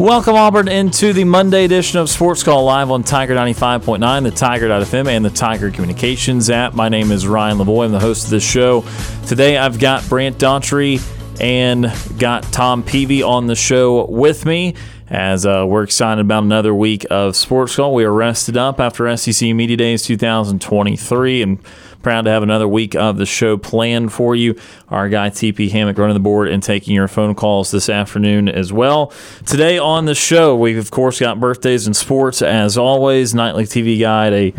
Welcome, 0.00 0.34
Auburn, 0.34 0.66
into 0.66 1.12
the 1.12 1.24
Monday 1.24 1.66
edition 1.66 1.98
of 1.98 2.08
Sports 2.08 2.42
Call 2.42 2.64
live 2.64 2.90
on 2.90 3.02
Tiger 3.02 3.34
95.9, 3.34 4.22
the 4.22 4.30
Tiger.fm, 4.30 5.06
and 5.06 5.22
the 5.22 5.28
Tiger 5.28 5.70
Communications 5.70 6.48
app. 6.48 6.72
My 6.72 6.88
name 6.88 7.12
is 7.12 7.26
Ryan 7.26 7.58
Lavoie. 7.58 7.84
I'm 7.84 7.92
the 7.92 8.00
host 8.00 8.24
of 8.24 8.30
this 8.30 8.42
show. 8.42 8.82
Today, 9.26 9.58
I've 9.58 9.78
got 9.78 10.08
Brant 10.08 10.38
Daughtry 10.38 11.02
and 11.38 11.92
got 12.18 12.44
Tom 12.44 12.82
Peavy 12.82 13.22
on 13.22 13.46
the 13.46 13.54
show 13.54 14.06
with 14.06 14.46
me 14.46 14.74
as 15.10 15.44
uh, 15.44 15.66
we're 15.68 15.82
excited 15.82 16.22
about 16.22 16.44
another 16.44 16.74
week 16.74 17.04
of 17.10 17.36
Sports 17.36 17.76
Call. 17.76 17.92
We 17.92 18.04
are 18.04 18.12
rested 18.12 18.56
up 18.56 18.80
after 18.80 19.14
SEC 19.18 19.54
Media 19.54 19.76
Days 19.76 20.02
2023 20.04 21.42
and 21.42 21.58
Proud 22.02 22.22
to 22.22 22.30
have 22.30 22.42
another 22.42 22.66
week 22.66 22.94
of 22.94 23.18
the 23.18 23.26
show 23.26 23.58
planned 23.58 24.10
for 24.10 24.34
you. 24.34 24.58
Our 24.88 25.10
guy 25.10 25.28
TP 25.28 25.70
Hammock 25.70 25.98
running 25.98 26.14
the 26.14 26.20
board 26.20 26.48
and 26.48 26.62
taking 26.62 26.94
your 26.94 27.08
phone 27.08 27.34
calls 27.34 27.70
this 27.70 27.90
afternoon 27.90 28.48
as 28.48 28.72
well. 28.72 29.12
Today 29.44 29.76
on 29.76 30.06
the 30.06 30.14
show, 30.14 30.56
we've 30.56 30.78
of 30.78 30.90
course 30.90 31.20
got 31.20 31.38
birthdays 31.38 31.86
and 31.86 31.94
sports 31.94 32.40
as 32.40 32.78
always. 32.78 33.34
Nightly 33.34 33.64
TV 33.64 34.00
guide, 34.00 34.32
a 34.32 34.54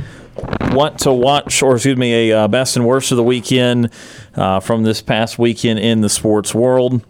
want 0.72 1.00
to 1.00 1.11
watch, 1.11 1.64
or 1.64 1.75
excuse 1.75 1.98
me, 1.98 2.30
a 2.30 2.44
uh, 2.44 2.48
best 2.48 2.75
and 2.75 2.86
worst 2.86 3.11
of 3.11 3.17
the 3.17 3.23
weekend 3.23 3.89
uh, 4.36 4.59
from 4.59 4.83
this 4.83 5.02
past 5.02 5.39
weekend 5.39 5.80
in 5.80 6.02
the 6.02 6.09
sports 6.09 6.53
world. 6.53 7.03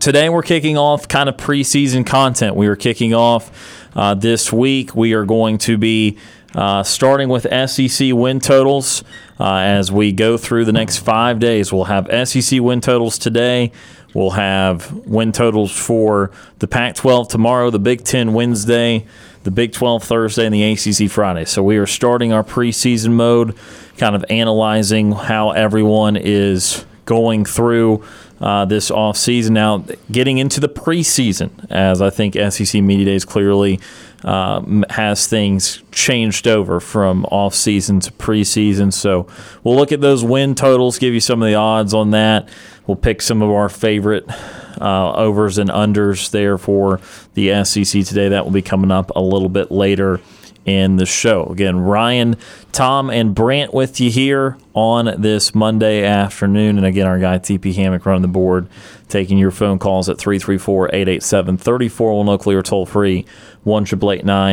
Today 0.00 0.28
we're 0.28 0.42
kicking 0.42 0.76
off 0.76 1.06
kind 1.06 1.28
of 1.28 1.36
preseason 1.36 2.04
content. 2.04 2.56
We 2.56 2.66
are 2.66 2.74
kicking 2.74 3.14
off 3.14 3.86
uh, 3.94 4.14
this 4.14 4.52
week. 4.52 4.96
We 4.96 5.12
are 5.12 5.24
going 5.24 5.58
to 5.58 5.78
be 5.78 6.18
uh, 6.54 6.82
starting 6.82 7.28
with 7.28 7.46
SEC 7.68 8.12
win 8.12 8.40
totals 8.40 9.02
uh, 9.40 9.56
as 9.56 9.90
we 9.90 10.12
go 10.12 10.36
through 10.36 10.64
the 10.64 10.72
next 10.72 10.98
five 10.98 11.38
days. 11.38 11.72
We'll 11.72 11.84
have 11.84 12.08
SEC 12.28 12.60
win 12.60 12.80
totals 12.80 13.18
today. 13.18 13.72
We'll 14.14 14.30
have 14.30 14.92
win 14.92 15.32
totals 15.32 15.76
for 15.76 16.30
the 16.60 16.68
Pac 16.68 16.94
12 16.94 17.28
tomorrow, 17.28 17.70
the 17.70 17.80
Big 17.80 18.04
Ten 18.04 18.32
Wednesday, 18.32 19.06
the 19.42 19.50
Big 19.50 19.72
12 19.72 20.04
Thursday, 20.04 20.46
and 20.46 20.54
the 20.54 20.72
ACC 20.72 21.10
Friday. 21.10 21.44
So 21.44 21.64
we 21.64 21.78
are 21.78 21.86
starting 21.86 22.32
our 22.32 22.44
preseason 22.44 23.12
mode, 23.12 23.56
kind 23.98 24.14
of 24.14 24.24
analyzing 24.30 25.12
how 25.12 25.50
everyone 25.50 26.16
is 26.16 26.86
going 27.06 27.44
through 27.44 28.04
uh, 28.44 28.66
this 28.66 28.90
offseason. 28.90 29.52
Now, 29.52 29.78
getting 30.12 30.36
into 30.36 30.60
the 30.60 30.68
preseason, 30.68 31.50
as 31.70 32.02
I 32.02 32.10
think 32.10 32.34
SEC 32.34 32.82
Media 32.82 33.06
Days 33.06 33.24
clearly 33.24 33.80
um, 34.22 34.84
has 34.90 35.26
things 35.26 35.82
changed 35.92 36.46
over 36.46 36.78
from 36.78 37.24
off 37.26 37.54
season 37.54 38.00
to 38.00 38.12
preseason. 38.12 38.92
So 38.92 39.26
we'll 39.62 39.76
look 39.76 39.92
at 39.92 40.02
those 40.02 40.22
win 40.22 40.54
totals, 40.54 40.98
give 40.98 41.14
you 41.14 41.20
some 41.20 41.42
of 41.42 41.48
the 41.48 41.54
odds 41.54 41.94
on 41.94 42.10
that. 42.10 42.50
We'll 42.86 42.98
pick 42.98 43.22
some 43.22 43.40
of 43.40 43.50
our 43.50 43.70
favorite 43.70 44.26
uh, 44.78 45.12
overs 45.14 45.56
and 45.56 45.70
unders 45.70 46.30
there 46.30 46.58
for 46.58 47.00
the 47.32 47.64
SEC 47.64 48.04
today. 48.04 48.28
That 48.28 48.44
will 48.44 48.52
be 48.52 48.60
coming 48.60 48.90
up 48.90 49.10
a 49.16 49.22
little 49.22 49.48
bit 49.48 49.70
later 49.70 50.20
in 50.64 50.96
the 50.96 51.06
show. 51.06 51.44
Again, 51.46 51.78
Ryan, 51.78 52.36
Tom, 52.72 53.10
and 53.10 53.34
Brant 53.34 53.74
with 53.74 54.00
you 54.00 54.10
here 54.10 54.56
on 54.72 55.20
this 55.20 55.54
Monday 55.54 56.04
afternoon. 56.04 56.76
And 56.76 56.86
again, 56.86 57.06
our 57.06 57.18
guy 57.18 57.38
TP 57.38 57.74
Hammock 57.74 58.06
running 58.06 58.22
the 58.22 58.28
board, 58.28 58.68
taking 59.08 59.38
your 59.38 59.50
phone 59.50 59.78
calls 59.78 60.08
at 60.08 60.18
334 60.18 60.88
887 60.88 61.58
3410 61.58 62.54
or 62.54 62.62
toll 62.62 62.86
free 62.86 63.26
1 63.64 63.84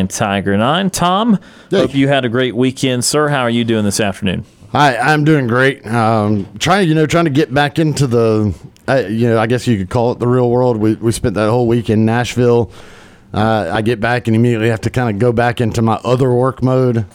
Tiger 0.07 0.57
9. 0.57 0.89
Tom, 0.89 1.39
hey. 1.69 1.77
hope 1.77 1.95
you 1.95 2.07
had 2.07 2.25
a 2.25 2.29
great 2.29 2.55
weekend, 2.55 3.05
sir. 3.05 3.29
How 3.29 3.41
are 3.41 3.49
you 3.49 3.63
doing 3.63 3.85
this 3.85 3.99
afternoon? 3.99 4.45
Hi, 4.71 4.95
I'm 4.95 5.25
doing 5.25 5.47
great. 5.47 5.85
Um, 5.85 6.47
trying, 6.57 6.87
you 6.87 6.95
know, 6.95 7.05
trying 7.05 7.25
to 7.25 7.31
get 7.31 7.53
back 7.53 7.77
into 7.77 8.07
the, 8.07 8.55
uh, 8.87 9.03
you 9.09 9.27
know, 9.27 9.37
I 9.37 9.45
guess 9.45 9.67
you 9.67 9.77
could 9.77 9.89
call 9.89 10.13
it 10.13 10.19
the 10.19 10.27
real 10.27 10.49
world. 10.49 10.77
We, 10.77 10.95
we 10.95 11.11
spent 11.11 11.35
that 11.35 11.49
whole 11.49 11.67
week 11.67 11.89
in 11.89 12.05
Nashville 12.05 12.71
uh, 13.33 13.69
I 13.71 13.81
get 13.81 13.99
back 13.99 14.27
and 14.27 14.35
immediately 14.35 14.69
have 14.69 14.81
to 14.81 14.89
kind 14.89 15.09
of 15.09 15.19
go 15.19 15.31
back 15.31 15.61
into 15.61 15.81
my 15.81 15.95
other 16.03 16.31
work 16.31 16.61
mode, 16.63 17.05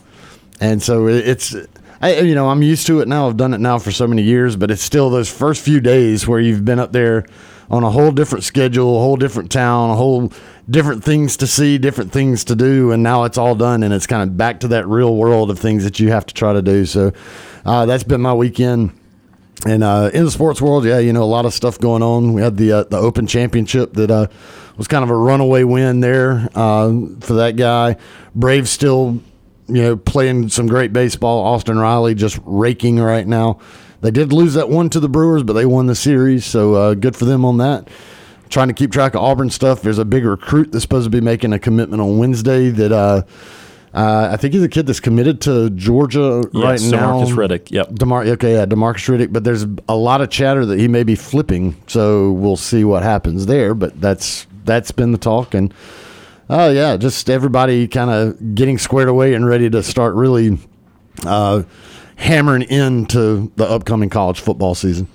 and 0.60 0.82
so 0.82 1.06
it's. 1.09 1.54
I, 1.99 2.21
you 2.21 2.34
know, 2.34 2.50
I'm 2.50 2.62
used 2.62 2.87
to 2.88 3.00
it 3.00 3.09
now. 3.09 3.27
I've 3.27 3.38
done 3.38 3.54
it 3.54 3.59
now 3.59 3.78
for 3.78 3.91
so 3.91 4.06
many 4.06 4.21
years, 4.21 4.54
but 4.54 4.71
it's 4.71 4.82
still 4.82 5.09
those 5.09 5.31
first 5.31 5.65
few 5.65 5.81
days 5.81 6.28
where 6.28 6.38
you've 6.38 6.62
been 6.62 6.78
up 6.78 6.93
there 6.93 7.25
on 7.71 7.84
a 7.84 7.91
whole 7.91 8.10
different 8.10 8.44
schedule, 8.44 8.97
a 8.97 9.00
whole 9.00 9.16
different 9.16 9.50
town, 9.50 9.91
a 9.91 9.97
whole 9.97 10.31
different 10.69 11.03
things 11.03 11.38
to 11.38 11.47
see, 11.47 11.78
different 11.78 12.12
things 12.12 12.44
to 12.44 12.54
do, 12.54 12.93
and 12.93 13.03
now 13.03 13.25
it's 13.25 13.38
all 13.38 13.54
done, 13.54 13.83
and 13.83 13.94
it's 13.94 14.06
kind 14.06 14.22
of 14.22 14.37
back 14.37 14.60
to 14.60 14.69
that 14.69 14.87
real 14.87 15.16
world 15.16 15.50
of 15.50 15.59
things 15.59 15.84
that 15.84 15.98
you 15.98 16.10
have 16.10 16.27
to 16.27 16.34
try 16.34 16.53
to 16.53 16.62
do. 16.62 16.84
So 16.84 17.12
uh, 17.65 17.87
that's 17.87 18.04
been 18.04 18.21
my 18.21 18.34
weekend. 18.34 18.93
And 19.66 19.83
uh, 19.83 20.10
in 20.12 20.25
the 20.25 20.31
sports 20.31 20.60
world, 20.60 20.84
yeah, 20.84 20.98
you 20.98 21.12
know, 21.12 21.22
a 21.22 21.25
lot 21.25 21.47
of 21.47 21.54
stuff 21.54 21.78
going 21.78 22.03
on. 22.03 22.34
We 22.34 22.43
had 22.43 22.56
the 22.56 22.72
uh, 22.72 22.84
the 22.84 22.98
Open 22.98 23.27
Championship 23.27 23.94
that 23.94 24.10
uh, 24.10 24.27
was 24.76 24.88
kind 24.88 25.03
of 25.03 25.10
a 25.10 25.16
runaway 25.16 25.64
win 25.64 26.00
there 26.00 26.48
uh, 26.54 26.92
for 27.20 27.34
that 27.34 27.56
guy. 27.56 27.97
Braves 28.34 28.70
still, 28.70 29.20
you 29.69 29.82
know, 29.82 29.97
playing 29.97 30.48
some 30.48 30.66
great 30.66 30.92
baseball. 30.92 31.44
Austin 31.44 31.78
Riley 31.78 32.14
just 32.14 32.38
raking 32.44 32.98
right 32.98 33.26
now. 33.26 33.60
They 34.03 34.10
did 34.10 34.32
lose 34.32 34.54
that 34.54 34.69
one 34.69 34.91
to 34.91 35.00
the 35.00 35.09
Brewers, 35.09 35.42
but 35.42 35.54
they 35.54 35.66
won 35.66 35.86
the 35.86 35.94
series, 35.94 36.44
so 36.44 36.75
uh, 36.75 36.94
good 36.94 37.16
for 37.16 37.25
them 37.25 37.44
on 37.44 37.59
that. 37.59 37.88
Trying 38.48 38.69
to 38.69 38.75
keep 38.75 38.92
track 38.92 39.15
of 39.15 39.22
Auburn 39.22 39.50
stuff. 39.50 39.82
There's 39.82 39.98
a 39.98 40.04
big 40.04 40.25
recruit 40.25 40.70
that's 40.70 40.82
supposed 40.82 41.06
to 41.06 41.10
be 41.10 41.20
making 41.20 41.53
a 41.53 41.59
commitment 41.59 42.00
on 42.00 42.19
Wednesday 42.19 42.70
that. 42.70 42.92
Uh, 42.92 43.22
uh, 43.94 44.28
I 44.31 44.36
think 44.36 44.53
he's 44.53 44.62
a 44.62 44.69
kid 44.69 44.86
that's 44.86 45.00
committed 45.00 45.41
to 45.42 45.70
Georgia 45.70 46.42
yes, 46.53 46.62
right 46.62 46.81
now. 46.92 47.22
Demarcus 47.22 47.34
Riddick. 47.34 47.70
Yep. 47.70 47.94
Demar- 47.94 48.25
okay, 48.25 48.53
yeah, 48.53 48.66
Demarcus 48.66 49.09
Riddick. 49.09 49.32
But 49.32 49.44
there's 49.44 49.65
a 49.88 49.97
lot 49.97 50.20
of 50.20 50.28
chatter 50.28 50.66
that 50.66 50.78
he 50.78 50.86
may 50.86 51.03
be 51.03 51.15
flipping, 51.15 51.75
so 51.86 52.32
we'll 52.32 52.59
see 52.59 52.84
what 52.84 53.03
happens 53.03 53.47
there. 53.47 53.75
But 53.75 53.98
that's 53.98 54.47
that's 54.66 54.91
been 54.91 55.12
the 55.12 55.19
talk, 55.19 55.54
and 55.54 55.72
oh 56.50 56.66
uh, 56.66 56.71
yeah, 56.71 56.97
just 56.97 57.31
everybody 57.31 57.88
kind 57.88 58.10
of 58.10 58.54
getting 58.54 58.78
squared 58.78 59.09
away 59.09 59.34
and 59.34 59.47
ready 59.47 59.71
to 59.71 59.82
start 59.82 60.15
really 60.15 60.59
uh, 61.25 61.62
hammering 62.16 62.62
into 62.62 63.53
the 63.56 63.65
upcoming 63.65 64.10
college 64.10 64.41
football 64.41 64.75
season. 64.75 65.09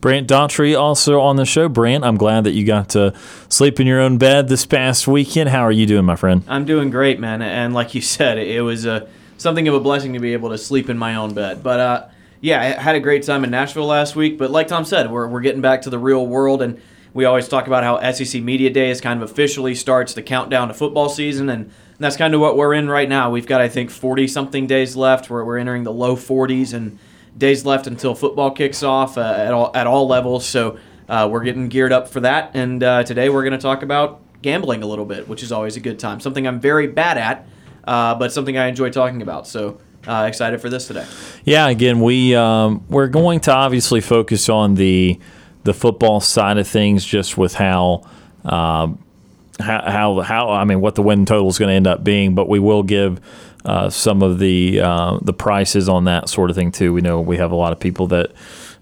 Brant 0.00 0.28
Daughtry 0.28 0.78
also 0.78 1.20
on 1.20 1.36
the 1.36 1.46
show. 1.46 1.68
Brant, 1.68 2.04
I'm 2.04 2.16
glad 2.16 2.44
that 2.44 2.52
you 2.52 2.64
got 2.64 2.90
to 2.90 3.14
sleep 3.48 3.80
in 3.80 3.86
your 3.86 4.00
own 4.00 4.18
bed 4.18 4.48
this 4.48 4.66
past 4.66 5.08
weekend. 5.08 5.48
How 5.48 5.62
are 5.62 5.72
you 5.72 5.86
doing, 5.86 6.04
my 6.04 6.16
friend? 6.16 6.44
I'm 6.48 6.64
doing 6.64 6.90
great, 6.90 7.18
man. 7.18 7.42
And 7.42 7.74
like 7.74 7.94
you 7.94 8.00
said, 8.00 8.38
it 8.38 8.60
was 8.60 8.84
a, 8.84 9.08
something 9.38 9.66
of 9.68 9.74
a 9.74 9.80
blessing 9.80 10.12
to 10.12 10.18
be 10.18 10.32
able 10.32 10.50
to 10.50 10.58
sleep 10.58 10.90
in 10.90 10.98
my 10.98 11.16
own 11.16 11.34
bed. 11.34 11.62
But 11.62 11.80
uh, 11.80 12.08
yeah, 12.40 12.60
I 12.60 12.80
had 12.80 12.94
a 12.94 13.00
great 13.00 13.24
time 13.24 13.42
in 13.42 13.50
Nashville 13.50 13.86
last 13.86 14.14
week. 14.16 14.38
But 14.38 14.50
like 14.50 14.68
Tom 14.68 14.84
said, 14.84 15.10
we're, 15.10 15.26
we're 15.26 15.40
getting 15.40 15.62
back 15.62 15.82
to 15.82 15.90
the 15.90 15.98
real 15.98 16.26
world. 16.26 16.62
And 16.62 16.80
we 17.16 17.24
always 17.24 17.48
talk 17.48 17.66
about 17.66 17.82
how 17.82 18.12
SEC 18.12 18.42
Media 18.42 18.68
Days 18.68 19.00
kind 19.00 19.22
of 19.22 19.28
officially 19.28 19.74
starts 19.74 20.12
the 20.12 20.22
countdown 20.22 20.68
to 20.68 20.74
football 20.74 21.08
season, 21.08 21.48
and 21.48 21.72
that's 21.98 22.14
kind 22.14 22.34
of 22.34 22.42
what 22.42 22.58
we're 22.58 22.74
in 22.74 22.90
right 22.90 23.08
now. 23.08 23.30
We've 23.30 23.46
got, 23.46 23.62
I 23.62 23.70
think, 23.70 23.90
40 23.90 24.28
something 24.28 24.66
days 24.66 24.96
left. 24.96 25.30
Where 25.30 25.42
we're 25.42 25.56
entering 25.56 25.84
the 25.84 25.92
low 25.94 26.14
40s 26.14 26.74
and 26.74 26.98
days 27.36 27.64
left 27.64 27.86
until 27.86 28.14
football 28.14 28.50
kicks 28.50 28.82
off 28.82 29.16
uh, 29.16 29.22
at 29.22 29.54
all 29.54 29.72
at 29.74 29.86
all 29.86 30.06
levels. 30.06 30.44
So 30.44 30.78
uh, 31.08 31.26
we're 31.32 31.42
getting 31.42 31.68
geared 31.68 31.90
up 31.90 32.06
for 32.06 32.20
that. 32.20 32.50
And 32.52 32.82
uh, 32.82 33.02
today 33.02 33.30
we're 33.30 33.44
going 33.44 33.58
to 33.58 33.58
talk 33.58 33.82
about 33.82 34.20
gambling 34.42 34.82
a 34.82 34.86
little 34.86 35.06
bit, 35.06 35.26
which 35.26 35.42
is 35.42 35.52
always 35.52 35.78
a 35.78 35.80
good 35.80 35.98
time. 35.98 36.20
Something 36.20 36.46
I'm 36.46 36.60
very 36.60 36.86
bad 36.86 37.16
at, 37.16 37.48
uh, 37.84 38.14
but 38.16 38.30
something 38.30 38.58
I 38.58 38.66
enjoy 38.66 38.90
talking 38.90 39.22
about. 39.22 39.48
So. 39.48 39.80
Uh, 40.06 40.26
excited 40.28 40.60
for 40.60 40.70
this 40.70 40.86
today. 40.86 41.04
Yeah, 41.42 41.66
again, 41.66 42.00
we 42.00 42.32
um, 42.32 42.84
we're 42.88 43.08
going 43.08 43.40
to 43.40 43.52
obviously 43.52 44.00
focus 44.00 44.48
on 44.48 44.76
the 44.76 45.18
the 45.66 45.74
football 45.74 46.20
side 46.20 46.56
of 46.58 46.66
things, 46.66 47.04
just 47.04 47.36
with 47.36 47.54
how. 47.54 48.08
Uh, 48.44 48.94
how, 49.58 49.90
how, 49.90 50.20
how 50.20 50.50
I 50.50 50.64
mean 50.64 50.82
what 50.82 50.96
the 50.96 51.02
win 51.02 51.24
total 51.24 51.48
is 51.48 51.58
going 51.58 51.70
to 51.70 51.74
end 51.74 51.86
up 51.86 52.04
being, 52.04 52.34
but 52.34 52.46
we 52.46 52.58
will 52.58 52.82
give 52.82 53.22
uh, 53.64 53.88
some 53.88 54.22
of 54.22 54.38
the 54.38 54.80
uh, 54.80 55.18
the 55.22 55.32
prices 55.32 55.88
on 55.88 56.04
that 56.04 56.28
sort 56.28 56.50
of 56.50 56.56
thing 56.56 56.70
too. 56.70 56.92
We 56.92 57.00
know 57.00 57.22
we 57.22 57.38
have 57.38 57.52
a 57.52 57.56
lot 57.56 57.72
of 57.72 57.80
people 57.80 58.06
that 58.08 58.32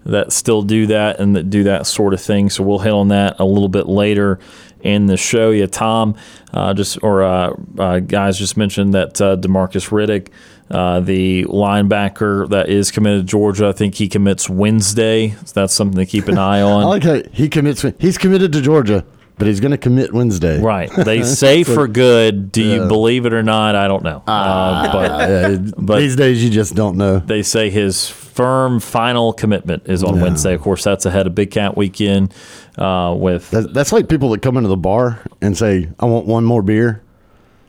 that 0.05 0.31
still 0.31 0.61
do 0.61 0.85
that 0.87 1.19
and 1.19 1.35
that 1.35 1.49
do 1.49 1.63
that 1.63 1.87
sort 1.87 2.13
of 2.13 2.21
thing. 2.21 2.49
So 2.49 2.63
we'll 2.63 2.79
hit 2.79 2.93
on 2.93 3.07
that 3.07 3.39
a 3.39 3.45
little 3.45 3.69
bit 3.69 3.87
later 3.87 4.39
in 4.81 5.07
the 5.07 5.17
show. 5.17 5.49
Yeah, 5.49 5.65
Tom, 5.65 6.15
uh, 6.53 6.73
just 6.73 7.01
or 7.01 7.23
uh, 7.23 7.55
uh, 7.79 7.99
guys 7.99 8.37
just 8.37 8.55
mentioned 8.55 8.93
that 8.93 9.19
uh, 9.19 9.35
Demarcus 9.35 9.89
Riddick, 9.89 10.29
uh, 10.69 10.99
the 10.99 11.43
linebacker 11.45 12.49
that 12.49 12.69
is 12.69 12.91
committed 12.91 13.21
to 13.21 13.25
Georgia, 13.31 13.67
I 13.67 13.71
think 13.71 13.95
he 13.95 14.07
commits 14.07 14.49
Wednesday. 14.49 15.29
So 15.45 15.51
that's 15.61 15.73
something 15.73 15.97
to 15.97 16.05
keep 16.05 16.27
an 16.27 16.37
eye 16.37 16.61
on. 16.63 16.83
I 16.83 16.85
like 16.87 17.03
how 17.03 17.21
he 17.31 17.49
commits. 17.49 17.83
He's 17.99 18.17
committed 18.17 18.51
to 18.53 18.61
Georgia, 18.61 19.05
but 19.37 19.47
he's 19.47 19.59
going 19.59 19.71
to 19.71 19.77
commit 19.77 20.11
Wednesday. 20.13 20.59
Right. 20.59 20.89
They 21.05 21.21
say 21.23 21.63
for 21.63 21.87
good. 21.87 22.51
Do 22.51 22.63
you 22.63 22.87
believe 22.87 23.25
it 23.25 23.33
or 23.33 23.43
not? 23.43 23.75
I 23.75 23.87
don't 23.87 24.03
know. 24.03 24.23
Uh, 24.25 24.91
but 24.91 25.11
Uh, 25.15 25.57
But- 25.77 25.99
these 25.99 26.15
days, 26.15 26.43
you 26.43 26.49
just 26.49 26.73
don't 26.75 26.97
know. 26.97 27.19
they 27.19 27.43
say 27.43 27.69
his 27.69 28.09
firm 28.09 28.79
final 28.81 29.31
commitment 29.33 29.83
is 29.87 30.03
on 30.03 30.19
Wednesday. 30.19 30.53
Of 30.53 30.61
course, 30.61 30.83
that's 30.83 31.05
ahead 31.05 31.25
of 31.27 31.35
Big 31.35 31.51
Cat 31.51 31.77
Weekend 31.77 32.33
uh, 32.77 33.15
with 33.17 33.49
That, 33.51 33.73
that's 33.73 33.91
like 33.93 34.09
people 34.09 34.29
that 34.31 34.41
come 34.41 34.57
into 34.57 34.67
the 34.69 34.75
bar 34.75 35.21
and 35.41 35.55
say, 35.57 35.89
"I 35.99 36.05
want 36.05 36.25
one 36.25 36.43
more 36.43 36.61
beer," 36.61 37.01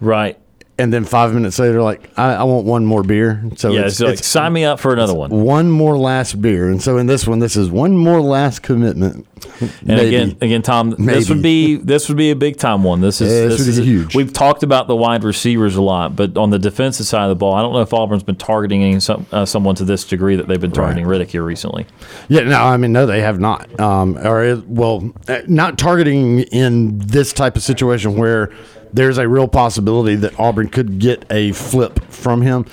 right. 0.01 0.37
And 0.79 0.93
then 0.93 1.05
five 1.05 1.33
minutes 1.33 1.59
later, 1.59 1.83
like, 1.83 2.11
"I, 2.17 2.35
I 2.35 2.43
want 2.45 2.67
one 2.67 2.85
more 2.85 3.03
beer." 3.03 3.43
So 3.57 3.73
Yeah, 3.73 3.83
it's, 3.83 4.01
it's, 4.01 4.01
like 4.01 4.19
sign 4.19 4.53
me 4.53 4.65
up 4.65 4.79
for 4.81 4.93
another 4.93 5.15
one. 5.15 5.31
one 5.31 5.71
more 5.71 5.97
last 5.97 6.41
beer, 6.41 6.69
and 6.69 6.83
so 6.83 6.99
in 6.99 7.07
this 7.07 7.27
one, 7.27 7.39
this 7.39 7.57
is 7.57 7.71
one 7.71 7.97
more 7.97 8.21
last 8.21 8.63
commitment. 8.63 9.27
And 9.87 10.01
again, 10.01 10.37
again, 10.41 10.63
Tom, 10.63 10.91
this 10.99 11.29
would 11.29 11.43
be 11.43 11.77
this 11.77 12.09
would 12.09 12.19
be 12.19 12.31
a 12.31 12.37
big 12.37 12.57
time 12.57 12.83
one. 12.83 13.01
This 13.01 13.21
is 13.21 13.33
Yeah, 13.33 13.49
this 13.49 13.59
this 13.59 13.79
is 13.79 13.85
huge. 13.85 14.15
We've 14.15 14.33
talked 14.33 14.63
about 14.63 14.87
the 14.87 14.97
wide 14.97 15.25
receivers 15.25 15.77
a 15.77 15.83
lot, 15.83 16.17
but 16.17 16.37
on 16.37 16.51
the 16.51 16.59
defensive 16.59 17.07
side 17.07 17.25
of 17.25 17.29
the 17.31 17.37
ball, 17.37 17.55
I 17.55 17.63
don't 17.63 17.73
know 17.73 17.81
if 17.81 17.93
Auburn's 17.93 18.23
been 18.23 18.37
targeting 18.37 18.83
any, 18.83 19.01
some, 19.01 19.27
uh, 19.33 19.45
someone 19.45 19.75
to 19.77 19.85
this 19.85 20.05
degree 20.05 20.37
that 20.37 20.49
they've 20.49 20.61
been 20.61 20.73
targeting 20.73 21.05
Riddick 21.07 21.29
here 21.29 21.43
recently. 21.43 21.87
Yeah, 22.29 22.43
no, 22.43 22.61
I 22.63 22.77
mean, 22.77 22.93
no, 22.93 23.07
they 23.07 23.21
have 23.21 23.39
not. 23.39 23.79
Um, 23.81 24.19
or 24.19 24.43
it- 24.45 24.67
well, 24.69 25.11
uh, 25.29 25.41
not 25.47 25.79
targeting 25.79 26.41
in 26.41 26.99
this 26.99 27.33
type 27.33 27.57
of 27.57 27.63
situation 27.63 28.17
where 28.17 28.51
there's 28.93 29.19
a 29.19 29.29
real 29.29 29.49
possibility 29.49 30.15
that 30.17 30.39
Auburn 30.39 30.69
could 30.69 30.99
get 30.99 31.25
a 31.31 31.53
flip 31.53 32.05
from 32.11 32.43
him. 32.43 32.67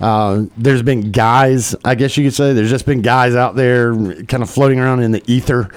Uh, 0.00 0.44
there's 0.56 0.82
been 0.82 1.10
guys, 1.10 1.74
I 1.84 1.94
guess 1.94 2.16
you 2.16 2.24
could 2.24 2.34
say, 2.34 2.52
there's 2.52 2.70
just 2.70 2.86
been 2.86 3.02
guys 3.02 3.34
out 3.34 3.56
there 3.56 3.94
kind 4.24 4.42
of 4.42 4.50
floating 4.50 4.78
around 4.78 5.00
in 5.00 5.12
the 5.12 5.22
ether 5.26 5.70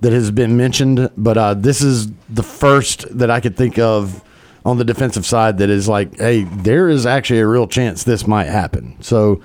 that 0.00 0.12
has 0.12 0.30
been 0.30 0.56
mentioned, 0.56 1.10
but 1.16 1.38
uh, 1.38 1.54
this 1.54 1.80
is 1.80 2.08
the 2.28 2.42
first 2.42 3.06
that 3.18 3.30
I 3.30 3.40
could 3.40 3.56
think 3.56 3.78
of 3.78 4.24
on 4.64 4.78
the 4.78 4.84
defensive 4.84 5.24
side 5.24 5.58
that 5.58 5.70
is 5.70 5.88
like, 5.88 6.18
hey, 6.18 6.44
there 6.44 6.88
is 6.88 7.06
actually 7.06 7.40
a 7.40 7.46
real 7.46 7.66
chance 7.66 8.02
this 8.02 8.26
might 8.26 8.46
happen. 8.46 8.96
So 9.00 9.42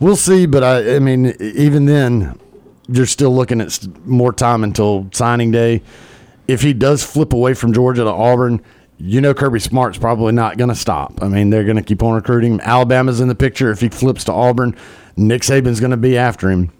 we'll 0.00 0.16
see, 0.16 0.46
but 0.46 0.64
I, 0.64 0.96
I 0.96 0.98
mean, 0.98 1.36
even 1.40 1.86
then, 1.86 2.38
you're 2.88 3.06
still 3.06 3.34
looking 3.34 3.60
at 3.60 3.86
more 4.06 4.32
time 4.32 4.64
until 4.64 5.08
signing 5.12 5.50
day. 5.50 5.82
If 6.46 6.62
he 6.62 6.72
does 6.72 7.04
flip 7.04 7.34
away 7.34 7.52
from 7.52 7.74
Georgia 7.74 8.04
to 8.04 8.10
Auburn, 8.10 8.62
you 8.98 9.20
know 9.20 9.32
Kirby 9.32 9.60
Smart's 9.60 9.98
probably 9.98 10.32
not 10.32 10.58
going 10.58 10.68
to 10.68 10.74
stop. 10.74 11.22
I 11.22 11.28
mean, 11.28 11.50
they're 11.50 11.64
going 11.64 11.76
to 11.76 11.82
keep 11.82 12.02
on 12.02 12.14
recruiting. 12.14 12.60
Alabama's 12.60 13.20
in 13.20 13.28
the 13.28 13.34
picture. 13.34 13.70
If 13.70 13.80
he 13.80 13.88
flips 13.88 14.24
to 14.24 14.32
Auburn, 14.32 14.76
Nick 15.16 15.42
Saban's 15.42 15.80
going 15.80 15.92
to 15.92 15.96
be 15.96 16.18
after 16.18 16.50
him. 16.50 16.72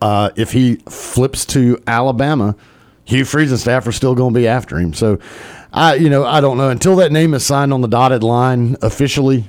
Uh, 0.00 0.30
if 0.36 0.52
he 0.52 0.76
flips 0.88 1.46
to 1.46 1.80
Alabama, 1.86 2.56
Hugh 3.04 3.24
Freeze 3.24 3.52
and 3.52 3.60
staff 3.60 3.86
are 3.86 3.92
still 3.92 4.16
going 4.16 4.34
to 4.34 4.40
be 4.40 4.48
after 4.48 4.78
him. 4.78 4.92
So, 4.92 5.20
I 5.72 5.94
you 5.94 6.10
know 6.10 6.24
I 6.24 6.40
don't 6.40 6.56
know 6.56 6.70
until 6.70 6.96
that 6.96 7.12
name 7.12 7.34
is 7.34 7.46
signed 7.46 7.72
on 7.72 7.80
the 7.80 7.88
dotted 7.88 8.22
line 8.22 8.76
officially. 8.82 9.44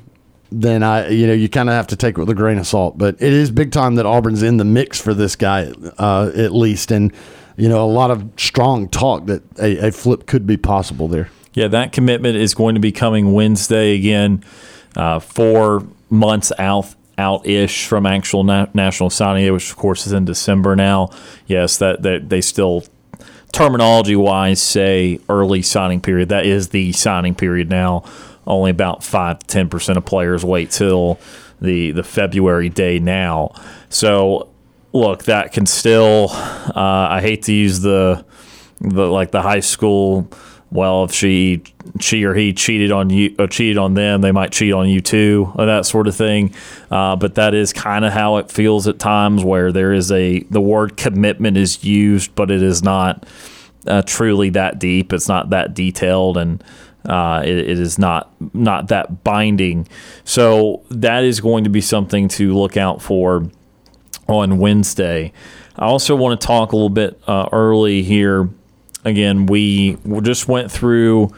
Then 0.51 0.83
I 0.83 1.09
you 1.09 1.25
know 1.25 1.33
you 1.33 1.49
kind 1.49 1.67
of 1.69 1.73
have 1.73 1.88
to 1.88 1.95
take 1.95 2.17
it 2.17 2.19
with 2.19 2.29
a 2.29 2.35
grain 2.35 2.59
of 2.59 2.67
salt. 2.67 2.97
But 2.97 3.15
it 3.15 3.33
is 3.33 3.49
big 3.49 3.71
time 3.71 3.95
that 3.95 4.05
Auburn's 4.05 4.44
in 4.44 4.57
the 4.57 4.65
mix 4.65 5.01
for 5.01 5.15
this 5.15 5.35
guy 5.35 5.71
uh, 5.97 6.31
at 6.35 6.53
least, 6.53 6.91
and 6.91 7.11
you 7.55 7.67
know 7.67 7.83
a 7.83 7.89
lot 7.89 8.11
of 8.11 8.29
strong 8.38 8.88
talk 8.88 9.25
that 9.25 9.41
a, 9.59 9.88
a 9.88 9.91
flip 9.91 10.27
could 10.27 10.45
be 10.45 10.57
possible 10.57 11.07
there. 11.07 11.31
Yeah, 11.57 11.69
that 11.69 11.92
commitment 11.92 12.36
is 12.36 12.54
going 12.54 12.75
to 12.75 12.80
be 12.80 12.92
coming 12.92 13.33
Wednesday 13.33 13.95
again, 13.95 14.44
uh, 14.95 15.18
four 15.18 15.88
months 16.07 16.51
out 16.59 16.94
out 17.18 17.48
ish 17.48 17.88
from 17.88 18.06
actual 18.06 18.44
na- 18.44 18.68
national 18.75 19.09
signing 19.09 19.44
day, 19.44 19.50
which 19.50 19.71
of 19.71 19.75
course 19.75 20.06
is 20.06 20.13
in 20.13 20.24
December 20.24 20.75
now. 20.75 21.09
Yes, 21.48 21.77
that, 21.77 22.04
that 22.04 22.30
they 22.30 22.42
still 22.42 22.83
terminology 23.51 24.15
wise 24.15 24.62
say 24.62 25.19
early 25.30 25.63
signing 25.63 26.00
period. 26.00 26.30
That 26.30 26.45
is 26.45 26.69
the 26.69 26.92
signing 26.92 27.33
period 27.33 27.71
now. 27.71 28.04
Only 28.45 28.69
about 28.69 29.04
five 29.04 29.39
to 29.39 29.48
ten 29.48 29.68
percent 29.68 29.98
of 29.98 30.06
players 30.06 30.45
wait 30.45 30.69
till 30.69 31.19
the 31.59 31.89
the 31.89 32.04
February 32.04 32.69
day 32.69 33.00
now. 33.00 33.56
So 33.89 34.50
look, 34.94 35.24
that 35.24 35.54
can 35.54 35.65
still. 35.65 36.27
Uh, 36.30 37.07
I 37.09 37.21
hate 37.21 37.42
to 37.44 37.51
use 37.51 37.80
the 37.80 38.24
the 38.80 39.07
like 39.07 39.31
the 39.31 39.42
high 39.42 39.62
school. 39.62 40.30
Well, 40.69 41.05
if 41.05 41.13
she 41.13 41.63
she 42.01 42.25
or 42.25 42.33
he 42.33 42.51
cheated 42.53 42.91
on 42.91 43.09
you, 43.09 43.33
or 43.39 43.47
cheated 43.47 43.77
on 43.77 43.93
them, 43.93 44.21
they 44.21 44.33
might 44.33 44.51
cheat 44.51 44.73
on 44.73 44.89
you 44.89 44.99
too, 44.99 45.51
or 45.55 45.65
that 45.65 45.85
sort 45.85 46.07
of 46.07 46.15
thing. 46.15 46.53
Uh, 46.91 47.15
but 47.15 47.35
that 47.35 47.53
is 47.53 47.71
kind 47.71 48.03
of 48.03 48.11
how 48.11 48.37
it 48.37 48.51
feels 48.51 48.87
at 48.87 48.99
times, 48.99 49.43
where 49.43 49.71
there 49.71 49.93
is 49.93 50.11
a 50.11 50.41
the 50.49 50.61
word 50.61 50.97
commitment 50.97 51.55
is 51.55 51.83
used, 51.83 52.35
but 52.35 52.51
it 52.51 52.61
is 52.61 52.83
not 52.83 53.25
uh, 53.85 54.01
truly 54.01 54.49
that 54.49 54.77
deep. 54.77 55.13
It's 55.13 55.29
not 55.29 55.51
that 55.51 55.73
detailed, 55.73 56.37
and 56.37 56.61
uh, 57.05 57.43
it, 57.45 57.57
it 57.57 57.79
is 57.79 57.97
not 57.97 58.29
not 58.53 58.89
that 58.89 59.23
binding. 59.23 59.87
So 60.25 60.83
that 60.89 61.23
is 61.23 61.39
going 61.39 61.63
to 61.63 61.69
be 61.69 61.81
something 61.81 62.27
to 62.29 62.53
look 62.53 62.75
out 62.75 63.01
for 63.01 63.49
on 64.27 64.57
Wednesday. 64.57 65.31
I 65.77 65.85
also 65.85 66.15
want 66.15 66.41
to 66.41 66.45
talk 66.45 66.73
a 66.73 66.75
little 66.75 66.89
bit 66.89 67.21
uh, 67.27 67.47
early 67.53 68.03
here. 68.03 68.49
Again, 69.07 69.45
we 69.45 69.98
just 70.21 70.50
went 70.50 70.69
through 70.69 71.33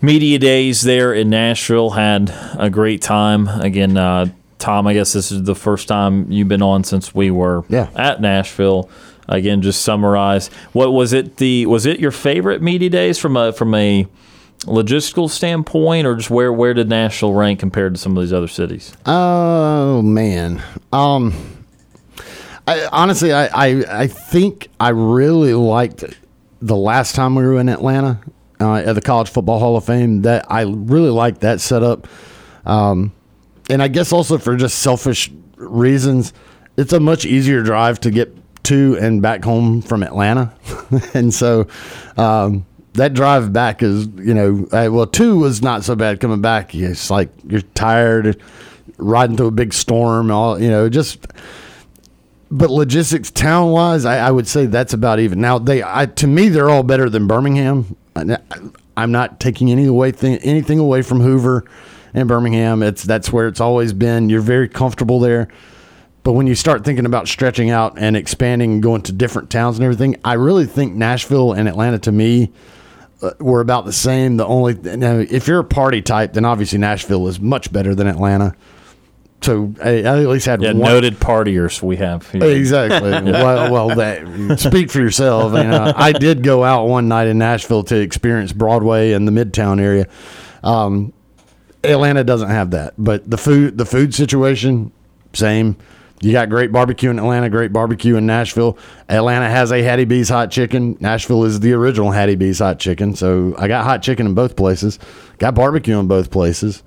media 0.00 0.38
days 0.38 0.80
there 0.80 1.12
in 1.12 1.28
Nashville. 1.28 1.90
Had 1.90 2.32
a 2.58 2.70
great 2.70 3.02
time. 3.02 3.46
Again, 3.46 3.98
uh, 3.98 4.26
Tom, 4.58 4.86
I 4.86 4.94
guess 4.94 5.12
this 5.12 5.30
is 5.30 5.42
the 5.42 5.54
first 5.54 5.86
time 5.86 6.32
you've 6.32 6.48
been 6.48 6.62
on 6.62 6.84
since 6.84 7.14
we 7.14 7.30
were 7.30 7.64
Yeah. 7.68 7.88
at 7.94 8.22
Nashville. 8.22 8.88
Again, 9.28 9.60
just 9.60 9.82
summarize. 9.82 10.48
What 10.72 10.92
was 10.94 11.12
it? 11.12 11.36
The 11.36 11.66
was 11.66 11.84
it 11.84 12.00
your 12.00 12.10
favorite 12.10 12.62
media 12.62 12.88
days 12.88 13.18
from 13.18 13.36
a 13.36 13.52
from 13.52 13.74
a 13.74 14.06
logistical 14.62 15.28
standpoint, 15.28 16.06
or 16.06 16.16
just 16.16 16.30
where 16.30 16.50
where 16.54 16.72
did 16.72 16.88
Nashville 16.88 17.34
rank 17.34 17.60
compared 17.60 17.92
to 17.94 18.00
some 18.00 18.16
of 18.16 18.22
these 18.22 18.32
other 18.32 18.48
cities? 18.48 18.94
Oh 19.04 20.00
man. 20.00 20.62
Um 20.94 21.34
I 22.66 22.88
honestly 22.90 23.30
I, 23.34 23.46
I 23.52 23.84
I 24.02 24.06
think 24.06 24.68
I 24.80 24.88
really 24.88 25.52
liked 25.52 26.04
the 26.60 26.76
last 26.76 27.14
time 27.14 27.34
we 27.34 27.42
were 27.44 27.58
in 27.58 27.68
Atlanta 27.68 28.20
uh, 28.60 28.76
at 28.76 28.94
the 28.94 29.00
College 29.00 29.30
Football 29.30 29.58
Hall 29.58 29.76
of 29.76 29.84
Fame. 29.84 30.22
That 30.22 30.50
I 30.50 30.62
really 30.62 31.10
liked 31.10 31.40
that 31.40 31.60
setup. 31.60 32.06
Um 32.64 33.12
and 33.70 33.82
I 33.82 33.88
guess 33.88 34.12
also 34.12 34.38
for 34.38 34.56
just 34.56 34.78
selfish 34.78 35.30
reasons, 35.56 36.32
it's 36.76 36.92
a 36.92 37.00
much 37.00 37.26
easier 37.26 37.62
drive 37.62 38.00
to 38.00 38.10
get 38.10 38.34
to 38.64 38.96
and 39.00 39.20
back 39.22 39.44
home 39.44 39.82
from 39.82 40.02
Atlanta. 40.02 40.52
and 41.14 41.32
so 41.32 41.66
um 42.16 42.66
that 42.94 43.14
drive 43.14 43.52
back 43.52 43.82
is, 43.82 44.08
you 44.16 44.34
know, 44.34 44.66
well, 44.72 45.06
two 45.06 45.38
was 45.38 45.62
not 45.62 45.84
so 45.84 45.94
bad 45.94 46.18
coming 46.18 46.40
back. 46.40 46.74
It's 46.74 47.10
like 47.10 47.30
you're 47.46 47.60
tired, 47.60 48.40
riding 48.96 49.36
through 49.36 49.46
a 49.46 49.52
big 49.52 49.72
storm, 49.72 50.30
all 50.30 50.60
you 50.60 50.68
know, 50.70 50.88
just. 50.88 51.26
But 52.50 52.70
logistics, 52.70 53.30
town 53.30 53.70
wise, 53.72 54.04
I, 54.04 54.18
I 54.26 54.30
would 54.30 54.46
say 54.48 54.66
that's 54.66 54.94
about 54.94 55.20
even. 55.20 55.40
Now 55.40 55.58
they, 55.58 55.82
I, 55.82 56.06
to 56.06 56.26
me, 56.26 56.48
they're 56.48 56.70
all 56.70 56.82
better 56.82 57.10
than 57.10 57.26
Birmingham. 57.26 57.94
I- 58.16 58.38
I'm 58.96 59.12
not 59.12 59.38
taking 59.38 59.70
any 59.70 59.84
away 59.86 60.10
thing, 60.10 60.38
anything 60.38 60.80
away 60.80 61.02
from 61.02 61.20
Hoover 61.20 61.64
and 62.14 62.26
Birmingham. 62.26 62.82
It's 62.82 63.04
that's 63.04 63.32
where 63.32 63.46
it's 63.46 63.60
always 63.60 63.92
been. 63.92 64.28
You're 64.28 64.40
very 64.40 64.68
comfortable 64.68 65.20
there. 65.20 65.46
But 66.24 66.32
when 66.32 66.48
you 66.48 66.56
start 66.56 66.84
thinking 66.84 67.06
about 67.06 67.28
stretching 67.28 67.70
out 67.70 67.96
and 67.96 68.16
expanding 68.16 68.72
and 68.72 68.82
going 68.82 69.02
to 69.02 69.12
different 69.12 69.50
towns 69.50 69.76
and 69.78 69.84
everything, 69.84 70.16
I 70.24 70.32
really 70.32 70.66
think 70.66 70.94
Nashville 70.94 71.52
and 71.52 71.68
Atlanta 71.68 72.00
to 72.00 72.12
me 72.12 72.50
uh, 73.22 73.30
were 73.38 73.60
about 73.60 73.84
the 73.84 73.92
same. 73.92 74.36
The 74.36 74.44
only 74.46 74.74
now, 74.74 75.18
if 75.18 75.46
you're 75.46 75.60
a 75.60 75.64
party 75.64 76.02
type, 76.02 76.32
then 76.32 76.44
obviously 76.44 76.78
Nashville 76.78 77.28
is 77.28 77.38
much 77.38 77.72
better 77.72 77.94
than 77.94 78.08
Atlanta. 78.08 78.56
So 79.40 79.72
I, 79.82 79.90
I 80.02 80.20
at 80.22 80.28
least 80.28 80.46
had 80.46 80.60
Yeah, 80.62 80.72
one. 80.72 80.80
noted 80.92 81.20
partiers 81.20 81.80
we 81.80 81.96
have. 81.96 82.28
Here. 82.30 82.42
Exactly. 82.42 83.10
well, 83.32 83.72
well, 83.72 83.88
that 83.96 84.58
speak 84.58 84.90
for 84.90 84.98
yourself. 85.00 85.52
You 85.52 85.64
know, 85.64 85.92
I 85.94 86.12
did 86.12 86.42
go 86.42 86.64
out 86.64 86.86
one 86.88 87.06
night 87.08 87.28
in 87.28 87.38
Nashville 87.38 87.84
to 87.84 87.96
experience 88.00 88.52
Broadway 88.52 89.12
and 89.12 89.28
the 89.28 89.32
Midtown 89.32 89.80
area. 89.80 90.06
Um, 90.64 91.12
Atlanta 91.84 92.24
doesn't 92.24 92.48
have 92.50 92.72
that, 92.72 92.94
but 92.98 93.30
the 93.30 93.38
food, 93.38 93.78
the 93.78 93.86
food 93.86 94.12
situation, 94.14 94.90
same. 95.32 95.76
You 96.20 96.32
got 96.32 96.50
great 96.50 96.72
barbecue 96.72 97.10
in 97.10 97.18
Atlanta, 97.20 97.48
great 97.48 97.72
barbecue 97.72 98.16
in 98.16 98.26
Nashville. 98.26 98.76
Atlanta 99.08 99.48
has 99.48 99.70
a 99.70 99.80
Hattie 99.82 100.04
B's 100.04 100.28
hot 100.28 100.50
chicken. 100.50 100.96
Nashville 100.98 101.44
is 101.44 101.60
the 101.60 101.72
original 101.74 102.10
Hattie 102.10 102.34
B's 102.34 102.58
hot 102.58 102.80
chicken. 102.80 103.14
So 103.14 103.54
I 103.56 103.68
got 103.68 103.84
hot 103.84 104.02
chicken 104.02 104.26
in 104.26 104.34
both 104.34 104.56
places. 104.56 104.98
Got 105.38 105.54
barbecue 105.54 105.96
in 105.96 106.08
both 106.08 106.32
places. 106.32 106.82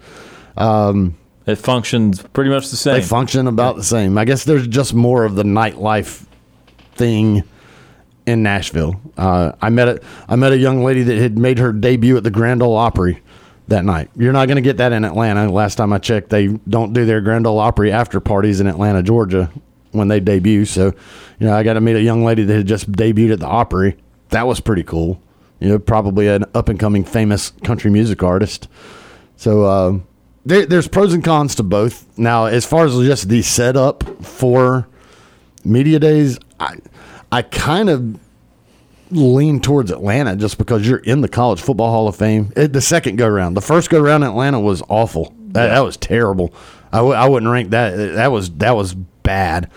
Um, 0.57 1.15
It 1.45 1.55
functions 1.55 2.21
pretty 2.21 2.49
much 2.49 2.69
the 2.69 2.77
same. 2.77 2.95
They 2.95 3.01
function 3.01 3.47
about 3.47 3.75
the 3.75 3.83
same. 3.83 4.17
I 4.17 4.25
guess 4.25 4.43
there's 4.43 4.67
just 4.67 4.93
more 4.93 5.23
of 5.25 5.35
the 5.35 5.43
nightlife 5.43 6.25
thing 6.93 7.43
in 8.25 8.43
Nashville. 8.43 9.01
Uh, 9.17 9.53
I 9.61 9.69
met 9.69 9.87
a 9.87 10.01
I 10.27 10.35
met 10.35 10.51
a 10.51 10.57
young 10.57 10.83
lady 10.83 11.03
that 11.03 11.17
had 11.17 11.37
made 11.37 11.57
her 11.59 11.73
debut 11.73 12.15
at 12.17 12.23
the 12.23 12.31
Grand 12.31 12.61
Ole 12.61 12.75
Opry 12.75 13.21
that 13.67 13.85
night. 13.85 14.09
You're 14.15 14.33
not 14.33 14.47
going 14.47 14.57
to 14.57 14.61
get 14.61 14.77
that 14.77 14.91
in 14.91 15.03
Atlanta. 15.03 15.51
Last 15.51 15.75
time 15.75 15.91
I 15.93 15.97
checked, 15.97 16.29
they 16.29 16.47
don't 16.47 16.93
do 16.93 17.05
their 17.05 17.21
Grand 17.21 17.47
Ole 17.47 17.59
Opry 17.59 17.91
after 17.91 18.19
parties 18.19 18.59
in 18.59 18.67
Atlanta, 18.67 19.01
Georgia, 19.01 19.51
when 19.91 20.07
they 20.07 20.19
debut. 20.19 20.65
So, 20.65 20.93
you 21.39 21.47
know, 21.47 21.53
I 21.55 21.63
got 21.63 21.73
to 21.73 21.81
meet 21.81 21.95
a 21.95 22.01
young 22.01 22.23
lady 22.23 22.43
that 22.43 22.55
had 22.55 22.67
just 22.67 22.91
debuted 22.91 23.33
at 23.33 23.39
the 23.39 23.47
Opry. 23.47 23.97
That 24.29 24.45
was 24.45 24.59
pretty 24.59 24.83
cool. 24.83 25.21
You 25.59 25.69
know, 25.69 25.79
probably 25.79 26.27
an 26.27 26.45
up 26.53 26.69
and 26.69 26.79
coming 26.79 27.03
famous 27.03 27.51
country 27.63 27.91
music 27.91 28.23
artist. 28.23 28.67
So 29.37 29.63
uh, 29.63 29.99
there, 30.45 30.65
there's 30.65 30.87
pros 30.87 31.13
and 31.13 31.23
cons 31.23 31.55
to 31.55 31.63
both. 31.63 32.05
Now, 32.17 32.45
as 32.45 32.65
far 32.65 32.85
as 32.85 32.93
just 32.95 33.29
the 33.29 33.41
setup 33.41 34.03
for 34.25 34.87
media 35.63 35.99
days, 35.99 36.39
I 36.59 36.77
I 37.31 37.41
kind 37.43 37.89
of 37.89 38.19
lean 39.11 39.59
towards 39.59 39.91
Atlanta 39.91 40.35
just 40.35 40.57
because 40.57 40.87
you're 40.87 40.99
in 40.99 41.21
the 41.21 41.27
College 41.29 41.61
Football 41.61 41.91
Hall 41.91 42.07
of 42.07 42.15
Fame. 42.15 42.51
It, 42.55 42.73
the 42.73 42.81
second 42.81 43.17
go 43.17 43.27
round, 43.27 43.55
the 43.57 43.61
first 43.61 43.89
go 43.89 43.99
round 43.99 44.23
in 44.23 44.29
Atlanta 44.29 44.59
was 44.59 44.81
awful. 44.89 45.33
That, 45.49 45.67
that 45.67 45.81
was 45.81 45.97
terrible. 45.97 46.53
I 46.93 46.97
w- 46.97 47.15
I 47.15 47.27
wouldn't 47.27 47.51
rank 47.51 47.71
that. 47.71 47.95
That 48.15 48.31
was 48.31 48.49
that 48.57 48.75
was 48.75 48.93
bad. 48.93 49.69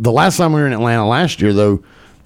The 0.00 0.12
last 0.12 0.36
time 0.36 0.52
we 0.52 0.60
were 0.60 0.66
in 0.66 0.72
Atlanta 0.72 1.06
last 1.06 1.40
year, 1.40 1.52
though, 1.52 1.84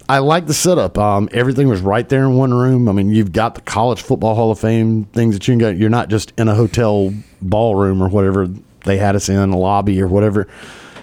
I 0.09 0.19
like 0.19 0.47
the 0.47 0.53
setup. 0.53 0.97
Um, 0.97 1.27
everything 1.33 1.67
was 1.67 1.81
right 1.81 2.07
there 2.07 2.23
in 2.23 2.35
one 2.35 2.53
room. 2.53 2.87
I 2.87 2.93
mean, 2.93 3.09
you've 3.09 3.33
got 3.33 3.55
the 3.55 3.61
College 3.61 4.01
Football 4.01 4.35
Hall 4.35 4.51
of 4.51 4.59
Fame 4.59 5.05
things 5.05 5.35
that 5.35 5.47
you 5.47 5.53
can 5.53 5.59
get. 5.59 5.77
You're 5.77 5.89
not 5.89 6.09
just 6.09 6.31
in 6.37 6.47
a 6.47 6.55
hotel 6.55 7.13
ballroom 7.41 8.01
or 8.01 8.07
whatever 8.07 8.47
they 8.85 8.97
had 8.97 9.15
us 9.15 9.27
in 9.27 9.37
a 9.37 9.57
lobby 9.57 10.01
or 10.01 10.07
whatever. 10.07 10.47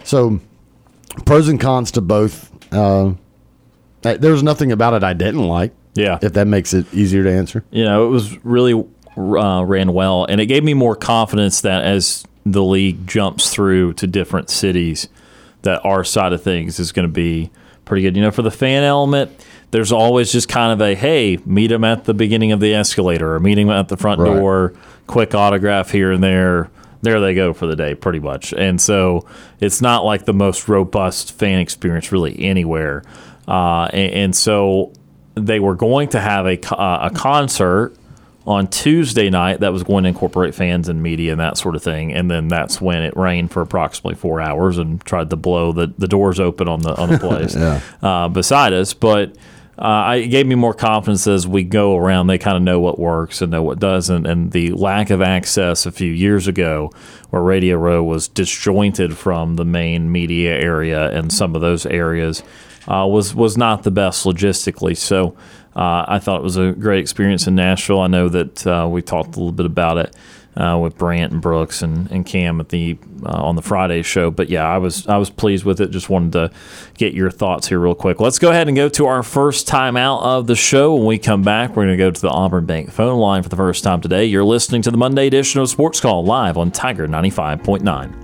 So, 0.05 0.41
pros 1.27 1.49
and 1.49 1.61
cons 1.61 1.91
to 1.93 2.01
both. 2.01 2.51
Uh, 2.73 3.15
there 4.03 4.33
was 4.33 4.43
nothing 4.43 4.73
about 4.73 4.95
it 4.95 5.05
I 5.05 5.13
didn't 5.13 5.47
like. 5.47 5.73
Yeah. 5.95 6.19
If 6.21 6.33
that 6.33 6.47
makes 6.47 6.75
it 6.75 6.93
easier 6.93 7.23
to 7.25 7.33
answer. 7.33 7.65
you 7.71 7.85
know, 7.85 8.07
it 8.07 8.11
was 8.11 8.45
really 8.45 8.75
uh, 9.17 9.65
ran 9.65 9.93
well, 9.93 10.25
and 10.25 10.41
it 10.41 10.47
gave 10.47 10.65
me 10.65 10.75
more 10.75 10.97
confidence 10.97 11.61
that 11.61 11.85
as 11.85 12.25
the 12.45 12.63
league 12.63 13.07
jumps 13.07 13.51
through 13.51 13.93
to 13.95 14.07
different 14.07 14.51
cities, 14.51 15.09
that 15.63 15.85
our 15.85 16.05
side 16.05 16.33
of 16.33 16.43
things 16.43 16.79
is 16.79 16.91
going 16.91 17.07
to 17.07 17.13
be 17.13 17.51
pretty 17.85 18.03
good. 18.03 18.17
You 18.17 18.23
know, 18.23 18.31
for 18.31 18.43
the 18.43 18.51
fan 18.51 18.83
element, 18.83 19.31
there's 19.71 19.93
always 19.93 20.31
just 20.33 20.49
kind 20.49 20.73
of 20.73 20.81
a 20.87 20.95
hey, 20.95 21.39
meet 21.45 21.69
them 21.69 21.85
at 21.85 22.05
the 22.05 22.15
beginning 22.15 22.53
of 22.53 22.61
the 22.61 22.75
escalator 22.75 23.35
or 23.35 23.41
meet 23.41 23.55
them 23.57 23.71
at 23.71 23.89
the 23.89 23.97
front 23.97 24.21
Right. 24.21 24.35
door, 24.35 24.73
quick 25.07 25.35
autograph 25.35 25.91
here 25.91 26.13
and 26.13 26.23
there. 26.23 26.71
There 27.03 27.21
they 27.21 27.35
go 27.35 27.53
for 27.53 27.67
the 27.67 27.77
day, 27.77 27.95
pretty 27.95 28.21
much. 28.21 28.55
And 28.55 28.81
so 28.81 29.27
it's 29.61 29.83
not 29.83 30.05
like 30.07 30.25
the 30.25 30.33
most 30.33 30.69
robust 30.69 31.33
fan 31.39 31.59
experience 31.59 32.11
really 32.13 32.39
anywhere. 32.43 33.03
Uh, 33.47 33.85
and, 33.93 34.13
and 34.13 34.37
so 34.37 34.93
they 35.35 35.61
were 35.61 35.75
going 35.75 36.09
to 36.11 36.21
have 36.21 36.47
a, 36.47 36.59
uh, 36.75 37.11
a 37.11 37.15
concert 37.15 37.95
on 38.47 38.67
Tuesday 38.67 39.31
night 39.31 39.61
that 39.61 39.73
was 39.73 39.83
going 39.83 40.05
to 40.05 40.09
incorporate 40.09 40.55
fans 40.55 40.89
and 40.89 41.03
media 41.03 41.33
and 41.33 41.41
that 41.41 41.57
sort 41.57 41.75
of 41.75 41.83
thing. 41.83 42.13
And 42.13 42.31
then 42.31 42.49
that's 42.49 42.81
when 42.81 43.03
it 43.03 43.17
rained 43.17 43.51
for 43.51 43.63
approximately 43.63 44.17
four 44.17 44.41
hours 44.41 44.77
and 44.77 45.03
tried 45.05 45.31
to 45.31 45.37
blow 45.37 45.73
the, 45.73 45.93
the 45.97 46.09
doors 46.09 46.39
open 46.39 46.69
on 46.69 46.81
the 46.81 46.95
on 46.95 47.11
the 47.11 47.19
place 47.21 47.57
uh, 47.57 48.29
beside 48.29 48.73
us. 48.73 48.93
But 48.93 49.37
uh, 49.79 49.83
I, 49.83 50.17
it 50.17 50.29
gave 50.29 50.47
me 50.47 50.55
more 50.55 50.75
confidence 50.75 51.27
as 51.27 51.49
we 51.49 51.65
go 51.65 51.97
around. 51.97 52.27
They 52.27 52.39
kind 52.39 52.57
of 52.57 52.63
know 52.63 52.79
what 52.79 52.99
works 52.99 53.43
and 53.43 53.51
know 53.51 53.63
what 53.63 53.81
doesn't. 53.81 54.27
And 54.27 54.53
the 54.53 54.73
lack 54.73 55.11
of 55.11 55.21
access 55.21 55.85
a 55.87 55.93
few 55.93 56.13
years 56.13 56.47
ago, 56.47 56.93
where 57.31 57.43
Radio 57.43 57.77
Row 57.77 58.03
was 58.03 58.29
disjointed 58.29 59.17
from 59.17 59.57
the 59.57 59.65
main 59.65 60.13
media 60.13 60.55
area 60.55 61.11
and 61.11 61.33
some 61.33 61.55
of 61.57 61.61
those 61.61 61.87
areas, 61.87 62.43
uh, 62.87 63.07
was 63.09 63.35
was 63.35 63.57
not 63.57 63.83
the 63.83 63.91
best 63.91 64.25
logistically. 64.25 64.97
So 64.97 65.37
uh, 65.77 66.05
I 66.07 66.19
thought 66.19 66.41
it 66.41 66.45
was 66.45 66.57
a 66.57 66.73
great 66.73 67.01
experience 67.01 67.47
in 67.47 67.55
Nashville. 67.55 68.01
I 68.01 68.07
know 68.07 68.29
that 68.29 68.67
uh, 68.67 68.89
we 68.91 69.03
talked 69.03 69.37
a 69.37 69.39
little 69.39 69.53
bit 69.53 69.67
about 69.67 69.99
it 69.99 70.15
uh, 70.57 70.79
with 70.81 70.97
Brant 70.97 71.33
and 71.33 71.43
Brooks 71.43 71.83
and, 71.83 72.11
and 72.11 72.25
Cam 72.25 72.61
at 72.61 72.69
the 72.69 72.97
uh, 73.25 73.43
on 73.43 73.57
the 73.57 73.63
Friday 73.63 74.03
show. 74.03 74.31
But 74.31 74.49
yeah, 74.49 74.65
I 74.65 74.79
was 74.79 75.07
I 75.07 75.17
was 75.17 75.31
pleased 75.31 75.65
with 75.65 75.81
it. 75.81 75.91
Just 75.91 76.09
wanted 76.09 76.33
to 76.33 76.51
get 76.97 77.13
your 77.13 77.31
thoughts 77.31 77.69
here 77.69 77.81
real 77.81 77.95
quick. 77.95 78.21
Let's 78.21 78.39
go 78.39 78.51
ahead 78.51 78.69
and 78.69 78.77
go 78.77 78.89
to 78.91 79.07
our 79.07 79.23
first 79.23 79.67
time 79.67 79.97
out 79.97 80.23
of 80.23 80.47
the 80.47 80.57
show. 80.57 80.95
When 80.95 81.07
we 81.07 81.19
come 81.19 81.43
back, 81.43 81.71
we're 81.71 81.87
going 81.87 81.97
to 81.99 82.05
go 82.05 82.11
to 82.11 82.21
the 82.21 82.31
Auburn 82.31 82.67
Bank 82.67 82.91
phone 82.91 83.19
line 83.19 83.43
for 83.43 83.49
the 83.49 83.57
first 83.57 83.83
time 83.83 84.01
today. 84.01 84.25
You're 84.25 84.45
listening 84.45 84.83
to 84.83 84.91
the 84.91 84.97
Monday 84.99 85.27
edition 85.27 85.61
of 85.61 85.69
Sports 85.69 86.01
Call 86.01 86.25
live 86.25 86.57
on 86.57 86.71
Tiger 86.71 87.09
95.9. 87.09 87.85
Don't 87.85 88.24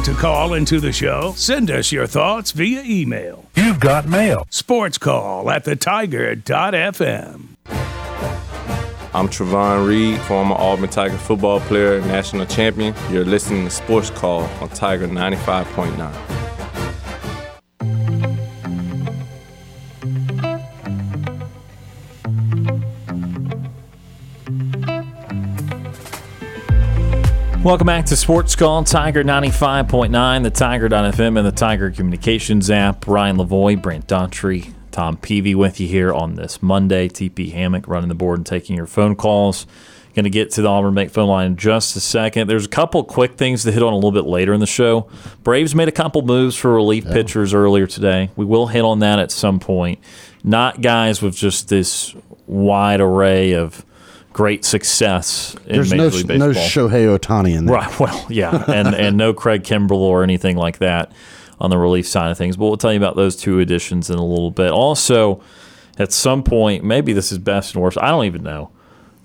want 0.00 0.16
to 0.16 0.22
call 0.22 0.54
into 0.54 0.80
the 0.80 0.92
show? 0.92 1.34
Send 1.36 1.70
us 1.70 1.92
your 1.92 2.06
thoughts 2.06 2.52
via 2.52 2.82
email. 2.84 3.44
You've 3.54 3.80
got 3.80 4.08
mail. 4.08 4.46
Sports 4.48 4.96
call 4.96 5.50
at 5.50 5.66
thetiger.fm. 5.66 7.48
I'm 9.12 9.28
Trevon 9.28 9.86
Reed, 9.86 10.18
former 10.20 10.54
Auburn 10.54 10.88
Tiger 10.88 11.18
football 11.18 11.60
player, 11.60 12.00
national 12.02 12.46
champion. 12.46 12.94
You're 13.10 13.26
listening 13.26 13.64
to 13.64 13.70
Sports 13.70 14.08
Call 14.08 14.44
on 14.62 14.70
Tiger 14.70 15.06
95.9. 15.06 16.69
Welcome 27.62 27.88
back 27.88 28.06
to 28.06 28.16
Sports 28.16 28.56
Call 28.56 28.84
Tiger 28.84 29.22
95.9, 29.22 30.42
the 30.42 30.50
Tiger.fm, 30.50 31.36
and 31.36 31.46
the 31.46 31.52
Tiger 31.52 31.90
Communications 31.90 32.70
app. 32.70 33.06
Ryan 33.06 33.36
Lavoie, 33.36 33.80
Brant 33.80 34.06
Daughtry, 34.06 34.72
Tom 34.90 35.18
Peavy 35.18 35.54
with 35.54 35.78
you 35.78 35.86
here 35.86 36.10
on 36.10 36.36
this 36.36 36.62
Monday. 36.62 37.10
TP 37.10 37.52
Hammock 37.52 37.86
running 37.86 38.08
the 38.08 38.14
board 38.14 38.38
and 38.38 38.46
taking 38.46 38.76
your 38.76 38.86
phone 38.86 39.14
calls. 39.14 39.66
Going 40.14 40.24
to 40.24 40.30
get 40.30 40.52
to 40.52 40.62
the 40.62 40.68
Auburn 40.68 40.94
Bank 40.94 41.10
phone 41.10 41.28
line 41.28 41.48
in 41.48 41.56
just 41.56 41.94
a 41.96 42.00
second. 42.00 42.48
There's 42.48 42.64
a 42.64 42.70
couple 42.70 43.04
quick 43.04 43.34
things 43.34 43.64
to 43.64 43.72
hit 43.72 43.82
on 43.82 43.92
a 43.92 43.96
little 43.96 44.10
bit 44.10 44.24
later 44.24 44.54
in 44.54 44.60
the 44.60 44.66
show. 44.66 45.10
Braves 45.42 45.74
made 45.74 45.86
a 45.88 45.92
couple 45.92 46.22
moves 46.22 46.56
for 46.56 46.72
relief 46.72 47.04
pitchers 47.04 47.52
earlier 47.52 47.86
today. 47.86 48.30
We 48.36 48.46
will 48.46 48.68
hit 48.68 48.82
on 48.82 49.00
that 49.00 49.18
at 49.18 49.30
some 49.30 49.60
point. 49.60 49.98
Not 50.42 50.80
guys 50.80 51.20
with 51.20 51.36
just 51.36 51.68
this 51.68 52.14
wide 52.46 53.02
array 53.02 53.52
of 53.52 53.84
great 54.40 54.64
success 54.64 55.54
in 55.66 55.74
There's 55.74 55.90
Major 55.90 56.02
no 56.02 56.08
League 56.08 56.28
no 56.28 56.50
Shohei 56.52 57.18
Ohtani 57.18 57.54
in 57.54 57.66
there. 57.66 57.76
Right. 57.76 58.00
Well, 58.00 58.26
yeah, 58.30 58.64
and 58.68 58.94
and 58.94 59.18
no 59.18 59.34
Craig 59.34 59.64
Kimbrel 59.64 59.98
or 59.98 60.22
anything 60.22 60.56
like 60.56 60.78
that 60.78 61.12
on 61.60 61.68
the 61.68 61.76
relief 61.76 62.08
side 62.08 62.30
of 62.30 62.38
things. 62.38 62.56
But 62.56 62.64
we'll 62.64 62.78
tell 62.78 62.90
you 62.90 62.96
about 62.96 63.16
those 63.16 63.36
two 63.36 63.60
additions 63.60 64.08
in 64.08 64.16
a 64.16 64.24
little 64.24 64.50
bit. 64.50 64.70
Also, 64.70 65.42
at 65.98 66.10
some 66.10 66.42
point, 66.42 66.82
maybe 66.82 67.12
this 67.12 67.30
is 67.32 67.36
best 67.36 67.74
and 67.74 67.82
worst. 67.82 67.98
I 68.00 68.08
don't 68.08 68.24
even 68.24 68.42
know 68.42 68.70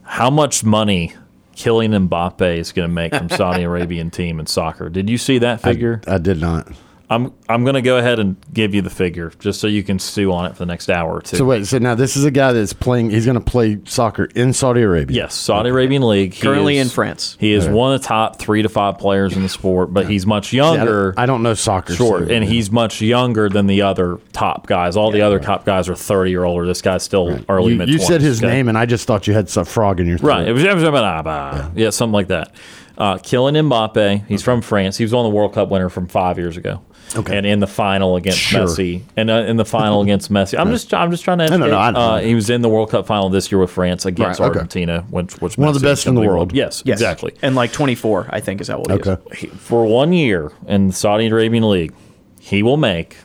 how 0.03 0.29
much 0.29 0.65
money 0.65 1.13
Kylian 1.55 2.09
Mbappe 2.09 2.57
is 2.57 2.73
going 2.73 2.89
to 2.89 2.93
make 2.93 3.15
from 3.15 3.29
Saudi 3.29 3.63
Arabian 3.71 4.11
team 4.11 4.37
in 4.41 4.47
soccer. 4.47 4.89
Did 4.89 5.09
you 5.09 5.17
see 5.17 5.37
that 5.37 5.61
figure? 5.61 6.01
I 6.05 6.17
did 6.17 6.41
not. 6.41 6.67
I'm 7.09 7.31
I'm 7.47 7.63
going 7.63 7.75
to 7.75 7.81
go 7.83 7.97
ahead 7.97 8.19
and 8.19 8.35
give 8.53 8.73
you 8.73 8.81
the 8.81 8.89
figure 8.89 9.31
just 9.39 9.59
so 9.59 9.67
you 9.67 9.83
can 9.83 9.99
stew 9.99 10.31
on 10.33 10.45
it 10.47 10.53
for 10.53 10.59
the 10.59 10.65
next 10.65 10.89
hour 10.89 11.17
or 11.17 11.21
two. 11.21 11.37
So 11.37 11.45
wait, 11.45 11.67
so 11.67 11.77
now 11.77 11.93
this 11.93 12.17
is 12.17 12.25
a 12.25 12.31
guy 12.31 12.51
that's 12.51 12.73
playing. 12.73 13.11
He's 13.11 13.25
going 13.25 13.37
to 13.39 13.43
play 13.43 13.79
soccer 13.85 14.25
in 14.25 14.53
Saudi 14.53 14.81
Arabia. 14.81 15.15
Yes, 15.23 15.35
Saudi 15.35 15.69
Arabian 15.69 16.07
League. 16.07 16.33
He 16.33 16.41
Currently 16.41 16.77
is- 16.77 16.87
in 16.87 16.93
France. 16.93 17.37
He 17.39 17.53
is 17.53 17.67
one 17.67 17.93
of 17.93 18.01
the 18.01 18.07
top 18.07 18.39
three 18.39 18.63
to 18.63 18.69
five 18.69 18.97
players 18.97 19.35
in 19.35 19.43
the 19.43 19.49
sport, 19.49 19.93
but 19.93 20.07
he's 20.09 20.25
much 20.25 20.49
See, 20.49 20.59
I 20.59 20.63
don't- 20.63 20.75
younger. 20.77 21.13
I 21.17 21.25
don't 21.27 21.43
know 21.43 21.53
soccer. 21.53 21.93
Sure, 21.93 22.25
so- 22.25 22.33
and 22.33 22.43
he's 22.43 22.71
much 22.71 23.01
younger 23.01 23.49
than 23.49 23.67
the 23.67 23.83
other 23.83 24.19
top 24.33 24.65
guys. 24.65 24.95
All 24.97 25.11
the 25.11 25.21
other 25.21 25.39
top 25.39 25.63
guys 25.65 25.87
are 25.89 25.95
thirty 25.95 26.35
or 26.35 26.45
older. 26.45 26.65
This 26.65 26.81
guy's 26.81 27.03
still 27.03 27.39
early 27.49 27.73
You, 27.73 27.77
mid. 27.77 27.89
you 27.89 27.99
said 27.99 28.21
his 28.21 28.41
name, 28.41 28.67
and 28.67 28.77
I 28.77 28.85
just 28.87 29.05
thought 29.05 29.27
you 29.27 29.33
had 29.33 29.47
some 29.49 29.65
frog 29.65 29.99
in 29.99 30.07
your 30.07 30.17
throat. 30.17 30.29
right? 30.29 30.47
It 30.47 30.53
was 30.53 30.63
yeah. 30.63 31.69
yeah, 31.75 31.89
something 31.91 32.13
like 32.13 32.27
that. 32.29 32.51
Uh, 32.97 33.15
Kylian 33.15 33.69
Mbappe. 33.69 34.25
He's 34.27 34.41
from 34.41 34.61
France. 34.61 34.97
He 34.97 35.03
was 35.03 35.13
on 35.13 35.23
the 35.23 35.29
World 35.29 35.53
Cup 35.53 35.69
winner 35.69 35.89
from 35.89 36.07
five 36.07 36.37
years 36.37 36.55
ago. 36.57 36.81
Okay. 37.15 37.37
And 37.37 37.45
in 37.45 37.59
the 37.59 37.67
final 37.67 38.15
against 38.15 38.39
Sure. 38.39 38.61
Messi, 38.65 39.01
and 39.15 39.29
uh, 39.29 39.35
in 39.47 39.57
the 39.57 39.65
final 39.65 40.01
against 40.03 40.31
Messi, 40.31 40.57
I'm 40.59 40.71
just 40.71 40.93
I'm 40.93 41.11
just 41.11 41.23
trying 41.23 41.37
to. 41.39 41.47
no, 41.49 41.57
no, 41.57 41.65
educate. 41.65 41.77
I 41.77 41.91
know. 41.91 41.99
uh, 41.99 42.19
he 42.19 42.35
was 42.35 42.49
in 42.49 42.61
the 42.61 42.69
World 42.69 42.89
Cup 42.89 43.05
final 43.05 43.29
this 43.29 43.51
year 43.51 43.59
with 43.59 43.71
France 43.71 44.05
against 44.05 44.39
Right, 44.39 44.49
okay. 44.49 44.57
Argentina, 44.59 45.05
which, 45.09 45.39
was 45.41 45.57
One 45.57 45.67
of 45.69 45.75
the 45.75 45.79
best 45.79 46.05
in 46.07 46.15
the 46.15 46.21
simply 46.21 46.27
world. 46.27 46.51
Yes, 46.53 46.81
Yes. 46.85 46.95
exactly. 46.95 47.33
And 47.41 47.55
like 47.55 47.71
24, 47.71 48.27
I 48.31 48.39
think 48.39 48.59
is 48.61 48.67
how 48.67 48.77
old 48.77 48.91
he 48.91 48.97
is. 48.97 49.07
Okay. 49.07 49.35
He- 49.37 49.47
for 49.47 49.85
one 49.85 50.13
year 50.13 50.51
in 50.67 50.87
the 50.87 50.93
Saudi 50.93 51.27
Arabian 51.27 51.69
League, 51.69 51.93
he 52.39 52.63
will 52.63 52.77
make 52.77 53.17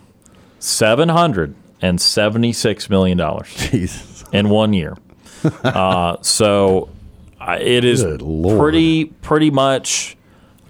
seven 0.59 1.09
hundred 1.09 1.55
and 1.83 2.01
seventy 2.01 2.53
six 2.53 2.91
million 2.91 3.17
dollars 3.19 3.49
Jesus. 3.71 4.25
in 4.33 4.51
one 4.51 4.73
year. 4.73 4.97
uh, 5.65 6.17
so 6.21 6.91
it 7.41 7.85
is 7.85 8.05
pretty 8.05 9.07
pretty 9.07 9.51
much. 9.51 10.17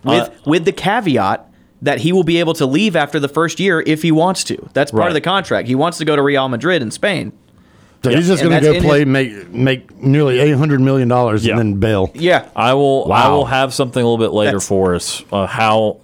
with 0.04 0.28
Uh, 0.28 0.30
with 0.46 0.64
the 0.64 0.72
caveat 0.72 1.49
that 1.82 2.00
he 2.00 2.12
will 2.12 2.24
be 2.24 2.38
able 2.38 2.54
to 2.54 2.66
leave 2.66 2.94
after 2.96 3.18
the 3.18 3.28
first 3.28 3.58
year 3.60 3.82
if 3.86 4.02
he 4.02 4.12
wants 4.12 4.44
to. 4.44 4.68
That's 4.74 4.90
part 4.90 5.00
Right. 5.00 5.08
of 5.08 5.14
the 5.14 5.20
contract. 5.20 5.66
He 5.68 5.74
wants 5.74 5.98
to 5.98 6.04
go 6.04 6.14
to 6.16 6.22
Real 6.22 6.48
Madrid 6.48 6.82
in 6.82 6.90
Spain. 6.90 7.32
So 8.02 8.10
he's 8.10 8.28
just 8.28 8.42
going 8.42 8.62
to 8.62 8.72
go 8.72 8.80
play, 8.80 9.00
his- 9.00 9.08
make 9.08 9.50
make 9.52 10.02
nearly 10.02 10.38
eight 10.40 10.52
hundred 10.56 10.80
million 10.80 11.06
dollars, 11.08 11.44
Yeah. 11.44 11.52
and 11.52 11.58
then 11.58 11.74
bail. 11.80 12.10
Yeah. 12.14 12.44
I 12.56 12.72
will. 12.74 13.12
I 13.12 13.28
will 13.28 13.44
have 13.44 13.74
something 13.74 14.02
a 14.02 14.06
little 14.08 14.24
bit 14.24 14.32
later 14.34 14.52
That's- 14.52 14.66
for 14.68 14.94
us. 14.94 15.22
Uh, 15.32 15.46
how 15.46 15.98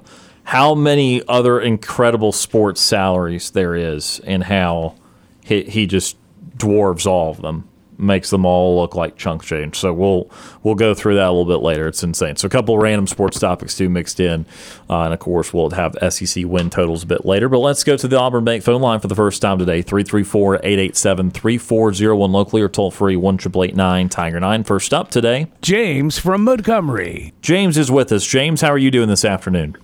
how 0.44 0.74
many 0.74 1.22
other 1.26 1.58
incredible 1.58 2.32
sports 2.32 2.80
salaries 2.82 3.50
there 3.50 3.74
is, 3.74 4.20
and 4.26 4.44
how 4.44 4.94
he, 5.42 5.62
he 5.62 5.86
just 5.86 6.16
dwarves 6.58 7.06
all 7.06 7.30
of 7.30 7.40
them, 7.42 7.64
makes 7.98 8.30
them 8.30 8.44
all 8.44 8.80
look 8.80 8.94
like 8.94 9.16
chunk 9.16 9.42
change. 9.42 9.76
So 9.76 9.92
we'll 9.92 10.30
we'll 10.62 10.74
go 10.74 10.94
through 10.94 11.16
that 11.16 11.26
a 11.26 11.32
little 11.32 11.46
bit 11.46 11.62
later. 11.62 11.86
It's 11.86 12.02
insane. 12.02 12.36
So 12.36 12.46
a 12.46 12.50
couple 12.50 12.74
of 12.74 12.82
random 12.82 13.06
sports 13.06 13.38
topics 13.38 13.76
too 13.76 13.88
mixed 13.88 14.20
in, 14.20 14.46
uh, 14.88 15.02
and 15.02 15.14
of 15.14 15.20
course 15.20 15.52
we'll 15.52 15.70
have 15.70 15.96
SEC 16.10 16.44
win 16.46 16.70
totals 16.70 17.02
a 17.02 17.06
bit 17.06 17.24
later. 17.24 17.48
But 17.48 17.58
let's 17.60 17.84
go 17.84 17.96
to 17.96 18.08
the 18.08 18.18
Auburn 18.18 18.44
Bank 18.44 18.62
phone 18.62 18.80
line 18.80 19.00
for 19.00 19.08
the 19.08 19.14
first 19.14 19.42
time 19.42 19.58
today 19.58 19.82
334-887-3401 19.82 22.30
locally 22.32 22.62
or 22.62 22.68
toll 22.68 22.90
free 22.90 23.16
one 23.16 23.36
triple 23.36 23.64
eight 23.64 23.76
nine 23.76 24.08
Tiger 24.08 24.40
nine. 24.40 24.64
First 24.64 24.92
up 24.94 25.10
today. 25.10 25.46
James 25.62 26.18
from 26.18 26.44
Montgomery. 26.44 27.32
James 27.42 27.78
is 27.78 27.90
with 27.90 28.12
us. 28.12 28.26
James, 28.26 28.60
how 28.60 28.70
are 28.70 28.78
you 28.78 28.90
doing 28.90 29.08
this 29.08 29.24
afternoon? 29.24 29.76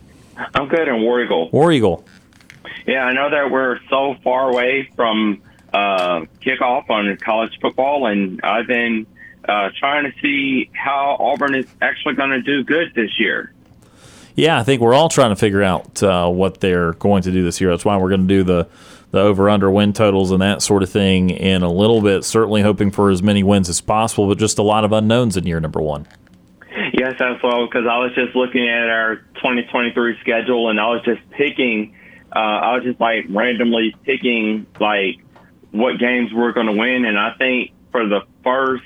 I'm 0.54 0.68
good 0.68 0.88
in 0.88 1.02
War 1.02 1.22
Eagle. 1.22 1.50
War 1.50 1.72
Eagle. 1.72 2.04
Yeah, 2.86 3.04
I 3.04 3.12
know 3.12 3.30
that 3.30 3.50
we're 3.50 3.78
so 3.88 4.16
far 4.24 4.50
away 4.50 4.88
from 4.96 5.40
uh, 5.72 6.26
kickoff 6.40 6.88
on 6.90 7.16
college 7.18 7.58
football, 7.60 8.06
and 8.06 8.40
I've 8.42 8.66
been 8.66 9.06
uh, 9.48 9.70
trying 9.78 10.04
to 10.04 10.12
see 10.20 10.70
how 10.72 11.16
Auburn 11.18 11.54
is 11.54 11.66
actually 11.80 12.14
going 12.14 12.30
to 12.30 12.42
do 12.42 12.64
good 12.64 12.94
this 12.94 13.18
year. 13.18 13.52
Yeah, 14.34 14.58
I 14.58 14.62
think 14.62 14.80
we're 14.80 14.94
all 14.94 15.08
trying 15.08 15.30
to 15.30 15.36
figure 15.36 15.62
out 15.62 16.02
uh, 16.02 16.28
what 16.28 16.60
they're 16.60 16.94
going 16.94 17.22
to 17.22 17.32
do 17.32 17.42
this 17.42 17.60
year. 17.60 17.70
That's 17.70 17.84
why 17.84 17.96
we're 17.96 18.08
going 18.08 18.26
to 18.26 18.34
do 18.34 18.42
the 18.42 18.68
the 19.10 19.20
over 19.20 19.50
under 19.50 19.70
win 19.70 19.92
totals 19.92 20.30
and 20.30 20.40
that 20.40 20.62
sort 20.62 20.82
of 20.82 20.88
thing 20.88 21.28
in 21.28 21.62
a 21.62 21.70
little 21.70 22.00
bit. 22.00 22.24
Certainly 22.24 22.62
hoping 22.62 22.90
for 22.90 23.10
as 23.10 23.22
many 23.22 23.42
wins 23.42 23.68
as 23.68 23.80
possible, 23.80 24.26
but 24.26 24.38
just 24.38 24.58
a 24.58 24.62
lot 24.62 24.84
of 24.84 24.92
unknowns 24.92 25.36
in 25.36 25.46
year 25.46 25.60
number 25.60 25.82
one. 25.82 26.06
Yes, 26.94 27.14
as 27.20 27.42
well, 27.42 27.66
because 27.66 27.86
I 27.86 27.98
was 27.98 28.12
just 28.14 28.34
looking 28.34 28.66
at 28.66 28.88
our 28.88 29.16
2023 29.36 30.18
schedule, 30.20 30.70
and 30.70 30.80
I 30.80 30.88
was 30.88 31.02
just 31.04 31.20
picking. 31.30 31.94
Uh, 32.34 32.38
I 32.38 32.74
was 32.76 32.84
just 32.84 32.98
like 32.98 33.26
randomly 33.28 33.94
picking 34.04 34.66
like 34.80 35.16
what 35.72 35.98
games 35.98 36.30
we're 36.32 36.52
going 36.52 36.66
to 36.66 36.72
win, 36.72 37.04
and 37.04 37.18
I 37.18 37.34
think 37.36 37.72
for 37.90 38.06
the 38.06 38.20
first, 38.44 38.84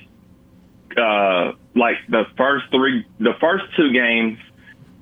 uh, 0.97 1.53
like 1.75 1.97
the 2.09 2.25
first 2.37 2.67
three, 2.71 3.05
the 3.19 3.35
first 3.41 3.65
two 3.77 3.93
games 3.93 4.39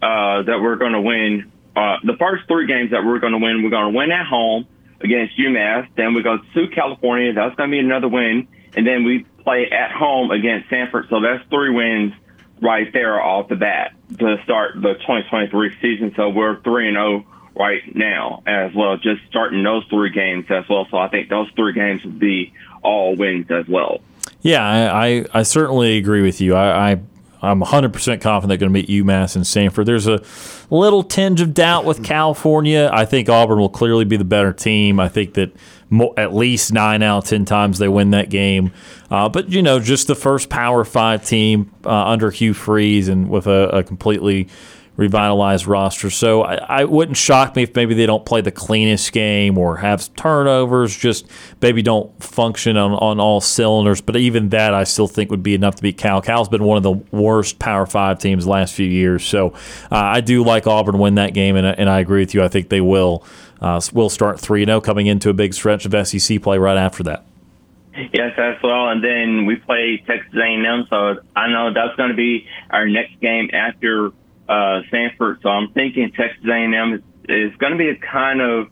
uh, 0.03 0.43
that 0.43 0.61
we're 0.61 0.77
going 0.77 0.93
to 0.93 1.01
win, 1.01 1.53
uh, 1.77 1.97
the 2.03 2.17
first 2.19 2.49
three 2.49 2.67
games 2.67 2.91
that 2.91 3.05
we're 3.05 3.19
going 3.19 3.33
to 3.33 3.39
win, 3.39 3.63
we're 3.63 3.71
going 3.71 3.93
to 3.93 3.97
win 3.97 4.11
at 4.11 4.27
home 4.27 4.67
against 5.01 5.39
UMass. 5.39 5.89
Then 5.97 6.15
we 6.15 6.23
go 6.23 6.39
to 6.39 6.69
California. 6.69 7.33
That's 7.33 7.55
going 7.55 7.71
to 7.71 7.75
be 7.75 7.81
another 7.81 8.09
win, 8.09 8.49
and 8.75 8.87
then 8.87 9.05
we 9.05 9.27
play 9.45 9.71
at 9.71 9.93
home 9.93 10.31
against 10.31 10.71
Samford. 10.71 11.09
So 11.11 11.21
that's 11.21 11.49
three 11.51 11.71
wins 11.71 12.15
right 12.63 12.91
there 12.93 13.21
off 13.21 13.49
the 13.49 13.57
bat 13.57 13.93
to 14.19 14.37
start 14.45 14.75
the 14.77 14.95
2023 14.95 15.77
season. 15.83 16.13
So 16.17 16.31
we're 16.31 16.63
three 16.63 16.89
and 16.89 16.97
zero 16.97 17.27
right 17.57 17.83
now 17.95 18.43
as 18.47 18.75
well. 18.75 18.97
Just 18.97 19.23
starting 19.29 19.63
those 19.63 19.85
three 19.91 20.11
games 20.11 20.47
as 20.51 20.65
well. 20.69 20.87
So 20.91 20.99
I 20.99 21.09
think 21.09 21.29
those 21.29 21.49
three 21.57 21.73
games 21.73 22.05
would 22.05 22.19
be 22.19 22.53
all 22.83 23.17
wins 23.17 23.51
as 23.51 23.67
well. 23.69 24.01
Yeah, 24.43 24.63
I, 24.63 25.07
I, 25.07 25.25
I 25.33 25.43
certainly 25.43 25.97
agree 25.97 26.23
with 26.23 26.41
you. 26.41 26.55
I, 26.55 26.93
I 26.93 27.01
I'm 27.45 27.61
100% 27.61 28.21
confident 28.21 28.49
they're 28.49 28.57
going 28.57 28.73
to 28.73 28.81
meet 28.81 28.89
UMass 28.89 29.37
and 29.37 29.45
Samford. 29.45 29.85
There's 29.85 30.07
a 30.07 30.23
little 30.71 31.03
tinge 31.03 31.41
of 31.41 31.53
doubt 31.53 31.85
with 31.85 32.03
California. 32.03 32.89
I 32.93 33.05
think 33.05 33.29
Auburn 33.29 33.59
will 33.59 33.69
clearly 33.69 34.05
be 34.05 34.17
the 34.17 34.25
better 34.25 34.53
team. 34.53 34.99
I 34.99 35.09
think 35.09 35.35
that 35.35 35.55
mo- 35.91 36.15
at 36.17 36.35
least 36.35 36.73
nine 36.73 37.03
out 37.03 37.25
of 37.25 37.25
10 37.29 37.45
times 37.45 37.79
they 37.79 37.89
win 37.89 38.11
that 38.11 38.31
game. 38.31 38.73
Uh, 39.11 39.29
but, 39.29 39.51
you 39.51 39.61
know, 39.63 39.79
just 39.79 40.07
the 40.07 40.15
first 40.15 40.49
Power 40.49 40.85
Five 40.85 41.25
team 41.25 41.71
uh, 41.85 41.91
under 41.91 42.31
Hugh 42.31 42.55
Freeze 42.55 43.09
and 43.09 43.29
with 43.29 43.47
a, 43.47 43.69
a 43.69 43.83
completely 43.83 44.49
revitalized 44.97 45.67
roster. 45.67 46.09
So 46.09 46.43
I, 46.43 46.55
I 46.55 46.85
wouldn't 46.85 47.17
shock 47.17 47.57
me 47.57 47.65
if 47.65 47.75
maybe 47.75 47.95
they 47.95 48.07
don't 48.07 48.25
play 48.25 48.41
the 48.41 48.53
cleanest 48.53 49.13
game 49.13 49.59
or 49.59 49.77
have 49.79 50.15
turnovers, 50.15 50.97
just 50.97 51.27
maybe 51.61 51.83
don't 51.83 52.23
function 52.23 52.77
on, 52.77 52.93
on 52.93 53.19
all 53.19 53.41
cylinders. 53.41 54.01
But 54.01 54.17
even 54.17 54.51
that, 54.51 54.73
I 54.73 54.85
still 54.85 55.09
think 55.09 55.31
would 55.31 55.43
be 55.43 55.55
enough 55.55 55.77
to 55.77 55.83
beat 55.83 55.99
Cal. 55.99 56.21
Cal's 56.21 56.49
been 56.49 56.65
one 56.65 56.77
of 56.77 56.83
the 56.83 56.93
worst 57.17 57.59
Power 57.59 57.87
Five 57.87 58.19
teams 58.19 58.45
the 58.45 58.51
last 58.51 58.75
few 58.75 58.87
years. 58.87 59.25
So 59.25 59.49
uh, 59.91 59.97
I 59.97 60.21
do 60.21 60.45
like 60.45 60.67
Auburn 60.67 60.99
win 60.99 61.17
that 61.17 61.35
game, 61.35 61.57
and, 61.57 61.67
and 61.67 61.91
I 61.91 62.01
agree 62.01 62.21
with 62.21 62.35
you. 62.35 62.43
I 62.43 62.49
think 62.49 62.69
they 62.69 62.81
will. 62.81 63.25
Uh, 63.61 63.81
will 63.95 64.11
start 64.11 64.39
3 64.39 64.67
0 64.67 64.83
coming 64.83 65.07
into 65.07 65.31
a 65.31 65.33
big 65.33 65.55
stretch 65.55 65.87
of 65.87 66.07
SEC 66.07 66.43
play 66.43 66.59
right 66.59 66.77
after 66.77 67.03
that. 67.05 67.25
Yes, 68.13 68.33
as 68.37 68.57
well. 68.63 68.89
And 68.89 69.03
then 69.03 69.47
we 69.47 69.57
play 69.57 70.03
Texas 70.07 70.35
A&M, 70.35 70.87
so 70.91 71.23
I 71.35 71.49
know 71.49 71.73
that's 71.73 71.97
going 71.97 72.11
to 72.11 72.17
be 72.17 72.47
our 72.71 72.87
next 72.87 73.19
game 73.21 73.49
after 73.55 74.11
uh, 74.49 74.83
Samford. 74.93 75.43
So 75.43 75.49
I'm 75.49 75.73
thinking 75.73 76.13
Texas 76.17 76.45
A&M 76.45 76.95
is, 76.95 77.01
is 77.29 77.57
going 77.57 77.73
to 77.73 77.79
be 77.79 77.89
a 77.89 77.97
kind 77.97 78.41
of 78.41 78.67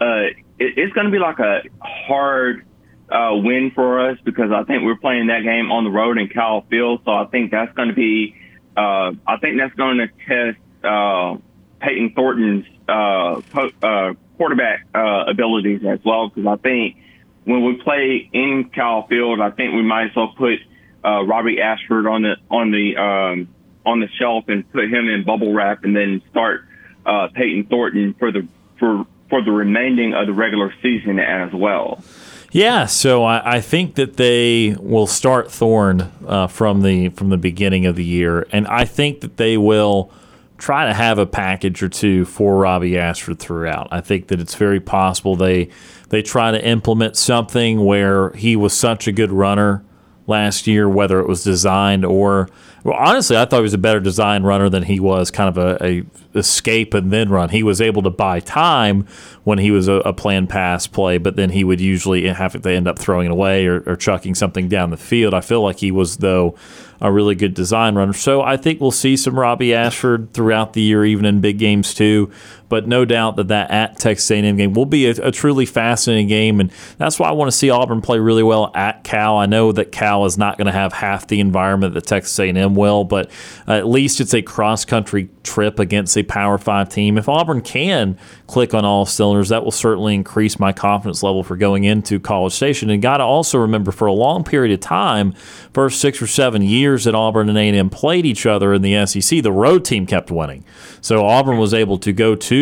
uh, 0.00 0.30
it, 0.58 0.74
it's 0.76 0.92
going 0.92 1.06
to 1.06 1.12
be 1.12 1.18
like 1.18 1.38
a 1.38 1.62
hard 1.80 2.66
uh, 3.10 3.30
win 3.32 3.72
for 3.74 4.10
us 4.10 4.18
because 4.24 4.50
I 4.50 4.64
think 4.64 4.82
we're 4.84 4.96
playing 4.96 5.28
that 5.28 5.42
game 5.42 5.70
on 5.70 5.84
the 5.84 5.90
road 5.90 6.18
in 6.18 6.28
Kyle 6.28 6.64
Field. 6.70 7.02
So 7.04 7.12
I 7.12 7.26
think 7.26 7.50
that's 7.50 7.72
going 7.74 7.88
to 7.88 7.94
be 7.94 8.34
uh, 8.76 9.12
I 9.26 9.36
think 9.40 9.58
that's 9.58 9.74
going 9.74 9.98
to 9.98 10.08
test 10.26 10.58
uh, 10.84 11.36
Peyton 11.80 12.12
Thornton's 12.14 12.66
uh, 12.88 13.40
po- 13.52 13.70
uh, 13.82 14.14
quarterback 14.36 14.86
uh, 14.94 15.24
abilities 15.28 15.82
as 15.88 16.00
well 16.04 16.28
because 16.28 16.46
I 16.46 16.56
think 16.56 16.96
when 17.44 17.64
we 17.64 17.74
play 17.82 18.28
in 18.32 18.70
Kyle 18.74 19.06
Field, 19.06 19.40
I 19.40 19.50
think 19.50 19.74
we 19.74 19.82
might 19.82 20.06
as 20.06 20.16
well 20.16 20.34
put 20.36 20.58
uh, 21.04 21.22
Robbie 21.24 21.60
Ashford 21.60 22.06
on 22.06 22.22
the 22.22 22.36
on 22.50 22.70
the 22.70 22.96
um, 22.96 23.53
on 23.86 24.00
the 24.00 24.08
shelf 24.18 24.44
and 24.48 24.70
put 24.72 24.84
him 24.84 25.08
in 25.08 25.24
bubble 25.24 25.52
wrap, 25.52 25.84
and 25.84 25.94
then 25.94 26.22
start 26.30 26.64
uh, 27.06 27.28
Peyton 27.34 27.64
Thornton 27.64 28.14
for 28.18 28.32
the 28.32 28.46
for 28.78 29.06
for 29.30 29.42
the 29.42 29.50
remaining 29.50 30.14
of 30.14 30.26
the 30.26 30.32
regular 30.32 30.72
season 30.82 31.18
as 31.18 31.52
well. 31.52 32.02
Yeah, 32.50 32.86
so 32.86 33.24
I, 33.24 33.56
I 33.56 33.60
think 33.60 33.96
that 33.96 34.16
they 34.16 34.76
will 34.78 35.08
start 35.08 35.50
Thorne 35.50 36.12
uh, 36.26 36.46
from 36.46 36.82
the 36.82 37.08
from 37.10 37.30
the 37.30 37.36
beginning 37.36 37.86
of 37.86 37.96
the 37.96 38.04
year, 38.04 38.46
and 38.52 38.66
I 38.68 38.84
think 38.84 39.20
that 39.22 39.38
they 39.38 39.56
will 39.56 40.12
try 40.56 40.86
to 40.86 40.94
have 40.94 41.18
a 41.18 41.26
package 41.26 41.82
or 41.82 41.88
two 41.88 42.24
for 42.24 42.56
Robbie 42.56 42.96
Ashford 42.96 43.40
throughout. 43.40 43.88
I 43.90 44.00
think 44.00 44.28
that 44.28 44.40
it's 44.40 44.54
very 44.54 44.78
possible 44.78 45.34
they 45.34 45.68
they 46.10 46.22
try 46.22 46.52
to 46.52 46.64
implement 46.64 47.16
something 47.16 47.84
where 47.84 48.30
he 48.30 48.54
was 48.54 48.72
such 48.72 49.08
a 49.08 49.12
good 49.12 49.32
runner 49.32 49.84
last 50.26 50.66
year, 50.66 50.88
whether 50.88 51.20
it 51.20 51.28
was 51.28 51.44
designed 51.44 52.04
or 52.04 52.48
well, 52.84 52.96
honestly, 52.98 53.34
I 53.34 53.46
thought 53.46 53.56
he 53.56 53.62
was 53.62 53.72
a 53.72 53.78
better 53.78 53.98
design 53.98 54.42
runner 54.42 54.68
than 54.68 54.82
he 54.82 55.00
was 55.00 55.30
kind 55.30 55.48
of 55.48 55.56
a, 55.56 55.82
a 55.82 56.04
escape 56.38 56.92
and 56.92 57.10
then 57.10 57.30
run. 57.30 57.48
He 57.48 57.62
was 57.62 57.80
able 57.80 58.02
to 58.02 58.10
buy 58.10 58.40
time 58.40 59.06
when 59.44 59.58
he 59.58 59.70
was 59.70 59.88
a, 59.88 59.94
a 59.94 60.12
planned 60.12 60.50
pass 60.50 60.86
play, 60.86 61.16
but 61.16 61.36
then 61.36 61.48
he 61.48 61.64
would 61.64 61.80
usually 61.80 62.28
have 62.28 62.60
to 62.60 62.70
end 62.70 62.86
up 62.86 62.98
throwing 62.98 63.26
it 63.26 63.32
away 63.32 63.66
or, 63.66 63.82
or 63.86 63.96
chucking 63.96 64.34
something 64.34 64.68
down 64.68 64.90
the 64.90 64.98
field. 64.98 65.32
I 65.32 65.40
feel 65.40 65.62
like 65.62 65.78
he 65.78 65.90
was 65.90 66.18
though 66.18 66.54
a 67.00 67.10
really 67.10 67.34
good 67.34 67.54
design 67.54 67.94
runner. 67.94 68.12
So 68.12 68.42
I 68.42 68.58
think 68.58 68.82
we'll 68.82 68.90
see 68.90 69.16
some 69.16 69.38
Robbie 69.38 69.74
Ashford 69.74 70.34
throughout 70.34 70.74
the 70.74 70.82
year, 70.82 71.06
even 71.06 71.24
in 71.24 71.40
big 71.40 71.58
games 71.58 71.94
too. 71.94 72.30
But 72.68 72.88
no 72.88 73.04
doubt 73.04 73.36
that 73.36 73.48
that 73.48 73.70
at 73.70 73.98
Texas 73.98 74.30
A&M 74.30 74.56
game 74.56 74.72
will 74.72 74.86
be 74.86 75.06
a, 75.06 75.10
a 75.26 75.30
truly 75.30 75.66
fascinating 75.66 76.28
game, 76.28 76.60
and 76.60 76.70
that's 76.98 77.18
why 77.18 77.28
I 77.28 77.32
want 77.32 77.50
to 77.50 77.56
see 77.56 77.70
Auburn 77.70 78.00
play 78.00 78.18
really 78.18 78.42
well 78.42 78.70
at 78.74 79.04
Cal. 79.04 79.36
I 79.36 79.46
know 79.46 79.72
that 79.72 79.92
Cal 79.92 80.24
is 80.24 80.38
not 80.38 80.58
going 80.58 80.66
to 80.66 80.72
have 80.72 80.92
half 80.92 81.26
the 81.26 81.40
environment 81.40 81.94
that 81.94 82.06
Texas 82.06 82.38
A&M 82.38 82.74
will, 82.74 83.04
but 83.04 83.30
at 83.66 83.86
least 83.86 84.20
it's 84.20 84.34
a 84.34 84.42
cross 84.42 84.84
country 84.84 85.28
trip 85.42 85.78
against 85.78 86.16
a 86.16 86.22
Power 86.22 86.58
Five 86.58 86.88
team. 86.88 87.18
If 87.18 87.28
Auburn 87.28 87.60
can 87.60 88.18
click 88.46 88.74
on 88.74 88.84
all 88.84 89.06
cylinders, 89.06 89.50
that 89.50 89.62
will 89.62 89.70
certainly 89.70 90.14
increase 90.14 90.58
my 90.58 90.72
confidence 90.72 91.22
level 91.22 91.42
for 91.42 91.56
going 91.56 91.84
into 91.84 92.18
College 92.18 92.52
Station. 92.52 92.90
And 92.90 93.02
got 93.02 93.18
to 93.18 93.24
also 93.24 93.58
remember, 93.58 93.92
for 93.92 94.06
a 94.06 94.12
long 94.12 94.42
period 94.44 94.72
of 94.72 94.80
time, 94.80 95.32
first 95.72 96.00
six 96.00 96.20
or 96.20 96.26
seven 96.26 96.62
years 96.62 97.04
that 97.04 97.14
Auburn 97.14 97.48
and 97.48 97.58
A&M 97.58 97.90
played 97.90 98.26
each 98.26 98.46
other 98.46 98.72
in 98.72 98.82
the 98.82 99.06
SEC, 99.06 99.42
the 99.42 99.52
road 99.52 99.84
team 99.84 100.06
kept 100.06 100.30
winning. 100.30 100.64
So 101.00 101.24
Auburn 101.24 101.58
was 101.58 101.74
able 101.74 101.98
to 101.98 102.12
go 102.12 102.34
to 102.34 102.53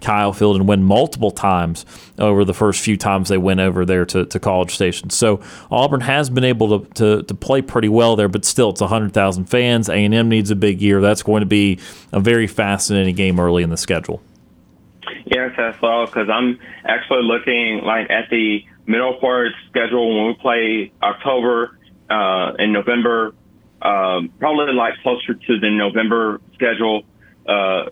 Kyle 0.00 0.32
Field 0.32 0.56
and 0.56 0.68
win 0.68 0.82
multiple 0.82 1.30
times 1.30 1.84
over 2.18 2.44
the 2.44 2.54
first 2.54 2.80
few 2.82 2.96
times 2.96 3.28
they 3.28 3.38
went 3.38 3.60
over 3.60 3.84
there 3.84 4.04
to, 4.06 4.26
to 4.26 4.40
College 4.40 4.74
Station. 4.74 5.10
So 5.10 5.40
Auburn 5.70 6.02
has 6.02 6.30
been 6.30 6.44
able 6.44 6.80
to, 6.80 6.94
to, 6.94 7.22
to 7.22 7.34
play 7.34 7.62
pretty 7.62 7.88
well 7.88 8.16
there, 8.16 8.28
but 8.28 8.44
still 8.44 8.70
it's 8.70 8.80
100,000 8.80 9.44
fans. 9.46 9.88
A&M 9.88 10.28
needs 10.28 10.50
a 10.50 10.56
big 10.56 10.80
year. 10.80 11.00
That's 11.00 11.22
going 11.22 11.40
to 11.40 11.46
be 11.46 11.78
a 12.12 12.20
very 12.20 12.46
fascinating 12.46 13.14
game 13.14 13.40
early 13.40 13.62
in 13.62 13.70
the 13.70 13.76
schedule. 13.76 14.22
Yes, 15.24 15.52
as 15.58 15.74
well, 15.80 16.06
because 16.06 16.28
I'm 16.28 16.58
actually 16.84 17.22
looking 17.22 17.80
like 17.84 18.10
at 18.10 18.28
the 18.30 18.64
middle 18.86 19.14
part 19.14 19.52
schedule 19.68 20.16
when 20.16 20.26
we 20.28 20.34
play 20.34 20.92
October 21.02 21.78
uh, 22.10 22.52
and 22.58 22.72
November, 22.72 23.34
um, 23.80 24.30
probably 24.38 24.74
like 24.74 24.94
closer 25.02 25.34
to 25.34 25.60
the 25.60 25.70
November 25.70 26.40
schedule, 26.54 27.04
uh, 27.48 27.90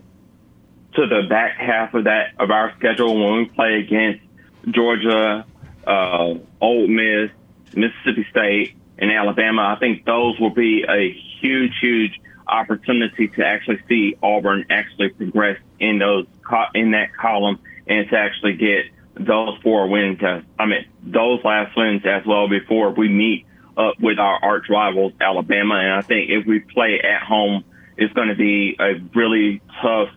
to 0.94 1.06
the 1.06 1.26
back 1.28 1.56
half 1.56 1.94
of 1.94 2.04
that 2.04 2.32
of 2.38 2.50
our 2.50 2.74
schedule 2.78 3.14
when 3.14 3.38
we 3.38 3.44
play 3.46 3.74
against 3.78 4.24
Georgia, 4.70 5.46
uh, 5.86 6.34
Ole 6.60 6.88
Miss, 6.88 7.30
Mississippi 7.74 8.26
State, 8.30 8.76
and 8.98 9.10
Alabama. 9.10 9.74
I 9.76 9.78
think 9.78 10.04
those 10.04 10.38
will 10.38 10.54
be 10.54 10.84
a 10.88 11.12
huge, 11.40 11.72
huge 11.80 12.20
opportunity 12.46 13.28
to 13.28 13.46
actually 13.46 13.80
see 13.88 14.16
Auburn 14.22 14.66
actually 14.70 15.10
progress 15.10 15.58
in 15.78 15.98
those 15.98 16.26
in 16.74 16.90
that 16.92 17.16
column 17.16 17.60
and 17.86 18.08
to 18.10 18.16
actually 18.16 18.54
get 18.54 18.86
those 19.14 19.58
four 19.62 19.88
wins. 19.88 20.20
I 20.58 20.66
mean, 20.66 20.86
those 21.02 21.44
last 21.44 21.76
wins 21.76 22.02
as 22.04 22.26
well 22.26 22.48
before 22.48 22.90
we 22.90 23.08
meet 23.08 23.46
up 23.76 24.00
with 24.00 24.18
our 24.18 24.42
arch 24.42 24.66
rivals, 24.68 25.12
Alabama. 25.20 25.76
And 25.76 25.92
I 25.94 26.00
think 26.02 26.30
if 26.30 26.46
we 26.46 26.60
play 26.60 27.00
at 27.00 27.22
home, 27.22 27.64
it's 27.96 28.12
going 28.14 28.28
to 28.28 28.34
be 28.34 28.76
a 28.78 28.94
really 29.14 29.60
tough 29.82 30.08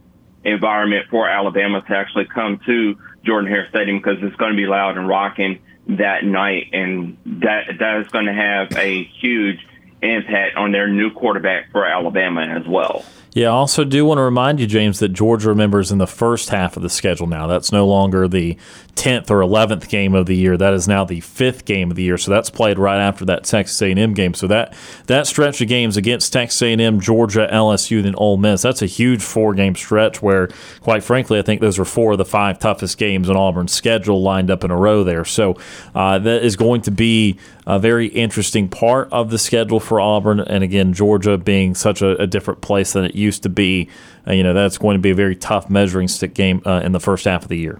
environment 0.43 1.07
for 1.09 1.29
Alabama 1.29 1.81
to 1.81 1.95
actually 1.95 2.25
come 2.25 2.59
to 2.65 2.97
Jordan 3.23 3.49
Hare 3.49 3.67
Stadium 3.69 3.97
because 3.97 4.17
it's 4.21 4.35
going 4.35 4.51
to 4.51 4.57
be 4.57 4.65
loud 4.65 4.97
and 4.97 5.07
rocking 5.07 5.61
that 5.87 6.23
night, 6.23 6.69
and 6.73 7.17
that 7.25 7.65
that 7.79 8.01
is 8.01 8.07
going 8.09 8.25
to 8.25 8.33
have 8.33 8.71
a 8.77 9.03
huge 9.03 9.59
impact 10.01 10.55
on 10.55 10.71
their 10.71 10.87
new 10.87 11.11
quarterback 11.11 11.71
for 11.71 11.85
Alabama 11.85 12.41
as 12.41 12.67
well. 12.67 13.05
Yeah, 13.33 13.47
I 13.47 13.53
also 13.53 13.83
do 13.83 14.05
want 14.05 14.19
to 14.19 14.21
remind 14.21 14.59
you, 14.59 14.67
James, 14.67 14.99
that 14.99 15.09
Georgia 15.09 15.49
remembers 15.49 15.91
in 15.91 15.97
the 15.97 16.05
first 16.05 16.49
half 16.49 16.77
of 16.77 16.83
the 16.83 16.89
schedule 16.89 17.25
now. 17.25 17.47
That's 17.47 17.71
no 17.71 17.87
longer 17.87 18.27
the 18.27 18.57
10th 18.95 19.31
or 19.31 19.39
11th 19.39 19.89
game 19.89 20.13
of 20.13 20.27
the 20.27 20.35
year. 20.35 20.55
That 20.55 20.75
is 20.75 20.87
now 20.87 21.03
the 21.03 21.19
fifth 21.19 21.65
game 21.65 21.89
of 21.89 21.95
the 21.95 22.03
year. 22.03 22.17
So 22.19 22.29
that's 22.29 22.51
played 22.51 22.77
right 22.77 22.99
after 22.99 23.25
that 23.25 23.43
Texas 23.43 23.81
A&M 23.81 24.13
game. 24.13 24.35
So 24.35 24.45
that 24.47 24.75
that 25.07 25.25
stretch 25.25 25.61
of 25.61 25.67
games 25.67 25.97
against 25.97 26.31
Texas 26.31 26.61
A&M, 26.61 26.99
Georgia, 26.99 27.49
LSU, 27.51 28.03
then 28.03 28.13
Ole 28.15 28.37
Miss, 28.37 28.61
that's 28.61 28.83
a 28.83 28.87
huge 28.87 29.23
four-game 29.23 29.75
stretch 29.75 30.21
where, 30.21 30.49
quite 30.81 31.03
frankly, 31.03 31.39
I 31.39 31.41
think 31.41 31.59
those 31.59 31.79
are 31.79 31.85
four 31.85 32.11
of 32.11 32.19
the 32.19 32.25
five 32.25 32.59
toughest 32.59 32.99
games 32.99 33.29
in 33.29 33.35
Auburn's 33.35 33.73
schedule 33.73 34.21
lined 34.21 34.51
up 34.51 34.63
in 34.63 34.69
a 34.69 34.77
row 34.77 35.03
there. 35.03 35.25
So 35.25 35.57
uh, 35.95 36.19
that 36.19 36.43
is 36.43 36.55
going 36.55 36.83
to 36.83 36.91
be 36.91 37.39
a 37.65 37.79
very 37.79 38.07
interesting 38.07 38.67
part 38.67 39.07
of 39.11 39.29
the 39.31 39.39
schedule 39.39 39.79
for 39.79 39.99
Auburn. 39.99 40.39
And 40.39 40.63
again, 40.63 40.93
Georgia 40.93 41.37
being 41.37 41.73
such 41.73 42.01
a, 42.01 42.21
a 42.21 42.27
different 42.27 42.61
place 42.61 42.93
than 42.93 43.05
it 43.05 43.15
used 43.15 43.22
to 43.31 43.49
be, 43.49 43.89
uh, 44.27 44.33
you 44.33 44.43
know, 44.43 44.53
that's 44.53 44.77
going 44.77 44.95
to 44.95 45.01
be 45.01 45.11
a 45.11 45.15
very 45.15 45.35
tough 45.35 45.69
measuring 45.69 46.07
stick 46.07 46.33
game 46.33 46.61
uh, 46.65 46.81
in 46.83 46.91
the 46.91 46.99
first 46.99 47.25
half 47.25 47.43
of 47.43 47.49
the 47.49 47.57
year. 47.57 47.79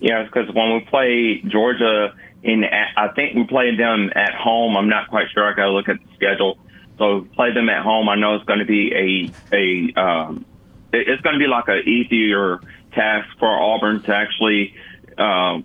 Yeah, 0.00 0.24
because 0.24 0.52
when 0.54 0.74
we 0.74 0.80
play 0.80 1.42
Georgia 1.46 2.14
in, 2.42 2.64
I 2.64 3.08
think 3.08 3.34
we 3.34 3.44
played 3.44 3.78
them 3.78 4.10
at 4.14 4.34
home. 4.34 4.76
I'm 4.76 4.88
not 4.88 5.08
quite 5.08 5.26
sure. 5.32 5.44
I 5.44 5.54
got 5.54 5.66
to 5.66 5.70
look 5.70 5.88
at 5.88 5.98
the 5.98 6.14
schedule. 6.14 6.58
So 6.98 7.26
play 7.34 7.52
them 7.52 7.68
at 7.68 7.82
home. 7.82 8.08
I 8.08 8.16
know 8.16 8.34
it's 8.34 8.44
going 8.44 8.58
to 8.58 8.64
be 8.64 8.92
a 8.92 9.56
a 9.56 10.00
um, 10.00 10.44
it's 10.92 11.22
going 11.22 11.34
to 11.34 11.38
be 11.38 11.46
like 11.46 11.68
an 11.68 11.88
easier 11.88 12.60
task 12.92 13.28
for 13.38 13.48
Auburn 13.48 14.02
to 14.02 14.14
actually 14.14 14.74
uh, 15.16 15.60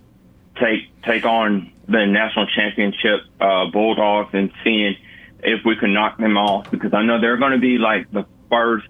take 0.60 0.88
take 1.02 1.24
on 1.24 1.72
the 1.86 2.06
national 2.06 2.46
championship 2.46 3.20
uh, 3.40 3.66
Bulldogs 3.70 4.30
and 4.32 4.50
seeing 4.62 4.96
if 5.40 5.64
we 5.64 5.76
can 5.76 5.92
knock 5.92 6.18
them 6.18 6.36
off 6.36 6.70
because 6.70 6.94
I 6.94 7.02
know 7.02 7.20
they're 7.20 7.36
going 7.36 7.52
to 7.52 7.58
be 7.58 7.78
like 7.78 8.10
the 8.10 8.24
first. 8.48 8.86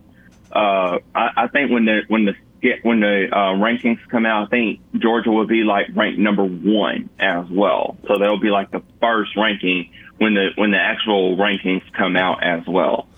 Uh, 0.52 0.98
I, 1.14 1.30
I 1.36 1.48
think 1.48 1.70
when 1.70 1.84
the 1.84 2.02
when 2.08 2.24
the 2.26 2.34
when 2.82 3.00
the 3.00 3.28
uh, 3.30 3.54
rankings 3.54 3.98
come 4.08 4.24
out, 4.24 4.46
I 4.46 4.50
think 4.50 4.80
Georgia 4.98 5.30
will 5.30 5.46
be 5.46 5.64
like 5.64 5.86
ranked 5.94 6.18
number 6.18 6.44
one 6.44 7.10
as 7.18 7.46
well. 7.50 7.96
So 8.06 8.18
that'll 8.18 8.40
be 8.40 8.50
like 8.50 8.70
the 8.70 8.82
first 9.00 9.36
ranking 9.36 9.90
when 10.18 10.34
the 10.34 10.50
when 10.56 10.70
the 10.70 10.78
actual 10.78 11.36
rankings 11.36 11.82
come 11.92 12.16
out 12.16 12.42
as 12.42 12.66
well. 12.66 13.08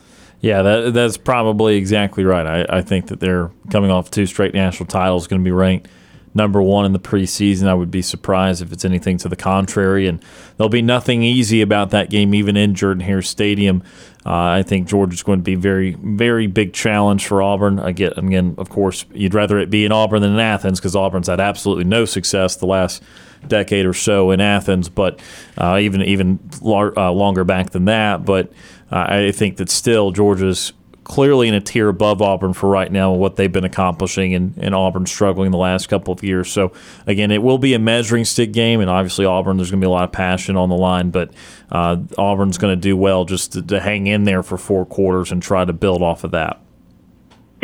Yeah, 0.41 0.63
that, 0.63 0.95
that's 0.95 1.17
probably 1.17 1.77
exactly 1.77 2.25
right. 2.25 2.47
I, 2.47 2.79
I 2.79 2.83
think 2.83 3.09
that 3.09 3.21
they're 3.21 3.51
coming 3.71 3.91
off 3.91 4.11
two 4.11 4.27
straight 4.27 4.55
national 4.55 4.87
titles, 4.87 5.27
going 5.27 5.41
to 5.41 5.45
be 5.45 5.51
ranked 5.51 5.89
number 6.37 6.63
one 6.63 6.85
in 6.85 6.93
the 6.93 7.01
preseason. 7.01 7.67
I 7.67 7.75
would 7.75 7.91
be 7.91 8.03
surprised 8.03 8.63
if 8.63 8.73
it's 8.73 8.85
anything 8.85 9.17
to 9.19 9.29
the 9.29 9.37
contrary. 9.37 10.07
And 10.07 10.23
there'll 10.57 10.69
be 10.69 10.83
nothing 10.83 11.23
easy 11.23 11.63
about 11.63 11.91
that 11.91 12.11
game, 12.11 12.35
even 12.35 12.57
in 12.57 12.75
Jordan 12.75 13.01
Hare 13.01 13.23
Stadium. 13.23 13.83
Uh, 14.25 14.35
I 14.35 14.63
think 14.63 14.89
Georgia's 14.89 15.23
going 15.23 15.39
to 15.39 15.45
be 15.45 15.55
very, 15.55 15.95
very 15.95 16.47
big 16.47 16.73
challenge 16.73 17.27
for 17.27 17.43
Auburn. 17.43 17.79
Again, 17.79 18.13
again, 18.17 18.55
of 18.59 18.69
course, 18.69 19.05
you'd 19.13 19.35
rather 19.35 19.59
it 19.59 19.71
be 19.71 19.85
in 19.85 19.93
Auburn 19.93 20.23
than 20.23 20.35
in 20.35 20.41
Athens 20.41 20.79
because 20.79 20.95
Auburn's 20.95 21.29
had 21.29 21.41
absolutely 21.41 21.85
no 21.85 22.05
success 22.05 22.57
the 22.57 22.67
last 22.67 23.03
decade 23.49 23.87
or 23.87 23.95
so 23.95 24.31
in 24.31 24.41
Athens, 24.41 24.89
but 24.89 25.21
uh, 25.59 25.79
even 25.81 26.03
even 26.03 26.41
lar- 26.61 26.99
uh, 26.99 27.11
longer 27.11 27.45
back 27.45 27.71
than 27.71 27.85
that. 27.87 28.25
But 28.25 28.53
uh, 28.91 29.07
I 29.09 29.31
think 29.31 29.57
that 29.59 29.71
still 29.71 30.11
Georgia's 30.11 30.73
clearly 31.07 31.47
in 31.47 31.55
a 31.55 31.61
tier 31.61 31.89
above 31.89 32.21
Auburn 32.21 32.53
for 32.53 32.69
right 32.69 32.91
now 32.91 33.13
what 33.13 33.37
they've 33.37 33.53
been 33.53 33.65
accomplishing 33.65 34.35
and, 34.35 34.55
and 34.59 34.75
Auburn 34.75 35.07
struggling 35.07 35.53
the 35.53 35.57
last 35.57 35.87
couple 35.89 36.13
of 36.13 36.25
years. 36.25 36.51
So 36.51 36.73
again, 37.07 37.31
it 37.31 37.45
will 37.45 37.59
be 37.59 37.75
a 37.75 37.79
measuring 37.79 38.25
stick 38.25 38.53
game, 38.53 38.81
and 38.81 38.91
obviously 38.91 39.25
Auburn 39.25 39.57
there's 39.57 39.71
going 39.71 39.81
to 39.81 39.85
be 39.85 39.89
a 39.89 39.91
lot 39.91 40.03
of 40.03 40.11
passion 40.11 40.57
on 40.57 40.69
the 40.69 40.75
line, 40.75 41.11
but 41.11 41.33
uh, 41.71 41.99
Auburn's 42.19 42.59
going 42.59 42.77
to 42.77 42.81
do 42.81 42.97
well 42.97 43.25
just 43.25 43.53
to, 43.53 43.63
to, 43.63 43.79
hang 43.79 44.09
in 44.09 44.25
there 44.25 44.43
for 44.43 44.59
four 44.59 44.85
quarters 44.85 45.31
and 45.31 45.41
try 45.41 45.65
to 45.65 45.73
build 45.73 46.03
off 46.03 46.25
of 46.25 46.33
that. 46.33 46.61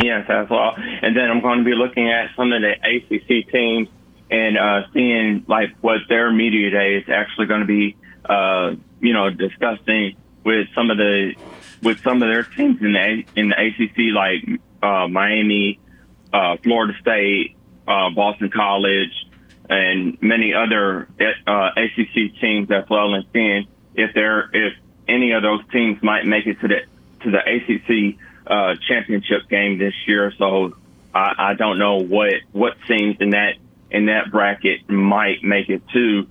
Yes, 0.01 0.25
as 0.29 0.49
well. 0.49 0.75
And 0.77 1.17
then 1.17 1.29
I'm 1.29 1.41
going 1.41 1.59
to 1.59 1.65
be 1.65 1.75
looking 1.75 2.11
at 2.11 2.31
some 2.37 2.53
of 2.53 2.63
the 2.63 2.73
ACC 2.73 3.51
teams 3.51 3.89
and 4.31 4.57
uh, 4.57 4.83
seeing 4.93 5.45
like 5.49 5.71
what 5.81 5.99
their 6.09 6.31
media 6.31 6.71
day 6.71 6.95
is 6.95 7.09
actually 7.09 7.47
going 7.47 7.61
to 7.61 7.67
be, 7.67 7.97
uh, 8.25 8.75
you 9.01 9.13
know, 9.13 9.31
discussing 9.31 10.17
with 10.45 10.69
some 10.77 10.91
of 10.91 10.97
the 10.97 11.35
with 11.83 12.01
some 12.03 12.23
of 12.23 12.29
their 12.29 12.45
teams 12.45 12.81
in 12.81 12.92
the 12.92 13.25
in 13.37 13.49
the 13.49 13.57
ACC, 13.59 14.14
like 14.14 14.61
uh, 14.83 15.09
Miami, 15.09 15.81
uh, 16.33 16.57
Florida 16.62 16.95
State, 17.01 17.57
uh, 17.87 18.11
Boston 18.11 18.51
College, 18.51 19.12
and 19.68 20.21
many 20.23 20.55
other 20.55 21.09
uh, 21.47 21.71
ACC 21.77 22.40
teams 22.40 22.71
as 22.71 22.88
well, 22.88 23.14
and 23.14 23.25
seeing 23.33 23.66
if 23.95 24.14
there 24.14 24.51
if 24.53 24.75
any 25.09 25.33
of 25.33 25.42
those 25.42 25.61
teams 25.71 26.03
might 26.03 26.25
make 26.25 26.47
it 26.47 26.61
to 26.61 26.68
the 26.68 26.81
to 27.23 27.31
the 27.31 27.38
ACC 27.38 28.18
uh, 28.47 28.75
championship 28.88 29.49
game 29.49 29.79
this 29.79 29.95
year. 30.07 30.33
So 30.38 30.77
I, 31.14 31.35
I 31.38 31.55
don't 31.55 31.79
know 31.79 31.97
what 31.97 32.35
what 32.53 32.75
teams 32.87 33.16
in 33.21 33.31
that 33.31 33.55
in 33.90 34.07
that 34.07 34.31
bracket 34.31 34.88
might 34.88 35.42
make 35.42 35.68
it 35.68 35.83
to 35.92 36.27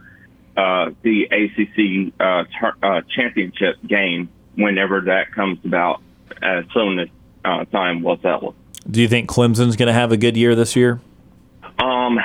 uh, 0.58 0.92
the 1.02 1.24
ACC 1.26 2.14
uh, 2.20 2.44
ter- 2.60 2.78
uh, 2.82 3.02
championship 3.16 3.76
game 3.86 4.30
whenever 4.62 5.02
that 5.02 5.34
comes 5.34 5.60
about 5.66 6.02
as 6.42 6.66
soon 6.74 7.00
as 7.00 7.10
uh, 7.44 7.66
time 7.66 8.04
will 8.04 8.18
tell. 8.18 8.56
Do 8.90 9.02
you 9.02 9.08
think 9.08 9.30
Clemson's 9.30 9.76
going 9.76 9.88
to 9.88 9.94
have 9.94 10.12
a 10.12 10.18
good 10.18 10.36
year 10.36 10.56
this 10.56 10.76
year? 10.76 11.00
Um, 11.80 12.20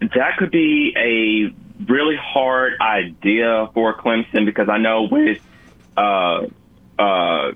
that 0.00 0.36
could 0.38 0.50
be 0.50 0.92
a 0.96 1.54
really 1.90 2.16
hard 2.16 2.74
idea 2.80 3.68
for 3.74 3.96
Clemson 3.96 4.44
because 4.44 4.68
I 4.68 4.78
know 4.78 5.08
with 5.10 5.40
uh, 5.96 6.46
uh, 6.98 7.52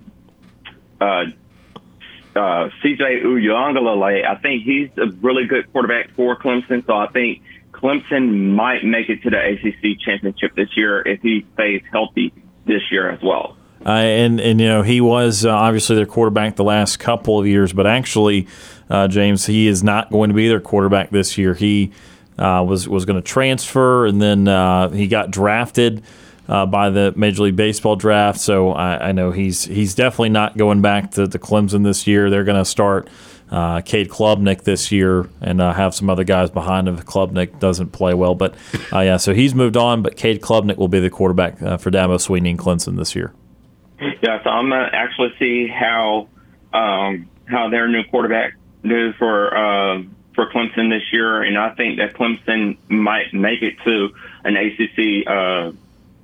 uh, 1.01 1.25
uh, 2.37 2.69
CJ 2.83 3.23
Uiagalelei, 3.25 4.27
I 4.27 4.37
think 4.37 4.65
he's 4.65 4.91
a 4.97 5.07
really 5.21 5.47
good 5.47 5.71
quarterback 5.73 6.11
for 6.11 6.37
Clemson. 6.37 6.85
So 6.87 6.95
I 6.95 7.09
think 7.09 7.43
Clemson 7.73 8.55
might 8.55 8.85
make 8.85 9.09
it 9.09 9.23
to 9.23 9.31
the 9.31 9.39
ACC 9.39 10.01
championship 10.01 10.55
this 10.55 10.77
year 10.77 11.07
if 11.07 11.21
he 11.21 11.47
stays 11.55 11.83
healthy 11.93 12.33
this 12.67 12.83
year 12.91 13.11
as 13.11 13.21
well. 13.23 13.57
Uh, 13.85 13.91
and 13.91 14.41
and 14.41 14.61
you 14.61 14.67
know 14.67 14.83
he 14.83 15.01
was 15.01 15.45
uh, 15.45 15.51
obviously 15.51 15.97
their 15.97 16.07
quarterback 16.07 16.57
the 16.57 16.65
last 16.65 16.99
couple 16.99 17.39
of 17.39 17.47
years, 17.47 17.73
but 17.73 17.87
actually, 17.87 18.47
uh, 18.89 19.09
James, 19.09 19.47
he 19.47 19.67
is 19.67 19.85
not 19.85 20.11
going 20.11 20.31
to 20.31 20.35
be 20.35 20.49
their 20.49 20.61
quarterback 20.61 21.11
this 21.11 21.37
year. 21.37 21.55
He 21.55 21.93
uh, 22.39 22.65
was 22.67 22.89
was 22.89 23.05
going 23.05 23.21
to 23.21 23.23
transfer, 23.23 24.07
and 24.07 24.23
then 24.23 24.49
uh, 24.49 24.89
he 24.89 25.07
got 25.07 25.31
drafted 25.31 26.03
uh, 26.49 26.67
by 26.67 26.91
the 26.91 27.13
Major 27.17 27.45
League 27.45 27.57
Baseball 27.57 27.97
draft. 27.97 28.41
So 28.41 28.73
I, 28.73 29.09
I, 29.09 29.13
know 29.13 29.31
he's 29.31 29.65
he's 29.65 29.95
definitely 29.95 30.31
not 30.31 30.57
going 30.57 30.83
back 30.83 31.13
to, 31.13 31.27
to 31.27 31.39
Clemson 31.39 31.85
this 31.85 32.07
year. 32.07 32.31
They're 32.31 32.45
going 32.45 32.59
to 32.59 32.65
start 32.65 33.09
uh, 33.51 33.81
Cade 33.83 34.09
Klubnik 34.09 34.63
this 34.63 34.91
year 34.91 35.29
and 35.41 35.61
uh, 35.61 35.73
have 35.73 35.95
some 35.95 36.11
other 36.11 36.25
guys 36.25 36.51
behind 36.51 36.89
him 36.89 36.99
Klubnik 36.99 37.59
doesn't 37.61 37.91
play 37.91 38.15
well. 38.15 38.35
But 38.35 38.55
uh, 38.93 39.01
yeah, 39.01 39.17
so 39.17 39.35
he's 39.35 39.55
moved 39.55 39.77
on, 39.77 40.03
but 40.03 40.17
Cade 40.17 40.41
Klubnik 40.41 40.77
will 40.77 40.89
be 40.89 41.01
the 41.01 41.11
quarterback 41.11 41.61
uh, 41.63 41.77
for 41.77 41.91
Dabo 41.91 42.17
Swinney 42.17 42.51
and 42.51 42.59
Clemson 42.59 42.97
this 42.97 43.15
year. 43.15 43.33
Yeah, 44.01 44.43
so 44.43 44.51
I'm 44.51 44.69
gonna 44.71 44.91
actually 44.93 45.35
see 45.39 45.69
how 45.69 46.29
um, 46.73 47.29
how 47.47 47.69
their 47.71 47.89
new 47.89 48.03
quarterback 48.05 48.55
does 48.83 49.15
for 49.19 49.57
uh, 49.57 50.03
for 50.35 50.51
Clemson 50.51 50.91
this 50.91 51.13
year, 51.13 51.43
and 51.43 51.57
I 51.57 51.75
think 51.75 51.99
that 51.99 52.15
Clemson 52.15 52.77
might 52.89 53.33
make 53.33 53.63
it 53.63 53.75
to 53.85 54.11
an 54.45 54.57
ACC 54.57 55.27
uh, 55.27 55.73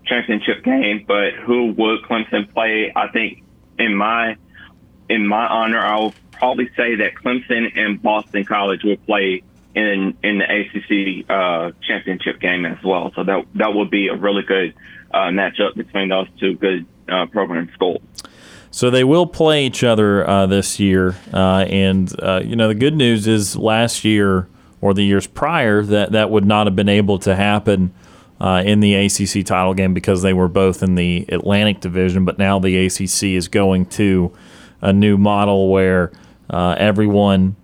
championship 0.04 0.64
game. 0.64 1.04
But 1.06 1.35
who 1.35 1.72
would 1.72 2.02
Clemson 2.02 2.52
play? 2.52 2.92
I 2.94 3.09
think 3.09 3.42
in 3.78 3.94
my 3.94 4.37
in 5.09 5.26
my 5.26 5.46
honor, 5.46 5.85
I'll 5.85 6.14
probably 6.33 6.68
say 6.76 6.96
that 6.96 7.14
Clemson 7.22 7.78
and 7.78 8.02
Boston 8.02 8.44
College 8.44 8.83
will 8.83 8.96
play 8.96 9.42
in 9.74 10.16
in 10.22 10.38
the 10.38 10.44
ACC 10.44 11.30
uh, 11.30 11.70
championship 11.87 12.40
game 12.40 12.66
as 12.66 12.83
well. 12.85 13.12
So 13.14 13.24
that 13.24 13.46
that 13.54 13.74
would 13.74 13.90
be 13.90 14.09
a 14.09 14.16
really 14.16 14.42
good 14.42 14.74
uh, 15.12 15.30
matchup 15.30 15.76
between 15.76 16.09
those 16.09 16.26
two 16.38 16.56
good 16.56 16.87
uh, 17.11 17.27
program 17.27 17.70
schools. 17.75 18.03
So 18.70 18.90
they 18.90 19.05
will 19.05 19.27
play 19.27 19.66
each 19.66 19.83
other 19.83 20.29
uh, 20.29 20.46
this 20.46 20.79
year, 20.79 21.16
uh, 21.33 21.64
and 21.68 22.12
uh, 22.23 22.40
you 22.44 22.55
know 22.55 22.68
the 22.68 22.75
good 22.75 22.94
news 22.94 23.27
is 23.27 23.57
last 23.57 24.05
year 24.05 24.49
or 24.81 24.94
the 24.94 25.05
years 25.05 25.27
prior 25.27 25.83
that 25.83 26.12
that 26.12 26.31
would 26.31 26.44
not 26.44 26.66
have 26.66 26.77
been 26.77 26.88
able 26.88 27.18
to 27.18 27.35
happen 27.35 27.92
uh, 28.40 28.62
in 28.64 28.81
the 28.81 28.94
ACC 28.94 29.44
title 29.44 29.75
game 29.75 29.92
because 29.92 30.23
they 30.23 30.33
were 30.33 30.49
both 30.49 30.83
in 30.83 30.94
the 30.94 31.27
Atlantic 31.31 31.81
Division. 31.81 32.25
But 32.25 32.38
now 32.38 32.61
the 32.61 32.87
ACC 32.87 33.25
is 33.25 33.49
going 33.49 33.87
to 33.87 34.33
a 34.81 34.92
new 34.92 35.18
model 35.18 35.68
where 35.68 36.12
uh, 36.49 36.77
everyone 36.79 37.57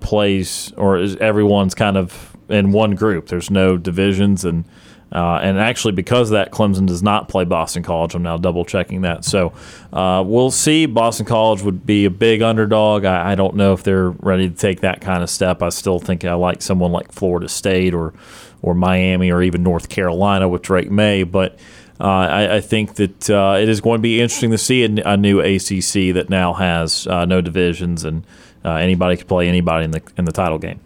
plays 0.00 0.72
or 0.76 0.98
is, 0.98 1.16
everyone's 1.16 1.74
kind 1.74 1.96
of 1.96 2.36
in 2.48 2.72
one 2.72 2.96
group. 2.96 3.28
There's 3.28 3.50
no 3.50 3.76
divisions 3.76 4.44
and 4.44 4.64
uh, 5.10 5.40
and 5.42 5.58
actually, 5.58 5.92
because 5.92 6.30
that, 6.30 6.52
Clemson 6.52 6.86
does 6.86 7.02
not 7.02 7.28
play 7.28 7.44
Boston 7.44 7.82
College. 7.82 8.14
I'm 8.14 8.22
now 8.22 8.36
double 8.36 8.64
checking 8.64 9.02
that. 9.02 9.24
So 9.24 9.52
uh, 9.92 10.22
we'll 10.26 10.50
see. 10.50 10.84
Boston 10.86 11.24
College 11.24 11.62
would 11.62 11.86
be 11.86 12.04
a 12.04 12.10
big 12.10 12.42
underdog. 12.42 13.04
I, 13.04 13.32
I, 13.32 13.34
don't 13.34 13.56
know 13.56 13.72
if 13.72 13.82
they're 13.82 14.10
ready 14.10 14.50
to 14.50 14.54
take 14.54 14.80
that 14.80 15.00
kind 15.00 15.22
of 15.22 15.30
step. 15.30 15.62
I 15.62 15.70
still 15.70 15.98
think 15.98 16.24
I 16.24 16.34
like 16.34 16.60
someone 16.60 16.92
like 16.92 17.12
Florida 17.12 17.48
State 17.48 17.94
or 17.94 18.12
or 18.60 18.74
Miami 18.74 19.30
or 19.30 19.40
even 19.40 19.62
North 19.62 19.88
Carolina 19.88 20.48
with 20.48 20.62
Drake 20.62 20.90
Maye. 20.90 21.22
But 21.22 21.58
uh, 22.00 22.04
I, 22.04 22.56
I, 22.56 22.60
think 22.60 22.96
that 22.96 23.30
uh, 23.30 23.56
it 23.58 23.68
is 23.68 23.80
going 23.80 23.98
to 23.98 24.02
be 24.02 24.20
interesting 24.20 24.50
to 24.50 24.58
see 24.58 24.84
a, 24.84 25.12
a 25.12 25.16
new 25.16 25.40
ACC 25.40 26.14
that 26.14 26.26
now 26.28 26.52
has 26.54 27.06
uh, 27.06 27.24
no 27.24 27.40
divisions 27.40 28.04
and 28.04 28.26
uh, 28.64 28.74
anybody 28.74 29.16
can 29.16 29.26
play 29.26 29.48
anybody 29.48 29.84
in 29.84 29.92
the 29.92 30.02
in 30.16 30.24
the 30.24 30.32
title 30.32 30.58
game. 30.58 30.80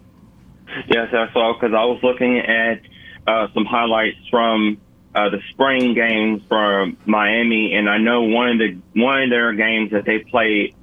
Yes, 0.87 1.09
that's 1.11 1.35
all. 1.35 1.53
Because 1.53 1.73
I 1.75 1.83
was 1.85 1.99
looking 2.03 2.39
at 2.39 2.81
uh, 3.27 3.47
some 3.53 3.65
highlights 3.65 4.17
from 4.29 4.79
uh, 5.15 5.29
the 5.29 5.39
spring 5.51 5.93
games 5.93 6.41
from 6.47 6.97
Miami, 7.05 7.73
and 7.73 7.89
I 7.89 7.97
know 7.97 8.23
one 8.23 8.49
of 8.49 8.57
the 8.57 8.79
one 8.99 9.23
of 9.23 9.29
their 9.29 9.53
games 9.53 9.91
that 9.91 10.05
they 10.05 10.19
play 10.19 10.73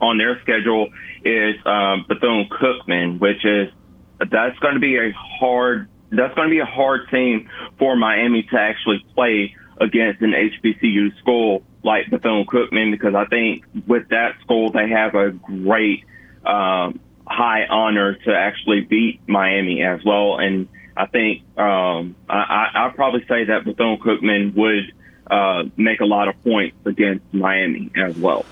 on 0.00 0.18
their 0.18 0.40
schedule 0.42 0.88
is 1.24 1.56
um, 1.64 2.04
Bethune 2.08 2.48
Cookman, 2.48 3.18
which 3.18 3.44
is 3.44 3.72
that's 4.18 4.58
going 4.60 4.74
to 4.74 4.80
be 4.80 4.96
a 4.96 5.12
hard 5.12 5.88
that's 6.10 6.34
going 6.34 6.48
to 6.48 6.54
be 6.54 6.60
a 6.60 6.64
hard 6.64 7.08
team 7.10 7.48
for 7.78 7.96
Miami 7.96 8.44
to 8.44 8.58
actually 8.58 9.04
play 9.14 9.54
against 9.80 10.22
an 10.22 10.32
HBCU 10.32 11.18
school 11.18 11.62
like 11.82 12.10
Bethune 12.10 12.46
Cookman 12.46 12.90
because 12.90 13.14
I 13.14 13.26
think 13.26 13.64
with 13.86 14.08
that 14.10 14.34
school 14.42 14.70
they 14.70 14.88
have 14.88 15.14
a 15.14 15.30
great 15.30 16.04
um, 16.44 17.00
high 17.26 17.66
honor 17.68 18.14
to 18.14 18.34
actually 18.34 18.82
beat 18.82 19.20
Miami 19.28 19.82
as 19.82 20.00
well. 20.04 20.38
And 20.38 20.68
I 20.96 21.06
think 21.06 21.42
um, 21.58 22.16
I, 22.28 22.70
I'll 22.74 22.90
probably 22.92 23.24
say 23.28 23.44
that 23.44 23.64
Bethune 23.64 23.98
Cookman 23.98 24.54
would 24.54 24.92
uh, 25.30 25.64
make 25.76 26.00
a 26.00 26.06
lot 26.06 26.28
of 26.28 26.42
points 26.42 26.76
against 26.86 27.24
Miami 27.32 27.90
as 27.96 28.16
well. 28.16 28.44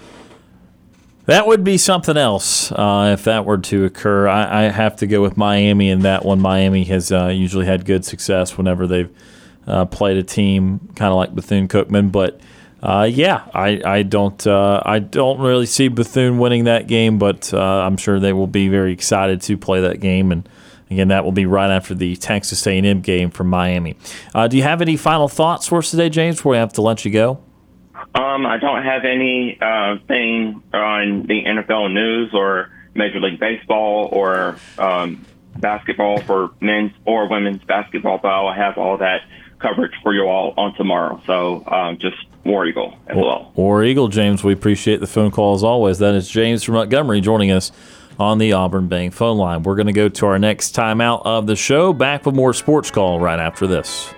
That 1.27 1.47
would 1.47 1.65
be 1.65 1.79
something 1.79 2.19
else 2.19 2.71
uh, 2.73 3.15
if 3.15 3.25
that 3.25 3.47
were 3.47 3.57
to 3.57 3.87
occur. 3.87 4.29
I, 4.29 4.65
I, 4.67 4.69
have 4.69 4.97
to 4.97 5.07
go 5.07 5.23
with 5.23 5.39
Miami 5.39 5.89
in 5.89 6.01
that 6.01 6.23
one. 6.23 6.39
Miami 6.39 6.85
has 6.85 7.11
uh, 7.11 7.29
usually 7.29 7.65
had 7.65 7.87
good 7.87 8.05
success 8.05 8.59
whenever 8.59 8.87
they've 8.87 9.09
uh, 9.67 9.87
played 9.87 10.19
a 10.19 10.23
team 10.23 10.81
kind 10.97 11.11
of 11.11 11.17
like 11.17 11.35
Bethune 11.35 11.67
Cookman, 11.67 12.13
but 12.13 12.41
uh, 12.83 13.09
yeah, 13.11 13.47
I, 13.55 13.81
I 13.83 14.03
don't 14.03 14.47
uh, 14.47 14.83
I 14.85 14.99
don't 14.99 15.41
really 15.41 15.65
see 15.65 15.89
Bethune 15.89 16.37
winning 16.37 16.65
that 16.65 16.89
game, 16.89 17.19
but 17.19 17.55
I'm 17.55 17.97
sure 17.97 18.21
they 18.21 18.35
will 18.35 18.47
be 18.47 18.69
very 18.69 18.93
excited 18.93 19.41
to 19.43 19.57
play 19.57 19.81
that 19.81 20.01
game 20.01 20.31
and 20.31 20.47
Again, 20.91 21.09
that 21.09 21.25
will 21.25 21.33
be 21.33 21.47
right 21.47 21.71
after 21.71 21.95
the 21.95 22.17
Texas 22.17 22.67
A&M 22.67 23.01
game 23.01 23.31
from 23.31 23.49
Miami. 23.49 23.97
Uh, 24.35 24.49
do 24.49 24.57
you 24.57 24.63
have 24.63 24.83
any 24.83 24.97
final 24.97 25.29
thoughts 25.29 25.67
for 25.67 25.79
us 25.79 25.91
today, 25.91 26.09
James, 26.09 26.37
before 26.37 26.53
we 26.53 26.59
have 26.59 26.73
to 26.75 26.83
let 26.83 27.05
you 27.05 27.11
go? 27.11 27.43
Um, 28.15 28.47
I 28.47 28.59
don't 28.59 28.83
have 28.83 29.05
any 29.05 29.59
uh, 29.61 29.97
thing 30.07 30.63
on 30.73 31.23
the 31.23 31.45
NFL 31.45 31.93
news 31.93 32.31
or 32.35 32.71
Major 32.95 33.21
League 33.21 33.41
Baseball 33.41 34.09
or 34.13 34.57
um, 34.79 35.25
basketball 35.57 36.21
for 36.21 36.51
men's 36.61 36.93
or 37.07 37.29
women's 37.29 37.63
basketball, 37.65 38.19
but 38.19 38.29
I'll 38.29 38.53
have 38.53 38.79
all 38.79 38.99
that 38.99 39.23
coverage 39.59 39.93
for 40.03 40.15
you 40.15 40.25
all 40.25 40.55
on 40.57 40.75
tomorrow. 40.75 41.21
So 41.27 41.65
um, 41.67 41.99
just 41.99 42.17
War 42.45 42.67
Eagle 42.67 42.97
as 43.07 43.17
well. 43.17 43.53
War 43.57 43.83
Eagle, 43.83 44.09
James. 44.09 44.45
We 44.45 44.53
appreciate 44.53 45.01
the 45.01 45.07
phone 45.07 45.31
call 45.31 45.55
as 45.55 45.65
always. 45.65 45.99
That 45.99 46.15
is 46.15 46.29
James 46.29 46.63
from 46.63 46.75
Montgomery 46.75 47.21
joining 47.21 47.51
us 47.51 47.73
on 48.19 48.39
the 48.39 48.53
Auburn 48.53 48.89
Bank 48.89 49.13
phone 49.13 49.39
line. 49.39 49.63
We're 49.63 49.77
going 49.77 49.87
to 49.87 49.93
go 49.93 50.09
to 50.09 50.27
our 50.27 50.39
next 50.39 50.75
timeout 50.75 51.23
of 51.25 51.47
the 51.47 51.57
show. 51.57 51.93
Back 51.93 52.27
with 52.27 52.35
more 52.35 52.55
sports 52.55 52.91
call 52.91 53.21
right 53.21 53.39
after 53.39 53.67
this. 53.67 54.13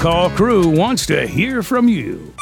Call 0.00 0.30
crew 0.30 0.66
wants 0.66 1.04
to 1.12 1.26
hear 1.26 1.62
from 1.62 1.86
you. 1.86 2.32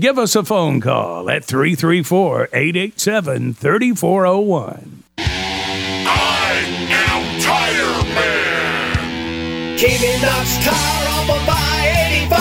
Give 0.00 0.18
us 0.18 0.34
a 0.34 0.42
phone 0.42 0.80
call 0.80 1.30
at 1.30 1.44
334 1.44 2.48
887 2.52 3.54
3401. 3.54 5.04
I 5.18 6.50
am 6.90 7.40
Tire 7.40 8.02
Man. 8.18 9.78
Keeping 9.78 10.18
Knox 10.18 10.58
Tire 10.66 11.06
on 11.14 11.46
by 11.46 12.26
85. 12.26 12.34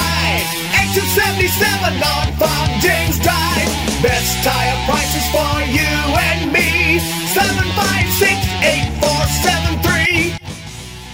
8277 0.98 2.02
on 2.02 2.34
Farm 2.42 2.72
James 2.82 3.22
Drive. 3.22 3.70
Best 4.02 4.34
tire 4.42 4.82
prices 4.90 5.30
for 5.30 5.62
you 5.70 5.94
and 6.18 6.50
me. 6.52 6.98
756 7.38 8.34
8473. 8.66 9.71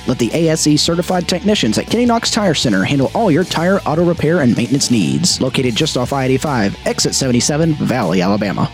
Let 0.07 0.19
the 0.19 0.31
ASE 0.33 0.81
certified 0.81 1.27
technicians 1.27 1.77
at 1.77 1.87
Kenny 1.87 2.05
Knox 2.05 2.31
Tire 2.31 2.53
Center 2.53 2.83
handle 2.83 3.11
all 3.13 3.29
your 3.29 3.43
tire, 3.43 3.79
auto 3.81 4.03
repair, 4.05 4.39
and 4.39 4.55
maintenance 4.55 4.89
needs. 4.89 5.41
Located 5.41 5.75
just 5.75 5.97
off 5.97 6.13
I 6.13 6.25
85, 6.25 6.87
exit 6.87 7.13
77, 7.13 7.73
Valley, 7.73 8.21
Alabama. 8.21 8.71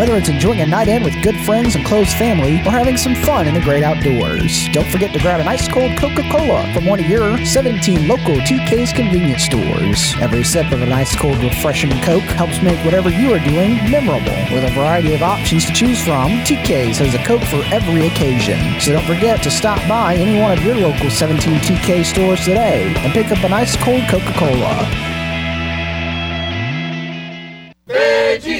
Whether 0.00 0.16
it's 0.16 0.30
enjoying 0.30 0.62
a 0.62 0.66
night 0.66 0.88
in 0.88 1.04
with 1.04 1.22
good 1.22 1.38
friends 1.40 1.76
and 1.76 1.84
close 1.84 2.14
family 2.14 2.54
or 2.60 2.70
having 2.70 2.96
some 2.96 3.14
fun 3.14 3.46
in 3.46 3.52
the 3.52 3.60
great 3.60 3.82
outdoors, 3.82 4.66
don't 4.72 4.88
forget 4.88 5.12
to 5.12 5.18
grab 5.18 5.40
an 5.40 5.46
ice 5.46 5.68
cold 5.68 5.94
Coca 5.98 6.22
Cola 6.30 6.72
from 6.72 6.86
one 6.86 7.00
of 7.00 7.04
your 7.04 7.36
17 7.44 8.08
local 8.08 8.36
TK's 8.36 8.94
convenience 8.94 9.44
stores. 9.44 10.14
Every 10.18 10.42
sip 10.42 10.72
of 10.72 10.80
an 10.80 10.90
ice 10.90 11.14
cold 11.14 11.36
refreshing 11.42 11.90
Coke 12.00 12.22
helps 12.22 12.62
make 12.62 12.82
whatever 12.82 13.10
you 13.10 13.34
are 13.34 13.44
doing 13.44 13.76
memorable. 13.90 14.32
With 14.50 14.64
a 14.64 14.72
variety 14.74 15.12
of 15.12 15.22
options 15.22 15.66
to 15.66 15.72
choose 15.74 16.02
from, 16.02 16.30
TK's 16.48 16.96
has 16.96 17.14
a 17.14 17.22
Coke 17.22 17.44
for 17.44 17.62
every 17.70 18.06
occasion. 18.06 18.80
So 18.80 18.92
don't 18.92 19.04
forget 19.04 19.42
to 19.42 19.50
stop 19.50 19.86
by 19.86 20.14
any 20.14 20.40
one 20.40 20.56
of 20.56 20.64
your 20.64 20.76
local 20.76 21.10
17 21.10 21.58
TK 21.58 22.06
stores 22.06 22.46
today 22.46 22.90
and 22.96 23.12
pick 23.12 23.30
up 23.30 23.44
an 23.44 23.52
ice 23.52 23.76
cold 23.76 24.00
Coca 24.08 24.32
Cola. 24.32 24.88
Veggies! 27.86 28.59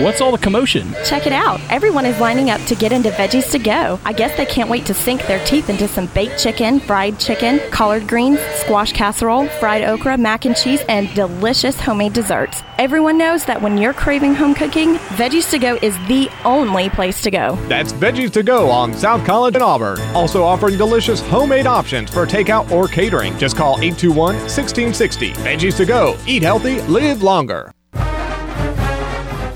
Veggies! 0.00 0.04
What's 0.04 0.20
all 0.20 0.32
the 0.32 0.38
commotion? 0.38 0.94
Check 1.04 1.26
it 1.26 1.32
out. 1.32 1.60
Everyone 1.70 2.06
is 2.06 2.18
lining 2.20 2.50
up 2.50 2.60
to 2.62 2.74
get 2.74 2.92
into 2.92 3.10
Veggies 3.10 3.50
to 3.52 3.58
Go. 3.58 3.98
I 4.04 4.12
guess 4.12 4.36
they 4.36 4.46
can't 4.46 4.70
wait 4.70 4.86
to 4.86 4.94
sink 4.94 5.26
their 5.26 5.44
teeth 5.44 5.68
into 5.70 5.86
some 5.88 6.06
baked 6.08 6.38
chicken, 6.38 6.80
fried 6.80 7.18
chicken, 7.18 7.60
collard 7.70 8.08
greens, 8.08 8.40
squash 8.56 8.92
casserole, 8.92 9.48
fried 9.60 9.82
okra, 9.82 10.16
mac 10.16 10.44
and 10.44 10.56
cheese, 10.56 10.82
and 10.88 11.12
delicious 11.14 11.78
homemade 11.80 12.12
desserts. 12.12 12.62
Everyone 12.78 13.18
knows 13.18 13.44
that 13.44 13.60
when 13.60 13.76
you're 13.78 13.92
craving 13.92 14.34
home 14.34 14.54
cooking, 14.54 14.94
Veggies 15.16 15.50
to 15.50 15.58
Go 15.58 15.78
is 15.82 15.96
the 16.08 16.30
only 16.44 16.88
place 16.90 17.22
to 17.22 17.30
go. 17.30 17.56
That's 17.68 17.92
Veggies 17.92 18.32
to 18.32 18.42
Go 18.42 18.70
on 18.70 18.94
South 18.94 19.24
College 19.26 19.56
in 19.56 19.62
Auburn. 19.62 20.00
Also 20.14 20.42
offering 20.42 20.76
delicious 20.76 21.20
homemade 21.20 21.66
options 21.66 22.10
for 22.10 22.26
takeout 22.26 22.70
or 22.70 22.88
catering. 22.88 23.36
Just 23.38 23.56
call 23.56 23.74
821 23.80 24.36
1660. 24.36 25.32
Veggies 25.34 25.76
to 25.76 25.84
Go. 25.84 26.16
Eat 26.26 26.42
healthy, 26.42 26.80
live 26.82 27.22
longer. 27.22 27.72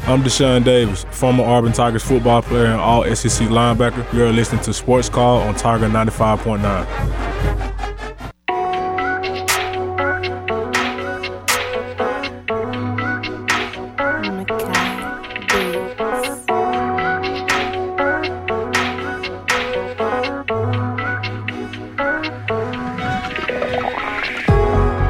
I'm 0.07 0.23
Deshaun 0.23 0.63
Davis, 0.65 1.05
former 1.13 1.43
Auburn 1.45 1.73
Tigers 1.73 2.05
football 2.05 2.43
player 2.43 2.67
and 2.67 2.79
all 2.79 3.05
SEC 3.15 3.49
linebacker. 3.49 4.13
You're 4.13 4.33
listening 4.33 4.61
to 4.65 4.75
Sports 4.75 5.09
Call 5.09 5.41
on 5.41 5.55
Tiger 5.55 5.89
95.9. 5.89 7.74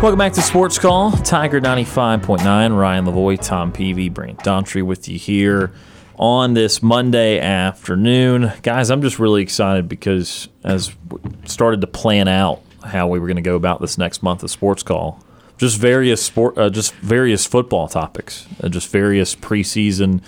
Welcome 0.04 0.18
back 0.18 0.34
to 0.34 0.42
Sports 0.42 0.78
Call, 0.78 1.12
Tiger 1.12 1.62
95.9. 1.62 2.78
Ryan 2.78 3.06
Lavoie, 3.06 3.40
Tom 3.40 3.72
Peavy, 3.72 4.10
Brant 4.10 4.38
Daughtry 4.40 4.82
with 4.82 5.08
you 5.08 5.18
here 5.18 5.72
on 6.16 6.52
this 6.52 6.82
Monday 6.82 7.40
afternoon. 7.40 8.52
Guys, 8.60 8.90
I'm 8.90 9.00
just 9.00 9.18
really 9.18 9.40
excited 9.40 9.88
because 9.88 10.48
as 10.62 10.94
we 11.08 11.20
started 11.46 11.80
to 11.80 11.86
plan 11.86 12.28
out 12.28 12.60
how 12.84 13.08
we 13.08 13.18
were 13.18 13.26
going 13.26 13.36
to 13.36 13.42
go 13.42 13.56
about 13.56 13.80
this 13.80 13.96
next 13.96 14.22
month 14.22 14.42
of 14.42 14.50
Sports 14.50 14.82
Call, 14.82 15.24
just 15.56 15.78
various 15.78 16.22
sport, 16.22 16.58
uh, 16.58 16.70
just 16.70 16.94
various 16.94 17.46
football 17.46 17.88
topics, 17.88 18.46
uh, 18.62 18.68
just 18.68 18.90
various 18.90 19.34
preseason. 19.34 20.22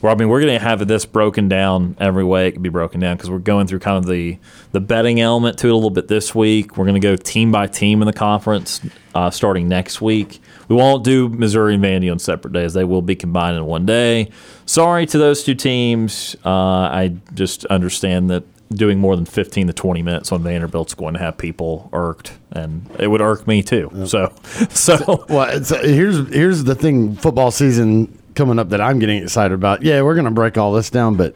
Well, 0.00 0.12
I 0.12 0.16
mean, 0.16 0.28
we're 0.28 0.40
going 0.40 0.56
to 0.56 0.64
have 0.64 0.86
this 0.86 1.04
broken 1.04 1.48
down 1.48 1.96
every 1.98 2.22
way 2.22 2.46
it 2.46 2.52
can 2.52 2.62
be 2.62 2.68
broken 2.68 3.00
down 3.00 3.16
because 3.16 3.30
we're 3.30 3.38
going 3.38 3.66
through 3.66 3.80
kind 3.80 3.98
of 3.98 4.06
the 4.06 4.38
the 4.70 4.80
betting 4.80 5.20
element 5.20 5.58
to 5.58 5.66
it 5.66 5.72
a 5.72 5.74
little 5.74 5.90
bit 5.90 6.06
this 6.06 6.34
week. 6.34 6.76
We're 6.76 6.84
going 6.84 7.00
to 7.00 7.06
go 7.06 7.16
team 7.16 7.50
by 7.50 7.66
team 7.66 8.00
in 8.00 8.06
the 8.06 8.12
conference 8.12 8.80
uh, 9.14 9.30
starting 9.30 9.66
next 9.68 10.00
week. 10.00 10.40
We 10.68 10.76
won't 10.76 11.02
do 11.02 11.28
Missouri 11.28 11.74
and 11.74 11.82
Vandy 11.82 12.12
on 12.12 12.20
separate 12.20 12.52
days; 12.52 12.74
they 12.74 12.84
will 12.84 13.02
be 13.02 13.16
combined 13.16 13.56
in 13.56 13.64
one 13.64 13.86
day. 13.86 14.30
Sorry 14.66 15.04
to 15.06 15.18
those 15.18 15.42
two 15.42 15.56
teams. 15.56 16.36
Uh, 16.44 16.50
I 16.50 17.16
just 17.34 17.64
understand 17.66 18.30
that 18.30 18.44
doing 18.70 18.98
more 18.98 19.16
than 19.16 19.24
15 19.24 19.68
to 19.68 19.72
20 19.72 20.02
minutes 20.02 20.30
on 20.30 20.42
Vanderbilt's 20.42 20.94
going 20.94 21.14
to 21.14 21.20
have 21.20 21.38
people 21.38 21.88
irked, 21.92 22.32
and 22.52 22.88
it 22.98 23.08
would 23.08 23.20
irk 23.22 23.46
me 23.46 23.62
too. 23.62 23.90
So, 24.06 24.32
so 24.70 25.24
well, 25.28 25.48
it's, 25.48 25.72
uh, 25.72 25.78
here's 25.82 26.28
here's 26.34 26.64
the 26.64 26.74
thing: 26.74 27.16
football 27.16 27.50
season 27.50 28.16
coming 28.34 28.58
up 28.58 28.68
that 28.70 28.80
I'm 28.80 28.98
getting 28.98 29.22
excited 29.22 29.54
about. 29.54 29.82
Yeah, 29.82 30.02
we're 30.02 30.14
gonna 30.14 30.30
break 30.30 30.58
all 30.58 30.72
this 30.72 30.90
down, 30.90 31.16
but 31.16 31.34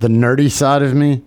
the 0.00 0.08
nerdy 0.08 0.50
side 0.50 0.82
of 0.82 0.94
me, 0.94 1.22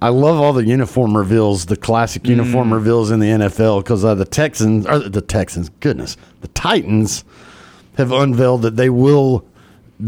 I 0.00 0.08
love 0.08 0.40
all 0.40 0.52
the 0.52 0.64
uniform 0.66 1.16
reveals, 1.16 1.66
the 1.66 1.76
classic 1.76 2.26
uniform 2.26 2.70
Mm. 2.70 2.74
reveals 2.74 3.10
in 3.10 3.20
the 3.20 3.28
NFL 3.28 3.82
because 3.84 4.04
uh, 4.04 4.14
the 4.14 4.24
Texans 4.24 4.86
or 4.86 4.98
the 4.98 5.20
Texans, 5.22 5.68
goodness, 5.80 6.16
the 6.40 6.48
Titans 6.48 7.24
have 7.98 8.10
unveiled 8.10 8.62
that 8.62 8.76
they 8.76 8.90
will 8.90 9.44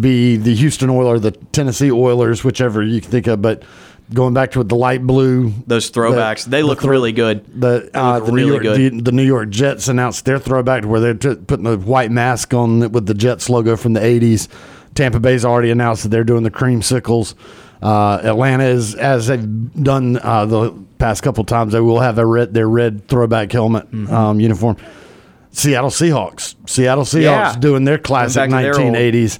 be 0.00 0.36
the 0.36 0.54
Houston 0.56 0.90
Oilers, 0.90 1.20
the 1.20 1.30
Tennessee 1.30 1.92
Oilers, 1.92 2.42
whichever 2.42 2.82
you 2.82 3.00
can 3.00 3.10
think 3.12 3.28
of, 3.28 3.40
but. 3.40 3.62
Going 4.12 4.34
back 4.34 4.50
to 4.52 4.62
the 4.62 4.76
light 4.76 5.02
blue, 5.06 5.50
Those 5.66 5.90
throwbacks, 5.90 6.44
they 6.44 6.62
look 6.62 6.82
really 6.82 7.12
good. 7.12 7.42
The 7.58 7.90
uh, 7.94 8.18
look 8.18 8.26
the 8.26 8.32
really 8.32 8.46
New 8.46 8.52
York 8.52 8.62
good. 8.62 8.76
The, 8.98 9.00
the 9.00 9.12
New 9.12 9.22
York 9.22 9.48
Jets 9.48 9.88
announced 9.88 10.26
their 10.26 10.38
throwback 10.38 10.82
to 10.82 10.88
where 10.88 11.00
they're 11.00 11.14
t- 11.14 11.34
putting 11.36 11.64
the 11.64 11.78
white 11.78 12.10
mask 12.10 12.52
on 12.52 12.92
with 12.92 13.06
the 13.06 13.14
Jets 13.14 13.48
logo 13.48 13.76
from 13.76 13.94
the 13.94 14.00
'80s. 14.00 14.48
Tampa 14.94 15.18
Bay's 15.20 15.44
already 15.44 15.70
announced 15.70 16.02
that 16.02 16.10
they're 16.10 16.22
doing 16.22 16.42
the 16.42 16.50
creamsicles. 16.50 17.34
Uh, 17.82 18.20
Atlanta 18.22 18.64
is 18.64 18.94
as 18.94 19.26
they've 19.28 19.82
done 19.82 20.18
uh, 20.22 20.44
the 20.44 20.72
past 20.98 21.22
couple 21.22 21.42
times. 21.44 21.72
They 21.72 21.80
will 21.80 22.00
have 22.00 22.18
a 22.18 22.26
red 22.26 22.52
their 22.52 22.68
red 22.68 23.08
throwback 23.08 23.52
helmet 23.52 23.90
Mm-hmm. 23.90 24.12
um, 24.14 24.38
uniform. 24.38 24.76
Seattle 25.50 25.90
Seahawks. 25.90 26.56
Seattle 26.68 27.04
Seahawks 27.04 27.22
Yeah. 27.54 27.56
doing 27.58 27.84
their 27.84 27.98
classic 27.98 28.50
back 28.50 28.50
to 28.50 28.56
their 28.56 28.74
1980s. 28.74 29.38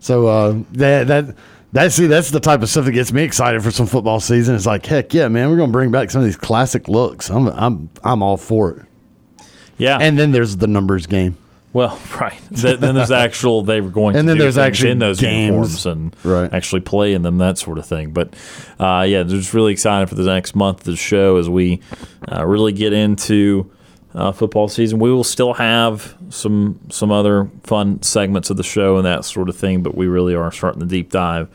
So 0.00 0.26
uh, 0.26 0.54
that 0.72 1.06
that 1.08 1.34
that 1.72 1.92
see 1.92 2.06
that's 2.06 2.30
the 2.30 2.40
type 2.40 2.62
of 2.62 2.68
stuff 2.68 2.84
that 2.84 2.92
gets 2.92 3.12
me 3.12 3.22
excited 3.22 3.62
for 3.62 3.70
some 3.70 3.86
football 3.86 4.20
season. 4.20 4.54
It's 4.54 4.66
like 4.66 4.84
heck 4.86 5.12
yeah, 5.14 5.28
man, 5.28 5.50
we're 5.50 5.56
gonna 5.56 5.72
bring 5.72 5.90
back 5.90 6.10
some 6.10 6.20
of 6.20 6.24
these 6.26 6.36
classic 6.36 6.88
looks. 6.88 7.30
I'm 7.30 7.46
I'm 7.48 7.90
I'm 8.04 8.22
all 8.22 8.36
for 8.36 8.70
it. 8.72 9.46
yeah. 9.78 9.98
And 10.00 10.18
then 10.18 10.32
there's 10.32 10.56
the 10.58 10.66
numbers 10.66 11.06
game. 11.06 11.36
Well, 11.74 11.98
right. 12.20 12.38
Th- 12.54 12.78
then 12.78 12.94
there's 12.94 13.10
actual 13.10 13.62
they 13.62 13.80
were 13.80 13.88
going 13.88 14.14
And 14.16 14.26
to 14.26 14.30
then 14.30 14.36
do 14.36 14.42
there's 14.42 14.58
actually 14.58 14.90
in 14.90 14.98
those 14.98 15.18
games. 15.18 15.46
uniforms 15.46 15.86
and 15.86 16.16
Right. 16.22 16.52
actually 16.52 16.82
play 16.82 17.14
in 17.14 17.22
them, 17.22 17.38
that 17.38 17.56
sort 17.56 17.78
of 17.78 17.86
thing. 17.86 18.10
But 18.12 18.34
uh, 18.78 19.06
yeah, 19.08 19.22
just 19.22 19.54
really 19.54 19.72
excited 19.72 20.10
for 20.10 20.14
the 20.14 20.24
next 20.24 20.54
month 20.54 20.80
of 20.80 20.84
the 20.84 20.96
show 20.96 21.38
as 21.38 21.48
we 21.48 21.80
uh, 22.30 22.46
really 22.46 22.72
get 22.72 22.92
into 22.92 23.70
uh, 24.14 24.32
football 24.32 24.68
season. 24.68 24.98
We 24.98 25.10
will 25.12 25.24
still 25.24 25.54
have 25.54 26.16
some 26.30 26.78
some 26.90 27.10
other 27.10 27.50
fun 27.62 28.02
segments 28.02 28.50
of 28.50 28.56
the 28.56 28.62
show 28.62 28.96
and 28.96 29.06
that 29.06 29.24
sort 29.24 29.48
of 29.48 29.56
thing, 29.56 29.82
but 29.82 29.96
we 29.96 30.06
really 30.06 30.34
are 30.34 30.52
starting 30.52 30.80
to 30.80 30.86
deep 30.86 31.10
dive 31.10 31.48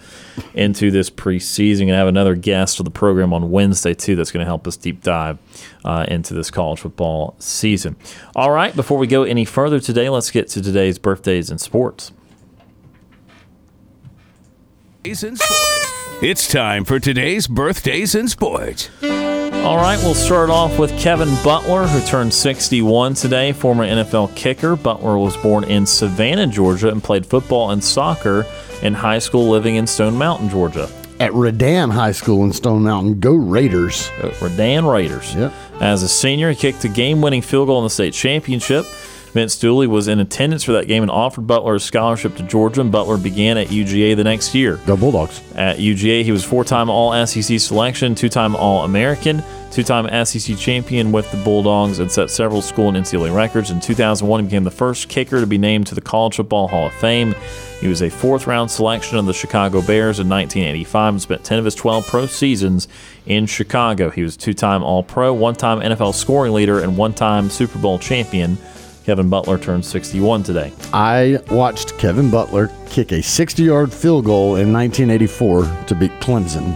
into 0.53 0.91
this 0.91 1.09
preseason 1.09 1.81
and 1.83 1.91
have 1.91 2.07
another 2.07 2.35
guest 2.35 2.79
of 2.79 2.85
the 2.85 2.91
program 2.91 3.33
on 3.33 3.51
Wednesday 3.51 3.93
too. 3.93 4.15
That's 4.15 4.31
going 4.31 4.43
to 4.43 4.47
help 4.47 4.67
us 4.67 4.77
deep 4.77 5.03
dive 5.03 5.37
uh, 5.85 6.05
into 6.07 6.33
this 6.33 6.49
college 6.49 6.79
football 6.79 7.35
season. 7.39 7.95
All 8.35 8.51
right, 8.51 8.75
before 8.75 8.97
we 8.97 9.07
go 9.07 9.23
any 9.23 9.45
further 9.45 9.79
today, 9.79 10.09
let's 10.09 10.31
get 10.31 10.47
to 10.49 10.61
today's 10.61 10.97
birthdays 10.99 11.51
in 11.51 11.57
sports. 11.57 12.11
In 15.03 15.15
sports. 15.15 15.96
It's 16.19 16.47
time 16.47 16.83
for 16.83 16.99
today's 16.99 17.45
birthdays 17.45 18.15
in 18.15 18.27
sports. 18.27 18.89
All 19.03 19.77
right, 19.77 19.99
we'll 20.01 20.15
start 20.15 20.49
off 20.49 20.79
with 20.79 20.97
Kevin 20.97 21.29
Butler, 21.43 21.85
who 21.85 22.03
turned 22.07 22.33
61 22.33 23.13
today, 23.13 23.51
former 23.51 23.85
NFL 23.85 24.35
kicker. 24.35 24.75
Butler 24.75 25.19
was 25.19 25.37
born 25.37 25.63
in 25.65 25.85
Savannah, 25.85 26.47
Georgia, 26.47 26.89
and 26.89 27.03
played 27.03 27.23
football 27.23 27.69
and 27.69 27.83
soccer 27.83 28.47
in 28.81 28.95
high 28.95 29.19
school 29.19 29.47
living 29.47 29.75
in 29.75 29.85
Stone 29.85 30.17
Mountain, 30.17 30.49
Georgia. 30.49 30.89
At 31.19 31.33
Redan 31.33 31.91
High 31.91 32.13
School 32.13 32.43
in 32.45 32.51
Stone 32.51 32.81
Mountain, 32.81 33.19
go 33.19 33.35
Raiders. 33.35 34.09
Redan 34.41 34.91
Raiders. 34.91 35.35
Yep. 35.35 35.53
As 35.81 36.01
a 36.01 36.09
senior, 36.09 36.49
he 36.49 36.55
kicked 36.55 36.83
a 36.83 36.89
game 36.89 37.21
winning 37.21 37.43
field 37.43 37.67
goal 37.67 37.77
in 37.77 37.83
the 37.83 37.91
state 37.91 38.15
championship. 38.15 38.87
Vince 39.37 39.55
Dooley 39.55 39.85
was 39.85 40.07
in 40.07 40.19
attendance 40.19 40.63
for 40.63 40.71
that 40.71 40.87
game 40.87 41.03
and 41.03 41.11
offered 41.11 41.45
Butler 41.45 41.75
a 41.75 41.79
scholarship 41.79 42.35
to 42.37 42.41
Georgia, 42.41 42.81
and 42.81 42.91
Butler 42.91 43.17
began 43.17 43.55
at 43.59 43.67
UGA 43.67 44.15
the 44.15 44.23
next 44.23 44.55
year. 44.55 44.77
Go 44.87 44.97
Bulldogs. 44.97 45.43
At 45.53 45.77
UGA, 45.77 46.23
he 46.23 46.31
was 46.31 46.43
four 46.43 46.63
time 46.63 46.89
All 46.89 47.13
SEC 47.27 47.59
selection, 47.59 48.15
two 48.15 48.29
time 48.29 48.55
All 48.55 48.83
American, 48.83 49.43
two 49.69 49.83
time 49.83 50.25
SEC 50.25 50.57
champion 50.57 51.11
with 51.11 51.29
the 51.31 51.37
Bulldogs, 51.43 51.99
and 51.99 52.11
set 52.11 52.31
several 52.31 52.63
school 52.63 52.87
and 52.87 52.97
NCAA 52.97 53.31
records. 53.31 53.69
In 53.69 53.79
2001, 53.79 54.39
he 54.39 54.45
became 54.47 54.63
the 54.63 54.71
first 54.71 55.07
kicker 55.07 55.39
to 55.39 55.45
be 55.45 55.59
named 55.59 55.85
to 55.85 55.93
the 55.93 56.01
College 56.01 56.37
Football 56.37 56.67
Hall 56.69 56.87
of 56.87 56.93
Fame. 56.93 57.35
He 57.79 57.87
was 57.87 58.01
a 58.01 58.09
fourth 58.09 58.47
round 58.47 58.71
selection 58.71 59.19
of 59.19 59.27
the 59.27 59.33
Chicago 59.33 59.83
Bears 59.83 60.19
in 60.19 60.27
1985 60.27 61.13
and 61.13 61.21
spent 61.21 61.43
10 61.43 61.59
of 61.59 61.65
his 61.65 61.75
12 61.75 62.07
pro 62.07 62.25
seasons 62.25 62.87
in 63.27 63.45
Chicago. 63.45 64.09
He 64.09 64.23
was 64.23 64.35
two 64.35 64.55
time 64.55 64.81
All 64.81 65.03
Pro, 65.03 65.31
one 65.31 65.53
time 65.53 65.79
NFL 65.81 66.15
scoring 66.15 66.53
leader, 66.53 66.79
and 66.79 66.97
one 66.97 67.13
time 67.13 67.51
Super 67.51 67.77
Bowl 67.77 67.99
champion. 67.99 68.57
Kevin 69.07 69.29
Butler 69.29 69.57
turned 69.57 69.85
61 69.85 70.43
today. 70.43 70.73
I 70.91 71.39
watched 71.49 71.97
Kevin 71.97 72.29
Butler 72.29 72.69
kick 72.89 73.13
a 73.13 73.23
60 73.23 73.63
yard 73.63 73.93
field 73.93 74.25
goal 74.25 74.57
in 74.57 74.73
1984 74.73 75.63
to 75.85 75.95
beat 75.95 76.11
Clemson 76.19 76.75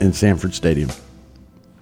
in 0.00 0.14
Sanford 0.14 0.54
Stadium. 0.54 0.88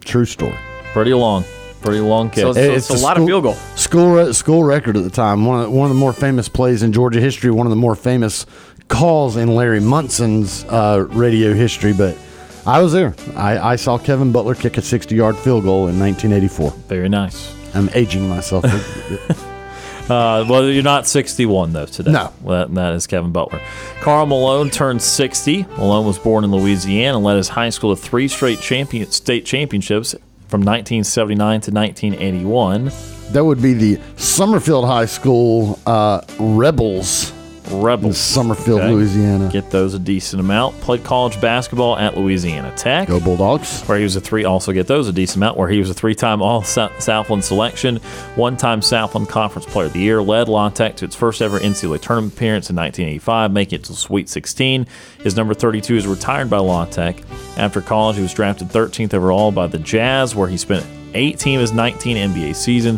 True 0.05 0.25
story. 0.25 0.59
Pretty 0.93 1.15
long. 1.15 1.45
Pretty 1.83 2.01
long 2.01 2.31
kick. 2.31 2.53
So- 2.53 2.61
it's 2.61 2.91
a 2.91 2.95
lot 2.95 3.17
of 3.17 3.25
field 3.25 3.45
goal. 3.45 3.55
School 3.77 4.11
re- 4.11 4.33
school 4.33 4.65
record 4.65 4.97
at 4.97 5.05
the 5.05 5.09
time. 5.09 5.45
One 5.45 5.61
of 5.61 5.67
the, 5.67 5.71
one 5.71 5.89
of 5.89 5.95
the 5.95 6.01
more 6.01 6.13
famous 6.13 6.49
plays 6.49 6.83
in 6.83 6.93
Georgia 6.93 7.21
history. 7.21 7.53
One 7.53 7.69
of 7.69 7.71
the 7.71 7.77
more 7.77 7.95
famous 7.95 8.47
calls 8.89 9.37
in 9.37 9.55
Larry 9.55 9.79
Munson's 9.79 10.65
uh, 10.65 11.07
radio 11.11 11.55
history. 11.55 11.93
But 11.93 12.19
I 12.67 12.83
was 12.83 12.93
there. 12.93 13.15
I, 13.37 13.57
I 13.75 13.77
saw 13.77 13.99
Kevin 13.99 14.33
Butler 14.33 14.57
kick 14.57 14.79
a 14.79 14.83
60 14.83 15.15
yard 15.15 15.37
field 15.37 15.63
goal 15.63 15.87
in 15.87 15.97
1984. 16.01 16.73
Very 16.89 17.09
nice. 17.09 17.55
I'm 17.73 17.89
aging 17.95 18.29
myself. 18.29 18.65
Uh, 20.11 20.45
well, 20.49 20.69
you're 20.69 20.83
not 20.83 21.07
61 21.07 21.73
though 21.73 21.87
today. 21.87 22.11
No. 22.11 22.33
Well, 22.41 22.67
that, 22.67 22.75
that 22.75 22.95
is 22.95 23.07
Kevin 23.07 23.31
Butler. 23.33 23.61
Karl 24.01 24.27
Malone 24.27 24.71
turned 24.71 25.01
60. 25.01 25.63
Malone 25.77 26.07
was 26.07 26.19
born 26.19 26.45
in 26.45 26.51
Louisiana 26.51 27.17
and 27.19 27.25
led 27.25 27.37
his 27.37 27.49
high 27.49 27.71
school 27.71 27.95
to 27.95 28.01
three 28.03 28.27
straight 28.29 28.61
champion 28.61 29.11
state 29.11 29.47
championships 29.47 30.15
from 30.49 30.63
1979 30.63 31.61
to 31.61 31.71
1981. 31.71 32.91
that 33.33 33.45
would 33.45 33.63
be 33.63 33.73
the 33.73 34.01
Summerfield 34.17 34.85
High 34.85 35.07
School 35.07 35.79
uh, 35.87 36.23
Rebels. 36.39 37.33
In 37.71 37.81
Rebels. 37.81 38.19
Summerfield, 38.19 38.81
Okay. 38.81 38.93
Louisiana. 38.93 39.49
Get 39.53 39.71
those 39.71 39.95
a 39.95 39.99
decent 39.99 40.41
amount. 40.41 40.81
Played 40.81 41.05
college 41.05 41.41
basketball 41.41 41.97
at 41.97 42.17
Louisiana 42.17 42.73
Tech. 42.77 43.09
Go 43.09 43.21
Bulldogs. 43.21 43.83
where 43.83 43.99
he 43.99 44.05
was 44.05 44.17
a 44.17 44.21
three. 44.21 44.45
Also 44.45 44.73
get 44.73 44.87
those 44.87 45.09
a 45.09 45.13
decent 45.13 45.37
amount. 45.37 45.57
Where 45.57 45.69
he 45.69 45.79
was 45.79 45.91
a 45.91 45.95
three-time 45.95 46.43
All 46.43 46.63
Southland 46.63 47.45
selection, 47.45 47.97
one-time 48.37 48.83
Southland 48.83 49.29
Conference 49.29 49.67
Player 49.67 49.87
of 49.87 49.93
the 49.93 50.01
Year. 50.01 50.23
Led 50.23 50.49
La 50.49 50.69
Tech 50.69 50.97
to 50.97 51.05
its 51.05 51.15
first 51.17 51.41
ever 51.43 51.59
NCAA 51.61 52.01
tournament 52.01 52.35
appearance 52.35 52.71
in 52.71 52.77
1985, 52.77 53.53
making 53.53 53.81
it 53.81 53.85
to 53.85 53.95
Sweet 53.95 54.29
16. 54.29 54.87
His 55.23 55.37
number 55.37 55.55
32 55.55 55.97
is 55.97 56.07
retired 56.07 56.51
by 56.51 56.59
La 56.59 56.85
Tech. 56.87 57.23
After 57.57 57.81
college, 57.81 58.17
he 58.17 58.23
was 58.23 58.35
drafted 58.35 58.69
13th 58.69 59.15
overall 59.15 59.51
by 59.53 59.67
the 59.67 59.79
Jazz, 59.79 60.35
where 60.35 60.49
he 60.49 60.57
spent 60.57 60.85
18 61.15 61.57
of 61.57 61.61
his 61.61 61.73
19 61.73 62.17
NBA 62.17 62.55
season, 62.55 62.97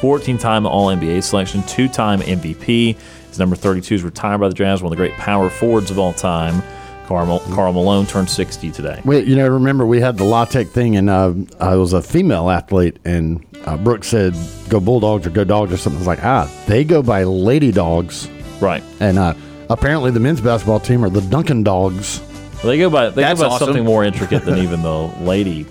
14-time 0.00 0.66
All-Star, 0.66 0.66
14-time 0.66 0.66
All-NBA 0.66 1.22
selection, 1.22 1.62
two-time 1.64 2.20
MVP. 2.20 2.96
His 3.28 3.38
number 3.38 3.56
32 3.56 3.94
is 3.96 4.02
retired 4.02 4.38
by 4.38 4.48
the 4.48 4.54
Jazz, 4.54 4.82
one 4.82 4.92
of 4.92 4.96
the 4.98 5.02
great 5.02 5.14
power 5.14 5.50
forwards 5.50 5.90
of 5.90 5.98
all 5.98 6.12
time. 6.12 6.62
Karl, 7.06 7.38
Karl 7.52 7.72
Malone 7.72 8.04
turned 8.06 8.28
60 8.28 8.72
today. 8.72 9.00
We, 9.04 9.20
you 9.20 9.36
know, 9.36 9.46
remember 9.48 9.86
we 9.86 10.00
had 10.00 10.16
the 10.16 10.24
La 10.24 10.44
Tech 10.44 10.66
thing, 10.66 10.96
and 10.96 11.08
uh, 11.08 11.34
I 11.60 11.76
was 11.76 11.92
a 11.92 12.02
female 12.02 12.50
athlete, 12.50 12.98
and 13.04 13.44
uh, 13.64 13.76
Brooke 13.76 14.02
said, 14.02 14.34
"Go 14.68 14.80
Bulldogs" 14.80 15.24
or 15.24 15.30
"Go 15.30 15.44
Dogs" 15.44 15.72
or 15.72 15.76
something. 15.76 15.98
I 15.98 16.00
was 16.00 16.06
like, 16.08 16.24
ah, 16.24 16.50
they 16.66 16.82
go 16.82 17.02
by 17.04 17.22
Lady 17.22 17.70
Dogs, 17.70 18.28
Right. 18.60 18.82
and 18.98 19.18
uh, 19.20 19.34
apparently 19.70 20.10
the 20.10 20.18
men's 20.18 20.40
basketball 20.40 20.80
team 20.80 21.04
are 21.04 21.08
the 21.10 21.20
Dunkin' 21.20 21.62
Dogs. 21.62 22.20
Well, 22.56 22.72
they 22.72 22.78
go 22.78 22.90
by 22.90 23.10
they 23.10 23.22
That's 23.22 23.40
go 23.40 23.48
by 23.50 23.54
awesome. 23.54 23.66
something 23.68 23.84
more 23.84 24.02
intricate 24.02 24.44
than 24.44 24.58
even 24.58 24.82
the 24.82 25.02
lady 25.20 25.64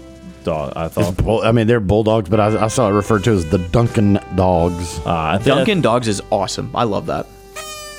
dog. 0.46 0.72
I 0.78 0.88
thought. 0.88 1.18
Bull- 1.18 1.42
I 1.44 1.52
mean, 1.52 1.68
they're 1.68 1.80
bulldogs, 1.82 2.30
but 2.30 2.40
I, 2.40 2.64
I 2.66 2.68
saw 2.70 2.88
it 2.90 2.94
referred 2.94 3.26
to 3.26 3.32
as 3.32 3.50
the 3.50 3.58
Dunkin' 3.58 4.20
dogs. 4.36 5.00
Uh, 5.00 5.12
I 5.14 5.38
think 5.40 5.58
Dunkin' 5.58 5.82
Dogs 5.82 6.08
is 6.08 6.22
awesome. 6.32 6.72
I 6.74 6.84
love 6.86 7.08
that. 7.08 7.28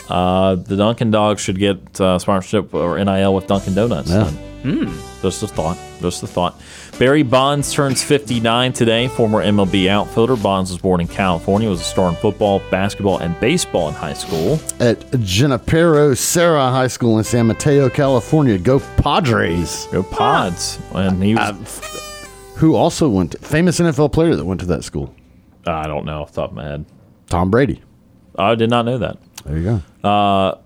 Uh, 0.08 0.54
the 0.54 0.76
Dunkin' 0.76 1.10
Dogs 1.10 1.42
should 1.42 1.58
get 1.58 2.00
uh, 2.00 2.18
sponsorship 2.18 2.72
or 2.72 2.96
NIL 3.02 3.34
with 3.34 3.46
Dunkin' 3.46 3.74
Donuts. 3.74 4.10
Yeah. 4.10 4.24
then. 4.62 4.92
Just 5.22 5.42
a 5.44 5.46
thought. 5.48 5.78
Just 6.00 6.22
a 6.22 6.26
thought. 6.26 6.60
Barry 6.98 7.22
Bonds 7.22 7.72
turns 7.72 8.02
59 8.02 8.72
today. 8.72 9.06
Former 9.08 9.42
MLB 9.42 9.88
outfielder. 9.88 10.34
Bonds 10.36 10.70
was 10.72 10.80
born 10.80 11.00
in 11.00 11.06
California. 11.08 11.68
Was 11.68 11.80
a 11.80 11.84
star 11.84 12.08
in 12.10 12.16
football, 12.16 12.60
basketball, 12.70 13.18
and 13.18 13.38
baseball 13.40 13.88
in 13.88 13.94
high 13.94 14.12
school. 14.12 14.58
At 14.80 15.04
Junipero 15.20 16.14
Serra 16.14 16.70
High 16.70 16.88
School 16.88 17.18
in 17.18 17.24
San 17.24 17.46
Mateo, 17.46 17.88
California. 17.88 18.58
Go 18.58 18.80
Padres. 18.98 19.86
Go 19.92 20.02
Pods. 20.02 20.78
And 20.94 21.22
he 21.22 21.34
was. 21.34 21.95
Who 22.56 22.74
also 22.74 23.08
went, 23.08 23.32
to, 23.32 23.38
famous 23.38 23.80
NFL 23.80 24.12
player 24.12 24.34
that 24.34 24.44
went 24.44 24.60
to 24.60 24.66
that 24.66 24.82
school? 24.82 25.14
I 25.66 25.86
don't 25.86 26.06
know 26.06 26.22
off 26.22 26.32
the 26.32 26.42
top 26.42 26.50
of 26.50 26.56
my 26.56 26.64
head. 26.64 26.84
Tom 27.28 27.50
Brady. 27.50 27.82
I 28.38 28.54
did 28.54 28.70
not 28.70 28.84
know 28.84 28.98
that. 28.98 29.18
There 29.44 29.58
you 29.58 29.80
go. 30.02 30.08
Uh, 30.08 30.58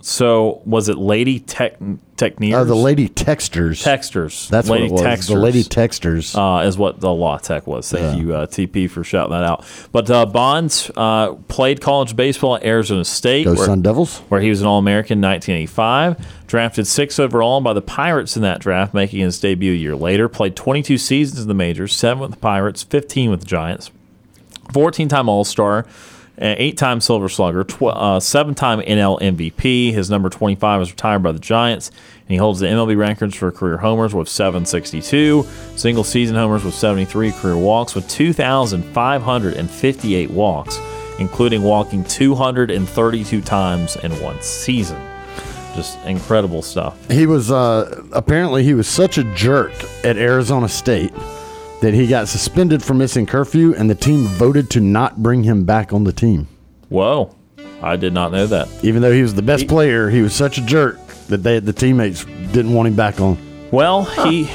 so 0.00 0.62
was 0.64 0.88
it 0.88 0.98
Lady 0.98 1.40
Tech 1.40 1.78
Techneers? 2.16 2.54
Uh, 2.54 2.64
the 2.64 2.74
Lady 2.74 3.08
Techsters. 3.08 3.82
Techsters. 3.84 4.48
That's 4.48 4.68
Lady 4.68 4.88
what 4.90 5.04
it 5.04 5.08
was. 5.18 5.26
The 5.26 5.34
Lady 5.36 5.62
Techsters. 5.62 6.34
uh, 6.36 6.66
is 6.66 6.76
what 6.78 7.00
the 7.00 7.12
La 7.12 7.38
Tech 7.38 7.66
was. 7.66 7.90
Thank 7.90 8.16
Yeah. 8.16 8.22
you, 8.22 8.34
uh, 8.34 8.46
TP, 8.46 8.88
for 8.88 9.04
shouting 9.04 9.32
that 9.32 9.44
out. 9.44 9.64
But 9.92 10.10
uh, 10.10 10.26
Bonds 10.26 10.90
uh, 10.96 11.34
played 11.48 11.80
college 11.80 12.16
baseball 12.16 12.56
at 12.56 12.64
Arizona 12.64 13.04
State. 13.04 13.44
Go 13.44 13.54
where, 13.54 13.66
Sun 13.66 13.82
Devils. 13.82 14.18
where 14.28 14.40
he 14.40 14.48
was 14.50 14.60
an 14.60 14.66
All 14.66 14.78
American 14.78 15.18
in 15.18 15.22
1985. 15.28 16.46
Drafted 16.46 16.86
six 16.86 17.18
overall 17.18 17.60
by 17.60 17.72
the 17.72 17.82
Pirates 17.82 18.36
in 18.36 18.42
that 18.42 18.60
draft, 18.60 18.94
making 18.94 19.20
his 19.20 19.38
debut 19.40 19.72
a 19.72 19.76
year 19.76 19.96
later. 19.96 20.28
Played 20.28 20.54
22 20.56 20.96
seasons 20.98 21.42
in 21.42 21.48
the 21.48 21.54
majors, 21.54 21.92
seven 21.92 22.20
with 22.22 22.30
the 22.32 22.36
Pirates, 22.36 22.82
15 22.84 23.30
with 23.30 23.40
the 23.40 23.46
Giants. 23.46 23.90
14 24.72 25.08
time 25.08 25.28
All 25.28 25.44
Star, 25.44 25.86
eight 26.38 26.76
time 26.76 27.00
Silver 27.00 27.28
Slugger, 27.28 27.64
tw- 27.64 27.82
uh, 27.84 28.20
seven 28.20 28.54
time 28.54 28.80
NL 28.80 29.18
MVP. 29.20 29.92
His 29.92 30.10
number 30.10 30.28
25 30.28 30.82
is 30.82 30.90
retired 30.90 31.22
by 31.22 31.32
the 31.32 31.38
Giants, 31.38 31.88
and 31.88 32.28
he 32.28 32.36
holds 32.36 32.60
the 32.60 32.66
MLB 32.66 32.94
records 32.96 33.34
for 33.34 33.50
career 33.50 33.78
homers 33.78 34.14
with 34.14 34.28
762, 34.28 35.46
single 35.76 36.04
season 36.04 36.36
homers 36.36 36.62
with 36.64 36.74
73, 36.74 37.32
career 37.32 37.56
walks 37.56 37.94
with 37.94 38.06
2,558 38.08 40.30
walks, 40.30 40.78
including 41.18 41.62
walking 41.62 42.04
232 42.04 43.40
times 43.40 43.96
in 43.96 44.12
one 44.22 44.40
season. 44.42 45.00
Just 45.74 45.98
incredible 46.06 46.62
stuff. 46.62 47.10
He 47.10 47.26
was 47.26 47.50
uh, 47.50 48.02
apparently 48.12 48.62
he 48.64 48.72
was 48.74 48.88
such 48.88 49.18
a 49.18 49.24
jerk 49.34 49.72
at 50.04 50.16
Arizona 50.16 50.68
State 50.70 51.12
that 51.80 51.94
he 51.94 52.06
got 52.06 52.28
suspended 52.28 52.82
for 52.82 52.94
missing 52.94 53.26
curfew, 53.26 53.74
and 53.74 53.88
the 53.90 53.94
team 53.94 54.24
voted 54.24 54.70
to 54.70 54.80
not 54.80 55.22
bring 55.22 55.42
him 55.44 55.64
back 55.64 55.92
on 55.92 56.04
the 56.04 56.12
team. 56.12 56.48
Whoa. 56.88 57.34
I 57.82 57.96
did 57.96 58.12
not 58.14 58.32
know 58.32 58.46
that. 58.46 58.68
Even 58.82 59.02
though 59.02 59.12
he 59.12 59.22
was 59.22 59.34
the 59.34 59.42
best 59.42 59.68
player, 59.68 60.08
he 60.08 60.22
was 60.22 60.34
such 60.34 60.56
a 60.58 60.62
jerk 60.64 60.98
that 61.28 61.38
they 61.42 61.58
the 61.58 61.72
teammates 61.72 62.24
didn't 62.24 62.72
want 62.72 62.88
him 62.88 62.96
back 62.96 63.20
on. 63.20 63.36
Well, 63.70 64.04
he, 64.04 64.48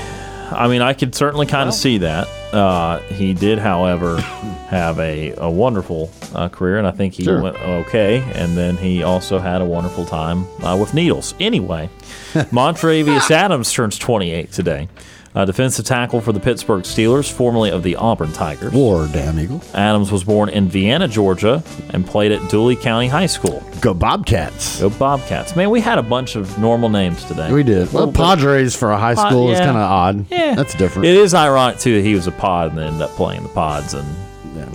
I 0.52 0.68
mean, 0.68 0.82
I 0.82 0.94
could 0.94 1.14
certainly 1.14 1.46
kind 1.46 1.70
of 1.70 1.76
see 1.76 2.00
that. 2.00 2.28
Uh, 2.52 2.98
he 3.00 3.34
did, 3.34 3.60
however, 3.60 4.20
have 4.20 5.00
a, 5.00 5.34
a 5.38 5.50
wonderful 5.50 6.12
uh, 6.34 6.50
career, 6.50 6.78
and 6.80 6.88
I 6.88 6.92
think 6.92 7.14
he 7.14 7.24
Sure. 7.24 7.42
went 7.42 7.58
okay. 7.58 8.24
And 8.34 8.58
then 8.58 8.76
he 8.78 9.04
also 9.04 9.38
had 9.38 9.62
a 9.62 9.66
wonderful 9.66 10.06
time 10.06 10.46
uh, 10.64 10.76
with 10.76 10.94
needles. 10.94 11.36
Anyway, 11.40 11.90
Montrevious 12.52 13.30
Adams 13.32 13.72
turns 13.72 13.98
28 14.00 14.52
today. 14.52 14.90
Uh, 15.34 15.46
defensive 15.46 15.86
tackle 15.86 16.20
for 16.20 16.34
the 16.34 16.40
Pittsburgh 16.40 16.84
Steelers, 16.84 17.32
formerly 17.32 17.70
of 17.72 17.84
the 17.84 17.96
Auburn 17.96 18.34
Tigers. 18.34 18.74
War, 18.74 19.08
damn 19.14 19.40
eagle. 19.40 19.62
Adams 19.74 20.12
was 20.12 20.24
born 20.26 20.50
in 20.50 20.68
Vienna, 20.68 21.08
Georgia, 21.08 21.64
and 21.92 22.06
played 22.06 22.32
at 22.34 22.42
Dooly 22.42 22.80
County 22.80 23.08
High 23.08 23.28
School. 23.28 23.64
Go 23.80 23.94
Bobcats. 23.94 24.80
Go 24.82 24.90
Bobcats. 24.90 25.56
Man, 25.56 25.70
we 25.70 25.80
had 25.80 25.98
a 25.98 26.04
bunch 26.04 26.36
of 26.36 26.58
normal 26.60 26.90
names 26.90 27.24
today. 27.26 27.52
We 27.52 27.64
did. 27.64 27.92
Well, 27.94 28.08
bit- 28.08 28.16
Padres 28.16 28.76
for 28.76 28.92
a 28.92 28.98
high 28.98 29.16
Pod- 29.16 29.30
school 29.32 29.52
is 29.52 29.60
kind 29.60 29.72
of 29.72 29.76
odd. 29.78 30.26
Yeah, 30.30 30.56
that's 30.56 30.76
different. 30.76 31.08
It 31.08 31.16
is 31.16 31.34
ironic 31.34 31.80
too 31.80 31.96
that 31.96 32.06
he 32.08 32.14
was 32.14 32.28
a 32.28 32.32
pod 32.32 32.70
and 32.70 32.78
then 32.78 32.88
ended 32.88 33.02
up 33.04 33.12
playing 33.12 33.44
the 33.44 33.50
pods 33.50 33.94
and 33.94 34.06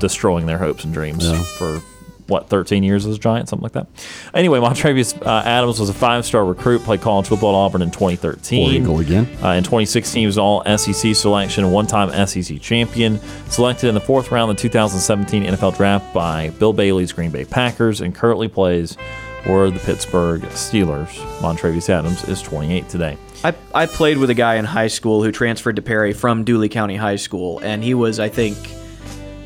destroying 0.01 0.47
their 0.47 0.59
hopes 0.59 0.85
and 0.85 0.93
dreams 0.93 1.25
Yeah. 1.27 1.43
for 1.59 1.81
what 2.29 2.49
13 2.49 2.83
years 2.83 3.07
as 3.07 3.17
a 3.17 3.19
Giant, 3.19 3.49
something 3.49 3.63
like 3.63 3.73
that. 3.73 3.87
Anyway, 4.35 4.61
Montrevious 4.61 5.15
uh, 5.23 5.43
Adams 5.45 5.81
was 5.81 5.89
a 5.89 5.95
five-star 5.95 6.45
recruit, 6.45 6.83
played 6.83 7.01
college 7.01 7.27
football 7.27 7.55
at 7.55 7.67
Auburn 7.67 7.83
in 7.83 7.91
2013. 7.91 8.63
War 8.63 8.73
Eagle 8.73 9.01
again. 9.01 9.29
Uh, 9.43 9.51
in 9.51 9.63
2016, 9.63 10.21
he 10.21 10.27
was 10.27 10.39
all 10.39 10.65
SEC 10.77 11.15
selection, 11.15 11.71
one-time 11.71 12.27
SEC 12.27 12.61
champion, 12.61 13.19
selected 13.49 13.89
in 13.89 13.95
the 13.95 14.01
fourth 14.01 14.31
round 14.31 14.51
of 14.51 14.57
the 14.57 14.63
2017 14.63 15.45
NFL 15.45 15.77
Draft 15.77 16.13
by 16.13 16.51
Bill 16.51 16.73
Bailey's 16.73 17.13
Green 17.13 17.31
Bay 17.31 17.45
Packers, 17.45 18.01
and 18.01 18.15
currently 18.15 18.49
plays 18.49 18.97
for 19.45 19.71
the 19.71 19.79
Pittsburgh 19.79 20.43
Steelers. 20.43 21.41
Montrevious 21.41 21.89
Adams 21.89 22.25
is 22.25 22.43
28 22.43 22.89
today. 22.89 23.17
I, 23.45 23.55
I 23.75 23.87
played 23.87 24.19
with 24.19 24.31
a 24.31 24.35
guy 24.35 24.57
in 24.57 24.65
high 24.65 24.89
school 24.89 25.23
who 25.23 25.31
transferred 25.31 25.77
to 25.77 25.83
Perry 25.83 26.13
from 26.13 26.45
Dooly 26.45 26.71
County 26.71 26.97
High 26.97 27.17
School, 27.17 27.61
and 27.61 27.85
he 27.85 27.95
was, 27.95 28.19
I 28.19 28.29
think, 28.29 28.57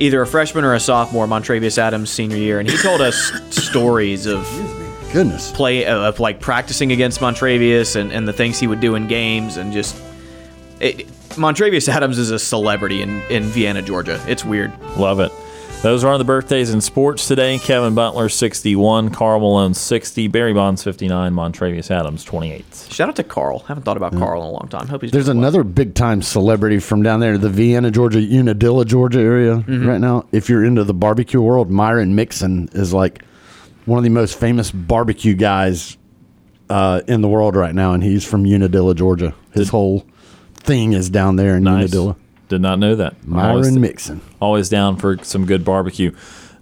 either 0.01 0.20
a 0.22 0.26
freshman 0.26 0.64
or 0.64 0.74
a 0.74 0.80
sophomore, 0.80 1.26
Montrevious 1.26 1.78
Adams' 1.78 2.11
senior 2.11 2.36
year, 2.36 2.59
and 2.59 2.68
he 2.68 2.76
told 2.78 3.01
us 3.01 3.32
stories 3.51 4.26
of 4.26 4.42
goodness 5.12 5.53
play 5.53 5.84
uh, 5.86 6.09
of 6.09 6.18
like 6.20 6.40
practicing 6.40 6.90
against 6.92 7.20
Montrevious 7.20 7.96
and, 7.96 8.12
and 8.12 8.26
the 8.26 8.32
things 8.32 8.59
he 8.59 8.66
would 8.66 8.80
do 8.80 8.94
in 8.94 9.07
games, 9.07 9.57
and 9.57 9.72
just 9.72 10.01
it, 10.80 11.07
Montrevious 11.36 11.88
Adams 11.88 12.18
is 12.18 12.30
a 12.30 12.38
celebrity 12.38 13.03
in, 13.03 13.20
in 13.30 13.44
Vienna, 13.44 13.82
Georgia. 13.82 14.20
It's 14.26 14.44
weird. 14.44 14.72
Love 14.96 15.20
it. 15.20 15.30
Those 15.83 16.05
are 16.05 16.18
the 16.18 16.24
birthdays 16.24 16.68
in 16.74 16.83
sports 16.83 17.26
today. 17.26 17.59
Kevin 17.59 17.95
Butler, 17.95 18.28
61. 18.28 19.09
Karl 19.12 19.41
Malone, 19.41 19.72
60. 19.72 20.28
Barry 20.28 20.53
Bonds, 20.53 20.85
59. 20.85 21.33
Montrevious 21.33 21.91
Adams, 21.91 22.22
28. 22.22 22.87
Shout 22.91 23.09
out 23.09 23.16
to 23.16 23.24
Karl. 23.24 23.61
Haven't 23.61 23.85
thought 23.85 23.97
about 23.97 24.12
Karl 24.12 24.43
in 24.43 24.49
a 24.49 24.51
long 24.51 24.68
time. 24.68 24.89
Hope 24.89 25.01
he's 25.01 25.11
There's 25.11 25.24
doing 25.24 25.39
well. 25.39 25.49
another 25.49 25.64
big 25.64 25.95
time 25.95 26.20
celebrity 26.20 26.81
from 26.81 27.03
down 27.03 27.20
there, 27.20 27.39
the 27.39 27.49
Vienna, 27.49 27.91
Georgia, 27.91 28.18
Unadilla, 28.18 28.85
Georgia 28.85 29.20
area 29.20 29.55
Mm-hmm. 29.57 29.89
right 29.89 30.01
now. 30.03 30.26
If 30.33 30.51
you're 30.51 30.66
into 30.66 30.85
the 30.85 30.93
barbecue 30.93 31.41
world, 31.41 31.70
Myron 31.70 32.14
Mixon 32.14 32.68
is 32.74 32.93
like 32.93 33.24
one 33.87 33.97
of 33.97 34.05
the 34.05 34.11
most 34.11 34.39
famous 34.39 34.70
barbecue 34.70 35.33
guys 35.35 35.97
uh, 36.68 37.01
in 37.09 37.22
the 37.22 37.28
world 37.28 37.57
right 37.57 37.74
now, 37.74 37.95
and 37.95 38.03
he's 38.03 38.22
from 38.26 38.45
Unadilla, 38.45 38.95
Georgia. 38.95 39.35
His 39.55 39.70
whole 39.70 40.05
thing 40.57 40.93
is 40.93 41.09
down 41.09 41.37
there 41.37 41.57
in 41.57 41.62
Nice. 41.64 41.85
Unadilla. 41.85 42.16
Did 42.51 42.61
not 42.61 42.80
know 42.80 42.96
that. 42.96 43.14
Myron 43.26 43.51
Always- 43.51 43.76
Mixon. 43.76 44.20
Always 44.40 44.68
down 44.68 44.96
for 44.96 45.16
some 45.22 45.46
good 45.46 45.64
barbecue. 45.64 46.11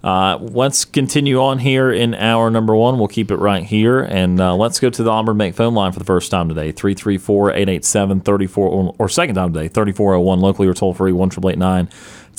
Uh, 0.03 0.37
let's 0.39 0.85
continue 0.85 1.41
on 1.41 1.59
here 1.59 1.91
in 1.91 2.13
hour 2.13 2.49
number 2.49 2.73
one. 2.73 2.97
We'll 2.99 3.09
keep 3.09 3.31
it 3.31 3.35
right 3.35 3.63
here. 3.63 3.99
And 3.99 4.39
uh, 4.39 4.55
let's 4.55 4.79
go 4.79 4.89
to 4.89 5.03
the 5.03 5.09
Auburn 5.09 5.37
Bank 5.37 5.55
phone 5.55 5.73
line 5.73 5.91
for 5.91 5.99
the 5.99 6.05
first 6.05 6.31
time 6.31 6.47
today 6.47 6.71
334 6.71 7.51
887 7.51 8.21
34 8.21 8.95
or 8.97 9.09
second 9.09 9.35
time 9.35 9.51
today 9.51 9.67
3401 9.67 10.39
locally 10.39 10.67
or 10.69 10.73
toll 10.73 10.93
free 10.93 11.11
1 11.11 11.31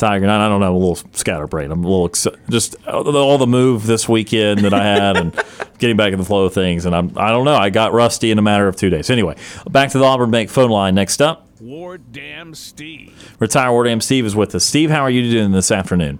Tiger 0.00 0.26
9. 0.26 0.40
I 0.40 0.48
don't 0.48 0.60
know, 0.60 0.74
a 0.74 0.78
little 0.78 0.96
scatterbrained. 1.12 1.72
I'm 1.72 1.84
a 1.84 1.88
little 1.88 2.06
ex- 2.06 2.26
just 2.48 2.74
all 2.86 3.36
the 3.36 3.46
move 3.46 3.86
this 3.86 4.08
weekend 4.08 4.60
that 4.60 4.72
I 4.72 4.82
had 4.82 5.16
and 5.18 5.44
getting 5.78 5.96
back 5.96 6.14
in 6.14 6.18
the 6.18 6.24
flow 6.24 6.46
of 6.46 6.54
things. 6.54 6.86
And 6.86 6.96
I'm, 6.96 7.12
I 7.16 7.30
don't 7.30 7.44
know, 7.44 7.54
I 7.54 7.68
got 7.68 7.92
rusty 7.92 8.30
in 8.30 8.38
a 8.38 8.42
matter 8.42 8.66
of 8.66 8.76
two 8.76 8.88
days. 8.88 9.10
Anyway, 9.10 9.36
back 9.68 9.90
to 9.90 9.98
the 9.98 10.04
Auburn 10.04 10.30
Bank 10.30 10.48
phone 10.48 10.70
line 10.70 10.94
next 10.94 11.20
up. 11.20 11.46
Ward 11.60 12.12
Dam 12.12 12.54
Steve. 12.54 13.34
Retire 13.38 13.70
Ward 13.70 13.88
Am 13.88 14.00
Steve 14.00 14.24
is 14.24 14.34
with 14.34 14.54
us. 14.54 14.64
Steve, 14.64 14.90
how 14.90 15.02
are 15.02 15.10
you 15.10 15.30
doing 15.30 15.52
this 15.52 15.70
afternoon? 15.70 16.18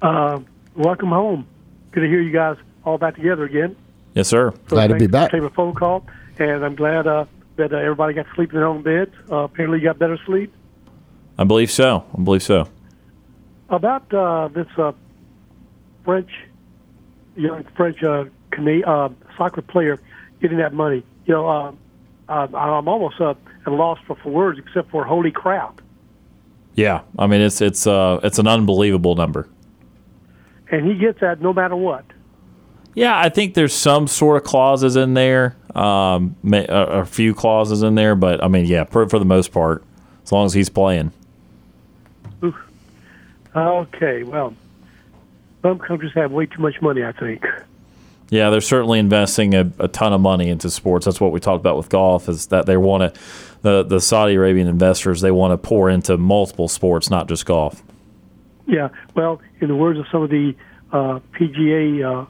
Uh, 0.00 0.38
welcome 0.76 1.08
home. 1.08 1.46
Good 1.90 2.02
to 2.02 2.06
hear 2.06 2.20
you 2.20 2.32
guys 2.32 2.56
all 2.84 2.98
back 2.98 3.16
together 3.16 3.44
again. 3.44 3.74
Yes, 4.14 4.28
sir. 4.28 4.52
So 4.68 4.76
thanks 4.76 4.92
for 4.92 5.28
taking 5.28 5.44
a 5.44 5.50
phone 5.50 5.74
call, 5.74 6.06
and 6.38 6.64
I'm 6.64 6.76
glad 6.76 7.08
uh, 7.08 7.24
that 7.56 7.72
uh, 7.72 7.78
everybody 7.78 8.14
got 8.14 8.26
to 8.28 8.34
sleep 8.34 8.50
in 8.50 8.56
their 8.56 8.68
own 8.68 8.82
beds. 8.82 9.12
Uh, 9.30 9.38
apparently, 9.38 9.78
you 9.78 9.84
got 9.84 9.98
better 9.98 10.18
sleep. 10.24 10.54
I 11.38 11.44
believe 11.44 11.70
so. 11.70 12.04
I 12.16 12.22
believe 12.22 12.42
so. 12.42 12.68
About 13.72 14.12
uh, 14.12 14.48
this 14.48 14.66
uh, 14.76 14.92
French, 16.04 16.30
young 17.36 17.64
French 17.74 18.02
uh, 18.02 18.24
Cana- 18.50 18.86
uh, 18.86 19.08
soccer 19.38 19.62
player 19.62 19.98
getting 20.42 20.58
that 20.58 20.74
money, 20.74 21.02
you 21.24 21.34
know, 21.34 21.48
uh, 21.48 21.72
uh, 22.28 22.48
I'm 22.54 22.86
almost 22.86 23.18
uh, 23.18 23.30
at 23.30 23.72
a 23.72 23.74
loss 23.74 23.98
for, 24.06 24.16
for 24.16 24.30
words 24.30 24.58
except 24.58 24.90
for 24.90 25.04
holy 25.04 25.30
crap. 25.30 25.80
Yeah, 26.74 27.02
I 27.18 27.26
mean 27.26 27.40
it's 27.40 27.60
it's 27.60 27.86
uh 27.86 28.20
it's 28.22 28.38
an 28.38 28.46
unbelievable 28.46 29.14
number. 29.14 29.48
And 30.70 30.86
he 30.86 30.94
gets 30.94 31.20
that 31.20 31.40
no 31.40 31.52
matter 31.52 31.76
what. 31.76 32.04
Yeah, 32.94 33.18
I 33.18 33.30
think 33.30 33.54
there's 33.54 33.74
some 33.74 34.06
sort 34.06 34.36
of 34.36 34.44
clauses 34.44 34.96
in 34.96 35.14
there, 35.14 35.56
um, 35.74 36.36
a, 36.44 36.66
a 36.68 37.04
few 37.06 37.34
clauses 37.34 37.82
in 37.82 37.94
there, 37.94 38.14
but 38.14 38.44
I 38.44 38.48
mean, 38.48 38.66
yeah, 38.66 38.84
for, 38.84 39.08
for 39.08 39.18
the 39.18 39.24
most 39.24 39.50
part, 39.50 39.82
as 40.24 40.30
long 40.30 40.44
as 40.44 40.52
he's 40.52 40.68
playing. 40.68 41.12
Okay, 43.54 44.22
well, 44.22 44.54
some 45.62 45.78
countries 45.78 46.12
have 46.14 46.32
way 46.32 46.46
too 46.46 46.60
much 46.60 46.80
money, 46.80 47.04
I 47.04 47.12
think. 47.12 47.44
Yeah, 48.30 48.48
they're 48.48 48.62
certainly 48.62 48.98
investing 48.98 49.54
a, 49.54 49.70
a 49.78 49.88
ton 49.88 50.14
of 50.14 50.20
money 50.22 50.48
into 50.48 50.70
sports. 50.70 51.04
That's 51.04 51.20
what 51.20 51.32
we 51.32 51.40
talked 51.40 51.60
about 51.60 51.76
with 51.76 51.90
golf. 51.90 52.30
Is 52.30 52.46
that 52.46 52.64
they 52.64 52.78
want 52.78 53.14
to 53.14 53.20
the 53.60 53.82
the 53.82 54.00
Saudi 54.00 54.34
Arabian 54.34 54.68
investors 54.68 55.20
they 55.20 55.30
want 55.30 55.52
to 55.52 55.58
pour 55.58 55.90
into 55.90 56.16
multiple 56.16 56.68
sports, 56.68 57.10
not 57.10 57.28
just 57.28 57.44
golf. 57.44 57.82
Yeah, 58.66 58.88
well, 59.14 59.42
in 59.60 59.68
the 59.68 59.76
words 59.76 59.98
of 59.98 60.06
some 60.10 60.22
of 60.22 60.30
the 60.30 60.54
uh, 60.92 61.20
PGA 61.34 62.22
uh, 62.22 62.26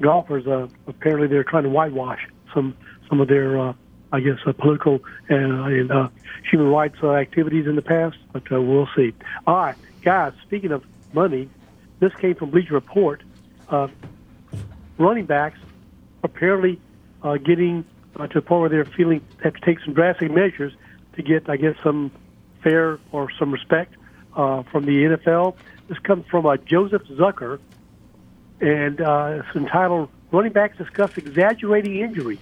golfers, 0.00 0.46
uh, 0.46 0.68
apparently 0.86 1.26
they're 1.26 1.44
trying 1.44 1.64
to 1.64 1.70
whitewash 1.70 2.28
some 2.54 2.76
some 3.08 3.20
of 3.20 3.28
their, 3.28 3.58
uh, 3.58 3.72
I 4.12 4.20
guess, 4.20 4.38
uh, 4.46 4.52
political 4.52 5.00
and, 5.28 5.52
uh, 5.52 5.64
and 5.64 5.92
uh, 5.92 6.08
human 6.50 6.68
rights 6.68 6.96
uh, 7.02 7.12
activities 7.12 7.66
in 7.66 7.76
the 7.76 7.82
past. 7.82 8.16
But 8.32 8.50
uh, 8.50 8.60
we'll 8.60 8.88
see. 8.96 9.12
All 9.46 9.56
right, 9.56 9.76
guys. 10.02 10.32
Speaking 10.42 10.72
of 10.72 10.84
money, 11.12 11.48
this 12.00 12.12
came 12.14 12.34
from 12.34 12.50
Bleacher 12.50 12.74
Report. 12.74 13.22
Uh, 13.68 13.88
running 14.98 15.24
backs 15.24 15.58
apparently 16.22 16.80
uh, 17.22 17.36
getting 17.36 17.84
uh, 18.16 18.26
to 18.26 18.34
the 18.34 18.42
point 18.42 18.60
where 18.60 18.68
they're 18.68 18.84
feeling 18.84 19.22
have 19.42 19.54
to 19.54 19.60
take 19.60 19.80
some 19.80 19.94
drastic 19.94 20.30
measures 20.30 20.72
to 21.14 21.22
get, 21.22 21.48
I 21.48 21.56
guess, 21.56 21.76
some 21.82 22.10
fair 22.62 22.98
or 23.10 23.30
some 23.38 23.52
respect 23.52 23.94
uh, 24.36 24.62
from 24.64 24.84
the 24.84 25.04
NFL. 25.04 25.56
This 25.88 25.98
comes 25.98 26.26
from 26.26 26.46
uh, 26.46 26.56
Joseph 26.56 27.02
Zucker, 27.04 27.58
and 28.60 29.00
uh, 29.00 29.42
it's 29.42 29.56
entitled 29.56 30.08
"Running 30.30 30.52
Backs 30.52 30.78
Discuss 30.78 31.16
Exaggerating 31.16 31.96
Injuries" 31.96 32.38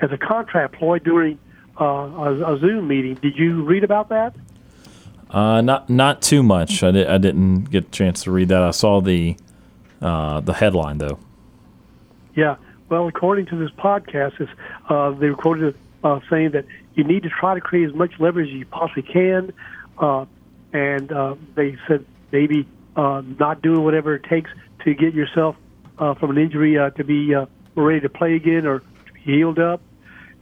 as 0.00 0.10
a 0.12 0.18
contract 0.18 0.74
ploy 0.74 0.98
during 0.98 1.38
uh, 1.80 1.84
a, 1.84 2.54
a 2.54 2.58
Zoom 2.58 2.88
meeting. 2.88 3.14
Did 3.14 3.36
you 3.36 3.62
read 3.64 3.84
about 3.84 4.08
that? 4.08 4.34
Uh, 5.30 5.60
not 5.60 5.88
not 5.88 6.22
too 6.22 6.42
much. 6.42 6.82
I, 6.82 6.90
di- 6.90 7.06
I 7.06 7.18
didn't 7.18 7.64
get 7.70 7.86
a 7.86 7.90
chance 7.90 8.24
to 8.24 8.32
read 8.32 8.48
that. 8.48 8.62
I 8.62 8.72
saw 8.72 9.00
the 9.00 9.36
uh, 10.02 10.40
the 10.40 10.52
headline 10.52 10.98
though. 10.98 11.18
Yeah. 12.34 12.56
Well, 12.88 13.06
according 13.06 13.46
to 13.46 13.56
this 13.56 13.70
podcast, 13.70 14.40
is 14.40 14.48
uh, 14.88 15.10
they 15.12 15.30
were 15.30 15.36
quoted 15.36 15.76
uh, 16.02 16.18
saying 16.28 16.50
that 16.52 16.64
you 16.94 17.04
need 17.04 17.22
to 17.22 17.28
try 17.28 17.54
to 17.54 17.60
create 17.60 17.88
as 17.88 17.94
much 17.94 18.18
leverage 18.18 18.48
as 18.48 18.54
you 18.54 18.66
possibly 18.66 19.02
can, 19.02 19.52
uh, 19.98 20.26
and 20.72 21.12
uh, 21.12 21.36
they 21.54 21.76
said 21.86 22.04
maybe 22.32 22.66
uh, 22.96 23.22
not 23.38 23.62
doing 23.62 23.84
whatever 23.84 24.16
it 24.16 24.24
takes 24.24 24.50
to 24.84 24.94
get 24.94 25.14
yourself 25.14 25.56
uh, 25.98 26.14
from 26.14 26.30
an 26.30 26.38
injury 26.38 26.78
uh, 26.78 26.90
to 26.90 27.04
be 27.04 27.34
uh, 27.34 27.46
ready 27.76 28.00
to 28.00 28.08
play 28.08 28.34
again 28.34 28.66
or 28.66 28.80
to 28.80 29.12
be 29.12 29.20
healed 29.20 29.60
up. 29.60 29.80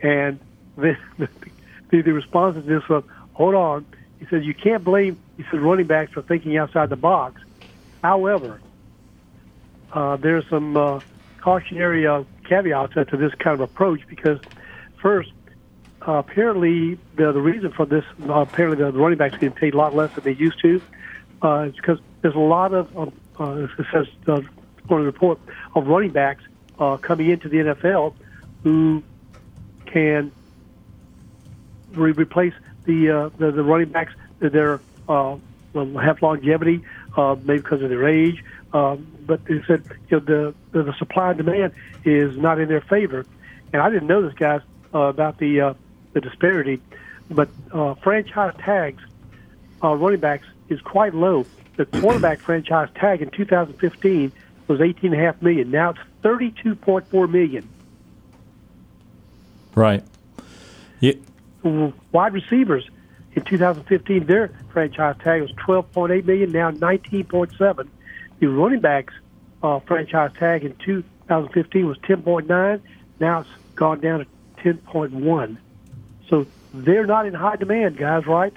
And 0.02 0.38
the 0.76 0.96
the, 1.90 2.02
the 2.02 2.12
response 2.12 2.56
is 2.56 2.64
this: 2.64 2.82
uh, 2.88 3.02
Hold 3.34 3.54
on. 3.54 3.86
He 4.18 4.26
said 4.30 4.44
you 4.44 4.54
can't 4.54 4.84
blame. 4.84 5.18
He 5.36 5.44
said 5.50 5.60
running 5.60 5.86
backs 5.86 6.12
for 6.12 6.22
thinking 6.22 6.56
outside 6.56 6.90
the 6.90 6.96
box. 6.96 7.40
However, 8.02 8.60
uh, 9.92 10.16
there's 10.16 10.44
some 10.50 10.76
uh, 10.76 11.00
cautionary 11.42 12.06
uh, 12.06 12.24
caveats 12.48 12.94
to 12.94 13.16
this 13.16 13.32
kind 13.38 13.54
of 13.54 13.60
approach 13.60 14.00
because, 14.08 14.38
first, 15.00 15.30
uh, 16.06 16.12
apparently 16.12 16.98
the 17.16 17.32
the 17.32 17.40
reason 17.40 17.72
for 17.72 17.84
this 17.84 18.04
uh, 18.28 18.40
apparently 18.40 18.84
the 18.84 18.92
running 18.92 19.18
backs 19.18 19.34
getting 19.34 19.52
paid 19.52 19.74
a 19.74 19.76
lot 19.76 19.94
less 19.94 20.14
than 20.14 20.24
they 20.24 20.34
used 20.34 20.60
to 20.62 20.80
uh, 21.42 21.66
is 21.68 21.74
because 21.74 21.98
there's 22.22 22.34
a 22.34 22.38
lot 22.38 22.72
of 22.72 22.96
um, 22.96 23.12
uh, 23.38 23.64
it 23.64 23.70
says 23.92 24.06
uh, 24.28 24.34
on 24.34 25.00
the 25.00 25.06
report 25.06 25.38
of 25.74 25.86
running 25.86 26.10
backs 26.10 26.42
uh, 26.78 26.96
coming 26.98 27.30
into 27.30 27.48
the 27.48 27.56
NFL 27.56 28.14
who 28.62 29.02
can 29.86 30.32
re- 31.92 32.12
replace 32.12 32.54
the, 32.88 33.10
uh, 33.10 33.28
the 33.38 33.52
the 33.52 33.62
running 33.62 33.90
backs 33.90 34.14
that 34.40 34.52
they're 34.52 34.80
uh, 35.08 35.36
have 35.74 36.20
longevity, 36.22 36.82
uh, 37.16 37.36
maybe 37.44 37.60
because 37.60 37.82
of 37.82 37.90
their 37.90 38.08
age. 38.08 38.42
Um, 38.72 39.06
but 39.26 39.44
they 39.44 39.62
said 39.66 39.84
you 40.08 40.18
know 40.18 40.20
the, 40.20 40.54
the 40.72 40.82
the 40.84 40.94
supply 40.94 41.30
and 41.30 41.38
demand 41.38 41.74
is 42.04 42.36
not 42.36 42.58
in 42.58 42.68
their 42.68 42.80
favor, 42.80 43.24
and 43.72 43.82
I 43.82 43.90
didn't 43.90 44.08
know 44.08 44.22
this 44.22 44.34
guys 44.34 44.62
uh, 44.94 45.00
about 45.00 45.38
the 45.38 45.60
uh, 45.60 45.74
the 46.14 46.20
disparity, 46.20 46.80
but 47.30 47.48
uh, 47.72 47.94
franchise 47.94 48.54
tags 48.58 49.02
uh, 49.84 49.94
running 49.94 50.20
backs 50.20 50.46
is 50.68 50.80
quite 50.80 51.14
low. 51.14 51.46
The 51.76 51.86
quarterback 51.86 52.40
franchise 52.40 52.88
tag 52.96 53.22
in 53.22 53.30
2015 53.30 54.32
was 54.66 54.80
18.5 54.80 55.42
million. 55.42 55.70
Now 55.70 55.90
it's 55.90 56.00
32.4 56.22 57.30
million. 57.30 57.68
Right. 59.74 60.02
Wide 61.62 62.32
receivers 62.32 62.88
in 63.34 63.44
2015, 63.44 64.26
their 64.26 64.50
franchise 64.72 65.16
tag 65.22 65.42
was 65.42 65.52
12.8 65.52 66.24
million. 66.24 66.52
Now 66.52 66.70
19.7. 66.70 67.88
The 68.40 68.46
running 68.46 68.80
backs 68.80 69.14
uh, 69.62 69.80
franchise 69.80 70.32
tag 70.38 70.64
in 70.64 70.74
2015 70.76 71.86
was 71.86 71.98
10.9. 71.98 72.80
Now 73.20 73.40
it's 73.40 73.50
gone 73.74 74.00
down 74.00 74.20
to 74.20 74.74
10.1. 74.74 75.56
So 76.28 76.46
they're 76.74 77.06
not 77.06 77.26
in 77.26 77.34
high 77.34 77.56
demand, 77.56 77.96
guys. 77.96 78.26
Right? 78.26 78.52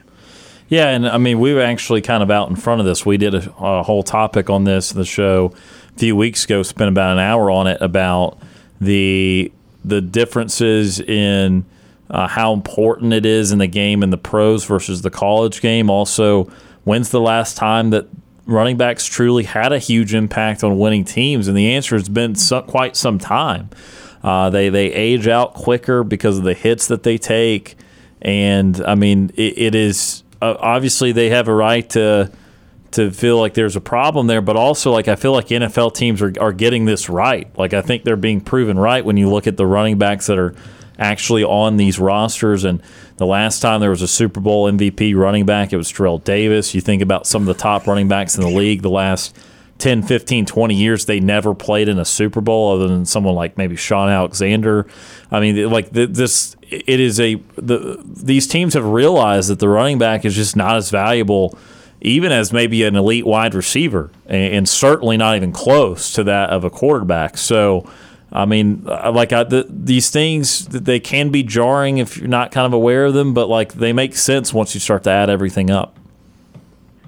Yeah, 0.68 0.88
and 0.88 1.08
I 1.08 1.18
mean, 1.18 1.40
we 1.40 1.54
were 1.54 1.62
actually 1.62 2.02
kind 2.02 2.24
of 2.24 2.32
out 2.32 2.50
in 2.50 2.56
front 2.56 2.80
of 2.80 2.86
this. 2.86 3.06
We 3.06 3.18
did 3.18 3.36
a, 3.36 3.54
a 3.60 3.84
whole 3.84 4.04
topic 4.04 4.50
on 4.50 4.64
this 4.64 4.92
in 4.92 4.98
the 4.98 5.06
show 5.06 5.54
a 5.96 6.00
few 6.00 6.16
weeks 6.16 6.46
ago. 6.46 6.64
Spent 6.64 6.90
about 6.90 7.12
an 7.12 7.20
hour 7.20 7.52
on 7.52 7.68
it 7.68 7.82
about 7.82 8.38
the 8.80 9.52
the 9.84 10.00
differences 10.00 11.00
in 11.00 11.66
uh, 12.12 12.28
how 12.28 12.54
important 12.54 13.14
it 13.14 13.26
is 13.26 13.52
in 13.52 13.58
the 13.58 13.68
game 13.68 14.04
in 14.04 14.10
the 14.10 14.18
pros 14.18 14.66
versus 14.66 15.02
the 15.02 15.10
college 15.10 15.62
game. 15.62 15.90
Also, 15.90 16.44
when's 16.84 17.10
the 17.10 17.22
last 17.22 17.56
time 17.56 17.90
that 17.92 18.06
running 18.46 18.76
backs 18.76 19.06
truly 19.06 19.44
had 19.44 19.72
a 19.72 19.80
huge 19.80 20.14
impact 20.14 20.64
on 20.64 20.78
winning 20.78 21.06
teams? 21.06 21.48
And 21.48 21.58
the 21.58 21.74
answer 21.74 21.96
has 21.96 22.10
been 22.10 22.36
quite 22.68 22.98
some 22.98 23.18
time. 23.18 23.70
Uh, 24.24 24.50
they 24.50 24.70
they 24.70 24.92
age 24.92 25.28
out 25.28 25.54
quicker 25.54 26.04
because 26.04 26.38
of 26.38 26.44
the 26.44 26.54
hits 26.54 26.88
that 26.88 27.04
they 27.04 27.18
take, 27.18 27.76
and 28.22 28.80
I 28.86 28.94
mean 28.94 29.32
it, 29.36 29.58
it 29.58 29.76
is 29.76 30.24
uh, 30.42 30.56
obviously 30.60 31.12
they 31.12 31.30
have 31.30 31.48
a 31.48 31.54
right 31.54 31.90
to 31.92 32.32
to 32.92 33.10
feel 33.10 33.40
like 33.40 33.54
there's 33.54 33.78
a 33.78 33.82
problem 33.82 34.28
there, 34.28 34.42
but 34.42 34.58
also 34.58 34.92
like 34.92 35.08
I 35.08 35.16
feel 35.16 35.32
like 35.32 35.48
NFL 35.48 35.96
teams 35.96 36.22
are, 36.22 36.34
are 36.40 36.52
getting 36.52 36.86
this 36.86 37.10
right. 37.10 37.48
Like 37.58 37.74
I 37.74 37.82
think 37.82 38.04
they're 38.04 38.18
being 38.18 38.42
proven 38.42 38.78
right 38.78 39.04
when 39.04 39.18
you 39.18 39.30
look 39.30 39.48
at 39.48 39.58
the 39.58 39.66
running 39.66 39.98
backs 39.98 40.28
that 40.28 40.38
are 40.38 40.54
actually 41.02 41.44
on 41.44 41.76
these 41.76 42.00
rosters. 42.00 42.64
And 42.64 42.82
the 43.18 43.26
last 43.26 43.60
time 43.60 43.82
there 43.82 43.90
was 43.90 44.02
a 44.02 44.08
Super 44.08 44.40
Bowl 44.40 44.72
MVP 44.72 45.16
running 45.16 45.46
back, 45.46 45.74
it 45.74 45.78
was 45.78 45.92
Terrell 45.92 46.20
Davis. 46.20 46.74
You 46.74 46.80
think 46.80 47.02
about 47.02 47.28
some 47.28 47.42
of 47.42 47.48
the 47.48 47.62
top 47.62 47.88
running 47.88 48.08
backs 48.08 48.36
in 48.36 48.42
the 48.42 48.50
league 48.50 48.84
the 48.84 48.90
last 48.90 49.36
10, 49.80 50.04
15, 50.04 50.46
20 50.46 50.76
years, 50.76 51.06
they 51.06 51.20
never 51.20 51.56
played 51.56 51.90
in 51.90 51.98
a 51.98 52.06
Super 52.06 52.40
Bowl 52.40 52.76
other 52.76 52.88
than 52.88 53.04
someone 53.04 53.34
like 53.34 53.58
maybe 53.58 53.76
Shaun 53.76 54.10
Alexander. 54.10 54.86
I 55.32 55.40
mean, 55.40 55.72
like 55.72 55.90
this, 55.90 56.56
it 56.62 57.00
is 57.00 57.20
a, 57.20 57.36
the, 57.56 58.00
these 58.06 58.46
teams 58.46 58.76
have 58.76 58.86
realized 58.86 59.50
that 59.50 59.58
the 59.58 59.68
running 59.68 59.98
back 59.98 60.24
is 60.24 60.36
just 60.36 60.56
not 60.56 60.76
as 60.76 60.92
valuable 60.92 61.58
even 62.02 62.32
as 62.32 62.52
maybe 62.52 62.84
an 62.84 62.96
elite 62.96 63.26
wide 63.26 63.54
receiver, 63.54 64.10
and, 64.26 64.56
and 64.56 64.70
certainly 64.70 65.18
not 65.18 65.36
even 65.36 65.52
close 65.52 66.12
to 66.14 66.24
that 66.24 66.50
of 66.50 66.64
a 66.64 66.70
quarterback. 66.70 67.38
So, 67.38 67.88
I 68.32 68.46
mean, 68.46 68.84
like 68.86 69.34
I, 69.34 69.44
the, 69.44 69.66
these 69.70 70.10
things, 70.10 70.66
they 70.68 71.00
can 71.00 71.32
be 71.32 71.44
jarring 71.44 71.98
if 71.98 72.18
you're 72.18 72.28
not 72.28 72.52
kind 72.52 72.66
of 72.66 72.74
aware 72.74 73.06
of 73.06 73.14
them, 73.14 73.34
but 73.34 73.50
like 73.50 73.74
they 73.74 73.92
make 73.92 74.16
sense 74.16 74.54
once 74.54 74.74
you 74.74 74.80
start 74.80 75.04
to 75.04 75.10
add 75.10 75.30
everything 75.30 75.70
up. 75.70 75.98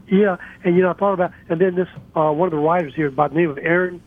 Yeah, 0.07 0.37
and 0.63 0.75
you 0.75 0.81
know, 0.81 0.91
I 0.91 0.93
thought 0.93 1.13
about, 1.13 1.31
and 1.49 1.61
then 1.61 1.75
this 1.75 1.87
uh, 2.15 2.31
one 2.31 2.47
of 2.47 2.51
the 2.51 2.57
writers 2.57 2.93
here 2.93 3.09
by 3.09 3.29
the 3.29 3.35
name 3.35 3.49
of 3.49 3.57
Aaron 3.57 4.01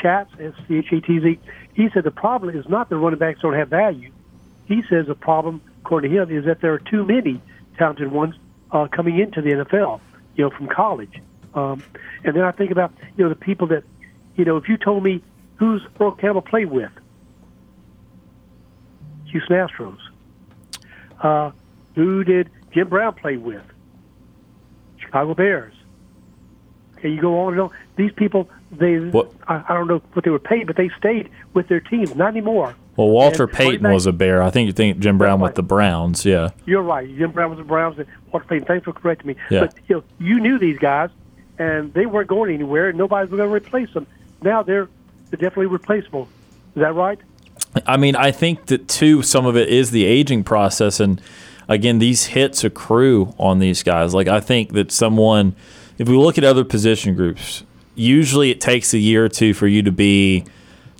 Schatz, 0.00 0.32
S 0.40 0.54
C 0.66 0.78
H 0.78 0.92
A 0.92 1.00
T 1.00 1.20
Z. 1.20 1.38
He 1.74 1.90
said 1.90 2.04
the 2.04 2.10
problem 2.10 2.56
is 2.56 2.68
not 2.68 2.88
that 2.88 2.96
running 2.96 3.18
backs 3.18 3.40
don't 3.40 3.54
have 3.54 3.68
value. 3.68 4.10
He 4.66 4.82
says 4.88 5.06
the 5.06 5.14
problem, 5.14 5.60
according 5.84 6.10
to 6.10 6.22
him, 6.22 6.30
is 6.30 6.46
that 6.46 6.60
there 6.60 6.72
are 6.72 6.78
too 6.78 7.04
many 7.04 7.40
talented 7.76 8.10
ones 8.10 8.34
uh, 8.70 8.88
coming 8.88 9.18
into 9.18 9.42
the 9.42 9.50
NFL 9.50 10.00
you 10.36 10.44
know, 10.44 10.50
from 10.50 10.68
college. 10.68 11.20
Um, 11.54 11.82
and 12.24 12.34
then 12.34 12.42
I 12.42 12.52
think 12.52 12.70
about, 12.70 12.92
you 13.16 13.24
know, 13.24 13.28
the 13.28 13.36
people 13.36 13.66
that, 13.68 13.84
you 14.36 14.44
know, 14.44 14.56
if 14.56 14.68
you 14.68 14.76
told 14.76 15.02
me 15.02 15.22
who's 15.62 15.86
Earl 16.00 16.10
Campbell 16.10 16.42
played 16.42 16.72
with, 16.72 16.90
Houston 19.26 19.54
Astros. 19.56 19.98
Uh, 21.22 21.52
who 21.94 22.24
did 22.24 22.50
Jim 22.72 22.88
Brown 22.88 23.14
play 23.14 23.36
with? 23.36 23.62
Chicago 24.96 25.34
Bears. 25.34 25.72
Okay, 26.98 27.10
you 27.10 27.20
go 27.20 27.38
on 27.42 27.52
and 27.52 27.62
on. 27.62 27.70
These 27.94 28.10
people, 28.10 28.50
they, 28.72 28.96
I, 29.46 29.64
I 29.68 29.74
don't 29.74 29.86
know 29.86 30.02
what 30.14 30.24
they 30.24 30.32
were 30.32 30.40
paid, 30.40 30.66
but 30.66 30.74
they 30.74 30.88
stayed 30.98 31.30
with 31.54 31.68
their 31.68 31.78
teams. 31.78 32.16
Not 32.16 32.30
anymore. 32.30 32.74
Well, 32.96 33.10
Walter 33.10 33.44
And 33.44 33.52
Payton 33.52 33.88
was 33.88 34.06
a 34.06 34.12
bear. 34.12 34.42
I 34.42 34.50
think 34.50 34.66
you 34.66 34.72
think 34.72 34.98
Jim 34.98 35.16
Brown 35.16 35.38
with 35.38 35.54
the 35.54 35.62
Browns. 35.62 36.24
Yeah. 36.24 36.50
You're 36.66 36.82
right. 36.82 37.06
Jim 37.16 37.30
Brown 37.30 37.50
was 37.50 37.58
the 37.58 37.64
Browns. 37.64 38.00
And 38.00 38.08
Walter 38.32 38.46
Payton. 38.48 38.66
Thanks 38.66 38.84
for 38.84 38.92
correcting 38.92 39.28
me. 39.28 39.36
Yeah. 39.48 39.60
But 39.60 39.74
you 39.86 39.96
know, 39.96 40.04
you 40.18 40.40
knew 40.40 40.58
these 40.58 40.78
guys, 40.78 41.10
and 41.56 41.94
they 41.94 42.06
weren't 42.06 42.28
going 42.28 42.52
anywhere. 42.52 42.88
and 42.88 42.98
Nobody 42.98 43.30
was 43.30 43.38
going 43.38 43.48
to 43.48 43.54
replace 43.54 43.94
them. 43.94 44.08
Now 44.42 44.64
they're 44.64 44.88
definitely 45.40 45.66
replaceable. 45.66 46.28
Is 46.74 46.80
that 46.80 46.94
right? 46.94 47.18
I 47.86 47.96
mean, 47.96 48.16
I 48.16 48.30
think 48.30 48.66
that 48.66 48.88
too, 48.88 49.22
some 49.22 49.46
of 49.46 49.56
it 49.56 49.68
is 49.68 49.90
the 49.90 50.04
aging 50.04 50.44
process. 50.44 51.00
And 51.00 51.20
again, 51.68 51.98
these 51.98 52.26
hits 52.26 52.64
accrue 52.64 53.34
on 53.38 53.58
these 53.58 53.82
guys. 53.82 54.14
Like, 54.14 54.28
I 54.28 54.40
think 54.40 54.72
that 54.72 54.92
someone, 54.92 55.54
if 55.98 56.08
we 56.08 56.16
look 56.16 56.38
at 56.38 56.44
other 56.44 56.64
position 56.64 57.14
groups, 57.14 57.64
usually 57.94 58.50
it 58.50 58.60
takes 58.60 58.92
a 58.94 58.98
year 58.98 59.24
or 59.24 59.28
two 59.28 59.54
for 59.54 59.66
you 59.66 59.82
to 59.82 59.92
be 59.92 60.44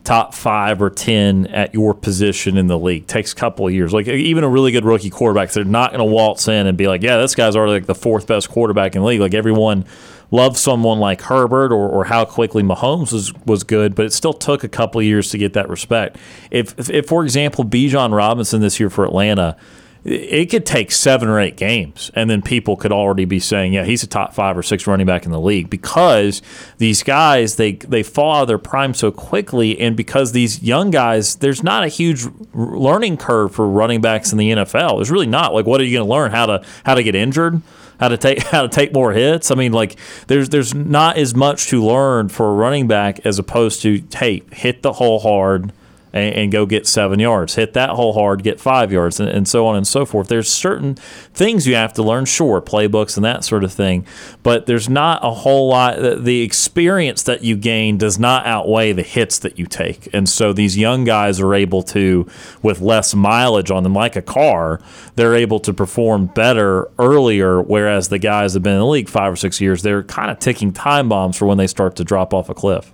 top 0.05 0.35
five 0.35 0.83
or 0.83 0.91
ten 0.91 1.47
at 1.47 1.73
your 1.75 1.95
position 1.95 2.57
in 2.57 2.67
the 2.67 2.79
league. 2.79 3.07
Takes 3.07 3.33
a 3.33 3.37
couple 3.37 3.67
of 3.67 3.73
years. 3.73 3.93
Like 3.93 4.09
even 4.09 4.45
a 4.45 4.49
really 4.49 4.73
good 4.73 4.85
rookie 4.85 5.11
quarterback, 5.11 5.51
they're 5.51 5.65
not 5.65 5.93
going 5.93 6.01
to 6.01 6.13
waltz 6.13 6.49
in 6.49 6.67
and 6.67 6.77
be 6.77 6.89
like, 6.89 7.03
"Yeah, 7.03 7.19
this 7.19 7.35
guy's 7.35 7.55
already 7.55 7.73
like 7.73 7.87
the 7.87 7.95
fourth 7.95 8.27
best 8.27 8.49
quarterback 8.51 8.97
in 8.97 9.03
the 9.03 9.07
league." 9.07 9.21
Like 9.21 9.35
everyone 9.35 9.85
loves 10.33 10.61
someone 10.61 10.99
like 10.99 11.23
Herbert 11.23 11.71
or, 11.71 11.89
or 11.89 12.05
how 12.07 12.25
quickly 12.25 12.65
Mahomes 12.65 13.13
was 13.13 13.33
was 13.47 13.63
good, 13.63 13.95
but 13.95 14.07
it 14.07 14.13
still 14.13 14.33
took 14.33 14.65
a 14.65 14.69
couple 14.69 15.01
years 15.01 15.31
to 15.31 15.39
get 15.39 15.53
that 15.53 15.69
respect. 15.69 16.17
If, 16.51 16.77
if, 16.77 16.91
if 16.91 17.07
for 17.07 17.23
example, 17.23 17.65
Bijan 17.65 18.13
Robinson 18.13 18.61
this 18.61 18.81
year 18.81 18.91
for 18.91 19.05
Atlanta 19.05 19.57
it 20.05 20.51
could 20.51 20.67
take 20.67 20.91
seven 20.91 21.29
or 21.29 21.39
eight 21.39 21.57
games, 21.57 22.11
and 22.15 22.29
then 22.29 22.43
people 22.43 22.77
could 22.77 22.91
already 22.91 23.25
be 23.25 23.39
saying, 23.39 23.73
"Yeah, 23.73 23.85
he's 23.85 24.03
a 24.03 24.09
top 24.09 24.35
five 24.35 24.59
or 24.59 24.63
six 24.63 24.85
running 24.89 25.07
back 25.07 25.25
in 25.25 25.31
the 25.31 25.41
league." 25.41 25.71
Because 25.71 26.43
these 26.79 27.05
guys, 27.05 27.55
they 27.55 27.73
they 27.75 28.03
fall 28.03 28.35
out 28.35 28.43
of 28.43 28.49
their 28.49 28.59
prime 28.59 28.95
so 28.95 29.13
quickly, 29.13 29.79
and 29.79 29.97
because 29.97 30.33
these 30.33 30.61
young 30.61 30.91
guys, 30.91 31.37
there's 31.37 31.63
not 31.63 31.85
a 31.85 31.89
huge 31.89 32.25
learning 32.53 33.17
curve 33.17 33.55
for 33.55 33.69
running 33.69 34.01
backs 34.01 34.33
in 34.33 34.39
the 34.39 34.51
NFL. 34.51 34.99
There's 34.99 35.11
really 35.11 35.27
not. 35.27 35.55
Like, 35.55 35.67
what 35.67 35.81
are 35.81 35.85
you 35.85 35.97
going 35.97 36.07
to 36.07 36.13
learn? 36.13 36.33
How 36.33 36.47
to 36.47 36.65
how 36.85 36.97
to 36.97 37.05
get 37.05 37.15
injured? 37.15 37.63
How 38.01 38.09
to 38.09 38.17
take 38.17 38.39
how 38.43 38.63
to 38.63 38.69
take 38.69 38.93
more 38.93 39.13
hits? 39.13 39.51
I 39.51 39.55
mean, 39.55 39.73
like, 39.73 39.97
there's 40.27 40.49
there's 40.49 40.75
not 40.75 41.17
as 41.17 41.35
much 41.35 41.69
to 41.69 41.85
learn 41.85 42.29
for 42.29 42.49
a 42.49 42.53
running 42.53 42.89
back 42.89 43.25
as 43.27 43.39
opposed 43.39 43.83
to 43.83 44.03
hey, 44.15 44.43
hit 44.53 44.83
the 44.83 44.95
hole 44.95 45.21
hard 45.21 45.73
and, 46.13 46.35
and, 46.35 46.53
go 46.53 46.67
get 46.67 46.87
seven 46.87 47.19
yards. 47.19 47.55
Hit 47.55 47.73
that 47.73 47.91
hole 47.91 48.13
hard, 48.13 48.43
get 48.43 48.61
five 48.61 48.93
yards, 48.93 49.19
and, 49.19 49.29
and, 49.29 49.49
so 49.49 49.67
on 49.67 49.77
and 49.77 49.87
so 49.87 50.05
forth. 50.05 50.29
There's 50.29 50.51
certain 50.51 50.95
things 50.95 51.67
you 51.67 51.75
have 51.75 51.93
to 51.95 52.03
learn, 52.03 52.27
sure, 52.27 52.61
playbooks 52.61 53.17
and 53.17 53.25
that 53.25 53.45
sort 53.45 53.65
of 53.65 53.73
thing, 53.73 54.07
but 54.43 54.67
there's 54.67 54.89
not 54.89 55.25
a 55.25 55.31
whole 55.31 55.69
lot. 55.69 55.97
The 56.23 56.43
experience 56.43 57.23
that 57.23 57.43
you 57.43 57.57
gain 57.57 57.99
does 57.99 58.19
not 58.19 58.47
outweigh 58.47 58.93
the 58.93 59.03
hits 59.03 59.39
that 59.41 59.59
you 59.59 59.67
take. 59.67 60.13
And 60.13 60.29
so 60.29 60.53
these 60.53 60.77
young 60.77 61.05
guys 61.05 61.41
are 61.41 61.55
able 61.55 61.83
to, 61.85 62.27
with 62.63 62.81
less 62.81 63.15
mileage 63.15 63.71
on 63.71 63.83
them, 63.83 63.95
like 63.95 64.17
a 64.17 64.23
car, 64.23 64.81
they're 65.17 65.35
able 65.35 65.61
to 65.61 65.73
perform 65.73 66.27
better 66.27 66.91
earlier, 66.99 67.63
whereas 67.63 68.09
the 68.09 68.19
guys 68.19 68.55
have 68.55 68.63
been 68.63 68.75
in 68.75 68.79
the 68.79 68.87
league 68.87 69.09
five 69.09 69.33
or 69.33 69.37
six 69.37 69.61
years, 69.61 69.83
they're 69.83 70.03
kind 70.03 70.31
of 70.31 70.39
ticking 70.39 70.73
time 70.73 71.09
bombs 71.09 71.37
for 71.37 71.47
when 71.47 71.59
they 71.59 71.67
start 71.67 71.97
to 71.97 72.05
drop 72.05 72.35
off 72.35 72.49
a 72.49 72.55
cliff. 72.55 72.93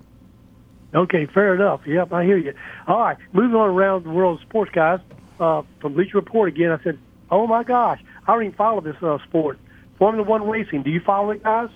Okay, 0.94 1.26
fair 1.26 1.54
enough. 1.54 1.80
Yep, 1.86 2.12
I 2.12 2.24
hear 2.24 2.38
you. 2.38 2.54
All 2.86 2.98
right, 2.98 3.16
moving 3.32 3.54
on 3.54 3.68
around 3.68 4.04
the 4.04 4.10
world 4.10 4.40
of 4.40 4.48
sports, 4.48 4.70
guys. 4.72 5.00
Uh, 5.38 5.62
from 5.80 5.94
Bleacher 5.94 6.16
Report 6.16 6.48
again, 6.48 6.70
I 6.72 6.82
said, 6.82 6.98
"Oh 7.30 7.46
my 7.46 7.62
gosh, 7.62 8.00
I 8.26 8.32
don't 8.32 8.44
even 8.44 8.56
follow 8.56 8.80
this 8.80 8.96
uh, 9.02 9.18
sport, 9.24 9.58
Formula 9.98 10.26
One 10.26 10.48
racing. 10.48 10.82
Do 10.82 10.90
you 10.90 11.00
follow 11.00 11.30
it, 11.30 11.42
guys?" 11.42 11.68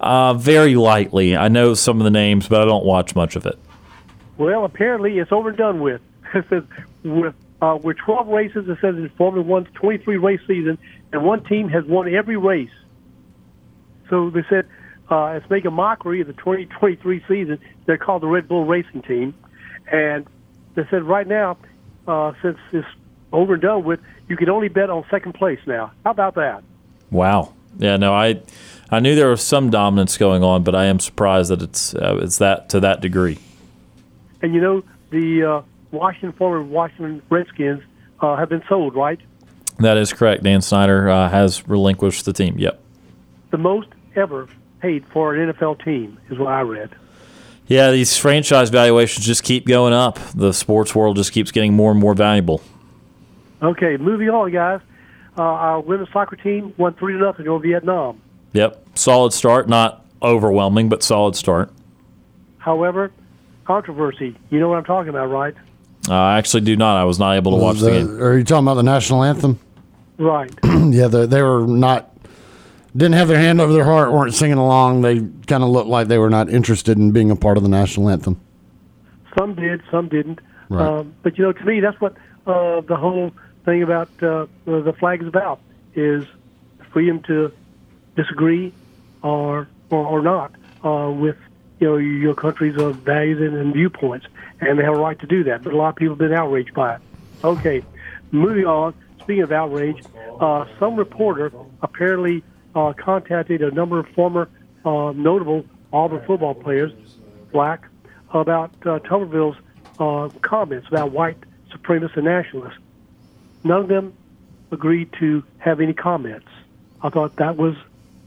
Uh, 0.00 0.34
very 0.34 0.74
lightly. 0.74 1.36
I 1.36 1.48
know 1.48 1.74
some 1.74 2.00
of 2.00 2.04
the 2.04 2.10
names, 2.10 2.48
but 2.48 2.62
I 2.62 2.64
don't 2.64 2.84
watch 2.84 3.14
much 3.14 3.36
of 3.36 3.46
it. 3.46 3.58
Well, 4.38 4.64
apparently 4.64 5.18
it's 5.18 5.32
over 5.32 5.50
and 5.50 5.58
done 5.58 5.80
with. 5.80 6.00
It 6.34 6.44
says 6.50 6.64
with 7.04 7.34
uh, 7.62 7.78
with 7.82 7.96
12 7.98 8.28
races. 8.28 8.68
It 8.68 8.78
says 8.80 8.96
in 8.96 9.08
Formula 9.16 9.46
One's 9.46 9.68
23 9.74 10.16
race 10.16 10.40
season, 10.46 10.78
and 11.12 11.24
one 11.24 11.44
team 11.44 11.68
has 11.68 11.84
won 11.84 12.12
every 12.12 12.36
race. 12.36 12.70
So 14.10 14.30
they 14.30 14.42
said 14.48 14.66
uh, 15.10 15.38
it's 15.40 15.48
making 15.48 15.72
mockery 15.72 16.20
of 16.20 16.26
the 16.26 16.32
2023 16.34 17.24
season. 17.28 17.58
They're 17.86 17.98
called 17.98 18.22
the 18.22 18.26
Red 18.26 18.48
Bull 18.48 18.64
Racing 18.64 19.02
Team, 19.02 19.34
and 19.90 20.26
they 20.74 20.82
said 20.90 21.04
right 21.04 21.26
now, 21.26 21.56
uh, 22.08 22.32
since 22.42 22.58
it's 22.72 22.86
over 23.32 23.54
and 23.54 23.62
done 23.62 23.84
with, 23.84 24.00
you 24.28 24.36
can 24.36 24.48
only 24.48 24.68
bet 24.68 24.90
on 24.90 25.04
second 25.10 25.34
place 25.34 25.60
now. 25.66 25.92
How 26.04 26.10
about 26.10 26.34
that? 26.34 26.62
Wow. 27.10 27.52
Yeah. 27.78 27.96
No, 27.96 28.12
I 28.12 28.40
I 28.90 29.00
knew 29.00 29.14
there 29.14 29.30
was 29.30 29.42
some 29.42 29.70
dominance 29.70 30.16
going 30.16 30.42
on, 30.42 30.62
but 30.62 30.74
I 30.74 30.84
am 30.86 31.00
surprised 31.00 31.50
that 31.50 31.62
it's 31.62 31.94
uh, 31.94 32.18
it's 32.22 32.38
that 32.38 32.68
to 32.70 32.80
that 32.80 33.00
degree. 33.00 33.38
And 34.42 34.54
you 34.54 34.60
know 34.60 34.82
the 35.10 35.44
uh, 35.44 35.62
Washington 35.90 36.32
former 36.32 36.62
Washington 36.62 37.22
Redskins 37.30 37.82
uh, 38.20 38.36
have 38.36 38.48
been 38.48 38.62
sold, 38.68 38.94
right? 38.94 39.20
That 39.78 39.96
is 39.96 40.12
correct. 40.12 40.42
Dan 40.42 40.62
Snyder 40.62 41.08
uh, 41.08 41.28
has 41.28 41.68
relinquished 41.68 42.24
the 42.24 42.32
team. 42.32 42.58
Yep. 42.58 42.80
The 43.50 43.58
most 43.58 43.88
ever 44.14 44.48
paid 44.80 45.04
for 45.06 45.34
an 45.34 45.52
NFL 45.52 45.84
team, 45.84 46.18
is 46.30 46.38
what 46.38 46.48
I 46.48 46.60
read. 46.60 46.90
Yeah, 47.66 47.90
these 47.90 48.16
franchise 48.16 48.70
valuations 48.70 49.26
just 49.26 49.42
keep 49.42 49.66
going 49.66 49.92
up. 49.92 50.18
The 50.34 50.52
sports 50.52 50.94
world 50.94 51.16
just 51.16 51.32
keeps 51.32 51.50
getting 51.50 51.74
more 51.74 51.90
and 51.90 51.98
more 51.98 52.14
valuable. 52.14 52.62
Okay, 53.60 53.96
moving 53.96 54.28
on, 54.28 54.52
guys. 54.52 54.80
Uh, 55.36 55.42
our 55.42 55.80
women's 55.80 56.10
soccer 56.12 56.36
team 56.36 56.72
won 56.76 56.94
three 56.94 57.14
to 57.14 57.18
nothing 57.18 57.48
over 57.48 57.62
Vietnam. 57.62 58.20
Yep, 58.52 58.86
solid 58.94 59.32
start. 59.32 59.68
Not 59.68 60.04
overwhelming, 60.22 60.88
but 60.88 61.02
solid 61.02 61.36
start. 61.36 61.70
However, 62.58 63.10
controversy. 63.64 64.36
You 64.50 64.60
know 64.60 64.68
what 64.68 64.78
I'm 64.78 64.84
talking 64.84 65.10
about, 65.10 65.26
right? 65.26 65.54
Uh, 66.08 66.14
I 66.14 66.38
actually 66.38 66.62
do 66.62 66.76
not. 66.76 66.96
I 66.96 67.04
was 67.04 67.18
not 67.18 67.36
able 67.36 67.52
to 67.52 67.58
watch 67.58 67.78
the, 67.78 67.86
the 67.86 67.90
game. 67.90 68.22
Are 68.22 68.38
you 68.38 68.44
talking 68.44 68.64
about 68.64 68.74
the 68.74 68.82
national 68.82 69.24
anthem? 69.24 69.58
Right. 70.18 70.52
yeah, 70.64 71.08
they, 71.08 71.26
they 71.26 71.42
were 71.42 71.66
not 71.66 72.15
didn't 72.96 73.14
have 73.14 73.28
their 73.28 73.38
hand 73.38 73.60
over 73.60 73.72
their 73.72 73.84
heart, 73.84 74.12
weren't 74.12 74.34
singing 74.34 74.58
along. 74.58 75.02
They 75.02 75.20
kind 75.46 75.62
of 75.62 75.68
looked 75.68 75.88
like 75.88 76.08
they 76.08 76.18
were 76.18 76.30
not 76.30 76.48
interested 76.48 76.96
in 76.96 77.12
being 77.12 77.30
a 77.30 77.36
part 77.36 77.56
of 77.56 77.62
the 77.62 77.68
national 77.68 78.08
anthem. 78.08 78.40
Some 79.38 79.54
did, 79.54 79.82
some 79.90 80.08
didn't. 80.08 80.40
Right. 80.68 80.86
Um, 80.86 81.14
but 81.22 81.36
you 81.36 81.44
know, 81.44 81.52
to 81.52 81.64
me, 81.64 81.80
that's 81.80 82.00
what 82.00 82.14
uh, 82.46 82.80
the 82.80 82.96
whole 82.96 83.32
thing 83.64 83.82
about 83.82 84.08
uh, 84.22 84.46
the 84.64 84.94
flag 84.98 85.22
is 85.22 85.28
about: 85.28 85.60
is 85.94 86.24
freedom 86.90 87.22
to 87.24 87.52
disagree 88.16 88.72
or 89.22 89.68
or, 89.90 90.06
or 90.06 90.22
not 90.22 90.52
uh, 90.84 91.10
with 91.10 91.36
you 91.80 91.88
know 91.88 91.96
your 91.96 92.34
country's 92.34 92.76
uh, 92.78 92.90
values 92.90 93.40
and, 93.40 93.56
and 93.56 93.74
viewpoints, 93.74 94.26
and 94.60 94.78
they 94.78 94.84
have 94.84 94.94
a 94.94 95.00
right 95.00 95.18
to 95.20 95.26
do 95.26 95.44
that. 95.44 95.62
But 95.62 95.72
a 95.72 95.76
lot 95.76 95.90
of 95.90 95.96
people 95.96 96.14
have 96.14 96.18
been 96.18 96.32
outraged 96.32 96.74
by 96.74 96.96
it. 96.96 97.00
Okay, 97.44 97.84
moving 98.30 98.64
on. 98.64 98.94
Speaking 99.20 99.42
of 99.42 99.52
outrage, 99.52 100.02
uh, 100.40 100.66
some 100.78 100.96
reporter 100.96 101.52
apparently 101.82 102.44
uh, 102.76 102.92
contacted 102.92 103.62
a 103.62 103.70
number 103.70 103.98
of 103.98 104.06
former 104.10 104.48
uh, 104.84 105.12
notable 105.16 105.64
Auburn 105.92 106.24
football 106.26 106.54
players, 106.54 106.92
black, 107.50 107.88
about 108.32 108.70
uh, 108.82 108.98
Tuberville's 109.00 109.56
uh, 109.98 110.28
comments 110.42 110.86
about 110.88 111.10
white 111.10 111.38
supremacists 111.70 112.16
and 112.16 112.26
nationalists. 112.26 112.78
None 113.64 113.80
of 113.80 113.88
them 113.88 114.12
agreed 114.70 115.10
to 115.14 115.42
have 115.58 115.80
any 115.80 115.94
comments. 115.94 116.48
I 117.02 117.08
thought 117.08 117.36
that 117.36 117.56
was 117.56 117.74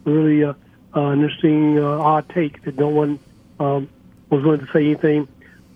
really 0.04 0.44
uh, 0.44 0.54
uh, 0.96 1.02
an 1.02 1.22
interesting, 1.22 1.78
uh, 1.78 2.00
odd 2.00 2.28
take 2.30 2.64
that 2.64 2.76
no 2.78 2.88
one 2.88 3.20
um, 3.60 3.88
was 4.30 4.44
willing 4.44 4.62
to 4.62 4.72
say 4.72 4.86
anything, 4.86 5.28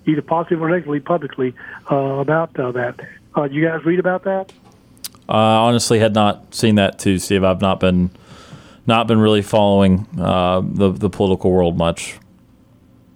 either 0.08 0.24
positive 0.24 0.62
or 0.62 0.70
negatively, 0.70 1.00
publicly 1.00 1.54
about 1.88 2.54
that. 2.54 2.96
Uh, 3.36 3.44
you 3.44 3.64
guys 3.64 3.86
read 3.86 4.00
about 4.00 4.24
that? 4.24 4.52
I 5.30 5.56
honestly 5.56 6.00
had 6.00 6.14
not 6.14 6.56
seen 6.56 6.76
that 6.76 6.98
too, 6.98 7.20
Steve. 7.20 7.44
I've 7.44 7.62
not 7.62 7.80
been 7.80 8.10
not 8.86 9.08
been 9.08 9.20
really 9.20 9.42
following 9.42 10.08
uh, 10.20 10.62
the 10.64 10.92
the 10.92 11.10
political 11.10 11.52
world 11.52 11.78
much. 11.78 12.20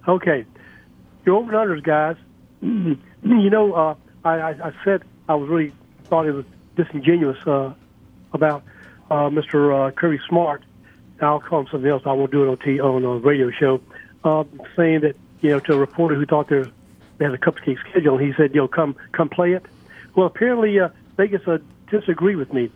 Okay, 0.06 0.44
your 1.24 1.36
over 1.36 1.52
unders, 1.52 1.82
guys. 1.82 2.16
you 2.62 2.98
know, 3.22 3.72
uh, 3.74 3.94
I, 4.24 4.50
I, 4.50 4.72
said 4.84 5.02
I 5.28 5.34
was 5.34 5.48
really 5.48 5.72
thought 6.04 6.26
it 6.26 6.32
was 6.32 6.44
disingenuous 6.76 7.38
uh, 7.46 7.72
about 8.32 8.64
uh, 9.10 9.28
Mr. 9.28 9.88
Uh, 9.88 9.90
Kirby 9.92 10.18
Smart. 10.28 10.64
I'll 11.20 11.40
call 11.40 11.60
him 11.60 11.68
something 11.70 11.90
else. 11.90 12.02
I 12.06 12.12
won't 12.12 12.30
do 12.30 12.44
it 12.44 12.48
on 12.48 12.56
T 12.58 12.80
on 12.80 13.04
a 13.04 13.18
radio 13.18 13.50
show. 13.50 13.80
Uh, 14.24 14.44
saying 14.76 15.00
that 15.00 15.16
you 15.40 15.50
know 15.50 15.60
to 15.60 15.74
a 15.74 15.78
reporter 15.78 16.14
who 16.14 16.26
thought 16.26 16.48
there 16.48 16.66
they 17.18 17.24
had 17.24 17.34
a 17.34 17.38
cupcake 17.38 17.78
schedule, 17.90 18.16
he 18.16 18.32
said, 18.34 18.54
"Yo, 18.54 18.68
come 18.68 18.96
come 19.12 19.28
play 19.28 19.52
it." 19.52 19.64
Well, 20.14 20.26
apparently 20.26 20.78
uh, 20.78 20.88
Vegas 21.16 21.46
uh, 21.46 21.58
disagree 21.90 22.36
with 22.36 22.52
me. 22.52 22.70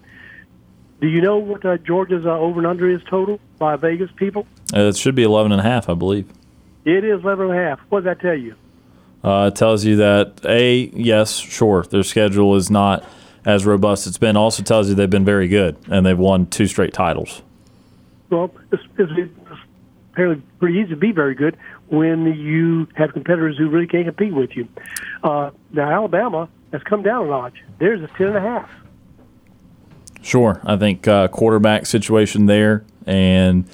Do 1.02 1.08
you 1.08 1.20
know 1.20 1.36
what 1.36 1.64
uh, 1.64 1.78
Georgia's 1.78 2.24
uh, 2.24 2.38
over 2.38 2.60
and 2.60 2.66
under 2.66 2.88
is 2.88 3.02
total 3.10 3.40
by 3.58 3.74
Vegas 3.74 4.12
people? 4.14 4.46
Uh, 4.72 4.82
it 4.82 4.96
should 4.96 5.16
be 5.16 5.24
11 5.24 5.50
and 5.50 5.60
a 5.60 5.64
half, 5.64 5.88
I 5.88 5.94
believe. 5.94 6.30
It 6.84 7.02
is 7.02 7.24
11 7.24 7.50
and 7.50 7.58
a 7.58 7.60
half. 7.60 7.80
What 7.88 8.04
does 8.04 8.04
that 8.04 8.20
tell 8.20 8.38
you? 8.38 8.54
Uh, 9.24 9.50
it 9.52 9.56
tells 9.56 9.84
you 9.84 9.96
that 9.96 10.40
a 10.44 10.90
yes, 10.94 11.38
sure, 11.38 11.82
their 11.82 12.04
schedule 12.04 12.54
is 12.54 12.70
not 12.70 13.04
as 13.44 13.66
robust 13.66 14.06
it's 14.06 14.16
been. 14.16 14.36
Also 14.36 14.62
tells 14.62 14.88
you 14.88 14.94
they've 14.94 15.10
been 15.10 15.24
very 15.24 15.48
good 15.48 15.76
and 15.90 16.06
they've 16.06 16.16
won 16.16 16.46
two 16.46 16.68
straight 16.68 16.92
titles. 16.92 17.42
Well, 18.30 18.54
it's, 18.70 18.84
it's, 18.96 19.10
it's 19.16 19.60
apparently 20.12 20.40
pretty 20.60 20.78
easy 20.78 20.90
to 20.90 20.96
be 20.96 21.10
very 21.10 21.34
good 21.34 21.56
when 21.88 22.32
you 22.32 22.86
have 22.94 23.12
competitors 23.12 23.58
who 23.58 23.68
really 23.68 23.88
can't 23.88 24.06
compete 24.06 24.32
with 24.32 24.54
you. 24.54 24.68
Uh, 25.24 25.50
now 25.72 25.90
Alabama 25.90 26.48
has 26.70 26.84
come 26.84 27.02
down 27.02 27.26
a 27.26 27.28
notch. 27.28 27.60
There's 27.80 28.02
a 28.02 28.06
ten 28.06 28.28
and 28.28 28.36
a 28.36 28.40
half. 28.40 28.70
Sure, 30.22 30.60
I 30.64 30.76
think 30.76 31.06
uh, 31.08 31.28
quarterback 31.28 31.86
situation 31.86 32.46
there, 32.46 32.84
and 33.06 33.64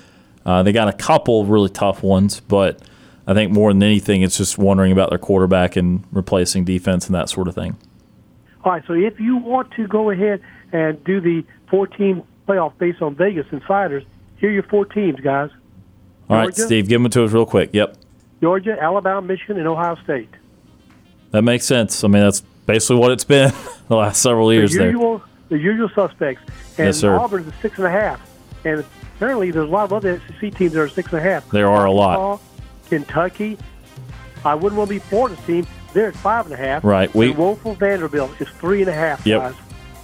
uh, 0.47 0.63
they 0.63 0.73
got 0.73 0.89
a 0.89 0.93
couple 0.93 1.45
really 1.45 1.69
tough 1.69 2.03
ones, 2.03 2.41
but 2.41 2.81
I 3.27 3.35
think 3.35 3.53
more 3.53 3.71
than 3.73 3.83
anything, 3.83 4.23
it's 4.23 4.39
just 4.39 4.57
wondering 4.57 4.91
about 4.91 5.11
their 5.11 5.19
quarterback 5.19 5.77
and 5.77 6.05
replacing 6.11 6.65
defense 6.65 7.07
and 7.07 7.15
that 7.15 7.29
sort 7.29 7.49
of 7.49 7.55
thing. 7.55 7.77
All 8.65 8.73
right, 8.73 8.83
so 8.87 8.95
if 8.95 9.21
you 9.21 9.37
want 9.37 9.71
to 9.73 9.87
go 9.87 10.11
ahead 10.11 10.41
and 10.73 11.03
do 11.05 11.21
the 11.21 11.45
14 11.71 12.23
playoff 12.49 12.73
based 12.79 13.03
on 13.03 13.15
Vegas 13.15 13.47
insiders, 13.53 14.05
here 14.39 14.49
are 14.49 14.53
your 14.53 14.63
four 14.63 14.87
teams, 14.87 15.21
guys. 15.21 15.51
All 16.31 16.37
right, 16.37 16.55
Steve, 16.57 16.89
give 16.89 17.03
them 17.03 17.11
to 17.11 17.25
us 17.25 17.33
real 17.33 17.47
quick. 17.47 17.71
Yep. 17.73 17.97
Georgia, 18.41 18.77
Alabama, 18.81 19.21
Michigan, 19.23 19.59
and 19.59 19.67
Ohio 19.67 19.97
State. 20.05 20.31
that 21.33 21.43
makes 21.43 21.67
sense. 21.67 22.05
I 22.05 22.09
mean, 22.09 22.23
that's 22.23 22.41
basically 22.67 22.97
what 22.97 23.11
it's 23.13 23.25
been 23.25 23.53
the 23.89 23.97
last 23.97 24.23
several 24.23 24.53
years 24.53 24.73
the 24.73 24.79
there. 24.79 24.87
usual, 24.91 25.23
the 25.49 25.59
usual 25.59 25.89
suspects. 25.95 26.43
And 26.79 26.87
Yes, 26.87 26.99
sir. 26.99 27.17
Auburn's 27.17 27.49
a 27.49 27.53
six 27.61 27.79
and 27.79 27.87
a 27.87 27.91
half. 27.91 28.21
And 28.65 28.85
apparently, 29.17 29.51
there's 29.51 29.69
a 29.69 29.73
lot 29.73 29.85
of 29.85 29.93
other 29.93 30.21
SEC 30.41 30.55
teams 30.55 30.73
that 30.73 30.81
are 30.81 30.89
six 30.89 31.11
and 31.13 31.19
a 31.19 31.23
half. 31.23 31.49
There 31.51 31.69
are 31.69 31.85
a 31.87 31.93
lot. 31.93 32.41
Kentucky. 32.89 33.59
I 34.45 34.55
wouldn't 34.55 34.79
want 34.79 34.89
to 34.89 34.95
be 34.95 34.99
Florida's 35.01 35.45
team. 35.47 35.67
They're 35.93 36.09
at 36.09 36.15
five 36.17 36.45
and 36.47 36.55
a 36.55 36.57
half. 36.57 36.85
Right, 36.85 37.13
we- 37.15 37.29
and 37.31 37.37
Woeful 37.39 37.75
Vanderbilt 37.75 38.31
is 38.41 38.49
three 38.61 38.81
and 38.83 38.91
a 38.91 38.95
half. 38.95 39.27
Yep. 39.27 39.41
Guys. 39.41 39.55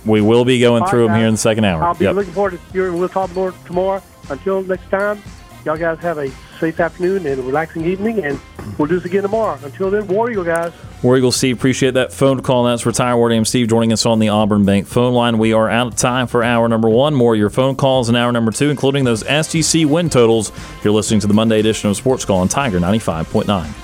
We 0.05 0.21
will 0.21 0.45
be 0.45 0.61
going 0.61 0.85
through 0.87 1.07
them 1.07 1.17
here 1.17 1.27
in 1.27 1.35
the 1.35 1.39
second 1.39 1.65
hour. 1.65 1.83
I'll 1.83 1.95
be 1.95 2.05
Yep. 2.05 2.15
looking 2.15 2.33
forward 2.33 2.51
to 2.53 2.59
hearing. 2.73 2.99
We'll 2.99 3.09
talk 3.09 3.35
more 3.35 3.53
tomorrow. 3.67 4.03
Until 4.29 4.63
next 4.63 4.91
time, 4.91 5.23
y'all 5.65 5.77
guys 5.77 5.99
have 6.01 6.19
a 6.19 6.31
safe 6.65 6.81
afternoon 6.81 7.27
and 7.27 7.45
relaxing 7.45 7.85
evening, 7.85 8.25
and 8.25 8.41
we'll 8.79 8.89
do 8.89 8.95
this 8.95 9.05
again 9.05 9.21
tomorrow. 9.21 9.59
Until 9.63 9.91
then, 9.91 10.07
War 10.07 10.31
Eagle 10.31 10.45
guys. 10.45 10.73
War 11.03 11.19
Eagle 11.19 11.31
Steve, 11.31 11.59
appreciate 11.59 11.93
that 11.93 12.11
phone 12.11 12.41
call. 12.41 12.65
That's 12.65 12.87
retired 12.87 13.19
War 13.19 13.29
Dam 13.29 13.45
Steve 13.45 13.69
joining 13.69 13.93
us 13.93 14.07
on 14.07 14.19
the 14.19 14.31
Auburn 14.31 14.65
Bank 14.65 14.87
phone 14.87 15.13
line. 15.13 15.37
We 15.37 15.53
are 15.53 15.69
out 15.69 15.89
of 15.89 15.97
time 15.97 16.27
for 16.27 16.43
hour 16.43 16.67
number 16.67 16.89
one. 16.89 17.15
More 17.15 17.37
your 17.37 17.51
phone 17.51 17.77
calls 17.77 18.09
in 18.09 18.17
hour 18.17 18.33
number 18.33 18.51
two, 18.51 18.71
including 18.71 19.05
those 19.05 19.21
SEC 19.21 19.85
win 19.85 20.09
totals. 20.09 20.53
You're 20.83 20.95
listening 20.95 21.21
to 21.21 21.27
the 21.27 21.35
Monday 21.35 21.61
edition 21.61 21.91
of 21.91 21.99
Sports 21.99 22.25
Call 22.25 22.39
on 22.39 22.49
Tiger 22.49 22.81
95.9. 22.81 23.84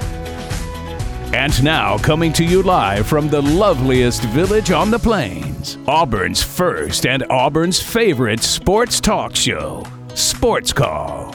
And 1.33 1.63
now, 1.63 1.97
coming 1.97 2.33
to 2.33 2.43
you 2.43 2.61
live 2.61 3.07
from 3.07 3.29
the 3.29 3.41
loveliest 3.41 4.21
village 4.25 4.71
on 4.71 4.91
the 4.91 4.99
plains, 4.99 5.77
Auburn's 5.87 6.43
first 6.43 7.05
and 7.05 7.23
Auburn's 7.29 7.81
favorite 7.81 8.41
sports 8.41 8.99
talk 8.99 9.33
show, 9.33 9.85
Sports 10.13 10.73
Call. 10.73 11.33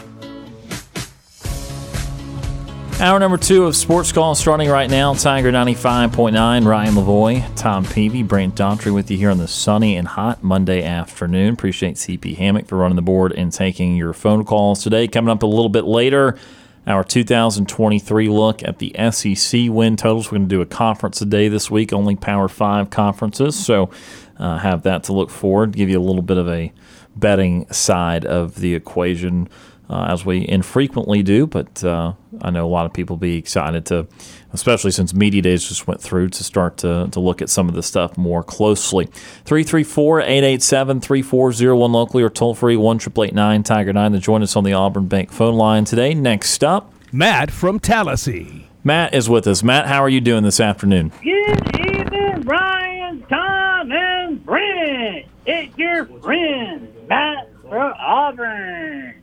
Hour 3.00 3.18
number 3.18 3.38
two 3.38 3.64
of 3.64 3.74
Sports 3.74 4.12
Call 4.12 4.34
starting 4.34 4.68
right 4.68 4.90
now. 4.90 5.14
Tiger 5.14 5.50
95.9, 5.50 6.66
Ryan 6.66 6.94
Lavoie, 6.94 7.56
Tom 7.56 7.84
Peavy, 7.86 8.22
Brant 8.22 8.54
Daughtry 8.54 8.92
with 8.92 9.10
you 9.10 9.16
here 9.16 9.30
on 9.30 9.38
the 9.38 9.48
sunny 9.48 9.96
and 9.96 10.06
hot 10.08 10.42
Monday 10.42 10.82
afternoon. 10.82 11.54
Appreciate 11.54 11.94
CP 11.96 12.36
Hammock 12.36 12.66
for 12.66 12.76
running 12.76 12.96
the 12.96 13.02
board 13.02 13.32
and 13.32 13.50
taking 13.50 13.96
your 13.96 14.12
phone 14.12 14.44
calls 14.44 14.82
today. 14.82 15.08
Coming 15.08 15.30
up 15.30 15.42
a 15.42 15.46
little 15.46 15.70
bit 15.70 15.84
later, 15.84 16.38
our 16.86 17.02
2023 17.02 18.28
look 18.28 18.62
at 18.62 18.78
the 18.78 18.94
SEC 19.10 19.68
win 19.68 19.96
totals. 19.96 20.26
We're 20.26 20.38
going 20.38 20.48
to 20.48 20.54
do 20.54 20.60
a 20.60 20.66
conference 20.66 21.20
a 21.20 21.26
day 21.26 21.48
this 21.48 21.70
week, 21.70 21.92
only 21.92 22.14
Power 22.14 22.48
5 22.48 22.90
conferences. 22.90 23.58
So 23.58 23.90
uh, 24.38 24.58
have 24.58 24.82
that 24.82 25.04
to 25.04 25.12
look 25.12 25.30
forward, 25.30 25.72
give 25.72 25.88
you 25.88 25.98
a 25.98 26.02
little 26.02 26.22
bit 26.22 26.38
of 26.38 26.48
a 26.48 26.72
betting 27.16 27.70
side 27.72 28.24
of 28.24 28.56
the 28.56 28.74
equation 28.74 29.48
uh, 29.88 30.06
as 30.08 30.24
we 30.24 30.46
infrequently 30.48 31.22
do. 31.22 31.46
But 31.46 31.82
uh, 31.84 32.14
I 32.40 32.50
know 32.50 32.66
a 32.66 32.68
lot 32.68 32.86
of 32.86 32.92
people 32.92 33.16
will 33.16 33.20
be 33.20 33.36
excited 33.36 33.86
to, 33.86 34.06
especially 34.52 34.90
since 34.90 35.14
Media 35.14 35.42
Days 35.42 35.66
just 35.66 35.86
went 35.86 36.00
through, 36.00 36.30
to 36.30 36.44
start 36.44 36.78
to, 36.78 37.08
to 37.10 37.20
look 37.20 37.42
at 37.42 37.50
some 37.50 37.68
of 37.68 37.74
this 37.74 37.86
stuff 37.86 38.16
more 38.18 38.42
closely. 38.42 39.06
334 39.44 40.20
887 40.20 41.00
3401 41.00 41.92
locally 41.92 42.22
or 42.22 42.30
toll 42.30 42.54
free 42.54 42.76
1 42.76 42.98
Tiger 42.98 43.92
9 43.92 44.12
to 44.12 44.18
join 44.18 44.42
us 44.42 44.56
on 44.56 44.64
the 44.64 44.72
Auburn 44.72 45.06
Bank 45.06 45.30
phone 45.32 45.54
line 45.54 45.84
today. 45.84 46.14
Next 46.14 46.64
up, 46.64 46.92
Matt 47.12 47.50
from 47.50 47.78
Tallahassee. 47.78 48.68
Matt 48.84 49.14
is 49.14 49.28
with 49.28 49.46
us. 49.48 49.64
Matt, 49.64 49.86
how 49.86 50.00
are 50.00 50.08
you 50.08 50.20
doing 50.20 50.44
this 50.44 50.60
afternoon? 50.60 51.10
Good 51.22 51.76
evening, 51.76 52.42
Brian, 52.42 53.22
Tom, 53.28 53.90
and 53.90 54.44
Brent. 54.44 55.26
It's 55.44 55.76
your 55.76 56.04
friend, 56.04 56.92
Matt 57.08 57.50
from 57.62 57.94
Auburn. 57.98 59.22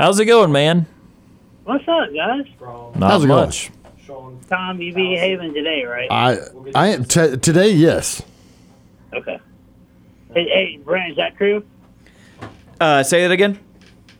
How's 0.00 0.18
it 0.18 0.24
going, 0.24 0.50
man? 0.50 0.86
What's 1.64 1.86
up, 1.86 2.08
guys? 2.14 2.46
Not 2.58 3.10
How's 3.10 3.22
it 3.22 3.26
going? 3.26 3.44
much. 3.44 3.70
Tom, 4.48 4.80
you 4.80 4.94
be 4.94 5.10
behaving 5.10 5.52
today, 5.52 5.84
right? 5.84 6.10
I 6.10 6.38
I 6.74 6.86
am 6.88 7.04
t- 7.04 7.36
today. 7.36 7.72
Yes. 7.72 8.22
okay. 9.12 9.38
Hey, 10.32 10.44
hey, 10.48 10.80
Brent, 10.82 11.10
is 11.10 11.16
that 11.18 11.36
true? 11.36 11.62
Uh, 12.80 13.02
say 13.02 13.20
that 13.20 13.30
again. 13.30 13.58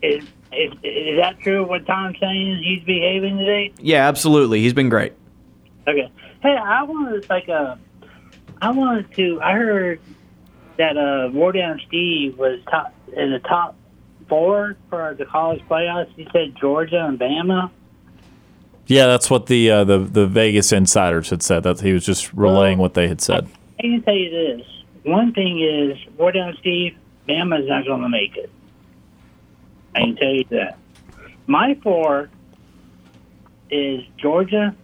Is, 0.02 0.22
is, 0.52 0.72
is 0.82 1.18
that 1.18 1.40
true 1.40 1.66
what 1.66 1.86
Tom's 1.86 2.18
saying? 2.20 2.62
He's 2.62 2.84
behaving 2.84 3.38
today? 3.38 3.72
Yeah, 3.78 4.06
absolutely. 4.06 4.60
He's 4.60 4.74
been 4.74 4.90
great. 4.90 5.14
Okay. 5.88 6.12
Hey, 6.42 6.58
I 6.62 6.82
wanted 6.82 7.26
like 7.30 7.48
uh, 7.48 7.76
I 8.60 8.70
wanted 8.70 9.14
to. 9.14 9.40
I 9.40 9.54
heard 9.54 9.98
that 10.76 10.98
uh, 10.98 11.30
Wardown 11.30 11.80
Steve 11.86 12.36
was 12.36 12.60
top 12.70 12.92
in 13.16 13.30
the 13.30 13.38
top 13.38 13.76
four 14.30 14.76
for 14.88 15.14
the 15.18 15.26
college 15.26 15.60
playoffs. 15.68 16.08
He 16.16 16.26
said 16.32 16.56
Georgia 16.58 17.04
and 17.04 17.20
Bama. 17.20 17.70
Yeah, 18.86 19.06
that's 19.06 19.28
what 19.28 19.46
the 19.46 19.70
uh, 19.70 19.84
the 19.84 19.98
the 19.98 20.26
Vegas 20.26 20.72
insiders 20.72 21.28
had 21.28 21.42
said. 21.42 21.64
That 21.64 21.80
he 21.80 21.92
was 21.92 22.06
just 22.06 22.32
relaying 22.32 22.78
what 22.78 22.94
they 22.94 23.08
had 23.08 23.20
said. 23.20 23.46
I 23.78 23.82
can 23.82 24.02
tell 24.02 24.14
you 24.14 24.30
this. 24.30 24.66
One 25.04 25.32
thing 25.32 25.60
is, 25.60 25.98
Wardown 26.18 26.58
Steve, 26.58 26.96
Bama's 27.28 27.68
not 27.68 27.84
going 27.84 28.02
to 28.02 28.08
make 28.08 28.36
it. 28.36 28.50
I 29.94 30.00
can 30.00 30.16
tell 30.16 30.32
you 30.32 30.44
that. 30.50 30.78
My 31.46 31.78
four 31.82 32.30
is 33.70 34.02
Georgia. 34.18 34.74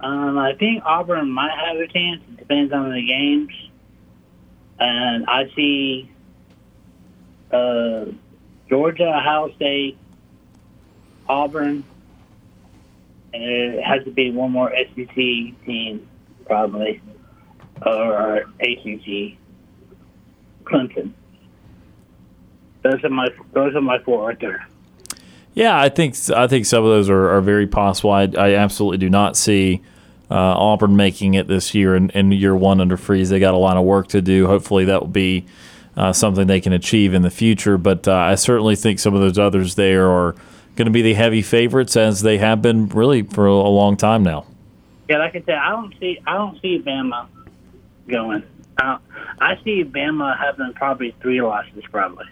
Um, 0.00 0.38
I 0.38 0.54
think 0.54 0.82
Auburn 0.84 1.30
might 1.30 1.56
have 1.56 1.76
a 1.76 1.86
chance. 1.86 2.22
It 2.28 2.36
depends 2.36 2.72
on 2.72 2.92
the 2.92 3.06
games. 3.06 3.50
And 4.78 5.24
I 5.26 5.50
see 5.56 6.10
uh, 7.52 8.06
Georgia, 8.68 9.08
Ohio 9.08 9.52
State, 9.56 9.96
Auburn, 11.28 11.84
and 13.32 13.42
it 13.42 13.82
has 13.82 14.04
to 14.04 14.10
be 14.10 14.30
one 14.30 14.50
more 14.50 14.72
SEC 14.94 15.14
team, 15.14 16.08
probably, 16.46 17.00
or 17.84 18.44
ACC, 18.60 19.36
Clemson. 20.64 21.12
Those 22.82 23.02
are 23.04 23.10
my 23.10 23.28
those 23.52 23.74
are 23.74 23.80
my 23.80 23.98
four 24.00 24.28
right 24.28 24.40
there. 24.40 24.66
Yeah, 25.54 25.78
I 25.78 25.88
think 25.88 26.14
I 26.30 26.46
think 26.46 26.66
some 26.66 26.84
of 26.84 26.90
those 26.90 27.08
are, 27.08 27.30
are 27.30 27.40
very 27.40 27.66
possible. 27.66 28.10
I, 28.10 28.28
I 28.36 28.54
absolutely 28.54 28.98
do 28.98 29.10
not 29.10 29.36
see 29.36 29.80
uh, 30.30 30.34
Auburn 30.34 30.96
making 30.96 31.34
it 31.34 31.48
this 31.48 31.74
year 31.74 31.96
in, 31.96 32.10
in 32.10 32.30
year 32.32 32.54
one 32.54 32.80
under 32.80 32.96
Freeze. 32.96 33.30
They 33.30 33.38
got 33.38 33.54
a 33.54 33.58
lot 33.58 33.76
of 33.76 33.84
work 33.84 34.08
to 34.08 34.20
do. 34.20 34.46
Hopefully, 34.46 34.84
that 34.84 35.00
will 35.00 35.08
be 35.08 35.46
uh, 35.96 36.12
something 36.12 36.46
they 36.46 36.60
can 36.60 36.72
achieve 36.72 37.14
in 37.14 37.22
the 37.22 37.30
future. 37.30 37.78
But 37.78 38.06
uh, 38.06 38.14
I 38.14 38.34
certainly 38.34 38.76
think 38.76 38.98
some 38.98 39.14
of 39.14 39.20
those 39.20 39.38
others 39.38 39.74
there 39.74 40.10
are 40.10 40.34
going 40.76 40.86
to 40.86 40.92
be 40.92 41.02
the 41.02 41.14
heavy 41.14 41.42
favorites, 41.42 41.96
as 41.96 42.22
they 42.22 42.38
have 42.38 42.60
been 42.60 42.88
really 42.88 43.22
for 43.22 43.46
a, 43.46 43.52
long 43.52 43.96
time 43.96 44.22
now. 44.22 44.46
Yeah, 45.08 45.18
like 45.18 45.34
I 45.34 45.42
said, 45.42 45.56
I 45.56 45.70
don't 45.70 45.94
see 45.98 46.18
I 46.26 46.34
don't 46.34 46.60
see 46.60 46.78
Bama 46.80 47.26
going. 48.08 48.42
I, 48.78 48.98
I 49.40 49.58
see 49.64 49.84
Bama 49.84 50.38
having 50.38 50.72
probably 50.74 51.14
three 51.20 51.40
losses, 51.40 51.84
probably. 51.90 52.26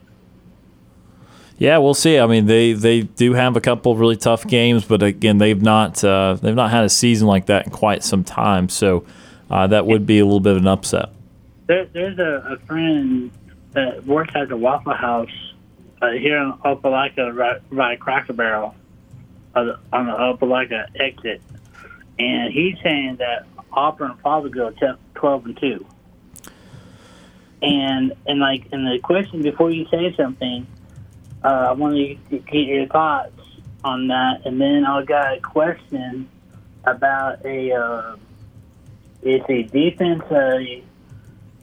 Yeah, 1.56 1.78
we'll 1.78 1.94
see. 1.94 2.18
I 2.18 2.26
mean, 2.26 2.46
they, 2.46 2.72
they 2.72 3.02
do 3.02 3.32
have 3.34 3.56
a 3.56 3.60
couple 3.60 3.92
of 3.92 4.00
really 4.00 4.16
tough 4.16 4.44
games, 4.46 4.84
but 4.84 5.02
again, 5.02 5.38
they've 5.38 5.60
not 5.60 6.02
uh, 6.02 6.34
they've 6.34 6.54
not 6.54 6.70
had 6.70 6.84
a 6.84 6.88
season 6.88 7.28
like 7.28 7.46
that 7.46 7.66
in 7.66 7.72
quite 7.72 8.02
some 8.02 8.24
time. 8.24 8.68
So 8.68 9.06
uh, 9.50 9.66
that 9.68 9.86
would 9.86 10.04
be 10.04 10.18
a 10.18 10.24
little 10.24 10.40
bit 10.40 10.52
of 10.52 10.58
an 10.58 10.66
upset. 10.66 11.10
There, 11.66 11.86
there's 11.86 12.18
a, 12.18 12.54
a 12.54 12.66
friend 12.66 13.30
that 13.74 14.06
works 14.06 14.32
at 14.34 14.48
the 14.48 14.56
Waffle 14.56 14.94
House 14.94 15.30
uh, 16.00 16.10
here 16.10 16.38
in 16.38 16.52
Opelika, 16.64 17.34
right 17.34 17.70
by 17.70 17.96
Cracker 17.96 18.32
Barrel, 18.32 18.74
uh, 19.54 19.76
on 19.92 20.06
the 20.06 20.12
Opelika 20.12 20.86
exit, 20.98 21.42
and 22.18 22.52
he's 22.52 22.76
saying 22.82 23.16
that 23.16 23.46
Auburn 23.72 24.16
probably 24.18 24.50
go 24.50 24.72
twelve 25.14 25.44
and 25.44 25.56
two. 25.56 25.84
And 27.62 28.12
and 28.26 28.40
like 28.40 28.66
and 28.72 28.86
the 28.86 28.98
question 29.00 29.42
before 29.42 29.70
you 29.70 29.86
say 29.90 30.14
something, 30.16 30.66
uh, 31.42 31.66
I 31.68 31.72
want 31.72 31.94
to 31.94 32.38
get 32.38 32.66
your 32.66 32.86
thoughts 32.86 33.32
on 33.82 34.08
that, 34.08 34.42
and 34.44 34.60
then 34.60 34.84
I 34.84 35.04
got 35.04 35.38
a 35.38 35.40
question 35.40 36.28
about 36.84 37.44
a 37.44 37.72
uh, 37.72 38.16
it's 39.22 39.48
a 39.48 39.62
defense 39.62 40.22
uh, 40.30 40.58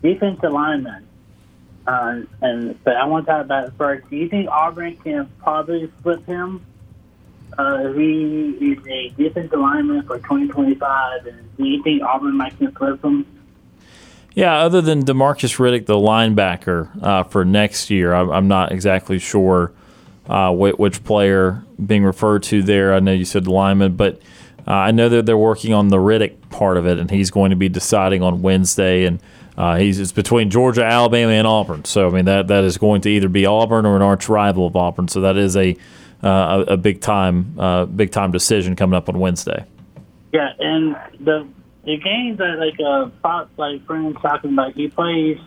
defense 0.02 0.40
alignment. 0.44 1.06
Uh, 1.88 2.22
and 2.42 2.82
but 2.84 2.96
I 2.96 3.06
want 3.06 3.26
to 3.26 3.32
talk 3.32 3.46
about 3.46 3.68
it 3.68 3.74
first. 3.78 4.10
Do 4.10 4.16
you 4.16 4.30
think 4.30 4.50
Auburn 4.50 4.98
can 4.98 5.30
probably 5.40 5.92
flip 6.04 6.26
him? 6.26 6.66
Uh, 7.58 7.92
he 7.94 8.50
is 8.62 8.88
a 8.88 9.10
defensive 9.10 9.60
lineman 9.60 10.04
for 10.04 10.18
2025, 10.18 11.26
and 11.26 11.58
do 11.58 11.66
you 11.66 11.84
think 11.84 12.02
Auburn 12.02 12.38
might 12.38 12.58
can 12.58 12.72
flip 12.72 13.04
him? 13.04 13.26
Yeah, 14.34 14.60
other 14.60 14.80
than 14.80 15.04
Demarcus 15.04 15.58
Riddick, 15.58 15.88
the 15.88 15.96
linebacker 15.96 17.04
uh, 17.04 17.24
for 17.24 17.44
next 17.44 17.90
year, 17.90 18.14
I'm, 18.14 18.30
I'm 18.32 18.48
not 18.48 18.72
exactly 18.72 19.20
sure 19.20 19.74
uh, 20.30 20.54
which, 20.54 21.04
player 21.04 21.64
being 21.86 22.06
referred 22.06 22.44
to 22.44 22.64
there. 22.64 22.94
I 22.94 23.00
know 23.00 23.12
you 23.12 23.26
said 23.26 23.44
the 23.44 23.52
lineman, 23.52 23.98
but 23.98 24.22
uh, 24.66 24.72
I 24.72 24.92
know 24.92 25.10
that 25.10 25.26
they're 25.26 25.38
working 25.38 25.74
on 25.74 25.90
the 25.90 25.98
Riddick 25.98 26.50
part 26.50 26.78
of 26.78 26.88
it, 26.88 26.98
and 26.98 27.12
he's 27.12 27.30
going 27.32 27.50
to 27.50 27.58
be 27.58 27.68
deciding 27.68 28.24
on 28.24 28.42
Wednesday. 28.42 29.04
And 29.04 29.22
uh, 29.58 29.78
he's 29.78 30.00
it's 30.00 30.12
between 30.12 30.50
Georgia, 30.50 30.84
Alabama, 30.84 31.32
and 31.32 31.48
Auburn. 31.48 31.86
So 31.86 32.08
I 32.08 32.12
mean 32.12 32.26
that 32.26 32.48
that 32.48 32.64
is 32.64 32.78
going 32.78 33.02
to 33.02 33.10
either 33.10 33.30
be 33.30 33.46
Auburn 33.46 33.86
or 33.86 33.96
an 33.96 34.02
arch 34.02 34.30
rival 34.30 34.68
of 34.68 34.76
Auburn. 34.76 35.08
So 35.08 35.22
that 35.22 35.38
is 35.38 35.56
a 35.56 35.76
uh, 36.24 36.66
a, 36.68 36.78
big 36.78 37.02
time 37.02 37.60
uh, 37.60 37.86
big 37.86 38.12
time 38.12 38.32
decision 38.32 38.76
coming 38.76 38.96
up 38.96 39.10
on 39.10 39.20
Wednesday. 39.20 39.66
Yeah, 40.32 40.54
and 40.60 40.96
the 41.20 41.48
the 41.84 41.98
games 41.98 42.38
that 42.38 42.58
like 42.58 42.80
uh 42.80 43.10
Fox 43.22 43.50
like 43.58 43.86
friends 43.86 44.18
talking 44.22 44.54
about 44.54 44.74
he 44.74 44.88
plays 44.88 45.38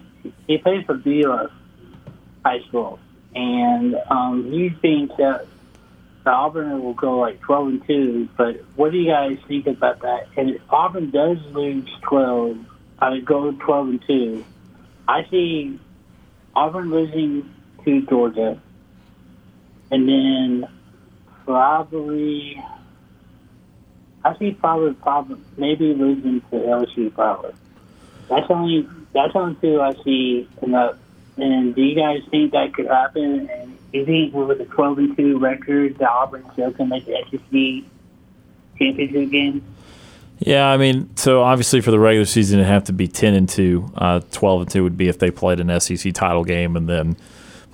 he 0.47 0.59
plays 0.59 0.85
for 0.85 0.95
Beulah 0.95 1.51
High 2.45 2.61
School 2.69 2.99
and 3.35 3.97
um 4.11 4.51
he 4.51 4.71
thinks 4.71 5.17
that 5.17 5.47
the 6.25 6.31
Auburn 6.31 6.83
will 6.83 6.95
go 6.95 7.19
like 7.19 7.41
twelve 7.41 7.69
and 7.69 7.87
two, 7.87 8.29
but 8.37 8.63
what 8.77 8.93
do 8.93 8.99
you 8.99 9.11
guys 9.11 9.39
think 9.47 9.67
about 9.67 10.01
that? 10.01 10.27
And 10.37 10.51
if 10.51 10.63
Auburn 10.71 11.11
does 11.11 11.39
lose 11.53 11.89
twelve 12.03 12.59
I 12.99 13.11
would 13.11 13.25
go 13.25 13.53
twelve 13.53 13.89
and 13.89 14.03
two, 14.07 14.45
I 15.09 15.27
see 15.31 15.79
Auburn 16.55 16.91
losing 16.91 17.53
to 17.85 18.07
Georgia 18.07 18.61
and 19.91 20.09
then 20.09 20.69
probably 21.45 22.61
I 24.25 24.37
see 24.39 24.53
probably 24.53 24.95
probably 24.95 25.41
maybe 25.57 25.95
losing 25.95 26.41
to 26.41 26.57
LSU 26.57 27.15
probably. 27.15 27.53
That's 28.29 28.47
only 28.51 28.89
that's 29.13 29.35
only 29.37 29.57
two 29.61 29.81
I 29.81 29.95
see 30.03 30.49
enough. 30.63 30.97
And 31.37 31.75
do 31.75 31.83
you 31.83 31.95
guys 31.95 32.23
think 32.31 32.53
that 32.53 32.75
could 32.75 32.87
happen? 32.87 33.49
And 33.51 33.79
do 33.93 33.99
you 33.99 34.07
think 34.07 34.35
with 34.35 34.61
a 34.61 34.65
twelve 34.65 34.99
and 34.99 35.17
two 35.17 35.39
record, 35.39 35.99
the 35.99 36.09
Auburn 36.09 36.45
still 36.55 36.73
can 36.73 36.89
make 36.89 37.07
the 37.07 37.19
SEC 37.31 37.91
championship 38.79 39.31
game? 39.31 39.63
Yeah, 40.41 40.67
I 40.67 40.77
mean, 40.77 41.17
so 41.17 41.43
obviously 41.43 41.81
for 41.81 41.91
the 41.91 41.99
regular 41.99 42.27
season, 42.27 42.59
it'd 42.59 42.71
have 42.71 42.85
to 42.85 42.93
be 42.93 43.09
ten 43.09 43.35
and 43.35 43.49
two. 43.49 43.91
Uh, 43.95 44.21
Twelve 44.31 44.63
and 44.63 44.71
two 44.71 44.83
would 44.83 44.97
be 44.97 45.09
if 45.09 45.19
they 45.19 45.31
played 45.31 45.61
an 45.61 45.81
SEC 45.81 46.13
title 46.13 46.45
game 46.45 46.77
and 46.77 46.89
then 46.89 47.17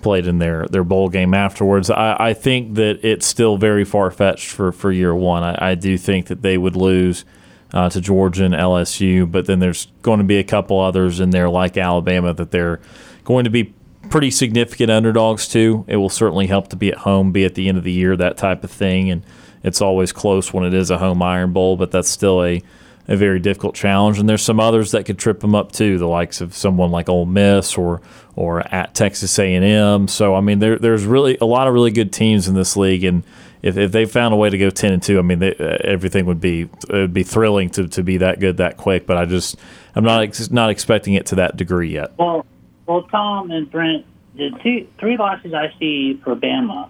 played 0.03 0.27
in 0.27 0.39
their, 0.39 0.67
their 0.67 0.85
bowl 0.85 1.09
game 1.09 1.35
afterwards. 1.35 1.91
I, 1.91 2.17
I 2.19 2.35
think 2.35 2.75
that 2.77 3.01
it's 3.05 3.27
still 3.27 3.57
very 3.57 3.85
far 3.85 4.11
fetched 4.11 4.49
for, 4.49 4.73
for 4.73 4.91
year 4.91 5.15
one. 5.15 5.43
I, 5.43 5.73
I 5.73 5.75
do 5.75 5.99
think 5.99 6.27
that 6.27 6.43
they 6.43 6.57
would 6.57 6.77
lose 6.77 7.25
uh, 7.73 7.89
to 7.91 8.01
Georgia 8.01 8.45
and 8.45 8.55
LSU, 8.55 9.31
but 9.31 9.47
then 9.47 9.59
there's 9.59 9.89
going 10.03 10.19
to 10.19 10.25
be 10.25 10.39
a 10.39 10.45
couple 10.45 10.81
others 10.81 11.21
in 11.21 11.31
there 11.31 11.49
like 11.49 11.77
Alabama 11.77 12.33
that 12.35 12.51
they're 12.51 12.81
going 13.25 13.45
to 13.45 13.51
be 13.51 13.75
pretty 14.09 14.31
significant 14.31 14.91
underdogs 14.91 15.47
to. 15.49 15.85
It 15.87 15.97
will 15.97 16.09
certainly 16.09 16.47
help 16.47 16.69
to 16.69 16.77
be 16.77 16.91
at 16.91 16.99
home, 16.99 17.33
be 17.33 17.45
at 17.45 17.55
the 17.55 17.69
end 17.69 17.79
of 17.79 17.85
the 17.85 17.93
year, 17.93 18.17
that 18.17 18.37
type 18.37 18.65
of 18.65 18.71
thing, 18.71 19.11
and 19.11 19.23
it's 19.63 19.81
always 19.81 20.13
close 20.13 20.53
when 20.53 20.65
it 20.65 20.75
is 20.75 20.91
a 20.91 20.99
home 20.99 21.23
Iron 21.23 21.53
Bowl, 21.53 21.77
but 21.77 21.91
that's 21.91 22.09
still 22.09 22.43
a 22.45 22.63
a 23.09 23.17
very 23.17 23.41
difficult 23.41 23.75
challenge. 23.75 24.21
And 24.21 24.29
there's 24.29 24.43
some 24.43 24.61
others 24.61 24.93
that 24.93 25.05
could 25.05 25.19
trip 25.19 25.41
them 25.41 25.55
up 25.55 25.73
too, 25.73 25.99
the 25.99 26.07
likes 26.07 26.41
of 26.41 26.55
someone 26.55 26.93
like 26.93 27.09
Ole 27.09 27.27
Miss 27.27 27.77
or 27.77 28.01
or 28.37 28.61
at 28.73 28.95
Texas 28.95 29.39
A&M. 29.39 30.09
So 30.09 30.35
I 30.35 30.41
mean, 30.41 30.61
there, 30.61 30.79
there's 30.79 31.05
really 31.05 31.37
a 31.41 31.45
lot 31.45 31.67
of 31.67 31.75
really 31.75 31.91
good 31.91 32.13
teams 32.13 32.49
in 32.49 32.55
this 32.55 32.77
league, 32.77 33.05
and 33.05 33.25
if, 33.63 33.77
if 33.77 33.93
they 33.93 34.07
found 34.07 34.33
a 34.33 34.37
way 34.37 34.49
to 34.49 34.57
go 34.57 34.71
ten 34.71 34.93
and 34.93 35.03
two, 35.03 35.19
I 35.19 35.23
mean, 35.23 35.41
they, 35.41 35.55
uh, 35.57 35.79
everything 35.83 36.25
would 36.27 36.41
be 36.41 36.63
it 36.63 36.93
would 36.93 37.13
be 37.13 37.25
thrilling 37.25 37.69
to, 37.71 37.89
to 37.89 38.03
be 38.03 38.17
that 38.19 38.41
good 38.41 38.59
that 38.59 38.77
quick. 38.77 39.07
But 39.07 39.17
I 39.17 39.25
just 39.25 39.57
I'm 39.95 40.05
not 40.05 40.23
ex- 40.23 40.51
not 40.51 40.71
expecting 40.71 41.15
it 41.15 41.27
to 41.27 41.35
that 41.37 41.57
degree 41.57 41.91
yet. 41.91 42.13
Well, 42.17 42.47
well, 42.87 43.03
Tom 43.03 43.51
and 43.51 43.71
Brent, 43.71 44.07
the 44.37 44.51
two 44.63 44.87
three 44.99 45.17
losses 45.17 45.53
I 45.53 45.75
see 45.79 46.21
for 46.25 46.37
Bama, 46.37 46.89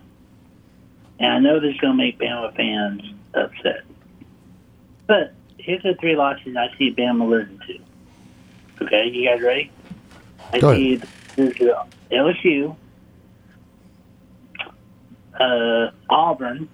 and 1.21 1.33
I 1.33 1.39
know 1.39 1.61
this 1.61 1.75
is 1.75 1.81
going 1.81 1.93
to 1.93 1.97
make 1.97 2.19
Bama 2.19 2.55
fans 2.57 3.03
upset, 3.35 3.83
but 5.07 5.35
here's 5.59 5.83
the 5.83 5.95
three 6.01 6.17
losses 6.17 6.57
I 6.57 6.69
see 6.79 6.93
Bama 6.93 7.29
losing 7.29 7.59
to. 7.67 8.85
Okay, 8.85 9.09
you 9.09 9.29
guys 9.29 9.43
ready? 9.43 9.71
I 10.53 10.59
Go 10.59 10.75
see 10.75 10.97
this 10.97 11.11
is 11.37 11.71
LSU, 12.11 12.75
uh, 15.39 15.91
Auburn, 16.09 16.69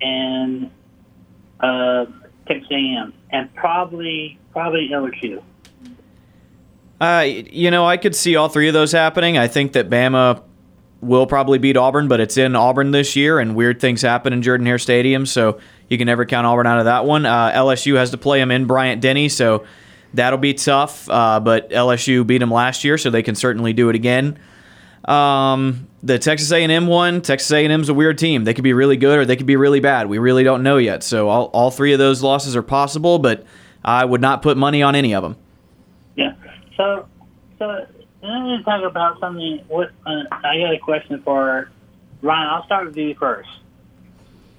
and 0.00 0.70
uh, 1.60 2.06
Texas 2.48 2.68
A&M, 2.70 3.12
and 3.30 3.54
probably 3.54 4.38
probably 4.52 4.88
LSU. 4.90 5.42
Uh, 6.98 7.24
you 7.26 7.70
know, 7.70 7.84
I 7.84 7.98
could 7.98 8.16
see 8.16 8.36
all 8.36 8.48
three 8.48 8.68
of 8.68 8.74
those 8.74 8.92
happening. 8.92 9.36
I 9.36 9.48
think 9.48 9.74
that 9.74 9.90
Bama 9.90 10.42
will 11.06 11.26
probably 11.26 11.58
beat 11.58 11.76
Auburn, 11.76 12.08
but 12.08 12.20
it's 12.20 12.36
in 12.36 12.56
Auburn 12.56 12.90
this 12.90 13.16
year, 13.16 13.38
and 13.38 13.54
weird 13.54 13.80
things 13.80 14.02
happen 14.02 14.32
in 14.32 14.42
Jordan 14.42 14.66
Hare 14.66 14.78
Stadium, 14.78 15.26
so 15.26 15.60
you 15.88 15.98
can 15.98 16.06
never 16.06 16.24
count 16.24 16.46
Auburn 16.46 16.66
out 16.66 16.78
of 16.78 16.84
that 16.86 17.04
one. 17.04 17.26
Uh, 17.26 17.52
LSU 17.52 17.96
has 17.96 18.10
to 18.10 18.18
play 18.18 18.38
them 18.38 18.50
in 18.50 18.66
Bryant 18.66 19.00
Denny, 19.00 19.28
so 19.28 19.64
that'll 20.14 20.38
be 20.38 20.54
tough. 20.54 21.08
Uh, 21.08 21.40
but 21.40 21.70
LSU 21.70 22.26
beat 22.26 22.38
them 22.38 22.50
last 22.50 22.84
year, 22.84 22.98
so 22.98 23.10
they 23.10 23.22
can 23.22 23.34
certainly 23.34 23.72
do 23.72 23.88
it 23.88 23.94
again. 23.94 24.38
Um, 25.06 25.86
the 26.02 26.18
Texas 26.18 26.50
A&M 26.52 26.86
one, 26.86 27.22
Texas 27.22 27.50
A&M's 27.50 27.88
a 27.88 27.94
weird 27.94 28.18
team. 28.18 28.44
They 28.44 28.54
could 28.54 28.64
be 28.64 28.72
really 28.72 28.96
good 28.96 29.18
or 29.18 29.24
they 29.24 29.36
could 29.36 29.46
be 29.46 29.56
really 29.56 29.80
bad. 29.80 30.08
We 30.08 30.18
really 30.18 30.42
don't 30.42 30.62
know 30.62 30.78
yet. 30.78 31.02
So 31.02 31.28
all, 31.28 31.44
all 31.46 31.70
three 31.70 31.92
of 31.92 31.98
those 31.98 32.22
losses 32.22 32.56
are 32.56 32.62
possible, 32.62 33.18
but 33.18 33.44
I 33.84 34.04
would 34.04 34.20
not 34.20 34.42
put 34.42 34.56
money 34.56 34.82
on 34.82 34.96
any 34.96 35.14
of 35.14 35.22
them. 35.22 35.36
Yeah. 36.16 36.34
So, 36.76 37.06
so 37.58 37.86
let 38.26 38.42
me 38.42 38.62
talk 38.64 38.82
about 38.82 39.20
something. 39.20 39.62
What 39.68 39.90
uh, 40.04 40.22
I 40.30 40.58
got 40.58 40.74
a 40.74 40.78
question 40.78 41.22
for 41.22 41.70
Ryan. 42.22 42.48
I'll 42.48 42.64
start 42.64 42.86
with 42.86 42.96
you 42.96 43.14
first. 43.14 43.48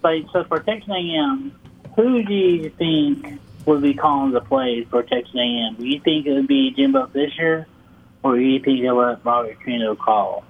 Like, 0.03 0.26
so 0.32 0.43
for 0.45 0.59
Texas 0.59 0.89
A&M, 0.89 1.53
who 1.95 2.24
do 2.24 2.34
you 2.34 2.70
think 2.70 3.39
would 3.65 3.82
be 3.82 3.93
calling 3.93 4.32
the 4.32 4.41
plays 4.41 4.88
for 4.89 5.03
Texas 5.03 5.36
A&M? 5.36 5.76
Do 5.76 5.86
you 5.86 5.99
think 5.99 6.26
it 6.26 6.34
would 6.34 6.47
be 6.47 6.72
Jimbo 6.72 7.07
Fisher, 7.07 7.68
or 8.24 8.36
do 8.36 8.41
you 8.41 8.59
think 8.59 8.82
they'll 8.82 8.95
let 8.95 9.24
Bobby 9.24 9.57
Trino 9.65 9.97
call 9.97 10.45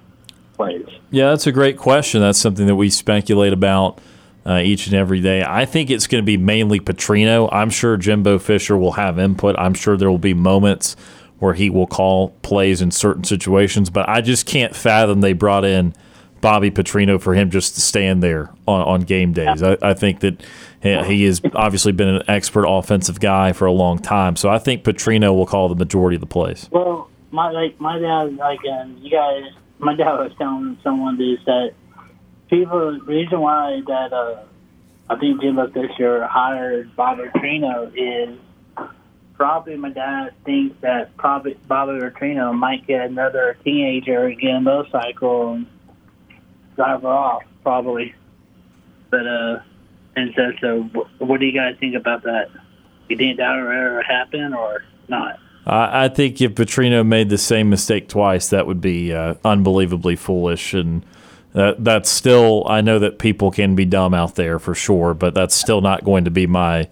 plays? 0.54 0.86
Yeah, 1.10 1.30
that's 1.30 1.46
a 1.46 1.52
great 1.52 1.76
question. 1.76 2.20
That's 2.20 2.38
something 2.38 2.66
that 2.66 2.76
we 2.76 2.90
speculate 2.90 3.52
about 3.52 4.00
uh, 4.46 4.58
each 4.58 4.86
and 4.86 4.94
every 4.94 5.20
day. 5.20 5.42
I 5.46 5.64
think 5.64 5.90
it's 5.90 6.06
going 6.06 6.22
to 6.22 6.26
be 6.26 6.36
mainly 6.36 6.80
Petrino. 6.80 7.48
I'm 7.50 7.70
sure 7.70 7.96
Jimbo 7.96 8.38
Fisher 8.38 8.76
will 8.76 8.92
have 8.92 9.18
input. 9.18 9.56
I'm 9.58 9.74
sure 9.74 9.96
there 9.96 10.10
will 10.10 10.18
be 10.18 10.34
moments 10.34 10.96
where 11.38 11.54
he 11.54 11.70
will 11.70 11.86
call 11.86 12.30
plays 12.42 12.82
in 12.82 12.90
certain 12.90 13.24
situations, 13.24 13.90
but 13.90 14.08
I 14.08 14.20
just 14.20 14.46
can't 14.46 14.74
fathom 14.74 15.20
they 15.20 15.32
brought 15.32 15.64
in 15.64 15.94
Bobby 16.40 16.70
Petrino 16.70 17.20
for 17.20 17.34
him 17.34 17.50
just 17.50 17.74
to 17.74 17.80
stand 17.80 18.22
there 18.22 18.52
on, 18.66 18.82
on 18.82 19.00
game 19.02 19.32
days. 19.32 19.62
I, 19.62 19.76
I 19.82 19.94
think 19.94 20.20
that 20.20 20.42
he 20.82 21.24
has 21.24 21.40
obviously 21.54 21.92
been 21.92 22.08
an 22.08 22.22
expert 22.28 22.66
offensive 22.66 23.20
guy 23.20 23.52
for 23.52 23.66
a 23.66 23.72
long 23.72 23.98
time, 23.98 24.36
so 24.36 24.48
I 24.48 24.58
think 24.58 24.84
Petrino 24.84 25.34
will 25.34 25.46
call 25.46 25.68
the 25.68 25.74
majority 25.74 26.16
of 26.16 26.20
the 26.20 26.26
plays. 26.26 26.68
Well, 26.70 27.10
my 27.30 27.50
like 27.50 27.80
my 27.80 27.98
dad 27.98 28.36
like 28.36 28.60
um, 28.70 28.98
you 29.00 29.10
guys. 29.10 29.44
My 29.80 29.94
dad 29.94 30.14
was 30.14 30.32
telling 30.38 30.76
someone 30.82 31.18
this 31.18 31.38
that 31.46 31.72
people 32.50 32.98
reason 33.06 33.40
why 33.40 33.80
that 33.86 34.12
uh, 34.12 34.42
I 35.08 35.16
think 35.16 35.40
Jimbo 35.40 35.70
Fisher 35.70 36.26
hired 36.26 36.96
Bobby 36.96 37.24
Trino 37.36 37.92
is 37.94 38.38
probably 39.38 39.76
my 39.76 39.90
dad 39.90 40.34
thinks 40.44 40.76
that 40.82 41.16
probably 41.16 41.56
Bobby 41.68 41.92
Petrino 41.92 42.52
might 42.52 42.86
get 42.86 43.06
another 43.06 43.56
teenager 43.64 44.30
get 44.32 44.56
a 44.56 44.60
motorcycle 44.60 45.54
and 45.54 45.66
drive 46.76 47.02
her 47.02 47.08
off 47.08 47.42
probably. 47.62 48.14
But 49.10 49.26
uh, 49.26 49.60
and 50.16 50.34
so 50.36 50.52
so 50.60 50.82
wh- 50.82 51.22
what 51.22 51.40
do 51.40 51.46
you 51.46 51.52
guys 51.52 51.76
think 51.78 51.94
about 51.94 52.24
that? 52.24 52.50
You 53.08 53.16
think 53.16 53.38
that 53.38 53.56
ever 53.56 54.02
happen 54.02 54.52
or 54.52 54.82
not? 55.08 55.38
I 55.64 56.04
I 56.04 56.08
think 56.08 56.40
if 56.40 56.54
Petrino 56.54 57.06
made 57.06 57.30
the 57.30 57.38
same 57.38 57.70
mistake 57.70 58.08
twice, 58.08 58.50
that 58.50 58.66
would 58.66 58.80
be 58.80 59.14
uh, 59.14 59.34
unbelievably 59.44 60.16
foolish. 60.16 60.74
And 60.74 61.06
that, 61.52 61.82
that's 61.82 62.10
still, 62.10 62.64
I 62.68 62.82
know 62.82 62.98
that 62.98 63.18
people 63.18 63.50
can 63.50 63.74
be 63.74 63.84
dumb 63.84 64.12
out 64.12 64.34
there 64.34 64.58
for 64.58 64.74
sure, 64.74 65.14
but 65.14 65.34
that's 65.34 65.54
still 65.54 65.80
not 65.80 66.04
going 66.04 66.24
to 66.24 66.30
be 66.30 66.46
my 66.46 66.88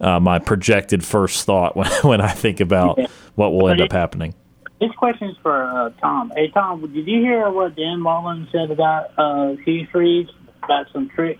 uh, 0.00 0.20
my 0.20 0.38
projected 0.38 1.04
first 1.04 1.44
thought 1.44 1.76
when, 1.76 1.90
when 2.02 2.20
I 2.20 2.30
think 2.30 2.60
about 2.60 2.98
what 3.34 3.52
will 3.52 3.68
end 3.68 3.80
up 3.80 3.92
happening. 3.92 4.34
This 4.80 4.92
question 4.92 5.30
is 5.30 5.36
for 5.42 5.64
uh, 5.64 5.90
Tom. 6.00 6.32
Hey, 6.36 6.50
Tom, 6.50 6.80
did 6.80 7.06
you 7.06 7.20
hear 7.20 7.50
what 7.50 7.74
Dan 7.74 8.00
Mullen 8.00 8.46
said 8.52 8.70
about 8.70 9.10
uh, 9.18 9.56
Hugh 9.64 9.86
Freeze 9.90 10.28
about 10.62 10.86
some 10.92 11.08
trick 11.08 11.38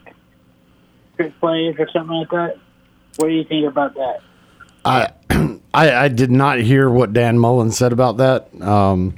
trick 1.17 1.39
plays 1.39 1.77
or 1.79 1.89
something 1.93 2.17
like 2.17 2.31
that? 2.31 2.57
What 3.17 3.29
do 3.29 3.35
you 3.35 3.45
think 3.45 3.67
about 3.67 3.95
that? 3.95 4.21
I, 4.85 5.13
I 5.75 6.05
I 6.05 6.09
did 6.09 6.33
not 6.33 6.59
hear 6.59 6.91
what 6.91 7.13
Dan 7.13 7.39
Mullen 7.39 7.71
said 7.71 7.93
about 7.93 8.17
that. 8.17 8.49
Um, 8.61 9.17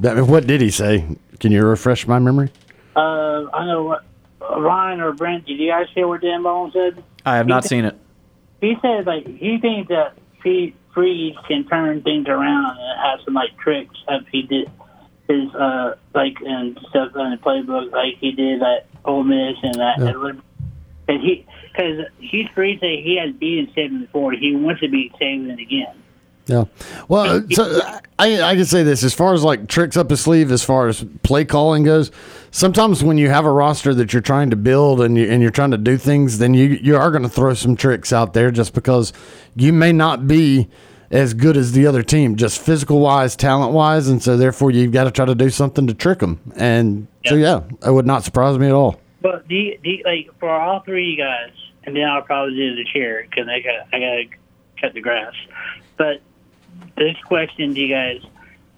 that 0.00 0.26
what 0.26 0.46
did 0.46 0.60
he 0.60 0.70
say? 0.70 1.06
Can 1.40 1.50
you 1.50 1.64
refresh 1.64 2.06
my 2.06 2.18
memory? 2.18 2.50
Uh, 2.94 3.48
I 3.54 3.66
know 3.66 3.84
what 3.84 4.04
Ryan 4.40 5.00
or 5.00 5.12
Brent. 5.12 5.46
Did 5.46 5.58
you 5.58 5.70
guys 5.70 5.86
hear 5.94 6.06
what 6.06 6.20
Dan 6.20 6.42
Mullen 6.42 6.72
said? 6.72 7.02
I 7.24 7.36
have 7.36 7.46
not 7.46 7.64
seen 7.64 7.86
it. 7.86 7.98
He 8.60 8.76
said 8.80 9.06
like 9.06 9.26
he 9.26 9.58
thinks 9.58 9.88
that 9.88 10.16
Free- 10.42 10.74
Freeze 10.94 11.36
can 11.46 11.66
turn 11.68 12.02
things 12.02 12.26
around 12.28 12.78
and 12.78 13.00
have 13.00 13.20
some 13.24 13.34
like 13.34 13.56
tricks 13.58 13.94
if 14.08 14.26
he 14.28 14.42
did 14.42 14.70
his 15.28 15.54
uh 15.54 15.94
like 16.14 16.36
and 16.40 16.78
stuff 16.88 17.10
in 17.16 17.30
the 17.30 17.36
playbook 17.36 17.90
like 17.92 18.16
he 18.18 18.32
did 18.32 18.62
at 18.62 18.86
Ole 19.04 19.24
Miss 19.24 19.56
and 19.62 19.74
that. 19.74 19.98
Yeah. 19.98 20.32
And 21.08 21.22
he 21.22 21.46
because 21.72 22.06
Hugh 22.18 22.48
Freeze 22.54 22.80
said 22.80 22.98
he 23.00 23.18
has 23.20 23.34
beaten 23.34 23.72
Saban 23.74 24.00
before. 24.00 24.32
He 24.32 24.54
wants 24.54 24.80
to 24.80 24.88
beat 24.88 25.12
Saban 25.14 25.60
again. 25.60 26.02
Yeah. 26.46 26.64
Well, 27.08 27.44
so 27.50 27.80
I, 28.18 28.40
I 28.40 28.54
can 28.54 28.64
say 28.64 28.84
this 28.84 29.02
as 29.02 29.12
far 29.12 29.34
as 29.34 29.42
like 29.42 29.68
tricks 29.68 29.96
up 29.96 30.10
his 30.10 30.20
sleeve, 30.20 30.52
as 30.52 30.64
far 30.64 30.86
as 30.86 31.04
play 31.22 31.44
calling 31.44 31.82
goes. 31.82 32.12
Sometimes 32.56 33.04
when 33.04 33.18
you 33.18 33.28
have 33.28 33.44
a 33.44 33.52
roster 33.52 33.92
that 33.92 34.14
you're 34.14 34.22
trying 34.22 34.48
to 34.48 34.56
build 34.56 35.02
and 35.02 35.18
you 35.18 35.28
and 35.28 35.42
you're 35.42 35.50
trying 35.50 35.72
to 35.72 35.76
do 35.76 35.98
things, 35.98 36.38
then 36.38 36.54
you 36.54 36.68
you 36.68 36.96
are 36.96 37.10
going 37.10 37.22
to 37.22 37.28
throw 37.28 37.52
some 37.52 37.76
tricks 37.76 38.14
out 38.14 38.32
there 38.32 38.50
just 38.50 38.72
because 38.72 39.12
you 39.54 39.74
may 39.74 39.92
not 39.92 40.26
be 40.26 40.66
as 41.10 41.34
good 41.34 41.58
as 41.58 41.72
the 41.72 41.86
other 41.86 42.02
team, 42.02 42.34
just 42.34 42.58
physical 42.58 42.98
wise, 42.98 43.36
talent 43.36 43.74
wise, 43.74 44.08
and 44.08 44.22
so 44.22 44.38
therefore 44.38 44.70
you've 44.70 44.90
got 44.90 45.04
to 45.04 45.10
try 45.10 45.26
to 45.26 45.34
do 45.34 45.50
something 45.50 45.86
to 45.86 45.92
trick 45.92 46.20
them. 46.20 46.40
And 46.56 47.08
so 47.26 47.34
yeah, 47.34 47.60
it 47.86 47.90
would 47.90 48.06
not 48.06 48.24
surprise 48.24 48.56
me 48.56 48.68
at 48.68 48.72
all. 48.72 48.98
But 49.20 49.46
do 49.46 49.54
you, 49.54 49.76
do 49.84 49.90
you, 49.90 50.02
like 50.06 50.30
for 50.40 50.48
all 50.48 50.80
three 50.80 51.12
of 51.12 51.18
you 51.18 51.24
guys, 51.24 51.52
and 51.84 51.94
then 51.94 52.04
I'll 52.04 52.22
probably 52.22 52.54
do 52.54 52.74
the 52.74 52.86
chair 52.90 53.26
because 53.28 53.48
I 53.48 53.60
got 53.60 53.86
I 53.92 54.00
got 54.00 54.14
to 54.14 54.24
cut 54.80 54.94
the 54.94 55.02
grass. 55.02 55.34
But 55.98 56.22
this 56.96 57.18
question, 57.26 57.74
do 57.74 57.82
you 57.82 57.94
guys 57.94 58.22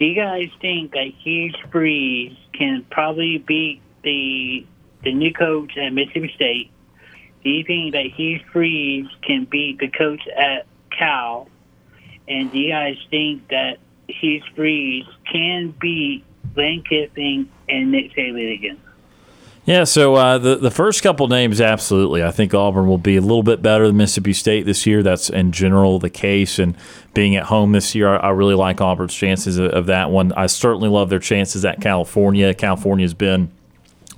do 0.01 0.05
you 0.05 0.16
guys 0.16 0.49
think 0.61 0.95
that 0.95 1.12
Hugh 1.22 1.53
Freeze 1.70 2.37
can 2.59 2.84
probably 2.90 3.38
beat 3.38 3.80
the 4.02 4.66
the 5.04 5.12
new 5.12 5.32
coach 5.32 5.76
at 5.78 5.92
Mississippi 5.92 6.32
State? 6.34 6.70
Do 7.44 7.50
you 7.50 7.64
think 7.64 7.92
that 7.92 8.06
Hugh 8.16 8.40
Freeze 8.52 9.06
can 9.22 9.44
beat 9.44 9.78
the 9.78 9.88
coach 9.88 10.26
at 10.28 10.66
Cal? 10.90 11.48
And 12.26 12.50
do 12.50 12.59
you 12.59 12.70
guys 12.70 12.96
think 13.11 13.48
that 13.48 13.78
Hugh 14.09 14.42
Freeze 14.56 15.06
can 15.30 15.72
beat 15.80 16.24
Lane 16.56 16.82
Kiffin 16.82 17.48
and 17.68 17.92
Nick 17.92 18.12
Saban 18.14 18.54
again? 18.54 18.80
Yeah, 19.68 19.84
so 19.84 20.14
uh, 20.14 20.38
the 20.38 20.56
the 20.56 20.70
first 20.70 21.02
couple 21.02 21.28
names, 21.28 21.60
absolutely. 21.60 22.24
I 22.24 22.30
think 22.30 22.54
Auburn 22.54 22.88
will 22.88 22.96
be 22.96 23.18
a 23.18 23.20
little 23.20 23.42
bit 23.42 23.60
better 23.60 23.86
than 23.86 23.98
Mississippi 23.98 24.32
State 24.32 24.64
this 24.64 24.86
year. 24.86 25.02
That's 25.02 25.28
in 25.28 25.52
general 25.52 25.98
the 25.98 26.08
case. 26.08 26.58
And 26.58 26.74
being 27.12 27.36
at 27.36 27.44
home 27.44 27.72
this 27.72 27.94
year, 27.94 28.08
I, 28.08 28.16
I 28.16 28.30
really 28.30 28.54
like 28.54 28.80
Auburn's 28.80 29.12
chances 29.12 29.58
of, 29.58 29.70
of 29.72 29.84
that 29.84 30.10
one. 30.10 30.32
I 30.32 30.46
certainly 30.46 30.88
love 30.88 31.10
their 31.10 31.18
chances 31.18 31.66
at 31.66 31.82
California. 31.82 32.54
California's 32.54 33.12
been 33.12 33.50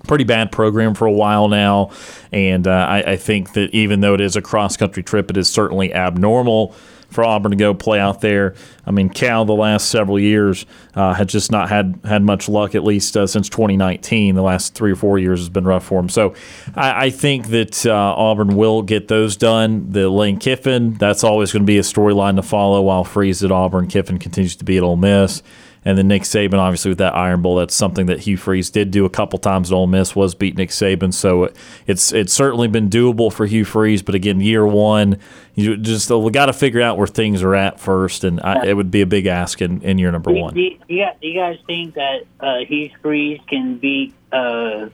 a 0.00 0.06
pretty 0.06 0.22
bad 0.22 0.52
program 0.52 0.94
for 0.94 1.06
a 1.06 1.12
while 1.12 1.48
now, 1.48 1.90
and 2.30 2.68
uh, 2.68 2.86
I, 2.88 3.02
I 3.02 3.16
think 3.16 3.54
that 3.54 3.74
even 3.74 4.02
though 4.02 4.14
it 4.14 4.20
is 4.20 4.36
a 4.36 4.42
cross 4.42 4.76
country 4.76 5.02
trip, 5.02 5.30
it 5.30 5.36
is 5.36 5.48
certainly 5.48 5.92
abnormal 5.92 6.76
for 7.10 7.24
Auburn 7.24 7.50
to 7.50 7.56
go 7.56 7.74
play 7.74 7.98
out 8.00 8.20
there. 8.20 8.54
I 8.86 8.90
mean, 8.90 9.08
Cal 9.08 9.44
the 9.44 9.54
last 9.54 9.88
several 9.88 10.18
years 10.18 10.66
uh, 10.94 11.14
had 11.14 11.28
just 11.28 11.52
not 11.52 11.68
had 11.68 12.00
had 12.04 12.22
much 12.22 12.48
luck, 12.48 12.74
at 12.74 12.84
least 12.84 13.16
uh, 13.16 13.26
since 13.26 13.48
2019. 13.48 14.34
The 14.34 14.42
last 14.42 14.74
three 14.74 14.92
or 14.92 14.96
four 14.96 15.18
years 15.18 15.40
has 15.40 15.48
been 15.48 15.64
rough 15.64 15.84
for 15.84 16.00
them. 16.00 16.08
So 16.08 16.34
I, 16.74 17.06
I 17.06 17.10
think 17.10 17.48
that 17.48 17.86
uh, 17.86 17.92
Auburn 17.92 18.56
will 18.56 18.82
get 18.82 19.08
those 19.08 19.36
done. 19.36 19.90
The 19.90 20.08
Lane 20.08 20.38
Kiffin, 20.38 20.94
that's 20.94 21.24
always 21.24 21.52
going 21.52 21.62
to 21.62 21.66
be 21.66 21.78
a 21.78 21.82
storyline 21.82 22.36
to 22.36 22.42
follow 22.42 22.82
while 22.82 23.04
Freeze 23.04 23.44
at 23.44 23.52
Auburn. 23.52 23.86
Kiffin 23.86 24.18
continues 24.18 24.56
to 24.56 24.64
be 24.64 24.76
at 24.76 24.82
Ole 24.82 24.96
Miss. 24.96 25.42
And 25.82 25.96
then 25.96 26.08
Nick 26.08 26.22
Saban, 26.22 26.58
obviously 26.58 26.90
with 26.90 26.98
that 26.98 27.14
Iron 27.16 27.40
Bowl, 27.40 27.56
that's 27.56 27.74
something 27.74 28.04
that 28.06 28.20
Hugh 28.20 28.36
Freeze 28.36 28.68
did 28.68 28.90
do 28.90 29.06
a 29.06 29.10
couple 29.10 29.38
times 29.38 29.72
at 29.72 29.74
Ole 29.74 29.86
Miss 29.86 30.14
was 30.14 30.34
beat 30.34 30.56
Nick 30.58 30.68
Saban. 30.68 31.14
So 31.14 31.50
it's 31.86 32.12
it's 32.12 32.32
certainly 32.34 32.68
been 32.68 32.90
doable 32.90 33.32
for 33.32 33.46
Hugh 33.46 33.64
Freeze. 33.64 34.02
But 34.02 34.14
again, 34.14 34.40
year 34.42 34.66
one, 34.66 35.18
you 35.54 35.78
just 35.78 36.10
we 36.10 36.30
got 36.32 36.46
to 36.46 36.52
figure 36.52 36.82
out 36.82 36.98
where 36.98 37.06
things 37.06 37.42
are 37.42 37.54
at 37.54 37.80
first, 37.80 38.24
and 38.24 38.40
I, 38.42 38.66
it 38.66 38.74
would 38.74 38.90
be 38.90 39.00
a 39.00 39.06
big 39.06 39.24
ask 39.26 39.62
in, 39.62 39.80
in 39.80 39.96
year 39.96 40.12
number 40.12 40.30
one. 40.30 40.52
Do 40.54 40.60
you, 40.60 40.76
guys- 41.04 41.16
do 41.20 41.26
you 41.28 41.34
guys 41.40 41.58
think 41.66 41.94
that 41.94 42.24
uh, 42.40 42.58
Hugh 42.68 42.90
Freeze 43.00 43.40
can 43.48 43.78
beat 43.78 44.12
uh, 44.32 44.90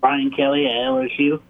Brian 0.00 0.30
Kelly 0.30 0.66
at 0.66 0.72
LSU? 0.72 1.40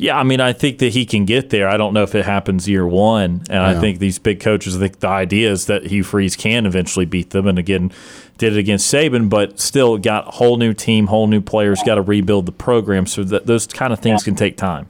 Yeah, 0.00 0.16
I 0.16 0.22
mean, 0.22 0.40
I 0.40 0.52
think 0.52 0.78
that 0.78 0.92
he 0.92 1.04
can 1.04 1.24
get 1.24 1.50
there. 1.50 1.68
I 1.68 1.76
don't 1.76 1.92
know 1.92 2.04
if 2.04 2.14
it 2.14 2.24
happens 2.24 2.68
year 2.68 2.86
one, 2.86 3.42
and 3.50 3.58
I 3.58 3.80
think 3.80 3.98
these 3.98 4.20
big 4.20 4.38
coaches. 4.38 4.76
I 4.76 4.78
think 4.78 5.00
the 5.00 5.08
idea 5.08 5.50
is 5.50 5.66
that 5.66 5.86
Hugh 5.86 6.04
Freeze 6.04 6.36
can 6.36 6.66
eventually 6.66 7.04
beat 7.04 7.30
them, 7.30 7.48
and 7.48 7.58
again, 7.58 7.90
did 8.38 8.52
it 8.52 8.60
against 8.60 8.94
Saban, 8.94 9.28
but 9.28 9.58
still 9.58 9.98
got 9.98 10.28
a 10.28 10.30
whole 10.30 10.56
new 10.56 10.72
team, 10.72 11.08
whole 11.08 11.26
new 11.26 11.40
players, 11.40 11.82
got 11.82 11.96
to 11.96 12.02
rebuild 12.02 12.46
the 12.46 12.52
program. 12.52 13.06
So 13.06 13.24
that 13.24 13.46
those 13.46 13.66
kind 13.66 13.92
of 13.92 13.98
things 13.98 14.22
can 14.22 14.36
take 14.36 14.56
time. 14.56 14.86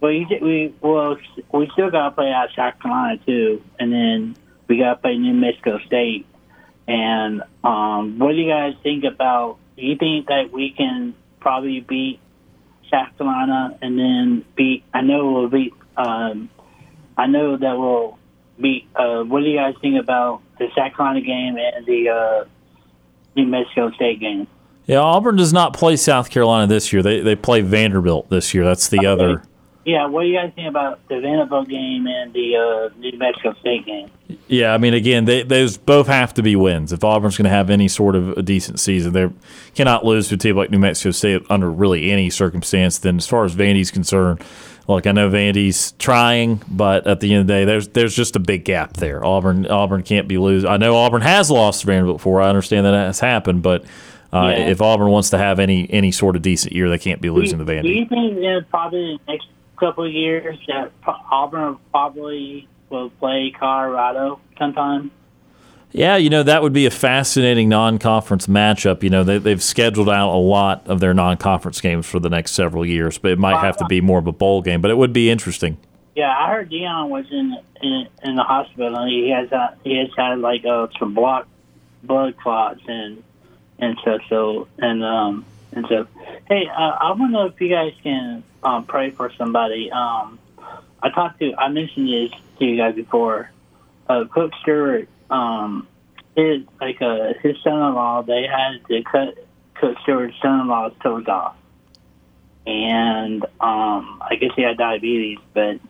Well, 0.00 0.12
you, 0.12 0.26
we 0.40 0.72
well 0.80 1.16
we 1.52 1.68
still 1.72 1.90
got 1.90 2.10
to 2.10 2.14
play 2.14 2.30
out 2.30 2.50
South 2.54 2.78
Carolina 2.80 3.18
too, 3.26 3.60
and 3.80 3.92
then 3.92 4.36
we 4.68 4.78
got 4.78 4.94
to 4.94 5.00
play 5.00 5.18
New 5.18 5.34
Mexico 5.34 5.80
State. 5.86 6.24
And 6.86 7.42
um, 7.64 8.20
what 8.20 8.30
do 8.30 8.36
you 8.36 8.48
guys 8.48 8.74
think 8.84 9.02
about? 9.02 9.58
Do 9.76 9.84
you 9.84 9.96
think 9.96 10.28
that 10.28 10.52
we 10.52 10.70
can 10.70 11.14
probably 11.40 11.80
beat 11.80 12.20
South 12.92 13.16
Carolina 13.18 13.76
and 13.82 13.98
then 13.98 14.44
beat? 14.54 14.84
I 14.94 15.00
know 15.00 15.32
we'll 15.32 15.48
beat. 15.48 15.72
Um, 15.96 16.50
I 17.16 17.26
know 17.26 17.56
that 17.56 17.78
we'll 17.78 18.18
beat. 18.60 18.86
Uh, 18.94 19.22
what 19.24 19.40
do 19.40 19.46
you 19.46 19.56
guys 19.56 19.74
think 19.80 19.98
about 19.98 20.42
the 20.58 20.68
South 20.76 20.94
Carolina 20.94 21.20
game 21.20 21.56
and 21.56 21.86
the 21.86 22.08
uh, 22.08 22.44
New 23.34 23.46
Mexico 23.46 23.90
State 23.92 24.20
game? 24.20 24.46
Yeah, 24.86 24.98
Auburn 24.98 25.36
does 25.36 25.52
not 25.52 25.74
play 25.74 25.96
South 25.96 26.30
Carolina 26.30 26.66
this 26.66 26.92
year. 26.92 27.02
They 27.02 27.20
they 27.20 27.36
play 27.36 27.60
Vanderbilt 27.60 28.28
this 28.30 28.52
year. 28.52 28.64
That's 28.64 28.88
the 28.88 29.06
other. 29.06 29.42
Yeah, 29.84 30.06
what 30.06 30.22
do 30.22 30.28
you 30.28 30.38
guys 30.38 30.52
think 30.54 30.68
about 30.68 31.00
the 31.08 31.20
Vanderbilt 31.20 31.68
game 31.68 32.06
and 32.06 32.32
the 32.32 32.56
uh, 32.56 32.98
New 32.98 33.18
Mexico 33.18 33.54
State 33.60 33.84
game? 33.84 34.10
Yeah, 34.46 34.72
I 34.74 34.78
mean, 34.78 34.94
again, 34.94 35.24
they, 35.24 35.42
those 35.42 35.76
both 35.76 36.06
have 36.06 36.32
to 36.34 36.42
be 36.42 36.54
wins. 36.54 36.92
If 36.92 37.02
Auburn's 37.02 37.36
going 37.36 37.44
to 37.44 37.50
have 37.50 37.68
any 37.68 37.88
sort 37.88 38.14
of 38.14 38.30
a 38.38 38.42
decent 38.42 38.78
season, 38.78 39.12
they 39.12 39.28
cannot 39.74 40.04
lose 40.04 40.28
to 40.28 40.36
a 40.36 40.38
team 40.38 40.56
like 40.56 40.70
New 40.70 40.78
Mexico 40.78 41.10
State 41.10 41.42
under 41.50 41.68
really 41.70 42.10
any 42.12 42.30
circumstance. 42.30 42.98
Then, 42.98 43.16
as 43.16 43.26
far 43.26 43.44
as 43.44 43.56
Vandy's 43.56 43.90
concerned, 43.90 44.40
look, 44.86 45.06
I 45.06 45.12
know 45.12 45.28
Vandy's 45.28 45.92
trying, 45.98 46.62
but 46.68 47.06
at 47.08 47.18
the 47.20 47.32
end 47.34 47.40
of 47.42 47.46
the 47.48 47.52
day, 47.52 47.64
there's 47.64 47.88
there's 47.88 48.14
just 48.14 48.36
a 48.36 48.40
big 48.40 48.64
gap 48.64 48.94
there. 48.98 49.24
Auburn 49.24 49.66
Auburn 49.66 50.02
can't 50.04 50.28
be 50.28 50.38
losing. 50.38 50.70
I 50.70 50.76
know 50.76 50.94
Auburn 50.96 51.22
has 51.22 51.50
lost 51.50 51.80
to 51.80 51.86
Vanderbilt 51.88 52.18
before. 52.18 52.40
I 52.40 52.48
understand 52.48 52.86
that 52.86 52.94
has 52.94 53.18
happened, 53.20 53.62
but 53.62 53.82
uh, 54.32 54.54
Yeah. 54.56 54.66
if 54.68 54.80
Auburn 54.80 55.08
wants 55.10 55.30
to 55.30 55.38
have 55.38 55.58
any 55.58 55.90
any 55.90 56.12
sort 56.12 56.36
of 56.36 56.42
decent 56.42 56.72
year, 56.72 56.88
they 56.88 56.98
can't 56.98 57.20
be 57.20 57.30
losing 57.30 57.58
to 57.58 57.64
Do 57.64 57.72
Vandy. 57.72 57.94
you 57.96 58.06
think 58.06 58.36
that 58.36 58.66
probably 58.70 59.18
the 59.26 59.32
next 59.32 59.48
couple 59.82 60.04
of 60.04 60.12
years 60.12 60.56
that 60.68 60.92
Auburn 61.04 61.76
probably 61.90 62.68
will 62.88 63.10
play 63.10 63.52
Colorado 63.58 64.38
sometime? 64.56 65.10
Yeah, 65.90 66.16
you 66.16 66.30
know, 66.30 66.44
that 66.44 66.62
would 66.62 66.72
be 66.72 66.86
a 66.86 66.90
fascinating 66.90 67.68
non 67.68 67.98
conference 67.98 68.46
matchup. 68.46 69.02
You 69.02 69.10
know, 69.10 69.24
they, 69.24 69.38
they've 69.38 69.62
scheduled 69.62 70.08
out 70.08 70.32
a 70.32 70.38
lot 70.38 70.86
of 70.86 71.00
their 71.00 71.12
non 71.12 71.36
conference 71.36 71.80
games 71.80 72.06
for 72.06 72.20
the 72.20 72.30
next 72.30 72.52
several 72.52 72.86
years, 72.86 73.18
but 73.18 73.32
it 73.32 73.38
might 73.38 73.60
have 73.60 73.76
to 73.78 73.86
be 73.86 74.00
more 74.00 74.20
of 74.20 74.26
a 74.28 74.32
bowl 74.32 74.62
game, 74.62 74.80
but 74.80 74.90
it 74.90 74.96
would 74.96 75.12
be 75.12 75.28
interesting. 75.28 75.76
Yeah, 76.14 76.30
I 76.30 76.48
heard 76.48 76.70
Deion 76.70 77.08
was 77.08 77.26
in 77.30 77.58
in, 77.82 78.06
in 78.22 78.36
the 78.36 78.42
hospital. 78.44 78.96
and 78.96 79.10
He 79.10 79.30
has 79.30 79.52
uh, 79.52 79.74
he 79.82 79.98
has 79.98 80.08
had 80.16 80.38
like 80.38 80.64
uh, 80.64 80.86
some 80.98 81.12
block 81.12 81.48
blood 82.04 82.36
clots 82.36 82.80
and 82.86 83.22
and 83.78 83.98
so 84.04 84.18
so 84.28 84.68
and 84.78 85.04
um 85.04 85.44
and 85.72 85.86
so. 85.88 86.06
Hey, 86.48 86.66
uh, 86.68 86.96
I 87.00 87.10
want 87.10 87.20
to 87.20 87.28
know 87.28 87.46
if 87.46 87.60
you 87.60 87.68
guys 87.68 87.92
can 88.02 88.44
um, 88.62 88.84
pray 88.84 89.10
for 89.10 89.32
somebody. 89.36 89.90
Um, 89.90 90.38
I 91.02 91.10
talked 91.10 91.40
to 91.40 91.54
I 91.56 91.68
mentioned 91.68 92.08
this 92.08 92.30
to 92.58 92.64
you 92.64 92.76
guys 92.76 92.94
before. 92.94 93.50
Uh, 94.08 94.24
Cook 94.30 94.52
Stewart, 94.62 95.08
um, 95.30 95.88
his 96.36 96.62
like 96.80 97.00
uh, 97.00 97.34
his 97.42 97.56
son-in-law, 97.62 98.22
they 98.22 98.46
had 98.46 98.86
to 98.88 99.02
cut 99.02 99.46
Cook 99.74 99.96
Stewart's 100.02 100.36
son-in-law's 100.42 100.92
toes 101.02 101.26
off, 101.28 101.56
and 102.66 103.44
um, 103.60 104.22
I 104.22 104.36
guess 104.38 104.50
he 104.54 104.62
had 104.62 104.76
diabetes, 104.76 105.38
but 105.54 105.80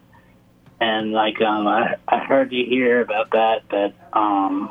and 0.80 1.12
like 1.12 1.41
um, 1.41 1.66
I 1.66 1.97
I 2.07 2.18
heard 2.18 2.53
you 2.53 2.64
hear 2.66 3.01
about 3.01 3.30
that. 3.33 3.62
That 3.70 3.95
um, 4.12 4.70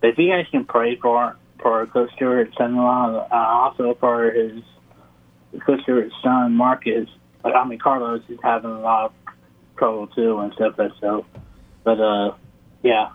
but 0.00 0.10
if 0.10 0.18
you 0.18 0.30
guys 0.30 0.46
can 0.50 0.64
pray 0.64 0.96
for 0.96 1.36
for 1.64 1.86
Coach 1.86 2.10
Stewart's 2.14 2.54
son-in-law, 2.58 3.26
uh, 3.32 3.34
also 3.34 3.94
for 3.98 4.30
his 4.30 4.62
Coach 5.64 5.80
Stewart's 5.82 6.14
son 6.22 6.52
Marcus. 6.52 7.08
Like 7.42 7.54
I 7.54 7.66
mean, 7.66 7.78
Carlos 7.78 8.20
is 8.28 8.38
having 8.42 8.70
a 8.70 8.80
lot 8.80 9.06
of 9.06 9.12
trouble 9.78 10.06
too 10.08 10.38
and 10.40 10.52
stuff 10.52 10.74
like 10.78 10.92
so. 11.00 11.24
But 11.82 12.00
uh, 12.00 12.34
yeah, 12.82 13.12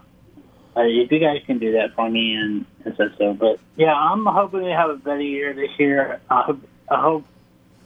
uh, 0.75 0.81
if 0.81 1.11
you 1.11 1.19
guys 1.19 1.41
can 1.45 1.59
do 1.59 1.73
that 1.73 1.93
for 1.95 2.09
me 2.09 2.33
and, 2.33 2.65
and 2.85 2.95
stuff 2.95 3.11
so. 3.19 3.33
But 3.35 3.59
yeah, 3.77 3.93
I'm 3.93 4.25
hoping 4.25 4.61
to 4.61 4.73
have 4.73 4.89
a 4.89 4.95
better 4.95 5.21
year 5.21 5.53
this 5.53 5.71
year. 5.77 6.19
I 6.27 6.41
hope 6.41 6.61
I 6.89 6.99
hope 6.99 7.25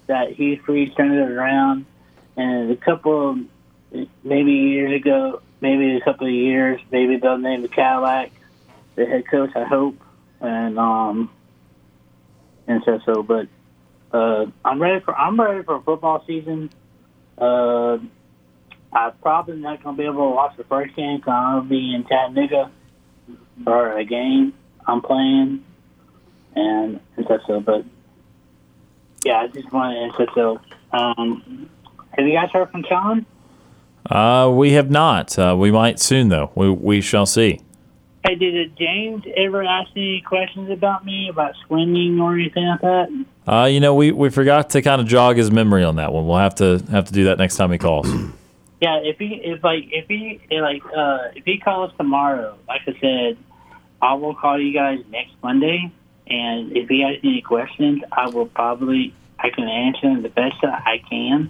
that 0.07 0.31
Hugh 0.31 0.61
Freeze 0.65 0.93
turned 0.95 1.13
it 1.13 1.29
around. 1.29 1.85
And 2.37 2.71
a 2.71 2.77
couple 2.77 3.31
of 3.31 4.07
maybe 4.23 4.51
years 4.51 4.95
ago, 4.95 5.41
maybe 5.59 5.97
a 5.97 6.01
couple 6.01 6.25
of 6.25 6.33
years, 6.33 6.79
maybe 6.89 7.17
they'll 7.17 7.37
name 7.37 7.63
the 7.63 7.67
Cadillac 7.67 8.31
the 8.95 9.05
head 9.05 9.27
coach. 9.27 9.51
I 9.55 9.65
hope, 9.65 9.97
and 10.43 10.77
um, 10.77 11.31
and 12.67 12.83
so 12.85 12.99
so. 13.05 13.23
But 13.23 13.47
uh, 14.11 14.45
I'm 14.63 14.81
ready 14.81 15.03
for 15.03 15.15
I'm 15.15 15.39
ready 15.39 15.63
for 15.63 15.81
football 15.81 16.23
season. 16.27 16.69
Uh, 17.37 17.97
I'm 18.93 19.13
probably 19.21 19.57
not 19.57 19.81
to 19.81 19.93
be 19.93 20.03
able 20.03 20.29
to 20.29 20.35
watch 20.35 20.55
the 20.55 20.63
first 20.65 20.95
game 20.95 21.17
because 21.17 21.33
I'll 21.33 21.61
be 21.61 21.95
in 21.95 22.05
Chattanooga 22.05 22.71
for 23.63 23.97
a 23.97 24.05
game 24.05 24.53
I'm 24.85 25.01
playing, 25.01 25.63
and 26.55 26.99
and 27.17 27.25
so 27.27 27.39
so. 27.47 27.59
But 27.59 27.85
yeah, 29.25 29.39
I 29.39 29.47
just 29.47 29.71
wanted 29.71 30.13
to 30.17 30.27
so. 30.35 30.61
Um, 30.91 31.69
have 32.11 32.27
you 32.27 32.33
guys 32.33 32.51
heard 32.51 32.69
from 32.69 32.83
Sean? 32.87 33.25
Uh, 34.09 34.51
we 34.53 34.73
have 34.73 34.91
not. 34.91 35.39
Uh, 35.39 35.55
we 35.57 35.71
might 35.71 35.99
soon, 35.99 36.29
though. 36.29 36.51
We 36.53 36.69
we 36.69 37.01
shall 37.01 37.25
see. 37.25 37.61
Hey, 38.25 38.35
did 38.35 38.75
James 38.77 39.23
ever 39.35 39.63
ask 39.63 39.91
any 39.95 40.21
questions 40.21 40.69
about 40.69 41.03
me 41.05 41.27
about 41.29 41.55
swimming 41.67 42.19
or 42.21 42.33
anything 42.35 42.65
like 42.65 42.81
that? 42.81 43.25
Uh, 43.45 43.65
you 43.65 43.81
know, 43.81 43.93
we, 43.95 44.11
we 44.13 44.29
forgot 44.29 44.69
to 44.71 44.81
kind 44.81 45.01
of 45.01 45.07
jog 45.07 45.35
his 45.35 45.51
memory 45.51 45.83
on 45.83 45.97
that 45.97 46.13
one. 46.13 46.25
We'll 46.25 46.37
have 46.37 46.55
to 46.55 46.79
have 46.89 47.05
to 47.05 47.13
do 47.13 47.25
that 47.25 47.37
next 47.37 47.57
time 47.57 47.71
he 47.71 47.77
calls. 47.77 48.07
Yeah, 48.81 48.97
if 48.97 49.17
he 49.17 49.35
if 49.35 49.63
like 49.63 49.85
if 49.93 50.09
he 50.09 50.41
like 50.51 50.83
uh 50.85 51.29
if 51.35 51.45
he 51.45 51.57
calls 51.57 51.93
tomorrow, 51.97 52.57
like 52.67 52.81
I 52.85 52.93
said, 52.99 53.37
I 54.01 54.15
will 54.15 54.35
call 54.35 54.59
you 54.59 54.73
guys 54.73 54.99
next 55.09 55.31
Monday, 55.41 55.89
and 56.27 56.75
if 56.75 56.89
he 56.89 56.99
has 56.99 57.15
any 57.23 57.39
questions, 57.41 58.03
I 58.11 58.27
will 58.27 58.47
probably 58.47 59.13
I 59.39 59.51
can 59.51 59.69
answer 59.69 60.09
them 60.09 60.21
the 60.21 60.27
best 60.27 60.57
that 60.63 60.83
I 60.85 60.97
can. 61.09 61.49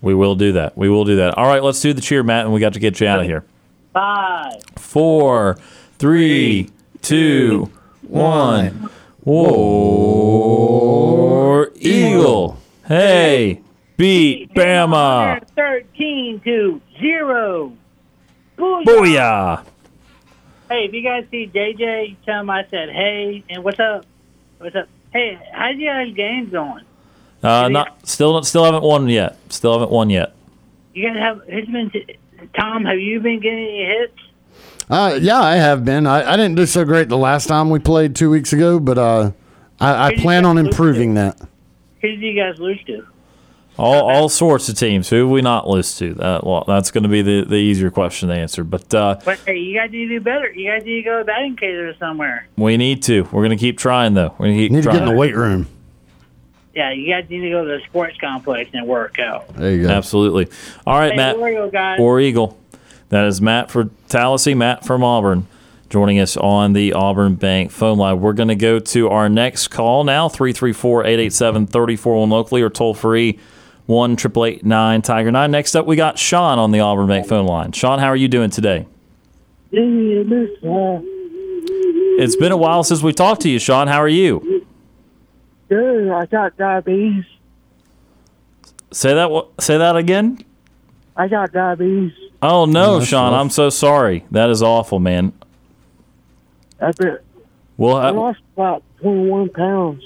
we 0.00 0.14
will 0.14 0.34
do 0.34 0.52
that. 0.52 0.74
We 0.74 0.88
will 0.88 1.04
do 1.04 1.16
that. 1.16 1.36
All 1.36 1.44
right, 1.46 1.62
let's 1.62 1.78
do 1.82 1.92
the 1.92 2.00
cheer, 2.00 2.22
Matt, 2.22 2.46
and 2.46 2.54
we 2.54 2.60
got 2.60 2.72
to 2.72 2.80
get 2.80 3.00
you 3.02 3.06
out 3.06 3.20
of 3.20 3.26
here. 3.26 3.44
Five. 3.92 4.62
Four, 4.78 5.58
three, 6.02 6.68
two, 7.00 7.70
one. 8.08 8.90
War 9.24 9.70
Eagle. 11.76 12.58
Hey, 12.88 13.60
beat 13.96 14.52
Bama. 14.52 15.46
Thirteen 15.54 16.40
to 16.40 16.80
zero. 16.98 17.72
Booyah. 18.58 18.84
Booyah. 18.84 19.64
Hey, 20.68 20.86
if 20.86 20.92
you 20.92 21.04
guys 21.04 21.24
see 21.30 21.46
JJ, 21.46 22.16
tell 22.26 22.40
him 22.40 22.50
I 22.50 22.66
said 22.68 22.90
hey 22.90 23.44
and 23.48 23.62
what's 23.62 23.78
up? 23.78 24.04
What's 24.58 24.74
up? 24.74 24.88
Hey, 25.12 25.38
how's 25.52 25.76
your 25.76 26.04
guys 26.04 26.12
games 26.16 26.50
going? 26.50 26.82
Uh, 27.44 27.68
not 27.68 28.08
still 28.08 28.42
still 28.42 28.64
haven't 28.64 28.82
won 28.82 29.08
yet. 29.08 29.36
Still 29.50 29.74
haven't 29.74 29.92
won 29.92 30.10
yet. 30.10 30.34
You 30.94 31.12
guys 31.12 31.18
have 31.18 31.42
it's 31.46 31.70
been 31.70 31.92
Tom. 32.58 32.86
Have 32.86 32.98
you 32.98 33.20
been 33.20 33.38
getting 33.38 33.68
any 33.68 33.84
hits? 33.86 34.18
Uh, 34.90 35.18
yeah, 35.20 35.40
I 35.40 35.56
have 35.56 35.84
been. 35.84 36.06
I, 36.06 36.32
I 36.32 36.36
didn't 36.36 36.56
do 36.56 36.66
so 36.66 36.84
great 36.84 37.08
the 37.08 37.16
last 37.18 37.46
time 37.46 37.70
we 37.70 37.78
played 37.78 38.14
two 38.16 38.30
weeks 38.30 38.52
ago, 38.52 38.78
but 38.80 38.98
uh, 38.98 39.32
I, 39.80 40.08
I 40.08 40.16
plan 40.16 40.44
on 40.44 40.58
improving 40.58 41.14
that. 41.14 41.38
Who 42.00 42.08
did 42.08 42.20
you 42.20 42.34
guys 42.34 42.58
lose 42.58 42.82
to? 42.86 43.06
All 43.78 44.10
all 44.10 44.28
sorts 44.28 44.68
of 44.68 44.76
teams. 44.76 45.08
Who 45.08 45.22
have 45.22 45.30
we 45.30 45.40
not 45.40 45.66
lose 45.66 45.96
to? 45.96 46.12
That 46.14 46.44
well, 46.46 46.64
that's 46.66 46.90
going 46.90 47.04
to 47.04 47.08
be 47.08 47.22
the, 47.22 47.46
the 47.46 47.56
easier 47.56 47.90
question 47.90 48.28
to 48.28 48.34
answer. 48.34 48.64
But 48.64 48.92
uh, 48.92 49.18
But 49.24 49.38
hey, 49.46 49.56
you 49.56 49.78
guys 49.78 49.90
need 49.90 50.08
to 50.08 50.18
do 50.18 50.20
better. 50.20 50.50
You 50.52 50.70
guys 50.70 50.84
need 50.84 50.96
to 50.96 51.02
go 51.02 51.18
to 51.20 51.24
batting 51.24 51.56
cater 51.56 51.94
somewhere. 51.98 52.46
we 52.56 52.76
need 52.76 53.02
to. 53.04 53.22
We're 53.24 53.40
going 53.46 53.50
to 53.50 53.56
keep 53.56 53.78
trying 53.78 54.12
though. 54.12 54.34
We 54.38 54.54
keep 54.54 54.72
Need 54.72 54.82
to 54.82 54.90
get 54.90 55.02
in 55.02 55.08
the 55.08 55.14
weight 55.16 55.34
room. 55.34 55.68
Yeah, 56.74 56.92
you 56.92 57.10
guys 57.10 57.28
need 57.30 57.40
to 57.40 57.50
go 57.50 57.64
to 57.64 57.78
the 57.78 57.84
sports 57.86 58.16
complex 58.18 58.70
and 58.74 58.86
work 58.86 59.18
out. 59.18 59.48
There 59.54 59.72
you 59.72 59.82
go. 59.86 59.90
Absolutely. 59.90 60.48
All 60.86 60.98
right, 60.98 61.12
Hey, 61.12 61.16
Matt. 61.16 61.38
War 61.38 61.48
Eagle, 61.50 61.70
guys. 61.70 61.98
War 61.98 62.20
Eagle. 62.20 62.58
That 63.12 63.26
is 63.26 63.42
Matt 63.42 63.70
for 63.70 63.90
Tallahassee, 64.08 64.54
Matt 64.54 64.86
from 64.86 65.04
Auburn, 65.04 65.46
joining 65.90 66.18
us 66.18 66.34
on 66.38 66.72
the 66.72 66.94
Auburn 66.94 67.34
Bank 67.34 67.70
phone 67.70 67.98
line. 67.98 68.22
We're 68.22 68.32
going 68.32 68.48
to 68.48 68.54
go 68.54 68.78
to 68.78 69.10
our 69.10 69.28
next 69.28 69.68
call 69.68 70.04
now 70.04 70.30
334 70.30 71.02
887 71.04 71.66
341 71.66 72.30
locally 72.30 72.62
or 72.62 72.70
toll 72.70 72.94
free 72.94 73.38
1 73.84 74.12
888 74.12 75.04
Tiger 75.04 75.30
9. 75.30 75.50
Next 75.50 75.76
up, 75.76 75.84
we 75.84 75.94
got 75.94 76.18
Sean 76.18 76.58
on 76.58 76.70
the 76.70 76.80
Auburn 76.80 77.06
Bank 77.06 77.26
phone 77.26 77.44
line. 77.44 77.72
Sean, 77.72 77.98
how 77.98 78.06
are 78.06 78.16
you 78.16 78.28
doing 78.28 78.48
today? 78.48 78.86
It's 82.18 82.36
been 82.36 82.52
a 82.52 82.56
while 82.56 82.82
since 82.82 83.02
we 83.02 83.12
talked 83.12 83.42
to 83.42 83.50
you, 83.50 83.58
Sean. 83.58 83.88
How 83.88 83.98
are 83.98 84.08
you? 84.08 84.64
Good. 85.68 86.08
I 86.10 86.24
got 86.24 86.56
diabetes. 86.56 87.26
Say 88.90 89.12
that. 89.12 89.48
Say 89.60 89.76
that 89.76 89.96
again. 89.96 90.42
I 91.14 91.28
got 91.28 91.52
diabetes. 91.52 92.12
Oh 92.42 92.64
no, 92.64 92.98
that's 92.98 93.08
Sean! 93.10 93.32
rough. 93.32 93.40
I'm 93.40 93.50
so 93.50 93.70
sorry. 93.70 94.24
That 94.30 94.50
is 94.50 94.62
awful, 94.62 94.98
man. 94.98 95.32
I've 96.80 96.96
been, 96.96 97.18
We'll 97.76 97.96
I 97.96 98.10
lost 98.10 98.40
about 98.54 98.82
21 99.00 99.50
pounds. 99.50 100.02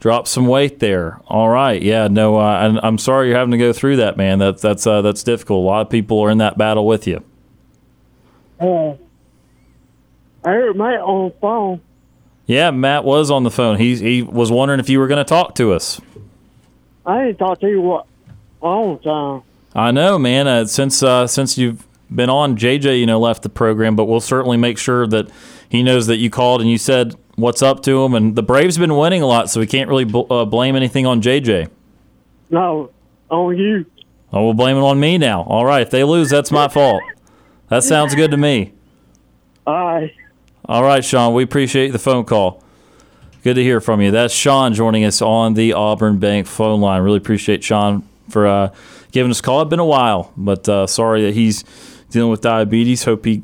drop 0.00 0.26
some 0.26 0.46
weight 0.48 0.80
there. 0.80 1.20
All 1.28 1.48
right, 1.48 1.80
yeah. 1.80 2.08
No, 2.08 2.38
uh, 2.38 2.58
and 2.66 2.80
I'm 2.82 2.98
sorry 2.98 3.28
you're 3.28 3.38
having 3.38 3.52
to 3.52 3.58
go 3.58 3.72
through 3.72 3.96
that, 3.96 4.16
man. 4.16 4.38
That's 4.40 4.60
that's 4.60 4.86
uh, 4.86 5.02
that's 5.02 5.22
difficult. 5.22 5.62
A 5.62 5.66
lot 5.66 5.80
of 5.82 5.90
people 5.90 6.20
are 6.20 6.30
in 6.30 6.38
that 6.38 6.58
battle 6.58 6.86
with 6.86 7.06
you. 7.06 7.22
Uh, 8.60 8.90
I 10.44 10.50
heard 10.50 10.76
Matt 10.76 11.00
on 11.00 11.28
the 11.30 11.34
phone. 11.40 11.80
Yeah, 12.46 12.72
Matt 12.72 13.04
was 13.04 13.30
on 13.30 13.44
the 13.44 13.50
phone. 13.50 13.78
He 13.78 13.94
he 13.96 14.22
was 14.22 14.50
wondering 14.50 14.80
if 14.80 14.88
you 14.88 14.98
were 14.98 15.06
going 15.06 15.24
to 15.24 15.28
talk 15.28 15.54
to 15.56 15.72
us. 15.72 16.00
I 17.06 17.26
didn't 17.26 17.38
talk 17.38 17.60
to 17.60 17.68
you 17.68 17.80
what 17.80 18.06
a 18.60 18.66
long 18.66 18.98
time. 18.98 19.42
I 19.74 19.90
know, 19.90 20.18
man. 20.18 20.46
Uh, 20.46 20.66
since 20.66 21.02
uh, 21.02 21.26
since 21.26 21.56
you've 21.56 21.86
been 22.14 22.28
on, 22.30 22.56
JJ, 22.56 23.00
you 23.00 23.06
know, 23.06 23.18
left 23.18 23.42
the 23.42 23.48
program, 23.48 23.96
but 23.96 24.04
we'll 24.04 24.20
certainly 24.20 24.56
make 24.56 24.78
sure 24.78 25.06
that 25.06 25.30
he 25.68 25.82
knows 25.82 26.06
that 26.08 26.18
you 26.18 26.30
called 26.30 26.60
and 26.60 26.70
you 26.70 26.78
said 26.78 27.14
what's 27.36 27.62
up 27.62 27.82
to 27.84 28.04
him. 28.04 28.14
And 28.14 28.36
the 28.36 28.42
Braves 28.42 28.76
been 28.76 28.96
winning 28.96 29.22
a 29.22 29.26
lot, 29.26 29.48
so 29.50 29.60
we 29.60 29.66
can't 29.66 29.88
really 29.88 30.04
bl- 30.04 30.30
uh, 30.30 30.44
blame 30.44 30.76
anything 30.76 31.06
on 31.06 31.22
JJ. 31.22 31.70
No, 32.50 32.90
on 33.30 33.56
you. 33.56 33.86
Oh, 34.32 34.44
we'll 34.44 34.54
blame 34.54 34.76
it 34.76 34.80
on 34.80 35.00
me 35.00 35.18
now. 35.18 35.42
All 35.42 35.64
right, 35.64 35.82
if 35.82 35.90
they 35.90 36.04
lose, 36.04 36.30
that's 36.30 36.50
my 36.50 36.68
fault. 36.68 37.02
That 37.68 37.82
sounds 37.82 38.14
good 38.14 38.30
to 38.30 38.36
me. 38.36 38.72
Aye. 39.66 40.12
All 40.66 40.82
right, 40.82 41.04
Sean, 41.04 41.34
we 41.34 41.42
appreciate 41.42 41.90
the 41.90 41.98
phone 41.98 42.24
call. 42.24 42.62
Good 43.42 43.54
to 43.54 43.62
hear 43.62 43.80
from 43.80 44.00
you. 44.00 44.10
That's 44.10 44.32
Sean 44.32 44.72
joining 44.74 45.04
us 45.04 45.20
on 45.20 45.54
the 45.54 45.72
Auburn 45.72 46.18
Bank 46.18 46.46
phone 46.46 46.80
line. 46.80 47.02
Really 47.02 47.16
appreciate 47.16 47.64
Sean 47.64 48.08
for 48.32 48.46
uh, 48.46 48.74
giving 49.12 49.30
us 49.30 49.40
a 49.40 49.42
call. 49.42 49.62
It's 49.62 49.70
been 49.70 49.78
a 49.78 49.84
while, 49.84 50.32
but 50.36 50.68
uh, 50.68 50.86
sorry 50.86 51.22
that 51.22 51.34
he's 51.34 51.64
dealing 52.10 52.30
with 52.30 52.40
diabetes. 52.40 53.04
Hope 53.04 53.24
he 53.24 53.42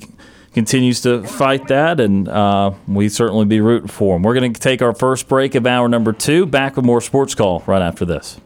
continues 0.53 1.03
to 1.03 1.23
fight 1.23 1.69
that, 1.69 2.01
and 2.01 2.29
uh, 2.29 2.73
we 2.89 3.09
certainly 3.09 3.45
be 3.45 3.61
rooting 3.61 3.89
for 3.89 4.17
him. 4.17 4.23
We're 4.23 4.35
going 4.35 4.53
to 4.53 4.61
take 4.61 4.83
our 4.83 4.95
first 4.95 5.29
break 5.29 5.55
of 5.55 5.67
hour 5.67 5.89
number 5.89 6.13
two. 6.13 6.47
Back 6.47 6.77
with 6.77 6.85
more 6.85 7.01
sports 7.01 7.35
call 7.35 7.63
right 7.67 7.83
after 7.83 8.05
this. 8.05 8.41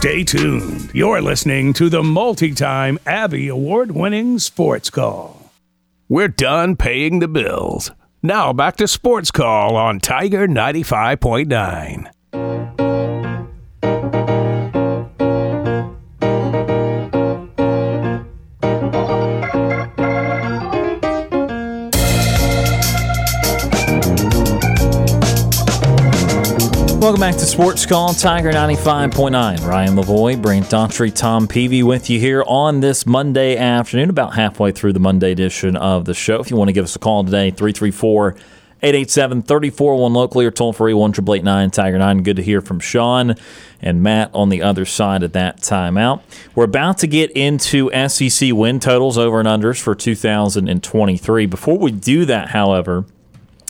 Stay 0.00 0.24
tuned. 0.24 0.90
You're 0.94 1.20
listening 1.20 1.74
to 1.74 1.90
the 1.90 2.02
multi 2.02 2.54
time 2.54 2.98
Abby 3.04 3.48
Award 3.48 3.90
winning 3.90 4.38
Sports 4.38 4.88
Call. 4.88 5.52
We're 6.08 6.26
done 6.28 6.74
paying 6.74 7.18
the 7.18 7.28
bills. 7.28 7.90
Now 8.22 8.54
back 8.54 8.76
to 8.76 8.88
Sports 8.88 9.30
Call 9.30 9.76
on 9.76 10.00
Tiger 10.00 10.48
95.9. 10.48 12.10
Welcome 27.00 27.20
back 27.20 27.36
to 27.36 27.46
Sports 27.46 27.86
Call 27.86 28.12
Tiger 28.12 28.52
95.9. 28.52 29.66
Ryan 29.66 29.96
Lavoie, 29.96 30.40
Brant 30.40 30.66
Daughtry, 30.66 31.12
Tom 31.12 31.48
Peavy 31.48 31.82
with 31.82 32.10
you 32.10 32.20
here 32.20 32.44
on 32.46 32.80
this 32.80 33.06
Monday 33.06 33.56
afternoon, 33.56 34.10
about 34.10 34.34
halfway 34.34 34.70
through 34.70 34.92
the 34.92 35.00
Monday 35.00 35.32
edition 35.32 35.76
of 35.76 36.04
the 36.04 36.12
show. 36.12 36.40
If 36.40 36.50
you 36.50 36.58
want 36.58 36.68
to 36.68 36.74
give 36.74 36.84
us 36.84 36.94
a 36.94 36.98
call 36.98 37.24
today, 37.24 37.52
334 37.52 38.36
887 38.82 39.42
341 39.44 40.12
locally 40.12 40.44
or 40.44 40.50
toll 40.50 40.74
free 40.74 40.92
1 40.92 41.12
Tiger 41.70 41.98
9. 41.98 42.22
Good 42.22 42.36
to 42.36 42.42
hear 42.42 42.60
from 42.60 42.78
Sean 42.80 43.34
and 43.80 44.02
Matt 44.02 44.30
on 44.34 44.50
the 44.50 44.60
other 44.60 44.84
side 44.84 45.22
of 45.22 45.32
that 45.32 45.62
timeout. 45.62 46.20
We're 46.54 46.64
about 46.64 46.98
to 46.98 47.06
get 47.06 47.30
into 47.30 47.90
SEC 48.08 48.52
win 48.52 48.78
totals 48.78 49.16
over 49.16 49.40
and 49.40 49.48
unders 49.48 49.80
for 49.80 49.94
2023. 49.94 51.46
Before 51.46 51.78
we 51.78 51.92
do 51.92 52.26
that, 52.26 52.50
however, 52.50 53.06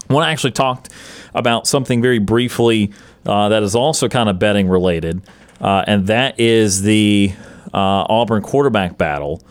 I 0.08 0.12
want 0.12 0.24
to 0.24 0.30
actually 0.30 0.50
talk 0.50 0.88
about 1.32 1.68
something 1.68 2.02
very 2.02 2.18
briefly 2.18 2.92
uh, 3.26 3.48
that 3.48 3.62
is 3.62 3.74
also 3.74 4.08
kind 4.08 4.28
of 4.28 4.38
betting 4.38 4.68
related, 4.68 5.22
uh, 5.60 5.84
and 5.86 6.06
that 6.06 6.38
is 6.38 6.82
the 6.82 7.32
uh, 7.72 8.04
Auburn 8.08 8.42
quarterback 8.42 8.96
battle 8.98 9.42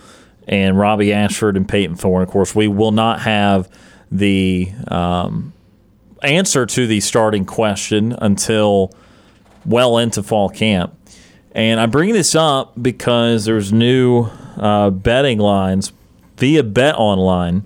and 0.47 0.77
Robbie 0.77 1.13
Ashford 1.13 1.55
and 1.55 1.67
Peyton 1.67 1.95
Thorne. 1.95 2.23
Of 2.23 2.29
course, 2.29 2.55
we 2.55 2.67
will 2.67 2.91
not 2.91 3.21
have 3.21 3.69
the 4.11 4.71
um, 4.87 5.53
answer 6.23 6.65
to 6.65 6.87
the 6.87 6.99
starting 6.99 7.45
question 7.45 8.15
until 8.19 8.91
well 9.65 9.97
into 9.97 10.23
fall 10.23 10.49
camp. 10.49 10.95
And 11.51 11.79
I 11.79 11.85
bring 11.85 12.13
this 12.13 12.35
up 12.35 12.73
because 12.81 13.45
there's 13.45 13.71
new 13.71 14.29
uh, 14.57 14.89
betting 14.89 15.39
lines 15.39 15.91
via 16.37 16.63
Bet 16.63 16.95
Online 16.95 17.63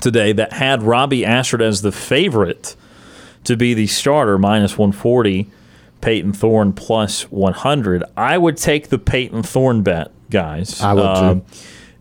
today 0.00 0.32
that 0.32 0.52
had 0.52 0.82
Robbie 0.82 1.24
Ashford 1.24 1.62
as 1.62 1.82
the 1.82 1.92
favorite 1.92 2.76
to 3.46 3.56
be 3.56 3.74
the 3.74 3.86
starter, 3.86 4.38
minus 4.38 4.76
140, 4.78 5.48
Peyton 6.00 6.32
Thorne 6.32 6.72
plus 6.72 7.22
100. 7.30 8.04
I 8.16 8.38
would 8.38 8.56
take 8.56 8.88
the 8.88 8.98
Peyton 8.98 9.42
Thorne 9.42 9.82
bet, 9.82 10.10
guys. 10.30 10.80
I 10.80 10.92
would 10.92 11.04
um, 11.04 11.42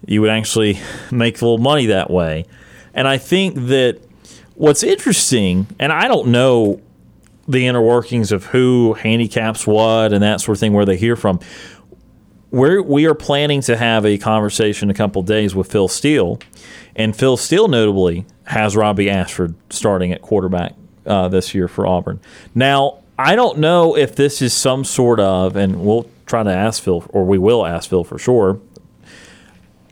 You 0.05 0.21
would 0.21 0.29
actually 0.29 0.79
make 1.11 1.41
a 1.41 1.45
little 1.45 1.57
money 1.57 1.87
that 1.87 2.09
way. 2.09 2.45
And 2.93 3.07
I 3.07 3.17
think 3.17 3.55
that 3.67 3.99
what's 4.55 4.83
interesting, 4.83 5.67
and 5.79 5.91
I 5.91 6.07
don't 6.07 6.27
know 6.27 6.81
the 7.47 7.67
inner 7.67 7.81
workings 7.81 8.31
of 8.31 8.45
who 8.45 8.93
handicaps 8.93 9.67
what 9.67 10.13
and 10.13 10.23
that 10.23 10.41
sort 10.41 10.57
of 10.57 10.59
thing, 10.59 10.73
where 10.73 10.85
they 10.85 10.97
hear 10.97 11.15
from. 11.15 11.39
We're, 12.51 12.81
we 12.81 13.05
are 13.05 13.13
planning 13.13 13.61
to 13.61 13.75
have 13.75 14.05
a 14.05 14.17
conversation 14.17 14.89
a 14.89 14.93
couple 14.93 15.21
days 15.23 15.53
with 15.53 15.71
Phil 15.71 15.87
Steele, 15.87 16.39
and 16.95 17.15
Phil 17.15 17.37
Steele 17.37 17.67
notably 17.67 18.25
has 18.45 18.75
Robbie 18.75 19.09
Ashford 19.09 19.55
starting 19.69 20.11
at 20.11 20.21
quarterback 20.21 20.73
uh, 21.05 21.27
this 21.27 21.53
year 21.53 21.67
for 21.67 21.85
Auburn. 21.85 22.19
Now, 22.53 22.99
I 23.17 23.35
don't 23.35 23.59
know 23.59 23.95
if 23.95 24.15
this 24.15 24.41
is 24.41 24.53
some 24.53 24.83
sort 24.83 25.19
of, 25.19 25.55
and 25.55 25.85
we'll 25.85 26.09
try 26.25 26.43
to 26.43 26.49
ask 26.49 26.83
Phil, 26.83 27.05
or 27.09 27.25
we 27.25 27.37
will 27.37 27.65
ask 27.65 27.89
Phil 27.89 28.03
for 28.03 28.17
sure, 28.17 28.59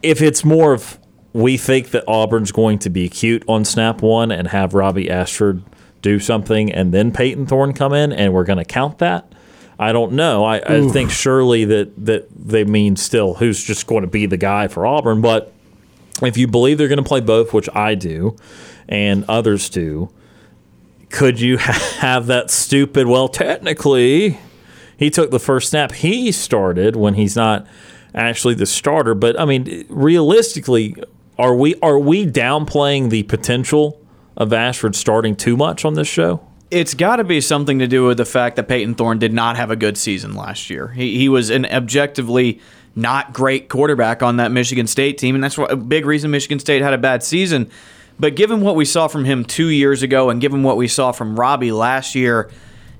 if 0.01 0.21
it's 0.21 0.43
more 0.43 0.73
of 0.73 0.99
we 1.31 1.57
think 1.57 1.91
that 1.91 2.03
Auburn's 2.07 2.51
going 2.51 2.79
to 2.79 2.89
be 2.89 3.09
cute 3.09 3.43
on 3.47 3.65
snap 3.65 4.01
one 4.01 4.31
and 4.31 4.49
have 4.49 4.73
Robbie 4.73 5.09
Ashford 5.09 5.63
do 6.01 6.19
something 6.19 6.71
and 6.71 6.93
then 6.93 7.11
Peyton 7.11 7.47
Thorne 7.47 7.73
come 7.73 7.93
in 7.93 8.13
and 8.13 8.33
we're 8.33 8.43
going 8.43 8.59
to 8.59 8.65
count 8.65 8.99
that. 8.99 9.31
I 9.79 9.91
don't 9.91 10.13
know. 10.13 10.45
I, 10.45 10.57
I 10.57 10.87
think 10.89 11.09
surely 11.09 11.65
that, 11.65 12.05
that 12.05 12.27
they 12.29 12.63
mean 12.63 12.95
still 12.95 13.33
who's 13.33 13.63
just 13.63 13.87
going 13.87 14.01
to 14.01 14.07
be 14.07 14.27
the 14.27 14.37
guy 14.37 14.67
for 14.67 14.85
Auburn. 14.85 15.21
But 15.21 15.51
if 16.21 16.37
you 16.37 16.47
believe 16.47 16.77
they're 16.77 16.87
going 16.87 16.97
to 16.97 17.03
play 17.03 17.21
both, 17.21 17.53
which 17.53 17.67
I 17.73 17.95
do 17.95 18.35
and 18.87 19.25
others 19.27 19.69
do, 19.69 20.11
could 21.13 21.39
you 21.39 21.57
have 21.57 22.27
that 22.27 22.51
stupid, 22.51 23.07
well, 23.07 23.29
technically, 23.29 24.39
he 24.97 25.09
took 25.09 25.31
the 25.31 25.39
first 25.39 25.69
snap. 25.69 25.93
He 25.93 26.33
started 26.33 26.97
when 26.97 27.13
he's 27.13 27.35
not 27.37 27.65
actually 28.13 28.55
the 28.55 28.65
starter. 28.65 29.15
But 29.15 29.39
I 29.39 29.45
mean, 29.45 29.85
realistically, 29.89 30.95
are 31.37 31.55
we 31.55 31.75
are 31.81 31.99
we 31.99 32.25
downplaying 32.25 33.09
the 33.09 33.23
potential 33.23 34.01
of 34.35 34.51
Ashford 34.51 34.95
starting 34.95 35.35
too 35.35 35.55
much 35.55 35.85
on 35.85 35.93
this 35.93 36.07
show? 36.07 36.45
It's 36.71 36.95
got 36.95 37.17
to 37.17 37.23
be 37.23 37.39
something 37.39 37.77
to 37.79 37.87
do 37.87 38.05
with 38.05 38.17
the 38.17 38.25
fact 38.25 38.55
that 38.55 38.67
Peyton 38.67 38.95
Thorne 38.95 39.19
did 39.19 39.31
not 39.31 39.57
have 39.57 39.69
a 39.69 39.75
good 39.75 39.95
season 39.95 40.33
last 40.33 40.71
year. 40.71 40.87
He, 40.87 41.19
he 41.19 41.29
was 41.29 41.51
an 41.51 41.67
objectively 41.67 42.59
not 42.95 43.31
great 43.31 43.69
quarterback 43.69 44.23
on 44.23 44.37
that 44.37 44.51
Michigan 44.51 44.87
State 44.87 45.19
team, 45.19 45.35
and 45.35 45.43
that's 45.43 45.57
a 45.57 45.75
big 45.75 46.07
reason 46.07 46.31
Michigan 46.31 46.57
State 46.57 46.81
had 46.81 46.93
a 46.93 46.97
bad 46.97 47.21
season. 47.21 47.69
But 48.23 48.37
given 48.37 48.61
what 48.61 48.77
we 48.77 48.85
saw 48.85 49.09
from 49.09 49.25
him 49.25 49.43
two 49.43 49.67
years 49.67 50.01
ago, 50.01 50.29
and 50.29 50.39
given 50.39 50.63
what 50.63 50.77
we 50.77 50.87
saw 50.87 51.11
from 51.11 51.37
Robbie 51.37 51.73
last 51.73 52.15
year, 52.15 52.49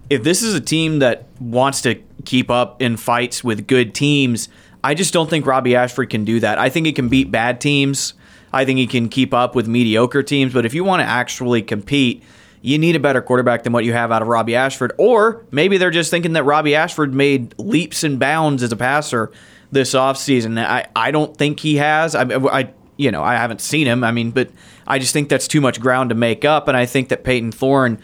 if 0.09 0.21
this 0.21 0.43
is 0.43 0.53
a 0.53 0.59
team 0.59 0.99
that 0.99 1.27
wants 1.39 1.79
to 1.83 1.95
keep 2.25 2.51
up 2.51 2.81
in 2.81 2.97
fights 2.97 3.41
with 3.41 3.65
good 3.65 3.95
teams, 3.95 4.49
I 4.83 4.95
just 4.95 5.13
don't 5.13 5.29
think 5.29 5.45
Robbie 5.45 5.77
Ashford 5.77 6.09
can 6.09 6.25
do 6.25 6.41
that. 6.41 6.59
I 6.59 6.67
think 6.67 6.87
he 6.87 6.91
can 6.91 7.07
beat 7.07 7.31
bad 7.31 7.61
teams. 7.61 8.15
I 8.51 8.65
think 8.65 8.79
he 8.79 8.85
can 8.85 9.07
keep 9.07 9.33
up 9.33 9.55
with 9.55 9.65
mediocre 9.65 10.23
teams. 10.23 10.51
But 10.51 10.65
if 10.65 10.73
you 10.73 10.83
want 10.83 10.99
to 10.99 11.05
actually 11.05 11.61
compete, 11.61 12.21
you 12.61 12.77
need 12.77 12.97
a 12.97 12.99
better 12.99 13.21
quarterback 13.21 13.63
than 13.63 13.71
what 13.71 13.85
you 13.85 13.93
have 13.93 14.11
out 14.11 14.21
of 14.21 14.27
Robbie 14.27 14.57
Ashford. 14.57 14.91
Or 14.97 15.45
maybe 15.51 15.77
they're 15.77 15.89
just 15.89 16.11
thinking 16.11 16.33
that 16.33 16.43
Robbie 16.43 16.75
Ashford 16.75 17.13
made 17.13 17.57
leaps 17.57 18.03
and 18.03 18.19
bounds 18.19 18.61
as 18.61 18.73
a 18.73 18.75
passer 18.75 19.31
this 19.71 19.93
offseason. 19.93 20.61
I, 20.61 20.89
I 20.93 21.11
don't 21.11 21.37
think 21.37 21.61
he 21.61 21.77
has. 21.77 22.13
I, 22.13 22.23
I 22.23 22.73
you 22.97 23.09
know, 23.11 23.23
I 23.23 23.35
haven't 23.35 23.61
seen 23.61 23.87
him. 23.87 24.03
I 24.03 24.11
mean, 24.11 24.31
but 24.31 24.49
I 24.93 24.99
just 24.99 25.11
think 25.11 25.27
that's 25.27 25.47
too 25.47 25.59
much 25.59 25.79
ground 25.79 26.09
to 26.09 26.15
make 26.15 26.45
up. 26.45 26.67
And 26.67 26.77
I 26.77 26.85
think 26.85 27.09
that 27.09 27.23
Peyton 27.23 27.51
Thorne 27.51 27.99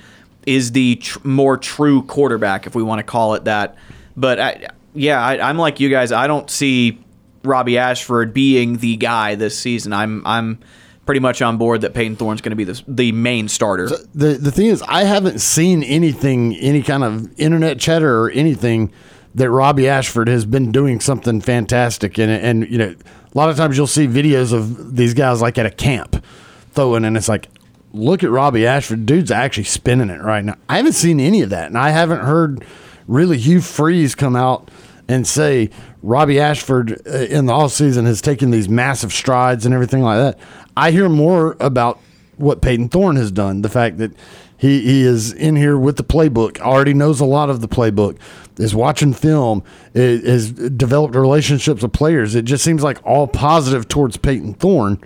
is 0.48 0.72
the 0.72 0.96
tr- 0.96 1.20
more 1.24 1.56
true 1.56 2.02
quarterback, 2.02 2.66
if 2.66 2.74
we 2.74 2.82
want 2.82 2.98
to 2.98 3.04
call 3.04 3.36
it 3.36 3.44
that. 3.44 3.76
But 4.18 4.40
I, 4.40 4.68
yeah, 4.96 5.24
I, 5.24 5.48
I'm 5.48 5.60
like 5.60 5.80
you 5.80 5.90
guys. 5.92 6.12
I 6.12 6.26
don't 6.26 6.50
see 6.50 7.00
Robbie 7.44 7.78
Ashford 7.78 8.34
being 8.34 8.78
the 8.78 8.98
guy 8.98 9.36
this 9.36 9.56
season. 9.58 9.94
I'm 9.94 10.26
I'm 10.26 10.58
pretty 11.06 11.20
much 11.20 11.44
on 11.44 11.58
board 11.58 11.82
that 11.82 11.94
Peyton 11.94 12.16
Thorne's 12.16 12.42
going 12.42 12.52
to 12.52 12.56
be 12.56 12.64
the 12.64 12.82
the 12.88 13.12
main 13.12 13.50
starter. 13.50 13.88
The 14.16 14.40
the 14.42 14.52
thing 14.52 14.66
is, 14.66 14.82
I 14.82 15.04
haven't 15.04 15.42
seen 15.42 15.84
anything, 15.84 16.56
any 16.56 16.82
kind 16.82 17.04
of 17.04 17.40
internet 17.40 17.80
chatter 17.80 18.20
or 18.20 18.32
anything 18.32 18.92
that 19.36 19.52
Robbie 19.52 19.88
Ashford 19.88 20.28
has 20.28 20.44
been 20.44 20.72
doing 20.72 21.00
something 21.02 21.40
fantastic. 21.40 22.18
And 22.18 22.32
and 22.32 22.68
you 22.68 22.80
know, 22.80 22.96
a 22.96 23.38
lot 23.38 23.52
of 23.52 23.58
times 23.58 23.78
you'll 23.78 23.86
see 23.86 24.08
videos 24.08 24.54
of 24.54 24.96
these 24.96 25.14
guys 25.14 25.40
like 25.40 25.60
at 25.60 25.68
a 25.68 25.72
camp 25.72 26.26
throwing, 26.72 27.06
and 27.06 27.18
it's 27.18 27.30
like, 27.30 27.48
look 27.94 28.24
at 28.24 28.30
Robbie 28.30 28.68
Ashford, 28.68 29.06
dude's 29.06 29.32
actually 29.32 29.64
spinning 29.64 30.10
it 30.10 30.22
right 30.22 30.44
now. 30.44 30.56
I 30.68 30.78
haven't 30.78 30.94
seen 30.94 31.20
any 31.20 31.42
of 31.42 31.50
that, 31.50 31.68
and 31.68 31.78
I 31.78 31.90
haven't 31.90 32.22
heard 32.22 32.66
really 33.08 33.38
Hugh 33.38 33.62
Freeze 33.62 34.16
come 34.16 34.36
out 34.36 34.70
and 35.08 35.26
say 35.26 35.70
Robbie 36.04 36.40
Ashford 36.40 37.02
uh, 37.08 37.18
in 37.18 37.48
the 37.48 37.54
off 37.54 37.72
season 37.72 38.06
has 38.06 38.22
taken 38.22 38.52
these 38.52 38.70
massive 38.70 39.12
strides 39.12 39.66
and 39.66 39.74
everything 39.74 40.04
like 40.04 40.20
that. 40.20 40.40
I 40.78 40.92
hear 40.92 41.10
more 41.10 41.58
about 41.60 42.00
what 42.38 42.62
Peyton 42.62 42.90
Thorne 42.90 43.16
has 43.16 43.32
done. 43.32 43.64
The 43.64 43.70
fact 43.70 43.98
that 43.98 44.14
he, 44.56 44.82
he 44.82 45.02
is 45.02 45.34
in 45.34 45.56
here 45.56 45.78
with 45.78 45.98
the 45.98 46.04
playbook, 46.04 46.60
already 46.60 46.94
knows 46.94 47.20
a 47.20 47.26
lot 47.26 47.50
of 47.50 47.62
the 47.62 47.68
playbook, 47.68 48.18
is 48.58 48.76
watching 48.76 49.14
film, 49.14 49.64
has 49.94 50.52
developed 50.52 51.16
relationships 51.16 51.82
with 51.82 51.94
players. 51.94 52.36
It 52.36 52.46
just 52.46 52.64
seems 52.64 52.84
like 52.84 53.00
all 53.06 53.28
positive 53.28 53.88
towards 53.88 54.18
Peyton 54.18 54.54
Thorne. 54.54 55.00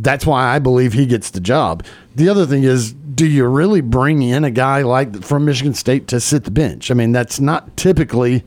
That's 0.00 0.26
why 0.26 0.54
I 0.54 0.58
believe 0.58 0.92
he 0.92 1.06
gets 1.06 1.30
the 1.30 1.40
job. 1.40 1.84
The 2.14 2.28
other 2.28 2.46
thing 2.46 2.64
is, 2.64 2.92
do 2.92 3.26
you 3.26 3.46
really 3.46 3.80
bring 3.80 4.22
in 4.22 4.44
a 4.44 4.50
guy 4.50 4.82
like 4.82 5.22
from 5.22 5.44
Michigan 5.44 5.74
State 5.74 6.08
to 6.08 6.20
sit 6.20 6.44
the 6.44 6.50
bench? 6.50 6.90
I 6.90 6.94
mean, 6.94 7.12
that's 7.12 7.40
not 7.40 7.76
typically 7.76 8.44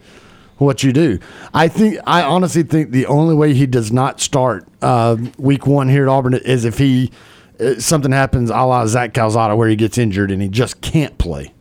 what 0.58 0.84
you 0.84 0.94
do. 0.94 1.20
I 1.54 1.68
think 1.68 2.00
I 2.08 2.24
honestly 2.24 2.64
think 2.64 2.92
the 2.92 3.06
only 3.06 3.36
way 3.36 3.54
he 3.54 3.66
does 3.66 3.92
not 3.92 4.20
start 4.20 4.68
uh, 4.82 5.18
week 5.38 5.68
one 5.68 5.90
here 5.90 6.04
at 6.04 6.10
Auburn 6.10 6.34
is 6.34 6.66
if 6.66 6.78
he 6.78 7.12
uh, 7.60 7.76
something 7.80 8.12
happens 8.12 8.50
a 8.50 8.54
la 8.54 8.86
Zach 8.88 9.14
Calzada 9.14 9.56
where 9.56 9.70
he 9.70 9.76
gets 9.76 9.98
injured 9.98 10.32
and 10.32 10.42
he 10.42 10.48
just 10.48 10.82
can't 10.82 11.18
play. 11.18 11.54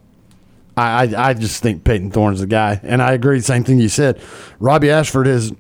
I, 0.77 1.07
I, 1.07 1.29
I 1.29 1.35
just 1.35 1.63
think 1.63 1.85
Peyton 1.85 2.11
Thorne's 2.11 2.41
the 2.41 2.47
guy, 2.47 2.81
and 2.83 3.01
I 3.01 3.13
agree. 3.13 3.41
Same 3.41 3.65
thing 3.65 3.79
you 3.79 3.89
said. 3.89 4.21
Robbie 4.59 4.91
Ashford 4.91 5.27
is 5.27 5.53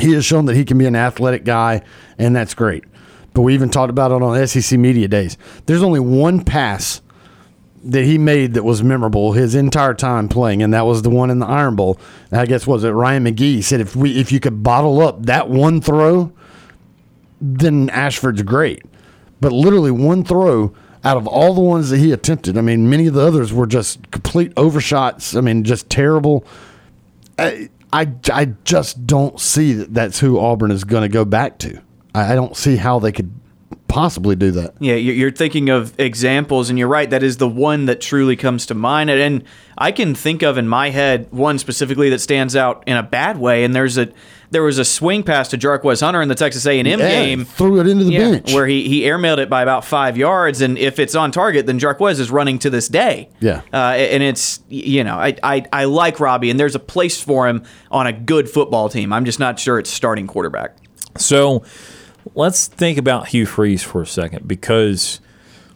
he 0.00 0.12
has 0.12 0.24
shown 0.24 0.46
that 0.46 0.56
he 0.56 0.64
can 0.64 0.78
be 0.78 0.86
an 0.86 0.96
athletic 0.96 1.44
guy, 1.44 1.82
and 2.18 2.34
that's 2.34 2.54
great. 2.54 2.84
But 3.32 3.42
we 3.42 3.54
even 3.54 3.70
talked 3.70 3.90
about 3.90 4.10
it 4.10 4.22
on 4.22 4.46
SEC 4.46 4.78
media 4.78 5.08
days. 5.08 5.36
There's 5.66 5.82
only 5.82 6.00
one 6.00 6.44
pass 6.44 7.00
that 7.82 8.04
he 8.04 8.18
made 8.18 8.54
that 8.54 8.62
was 8.62 8.82
memorable 8.82 9.32
his 9.32 9.54
entire 9.54 9.94
time 9.94 10.28
playing, 10.28 10.62
and 10.62 10.74
that 10.74 10.84
was 10.84 11.02
the 11.02 11.10
one 11.10 11.30
in 11.30 11.38
the 11.38 11.46
Iron 11.46 11.76
Bowl. 11.76 11.98
I 12.30 12.46
guess 12.46 12.66
was 12.66 12.84
it 12.84 12.90
Ryan 12.90 13.24
McGee 13.24 13.62
said 13.62 13.80
if 13.80 13.96
we 13.96 14.18
if 14.18 14.32
you 14.32 14.40
could 14.40 14.62
bottle 14.62 15.00
up 15.00 15.26
that 15.26 15.48
one 15.48 15.80
throw, 15.80 16.32
then 17.40 17.88
Ashford's 17.90 18.42
great. 18.42 18.84
But 19.40 19.52
literally 19.52 19.90
one 19.90 20.24
throw 20.24 20.74
out 21.02 21.16
of 21.16 21.26
all 21.26 21.54
the 21.54 21.62
ones 21.62 21.88
that 21.88 21.96
he 21.96 22.12
attempted, 22.12 22.58
I 22.58 22.60
mean, 22.60 22.90
many 22.90 23.06
of 23.06 23.14
the 23.14 23.26
others 23.26 23.52
were 23.52 23.66
just 23.66 24.10
complete 24.10 24.52
overshots. 24.56 25.34
I 25.34 25.40
mean, 25.40 25.64
just 25.64 25.88
terrible. 25.88 26.44
I 27.38 27.70
I, 27.92 28.12
I 28.32 28.44
just 28.64 29.06
don't 29.06 29.40
see 29.40 29.72
that 29.72 29.94
that's 29.94 30.20
who 30.20 30.38
Auburn 30.38 30.70
is 30.70 30.84
going 30.84 31.02
to 31.02 31.08
go 31.08 31.24
back 31.24 31.58
to. 31.60 31.80
I, 32.14 32.32
I 32.32 32.34
don't 32.34 32.56
see 32.56 32.76
how 32.76 32.98
they 32.98 33.12
could 33.12 33.30
possibly 33.88 34.36
do 34.36 34.50
that. 34.52 34.74
Yeah, 34.78 34.94
you're 34.94 35.14
you're 35.14 35.30
thinking 35.32 35.68
of 35.68 35.98
examples, 35.98 36.70
and 36.70 36.78
you're 36.78 36.88
right. 36.88 37.10
That 37.10 37.22
is 37.22 37.38
the 37.38 37.48
one 37.48 37.86
that 37.86 38.00
truly 38.00 38.36
comes 38.36 38.66
to 38.66 38.74
mind. 38.74 39.10
And 39.10 39.44
I 39.76 39.92
can 39.92 40.14
think 40.14 40.42
of 40.42 40.58
in 40.58 40.68
my 40.68 40.90
head 40.90 41.28
one 41.30 41.58
specifically 41.58 42.10
that 42.10 42.20
stands 42.20 42.54
out 42.56 42.84
in 42.86 42.96
a 42.96 43.02
bad 43.02 43.38
way. 43.38 43.64
And 43.64 43.74
there's 43.74 43.98
a 43.98 44.08
there 44.52 44.62
was 44.64 44.78
a 44.78 44.84
swing 44.84 45.22
pass 45.22 45.48
to 45.48 45.58
Jarquez 45.58 46.00
Hunter 46.02 46.20
in 46.20 46.28
the 46.28 46.34
Texas 46.34 46.66
A&M 46.66 46.84
Yeah, 46.84 46.96
game. 46.96 47.44
threw 47.44 47.78
it 47.80 47.86
into 47.86 48.02
the 48.04 48.12
Yeah, 48.12 48.30
bench. 48.32 48.52
where 48.52 48.66
he 48.66 48.88
he 48.88 49.02
airmailed 49.02 49.38
it 49.38 49.48
by 49.50 49.62
about 49.62 49.84
five 49.84 50.16
yards, 50.16 50.60
and 50.60 50.76
if 50.78 50.98
it's 50.98 51.14
on 51.14 51.30
target, 51.32 51.66
then 51.66 51.78
Jarquez 51.80 52.18
is 52.20 52.30
running 52.32 52.58
to 52.60 52.70
this 52.70 52.88
day. 52.88 53.28
Yeah. 53.40 53.62
uh, 53.72 53.76
and 53.96 54.22
it's 54.22 54.60
you 54.68 55.02
know 55.04 55.14
I, 55.16 55.36
I 55.42 55.64
I 55.72 55.84
like 55.84 56.18
Robbie, 56.20 56.50
and 56.50 56.58
there's 56.60 56.74
a 56.76 56.80
place 56.80 57.20
for 57.20 57.48
him 57.48 57.64
on 57.90 58.06
a 58.06 58.12
good 58.12 58.48
football 58.48 58.88
team. 58.88 59.12
I'm 59.12 59.24
just 59.24 59.38
not 59.40 59.58
sure 59.58 59.78
it's 59.80 59.90
starting 59.90 60.26
quarterback. 60.28 60.76
So 61.16 61.64
let's 62.34 62.66
think 62.66 62.98
about 62.98 63.28
Hugh 63.28 63.46
Freeze 63.46 63.82
for 63.82 64.02
a 64.02 64.06
second 64.06 64.46
because 64.46 65.20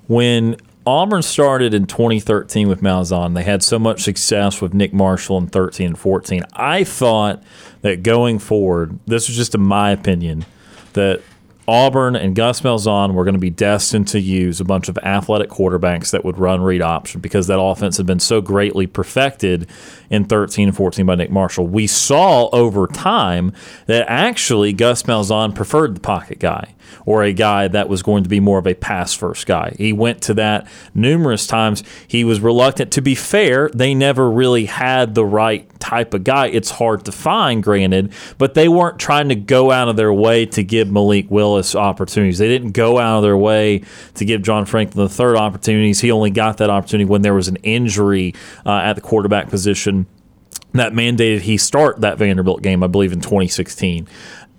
when 0.06 0.56
Auburn 0.86 1.22
started 1.22 1.72
in 1.72 1.86
2013 1.86 2.68
with 2.68 2.82
Malzahn, 2.82 3.34
they 3.34 3.42
had 3.42 3.62
so 3.62 3.78
much 3.78 4.02
success 4.02 4.60
with 4.60 4.74
Nick 4.74 4.92
Marshall 4.92 5.38
in 5.38 5.46
13 5.46 5.88
and 5.88 5.98
14. 5.98 6.44
I 6.52 6.84
thought 6.84 7.42
that 7.80 8.02
going 8.02 8.38
forward, 8.38 8.98
this 9.06 9.28
was 9.28 9.36
just 9.36 9.54
in 9.54 9.62
my 9.62 9.90
opinion, 9.90 10.44
that 10.92 11.22
Auburn 11.66 12.14
and 12.16 12.36
Gus 12.36 12.60
Malzahn 12.60 13.14
were 13.14 13.24
going 13.24 13.34
to 13.34 13.40
be 13.40 13.50
destined 13.50 14.08
to 14.08 14.20
use 14.20 14.60
a 14.60 14.64
bunch 14.64 14.88
of 14.88 14.98
athletic 14.98 15.48
quarterbacks 15.48 16.10
that 16.10 16.24
would 16.24 16.38
run 16.38 16.62
read 16.62 16.82
option 16.82 17.20
because 17.20 17.46
that 17.46 17.60
offense 17.60 17.96
had 17.96 18.06
been 18.06 18.20
so 18.20 18.40
greatly 18.40 18.86
perfected 18.86 19.68
in 20.10 20.24
13 20.24 20.68
and 20.68 20.76
14 20.76 21.06
by 21.06 21.14
Nick 21.14 21.30
Marshall. 21.30 21.66
We 21.66 21.86
saw 21.86 22.48
over 22.50 22.86
time 22.86 23.52
that 23.86 24.06
actually 24.08 24.72
Gus 24.72 25.04
Malzahn 25.04 25.54
preferred 25.54 25.96
the 25.96 26.00
pocket 26.00 26.38
guy 26.38 26.73
or 27.06 27.22
a 27.22 27.32
guy 27.32 27.68
that 27.68 27.88
was 27.88 28.02
going 28.02 28.22
to 28.22 28.28
be 28.28 28.40
more 28.40 28.58
of 28.58 28.66
a 28.66 28.74
pass 28.74 29.12
first 29.12 29.46
guy. 29.46 29.74
He 29.78 29.92
went 29.92 30.22
to 30.22 30.34
that 30.34 30.66
numerous 30.94 31.46
times. 31.46 31.82
He 32.06 32.24
was 32.24 32.40
reluctant. 32.40 32.92
To 32.92 33.02
be 33.02 33.14
fair, 33.14 33.70
they 33.74 33.94
never 33.94 34.30
really 34.30 34.66
had 34.66 35.14
the 35.14 35.24
right 35.24 35.68
type 35.80 36.14
of 36.14 36.24
guy. 36.24 36.46
It's 36.46 36.70
hard 36.70 37.04
to 37.04 37.12
find, 37.12 37.62
granted, 37.62 38.12
but 38.38 38.54
they 38.54 38.68
weren't 38.68 38.98
trying 38.98 39.28
to 39.28 39.34
go 39.34 39.70
out 39.70 39.88
of 39.88 39.96
their 39.96 40.12
way 40.12 40.46
to 40.46 40.62
give 40.62 40.90
Malik 40.90 41.30
Willis 41.30 41.74
opportunities. 41.74 42.38
They 42.38 42.48
didn't 42.48 42.72
go 42.72 42.98
out 42.98 43.18
of 43.18 43.22
their 43.22 43.36
way 43.36 43.82
to 44.14 44.24
give 44.24 44.42
John 44.42 44.64
Franklin 44.64 45.04
the 45.04 45.12
third 45.12 45.36
opportunities. 45.36 46.00
He 46.00 46.10
only 46.10 46.30
got 46.30 46.56
that 46.58 46.70
opportunity 46.70 47.08
when 47.08 47.22
there 47.22 47.34
was 47.34 47.48
an 47.48 47.56
injury 47.56 48.34
uh, 48.64 48.78
at 48.78 48.94
the 48.94 49.00
quarterback 49.00 49.48
position 49.50 50.06
that 50.74 50.92
mandated 50.92 51.40
he 51.40 51.56
start 51.56 52.00
that 52.00 52.18
Vanderbilt 52.18 52.60
game, 52.60 52.82
I 52.82 52.88
believe, 52.88 53.12
in 53.12 53.20
2016. 53.20 54.08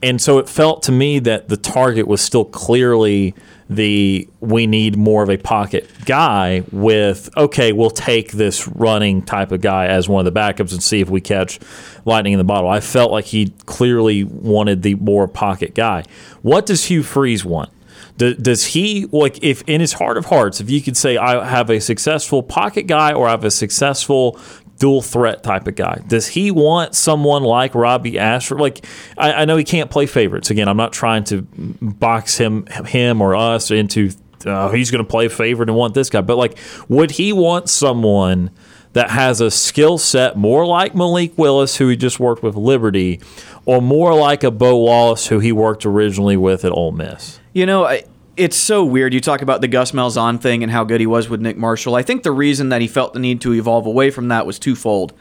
And 0.04 0.22
so 0.22 0.38
it 0.38 0.48
felt 0.48 0.84
to 0.84 0.92
me 0.92 1.20
that 1.20 1.50
the 1.50 1.58
target 1.58 2.08
was 2.08 2.22
still 2.22 2.46
clearly 2.46 3.34
the 3.70 4.30
we 4.42 4.68
need 4.68 4.96
more 4.96 5.24
of 5.24 5.30
a 5.30 5.38
pocket 5.38 5.90
guy 6.06 6.64
with 6.72 7.36
okay 7.36 7.72
we'll 7.72 7.90
take 7.90 8.34
this 8.34 8.68
running 8.68 9.24
type 9.24 9.52
of 9.52 9.60
guy 9.60 9.88
as 9.88 10.08
one 10.08 10.26
of 10.26 10.32
the 10.32 10.40
backups 10.40 10.72
and 10.72 10.84
see 10.84 11.00
if 11.00 11.10
we 11.10 11.20
catch 11.20 11.60
lightning 12.06 12.34
in 12.34 12.38
the 12.38 12.44
bottle. 12.44 12.70
I 12.70 12.80
felt 12.80 13.12
like 13.12 13.26
he 13.26 13.54
clearly 13.66 14.24
wanted 14.24 14.84
the 14.84 14.96
more 14.96 15.28
pocket 15.28 15.74
guy. 15.74 16.04
What 16.44 16.68
does 16.68 16.86
hugh 16.86 17.02
freeze 17.02 17.44
want? 17.44 17.72
Does 18.18 18.68
he 18.68 19.08
like 19.08 19.44
if 19.44 19.64
in 19.64 19.82
his 19.82 19.94
heart 19.94 20.18
of 20.18 20.26
hearts 20.28 20.62
if 20.62 20.70
you 20.70 20.82
could 20.82 20.96
say 20.96 21.18
i 21.18 21.46
have 21.46 21.70
a 21.70 21.82
successful 21.82 22.42
pocket 22.42 22.84
guy 22.84 23.12
or 23.12 23.28
i 23.28 23.32
have 23.32 23.44
a 23.44 23.52
successful 23.52 24.40
dual 24.77 25.02
threat 25.02 25.43
type 25.43 25.68
of 25.68 25.76
guy. 25.76 26.02
Does 26.07 26.27
he 26.27 26.52
want 26.52 26.95
someone 26.95 27.43
like 27.43 27.73
Robbie 27.76 28.19
Ashford? 28.19 28.60
Like, 28.60 28.85
I, 29.18 29.34
I 29.34 29.45
know 29.45 29.57
he 29.57 29.64
can't 29.64 29.89
play 29.89 30.06
favorites. 30.06 30.49
Again, 30.49 30.68
I'm 30.68 30.77
not 30.77 30.93
trying 30.93 31.23
to 31.26 31.41
box 31.81 32.38
him, 32.38 32.65
him 32.68 33.22
or 33.22 33.35
us 33.35 33.72
into 33.72 34.11
uh, 34.45 34.69
he's 34.69 34.91
going 34.91 35.03
to 35.03 35.10
play 35.10 35.27
favorite 35.27 35.69
and 35.69 35.77
want 35.77 35.93
this 35.93 36.10
guy. 36.10 36.22
But 36.22 36.38
like, 36.38 36.57
would 36.88 37.11
he 37.11 37.34
want 37.34 37.69
someone 37.69 38.52
that 38.93 39.10
has 39.10 39.41
a 39.41 39.52
skill 39.52 39.97
set 39.97 40.38
more 40.38 40.65
like 40.65 40.95
Malik 40.95 41.38
Willis, 41.38 41.77
who 41.77 41.88
he 41.89 41.97
just 41.97 42.19
worked 42.19 42.43
with 42.43 42.56
Liberty, 42.56 43.19
or 43.65 43.81
more 43.81 44.14
like 44.14 44.43
a 44.43 44.52
Bo 44.52 44.77
Wallace, 44.77 45.27
who 45.27 45.39
he 45.39 45.52
worked 45.52 45.85
originally 45.85 46.38
with 46.38 46.64
at 46.64 46.72
Ole 46.72 46.91
Miss? 46.91 47.39
You 47.53 47.65
know, 47.65 47.85
I, 47.85 48.03
it's 48.38 48.57
so 48.57 48.84
weird. 48.84 49.14
You 49.14 49.22
talk 49.22 49.41
about 49.41 49.62
the 49.62 49.68
Gus 49.68 49.91
Malzahn 49.91 50.41
thing 50.41 50.64
and 50.64 50.72
how 50.72 50.84
good 50.84 50.99
he 50.99 51.07
was 51.07 51.30
with 51.30 51.41
Nick 51.41 51.57
Marshall. 51.57 51.95
I 51.95 52.02
think 52.02 52.24
the 52.24 52.32
reason 52.32 52.70
that 52.70 52.82
he 52.82 52.88
felt 52.88 53.14
the 53.14 53.20
need 53.20 53.41
to 53.41 53.53
evolve 53.53 53.86
away 53.86 54.12
from 54.12 54.28
that 54.30 54.45
was 54.45 54.60
twofold. 54.60 55.14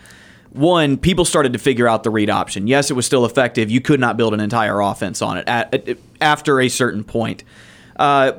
One, 0.50 0.98
people 0.98 1.24
started 1.24 1.52
to 1.52 1.58
figure 1.58 1.88
out 1.88 2.04
the 2.04 2.10
read 2.10 2.30
option. 2.30 2.66
Yes, 2.68 2.90
it 2.90 2.94
was 2.94 3.06
still 3.06 3.24
effective. 3.24 3.70
You 3.70 3.80
could 3.80 3.98
not 3.98 4.16
build 4.16 4.34
an 4.34 4.40
entire 4.40 4.80
offense 4.80 5.20
on 5.20 5.36
it 5.38 5.48
at, 5.48 5.74
at- 5.88 5.98
after 6.20 6.60
a 6.60 6.68
certain 6.68 7.02
point. 7.02 7.42
Uh, 7.96 8.32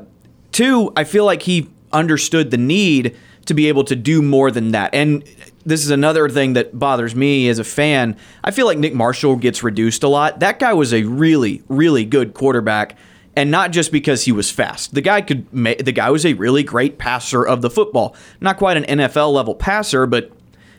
two, 0.52 0.92
I 0.96 1.04
feel 1.04 1.26
like 1.26 1.42
he 1.42 1.70
understood 1.92 2.52
the 2.52 2.58
need 2.58 3.18
to 3.46 3.54
be 3.54 3.68
able 3.68 3.84
to 3.86 3.96
do 3.96 4.22
more 4.22 4.50
than 4.50 4.72
that. 4.72 4.94
And 4.96 5.24
this 5.66 5.84
is 5.84 5.90
another 5.90 6.30
thing 6.30 6.54
that 6.54 6.78
bothers 6.78 7.16
me 7.16 7.48
as 7.50 7.60
a 7.60 7.64
fan. 7.64 8.18
I 8.44 8.52
feel 8.52 8.66
like 8.66 8.78
Nick 8.78 8.94
Marshall 8.94 9.36
gets 9.36 9.62
reduced 9.64 10.04
a 10.04 10.08
lot. 10.08 10.40
That 10.40 10.60
guy 10.60 10.74
was 10.74 10.94
a 10.94 11.04
really, 11.04 11.64
really 11.68 12.06
good 12.06 12.34
quarterback, 12.34 12.98
and 13.36 13.52
not 13.52 13.72
just 13.72 13.92
because 13.92 14.26
he 14.26 14.32
was 14.32 14.52
fast. 14.52 14.94
The 14.94 15.02
guy 15.02 15.22
could. 15.22 15.52
Ma- 15.54 15.74
the 15.80 15.92
guy 15.92 16.10
was 16.10 16.26
a 16.26 16.34
really 16.34 16.64
great 16.64 16.98
passer 16.98 17.46
of 17.46 17.62
the 17.62 17.70
football. 17.70 18.16
Not 18.42 18.58
quite 18.58 18.78
an 18.78 19.00
NFL 19.00 19.34
level 19.34 19.56
passer, 19.56 20.06
but 20.06 20.32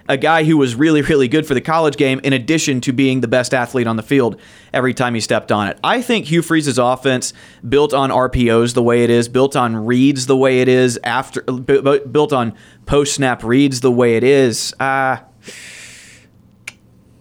a 0.08 0.16
guy 0.16 0.44
who 0.44 0.56
was 0.56 0.74
really, 0.74 1.02
really 1.02 1.28
good 1.28 1.46
for 1.46 1.54
the 1.54 1.60
college 1.60 1.96
game, 1.96 2.20
in 2.22 2.32
addition 2.32 2.80
to 2.82 2.92
being 2.92 3.20
the 3.20 3.28
best 3.28 3.52
athlete 3.52 3.86
on 3.86 3.96
the 3.96 4.02
field 4.02 4.40
every 4.72 4.94
time 4.94 5.14
he 5.14 5.20
stepped 5.20 5.50
on 5.50 5.68
it. 5.68 5.78
I 5.82 6.00
think 6.00 6.26
Hugh 6.26 6.42
Freeze's 6.42 6.78
offense, 6.78 7.32
built 7.68 7.92
on 7.92 8.10
RPOs 8.10 8.74
the 8.74 8.82
way 8.82 9.02
it 9.02 9.10
is, 9.10 9.28
built 9.28 9.56
on 9.56 9.74
reads 9.86 10.26
the 10.26 10.36
way 10.36 10.60
it 10.60 10.68
is, 10.68 10.98
after 11.02 11.42
bu- 11.42 11.82
bu- 11.82 12.06
built 12.06 12.32
on 12.32 12.54
post 12.86 13.14
snap 13.14 13.42
reads 13.42 13.80
the 13.80 13.90
way 13.90 14.16
it 14.16 14.24
is. 14.24 14.74
Uh, 14.78 15.18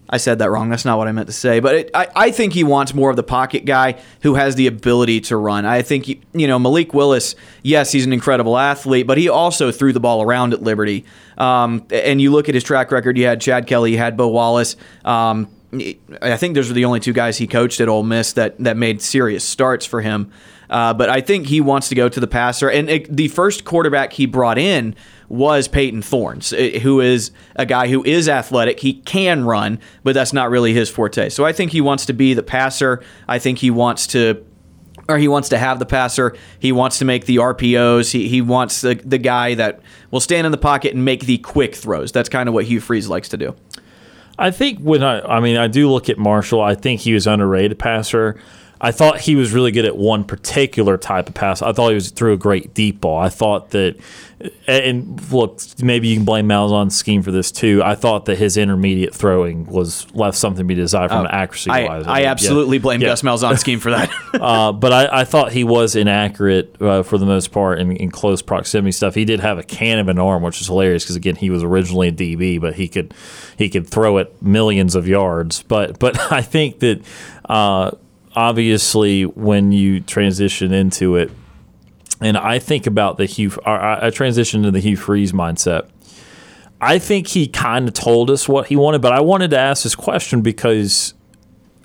I 0.08 0.18
said 0.18 0.38
that 0.38 0.50
wrong. 0.50 0.68
That's 0.70 0.84
not 0.84 0.98
what 0.98 1.08
I 1.08 1.12
meant 1.12 1.26
to 1.26 1.32
say. 1.32 1.58
But 1.58 1.74
it, 1.74 1.90
I, 1.92 2.08
I 2.14 2.30
think 2.30 2.52
he 2.52 2.62
wants 2.62 2.94
more 2.94 3.10
of 3.10 3.16
the 3.16 3.22
pocket 3.24 3.64
guy 3.64 4.00
who 4.22 4.34
has 4.36 4.54
the 4.54 4.68
ability 4.68 5.20
to 5.22 5.36
run. 5.36 5.64
I 5.66 5.82
think, 5.82 6.04
he- 6.06 6.20
you 6.32 6.46
know, 6.46 6.58
Malik 6.58 6.94
Willis, 6.94 7.34
yes, 7.62 7.90
he's 7.90 8.06
an 8.06 8.12
incredible 8.12 8.56
athlete, 8.56 9.06
but 9.06 9.18
he 9.18 9.28
also 9.28 9.72
threw 9.72 9.92
the 9.92 9.98
ball 10.00 10.22
around 10.22 10.52
at 10.52 10.62
Liberty. 10.62 11.04
Um, 11.36 11.86
and 11.90 12.20
you 12.20 12.30
look 12.30 12.48
at 12.48 12.54
his 12.54 12.62
track 12.62 12.92
record, 12.92 13.18
you 13.18 13.26
had 13.26 13.40
Chad 13.40 13.66
Kelly, 13.66 13.92
you 13.92 13.98
had 13.98 14.16
Bo 14.16 14.28
Wallace. 14.28 14.76
Um, 15.04 15.48
I 16.22 16.36
think 16.36 16.54
those 16.54 16.68
were 16.68 16.74
the 16.74 16.84
only 16.84 17.00
two 17.00 17.12
guys 17.12 17.36
he 17.38 17.46
coached 17.48 17.80
at 17.80 17.88
Ole 17.88 18.04
Miss 18.04 18.32
that, 18.34 18.56
that 18.60 18.76
made 18.76 19.02
serious 19.02 19.44
starts 19.44 19.84
for 19.84 20.00
him. 20.00 20.30
Uh, 20.70 20.94
but 20.94 21.08
I 21.10 21.20
think 21.20 21.46
he 21.48 21.60
wants 21.60 21.88
to 21.90 21.94
go 21.94 22.08
to 22.08 22.18
the 22.20 22.26
passer. 22.26 22.70
And 22.70 22.88
it, 22.88 23.14
the 23.14 23.28
first 23.28 23.64
quarterback 23.64 24.12
he 24.12 24.26
brought 24.26 24.58
in 24.58 24.94
was 25.28 25.68
Peyton 25.68 26.02
Thorns, 26.02 26.52
eh, 26.52 26.78
who 26.78 27.00
is 27.00 27.30
a 27.56 27.66
guy 27.66 27.88
who 27.88 28.04
is 28.04 28.28
athletic. 28.28 28.80
He 28.80 28.94
can 28.94 29.44
run, 29.44 29.80
but 30.02 30.14
that's 30.14 30.32
not 30.32 30.50
really 30.50 30.72
his 30.72 30.88
forte. 30.88 31.28
So 31.28 31.44
I 31.44 31.52
think 31.52 31.72
he 31.72 31.80
wants 31.80 32.06
to 32.06 32.12
be 32.12 32.34
the 32.34 32.42
passer. 32.42 33.02
I 33.28 33.38
think 33.38 33.58
he 33.58 33.70
wants 33.70 34.06
to. 34.08 34.44
Or 35.08 35.18
he 35.18 35.28
wants 35.28 35.50
to 35.50 35.58
have 35.58 35.78
the 35.78 35.86
passer. 35.86 36.34
He 36.58 36.72
wants 36.72 36.98
to 36.98 37.04
make 37.04 37.26
the 37.26 37.36
RPOs. 37.36 38.10
He, 38.10 38.26
he 38.26 38.40
wants 38.40 38.80
the, 38.80 38.94
the 38.94 39.18
guy 39.18 39.54
that 39.54 39.78
will 40.10 40.18
stand 40.18 40.46
in 40.46 40.50
the 40.50 40.58
pocket 40.58 40.94
and 40.94 41.04
make 41.04 41.26
the 41.26 41.38
quick 41.38 41.76
throws. 41.76 42.10
That's 42.10 42.28
kind 42.28 42.48
of 42.48 42.54
what 42.54 42.64
Hugh 42.64 42.80
Freeze 42.80 43.08
likes 43.08 43.28
to 43.28 43.36
do. 43.36 43.54
I 44.36 44.50
think 44.50 44.80
when 44.80 45.04
I, 45.04 45.20
I 45.20 45.38
mean, 45.38 45.58
I 45.58 45.68
do 45.68 45.88
look 45.88 46.08
at 46.08 46.18
Marshall. 46.18 46.60
I 46.60 46.74
think 46.74 47.02
he 47.02 47.14
was 47.14 47.28
underrated 47.28 47.78
passer. 47.78 48.40
I 48.86 48.92
thought 48.92 49.18
he 49.18 49.34
was 49.34 49.52
really 49.52 49.72
good 49.72 49.84
at 49.84 49.96
one 49.96 50.22
particular 50.22 50.96
type 50.96 51.28
of 51.28 51.34
pass. 51.34 51.60
I 51.60 51.72
thought 51.72 51.88
he 51.88 51.96
was 51.96 52.12
threw 52.12 52.32
a 52.34 52.36
great 52.36 52.72
deep 52.72 53.00
ball. 53.00 53.18
I 53.18 53.28
thought 53.30 53.70
that, 53.70 53.96
and 54.68 55.20
look, 55.32 55.60
maybe 55.82 56.06
you 56.06 56.14
can 56.14 56.24
blame 56.24 56.46
Malzahn's 56.46 56.94
scheme 56.94 57.22
for 57.22 57.32
this 57.32 57.50
too. 57.50 57.82
I 57.84 57.96
thought 57.96 58.26
that 58.26 58.38
his 58.38 58.56
intermediate 58.56 59.12
throwing 59.12 59.66
was 59.66 60.06
left 60.14 60.38
something 60.38 60.58
to 60.58 60.64
be 60.68 60.76
desired 60.76 61.08
from 61.08 61.22
Oh, 61.22 61.24
an 61.24 61.32
accuracy 61.32 61.68
I, 61.68 61.84
wise. 61.84 62.06
I 62.06 62.24
absolutely 62.26 62.78
blame 62.78 63.00
Gus 63.00 63.22
Malzahn's 63.22 63.58
scheme 63.58 63.80
for 63.80 63.90
that. 63.90 64.08
uh, 64.34 64.70
but 64.70 64.92
I, 64.92 65.22
I 65.22 65.24
thought 65.24 65.50
he 65.50 65.64
was 65.64 65.96
inaccurate 65.96 66.80
uh, 66.80 67.02
for 67.02 67.18
the 67.18 67.26
most 67.26 67.50
part 67.50 67.80
in, 67.80 67.90
in 67.96 68.12
close 68.12 68.40
proximity 68.40 68.92
stuff. 68.92 69.16
He 69.16 69.24
did 69.24 69.40
have 69.40 69.58
a 69.58 69.64
can 69.64 69.98
of 69.98 70.06
an 70.06 70.20
arm, 70.20 70.44
which 70.44 70.60
is 70.60 70.68
hilarious 70.68 71.02
because 71.02 71.16
again 71.16 71.34
he 71.34 71.50
was 71.50 71.64
originally 71.64 72.06
a 72.06 72.12
DB, 72.12 72.60
but 72.60 72.74
he 72.74 72.86
could 72.86 73.14
he 73.58 73.68
could 73.68 73.88
throw 73.88 74.18
it 74.18 74.40
millions 74.40 74.94
of 74.94 75.08
yards. 75.08 75.64
But 75.64 75.98
but 75.98 76.16
I 76.32 76.40
think 76.40 76.78
that 76.78 77.02
uh, 77.46 77.90
obviously 78.36 79.24
when 79.24 79.72
you 79.72 80.00
transition 80.00 80.72
into 80.72 81.16
it, 81.16 81.32
and 82.20 82.36
I 82.36 82.58
think 82.58 82.86
about 82.86 83.16
the 83.16 83.26
Hugh, 83.26 83.52
I 83.64 84.06
I 84.06 84.10
transitioned 84.10 84.62
to 84.64 84.70
the 84.70 84.80
Hugh 84.80 84.96
Freeze 84.96 85.32
mindset. 85.32 85.88
I 86.80 86.98
think 86.98 87.28
he 87.28 87.48
kind 87.48 87.88
of 87.88 87.94
told 87.94 88.30
us 88.30 88.48
what 88.48 88.66
he 88.66 88.76
wanted, 88.76 89.00
but 89.00 89.12
I 89.12 89.20
wanted 89.20 89.50
to 89.50 89.58
ask 89.58 89.82
this 89.82 89.94
question 89.94 90.42
because 90.42 91.14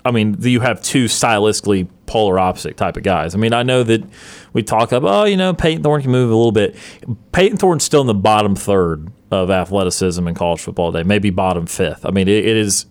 I 0.04 0.12
mean, 0.12 0.38
you 0.40 0.60
have 0.62 0.82
two 0.82 1.06
stylistically 1.06 1.88
polar 2.12 2.38
opposite 2.38 2.76
type 2.76 2.98
of 2.98 3.04
guys. 3.04 3.34
I 3.34 3.38
mean, 3.38 3.54
I 3.54 3.64
know 3.64 3.84
that 3.84 4.04
we 4.52 4.64
talk 4.64 4.92
about, 4.92 5.10
oh, 5.10 5.24
you 5.24 5.38
know, 5.38 5.54
Peyton 5.54 5.82
Thorne 5.82 6.02
can 6.02 6.12
move 6.12 6.30
a 6.30 6.36
little 6.36 6.52
bit. 6.52 6.76
Peyton 7.32 7.58
Thorne's 7.58 7.86
still 7.86 8.02
in 8.02 8.08
the 8.08 8.14
bottom 8.14 8.54
third 8.54 9.14
of 9.32 9.50
athleticism 9.50 10.28
in 10.28 10.36
college 10.36 10.60
football 10.60 10.92
today, 10.92 11.08
maybe 11.08 11.30
bottom 11.30 11.66
fifth. 11.66 12.06
I 12.06 12.12
mean, 12.12 12.28
it, 12.28 12.46
it 12.46 12.58
is 12.58 12.86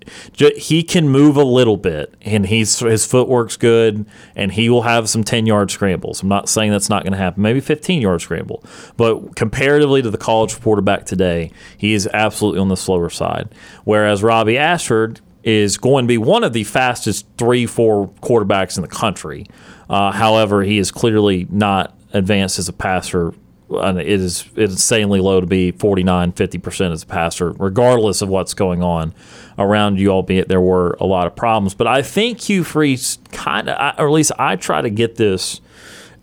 he 0.56 0.82
can 0.82 1.10
move 1.10 1.36
a 1.36 1.44
little 1.44 1.76
bit, 1.76 2.14
and 2.22 2.46
he's 2.46 2.78
his 2.78 3.04
footwork's 3.04 3.58
good, 3.58 4.06
and 4.34 4.50
he 4.50 4.70
will 4.70 4.82
have 4.82 5.10
some 5.10 5.22
ten 5.22 5.44
yard 5.44 5.70
scrambles. 5.70 6.22
I'm 6.22 6.30
not 6.30 6.48
saying 6.48 6.70
that's 6.70 6.88
not 6.88 7.02
going 7.02 7.12
to 7.12 7.18
happen. 7.18 7.42
Maybe 7.42 7.60
15 7.60 8.00
yard 8.00 8.22
scramble, 8.22 8.64
but 8.96 9.36
comparatively 9.36 10.00
to 10.00 10.10
the 10.10 10.16
college 10.16 10.58
quarterback 10.62 11.04
today, 11.04 11.52
he 11.76 11.92
is 11.92 12.08
absolutely 12.14 12.60
on 12.60 12.68
the 12.68 12.76
slower 12.76 13.10
side. 13.10 13.54
Whereas 13.84 14.22
Robbie 14.22 14.56
Ashford 14.56 15.20
is 15.42 15.78
going 15.78 16.04
to 16.04 16.08
be 16.08 16.18
one 16.18 16.44
of 16.44 16.52
the 16.52 16.64
fastest 16.64 17.26
three 17.38 17.66
four 17.66 18.08
quarterbacks 18.22 18.76
in 18.76 18.82
the 18.82 18.88
country. 18.88 19.46
Uh, 19.88 20.12
however, 20.12 20.62
he 20.62 20.78
is 20.78 20.90
clearly 20.90 21.46
not 21.50 21.96
advanced 22.12 22.58
as 22.58 22.68
a 22.68 22.72
passer. 22.72 23.32
It 23.70 24.08
is 24.08 24.44
insanely 24.56 25.20
low 25.20 25.40
to 25.40 25.46
be 25.46 25.70
49 25.70 26.32
50% 26.32 26.92
as 26.92 27.04
a 27.04 27.06
passer 27.06 27.52
regardless 27.52 28.20
of 28.20 28.28
what's 28.28 28.52
going 28.52 28.82
on 28.82 29.14
around 29.58 30.00
you 30.00 30.10
albeit 30.10 30.48
there 30.48 30.60
were 30.60 30.96
a 30.98 31.06
lot 31.06 31.28
of 31.28 31.36
problems. 31.36 31.74
But 31.74 31.86
i 31.86 32.02
think 32.02 32.40
hugh 32.40 32.64
freeze 32.64 33.18
kind 33.30 33.68
of 33.68 33.94
or 33.96 34.08
at 34.08 34.12
least 34.12 34.32
i 34.40 34.56
try 34.56 34.82
to 34.82 34.90
get 34.90 35.14
this 35.16 35.60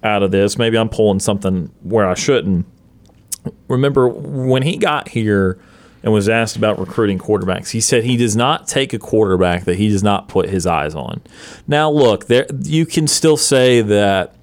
out 0.03 0.23
of 0.23 0.31
this. 0.31 0.57
Maybe 0.57 0.77
i'm 0.77 0.89
pulling 0.89 1.21
something 1.21 1.71
where 1.83 2.05
i 2.09 2.15
shouldn't. 2.15 2.65
Remember 3.69 4.09
when 4.09 4.63
he 4.63 4.75
got 4.75 5.07
here 5.07 5.57
and 6.07 6.13
was 6.13 6.29
asked 6.29 6.55
about 6.55 6.79
recruiting 6.79 7.19
quarterbacks. 7.19 7.71
He 7.71 7.81
said 7.81 8.05
he 8.05 8.15
does 8.15 8.33
not 8.33 8.65
take 8.65 8.93
a 8.93 8.97
quarterback 8.97 9.65
that 9.65 9.75
he 9.75 9.89
does 9.89 10.03
not 10.03 10.29
put 10.29 10.47
his 10.47 10.65
eyes 10.65 10.95
on. 10.95 11.21
Now, 11.67 11.91
look, 11.91 12.27
there 12.27 12.47
you 12.61 12.85
can 12.85 13.07
still 13.07 13.35
say 13.35 13.81
that 13.81 14.33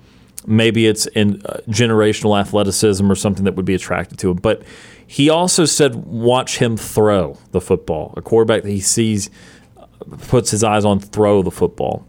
maybe 0.47 0.86
it's 0.86 1.07
in 1.07 1.41
uh, 1.47 1.61
generational 1.69 2.39
athleticism 2.39 3.11
or 3.11 3.15
something 3.15 3.47
that 3.47 3.55
would 3.55 3.65
be 3.65 3.74
attracted 3.74 4.19
to 4.19 4.31
him. 4.31 4.36
But 4.36 4.62
he 5.07 5.31
also 5.31 5.65
said, 5.65 5.95
watch 5.95 6.59
him 6.59 6.77
throw 6.77 7.39
the 7.53 7.62
football. 7.62 8.12
A 8.15 8.20
quarterback 8.20 8.62
that 8.65 8.70
he 8.70 8.81
sees 8.81 9.31
uh, 9.78 9.86
puts 10.28 10.51
his 10.51 10.62
eyes 10.62 10.85
on 10.85 11.01
throw 11.01 11.43
the 11.43 11.51
football. 11.51 12.07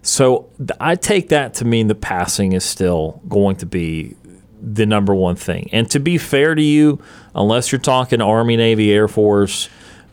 So 0.00 0.48
I 0.80 0.96
take 0.96 1.28
that 1.28 1.52
to 1.54 1.66
mean 1.66 1.88
that 1.88 2.00
passing 2.00 2.54
is 2.54 2.64
still 2.64 3.20
going 3.28 3.56
to 3.56 3.66
be 3.66 4.16
the 4.64 4.86
number 4.86 5.14
one 5.14 5.36
thing. 5.36 5.68
And 5.72 5.90
to 5.90 6.00
be 6.00 6.16
fair 6.18 6.54
to 6.54 6.62
you, 6.62 7.00
unless 7.34 7.70
you're 7.70 7.80
talking 7.80 8.20
Army, 8.20 8.56
Navy, 8.56 8.92
Air 8.92 9.08
Force, 9.08 9.68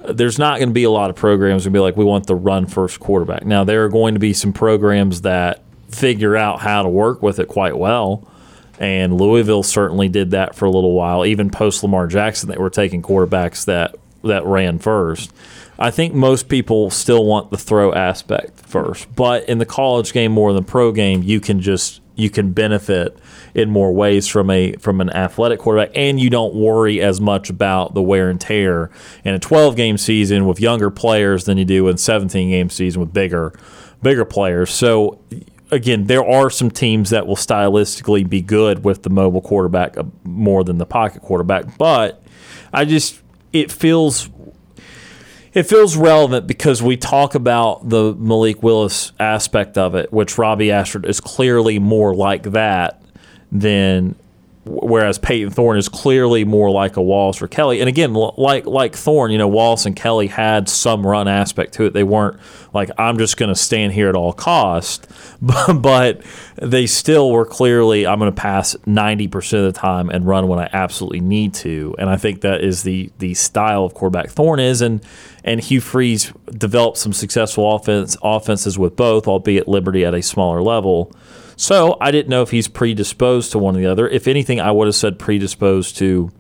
there's 0.10 0.38
not 0.38 0.58
going 0.58 0.70
to 0.70 0.74
be 0.74 0.84
a 0.84 0.90
lot 0.90 1.10
of 1.10 1.16
programs 1.16 1.64
going 1.64 1.74
to 1.74 1.78
be 1.78 1.82
like, 1.82 1.96
we 1.96 2.06
want 2.06 2.28
the 2.28 2.36
run 2.36 2.66
first 2.66 3.00
quarterback. 3.00 3.46
Now, 3.46 3.64
there 3.64 3.86
are 3.86 3.90
going 3.90 4.16
to 4.16 4.20
be 4.20 4.34
some 4.34 4.52
programs 4.52 5.22
that 5.22 5.62
figure 5.90 6.36
out 6.36 6.60
how 6.60 6.84
to 6.84 6.90
work 6.90 7.22
with 7.22 7.40
it 7.40 7.48
quite 7.48 7.78
well. 7.78 8.28
And 8.80 9.20
Louisville 9.20 9.64
certainly 9.64 10.10
did 10.10 10.32
that 10.32 10.56
for 10.56 10.66
a 10.66 10.72
little 10.72 10.94
while. 10.94 11.26
Even 11.26 11.50
post 11.50 11.84
Lamar 11.84 12.08
Jackson, 12.08 12.50
they 12.50 12.58
were 12.58 12.70
taking 12.70 13.02
quarterbacks 13.02 13.66
that 13.66 13.96
that 14.24 14.46
ran 14.46 14.80
first. 14.80 15.32
I 15.80 15.90
think 15.90 16.14
most 16.14 16.48
people 16.48 16.92
still 16.92 17.26
want 17.26 17.50
the 17.50 17.58
throw 17.58 17.92
aspect 17.92 18.60
first, 18.60 19.14
but 19.16 19.48
in 19.50 19.58
the 19.58 19.66
college 19.66 20.14
game 20.14 20.32
more 20.32 20.54
than 20.54 20.64
pro 20.64 20.92
game, 20.92 21.24
you 21.24 21.40
can 21.40 21.60
just 21.60 22.02
you 22.16 22.30
can 22.30 22.54
benefit 22.54 23.18
in 23.54 23.70
more 23.70 23.92
ways 23.92 24.28
from 24.28 24.50
a 24.50 24.74
from 24.74 25.02
an 25.02 25.10
athletic 25.12 25.60
quarterback, 25.60 25.92
and 25.96 26.20
you 26.20 26.30
don't 26.30 26.54
worry 26.54 27.02
as 27.02 27.20
much 27.20 27.50
about 27.50 27.94
the 27.94 28.02
wear 28.02 28.30
and 28.30 28.40
tear 28.40 28.90
in 29.24 29.34
a 29.34 29.40
12 29.40 29.76
game 29.76 29.98
season 29.98 30.46
with 30.46 30.60
younger 30.60 30.90
players 30.90 31.46
than 31.46 31.58
you 31.58 31.66
do 31.66 31.88
in 31.88 31.98
17 31.98 32.50
game 32.50 32.70
season 32.70 33.02
with 33.02 33.14
bigger 33.14 33.54
bigger 34.02 34.26
players. 34.26 34.72
So 34.72 35.20
again, 35.72 36.06
there 36.06 36.26
are 36.26 36.50
some 36.50 36.70
teams 36.70 37.10
that 37.10 37.26
will 37.26 37.36
stylistically 37.36 38.28
be 38.28 38.42
good 38.42 38.84
with 38.84 39.04
the 39.04 39.10
mobile 39.10 39.42
quarterback 39.42 39.98
uh, 39.98 40.04
more 40.24 40.64
than 40.64 40.78
the 40.78 40.86
pocket 40.86 41.22
quarterback, 41.22 41.78
but 41.78 42.24
I 42.74 42.86
just 42.86 43.22
it 43.54 43.72
feels 43.72 44.30
it 45.54 45.64
feels 45.64 45.98
relevant 45.98 46.48
because 46.48 46.82
we 46.82 46.96
talk 46.96 47.36
about 47.36 47.90
the 47.90 48.14
Malik 48.16 48.64
Willis 48.64 49.12
aspect 49.20 49.78
of 49.78 49.96
it, 49.96 50.12
which 50.14 50.38
Robbie 50.38 50.72
Ashford 50.72 51.06
is 51.06 51.20
clearly 51.20 51.78
more 51.78 52.16
like 52.16 52.44
that 52.44 53.01
than 53.52 54.16
whereas 54.64 55.18
Peyton 55.18 55.50
Thorne 55.50 55.78
is 55.78 55.90
clearly 55.90 56.46
more 56.46 56.70
like 56.70 56.96
a 56.96 57.02
Wallace 57.02 57.42
or 57.42 57.48
Kelly. 57.48 57.80
And 57.80 57.90
again, 57.90 58.14
like 58.14 58.66
like 58.66 58.96
Thorne, 58.96 59.32
you 59.32 59.38
know, 59.38 59.48
Wallace 59.48 59.86
and 59.86 59.96
Kelly 59.96 60.28
had 60.28 60.70
some 60.70 61.06
run 61.06 61.28
aspect 61.28 61.74
to 61.76 61.86
it. 61.86 61.94
They 61.94 62.04
weren't 62.04 62.40
like 62.74 62.92
I'm 62.98 63.18
just 63.18 63.38
going 63.38 63.50
to 63.50 63.56
stand 63.56 63.94
here 63.94 64.08
at 64.08 64.16
all 64.16 64.34
cost, 64.34 65.08
but 65.42 66.22
they 66.58 66.86
still 66.86 67.32
were 67.32 67.46
clearly 67.46 68.06
I'm 68.06 68.20
going 68.20 68.32
to 68.32 68.40
pass 68.40 68.76
90% 68.86 69.68
of 69.68 69.74
the 69.74 69.80
time 69.80 70.10
and 70.10 70.28
run 70.28 70.48
when 70.48 70.60
I 70.60 70.70
absolutely 70.72 71.22
need 71.22 71.54
to. 71.56 71.96
And 71.98 72.10
I 72.10 72.18
think 72.18 72.42
that 72.42 72.64
is 72.64 72.84
the 72.84 73.12
the 73.18 73.34
style 73.34 73.84
of 73.84 73.94
quarterback 73.94 74.30
Thorne 74.30 74.60
is 74.60 74.82
and 74.82 75.04
and 75.44 75.60
Hugh 75.60 75.82
Freeze 75.82 76.32
developed 76.52 76.98
some 76.98 77.14
successful 77.14 77.76
offense 77.76 78.16
offenses 78.22 78.78
with 78.78 78.96
both, 78.96 79.28
albeit 79.28 79.68
Liberty 79.68 80.06
at 80.06 80.14
a 80.14 80.22
smaller 80.22 80.62
level. 80.62 81.12
So 81.62 81.96
I 82.02 82.10
didn't 82.10 82.30
know 82.30 82.42
if 82.42 82.50
he's 82.50 82.68
predisposed 82.68 83.52
to 83.52 83.60
one 83.60 83.76
or 83.76 83.80
the 83.80 83.86
other. 83.86 84.10
If 84.10 84.28
anything, 84.28 84.60
I 84.60 84.72
would 84.72 84.88
have 84.88 84.96
said 84.96 85.20
predisposed 85.20 85.96
to 85.98 86.32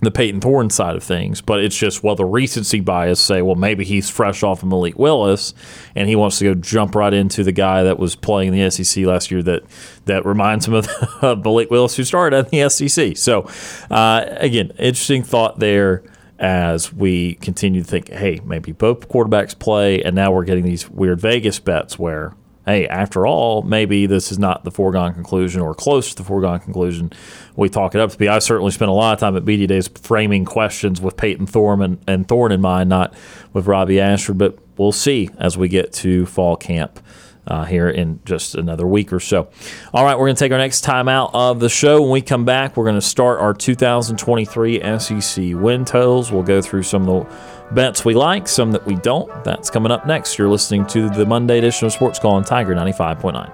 the 0.00 0.10
Peyton 0.10 0.40
Thorne 0.40 0.70
side 0.70 0.96
of 0.96 1.02
things, 1.02 1.42
but 1.42 1.62
it's 1.62 1.76
just 1.76 2.02
well 2.02 2.14
the 2.14 2.24
recency 2.24 2.80
bias 2.80 3.20
say 3.20 3.42
well 3.42 3.56
maybe 3.56 3.84
he's 3.84 4.08
fresh 4.08 4.42
off 4.42 4.62
of 4.62 4.68
Malik 4.70 4.98
Willis 4.98 5.52
and 5.94 6.08
he 6.08 6.16
wants 6.16 6.38
to 6.38 6.44
go 6.44 6.54
jump 6.54 6.94
right 6.94 7.12
into 7.12 7.44
the 7.44 7.52
guy 7.52 7.82
that 7.82 7.98
was 7.98 8.16
playing 8.16 8.54
in 8.54 8.58
the 8.58 8.70
SEC 8.70 9.04
last 9.04 9.30
year 9.30 9.42
that 9.42 9.64
that 10.06 10.24
reminds 10.24 10.66
him 10.66 10.72
of, 10.72 10.88
of 11.20 11.44
Malik 11.44 11.70
Willis 11.70 11.96
who 11.96 12.04
started 12.04 12.34
at 12.38 12.48
the 12.48 12.70
SEC. 12.70 13.18
So 13.18 13.42
uh, 13.90 14.24
again, 14.30 14.70
interesting 14.78 15.24
thought 15.24 15.58
there 15.58 16.04
as 16.38 16.90
we 16.90 17.34
continue 17.34 17.82
to 17.82 17.86
think, 17.86 18.08
hey, 18.08 18.40
maybe 18.44 18.72
both 18.72 19.08
quarterbacks 19.10 19.58
play, 19.58 20.02
and 20.02 20.14
now 20.16 20.32
we're 20.32 20.44
getting 20.44 20.64
these 20.64 20.88
weird 20.88 21.20
Vegas 21.20 21.58
bets 21.58 21.98
where 21.98 22.34
hey, 22.68 22.86
after 22.86 23.26
all, 23.26 23.62
maybe 23.62 24.04
this 24.04 24.30
is 24.30 24.38
not 24.38 24.62
the 24.62 24.70
foregone 24.70 25.14
conclusion 25.14 25.62
or 25.62 25.74
close 25.74 26.10
to 26.10 26.16
the 26.16 26.24
foregone 26.24 26.60
conclusion 26.60 27.10
we 27.56 27.68
talk 27.68 27.94
it 27.94 28.00
up 28.00 28.10
to 28.10 28.18
be. 28.18 28.28
I 28.28 28.38
certainly 28.40 28.70
spent 28.70 28.90
a 28.90 28.94
lot 28.94 29.14
of 29.14 29.20
time 29.20 29.36
at 29.36 29.44
Media 29.44 29.66
Days 29.66 29.88
framing 29.88 30.44
questions 30.44 31.00
with 31.00 31.16
Peyton 31.16 31.46
Thorne 31.46 31.82
and, 31.82 31.98
and 32.06 32.28
Thorne 32.28 32.52
in 32.52 32.60
mind, 32.60 32.90
not 32.90 33.14
with 33.54 33.66
Robbie 33.66 33.98
Ashford, 33.98 34.36
but 34.36 34.58
we'll 34.76 34.92
see 34.92 35.30
as 35.38 35.56
we 35.56 35.68
get 35.68 35.92
to 35.94 36.26
fall 36.26 36.56
camp. 36.56 37.00
Uh, 37.46 37.64
here 37.64 37.88
in 37.88 38.20
just 38.26 38.54
another 38.54 38.86
week 38.86 39.10
or 39.10 39.18
so. 39.18 39.48
All 39.94 40.04
right, 40.04 40.18
we're 40.18 40.26
going 40.26 40.36
to 40.36 40.38
take 40.38 40.52
our 40.52 40.58
next 40.58 40.82
time 40.82 41.08
out 41.08 41.30
of 41.32 41.60
the 41.60 41.70
show. 41.70 42.02
When 42.02 42.10
we 42.10 42.20
come 42.20 42.44
back, 42.44 42.76
we're 42.76 42.84
going 42.84 42.96
to 42.96 43.00
start 43.00 43.40
our 43.40 43.54
2023 43.54 44.98
SEC 44.98 45.54
win 45.54 45.86
totals. 45.86 46.30
We'll 46.30 46.42
go 46.42 46.60
through 46.60 46.82
some 46.82 47.08
of 47.08 47.26
the 47.26 47.34
bets 47.72 48.04
we 48.04 48.14
like, 48.14 48.48
some 48.48 48.72
that 48.72 48.84
we 48.86 48.96
don't. 48.96 49.44
That's 49.44 49.70
coming 49.70 49.92
up 49.92 50.06
next. 50.06 50.38
You're 50.38 50.48
listening 50.48 50.86
to 50.88 51.08
the 51.10 51.26
Monday 51.26 51.58
edition 51.58 51.86
of 51.86 51.92
Sports 51.92 52.18
Call 52.18 52.32
on 52.32 52.44
Tiger 52.44 52.74
95.9. 52.74 53.52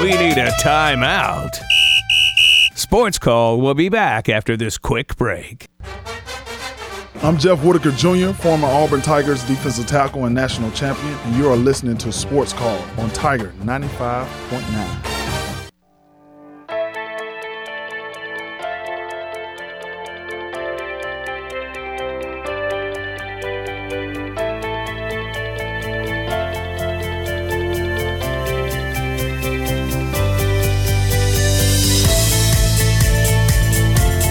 We 0.00 0.10
need 0.12 0.38
a 0.38 0.50
timeout. 0.62 1.69
Sports 2.90 3.20
Call 3.20 3.60
will 3.60 3.74
be 3.74 3.88
back 3.88 4.28
after 4.28 4.56
this 4.56 4.76
quick 4.76 5.16
break. 5.16 5.68
I'm 7.22 7.38
Jeff 7.38 7.62
Whitaker 7.62 7.92
Jr., 7.92 8.32
former 8.32 8.66
Auburn 8.66 9.00
Tigers 9.00 9.44
defensive 9.44 9.86
tackle 9.86 10.24
and 10.24 10.34
national 10.34 10.72
champion, 10.72 11.12
and 11.12 11.36
you 11.36 11.48
are 11.48 11.54
listening 11.54 11.96
to 11.98 12.10
Sports 12.10 12.52
Call 12.52 12.78
on 12.98 13.08
Tiger 13.10 13.54
95.9. 13.60 15.19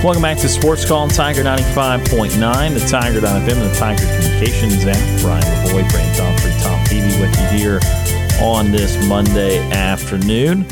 Welcome 0.01 0.21
back 0.21 0.37
to 0.37 0.47
Sports 0.47 0.85
Call 0.85 0.99
on 0.99 1.09
Tiger 1.09 1.43
95.9, 1.43 2.73
the 2.73 2.79
Tiger.fm, 2.87 3.51
and 3.51 3.69
the 3.69 3.75
Tiger 3.75 4.01
Communications 4.05 4.85
app. 4.85 4.95
Ryan 5.25 5.43
Lavoie, 5.43 5.91
Brant 5.91 6.17
Daughtry, 6.17 6.63
Tom 6.63 6.85
Peavy 6.85 7.19
with 7.19 7.37
you 7.37 7.57
here 7.57 7.79
on 8.41 8.71
this 8.71 9.05
Monday 9.09 9.59
afternoon. 9.71 10.65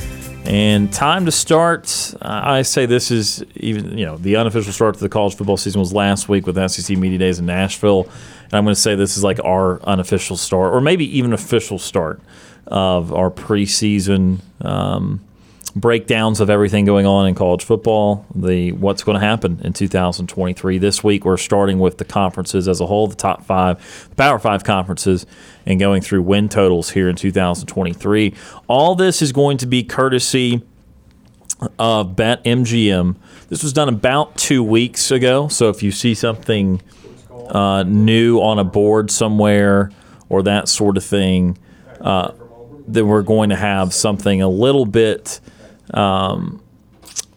And 0.45 0.93
time 0.93 1.25
to 1.25 1.31
start. 1.33 2.15
I 2.21 2.61
say 2.61 2.85
this 2.85 3.11
is 3.11 3.43
even, 3.57 3.97
you 3.97 4.05
know, 4.05 4.15
the 4.15 4.37
unofficial 4.37 4.71
start 4.71 4.93
to 4.95 5.01
the 5.01 5.09
college 5.09 5.35
football 5.35 5.57
season 5.57 5.81
was 5.81 5.91
last 5.91 6.29
week 6.29 6.47
with 6.47 6.55
SEC 6.71 6.97
Media 6.97 7.17
Days 7.17 7.37
in 7.37 7.45
Nashville. 7.45 8.03
And 8.45 8.53
I'm 8.53 8.63
going 8.63 8.75
to 8.75 8.79
say 8.79 8.95
this 8.95 9.17
is 9.17 9.25
like 9.25 9.43
our 9.43 9.83
unofficial 9.83 10.37
start, 10.37 10.73
or 10.73 10.79
maybe 10.79 11.17
even 11.17 11.33
official 11.33 11.79
start 11.79 12.21
of 12.65 13.11
our 13.11 13.29
preseason 13.29 14.39
um, 14.61 15.19
breakdowns 15.79 16.39
of 16.39 16.49
everything 16.49 16.85
going 16.85 17.05
on 17.05 17.27
in 17.27 17.35
college 17.35 17.63
football, 17.63 18.25
the 18.33 18.71
what's 18.73 19.03
going 19.03 19.19
to 19.19 19.25
happen 19.25 19.59
in 19.63 19.73
2023. 19.73 20.77
This 20.77 21.03
week, 21.03 21.25
we're 21.25 21.37
starting 21.37 21.79
with 21.79 21.97
the 21.97 22.05
conferences 22.05 22.67
as 22.67 22.81
a 22.81 22.85
whole, 22.85 23.07
the 23.07 23.15
top 23.15 23.43
five, 23.45 24.07
the 24.09 24.15
Power 24.15 24.39
Five 24.39 24.63
conferences, 24.63 25.25
and 25.65 25.79
going 25.79 26.01
through 26.01 26.23
win 26.23 26.49
totals 26.49 26.91
here 26.91 27.09
in 27.09 27.15
2023. 27.15 28.33
All 28.67 28.95
this 28.95 29.21
is 29.21 29.31
going 29.31 29.57
to 29.57 29.65
be 29.65 29.83
courtesy 29.83 30.63
of 31.79 32.15
BetMGM. 32.15 33.15
This 33.49 33.63
was 33.63 33.73
done 33.73 33.89
about 33.89 34.37
two 34.37 34.63
weeks 34.63 35.11
ago. 35.11 35.47
So 35.47 35.69
if 35.69 35.81
you 35.81 35.91
see 35.91 36.13
something 36.13 36.81
uh, 37.49 37.83
new 37.83 38.39
on 38.39 38.59
a 38.59 38.63
board 38.63 39.09
somewhere 39.11 39.91
or 40.29 40.43
that 40.43 40.67
sort 40.67 40.97
of 40.97 41.03
thing, 41.03 41.57
uh, 42.01 42.31
then 42.87 43.07
we're 43.07 43.21
going 43.21 43.49
to 43.49 43.55
have 43.55 43.93
something 43.93 44.41
a 44.41 44.49
little 44.49 44.85
bit. 44.85 45.39
Um, 45.93 46.61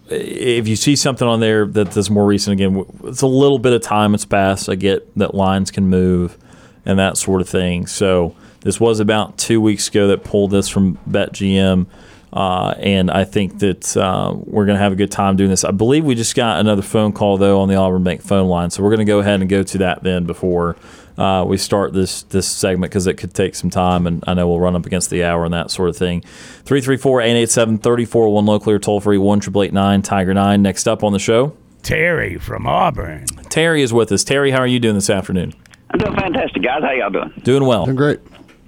if 0.09 0.67
you 0.67 0.75
see 0.75 0.95
something 0.95 1.27
on 1.27 1.39
there 1.39 1.65
that 1.65 1.91
that's 1.91 2.09
more 2.09 2.25
recent, 2.25 2.53
again, 2.53 2.85
it's 3.05 3.21
a 3.21 3.27
little 3.27 3.59
bit 3.59 3.73
of 3.73 3.81
time 3.81 4.13
it's 4.13 4.25
passed. 4.25 4.69
I 4.69 4.75
get 4.75 5.15
that 5.17 5.33
lines 5.33 5.71
can 5.71 5.87
move 5.87 6.37
and 6.85 6.99
that 6.99 7.17
sort 7.17 7.41
of 7.41 7.49
thing. 7.49 7.87
So 7.87 8.35
this 8.61 8.79
was 8.79 8.99
about 8.99 9.37
two 9.37 9.61
weeks 9.61 9.87
ago 9.87 10.07
that 10.07 10.23
pulled 10.23 10.51
this 10.51 10.67
from 10.67 10.97
BetMGM. 11.09 11.87
Uh, 12.33 12.73
and 12.77 13.11
I 13.11 13.25
think 13.25 13.59
that 13.59 13.97
uh, 13.97 14.33
we're 14.33 14.65
going 14.65 14.77
to 14.77 14.81
have 14.81 14.93
a 14.93 14.95
good 14.95 15.11
time 15.11 15.35
doing 15.35 15.49
this. 15.49 15.65
I 15.65 15.71
believe 15.71 16.05
we 16.05 16.15
just 16.15 16.33
got 16.33 16.59
another 16.59 16.81
phone 16.81 17.11
call 17.11 17.37
though 17.37 17.59
on 17.59 17.67
the 17.67 17.75
Auburn 17.75 18.03
Bank 18.03 18.21
phone 18.21 18.47
line, 18.47 18.69
so 18.69 18.81
we're 18.81 18.89
going 18.89 18.99
to 18.99 19.05
go 19.05 19.19
ahead 19.19 19.41
and 19.41 19.49
go 19.49 19.63
to 19.63 19.77
that 19.79 20.03
then 20.03 20.25
before 20.25 20.77
uh, 21.17 21.43
we 21.47 21.57
start 21.57 21.93
this 21.93 22.23
this 22.23 22.47
segment 22.47 22.91
because 22.91 23.07
it 23.07 23.15
could 23.15 23.33
take 23.33 23.55
some 23.55 23.69
time, 23.69 24.07
and 24.07 24.23
I 24.27 24.33
know 24.33 24.47
we'll 24.47 24.59
run 24.59 24.75
up 24.75 24.85
against 24.85 25.09
the 25.09 25.23
hour 25.23 25.45
and 25.45 25.53
that 25.53 25.71
sort 25.71 25.89
of 25.89 25.97
thing. 25.97 26.21
334-887-3401 26.65 28.47
locally 28.47 28.75
or 28.75 28.79
toll 28.79 28.99
free 29.01 29.17
one 29.17 29.39
triple 29.39 29.63
eight 29.63 29.73
nine 29.73 30.01
Tiger 30.01 30.33
nine. 30.33 30.61
Next 30.61 30.87
up 30.87 31.03
on 31.03 31.13
the 31.13 31.19
show, 31.19 31.55
Terry 31.83 32.37
from 32.37 32.67
Auburn. 32.67 33.25
Terry 33.49 33.81
is 33.81 33.93
with 33.93 34.11
us. 34.11 34.23
Terry, 34.23 34.51
how 34.51 34.59
are 34.59 34.67
you 34.67 34.79
doing 34.79 34.95
this 34.95 35.09
afternoon? 35.09 35.53
I'm 35.91 35.99
doing 35.99 36.15
fantastic, 36.15 36.63
guys. 36.63 36.83
How 36.83 36.91
y'all 36.91 37.09
doing? 37.09 37.33
Doing 37.43 37.65
well. 37.65 37.85
Doing 37.85 37.97
great. 37.97 38.19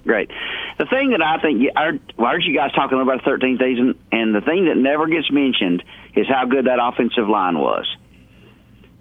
Great. 0.04 0.30
The 0.78 0.86
thing 0.86 1.10
that 1.10 1.22
I 1.22 1.38
think, 1.40 1.62
I 1.76 1.84
heard, 1.84 2.12
well, 2.18 2.26
I 2.26 2.32
heard 2.32 2.44
you 2.44 2.54
guys 2.54 2.72
talking 2.72 3.00
about 3.00 3.24
the 3.24 3.30
13th 3.30 3.58
season, 3.60 3.98
and 4.12 4.34
the 4.34 4.40
thing 4.40 4.66
that 4.66 4.76
never 4.76 5.06
gets 5.06 5.30
mentioned 5.30 5.82
is 6.14 6.26
how 6.28 6.44
good 6.46 6.66
that 6.66 6.78
offensive 6.82 7.28
line 7.28 7.58
was. 7.58 7.86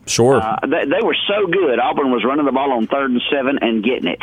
Sure. 0.06 0.42
Uh, 0.42 0.60
they, 0.64 0.86
they 0.86 1.02
were 1.02 1.16
so 1.28 1.48
good. 1.48 1.80
Auburn 1.80 2.12
was 2.12 2.24
running 2.26 2.46
the 2.46 2.52
ball 2.52 2.72
on 2.74 2.88
third 2.88 3.12
and 3.12 3.22
seven 3.32 3.60
and 3.62 3.84
getting 3.84 4.08
it. 4.08 4.22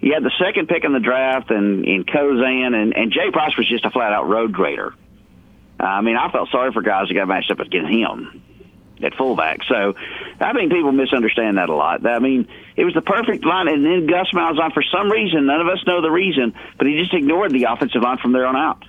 You 0.00 0.14
had 0.14 0.24
the 0.24 0.32
second 0.44 0.68
pick 0.68 0.84
in 0.84 0.92
the 0.92 1.00
draft, 1.00 1.50
and 1.50 1.84
in 1.84 2.04
Kozan, 2.04 2.74
and, 2.74 2.96
and 2.96 3.12
Jay 3.12 3.30
Prosch 3.30 3.56
was 3.56 3.68
just 3.68 3.84
a 3.84 3.90
flat 3.90 4.12
out 4.12 4.28
road 4.28 4.52
grader. 4.52 4.94
Uh, 5.78 5.84
I 5.84 6.00
mean, 6.00 6.16
I 6.16 6.30
felt 6.30 6.50
sorry 6.50 6.72
for 6.72 6.82
guys 6.82 7.08
that 7.08 7.14
got 7.14 7.28
matched 7.28 7.50
up 7.50 7.60
against 7.60 7.90
him 7.90 8.42
at 9.02 9.14
fullback. 9.14 9.60
So 9.68 9.94
I 10.40 10.52
think 10.52 10.72
people 10.72 10.92
misunderstand 10.92 11.58
that 11.58 11.68
a 11.68 11.74
lot. 11.74 12.06
I 12.06 12.18
mean, 12.18 12.48
it 12.76 12.84
was 12.84 12.94
the 12.94 13.00
perfect 13.00 13.44
line, 13.44 13.68
and 13.68 13.84
then 13.84 14.06
Gus 14.06 14.28
Malzahn, 14.34 14.72
for 14.72 14.82
some 14.82 15.10
reason, 15.10 15.46
none 15.46 15.60
of 15.60 15.68
us 15.68 15.78
know 15.86 16.02
the 16.02 16.10
reason, 16.10 16.54
but 16.78 16.86
he 16.86 16.98
just 16.98 17.14
ignored 17.14 17.52
the 17.52 17.64
offensive 17.64 18.02
line 18.02 18.18
from 18.18 18.32
there 18.32 18.46
on 18.46 18.56
out. 18.56 18.84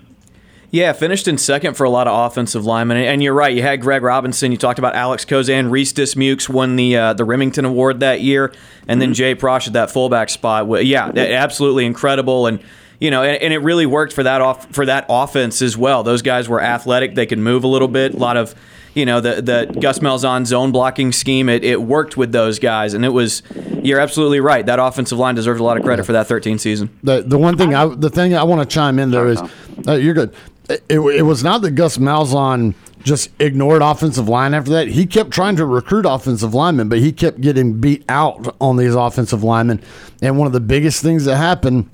Yeah, 0.74 0.92
finished 0.94 1.28
in 1.28 1.38
second 1.38 1.76
for 1.76 1.84
a 1.84 1.90
lot 1.92 2.08
of 2.08 2.32
offensive 2.32 2.66
linemen, 2.66 2.98
and 2.98 3.22
you're 3.22 3.36
right. 3.36 3.56
You 3.56 3.62
had 3.62 3.80
Greg 3.80 4.02
Robinson. 4.02 4.52
You 4.52 4.58
talked 4.58 4.80
about 4.80 4.96
Alex 4.96 5.24
Kozan. 5.24 5.70
Reese 5.70 5.94
Dismukes 5.94 6.50
won 6.50 6.78
the 6.78 6.98
uh, 6.98 7.14
the 7.14 7.24
Remington 7.24 7.64
Award 7.64 8.00
that 8.00 8.22
year, 8.22 8.52
and 8.88 9.00
then 9.00 9.14
Jay 9.14 9.36
Prosch 9.36 9.68
at 9.68 9.74
that 9.74 9.92
fullback 9.92 10.32
spot. 10.32 10.66
Well, 10.66 10.82
Yeah, 10.82 11.12
absolutely 11.16 11.86
incredible, 11.86 12.48
and 12.48 12.60
you 12.98 13.12
know, 13.12 13.22
and, 13.22 13.40
and, 13.40 13.54
it 13.54 13.60
really 13.60 13.86
worked 13.86 14.14
for 14.14 14.24
that 14.24 14.42
off 14.42 14.74
for 14.74 14.88
that 14.88 15.06
offense 15.10 15.62
as 15.62 15.78
well. 15.78 16.02
Those 16.02 16.24
guys 16.24 16.50
were 16.50 16.60
athletic; 16.60 17.14
they 17.14 17.28
could 17.28 17.38
move 17.38 17.64
a 17.64 17.68
little 17.68 17.88
bit. 17.88 18.16
A 18.16 18.18
lot 18.18 18.36
of 18.36 18.56
you 18.96 19.06
know 19.06 19.22
the 19.22 19.44
the 19.44 19.78
Gus 19.80 20.00
Malzahn 20.00 20.48
zone 20.48 20.72
blocking 20.72 21.12
scheme. 21.12 21.50
It, 21.50 21.64
it 21.64 21.84
worked 21.84 22.18
with 22.18 22.32
those 22.32 22.58
guys, 22.58 22.96
and 22.96 23.06
it 23.06 23.10
was. 23.10 23.44
You're 23.84 24.00
absolutely 24.00 24.40
right. 24.40 24.66
That 24.66 24.80
offensive 24.80 25.20
line 25.20 25.36
deserves 25.36 25.60
a 25.60 25.64
lot 25.64 25.78
of 25.78 25.84
credit 25.84 26.06
for 26.06 26.14
that 26.14 26.26
13 26.26 26.58
season. 26.58 26.90
The 27.04 27.22
the 27.22 27.38
one 27.38 27.58
thing 27.58 27.76
I 27.76 27.86
the 27.86 28.10
thing 28.10 28.34
I 28.34 28.44
want 28.44 28.68
to 28.68 28.74
chime 28.74 28.98
in 28.98 29.12
there 29.12 29.28
is, 29.28 29.40
uh, 29.88 29.94
you're 29.94 30.16
good. 30.16 30.34
It, 30.70 31.00
it 31.00 31.24
was 31.24 31.44
not 31.44 31.62
that 31.62 31.72
Gus 31.72 31.98
Malzahn 31.98 32.74
just 33.04 33.30
ignored 33.40 33.82
offensive 33.82 34.30
line 34.30 34.54
after 34.54 34.72
that. 34.72 34.88
He 34.88 35.06
kept 35.06 35.32
trying 35.32 35.58
to 35.58 35.66
recruit 35.66 36.06
offensive 36.06 36.54
linemen, 36.54 36.88
but 36.88 37.00
he 37.00 37.12
kept 37.12 37.42
getting 37.42 37.80
beat 37.80 38.06
out 38.08 38.56
on 38.62 38.78
these 38.78 38.96
offensive 38.96 39.44
linemen. 39.44 39.82
And 40.22 40.38
one 40.38 40.48
of 40.48 40.54
the 40.54 40.62
biggest 40.62 41.04
things 41.04 41.26
that 41.26 41.36
happened 41.36 41.90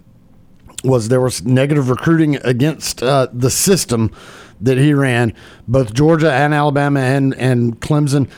was 0.83 1.09
there 1.09 1.19
was 1.19 1.43
negative 1.43 1.89
recruiting 1.89 2.35
against 2.37 3.03
uh, 3.03 3.27
the 3.33 3.49
system 3.49 4.11
that 4.61 4.77
he 4.77 4.93
ran, 4.93 5.33
both 5.67 5.93
Georgia 5.93 6.31
and 6.31 6.53
Alabama 6.53 6.99
and 6.99 7.33
and 7.35 7.79
Clemson. 7.79 8.29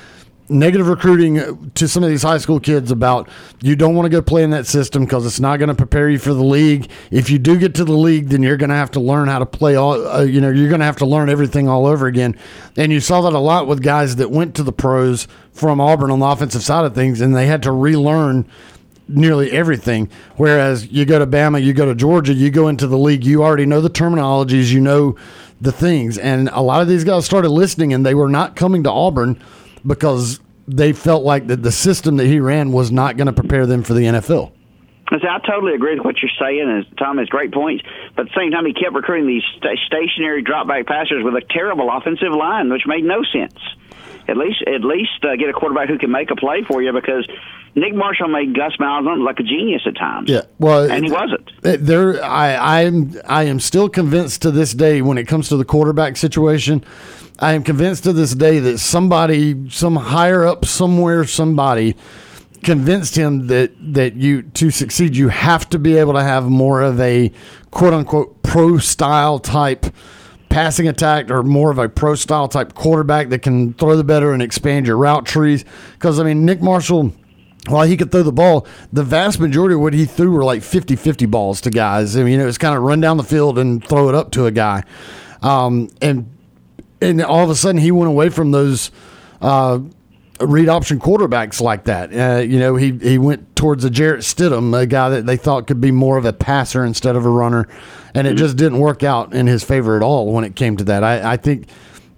Negative 0.51 0.87
recruiting 0.87 1.71
to 1.71 1.87
some 1.87 2.03
of 2.03 2.09
these 2.09 2.23
high 2.23 2.37
school 2.37 2.59
kids 2.59 2.91
about 2.91 3.29
you 3.61 3.75
don't 3.75 3.95
want 3.95 4.05
to 4.05 4.09
go 4.09 4.21
play 4.21 4.43
in 4.43 4.49
that 4.49 4.67
system 4.67 5.05
because 5.05 5.25
it's 5.25 5.39
not 5.39 5.57
going 5.57 5.69
to 5.69 5.75
prepare 5.75 6.09
you 6.09 6.19
for 6.19 6.33
the 6.33 6.43
league. 6.43 6.91
If 7.09 7.29
you 7.29 7.39
do 7.39 7.57
get 7.57 7.73
to 7.75 7.85
the 7.85 7.93
league, 7.93 8.27
then 8.27 8.43
you're 8.43 8.57
going 8.57 8.69
to 8.69 8.75
have 8.75 8.91
to 8.91 8.99
learn 8.99 9.29
how 9.29 9.39
to 9.39 9.45
play 9.45 9.75
all. 9.75 9.93
Uh, 10.05 10.23
you 10.23 10.41
know, 10.41 10.49
you're 10.49 10.67
going 10.67 10.81
to 10.81 10.85
have 10.85 10.97
to 10.97 11.05
learn 11.05 11.29
everything 11.29 11.69
all 11.69 11.85
over 11.85 12.05
again. 12.05 12.37
And 12.75 12.91
you 12.91 12.99
saw 12.99 13.21
that 13.21 13.33
a 13.33 13.39
lot 13.39 13.65
with 13.65 13.81
guys 13.81 14.17
that 14.17 14.29
went 14.29 14.53
to 14.55 14.63
the 14.63 14.73
pros 14.73 15.27
from 15.53 15.79
Auburn 15.79 16.11
on 16.11 16.19
the 16.19 16.25
offensive 16.25 16.63
side 16.63 16.83
of 16.83 16.93
things, 16.93 17.21
and 17.21 17.33
they 17.33 17.47
had 17.47 17.63
to 17.63 17.71
relearn 17.71 18.45
nearly 19.07 19.51
everything. 19.51 20.09
Whereas 20.35 20.87
you 20.87 21.05
go 21.05 21.19
to 21.19 21.27
Bama, 21.27 21.63
you 21.63 21.73
go 21.73 21.85
to 21.85 21.95
Georgia, 21.95 22.33
you 22.33 22.49
go 22.49 22.67
into 22.67 22.87
the 22.87 22.97
league, 22.97 23.25
you 23.25 23.43
already 23.43 23.65
know 23.65 23.81
the 23.81 23.89
terminologies, 23.89 24.71
you 24.71 24.81
know 24.81 25.15
the 25.59 25.71
things. 25.71 26.17
And 26.17 26.49
a 26.49 26.61
lot 26.61 26.81
of 26.81 26.87
these 26.87 27.03
guys 27.03 27.25
started 27.25 27.49
listening 27.49 27.93
and 27.93 28.05
they 28.05 28.15
were 28.15 28.29
not 28.29 28.55
coming 28.55 28.83
to 28.83 28.91
Auburn 28.91 29.41
because 29.85 30.39
they 30.67 30.93
felt 30.93 31.23
like 31.23 31.47
that 31.47 31.63
the 31.63 31.71
system 31.71 32.17
that 32.17 32.27
he 32.27 32.39
ran 32.39 32.71
was 32.71 32.91
not 32.91 33.17
going 33.17 33.27
to 33.27 33.33
prepare 33.33 33.65
them 33.65 33.83
for 33.83 33.93
the 33.93 34.03
NFL. 34.03 34.51
I 35.11 35.39
totally 35.45 35.73
agree 35.73 35.95
with 35.95 36.05
what 36.05 36.15
you're 36.21 36.31
saying, 36.39 36.63
and 36.69 36.85
Tom 36.97 37.17
has 37.17 37.27
great 37.27 37.51
points. 37.51 37.83
But 38.15 38.27
at 38.27 38.33
the 38.33 38.39
same 38.39 38.51
time, 38.51 38.65
he 38.65 38.73
kept 38.73 38.95
recruiting 38.95 39.27
these 39.27 39.43
st- 39.57 39.77
stationary 39.85 40.41
drop 40.41 40.67
back 40.67 40.87
passers 40.87 41.23
with 41.23 41.35
a 41.35 41.41
terrible 41.49 41.89
offensive 41.91 42.31
line, 42.31 42.71
which 42.71 42.83
made 42.87 43.03
no 43.03 43.21
sense. 43.23 43.59
At 44.29 44.37
least, 44.37 44.63
at 44.65 44.85
least 44.85 45.19
uh, 45.23 45.35
get 45.35 45.49
a 45.49 45.53
quarterback 45.53 45.89
who 45.89 45.97
can 45.97 46.11
make 46.11 46.31
a 46.31 46.35
play 46.35 46.63
for 46.63 46.81
you 46.81 46.93
because 46.93 47.27
Nick 47.73 47.93
Marshall 47.93 48.27
made 48.27 48.53
Gus 48.53 48.73
Malzahn 48.80 49.19
look 49.19 49.26
like 49.26 49.39
a 49.39 49.43
genius 49.43 49.84
at 49.85 49.95
times. 49.95 50.30
Yeah, 50.30 50.41
well, 50.60 50.91
and 50.91 51.06
he 51.06 51.11
wasn't. 51.11 51.52
There, 51.61 52.23
I, 52.23 52.84
I'm, 52.84 53.15
I 53.26 53.43
am 53.43 53.60
still 53.60 53.88
convinced 53.88 54.41
to 54.41 54.52
this 54.52 54.73
day 54.73 55.02
when 55.02 55.18
it 55.18 55.27
comes 55.27 55.48
to 55.49 55.57
the 55.57 55.65
quarterback 55.65 56.18
situation. 56.18 56.84
I 57.39 57.53
am 57.53 57.64
convinced 57.64 58.03
to 58.03 58.14
this 58.14 58.35
day 58.35 58.60
that 58.60 58.80
somebody, 58.80 59.69
some 59.69 59.95
higher 59.95 60.45
up 60.45 60.65
somewhere, 60.65 61.26
somebody 61.26 61.95
convinced 62.64 63.15
him 63.15 63.48
that 63.48 63.72
that 63.93 64.14
you 64.15 64.43
to 64.43 64.69
succeed 64.69 65.15
you 65.15 65.30
have 65.30 65.68
to 65.69 65.80
be 65.80 65.98
able 65.98 66.14
to 66.14 66.22
have 66.22 66.43
more 66.45 66.81
of 66.81 66.99
a 66.99 67.31
quote 67.72 67.93
unquote 67.93 68.43
pro 68.43 68.77
style 68.77 69.39
type 69.39 69.88
passing 70.49 70.88
attack 70.88 71.31
or 71.31 71.41
more 71.41 71.72
of 71.72 71.80
a 71.80 71.89
pro 71.89 72.14
style 72.14 72.48
type 72.48 72.73
quarterback 72.76 73.30
that 73.30 73.39
can 73.39 73.73
throw 73.76 73.95
the 73.95 74.03
better 74.03 74.31
and 74.34 74.43
expand 74.43 74.85
your 74.85 74.98
route 74.98 75.26
trees 75.26 75.65
because 75.93 76.19
I 76.19 76.23
mean 76.23 76.45
Nick 76.45 76.61
Marshall 76.61 77.14
while 77.67 77.85
he 77.85 77.95
could 77.95 78.11
throw 78.11 78.23
the 78.23 78.31
ball, 78.31 78.65
the 78.91 79.03
vast 79.03 79.39
majority 79.39 79.75
of 79.75 79.81
what 79.81 79.93
he 79.93 80.05
threw 80.05 80.31
were 80.31 80.43
like 80.43 80.63
50 80.63 80.95
50 80.95 81.25
balls 81.27 81.61
to 81.61 81.69
guys. 81.69 82.17
I 82.17 82.23
mean, 82.23 82.39
it 82.39 82.45
was 82.45 82.57
kind 82.57 82.75
of 82.75 82.83
run 82.83 83.01
down 83.01 83.17
the 83.17 83.23
field 83.23 83.59
and 83.59 83.85
throw 83.85 84.09
it 84.09 84.15
up 84.15 84.31
to 84.31 84.45
a 84.45 84.51
guy. 84.51 84.83
Um, 85.41 85.89
and 86.01 86.29
and 87.01 87.21
all 87.21 87.43
of 87.43 87.49
a 87.49 87.55
sudden, 87.55 87.81
he 87.81 87.91
went 87.91 88.09
away 88.09 88.29
from 88.29 88.51
those 88.51 88.91
uh, 89.41 89.79
read 90.39 90.69
option 90.69 90.99
quarterbacks 90.99 91.61
like 91.61 91.85
that. 91.85 92.13
Uh, 92.13 92.41
you 92.41 92.59
know, 92.59 92.75
he, 92.75 92.91
he 92.97 93.17
went 93.17 93.55
towards 93.55 93.83
a 93.83 93.89
Jarrett 93.89 94.21
Stidham, 94.21 94.79
a 94.79 94.85
guy 94.85 95.09
that 95.09 95.25
they 95.25 95.38
thought 95.38 95.67
could 95.67 95.81
be 95.81 95.91
more 95.91 96.17
of 96.17 96.25
a 96.25 96.33
passer 96.33 96.85
instead 96.85 97.15
of 97.15 97.25
a 97.25 97.29
runner. 97.29 97.67
And 98.13 98.27
it 98.27 98.35
just 98.35 98.57
didn't 98.57 98.79
work 98.79 99.03
out 99.03 99.33
in 99.33 99.47
his 99.47 99.63
favor 99.63 99.95
at 99.95 100.03
all 100.03 100.33
when 100.33 100.43
it 100.43 100.55
came 100.55 100.77
to 100.77 100.83
that. 100.85 101.03
I, 101.03 101.33
I 101.33 101.38
think 101.38 101.67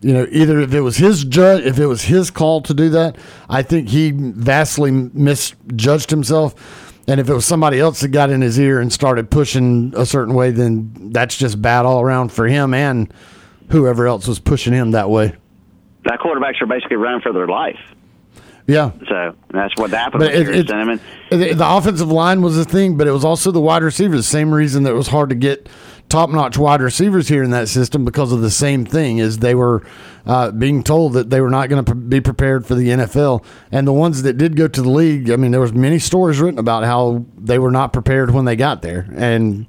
you 0.04 0.14
know, 0.14 0.28
either 0.32 0.60
if 0.60 0.74
it 0.74 0.82
was 0.82 0.98
his 0.98 1.24
judge, 1.24 1.64
if 1.66 1.80
it 1.80 1.86
was 1.88 2.04
his 2.04 2.30
call 2.30 2.62
to 2.62 2.74
do 2.74 2.90
that, 2.90 3.16
I 3.50 3.62
think 3.64 3.90
he 3.90 4.12
vastly 4.12 4.92
misjudged 4.92 6.10
himself. 6.10 7.00
And 7.08 7.20
if 7.20 7.30
it 7.30 7.34
was 7.34 7.46
somebody 7.46 7.80
else 7.80 8.00
that 8.02 8.10
got 8.10 8.30
in 8.30 8.42
his 8.42 8.60
ear 8.60 8.80
and 8.80 8.92
started 8.92 9.30
pushing 9.30 9.94
a 9.96 10.06
certain 10.06 10.34
way, 10.34 10.52
then 10.52 10.92
that's 11.12 11.36
just 11.38 11.62
bad 11.62 11.86
all 11.86 12.02
around 12.02 12.32
for 12.32 12.48
him 12.48 12.74
and 12.74 13.14
whoever 13.70 14.08
else 14.08 14.28
was 14.28 14.40
pushing 14.40 14.74
him 14.74 14.92
that 14.92 15.10
way. 15.10 15.34
That 16.06 16.20
quarterbacks 16.20 16.62
are 16.62 16.66
basically 16.66 16.98
running 16.98 17.22
for 17.22 17.34
their 17.34 17.48
life. 17.48 17.80
Yeah. 18.68 18.92
So 19.10 19.36
that's 19.52 19.76
what 19.76 19.90
happened 19.92 20.22
But 20.22 20.34
it- 20.34 20.48
it- 20.50 20.68
The, 21.30 21.54
the 21.54 21.68
offensive 21.68 22.10
line 22.10 22.42
was 22.42 22.58
a 22.58 22.64
thing, 22.64 22.96
but 22.96 23.08
it 23.08 23.12
was 23.12 23.26
also 23.26 23.52
the 23.52 23.60
wide 23.60 23.84
receivers. 23.84 24.20
The 24.20 24.24
same 24.24 24.54
reason 24.54 24.84
that 24.84 24.92
it 24.92 24.96
was 24.96 25.08
hard 25.10 25.30
to 25.30 25.36
get 25.36 25.68
top 26.14 26.30
notch 26.30 26.60
wide 26.60 26.80
receivers 26.80 27.28
here 27.28 27.42
in 27.42 27.50
that 27.50 27.68
system 27.68 28.06
because 28.06 28.32
of 28.32 28.42
the 28.42 28.52
same 28.52 28.86
thing 28.86 29.18
is 29.18 29.40
they 29.40 29.56
were 29.56 29.84
uh, 30.28 30.52
being 30.52 30.84
told 30.84 31.14
that 31.14 31.32
they 31.32 31.42
were 31.42 31.50
not 31.50 31.70
going 31.70 31.84
to 31.84 31.96
be 31.96 32.22
prepared 32.22 32.68
for 32.68 32.76
the 32.76 32.90
NFL. 32.90 33.44
And 33.72 33.88
the 33.88 33.94
ones 33.94 34.22
that 34.22 34.38
did 34.38 34.56
go 34.56 34.68
to 34.68 34.82
the 34.84 34.90
league, 34.92 35.32
I 35.32 35.38
mean, 35.38 35.50
there 35.50 35.60
was 35.60 35.74
many 35.74 35.98
stories 35.98 36.40
written 36.40 36.60
about 36.60 36.84
how 36.84 37.26
they 37.36 37.58
were 37.58 37.72
not 37.72 37.94
prepared 37.94 38.30
when 38.30 38.46
they 38.46 38.56
got 38.56 38.84
there, 38.84 39.08
and 39.16 39.66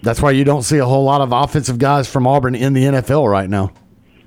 that's 0.00 0.22
why 0.22 0.30
you 0.30 0.44
don't 0.44 0.62
see 0.62 0.78
a 0.78 0.86
whole 0.86 1.02
lot 1.02 1.22
of 1.22 1.32
offensive 1.32 1.78
guys 1.78 2.08
from 2.08 2.28
Auburn 2.28 2.54
in 2.54 2.72
the 2.72 2.84
NFL 2.84 3.28
right 3.28 3.50
now. 3.50 3.72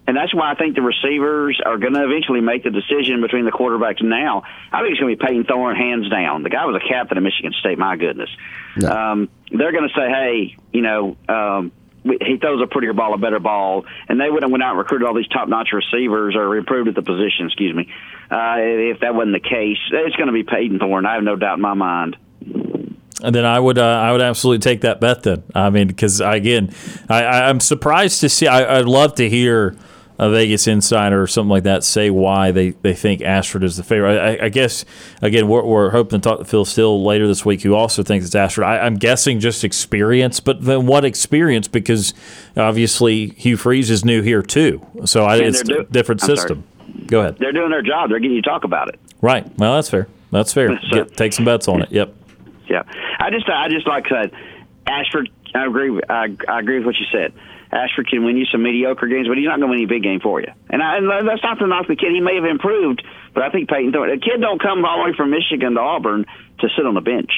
And 0.07 0.17
that's 0.17 0.35
why 0.35 0.51
I 0.51 0.55
think 0.55 0.75
the 0.75 0.81
receivers 0.81 1.61
are 1.65 1.77
going 1.77 1.93
to 1.93 2.03
eventually 2.03 2.41
make 2.41 2.65
the 2.65 2.71
decision 2.71 3.21
between 3.21 3.45
the 3.45 3.51
quarterbacks 3.51 4.03
now. 4.03 4.43
I 4.69 4.81
think 4.81 4.91
it's 4.91 4.99
going 4.99 5.15
to 5.15 5.17
be 5.17 5.25
Peyton 5.25 5.45
Thorne 5.45 5.77
hands 5.77 6.09
down. 6.09 6.43
The 6.43 6.49
guy 6.49 6.65
was 6.65 6.75
a 6.75 6.85
captain 6.85 7.17
of 7.17 7.23
Michigan 7.23 7.53
State. 7.57 7.77
My 7.77 7.95
goodness. 7.95 8.29
Um, 8.85 9.29
they're 9.51 9.71
going 9.71 9.87
to 9.87 9.93
say, 9.95 10.07
hey, 10.09 10.55
you 10.71 10.81
know, 10.81 11.17
um, 11.27 11.71
he 12.03 12.37
throws 12.37 12.61
a 12.63 12.67
prettier 12.67 12.93
ball, 12.93 13.13
a 13.13 13.17
better 13.17 13.39
ball, 13.39 13.85
and 14.09 14.19
they 14.19 14.29
would 14.29 14.41
have 14.43 14.51
went 14.51 14.63
out 14.63 14.71
and 14.71 14.79
recruited 14.79 15.07
all 15.07 15.13
these 15.13 15.27
top-notch 15.27 15.69
receivers 15.71 16.35
or 16.35 16.55
improved 16.55 16.87
at 16.87 16.95
the 16.95 17.03
position. 17.03 17.45
Excuse 17.45 17.75
me. 17.75 17.87
Uh, 18.31 18.55
if 18.57 19.01
that 19.01 19.13
wasn't 19.13 19.33
the 19.33 19.39
case, 19.39 19.77
it's 19.91 20.15
going 20.15 20.27
to 20.27 20.33
be 20.33 20.43
Peyton 20.43 20.79
Thorne. 20.79 21.05
I 21.05 21.15
have 21.15 21.23
no 21.23 21.35
doubt 21.35 21.55
in 21.55 21.61
my 21.61 21.73
mind. 21.73 22.17
And 23.23 23.35
then 23.35 23.45
I 23.45 23.59
would 23.59 23.77
uh, 23.77 23.85
I 23.85 24.11
would 24.11 24.21
absolutely 24.21 24.59
take 24.59 24.81
that 24.81 24.99
bet 24.99 25.21
then. 25.21 25.43
I 25.53 25.69
mean, 25.69 25.87
because 25.87 26.21
again, 26.21 26.73
I, 27.07 27.49
I'm 27.49 27.59
surprised 27.59 28.21
to 28.21 28.29
see. 28.29 28.47
I, 28.47 28.79
I'd 28.79 28.85
love 28.85 29.13
to 29.15 29.29
hear 29.29 29.75
a 30.21 30.29
Vegas 30.29 30.67
insider 30.67 31.19
or 31.19 31.25
something 31.25 31.49
like 31.49 31.63
that 31.63 31.83
say 31.83 32.11
why 32.11 32.51
they, 32.51 32.69
they 32.69 32.93
think 32.93 33.23
Ashford 33.23 33.63
is 33.63 33.75
the 33.75 33.81
favorite. 33.83 34.19
I, 34.19 34.45
I 34.45 34.49
guess 34.49 34.85
again 35.19 35.47
we're, 35.47 35.63
we're 35.63 35.89
hoping 35.89 36.21
to 36.21 36.29
talk 36.29 36.37
to 36.37 36.45
Phil 36.45 36.63
Steele 36.63 37.03
later 37.03 37.27
this 37.27 37.43
week, 37.43 37.63
who 37.63 37.73
also 37.73 38.03
thinks 38.03 38.27
it's 38.27 38.35
Ashford. 38.35 38.65
I, 38.65 38.77
I'm 38.77 38.97
guessing 38.97 39.39
just 39.39 39.63
experience, 39.63 40.39
but 40.39 40.63
then 40.63 40.85
what 40.85 41.05
experience? 41.05 41.67
Because 41.67 42.13
obviously 42.55 43.29
Hugh 43.29 43.57
Freeze 43.57 43.89
is 43.89 44.05
new 44.05 44.21
here 44.21 44.43
too, 44.43 44.85
so 45.05 45.25
I, 45.25 45.37
it's 45.37 45.61
a 45.61 45.85
different 45.85 46.21
I'm 46.21 46.27
sorry. 46.27 46.37
system. 46.37 46.63
Go 47.07 47.21
ahead. 47.21 47.37
They're 47.39 47.51
doing 47.51 47.71
their 47.71 47.81
job. 47.81 48.11
They're 48.11 48.19
getting 48.19 48.35
you 48.35 48.43
to 48.43 48.49
talk 48.49 48.63
about 48.63 48.89
it. 48.89 48.99
Right. 49.21 49.45
Well, 49.57 49.73
that's 49.73 49.89
fair. 49.89 50.07
That's 50.29 50.53
fair. 50.53 50.77
Get, 50.91 51.17
take 51.17 51.33
some 51.33 51.45
bets 51.45 51.67
on 51.67 51.81
it. 51.81 51.91
Yep. 51.91 52.13
Yeah, 52.69 52.83
I 53.19 53.31
just, 53.31 53.49
I 53.49 53.69
just 53.69 53.87
like 53.87 54.05
I 54.05 54.23
said, 54.23 54.31
Ashford. 54.85 55.29
I 55.55 55.65
agree. 55.65 55.99
I, 56.07 56.37
I 56.47 56.59
agree 56.59 56.77
with 56.77 56.85
what 56.85 56.95
you 56.97 57.05
said. 57.11 57.33
Ashford 57.71 58.07
can 58.09 58.25
win 58.25 58.37
you 58.37 58.45
some 58.45 58.63
mediocre 58.63 59.07
games, 59.07 59.27
but 59.27 59.37
he's 59.37 59.45
not 59.45 59.59
going 59.59 59.61
to 59.61 59.67
win 59.67 59.77
any 59.79 59.85
big 59.85 60.03
game 60.03 60.19
for 60.19 60.41
you. 60.41 60.51
And, 60.69 60.83
I, 60.83 60.97
and 60.97 61.27
that's 61.27 61.43
not 61.43 61.59
to 61.59 61.67
knock 61.67 61.87
the 61.87 61.95
kid. 61.95 62.11
He 62.11 62.19
may 62.19 62.35
have 62.35 62.45
improved, 62.45 63.03
but 63.33 63.43
I 63.43 63.49
think 63.49 63.69
Peyton 63.69 63.93
Thorne. 63.93 64.09
A 64.11 64.17
kid 64.17 64.41
don't 64.41 64.61
come 64.61 64.83
all 64.83 64.97
the 64.97 65.11
way 65.11 65.15
from 65.15 65.29
Michigan 65.29 65.75
to 65.75 65.79
Auburn 65.79 66.25
to 66.59 66.69
sit 66.75 66.85
on 66.85 66.93
the 66.93 67.01
bench. 67.01 67.31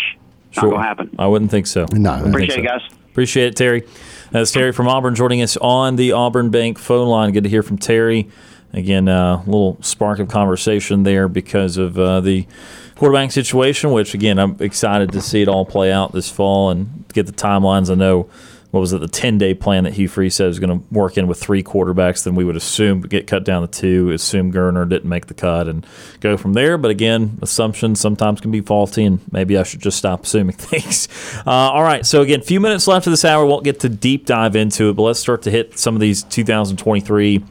Not 0.56 0.62
Sure. 0.62 0.70
going 0.72 0.82
to 0.82 0.88
happen. 0.88 1.16
I 1.18 1.28
wouldn't 1.28 1.52
think 1.52 1.68
so. 1.68 1.86
No, 1.94 2.24
Appreciate 2.26 2.60
it, 2.60 2.68
guys. 2.68 2.82
Appreciate 3.12 3.48
it, 3.48 3.56
Terry. 3.56 3.84
That's 4.32 4.52
Terry 4.52 4.72
from 4.72 4.88
Auburn 4.88 5.14
joining 5.14 5.44
us 5.44 5.56
on 5.58 5.96
the 5.98 6.14
Auburn 6.14 6.50
Bank 6.50 6.80
phone 6.80 7.08
line. 7.08 7.32
Good 7.32 7.44
to 7.44 7.50
hear 7.50 7.62
from 7.62 7.78
Terry. 7.78 8.28
Again, 8.74 9.08
a 9.08 9.12
uh, 9.36 9.38
little 9.46 9.78
spark 9.82 10.18
of 10.18 10.30
conversation 10.30 11.04
there 11.04 11.28
because 11.28 11.78
of 11.78 12.00
uh, 12.00 12.22
the 12.22 12.48
quarterback 12.96 13.32
situation, 13.32 13.92
which, 13.92 14.16
again, 14.16 14.40
I'm 14.40 14.58
excited 14.60 15.12
to 15.12 15.22
see 15.22 15.44
it 15.44 15.48
all 15.48 15.64
play 15.64 15.92
out 15.92 16.12
this 16.12 16.32
fall 16.32 16.72
and 16.72 17.06
get 17.14 17.28
the 17.28 17.34
timelines. 17.34 17.92
I 17.92 17.96
know, 17.96 18.28
what 18.74 18.80
was 18.80 18.92
it, 18.92 19.02
the 19.02 19.08
10 19.08 19.38
day 19.38 19.54
plan 19.54 19.84
that 19.84 19.94
Hugh 19.94 20.08
Freeze 20.08 20.34
said 20.34 20.48
was 20.48 20.58
going 20.58 20.80
to 20.80 20.84
work 20.92 21.16
in 21.16 21.28
with 21.28 21.40
three 21.40 21.62
quarterbacks. 21.62 22.24
Then 22.24 22.34
we 22.34 22.44
would 22.44 22.56
assume 22.56 23.02
get 23.02 23.28
cut 23.28 23.46
down 23.46 23.62
to 23.62 23.68
two, 23.68 24.10
assume 24.10 24.52
Geriner 24.52 24.90
didn't 24.90 25.08
make 25.08 25.28
the 25.28 25.36
cut, 25.36 25.68
and 25.68 25.86
go 26.22 26.38
from 26.38 26.54
there. 26.54 26.80
But 26.80 26.90
again, 26.90 27.38
assumptions 27.44 28.00
sometimes 28.00 28.42
can 28.42 28.50
be 28.50 28.62
faulty, 28.62 29.06
and 29.06 29.20
maybe 29.32 29.60
I 29.60 29.64
should 29.64 29.80
just 29.80 30.00
stop 30.00 30.24
assuming 30.24 30.56
things. 30.58 31.08
Uh, 31.46 31.52
all 31.52 31.84
right, 31.84 32.04
so 32.04 32.24
again, 32.24 32.40
a 32.40 32.44
few 32.44 32.60
minutes 32.60 32.88
left 32.88 33.06
of 33.06 33.12
this 33.12 33.24
hour. 33.24 33.46
Won't 33.46 33.64
get 33.64 33.82
to 33.82 33.90
deep 33.90 34.26
dive 34.26 34.56
into 34.56 34.90
it, 34.90 34.96
but 34.96 35.04
let's 35.04 35.20
start 35.20 35.44
to 35.44 35.52
hit 35.52 35.78
some 35.78 35.94
of 35.94 36.02
these 36.02 36.24
2023 36.24 37.44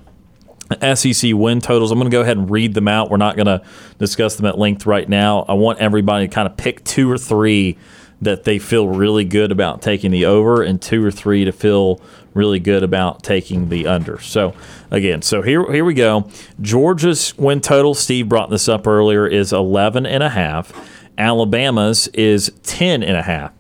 SEC 0.95 1.35
win 1.35 1.61
totals. 1.61 1.93
I'm 1.93 1.99
going 2.01 2.11
to 2.11 2.17
go 2.17 2.23
ahead 2.23 2.37
and 2.37 2.51
read 2.51 2.75
them 2.75 2.89
out. 2.89 3.11
We're 3.11 3.17
not 3.17 3.37
going 3.37 3.47
to 3.47 3.63
discuss 3.99 4.35
them 4.35 4.47
at 4.47 4.59
length 4.59 4.87
right 4.87 5.09
now. 5.09 5.45
I 5.49 5.53
want 5.53 5.79
everybody 5.79 6.27
to 6.27 6.35
kind 6.35 6.49
of 6.49 6.57
pick 6.57 6.83
two 6.83 7.09
or 7.09 7.19
three 7.19 7.79
that 8.23 8.45
they 8.45 8.59
feel 8.59 8.89
really 8.89 9.25
good 9.25 9.53
about 9.53 9.83
taking 9.83 10.11
the 10.11 10.25
over, 10.25 10.63
and 10.63 10.81
two 10.81 11.05
or 11.05 11.11
three 11.11 11.45
to 11.45 11.53
feel 11.53 12.01
really 12.33 12.61
good 12.61 12.83
about 12.83 13.23
taking 13.23 13.69
the 13.69 13.87
under. 13.87 14.19
So 14.21 14.55
again, 14.91 15.21
so 15.23 15.43
here 15.43 15.71
here 15.71 15.85
we 15.85 15.95
go. 15.95 16.31
Georgia's 16.61 17.37
win 17.37 17.61
total. 17.61 17.95
Steve 17.95 18.29
brought 18.29 18.49
this 18.49 18.69
up 18.69 18.87
earlier. 18.87 19.27
Is 19.27 19.53
11 19.53 20.07
and 20.07 20.23
a 20.23 20.31
half. 20.31 20.73
Alabama's 21.19 22.09
is 22.09 22.51
10 22.63 23.03
and 23.03 23.17
a 23.17 23.23
half. 23.23 23.53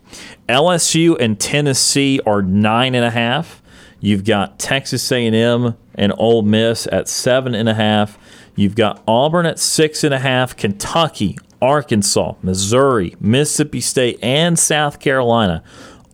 LSU 0.48 1.16
and 1.20 1.38
Tennessee 1.38 2.20
are 2.26 2.42
nine 2.42 2.94
and 2.94 3.04
a 3.04 3.10
half. 3.10 3.62
You've 4.00 4.24
got 4.24 4.58
Texas 4.58 5.10
A&M 5.12 5.76
and 5.94 6.12
Ole 6.16 6.42
Miss 6.42 6.86
at 6.90 7.08
seven 7.08 7.54
and 7.54 7.68
a 7.68 7.74
half. 7.74 8.18
You've 8.56 8.74
got 8.74 9.02
Auburn 9.06 9.46
at 9.46 9.58
six 9.58 10.02
and 10.02 10.12
a 10.12 10.18
half. 10.18 10.56
Kentucky, 10.56 11.38
Arkansas, 11.62 12.34
Missouri, 12.42 13.16
Mississippi 13.20 13.80
State, 13.80 14.18
and 14.22 14.58
South 14.58 14.98
Carolina 15.00 15.62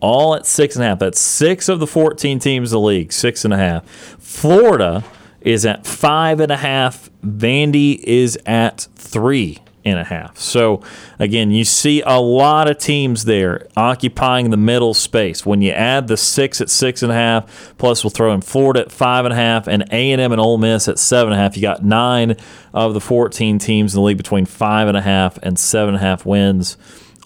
all 0.00 0.34
at 0.34 0.46
six 0.46 0.76
and 0.76 0.84
a 0.84 0.88
half. 0.88 0.98
That's 0.98 1.18
six 1.18 1.68
of 1.68 1.80
the 1.80 1.86
14 1.86 2.38
teams 2.38 2.72
in 2.72 2.76
the 2.76 2.80
league, 2.80 3.12
six 3.12 3.44
and 3.44 3.52
a 3.52 3.56
half. 3.56 3.84
Florida 4.20 5.02
is 5.40 5.66
at 5.66 5.86
five 5.86 6.38
and 6.40 6.52
a 6.52 6.56
half. 6.56 7.10
Vandy 7.24 7.98
is 8.04 8.38
at 8.46 8.86
three 8.94 9.58
and 9.84 9.98
a 9.98 10.04
half. 10.04 10.38
So 10.38 10.82
again, 11.18 11.50
you 11.50 11.64
see 11.64 12.02
a 12.04 12.20
lot 12.20 12.68
of 12.68 12.78
teams 12.78 13.24
there 13.24 13.68
occupying 13.76 14.50
the 14.50 14.56
middle 14.56 14.92
space. 14.92 15.46
When 15.46 15.62
you 15.62 15.70
add 15.70 16.08
the 16.08 16.16
six 16.16 16.60
at 16.60 16.68
six 16.68 17.02
and 17.02 17.12
a 17.12 17.14
half, 17.14 17.74
plus 17.78 18.04
we'll 18.04 18.10
throw 18.10 18.32
in 18.34 18.40
Florida 18.40 18.80
at 18.80 18.92
five 18.92 19.24
and 19.24 19.32
a 19.32 19.36
half, 19.36 19.66
and 19.66 19.84
A 19.90 20.12
and 20.12 20.20
M 20.20 20.32
and 20.32 20.40
Ole 20.40 20.58
Miss 20.58 20.88
at 20.88 20.98
seven 20.98 21.32
and 21.32 21.40
a 21.40 21.42
half. 21.42 21.56
You 21.56 21.62
got 21.62 21.84
nine 21.84 22.36
of 22.74 22.94
the 22.94 23.00
fourteen 23.00 23.58
teams 23.58 23.94
in 23.94 24.00
the 24.00 24.04
league 24.04 24.16
between 24.16 24.46
five 24.46 24.88
and 24.88 24.96
a 24.96 25.02
half 25.02 25.38
and 25.42 25.58
seven 25.58 25.94
and 25.94 26.02
a 26.02 26.06
half 26.06 26.26
wins 26.26 26.76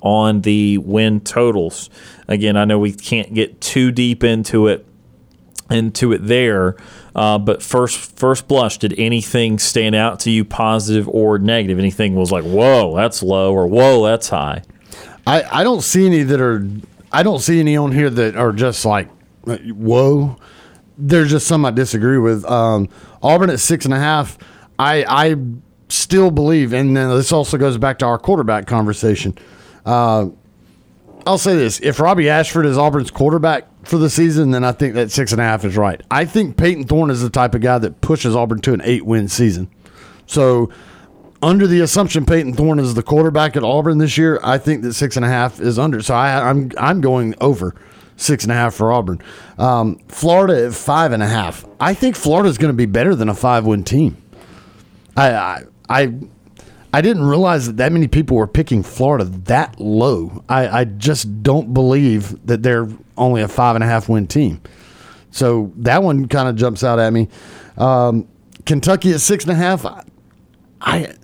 on 0.02 0.42
the 0.42 0.78
win 0.78 1.20
totals. 1.20 1.88
Again, 2.28 2.56
I 2.56 2.64
know 2.64 2.78
we 2.78 2.92
can't 2.92 3.34
get 3.34 3.60
too 3.60 3.90
deep 3.92 4.22
into 4.22 4.66
it 4.68 4.86
into 5.70 6.12
it 6.12 6.26
there. 6.26 6.76
Uh, 7.14 7.38
but 7.38 7.62
first, 7.62 8.16
first 8.16 8.48
blush, 8.48 8.78
did 8.78 8.94
anything 8.98 9.58
stand 9.58 9.94
out 9.94 10.20
to 10.20 10.30
you, 10.30 10.44
positive 10.44 11.08
or 11.08 11.38
negative? 11.38 11.78
Anything 11.78 12.14
was 12.14 12.32
like, 12.32 12.44
"Whoa, 12.44 12.96
that's 12.96 13.22
low," 13.22 13.52
or 13.52 13.66
"Whoa, 13.66 14.04
that's 14.04 14.28
high." 14.28 14.62
I, 15.26 15.60
I 15.60 15.64
don't 15.64 15.82
see 15.82 16.06
any 16.06 16.22
that 16.22 16.40
are 16.40 16.66
I 17.12 17.22
don't 17.22 17.40
see 17.40 17.60
any 17.60 17.76
on 17.76 17.92
here 17.92 18.10
that 18.10 18.36
are 18.36 18.52
just 18.52 18.84
like 18.84 19.08
whoa. 19.44 20.36
There's 20.98 21.30
just 21.30 21.46
some 21.46 21.64
I 21.64 21.70
disagree 21.70 22.18
with. 22.18 22.44
Um, 22.44 22.88
Auburn 23.22 23.50
at 23.50 23.60
six 23.60 23.84
and 23.84 23.94
a 23.94 23.98
half. 23.98 24.38
I 24.78 25.04
I 25.06 25.36
still 25.88 26.30
believe, 26.30 26.72
and 26.72 26.96
then 26.96 27.10
this 27.10 27.32
also 27.32 27.58
goes 27.58 27.76
back 27.78 27.98
to 27.98 28.06
our 28.06 28.18
quarterback 28.18 28.66
conversation. 28.66 29.36
Uh, 29.84 30.28
I'll 31.26 31.38
say 31.38 31.54
this: 31.54 31.80
if 31.80 32.00
Robby 32.00 32.28
Ashford 32.28 32.66
is 32.66 32.76
Auburn's 32.76 33.10
quarterback 33.10 33.66
for 33.84 33.96
the 33.96 34.10
season, 34.10 34.50
then 34.50 34.64
I 34.64 34.72
think 34.72 34.94
that 34.94 35.10
six 35.10 35.32
and 35.32 35.40
a 35.40 35.44
half 35.44 35.64
is 35.64 35.76
right. 35.76 36.00
I 36.10 36.24
think 36.24 36.56
Peyton 36.56 36.84
Thorne 36.84 37.10
is 37.10 37.22
the 37.22 37.30
type 37.30 37.54
of 37.54 37.60
guy 37.60 37.78
that 37.78 38.00
pushes 38.00 38.34
Auburn 38.34 38.60
to 38.62 38.72
an 38.72 38.80
eight-win 38.84 39.28
season. 39.28 39.70
So, 40.26 40.70
under 41.42 41.66
the 41.66 41.80
assumption 41.80 42.26
Peyton 42.26 42.54
Thorne 42.54 42.78
is 42.78 42.94
the 42.94 43.02
quarterback 43.02 43.56
at 43.56 43.62
Auburn 43.62 43.98
this 43.98 44.16
year, 44.18 44.40
I 44.42 44.58
think 44.58 44.82
that 44.82 44.94
six 44.94 45.16
and 45.16 45.24
a 45.24 45.28
half 45.28 45.60
is 45.60 45.78
under. 45.78 46.02
So 46.02 46.14
I, 46.14 46.48
I'm 46.48 46.70
I'm 46.78 47.00
going 47.00 47.34
over 47.40 47.74
six 48.16 48.44
and 48.44 48.52
a 48.52 48.54
half 48.54 48.74
for 48.74 48.92
Auburn. 48.92 49.20
Um, 49.58 49.98
Florida 50.08 50.66
at 50.66 50.74
five 50.74 51.12
and 51.12 51.22
a 51.22 51.28
half. 51.28 51.64
I 51.80 51.94
think 51.94 52.16
Florida 52.16 52.48
is 52.48 52.58
going 52.58 52.72
to 52.72 52.76
be 52.76 52.86
better 52.86 53.14
than 53.14 53.28
a 53.28 53.34
five-win 53.34 53.84
team. 53.84 54.16
I 55.16 55.32
I. 55.34 55.64
I 55.88 56.14
I 56.92 57.00
didn't 57.00 57.24
realize 57.24 57.66
that 57.66 57.78
that 57.78 57.92
many 57.92 58.06
people 58.06 58.36
were 58.36 58.46
picking 58.46 58.82
Florida 58.82 59.24
that 59.24 59.80
low. 59.80 60.44
I, 60.48 60.80
I 60.80 60.84
just 60.84 61.42
don't 61.42 61.72
believe 61.72 62.46
that 62.46 62.62
they're 62.62 62.88
only 63.16 63.40
a 63.42 63.48
five 63.48 63.76
and 63.76 63.82
a 63.82 63.86
half 63.86 64.08
win 64.08 64.26
team. 64.26 64.60
So 65.30 65.72
that 65.76 66.02
one 66.02 66.28
kind 66.28 66.48
of 66.48 66.56
jumps 66.56 66.84
out 66.84 66.98
at 66.98 67.12
me. 67.12 67.28
Um, 67.78 68.28
Kentucky 68.66 69.12
at 69.12 69.20
six 69.20 69.44
and 69.44 69.52
a 69.52 69.56
half. 69.56 69.86
I 70.80 71.14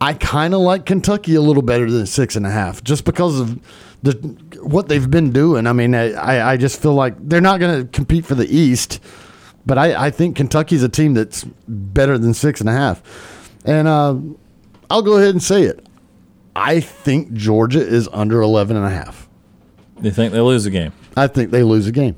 I 0.00 0.14
kind 0.14 0.52
of 0.52 0.60
like 0.60 0.84
Kentucky 0.84 1.36
a 1.36 1.40
little 1.40 1.62
better 1.62 1.88
than 1.88 2.06
six 2.06 2.34
and 2.34 2.44
a 2.44 2.50
half, 2.50 2.82
just 2.82 3.04
because 3.04 3.38
of 3.38 3.60
the 4.02 4.14
what 4.60 4.88
they've 4.88 5.08
been 5.08 5.30
doing. 5.30 5.68
I 5.68 5.72
mean, 5.72 5.94
I, 5.94 6.52
I 6.52 6.56
just 6.56 6.82
feel 6.82 6.94
like 6.94 7.14
they're 7.20 7.40
not 7.40 7.60
going 7.60 7.82
to 7.82 7.88
compete 7.92 8.26
for 8.26 8.34
the 8.34 8.46
East, 8.52 8.98
but 9.64 9.78
I, 9.78 10.06
I 10.06 10.10
think 10.10 10.34
Kentucky's 10.34 10.82
a 10.82 10.88
team 10.88 11.14
that's 11.14 11.44
better 11.68 12.18
than 12.18 12.34
six 12.34 12.60
and 12.60 12.68
a 12.68 12.72
half. 12.72 13.00
And 13.64 13.86
uh, 13.86 14.16
I'll 14.92 15.00
go 15.00 15.16
ahead 15.16 15.30
and 15.30 15.42
say 15.42 15.62
it. 15.62 15.86
I 16.54 16.80
think 16.80 17.32
Georgia 17.32 17.80
is 17.80 18.10
under 18.12 18.42
11 18.42 18.76
and 18.76 18.84
a 18.84 18.90
half. 18.90 19.26
You 20.02 20.10
think 20.10 20.34
they 20.34 20.40
lose 20.40 20.66
a 20.66 20.70
game? 20.70 20.92
I 21.16 21.28
think 21.28 21.50
they 21.50 21.62
lose 21.62 21.86
a 21.86 21.92
game. 21.92 22.16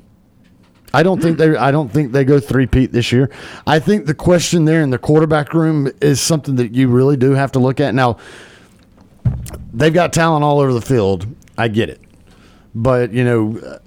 I 0.93 1.01
don't 1.01 1.21
think 1.21 1.37
they 1.37 1.55
I 1.55 1.71
don't 1.71 1.87
think 1.87 2.11
they 2.11 2.25
go 2.25 2.37
three-peat 2.37 2.91
this 2.91 3.13
year. 3.13 3.31
I 3.65 3.79
think 3.79 4.07
the 4.07 4.13
question 4.13 4.65
there 4.65 4.81
in 4.81 4.89
the 4.89 4.97
quarterback 4.97 5.53
room 5.53 5.89
is 6.01 6.19
something 6.19 6.57
that 6.57 6.73
you 6.73 6.89
really 6.89 7.15
do 7.15 7.31
have 7.31 7.53
to 7.53 7.59
look 7.59 7.79
at. 7.79 7.95
Now, 7.95 8.17
they've 9.73 9.93
got 9.93 10.11
talent 10.11 10.43
all 10.43 10.59
over 10.59 10.73
the 10.73 10.81
field. 10.81 11.27
I 11.57 11.69
get 11.69 11.89
it. 11.89 12.01
But, 12.73 13.13
you 13.13 13.23
know, 13.23 13.79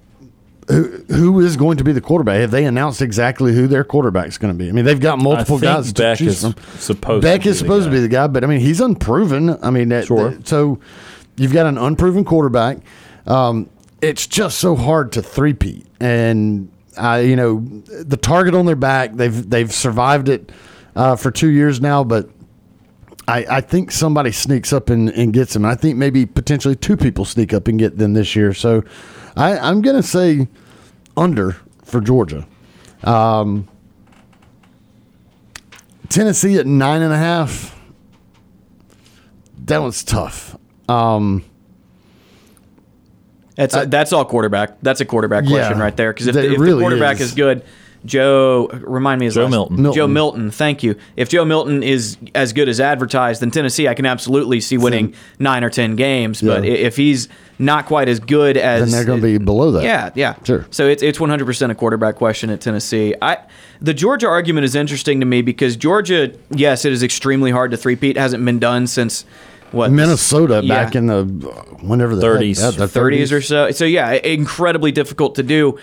who, 0.69 0.85
who 1.09 1.41
is 1.41 1.57
going 1.57 1.79
to 1.79 1.85
be 1.85 1.93
the 1.93 2.01
quarterback? 2.01 2.41
Have 2.41 2.51
they 2.51 2.65
announced 2.65 3.03
exactly 3.03 3.53
who 3.55 3.67
their 3.67 3.85
quarterback 3.85 4.29
is 4.29 4.39
going 4.39 4.53
to 4.53 4.59
be? 4.59 4.69
I 4.69 4.73
mean, 4.73 4.85
they've 4.85 5.01
got 5.01 5.19
multiple 5.19 5.59
guys 5.59 5.93
Beck 5.93 6.19
to 6.19 6.25
choose 6.25 6.45
is 6.45 6.53
from. 6.55 6.79
supposed 6.79 7.23
Beck 7.23 7.41
to 7.41 7.45
be 7.47 7.51
is 7.51 7.59
the 7.59 7.65
supposed 7.65 7.85
to 7.87 7.91
guy. 7.91 7.97
be 7.97 8.01
the 8.01 8.09
guy, 8.09 8.27
but 8.27 8.45
I 8.45 8.47
mean, 8.47 8.61
he's 8.61 8.81
unproven. 8.81 9.57
I 9.63 9.71
mean, 9.71 9.89
that, 9.89 10.07
Sure. 10.07 10.31
that- 10.31 10.47
so 10.47 10.79
you've 11.37 11.53
got 11.53 11.67
an 11.67 11.79
unproven 11.79 12.25
quarterback. 12.25 12.79
Um, 13.27 13.69
it's 14.01 14.27
just 14.27 14.59
so 14.59 14.77
hard 14.77 15.13
to 15.13 15.23
threepeat, 15.23 15.87
and 16.01 16.71
I, 16.97 17.21
you 17.21 17.35
know, 17.37 17.61
the 17.87 18.17
target 18.17 18.55
on 18.55 18.65
their 18.67 18.77
back. 18.77 19.15
They've 19.15 19.49
they've 19.51 19.73
survived 19.73 20.29
it 20.29 20.53
uh, 20.95 21.17
for 21.17 21.31
two 21.31 21.49
years 21.49 21.81
now, 21.81 22.05
but 22.05 22.29
I, 23.27 23.45
I 23.51 23.61
think 23.61 23.91
somebody 23.91 24.33
sneaks 24.33 24.73
up 24.73 24.89
and, 24.89 25.11
and 25.11 25.33
gets 25.33 25.53
them. 25.53 25.65
I 25.65 25.75
think 25.75 25.97
maybe 25.99 26.25
potentially 26.27 26.77
two 26.77 26.97
people 26.97 27.25
sneak 27.25 27.53
up 27.53 27.69
and 27.69 27.79
get 27.79 27.99
them 27.99 28.15
this 28.15 28.35
year. 28.37 28.55
So 28.55 28.85
I, 29.37 29.59
I'm 29.59 29.83
going 29.83 29.97
to 29.97 30.03
say 30.03 30.49
under 31.19 31.57
for 31.85 32.01
Georgia. 32.01 32.47
Um, 33.05 33.69
Tennessee 36.09 36.57
at 36.59 36.67
nine 36.67 37.03
and 37.03 37.13
a 37.13 37.19
half. 37.19 37.79
That 39.67 39.83
one's 39.83 40.03
tough. 40.03 40.57
Um, 40.89 41.45
That's 43.57 43.75
that's 43.87 44.13
all 44.13 44.25
quarterback. 44.25 44.81
That's 44.81 45.01
a 45.01 45.05
quarterback 45.05 45.45
Yeah. 45.45 45.51
question 45.51 45.79
right 45.79 45.97
there. 45.97 46.13
Because 46.13 46.29
if, 46.29 46.35
the, 46.35 46.53
if 46.53 46.59
really 46.59 46.75
the 46.75 46.81
quarterback 46.81 47.17
is. 47.17 47.29
is. 47.29 47.35
good, 47.35 47.65
Joe, 48.05 48.69
remind 48.73 49.19
me 49.21 49.27
his 49.27 49.35
Joe 49.35 49.43
last- 49.43 49.51
Milton. 49.51 49.83
Milton. 49.83 49.97
Joe 49.97 50.07
Milton. 50.07 50.51
Thank 50.51 50.83
you. 50.83 50.95
If 51.17 51.29
Joe 51.29 51.45
Milton 51.45 51.83
is 51.83 52.17
as 52.35 52.53
good 52.53 52.69
as 52.69 52.81
advertised, 52.81 53.43
then 53.43 53.51
Tennessee, 53.51 53.89
I 53.89 53.95
can 53.95 54.07
absolutely 54.07 54.61
see 54.61 54.79
winning 54.79 55.15
nine 55.39 55.65
or 55.65 55.71
ten 55.71 55.97
games. 55.97 56.41
But 56.41 56.65
Yeah. 56.65 56.71
i 56.71 56.75
if 56.75 56.97
he's 56.97 57.29
not 57.59 57.87
quite 57.87 58.09
as 58.09 58.21
good 58.21 58.57
as 58.57 58.83
then 58.83 58.91
they're 58.93 59.05
going 59.05 59.21
to 59.21 59.27
be 59.39 59.39
below 59.45 59.73
that. 59.73 59.83
Yeah, 59.83 60.11
yeah, 60.15 60.35
Sure. 60.45 60.65
So 60.71 60.87
it's 60.87 61.03
it's 61.03 61.19
100 61.19 61.45
percent 61.45 61.73
a 61.73 61.75
quarterback 61.75 62.15
question 62.17 62.51
at 62.51 62.61
Tennessee. 62.61 63.15
I 63.21 63.39
the 63.81 63.95
Georgia 63.95 64.29
argument 64.29 64.65
is 64.65 64.75
interesting 64.75 65.21
to 65.21 65.27
me 65.27 65.43
because 65.43 65.77
Georgia, 65.77 66.33
yes, 66.51 66.85
it 66.85 66.93
is 66.93 67.03
extremely 67.03 67.51
hard 67.51 67.71
to 67.73 67.77
threepeat. 67.77 68.17
It 68.17 68.21
hasn't 68.21 68.45
been 68.45 68.59
done 68.59 68.87
since 68.87 69.25
what 69.73 69.91
Minnesota 69.91 70.61
Yeah. 70.65 70.85
back 70.85 70.95
in 70.95 71.09
the 71.09 71.25
whenever 71.83 72.15
the 72.17 72.23
30s. 72.23 72.61
heck, 72.63 72.73
yeah, 72.79 72.87
the 72.87 72.89
30s 72.89 73.33
or 73.33 73.41
so. 73.43 73.71
So 73.73 73.85
yeah, 73.85 74.13
incredibly 74.13 74.93
difficult 74.93 75.35
to 75.35 75.43
do. 75.43 75.79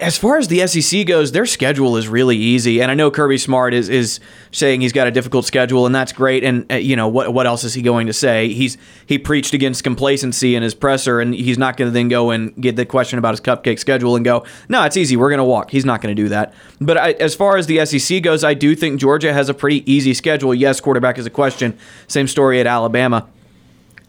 As 0.00 0.18
far 0.18 0.38
as 0.38 0.48
the 0.48 0.66
SEC 0.66 1.06
goes, 1.06 1.30
their 1.30 1.46
schedule 1.46 1.96
is 1.96 2.08
really 2.08 2.36
easy, 2.36 2.82
and 2.82 2.90
I 2.90 2.94
know 2.94 3.12
Kirby 3.12 3.38
Smart 3.38 3.72
is 3.72 3.88
is 3.88 4.18
saying 4.50 4.80
he's 4.80 4.92
got 4.92 5.06
a 5.06 5.10
difficult 5.10 5.44
schedule, 5.44 5.86
and 5.86 5.94
that's 5.94 6.12
great. 6.12 6.42
And 6.42 6.70
uh, 6.70 6.74
you 6.76 6.96
know 6.96 7.06
what 7.06 7.32
what 7.32 7.46
else 7.46 7.62
is 7.62 7.74
he 7.74 7.80
going 7.80 8.08
to 8.08 8.12
say? 8.12 8.48
He's 8.48 8.76
he 9.06 9.18
preached 9.18 9.54
against 9.54 9.84
complacency 9.84 10.56
in 10.56 10.64
his 10.64 10.74
presser, 10.74 11.20
and 11.20 11.32
he's 11.32 11.58
not 11.58 11.76
going 11.76 11.88
to 11.88 11.92
then 11.92 12.08
go 12.08 12.30
and 12.30 12.54
get 12.60 12.74
the 12.74 12.84
question 12.84 13.20
about 13.20 13.34
his 13.34 13.40
cupcake 13.40 13.78
schedule 13.78 14.16
and 14.16 14.24
go, 14.24 14.44
no, 14.68 14.82
it's 14.82 14.96
easy, 14.96 15.16
we're 15.16 15.30
going 15.30 15.38
to 15.38 15.44
walk. 15.44 15.70
He's 15.70 15.84
not 15.84 16.02
going 16.02 16.14
to 16.14 16.22
do 16.22 16.28
that. 16.28 16.54
But 16.80 16.98
I, 16.98 17.12
as 17.12 17.36
far 17.36 17.56
as 17.56 17.66
the 17.68 17.86
SEC 17.86 18.20
goes, 18.22 18.42
I 18.42 18.54
do 18.54 18.74
think 18.74 19.00
Georgia 19.00 19.32
has 19.32 19.48
a 19.48 19.54
pretty 19.54 19.90
easy 19.90 20.12
schedule. 20.12 20.52
Yes, 20.54 20.80
quarterback 20.80 21.18
is 21.18 21.26
a 21.26 21.30
question. 21.30 21.78
Same 22.08 22.26
story 22.26 22.58
at 22.58 22.66
Alabama. 22.66 23.28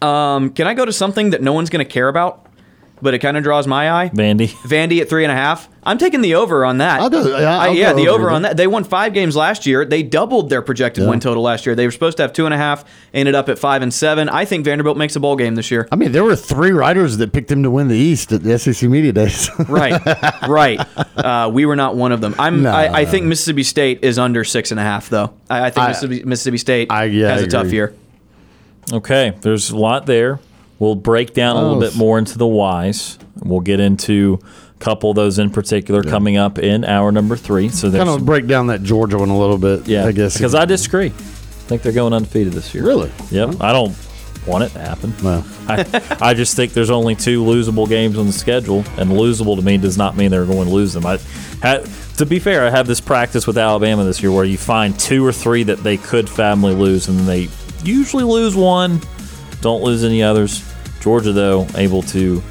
Um, 0.02 0.50
can 0.52 0.66
I 0.66 0.74
go 0.74 0.86
to 0.86 0.94
something 0.94 1.30
that 1.30 1.42
no 1.42 1.54
one's 1.54 1.70
going 1.70 1.86
to 1.86 1.92
care 1.92 2.08
about, 2.08 2.46
but 3.02 3.14
it 3.14 3.20
kind 3.20 3.38
of 3.38 3.44
draws 3.44 3.68
my 3.68 3.92
eye? 3.92 4.10
Vandy. 4.10 4.48
Vandy 4.64 5.02
at 5.02 5.10
three 5.10 5.24
and 5.24 5.32
a 5.32 5.36
half. 5.36 5.68
I'm 5.84 5.98
taking 5.98 6.22
the 6.22 6.36
over 6.36 6.66
on 6.66 6.80
that. 6.80 7.00
I'll 7.00 7.10
go- 7.10 7.26
yeah, 7.40 7.58
I- 7.58 7.68
I'll 7.68 7.74
yeah, 7.74 7.92
go 7.92 7.96
the 7.98 8.08
over 8.10 8.24
over 8.26 8.32
on 8.32 8.42
that. 8.44 8.58
They 8.58 8.68
won 8.68 8.84
five 8.84 9.14
games 9.14 9.36
last 9.36 9.66
year. 9.66 9.86
They 9.86 10.04
doubled 10.04 10.50
their 10.50 10.62
projected 10.62 11.04
Yeah. 11.06 11.10
win 11.10 11.20
total 11.20 11.42
last 11.42 11.66
year. 11.66 11.74
They 11.74 11.86
were 11.86 11.92
supposed 11.92 12.18
to 12.18 12.24
have 12.24 12.34
two 12.34 12.46
and 12.46 12.54
a 12.54 12.58
half. 12.58 12.84
Ended 13.14 13.34
up 13.34 13.48
at 13.50 13.58
five 13.58 13.82
and 13.82 13.94
seven. 13.94 14.28
I 14.30 14.46
think 14.46 14.66
Vanderbilt 14.66 14.98
makes 14.98 15.16
a 15.16 15.20
bowl 15.20 15.36
game 15.36 15.56
this 15.56 15.72
year. 15.72 15.88
I 15.92 15.96
mean, 15.96 16.12
there 16.12 16.24
were 16.24 16.36
three 16.36 16.72
writers 16.72 17.18
that 17.18 17.32
picked 17.32 17.50
him 17.52 17.64
to 17.64 17.72
win 17.72 17.88
the 17.88 17.96
East 17.98 18.32
at 18.32 18.44
the 18.44 18.60
SEC 18.60 18.90
Media 18.90 19.12
Days. 19.14 19.50
right, 19.70 20.00
right. 20.48 20.80
Uh, 21.18 21.50
we 21.52 21.66
were 21.66 21.76
not 21.78 21.96
one 21.96 22.12
of 22.12 22.22
them. 22.22 22.36
I'm. 22.38 22.64
No. 22.64 22.72
I, 22.72 23.00
I 23.00 23.06
think 23.06 23.26
Mississippi 23.26 23.64
State 23.64 24.04
is 24.04 24.20
under 24.20 24.44
six 24.44 24.72
and 24.72 24.80
a 24.80 24.84
half, 24.84 25.10
though. 25.10 25.34
I, 25.50 25.68
I 25.68 25.70
think 25.70 25.84
I- 25.86 25.88
Mississippi, 25.90 26.24
Mississippi 26.26 26.58
State 26.58 26.92
I- 26.92 27.06
yeah, 27.06 27.30
has 27.30 27.42
I 27.42 27.46
a 27.46 27.48
tough 27.48 27.72
year. 27.72 27.94
Okay, 28.92 29.34
there's 29.42 29.70
a 29.70 29.78
lot 29.78 30.06
there. 30.08 30.40
We'll 30.80 30.96
break 30.96 31.34
down 31.34 31.58
a 31.58 31.62
little 31.62 31.78
Oh. 31.78 31.80
bit 31.82 31.96
more 31.96 32.18
into 32.18 32.38
the 32.38 32.48
whys. 32.48 33.20
We'll 33.44 33.60
get 33.60 33.80
into 33.80 34.40
a 34.76 34.80
couple 34.84 35.10
of 35.10 35.16
those 35.18 35.38
in 35.40 35.50
particular 35.50 36.04
coming 36.04 36.38
up 36.38 36.58
in 36.58 36.86
hour 36.86 37.12
number 37.12 37.36
three. 37.36 37.70
So 37.70 37.92
kind 37.92 38.08
of 38.10 38.26
break 38.26 38.48
down 38.48 38.68
that 38.68 38.82
Georgia 38.84 39.18
one 39.18 39.30
a 39.30 39.38
little 39.38 39.58
bit. 39.58 39.88
yeah, 39.88 40.06
I 40.06 40.12
guess 40.14 40.38
because 40.38 40.56
I 40.56 40.66
disagree. 40.66 41.08
I 41.08 41.12
think 41.70 41.82
they're 41.82 41.92
going 41.92 42.14
undefeated 42.14 42.54
this 42.54 42.74
year. 42.74 42.84
Really? 42.86 43.12
Yep. 43.30 43.62
I 43.62 43.72
don't 43.74 43.96
want 44.48 44.64
it 44.64 44.70
to 44.70 44.80
happen. 44.80 45.14
Well. 45.24 45.46
I, 45.68 46.18
I 46.22 46.34
just 46.34 46.56
think 46.56 46.74
there's 46.74 46.90
only 46.90 47.14
two 47.16 47.44
losable 47.44 47.88
games 47.88 48.18
on 48.18 48.26
the 48.26 48.34
schedule, 48.34 48.80
and 48.98 49.12
losable 49.12 49.56
to 49.58 49.62
me 49.62 49.78
does 49.78 49.98
not 49.98 50.16
mean 50.18 50.32
they're 50.32 50.46
going 50.46 50.68
to 50.68 50.74
lose 50.74 50.94
them. 50.94 51.06
I, 51.06 51.20
ha, 51.62 51.84
to 52.18 52.26
be 52.26 52.40
fair, 52.40 52.66
I 52.66 52.70
have 52.72 52.88
this 52.88 53.00
practice 53.02 53.46
with 53.46 53.58
Alabama 53.58 54.04
this 54.06 54.24
year 54.24 54.32
where 54.32 54.46
you 54.46 54.58
find 54.58 54.98
two 54.98 55.24
or 55.26 55.32
three 55.32 55.62
that 55.64 55.84
they 55.84 55.98
could 55.98 56.28
family 56.30 56.74
lose, 56.74 57.08
and 57.10 57.20
they 57.28 57.50
usually 57.84 58.24
lose 58.24 58.56
one, 58.56 59.00
don't 59.62 59.84
lose 59.84 60.04
any 60.04 60.24
others. 60.24 60.64
Georgia, 61.02 61.34
though, 61.34 61.68
able 61.76 62.02
to 62.04 62.42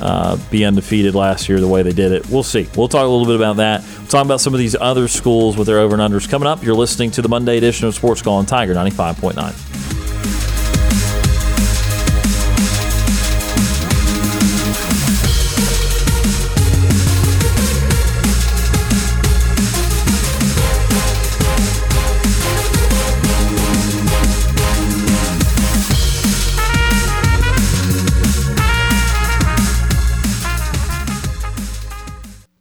uh, 0.00 0.36
be 0.50 0.64
undefeated 0.64 1.14
last 1.14 1.48
year 1.48 1.60
the 1.60 1.68
way 1.68 1.82
they 1.82 1.92
did 1.92 2.12
it. 2.12 2.28
We'll 2.28 2.42
see. 2.42 2.68
We'll 2.76 2.88
talk 2.88 3.04
a 3.04 3.08
little 3.08 3.26
bit 3.26 3.36
about 3.36 3.56
that. 3.56 3.82
We'll 3.98 4.06
talk 4.08 4.24
about 4.24 4.40
some 4.40 4.52
of 4.54 4.58
these 4.58 4.74
other 4.74 5.08
schools 5.08 5.56
with 5.56 5.66
their 5.66 5.78
over 5.78 5.98
and 5.98 6.02
unders 6.02 6.28
coming 6.28 6.46
up. 6.46 6.62
You're 6.62 6.74
listening 6.74 7.10
to 7.12 7.22
the 7.22 7.28
Monday 7.28 7.56
edition 7.56 7.86
of 7.86 7.94
Sports 7.94 8.22
Call 8.22 8.36
on 8.36 8.46
Tiger 8.46 8.74
95.9. 8.74 10.03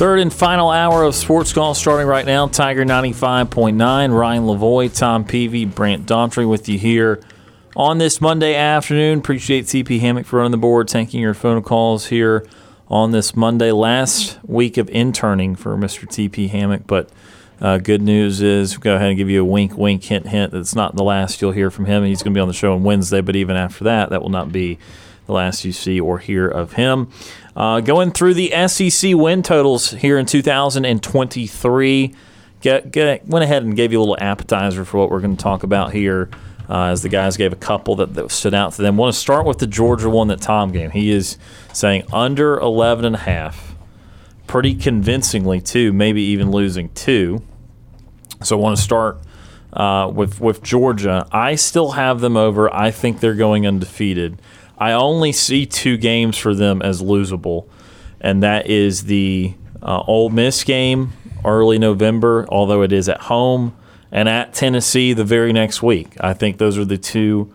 Third 0.00 0.20
and 0.20 0.32
final 0.32 0.70
hour 0.70 1.02
of 1.02 1.14
Sports 1.14 1.52
Call 1.52 1.74
starting 1.74 2.06
right 2.06 2.24
now. 2.24 2.46
Tiger 2.46 2.86
95.9. 2.86 4.18
Ryan 4.18 4.44
Lavoie, 4.44 4.96
Tom 4.96 5.26
Peavy, 5.26 5.66
Brant 5.66 6.06
Daughtry 6.06 6.48
with 6.48 6.70
you 6.70 6.78
here 6.78 7.22
on 7.76 7.98
this 7.98 8.18
Monday 8.18 8.54
afternoon. 8.54 9.18
Appreciate 9.18 9.66
CP 9.66 10.00
Hammock 10.00 10.24
for 10.24 10.38
running 10.38 10.52
the 10.52 10.56
board, 10.56 10.88
taking 10.88 11.20
your 11.20 11.34
phone 11.34 11.62
calls 11.62 12.06
here 12.06 12.46
on 12.88 13.10
this 13.10 13.36
Monday. 13.36 13.72
Last 13.72 14.38
week 14.42 14.78
of 14.78 14.88
interning 14.88 15.54
for 15.54 15.76
Mr. 15.76 16.06
TP 16.08 16.48
Hammock, 16.48 16.86
but 16.86 17.10
uh, 17.60 17.76
good 17.76 18.00
news 18.00 18.40
is 18.40 18.78
go 18.78 18.96
ahead 18.96 19.08
and 19.08 19.18
give 19.18 19.28
you 19.28 19.42
a 19.42 19.44
wink, 19.44 19.76
wink, 19.76 20.02
hint, 20.02 20.28
hint. 20.28 20.52
That's 20.52 20.74
not 20.74 20.96
the 20.96 21.04
last 21.04 21.42
you'll 21.42 21.52
hear 21.52 21.70
from 21.70 21.84
him. 21.84 22.04
He's 22.04 22.22
going 22.22 22.32
to 22.32 22.38
be 22.38 22.40
on 22.40 22.48
the 22.48 22.54
show 22.54 22.72
on 22.72 22.84
Wednesday, 22.84 23.20
but 23.20 23.36
even 23.36 23.54
after 23.54 23.84
that, 23.84 24.08
that 24.08 24.22
will 24.22 24.30
not 24.30 24.50
be 24.50 24.78
the 25.26 25.32
last 25.32 25.64
you 25.64 25.72
see 25.72 26.00
or 26.00 26.18
hear 26.18 26.48
of 26.48 26.72
him. 26.72 27.10
Uh, 27.56 27.80
going 27.80 28.12
through 28.12 28.34
the 28.34 28.50
SEC 28.68 29.14
win 29.14 29.42
totals 29.42 29.90
here 29.90 30.18
in 30.18 30.26
2023, 30.26 32.14
get, 32.60 32.92
get, 32.92 33.26
went 33.26 33.42
ahead 33.42 33.62
and 33.62 33.74
gave 33.74 33.92
you 33.92 33.98
a 33.98 34.02
little 34.02 34.18
appetizer 34.20 34.84
for 34.84 34.98
what 34.98 35.10
we're 35.10 35.20
going 35.20 35.36
to 35.36 35.42
talk 35.42 35.62
about 35.62 35.92
here. 35.92 36.30
Uh, 36.68 36.84
as 36.84 37.02
the 37.02 37.08
guys 37.08 37.36
gave 37.36 37.52
a 37.52 37.56
couple 37.56 37.96
that, 37.96 38.14
that 38.14 38.30
stood 38.30 38.54
out 38.54 38.72
to 38.72 38.80
them. 38.80 38.96
want 38.96 39.12
to 39.12 39.18
start 39.18 39.44
with 39.44 39.58
the 39.58 39.66
Georgia 39.66 40.08
one 40.08 40.28
that 40.28 40.40
Tom 40.40 40.70
gave. 40.70 40.92
He 40.92 41.10
is 41.10 41.36
saying 41.72 42.04
under 42.12 42.60
11 42.60 43.04
and 43.04 43.16
a 43.16 43.18
half 43.18 43.74
pretty 44.46 44.76
convincingly 44.76 45.60
too, 45.60 45.92
maybe 45.92 46.22
even 46.22 46.52
losing 46.52 46.88
two. 46.90 47.42
So 48.42 48.56
I 48.56 48.60
want 48.60 48.76
to 48.76 48.82
start 48.82 49.20
uh, 49.72 50.10
with 50.12 50.40
with 50.40 50.62
Georgia. 50.62 51.26
I 51.30 51.54
still 51.54 51.92
have 51.92 52.20
them 52.20 52.36
over. 52.36 52.72
I 52.74 52.90
think 52.90 53.20
they're 53.20 53.34
going 53.34 53.66
undefeated. 53.66 54.40
I 54.80 54.92
only 54.92 55.32
see 55.32 55.66
two 55.66 55.98
games 55.98 56.38
for 56.38 56.54
them 56.54 56.80
as 56.80 57.02
losable, 57.02 57.68
and 58.20 58.42
that 58.42 58.68
is 58.68 59.04
the 59.04 59.54
uh, 59.82 60.02
Ole 60.06 60.30
Miss 60.30 60.64
game 60.64 61.12
early 61.44 61.78
November, 61.78 62.46
although 62.48 62.82
it 62.82 62.92
is 62.92 63.08
at 63.08 63.20
home, 63.22 63.76
and 64.10 64.28
at 64.28 64.54
Tennessee 64.54 65.12
the 65.12 65.24
very 65.24 65.52
next 65.52 65.82
week. 65.82 66.16
I 66.20 66.32
think 66.32 66.56
those 66.56 66.78
are 66.78 66.84
the 66.86 66.98
two 66.98 67.52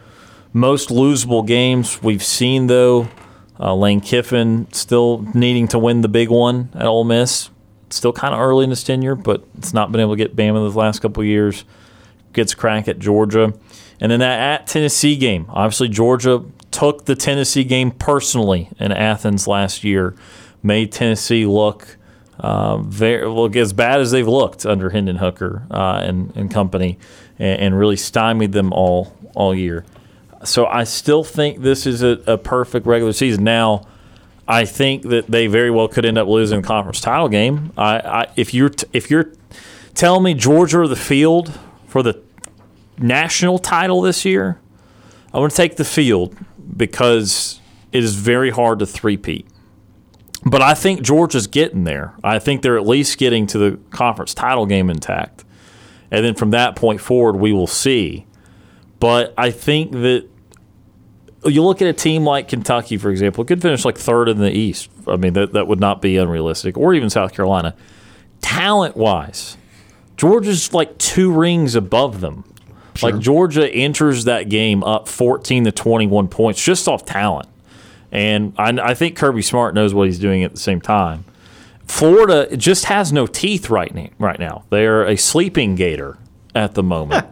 most 0.54 0.90
losable 0.90 1.46
games 1.46 2.02
we've 2.02 2.24
seen, 2.24 2.68
though. 2.68 3.10
Uh, 3.60 3.74
Lane 3.74 4.02
Kiffin 4.02 4.68
still 4.72 5.26
needing 5.34 5.68
to 5.70 5.80
win 5.80 6.02
the 6.02 6.08
big 6.08 6.30
one 6.30 6.70
at 6.76 6.86
Ole 6.86 7.04
Miss. 7.04 7.50
Still 7.90 8.14
kind 8.14 8.34
of 8.34 8.40
early 8.40 8.66
in 8.66 8.70
his 8.70 8.84
tenure, 8.84 9.16
but 9.16 9.44
it's 9.58 9.74
not 9.74 9.92
been 9.92 10.02
able 10.02 10.14
to 10.14 10.18
get 10.18 10.36
Bama 10.36 10.72
the 10.72 10.78
last 10.78 11.00
couple 11.00 11.24
years. 11.24 11.66
Gets 12.34 12.54
crack 12.54 12.88
at 12.88 13.00
Georgia. 13.00 13.54
And 14.00 14.12
then 14.12 14.20
that 14.20 14.40
at 14.40 14.68
Tennessee 14.68 15.16
game. 15.16 15.46
Obviously, 15.50 15.88
Georgia 15.88 16.44
took 16.76 17.06
the 17.06 17.16
Tennessee 17.16 17.64
game 17.64 17.90
personally 17.90 18.70
in 18.80 18.92
Athens 18.92 19.48
last 19.48 19.86
year, 19.86 20.14
made 20.62 20.92
Tennessee 20.92 21.46
look 21.46 21.96
uh, 22.38 22.78
very 22.80 23.26
look 23.30 23.56
as 23.56 23.72
bad 23.72 24.02
as 24.02 24.12
they've 24.12 24.28
looked 24.28 24.66
under 24.66 24.90
Hendon 24.90 25.16
Hooker 25.16 25.66
uh, 25.72 26.02
and, 26.04 26.36
and 26.36 26.52
company, 26.52 27.00
and, 27.40 27.60
and 27.62 27.80
really 27.80 27.96
stymied 27.96 28.52
them 28.52 28.74
all 28.74 29.16
all 29.36 29.56
year. 29.56 29.86
So 30.44 30.66
I 30.66 30.84
still 30.84 31.24
think 31.24 31.62
this 31.62 31.86
is 31.86 32.04
a, 32.04 32.22
a 32.28 32.38
perfect 32.38 32.86
regular 32.86 33.14
season. 33.14 33.46
Now, 33.46 33.88
I 34.46 34.66
think 34.66 35.04
that 35.04 35.28
they 35.28 35.48
very 35.48 35.72
well 35.72 35.88
could 35.88 36.06
end 36.06 36.18
up 36.18 36.28
losing 36.28 36.62
the 36.62 36.68
conference 36.68 37.00
title 37.00 37.30
game. 37.30 37.72
I, 37.78 38.00
I 38.00 38.28
if 38.36 38.54
you're 38.54 38.70
t- 38.70 38.88
if 38.92 39.10
you're 39.10 39.32
telling 39.94 40.24
me 40.24 40.34
Georgia 40.34 40.82
or 40.82 40.90
the 40.90 40.98
field 40.98 41.58
for 41.88 42.04
the 42.04 42.22
national 42.98 43.60
title 43.60 44.02
this 44.02 44.26
year, 44.26 44.60
I 45.34 45.40
want 45.40 45.52
to 45.52 45.58
take 45.58 45.78
the 45.78 45.86
field 45.86 46.36
because 46.76 47.60
it 47.92 48.04
is 48.04 48.16
very 48.16 48.50
hard 48.50 48.80
to 48.80 48.86
three-peat. 48.86 49.48
But 50.46 50.62
I 50.62 50.76
think 50.76 51.02
Georgia's 51.02 51.48
getting 51.48 51.86
there. 51.86 52.14
I 52.24 52.40
think 52.40 52.62
they're 52.62 52.78
at 52.78 52.86
least 52.86 53.18
getting 53.18 53.48
to 53.48 53.58
the 53.58 53.80
conference 53.90 54.34
title 54.34 54.66
game 54.66 54.90
intact. 54.90 55.44
And 56.12 56.24
then 56.24 56.36
from 56.36 56.52
that 56.52 56.76
point 56.76 57.02
forward, 57.02 57.38
we 57.38 57.52
will 57.52 57.68
see. 57.68 58.28
But 59.00 59.34
I 59.38 59.50
think 59.50 59.92
that 59.94 60.28
you 61.46 61.64
look 61.64 61.82
at 61.82 61.88
a 61.88 61.94
team 61.94 62.24
like 62.24 62.48
Kentucky, 62.48 62.98
for 62.98 63.10
example, 63.10 63.44
could 63.44 63.62
finish 63.62 63.86
like 63.86 63.98
third 63.98 64.30
in 64.30 64.38
the 64.38 64.52
East. 64.52 64.90
I 65.08 65.16
mean, 65.16 65.34
that, 65.34 65.54
that 65.54 65.68
would 65.68 65.80
not 65.80 66.02
be 66.02 66.18
unrealistic, 66.18 66.78
or 66.78 66.94
even 66.94 67.10
South 67.10 67.34
Carolina. 67.34 67.76
Talent 68.42 68.96
wise, 68.96 69.58
Georgia's 70.18 70.74
like 70.74 70.98
two 70.98 71.32
rings 71.32 71.76
above 71.76 72.22
them. 72.22 72.44
Like 73.04 73.20
Georgia 73.20 73.70
enters 73.70 74.26
that 74.26 74.50
game 74.50 74.84
up 74.84 75.08
14 75.08 75.66
to 75.66 75.72
21 75.72 76.28
points 76.28 76.64
just 76.64 76.88
off 76.88 77.06
talent. 77.06 77.48
And 78.12 78.54
I, 78.58 78.92
I 78.92 78.94
think 78.94 79.18
Kirby 79.18 79.42
Smart 79.42 79.74
knows 79.74 79.94
what 79.94 80.08
he's 80.08 80.20
doing 80.20 80.44
at 80.44 80.52
the 80.54 80.60
same 80.60 80.80
time. 80.80 81.26
Florida 81.86 82.56
just 82.56 82.86
has 82.86 83.12
no 83.12 83.28
teeth 83.28 83.70
right 83.70 83.94
now. 83.94 84.10
Right 84.18 84.40
now, 84.40 84.64
they 84.70 84.86
are 84.86 85.06
a 85.06 85.16
sleeping 85.18 85.76
gator 85.76 86.18
at 86.56 86.74
the 86.74 86.82
moment, 86.82 87.28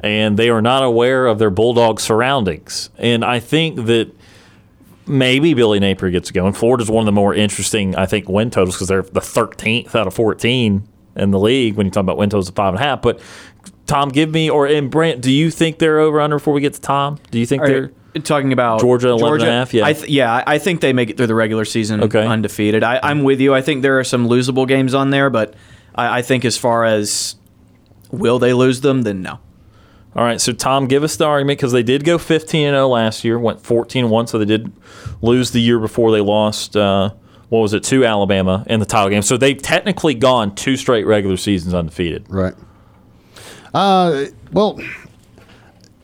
and 0.00 0.38
they 0.38 0.48
are 0.48 0.62
not 0.62 0.82
aware 0.82 1.26
of 1.26 1.38
their 1.38 1.50
bulldog 1.50 2.00
surroundings. 2.00 2.90
And 2.96 3.24
I 3.24 3.40
think 3.40 3.86
that 3.86 4.14
maybe 5.06 5.54
Billy 5.54 5.80
Napier 5.80 6.10
gets 6.10 6.30
going. 6.30 6.52
Florida's 6.52 6.90
one 6.90 7.02
of 7.02 7.06
the 7.06 7.12
more 7.12 7.34
interesting, 7.34 7.96
I 7.96 8.06
think, 8.06 8.28
win 8.28 8.50
totals 8.50 8.76
because 8.76 8.88
they're 8.88 9.02
the 9.02 9.20
13th 9.20 9.94
out 9.94 10.06
of 10.06 10.14
14 10.14 10.86
in 11.16 11.30
the 11.30 11.38
league 11.38 11.74
when 11.74 11.86
you 11.86 11.90
talk 11.90 12.02
about 12.02 12.16
win 12.16 12.30
totals 12.30 12.48
of 12.48 12.54
five 12.54 12.74
and 12.74 12.82
a 12.82 12.84
half. 12.84 13.02
But 13.02 13.20
Tom, 13.88 14.10
give 14.10 14.30
me 14.30 14.48
or 14.48 14.66
and 14.66 14.90
Brant, 14.90 15.20
do 15.20 15.32
you 15.32 15.50
think 15.50 15.78
they're 15.80 15.98
over 15.98 16.20
under 16.20 16.36
before 16.36 16.54
we 16.54 16.60
get 16.60 16.74
to 16.74 16.80
Tom? 16.80 17.18
Do 17.32 17.38
you 17.40 17.46
think 17.46 17.62
Are 17.62 17.68
they're 17.68 17.92
you 18.14 18.20
talking 18.22 18.52
about 18.52 18.80
Georgia 18.80 19.08
11 19.08 19.40
and 19.40 19.48
a 19.48 19.52
half? 19.52 19.74
Yeah. 19.74 19.84
I 19.86 19.92
th- 19.94 20.08
yeah, 20.08 20.44
I 20.46 20.58
think 20.58 20.80
they 20.80 20.92
make 20.92 21.10
it 21.10 21.16
through 21.16 21.26
the 21.26 21.34
regular 21.34 21.64
season 21.64 22.02
Okay. 22.04 22.24
undefeated. 22.24 22.84
I, 22.84 23.00
I'm 23.02 23.24
with 23.24 23.40
you. 23.40 23.54
I 23.54 23.62
think 23.62 23.82
there 23.82 23.98
are 23.98 24.04
some 24.04 24.28
losable 24.28 24.68
games 24.68 24.94
on 24.94 25.10
there, 25.10 25.30
but 25.30 25.54
I, 25.94 26.18
I 26.18 26.22
think 26.22 26.44
as 26.44 26.56
far 26.56 26.84
as 26.84 27.36
will 28.12 28.38
they 28.38 28.52
lose 28.52 28.82
them, 28.82 29.02
then 29.02 29.22
no. 29.22 29.40
All 30.16 30.24
right, 30.24 30.40
so 30.40 30.52
Tom, 30.52 30.86
give 30.86 31.04
us 31.04 31.16
the 31.16 31.26
argument 31.26 31.58
because 31.58 31.72
they 31.72 31.82
did 31.82 32.02
go 32.04 32.18
15 32.18 32.66
and 32.66 32.74
0 32.74 32.88
last 32.88 33.24
year, 33.24 33.38
went 33.38 33.60
14 33.60 34.04
and 34.04 34.10
1, 34.12 34.26
so 34.26 34.38
they 34.38 34.44
did 34.44 34.72
lose 35.22 35.50
the 35.52 35.60
year 35.60 35.78
before 35.78 36.10
they 36.12 36.20
lost. 36.20 36.76
Uh, 36.76 37.10
what 37.50 37.60
was 37.60 37.72
it 37.72 37.84
to 37.84 38.04
Alabama 38.04 38.64
in 38.68 38.80
the 38.80 38.86
title 38.86 39.10
game? 39.10 39.22
So 39.22 39.36
they've 39.36 39.60
technically 39.60 40.14
gone 40.14 40.54
two 40.54 40.76
straight 40.76 41.06
regular 41.06 41.36
seasons 41.36 41.72
undefeated. 41.72 42.26
Right. 42.28 42.54
Uh, 43.78 44.24
well, 44.52 44.80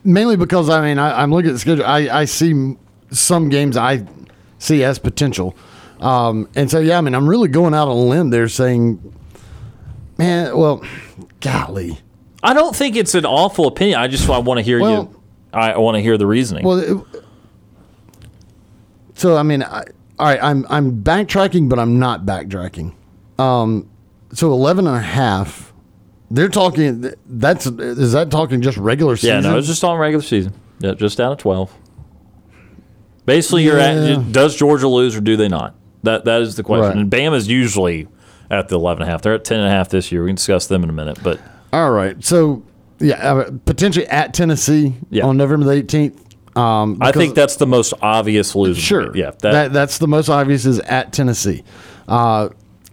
mainly 0.05 0.37
because 0.37 0.69
I 0.69 0.81
mean 0.81 0.97
I, 0.97 1.21
I'm 1.21 1.31
looking 1.31 1.49
at 1.49 1.53
the 1.53 1.59
schedule. 1.59 1.85
I, 1.85 2.07
I 2.21 2.25
see 2.25 2.77
some 3.11 3.49
games 3.49 3.75
I 3.75 4.05
see 4.59 4.83
as 4.83 4.97
potential, 4.97 5.55
um, 5.99 6.47
and 6.55 6.71
so 6.71 6.79
yeah, 6.79 6.97
I 6.97 7.01
mean 7.01 7.13
I'm 7.13 7.27
really 7.27 7.49
going 7.49 7.73
out 7.73 7.89
on 7.89 7.97
a 7.97 7.99
limb 7.99 8.29
there, 8.29 8.47
saying, 8.47 9.13
man, 10.17 10.55
well, 10.57 10.83
golly, 11.41 11.99
I 12.41 12.53
don't 12.53 12.73
think 12.73 12.95
it's 12.95 13.13
an 13.13 13.25
awful 13.25 13.67
opinion. 13.67 13.99
I 13.99 14.07
just 14.07 14.29
I 14.29 14.37
want 14.37 14.57
to 14.59 14.61
hear 14.61 14.79
Well- 14.79 15.03
you. 15.11 15.21
I, 15.51 15.71
I 15.71 15.77
want 15.77 15.95
to 15.95 16.01
hear 16.01 16.17
the 16.17 16.27
reasoning. 16.27 16.63
well. 16.65 16.79
It, 16.79 17.23
so 19.15 19.35
I 19.37 19.43
mean, 19.43 19.63
I, 19.63 19.83
all 20.19 20.27
right, 20.27 20.39
I'm 20.41 20.65
I'm 20.69 21.01
backtracking, 21.03 21.67
but 21.67 21.77
I'm 21.79 21.99
not 21.99 22.25
backtracking. 22.25 22.93
Um, 23.37 23.89
so 24.33 24.51
11 24.53 24.87
and 24.87 24.95
a 24.95 24.99
half. 25.01 25.73
They're 26.31 26.49
talking. 26.49 27.11
That's 27.27 27.65
is 27.67 28.13
that 28.13 28.31
talking 28.31 28.61
just 28.61 28.77
regular 28.77 29.15
season? 29.15 29.43
yeah, 29.43 29.51
no, 29.51 29.57
it's 29.57 29.67
just 29.67 29.83
on 29.83 29.97
regular 29.99 30.23
season. 30.23 30.53
Yeah, 30.79 30.93
just 30.93 31.17
down 31.17 31.35
to 31.35 31.41
12. 31.41 31.71
Basically, 33.25 33.63
you're 33.63 33.77
Yeah. 33.77 34.17
at 34.19 34.31
does 34.31 34.55
Georgia 34.55 34.87
lose 34.87 35.15
or 35.15 35.21
do 35.21 35.35
they 35.37 35.47
not? 35.47 35.75
That 36.03 36.25
that 36.25 36.41
is 36.41 36.55
the 36.55 36.63
question. 36.63 36.87
Right. 36.89 36.97
And 36.97 37.11
Bama's 37.11 37.47
usually 37.47 38.07
at 38.51 38.67
the 38.67 38.75
11 38.75 39.01
and 39.01 39.09
a 39.09 39.11
half. 39.11 39.21
They're 39.21 39.33
at 39.33 39.43
10 39.43 39.59
and 39.59 39.67
a 39.67 39.71
half 39.71 39.89
this 39.89 40.11
year. 40.11 40.23
We 40.23 40.29
can 40.29 40.35
discuss 40.35 40.67
them 40.67 40.83
in 40.83 40.89
a 40.89 40.93
minute, 40.93 41.19
but 41.23 41.39
All 41.73 41.91
right. 41.91 42.23
So, 42.23 42.61
yeah, 42.99 43.15
uh, 43.33 43.51
potentially 43.65 44.07
at 44.07 44.33
Tennessee 44.33 44.93
Yeah. 45.09 45.25
on 45.25 45.35
November 45.37 45.65
the 45.65 45.73
18th. 45.73 46.19
Um, 46.57 46.99
I 47.01 47.11
think 47.11 47.35
that's 47.35 47.57
the 47.57 47.65
most 47.67 47.93
obvious 48.01 48.55
loser. 48.55 48.79
sure. 48.79 49.17
Yeah. 49.17 49.31
That, 49.41 49.73
that's 49.73 49.97
the 49.97 50.07
most 50.07 50.29
obvious 50.29 50.65
is 50.65 50.79
at 50.81 51.11
Tennessee. 51.11 51.63
Uh, 52.07 52.49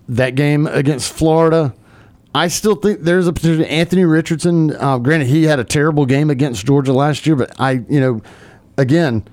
that 0.08 0.34
game 0.34 0.66
against 0.66 1.12
Florida, 1.12 1.72
I 2.34 2.48
still 2.48 2.74
think 2.76 3.00
there's 3.00 3.26
a 3.26 3.32
potential. 3.32 3.66
Anthony 3.68 4.04
Richardson, 4.04 4.74
uh, 4.76 4.98
granted, 4.98 5.28
he 5.28 5.44
had 5.44 5.58
a 5.58 5.64
terrible 5.64 6.06
game 6.06 6.30
against 6.30 6.64
Georgia 6.64 6.92
last 6.92 7.26
year, 7.26 7.36
but 7.36 7.54
I, 7.60 7.72
you 7.88 8.00
know, 8.00 8.22
again, 8.78 9.24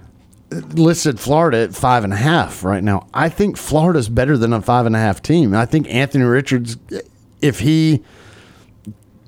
listed 0.51 1.19
Florida 1.19 1.59
at 1.59 1.75
five 1.75 2.03
and 2.03 2.11
a 2.11 2.17
half 2.17 2.63
right 2.63 2.83
now. 2.83 3.07
I 3.13 3.29
think 3.29 3.55
Florida's 3.57 4.09
better 4.09 4.37
than 4.37 4.51
a 4.51 4.61
five 4.61 4.85
and 4.85 4.95
a 4.95 4.99
half 4.99 5.21
team. 5.21 5.53
I 5.55 5.65
think 5.65 5.87
Anthony 5.89 6.25
Richards, 6.25 6.77
if 7.41 7.59
he 7.59 8.03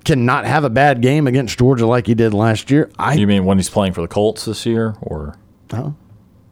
cannot 0.03 0.45
have 0.45 0.63
a 0.63 0.69
bad 0.69 1.01
game 1.01 1.27
against 1.27 1.57
Georgia 1.59 1.85
like 1.85 2.07
he 2.07 2.15
did 2.15 2.33
last 2.33 2.71
year, 2.71 2.91
I 2.97 3.13
you 3.13 3.27
mean 3.27 3.45
when 3.45 3.57
he's 3.57 3.69
playing 3.69 3.93
for 3.93 4.01
the 4.01 4.07
Colts 4.07 4.45
this 4.45 4.65
year, 4.65 4.95
or 5.01 5.37
Huh? 5.69 5.91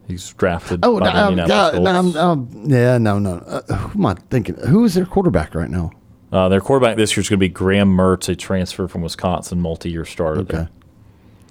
he's 0.07 0.31
drafted? 0.33 0.79
Oh, 0.83 0.99
by 0.99 1.11
no, 1.11 1.27
um, 1.27 1.35
God, 1.47 1.81
no, 1.81 1.95
um, 1.95 2.15
um, 2.17 2.63
yeah, 2.67 2.97
no, 2.97 3.19
no. 3.19 3.37
Uh, 3.45 3.61
who 3.75 3.99
am 3.99 4.05
I 4.05 4.13
thinking? 4.29 4.55
Who 4.55 4.85
is 4.85 4.93
their 4.93 5.05
quarterback 5.05 5.53
right 5.55 5.69
now? 5.69 5.91
Uh, 6.31 6.47
their 6.49 6.61
quarterback 6.61 6.95
this 6.95 7.15
year 7.17 7.21
is 7.21 7.29
going 7.29 7.37
to 7.39 7.43
be 7.43 7.49
Graham 7.49 7.95
Mertz, 7.95 8.29
a 8.29 8.35
transfer 8.35 8.87
from 8.87 9.01
Wisconsin, 9.01 9.59
multi-year 9.61 10.05
starter. 10.05 10.41
Okay. 10.41 10.67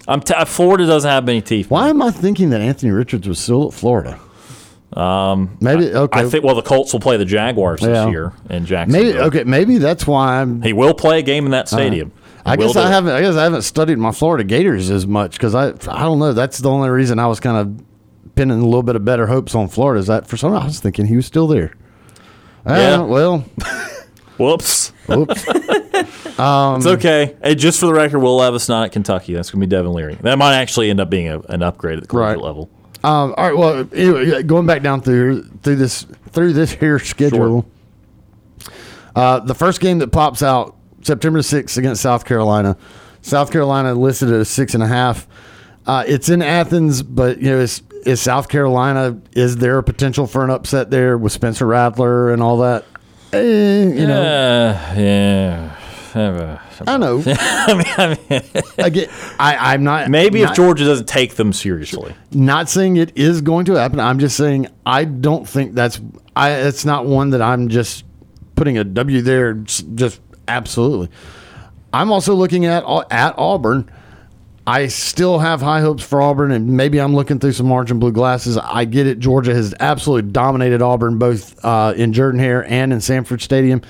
I'm 0.06 0.20
t- 0.20 0.34
Florida 0.46 0.86
doesn't 0.86 1.10
have 1.10 1.24
many 1.26 1.42
teeth. 1.42 1.70
Why 1.70 1.88
am 1.88 2.00
I 2.00 2.10
thinking 2.10 2.50
that 2.50 2.60
Anthony 2.60 2.92
Richards 2.92 3.26
was 3.28 3.38
still 3.38 3.68
at 3.68 3.74
Florida? 3.74 4.18
Um, 4.92 5.58
Maybe 5.60 5.92
okay. 5.94 6.20
I 6.20 6.28
think 6.28 6.44
well 6.44 6.54
the 6.54 6.62
Colts 6.62 6.94
will 6.94 7.00
play 7.00 7.18
the 7.18 7.26
Jaguars 7.26 7.82
Yeah. 7.82 7.88
this 8.04 8.10
year 8.10 8.32
in 8.48 8.64
Jacksonville. 8.64 9.02
maybe 9.04 9.18
okay. 9.18 9.44
Maybe 9.44 9.76
that's 9.78 10.06
why 10.06 10.40
I'm. 10.40 10.62
He 10.62 10.72
will 10.72 10.94
play 10.94 11.18
a 11.18 11.22
game 11.22 11.44
in 11.44 11.50
that 11.50 11.68
stadium. 11.68 12.10
I 12.46 12.56
guess 12.56 12.74
I 12.74 12.88
haven't. 12.88 13.12
I 13.12 13.20
guess 13.20 13.34
I 13.36 13.42
haven't 13.44 13.62
studied 13.62 13.98
my 13.98 14.12
Florida 14.12 14.44
Gators 14.44 14.88
as 14.90 15.06
much 15.06 15.32
because 15.32 15.54
I. 15.54 15.68
I 15.68 16.02
don't 16.04 16.18
know. 16.18 16.32
That's 16.32 16.56
the 16.58 16.70
only 16.70 16.88
reason 16.88 17.18
I 17.18 17.26
was 17.26 17.38
kind 17.38 17.58
of 17.58 18.34
pinning 18.34 18.60
a 18.60 18.64
little 18.64 18.82
bit 18.82 18.96
of 18.96 19.04
better 19.04 19.26
hopes 19.26 19.54
on 19.54 19.68
Florida. 19.68 20.00
Is 20.00 20.06
that 20.06 20.26
for 20.26 20.38
some? 20.38 20.52
Reason 20.52 20.62
I 20.62 20.66
was 20.66 20.80
thinking 20.80 21.04
he 21.04 21.16
was 21.16 21.26
still 21.26 21.48
there. 21.48 21.74
Yeah. 22.66 22.94
Uh, 23.02 23.04
well, 23.04 23.44
Whoops. 24.38 24.90
Whoops. 25.06 25.48
um, 26.38 26.76
it's 26.76 26.86
okay. 26.86 27.36
Hey, 27.42 27.54
just 27.54 27.80
for 27.80 27.86
the 27.86 27.92
record, 27.94 28.20
Will 28.20 28.36
Levis 28.36 28.68
not 28.68 28.84
at 28.84 28.92
Kentucky. 28.92 29.34
That's 29.34 29.50
going 29.50 29.60
to 29.60 29.66
be 29.66 29.70
Devin 29.70 29.92
Leary. 29.92 30.14
That 30.22 30.38
might 30.38 30.54
actually 30.54 30.90
end 30.90 31.00
up 31.00 31.10
being 31.10 31.28
a, 31.28 31.40
an 31.40 31.62
upgrade 31.62 31.96
at 31.98 32.02
the 32.02 32.08
collegiate 32.08 32.38
Right. 32.38 32.44
level. 32.44 32.70
Um, 33.04 33.34
all 33.36 33.44
right. 33.44 33.56
Well, 33.56 33.88
anyway, 33.92 34.42
going 34.42 34.66
back 34.66 34.82
down 34.82 35.00
through 35.02 35.44
through 35.62 35.76
this 35.76 36.04
through 36.30 36.52
this 36.52 36.72
here 36.72 36.98
schedule. 36.98 37.64
Uh, 39.14 39.40
the 39.40 39.54
first 39.54 39.80
game 39.80 39.98
that 39.98 40.08
pops 40.12 40.42
out 40.42 40.76
September 41.02 41.42
sixth 41.42 41.76
against 41.76 42.02
South 42.02 42.24
Carolina. 42.24 42.76
South 43.22 43.50
Carolina 43.50 43.94
listed 43.94 44.30
at 44.30 44.40
a 44.40 44.44
six 44.44 44.74
and 44.74 44.82
a 44.82 44.86
half. 44.86 45.26
Uh, 45.86 46.04
it's 46.06 46.28
in 46.28 46.42
Athens, 46.42 47.02
but 47.02 47.38
you 47.38 47.50
know, 47.50 47.58
is 47.58 47.82
is 48.04 48.20
South 48.20 48.48
Carolina? 48.48 49.20
Is 49.32 49.56
there 49.56 49.78
a 49.78 49.82
potential 49.82 50.26
for 50.26 50.44
an 50.44 50.50
upset 50.50 50.90
there 50.90 51.16
with 51.18 51.32
Spencer 51.32 51.66
Rattler 51.66 52.32
and 52.32 52.42
all 52.42 52.58
that? 52.58 52.84
Eh, 53.32 53.82
you 53.94 54.06
know, 54.06 54.22
Uh, 54.22 54.94
yeah. 54.96 55.74
I 56.86 56.96
know. 56.96 57.22
I 57.26 57.74
mean, 57.74 57.86
I 57.96 58.18
mean 58.30 58.92
get. 58.92 59.10
I, 59.38 59.74
I'm 59.74 59.84
not. 59.84 60.08
maybe 60.08 60.42
not, 60.42 60.50
if 60.50 60.56
Georgia 60.56 60.84
doesn't 60.84 61.06
take 61.08 61.34
them 61.34 61.52
seriously. 61.52 62.14
Not 62.32 62.68
saying 62.68 62.96
it 62.96 63.16
is 63.16 63.40
going 63.40 63.66
to 63.66 63.74
happen. 63.74 64.00
I'm 64.00 64.18
just 64.18 64.36
saying 64.36 64.68
I 64.86 65.04
don't 65.04 65.46
think 65.48 65.74
that's. 65.74 66.00
I. 66.34 66.52
It's 66.52 66.84
not 66.84 67.06
one 67.06 67.30
that 67.30 67.42
I'm 67.42 67.68
just 67.68 68.04
putting 68.56 68.78
a 68.78 68.84
W 68.84 69.22
there. 69.22 69.54
Just 69.54 70.20
absolutely. 70.46 71.10
I'm 71.92 72.10
also 72.10 72.34
looking 72.34 72.64
at 72.66 72.84
at 73.10 73.34
Auburn. 73.38 73.90
I 74.68 74.88
still 74.88 75.38
have 75.38 75.62
high 75.62 75.80
hopes 75.80 76.02
for 76.02 76.20
Auburn, 76.20 76.52
and 76.52 76.76
maybe 76.76 77.00
I'm 77.00 77.14
looking 77.14 77.38
through 77.38 77.52
some 77.52 77.66
margin 77.66 77.98
blue 77.98 78.12
glasses. 78.12 78.58
I 78.58 78.84
get 78.84 79.06
it. 79.06 79.18
Georgia 79.18 79.54
has 79.54 79.74
absolutely 79.80 80.30
dominated 80.30 80.82
Auburn 80.82 81.16
both 81.16 81.64
uh, 81.64 81.94
in 81.96 82.12
Jordan 82.12 82.38
Hare 82.38 82.70
and 82.70 82.92
in 82.92 83.00
Sanford 83.00 83.40
Stadium, 83.40 83.80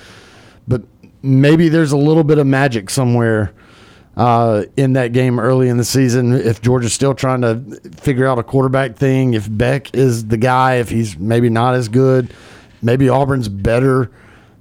but 0.69 0.81
maybe 1.21 1.67
there's 1.67 1.91
a 1.91 1.97
little 1.97 2.23
bit 2.23 2.37
of 2.37 2.47
magic 2.47 2.89
somewhere 2.89 3.53
uh, 4.15 4.63
in 4.77 4.93
that 4.93 5.11
game 5.11 5.37
early 5.37 5.67
in 5.67 5.75
the 5.75 5.83
season. 5.83 6.31
If 6.31 6.61
Georgia's 6.61 6.93
still 6.93 7.13
trying 7.13 7.41
to 7.41 7.59
figure 7.97 8.25
out 8.25 8.39
a 8.39 8.43
quarterback 8.43 8.95
thing, 8.95 9.33
if 9.33 9.49
Beck 9.51 9.93
is 9.93 10.27
the 10.27 10.37
guy, 10.37 10.75
if 10.75 10.89
he's 10.89 11.17
maybe 11.17 11.49
not 11.49 11.75
as 11.75 11.89
good, 11.89 12.33
maybe 12.81 13.09
Auburn's 13.09 13.49
better 13.49 14.11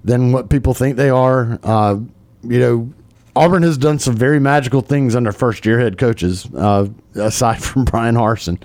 than 0.03 0.33
what 0.33 0.51
people 0.51 0.75
think 0.75 0.97
they 0.97 1.11
are. 1.11 1.61
Uh, 1.63 2.01
you 2.43 2.59
know, 2.59 2.93
Auburn 3.37 3.63
has 3.63 3.79
done 3.79 3.99
some 3.99 4.17
very 4.17 4.41
magical 4.41 4.81
things 4.81 5.15
under 5.15 5.33
first 5.33 5.65
year 5.67 5.79
head 5.79 5.99
coaches, 5.99 6.47
uh, 6.57 6.89
aside 7.15 7.63
from 7.63 7.85
Bryan 7.85 8.15
Harsin. 8.17 8.59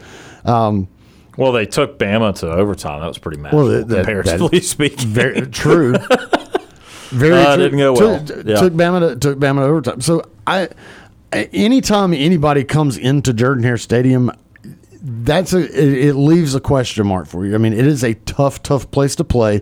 Um, 0.45 0.87
Well, 1.37 1.51
they 1.51 1.65
took 1.65 1.97
Bama 1.99 2.35
to 2.39 2.51
overtime. 2.51 3.01
That 3.01 3.07
was 3.07 3.17
pretty 3.17 3.39
magical, 3.39 3.67
that- 3.67 3.87
that- 3.87 3.95
comparatively 4.05 4.59
that- 4.59 4.63
speaking. 4.65 5.07
Very 5.09 5.41
true. 5.47 5.95
Very 7.09 7.33
Uh, 7.39 7.55
true. 7.55 7.63
didn't 7.63 7.79
go 7.79 7.93
well. 7.93 8.23
Took, 8.25 8.45
Yeah. 8.45 8.55
took 8.55 8.73
Bama 8.73 9.09
to 9.11 9.15
took 9.15 9.37
Bama 9.39 9.57
to 9.57 9.63
overtime. 9.63 10.01
So 10.01 10.23
I, 10.47 10.69
anytime 11.31 12.13
anybody 12.13 12.63
comes 12.63 12.97
into 12.97 13.33
Jordan 13.33 13.63
Hare 13.63 13.77
Stadium, 13.77 14.31
that's 15.03 15.53
a 15.53 15.59
it, 15.59 16.05
it 16.09 16.13
leaves 16.15 16.55
a 16.55 16.59
question 16.59 17.05
mark 17.05 17.27
for 17.27 17.45
you. 17.45 17.53
I 17.53 17.57
mean, 17.59 17.73
it 17.73 17.85
is 17.85 18.03
a 18.03 18.13
tough, 18.15 18.63
tough 18.63 18.89
place 18.89 19.15
to 19.17 19.23
play. 19.23 19.61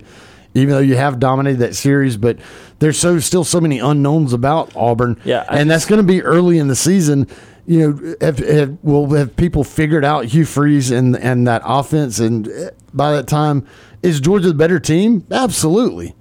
Even 0.54 0.74
though 0.74 0.80
you 0.80 0.98
have 0.98 1.20
dominated 1.20 1.60
that 1.60 1.76
series, 1.76 2.18
but 2.18 2.38
there's 2.80 3.00
so 3.00 3.20
still 3.20 3.44
so 3.44 3.62
many 3.62 3.80
unknowns 3.80 4.34
about 4.34 4.76
Auburn. 4.76 5.20
Yeah, 5.24 5.46
I 5.48 5.60
and 5.60 5.70
that's 5.72 5.86
going 5.86 6.02
to 6.02 6.08
be 6.08 6.22
early 6.22 6.58
in 6.58 6.68
the 6.68 6.76
season. 6.76 7.28
You 7.66 7.94
know, 7.94 8.16
have, 8.20 8.40
have, 8.40 8.78
will 8.84 9.10
have 9.12 9.36
people 9.36 9.64
figured 9.64 10.04
out 10.04 10.26
Hugh 10.26 10.46
Freeze 10.46 10.92
and 10.92 11.16
and 11.16 11.48
that 11.48 11.62
offense? 11.64 12.20
And 12.20 12.50
by 12.94 13.14
that 13.14 13.28
time, 13.28 13.66
is 14.04 14.20
Georgia 14.20 14.50
the 14.50 14.54
better 14.54 14.80
team? 14.80 15.26
Absolutely. 15.32 16.16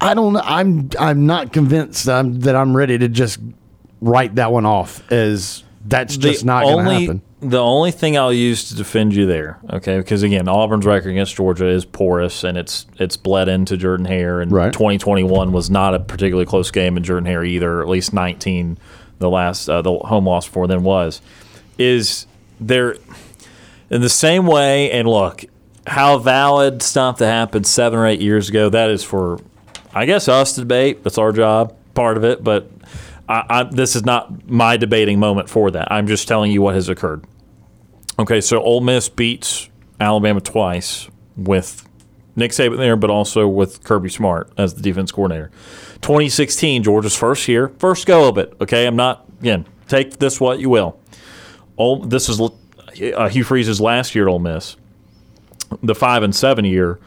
I 0.00 0.14
don't. 0.14 0.36
I'm. 0.36 0.90
I'm 0.98 1.26
not 1.26 1.52
convinced 1.52 2.06
that 2.06 2.18
I'm, 2.18 2.40
that 2.40 2.56
I'm 2.56 2.76
ready 2.76 2.96
to 2.98 3.08
just 3.08 3.38
write 4.00 4.34
that 4.36 4.50
one 4.50 4.66
off 4.66 5.10
as 5.12 5.62
that's 5.84 6.16
just 6.16 6.44
not 6.44 6.64
going 6.64 6.84
to 6.84 6.92
happen. 6.92 7.22
The 7.42 7.58
only 7.58 7.90
thing 7.90 8.16
I'll 8.16 8.32
use 8.32 8.68
to 8.68 8.76
defend 8.76 9.14
you 9.16 9.26
there, 9.26 9.58
okay, 9.68 9.98
because 9.98 10.22
again, 10.22 10.46
Auburn's 10.48 10.86
record 10.86 11.10
against 11.10 11.34
Georgia 11.34 11.66
is 11.66 11.84
porous, 11.84 12.44
and 12.44 12.56
it's 12.56 12.86
it's 12.98 13.16
bled 13.16 13.48
into 13.48 13.76
Jordan 13.76 14.06
Hare, 14.06 14.40
and 14.40 14.52
Right. 14.52 14.72
2021 14.72 15.50
was 15.50 15.68
not 15.68 15.92
a 15.92 15.98
particularly 15.98 16.46
close 16.46 16.70
game 16.70 16.96
in 16.96 17.02
Jordan 17.02 17.26
Hare 17.26 17.42
either. 17.44 17.82
At 17.82 17.88
least 17.88 18.12
19, 18.12 18.78
the 19.18 19.28
last 19.28 19.68
uh, 19.68 19.82
the 19.82 19.92
home 19.92 20.26
loss 20.26 20.46
for 20.46 20.68
them 20.68 20.84
was. 20.84 21.20
Is 21.78 22.26
there 22.60 22.96
in 23.90 24.02
the 24.02 24.08
same 24.08 24.46
way? 24.46 24.92
And 24.92 25.08
look, 25.08 25.44
how 25.86 26.18
valid 26.18 26.80
stuff 26.80 27.18
that 27.18 27.26
happened 27.26 27.66
seven 27.66 27.98
or 27.98 28.06
eight 28.06 28.20
years 28.20 28.50
ago. 28.50 28.68
That 28.68 28.88
is 28.90 29.02
for, 29.02 29.40
I 29.92 30.06
guess, 30.06 30.28
us 30.28 30.54
to 30.54 30.60
debate. 30.60 31.02
That's 31.02 31.18
our 31.18 31.32
job, 31.32 31.74
part 31.94 32.16
of 32.16 32.24
it. 32.24 32.44
But 32.44 32.70
I, 33.28 33.44
I, 33.48 33.62
this 33.64 33.96
is 33.96 34.04
not 34.04 34.48
my 34.48 34.76
debating 34.76 35.18
moment 35.18 35.48
for 35.50 35.72
that. 35.72 35.90
I'm 35.90 36.06
just 36.06 36.28
telling 36.28 36.52
you 36.52 36.62
what 36.62 36.74
has 36.76 36.88
occurred. 36.88 37.24
Okay, 38.18 38.40
so 38.40 38.60
Ole 38.62 38.80
Miss 38.80 39.08
beats 39.08 39.68
Alabama 40.00 40.40
twice 40.40 41.08
with 41.36 41.88
Nick 42.36 42.50
Saban 42.50 42.78
there, 42.78 42.96
but 42.96 43.10
also 43.10 43.46
with 43.48 43.84
Kirby 43.84 44.08
Smart 44.08 44.50
as 44.56 44.74
the 44.74 44.82
defense 44.82 45.12
coordinator. 45.12 45.50
2016, 46.02 46.82
Georgia's 46.82 47.16
first 47.16 47.46
year, 47.48 47.68
first 47.78 48.06
go 48.06 48.28
of 48.28 48.38
it. 48.38 48.54
Okay, 48.60 48.86
I'm 48.86 48.96
not 48.96 49.26
again. 49.40 49.66
Take 49.88 50.18
this 50.18 50.40
what 50.40 50.58
you 50.58 50.70
will. 50.70 50.98
Ole, 51.76 52.00
this 52.04 52.28
is 52.28 52.40
uh, 52.40 53.28
Hugh 53.28 53.44
Freeze's 53.44 53.80
last 53.80 54.14
year 54.14 54.28
at 54.28 54.30
Ole 54.30 54.38
Miss. 54.38 54.76
The 55.82 55.94
five 55.94 56.22
and 56.22 56.34
seven 56.34 56.64
year, 56.64 56.98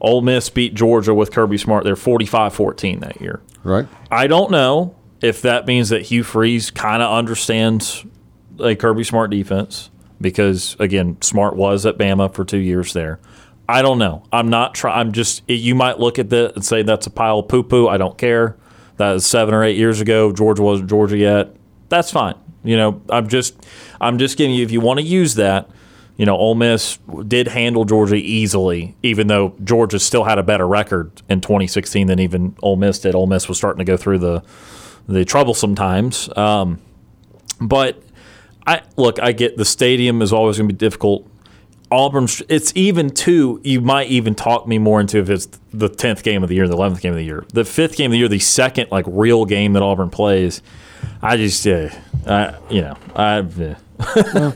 Ole 0.00 0.22
Miss 0.22 0.50
beat 0.50 0.74
Georgia 0.74 1.14
with 1.14 1.32
Kirby 1.32 1.58
Smart. 1.58 1.84
They're 1.84 1.94
45-14 1.94 3.00
that 3.00 3.20
year. 3.20 3.40
Right. 3.62 3.86
I 4.10 4.26
don't 4.26 4.50
know 4.50 4.94
if 5.20 5.42
that 5.42 5.66
means 5.66 5.88
that 5.90 6.02
Hugh 6.02 6.22
Freeze 6.22 6.70
kind 6.70 7.02
of 7.02 7.10
understands 7.10 8.04
a 8.58 8.74
Kirby 8.74 9.04
Smart 9.04 9.30
defense 9.30 9.90
because 10.20 10.76
again, 10.78 11.20
Smart 11.20 11.56
was 11.56 11.86
at 11.86 11.98
Bama 11.98 12.32
for 12.32 12.44
two 12.44 12.58
years 12.58 12.92
there. 12.92 13.20
I 13.68 13.82
don't 13.82 13.98
know. 13.98 14.24
I'm 14.32 14.50
not 14.50 14.74
trying. 14.74 14.98
I'm 14.98 15.12
just. 15.12 15.48
You 15.48 15.74
might 15.74 16.00
look 16.00 16.18
at 16.18 16.30
that 16.30 16.54
and 16.56 16.64
say 16.64 16.82
that's 16.82 17.06
a 17.06 17.10
pile 17.10 17.38
of 17.38 17.48
poo 17.48 17.62
poo. 17.62 17.86
I 17.86 17.98
don't 17.98 18.18
care. 18.18 18.56
That 18.96 19.12
was 19.12 19.24
seven 19.24 19.54
or 19.54 19.62
eight 19.62 19.76
years 19.76 20.00
ago. 20.00 20.32
Georgia 20.32 20.62
wasn't 20.62 20.90
Georgia 20.90 21.16
yet. 21.16 21.54
That's 21.88 22.10
fine. 22.10 22.34
You 22.64 22.76
know, 22.76 23.00
I'm 23.08 23.28
just. 23.28 23.64
I'm 24.00 24.18
just 24.18 24.36
giving 24.36 24.54
you. 24.54 24.64
If 24.64 24.72
you 24.72 24.80
want 24.80 24.98
to 24.98 25.06
use 25.06 25.36
that, 25.36 25.70
you 26.16 26.26
know, 26.26 26.36
Ole 26.36 26.56
Miss 26.56 26.98
did 27.28 27.46
handle 27.48 27.84
Georgia 27.84 28.16
easily, 28.16 28.96
even 29.04 29.28
though 29.28 29.54
Georgia 29.62 30.00
still 30.00 30.24
had 30.24 30.38
a 30.38 30.42
better 30.42 30.66
record 30.66 31.22
in 31.28 31.40
2016 31.40 32.08
than 32.08 32.18
even 32.18 32.56
Ole 32.62 32.76
Miss 32.76 32.98
did. 32.98 33.14
Ole 33.14 33.28
Miss 33.28 33.48
was 33.48 33.56
starting 33.56 33.78
to 33.78 33.84
go 33.84 33.96
through 33.96 34.18
the 34.18 34.42
the 35.08 35.24
troublesome 35.24 35.76
times. 35.76 36.28
Um, 36.36 36.80
but 37.60 38.02
I 38.70 38.82
look, 38.96 39.18
I 39.20 39.32
get 39.32 39.56
the 39.56 39.64
stadium 39.64 40.22
is 40.22 40.32
always 40.32 40.56
going 40.58 40.68
to 40.68 40.72
be 40.72 40.78
difficult. 40.78 41.28
Auburn, 41.90 42.28
it's 42.48 42.72
even 42.76 43.10
two. 43.10 43.60
You 43.64 43.80
might 43.80 44.06
even 44.10 44.36
talk 44.36 44.68
me 44.68 44.78
more 44.78 45.00
into 45.00 45.18
if 45.18 45.28
it's 45.28 45.48
the 45.72 45.88
tenth 45.88 46.22
game 46.22 46.44
of 46.44 46.48
the 46.48 46.54
year, 46.54 46.68
the 46.68 46.74
eleventh 46.74 47.00
game 47.00 47.10
of 47.10 47.18
the 47.18 47.24
year, 47.24 47.44
the 47.52 47.64
fifth 47.64 47.96
game 47.96 48.06
of 48.06 48.12
the 48.12 48.18
year, 48.18 48.28
the 48.28 48.38
second 48.38 48.92
like 48.92 49.06
real 49.08 49.44
game 49.44 49.72
that 49.72 49.82
Auburn 49.82 50.08
plays. 50.08 50.62
I 51.20 51.36
just, 51.36 51.66
uh, 51.66 51.88
I, 52.28 52.54
you 52.70 52.82
know, 52.82 52.96
I, 53.16 53.38
uh, 53.38 53.74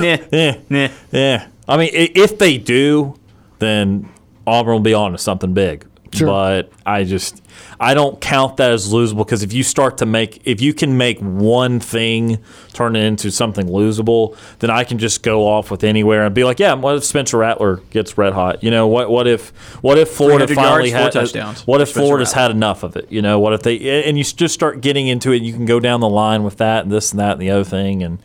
yeah, 0.70 0.90
yeah. 1.12 1.48
I 1.68 1.76
mean, 1.76 1.90
if 1.92 2.38
they 2.38 2.56
do, 2.56 3.14
then 3.58 4.08
Auburn 4.46 4.72
will 4.72 4.80
be 4.80 4.94
on 4.94 5.12
to 5.12 5.18
something 5.18 5.52
big. 5.52 5.84
But 6.26 6.72
I 6.84 7.04
just, 7.04 7.42
I 7.78 7.94
don't 7.94 8.20
count 8.20 8.56
that 8.56 8.72
as 8.72 8.92
losable 8.92 9.18
because 9.18 9.42
if 9.42 9.52
you 9.52 9.62
start 9.62 9.98
to 9.98 10.06
make, 10.06 10.42
if 10.44 10.60
you 10.60 10.74
can 10.74 10.96
make 10.96 11.18
one 11.20 11.78
thing 11.78 12.38
turn 12.72 12.96
it 12.96 13.04
into 13.04 13.30
something 13.30 13.66
losable, 13.66 14.36
then 14.58 14.70
I 14.70 14.84
can 14.84 14.98
just 14.98 15.22
go 15.22 15.46
off 15.46 15.70
with 15.70 15.84
anywhere 15.84 16.24
and 16.26 16.34
be 16.34 16.44
like, 16.44 16.58
yeah, 16.58 16.74
what 16.74 16.96
if 16.96 17.04
Spencer 17.04 17.38
Rattler 17.38 17.76
gets 17.90 18.18
red 18.18 18.32
hot? 18.32 18.62
You 18.62 18.70
know, 18.70 18.88
what 18.88 19.10
what 19.10 19.26
if 19.26 19.50
what 19.82 19.98
if 19.98 20.10
Florida 20.10 20.46
finally 20.52 20.90
yards, 20.90 21.14
had 21.14 21.16
uh, 21.16 21.26
touchdowns 21.26 21.66
what 21.66 21.80
if 21.80 21.92
Florida's 21.92 22.30
Rattler. 22.30 22.42
had 22.42 22.50
enough 22.50 22.82
of 22.82 22.96
it? 22.96 23.10
You 23.10 23.22
know, 23.22 23.38
what 23.38 23.52
if 23.52 23.62
they 23.62 24.04
and 24.04 24.18
you 24.18 24.24
just 24.24 24.54
start 24.54 24.80
getting 24.80 25.08
into 25.08 25.32
it? 25.32 25.42
You 25.42 25.52
can 25.52 25.64
go 25.64 25.78
down 25.80 26.00
the 26.00 26.08
line 26.08 26.42
with 26.42 26.56
that 26.56 26.82
and 26.82 26.92
this 26.92 27.12
and 27.12 27.20
that 27.20 27.32
and 27.32 27.40
the 27.40 27.50
other 27.50 27.64
thing, 27.64 28.02
and 28.02 28.18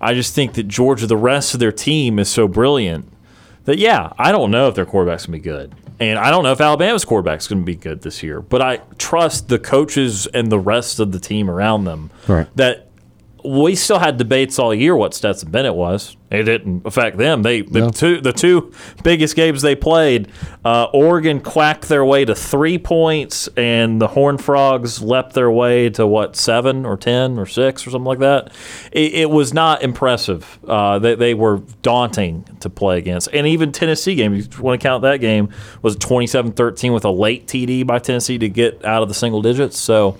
I 0.00 0.14
just 0.14 0.34
think 0.34 0.54
that 0.54 0.68
Georgia, 0.68 1.06
the 1.06 1.16
rest 1.16 1.54
of 1.54 1.60
their 1.60 1.72
team 1.72 2.18
is 2.18 2.28
so 2.28 2.46
brilliant 2.48 3.10
that 3.64 3.78
yeah, 3.78 4.12
I 4.18 4.32
don't 4.32 4.50
know 4.50 4.68
if 4.68 4.74
their 4.74 4.86
quarterback's 4.86 5.26
gonna 5.26 5.38
be 5.38 5.42
good, 5.42 5.74
and 6.00 6.18
I 6.18 6.30
don't 6.30 6.42
know 6.42 6.52
if 6.52 6.60
Alabama's 6.60 7.04
quarterback's 7.04 7.46
gonna 7.46 7.62
be 7.62 7.76
good 7.76 8.02
this 8.02 8.22
year, 8.22 8.40
but 8.40 8.60
I 8.60 8.80
trust 8.98 9.48
the 9.48 9.58
coaches 9.58 10.26
and 10.34 10.50
the 10.50 10.58
rest 10.58 10.98
of 10.98 11.12
the 11.12 11.20
team 11.20 11.48
around 11.48 11.84
them 11.84 12.10
Right. 12.26 12.48
that. 12.56 12.86
We 13.44 13.74
still 13.74 13.98
had 13.98 14.16
debates 14.16 14.58
all 14.58 14.74
year 14.74 14.94
what 14.96 15.14
Stetson 15.14 15.50
Bennett 15.50 15.74
was. 15.74 16.16
It 16.30 16.44
didn't 16.44 16.86
affect 16.86 17.16
them. 17.16 17.42
They 17.42 17.62
the 17.62 17.80
No. 17.80 17.90
two 17.90 18.20
the 18.20 18.32
two 18.32 18.70
biggest 19.02 19.34
games 19.34 19.62
they 19.62 19.74
played. 19.74 20.28
Uh, 20.64 20.84
Oregon 20.92 21.40
quacked 21.40 21.88
their 21.88 22.04
way 22.04 22.24
to 22.24 22.36
three 22.36 22.78
points, 22.78 23.48
and 23.56 24.00
the 24.00 24.06
Horned 24.06 24.40
Frogs 24.42 25.02
leapt 25.02 25.32
their 25.32 25.50
way 25.50 25.90
to 25.90 26.06
what 26.06 26.36
seven 26.36 26.86
or 26.86 26.96
ten 26.96 27.36
or 27.36 27.46
six 27.46 27.84
or 27.84 27.90
something 27.90 28.04
like 28.06 28.20
that. 28.20 28.52
It, 28.92 29.12
it 29.14 29.30
was 29.30 29.52
not 29.52 29.82
impressive. 29.82 30.60
Uh, 30.68 31.00
they, 31.00 31.16
they 31.16 31.34
were 31.34 31.62
daunting 31.82 32.44
to 32.60 32.70
play 32.70 32.98
against, 32.98 33.28
and 33.32 33.44
even 33.48 33.72
Tennessee 33.72 34.14
game. 34.14 34.32
If 34.34 34.56
you 34.56 34.62
want 34.62 34.80
to 34.80 34.86
count 34.86 35.02
that 35.02 35.16
game 35.20 35.48
was 35.82 35.96
27-13 35.96 36.94
with 36.94 37.04
a 37.04 37.10
late 37.10 37.48
TD 37.48 37.84
by 37.84 37.98
Tennessee 37.98 38.38
to 38.38 38.48
get 38.48 38.84
out 38.84 39.02
of 39.02 39.08
the 39.08 39.14
single 39.14 39.42
digits. 39.42 39.78
So 39.78 40.16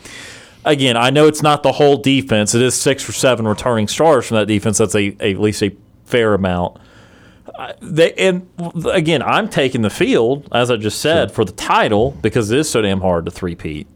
again, 0.65 0.97
I 0.97 1.11
know 1.11 1.27
it's 1.27 1.43
not 1.43 1.62
the 1.62 1.73
whole 1.73 1.97
defense. 1.97 2.55
It 2.55 2.62
is 2.62 2.74
six 2.74 3.09
or 3.09 3.12
seven 3.12 3.47
returning 3.47 3.89
stars 3.89 4.27
from 4.27 4.37
that 4.37 4.47
defense. 4.47 4.78
That's 4.78 4.95
a, 4.95 5.16
a 5.20 5.32
at 5.32 5.39
least 5.41 5.62
a 5.62 5.74
fair 6.05 6.35
amount. 6.35 6.78
I- 7.59 7.74
They 7.81 8.12
and 8.15 8.49
again, 8.91 9.23
I'm 9.23 9.49
taking 9.49 9.82
the 9.82 9.91
field 9.91 10.49
as 10.53 10.70
I 10.70 10.77
just 10.77 11.01
said 11.01 11.31
for 11.32 11.45
the 11.45 11.53
title 11.53 12.12
because 12.23 12.51
it 12.51 12.59
is 12.59 12.70
so 12.70 12.81
damn 12.82 13.01
hard 13.01 13.24
to 13.27 13.31
three-peat. 13.31 13.87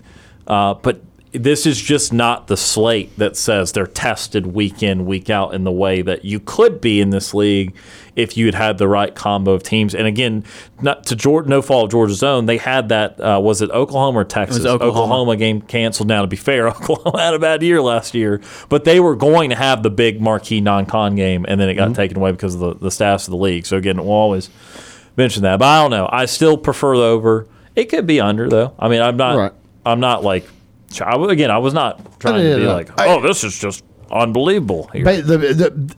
Uh, 0.47 0.75
but 0.75 1.01
this 1.35 1.67
is 1.67 1.81
just 1.81 2.13
not 2.13 2.47
the 2.47 2.57
slate 2.57 3.17
that 3.19 3.37
says 3.37 3.73
they're 3.73 3.89
tested 3.89 4.47
week 4.47 4.85
in, 4.85 5.05
week 5.05 5.29
out 5.29 5.53
in 5.53 5.65
the 5.65 5.73
way 5.73 6.01
that 6.01 6.25
you 6.25 6.39
could 6.39 6.81
be 6.81 7.01
in 7.01 7.11
this 7.11 7.35
league 7.35 7.75
if 8.15 8.37
you 8.37 8.47
had 8.47 8.55
had 8.55 8.79
the 8.79 8.87
right 8.87 9.13
combo 9.17 9.51
of 9.51 9.65
teams. 9.65 9.97
And 9.97 10.07
again, 10.07 10.45
not 10.81 11.05
to 11.07 11.17
Georgia, 11.17 11.49
no 11.49 11.61
fault 11.61 11.87
of 11.87 11.91
Georgia's 11.91 12.23
own, 12.23 12.47
they 12.47 12.59
had 12.59 12.89
that. 12.91 13.21
Uh, 13.21 13.41
was 13.43 13.63
it 13.63 13.71
Oklahoma 13.71 14.21
or 14.21 14.25
Texas? 14.25 14.65
Oklahoma. 14.65 15.37
game 15.37 15.61
canceled. 15.61 16.09
Now, 16.09 16.23
to 16.23 16.29
be 16.29 16.37
fair, 16.37 16.69
Oklahoma 16.69 17.21
had 17.21 17.35
a 17.35 17.41
bad 17.41 17.63
year 17.63 17.83
last 17.83 18.15
year, 18.15 18.41
but 18.69 18.85
they 18.85 19.01
were 19.01 19.17
going 19.17 19.51
to 19.51 19.57
have 19.57 19.83
the 19.83 19.91
big 19.91 20.21
marquee 20.21 20.61
non-con 20.61 21.17
game, 21.17 21.45
and 21.49 21.61
then 21.61 21.69
it 21.69 21.75
got 21.75 21.95
taken 21.97 22.17
away 22.17 22.31
because 22.31 22.55
of 22.55 22.61
the, 22.61 22.75
the 22.75 22.91
staffs 22.93 23.27
of 23.27 23.33
the 23.33 23.39
league. 23.39 23.67
So 23.67 23.77
again, 23.77 23.97
we'll 23.97 24.13
always 24.13 24.51
mention 25.17 25.43
that. 25.43 25.59
But 25.59 25.67
I 25.67 25.83
don't 25.83 25.91
know. 25.91 26.09
I 26.13 26.27
still 26.27 26.57
prefer 26.57 26.97
the 26.97 27.03
over. 27.03 27.49
It 27.75 27.87
could 27.87 28.07
be 28.07 28.21
under 28.21 28.49
though. 28.49 28.73
I 28.79 28.89
mean, 28.89 29.03
I'm 29.03 29.17
not. 29.17 29.37
Right. 29.37 29.53
I'm 29.85 29.99
not 29.99 30.23
like. 30.23 30.47
I, 31.01 31.15
again, 31.33 31.51
I 31.51 31.59
was 31.59 31.75
not 31.75 32.21
trying 32.21 32.43
to 32.43 32.57
be 32.57 32.67
like, 32.67 32.91
oh, 32.99 33.21
this 33.21 33.45
is 33.45 33.59
just 33.59 33.85
unbelievable. 34.11 34.89
Here. 34.93 35.05
Ba- 35.05 35.23
the, 35.23 35.39
the 35.39 35.95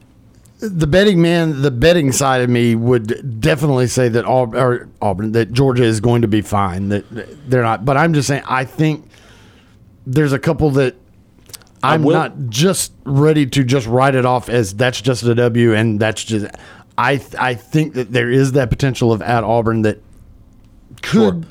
the 0.58 0.86
betting 0.86 1.20
man, 1.20 1.60
the 1.60 1.70
betting 1.70 2.12
side 2.12 2.40
of 2.40 2.48
me 2.48 2.74
would 2.74 3.40
definitely 3.40 3.86
say 3.88 4.08
that 4.08 4.24
Aub- 4.24 4.88
Auburn, 5.02 5.32
that 5.32 5.52
Georgia 5.52 5.84
is 5.84 6.00
going 6.00 6.22
to 6.22 6.28
be 6.28 6.40
fine. 6.40 6.88
That 6.88 7.04
they're 7.50 7.62
not, 7.62 7.84
but 7.84 7.96
I'm 7.96 8.14
just 8.14 8.26
saying. 8.28 8.42
I 8.48 8.64
think 8.64 9.06
there's 10.06 10.32
a 10.32 10.38
couple 10.38 10.70
that 10.72 10.94
I'm 11.82 12.02
will- 12.02 12.14
not 12.14 12.48
just 12.48 12.92
ready 13.04 13.46
to 13.46 13.64
just 13.64 13.86
write 13.86 14.14
it 14.14 14.24
off 14.24 14.48
as 14.48 14.74
that's 14.74 15.00
just 15.00 15.22
a 15.24 15.34
W 15.34 15.74
and 15.74 16.00
that's 16.00 16.24
just. 16.24 16.46
I 16.96 17.20
I 17.38 17.54
think 17.54 17.92
that 17.94 18.10
there 18.12 18.30
is 18.30 18.52
that 18.52 18.70
potential 18.70 19.12
of 19.12 19.20
at 19.20 19.44
Auburn 19.44 19.82
that 19.82 20.00
could 21.02 21.46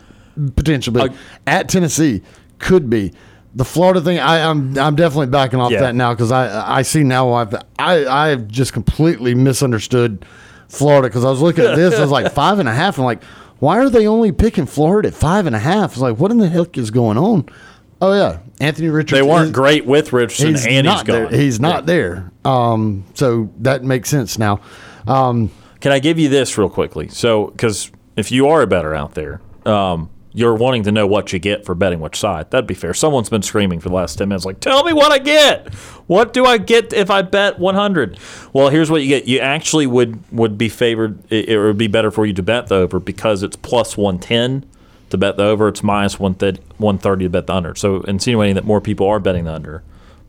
potentially 0.55 0.99
at 1.45 1.69
Tennessee 1.69 2.23
could 2.57 2.89
be. 2.89 3.13
The 3.55 3.63
Florida 3.65 4.01
thing, 4.01 4.19
I, 4.19 4.49
I'm 4.49 4.77
I'm 4.77 4.95
definitely 4.95 5.27
backing 5.27 5.59
off 5.61 5.71
Yeah. 5.71 5.81
that 5.81 5.95
now 5.95 6.13
because 6.13 6.31
I 6.31 6.79
I 6.79 6.81
see 6.81 7.03
now 7.03 7.31
I've 7.33 7.55
I 7.79 8.05
I've 8.05 8.47
just 8.49 8.73
completely 8.73 9.33
misunderstood 9.33 10.25
Florida 10.67 11.07
because 11.07 11.23
I 11.23 11.29
was 11.29 11.41
looking 11.41 11.63
at 11.65 11.75
this 11.77 11.95
I 11.95 12.01
was 12.01 12.11
like 12.11 12.31
five 12.33 12.59
and 12.59 12.67
a 12.67 12.73
half 12.73 12.97
and 12.97 13.05
like 13.05 13.23
why 13.59 13.77
are 13.79 13.89
they 13.89 14.07
only 14.07 14.33
picking 14.33 14.65
Florida 14.65 15.07
at 15.07 15.13
five 15.13 15.45
and 15.45 15.55
a 15.55 15.59
half? 15.59 15.93
It's 15.93 16.01
like 16.01 16.17
what 16.19 16.31
in 16.31 16.37
the 16.39 16.49
heck 16.49 16.77
is 16.77 16.91
going 16.91 17.17
on? 17.17 17.45
Oh 18.01 18.13
yeah, 18.13 18.39
Anthony 18.59 18.89
Richardson. 18.89 19.25
they 19.25 19.31
weren't 19.31 19.53
great 19.53 19.85
with 19.85 20.11
Richardson, 20.11 20.49
He's 20.49 20.65
and 20.67 20.85
not 20.85 20.97
he's 20.97 21.03
gone. 21.15 21.31
there. 21.31 21.39
He's 21.39 21.59
not 21.61 21.85
there. 21.85 22.31
Um, 22.43 23.05
so 23.13 23.49
that 23.59 23.83
makes 23.85 24.09
sense 24.09 24.37
now. 24.37 24.59
Um, 25.07 25.49
Can 25.79 25.93
I 25.93 25.99
give 25.99 26.19
you 26.19 26.27
this 26.27 26.57
real 26.57 26.69
quickly? 26.69 27.07
So, 27.07 27.47
because 27.47 27.89
if 28.17 28.33
you 28.33 28.49
are 28.49 28.61
a 28.61 28.67
better 28.67 28.93
out 28.93 29.13
there, 29.13 29.39
um, 29.65 30.09
you're 30.35 30.53
wanting 30.53 30.83
to 30.83 30.91
know 30.91 31.07
what 31.07 31.31
you 31.31 31.39
get 31.39 31.65
for 31.65 31.73
betting 31.73 32.01
which 32.01 32.19
side. 32.19 32.51
That'd 32.51 32.67
be 32.67 32.73
fair. 32.73 32.93
Someone's 32.93 33.29
been 33.29 33.41
screaming 33.41 33.79
for 33.79 33.87
the 33.87 33.95
last 33.95 34.17
10 34.17 34.27
minutes, 34.27 34.43
like, 34.45 34.59
tell 34.59 34.83
me 34.83 34.91
what 34.91 35.11
I 35.11 35.17
get. 35.17 35.73
What 36.07 36.33
do 36.33 36.45
I 36.45 36.57
get 36.57 36.91
if 36.91 37.09
I 37.09 37.21
bet 37.21 37.57
100? 37.57 38.19
Well, 38.51 38.67
here's 38.69 38.91
what 38.91 39.01
you 39.01 39.07
get. 39.07 39.25
You 39.27 39.39
actually 39.39 39.87
would, 39.87 40.19
would 40.33 40.57
be 40.57 40.67
favored, 40.67 41.19
it, 41.31 41.47
it 41.49 41.57
would 41.57 41.77
be 41.77 41.87
better 41.87 42.11
for 42.11 42.25
you 42.25 42.33
to 42.33 42.43
bet 42.43 42.67
the 42.67 42.75
over 42.75 42.99
because 42.99 43.43
it's 43.43 43.55
plus 43.55 43.95
110 43.95 44.69
to 45.11 45.17
bet 45.17 45.37
the 45.37 45.43
over. 45.43 45.69
It's 45.69 45.81
minus 45.83 46.19
130 46.19 46.61
130 46.79 47.25
to 47.25 47.29
bet 47.29 47.47
the 47.47 47.53
under. 47.53 47.73
So, 47.73 48.01
insinuating 48.01 48.55
that 48.55 48.65
more 48.65 48.81
people 48.81 49.07
are 49.07 49.19
betting 49.21 49.45
the 49.45 49.53
under. 49.53 49.83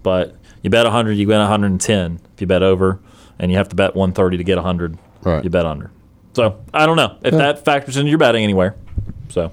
But 0.04 0.36
you 0.62 0.70
bet 0.70 0.84
100, 0.84 1.12
you 1.14 1.26
win 1.26 1.38
110 1.40 2.20
if 2.34 2.40
you 2.40 2.46
bet 2.46 2.62
over, 2.62 3.00
and 3.40 3.50
you 3.50 3.56
have 3.56 3.68
to 3.70 3.74
bet 3.76 3.96
130 3.96 4.36
to 4.36 4.44
get 4.44 4.54
100. 4.56 4.98
Right. 5.22 5.42
You 5.42 5.50
bet 5.50 5.66
under. 5.66 5.90
So 6.34 6.60
I 6.72 6.86
don't 6.86 6.96
know 6.96 7.16
if 7.22 7.32
Yeah. 7.32 7.38
that 7.38 7.64
factors 7.64 7.96
into 7.96 8.08
your 8.10 8.18
betting 8.18 8.44
anywhere. 8.44 8.76
So 9.28 9.52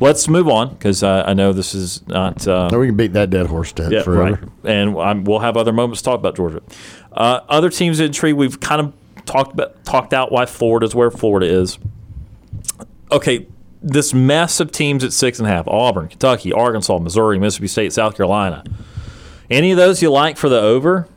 let's 0.00 0.26
move 0.26 0.48
on 0.48 0.70
because 0.70 1.02
uh, 1.02 1.22
I 1.26 1.34
know 1.34 1.52
this 1.52 1.74
is 1.74 2.06
not. 2.08 2.46
Uh, 2.48 2.68
we 2.72 2.86
can 2.88 2.96
beat 2.96 3.12
that 3.12 3.30
dead 3.30 3.46
horse 3.46 3.72
to 3.74 3.88
yeah, 3.88 4.02
forever. 4.02 4.40
right. 4.40 4.72
And 4.72 4.98
I'm, 4.98 5.24
we'll 5.24 5.38
have 5.38 5.56
other 5.56 5.72
moments 5.72 6.00
to 6.00 6.06
talk 6.06 6.18
about 6.18 6.36
Georgia. 6.36 6.62
Uh, 7.12 7.40
other 7.48 7.70
teams 7.70 8.00
in 8.00 8.12
tree 8.12 8.32
we've 8.32 8.58
kind 8.58 8.80
of 8.80 8.92
talked 9.26 9.52
about, 9.52 9.84
talked 9.84 10.12
out 10.12 10.32
why 10.32 10.46
Florida 10.46 10.86
is 10.86 10.94
where 10.94 11.10
Florida 11.10 11.46
is. 11.46 11.78
Okay, 13.12 13.46
this 13.82 14.12
mess 14.12 14.58
of 14.58 14.72
teams 14.72 15.04
at 15.04 15.12
six 15.12 15.38
and 15.38 15.46
a 15.46 15.50
half: 15.50 15.68
Auburn, 15.68 16.08
Kentucky, 16.08 16.52
Arkansas, 16.52 16.98
Missouri, 16.98 17.38
Mississippi 17.38 17.68
State, 17.68 17.92
South 17.92 18.16
Carolina. 18.16 18.64
Any 19.48 19.70
of 19.70 19.76
those 19.76 20.00
you 20.02 20.10
like 20.10 20.36
for 20.36 20.48
the 20.48 20.60
over? 20.60 21.08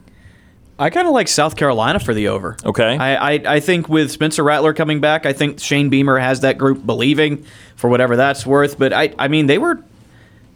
I 0.78 0.90
kind 0.90 1.06
of 1.06 1.14
like 1.14 1.28
South 1.28 1.56
Carolina 1.56 2.00
for 2.00 2.14
the 2.14 2.28
over. 2.28 2.56
Okay. 2.64 2.96
I, 2.98 3.34
I 3.34 3.42
I 3.56 3.60
think 3.60 3.88
with 3.88 4.10
Spencer 4.10 4.42
Rattler 4.42 4.74
coming 4.74 5.00
back, 5.00 5.24
I 5.26 5.32
think 5.32 5.60
Shane 5.60 5.88
Beamer 5.88 6.18
has 6.18 6.40
that 6.40 6.58
group 6.58 6.84
believing 6.84 7.44
for 7.76 7.88
whatever 7.88 8.16
that's 8.16 8.44
worth. 8.44 8.78
But 8.78 8.92
I 8.92 9.14
I 9.18 9.28
mean 9.28 9.46
they 9.46 9.58
were 9.58 9.82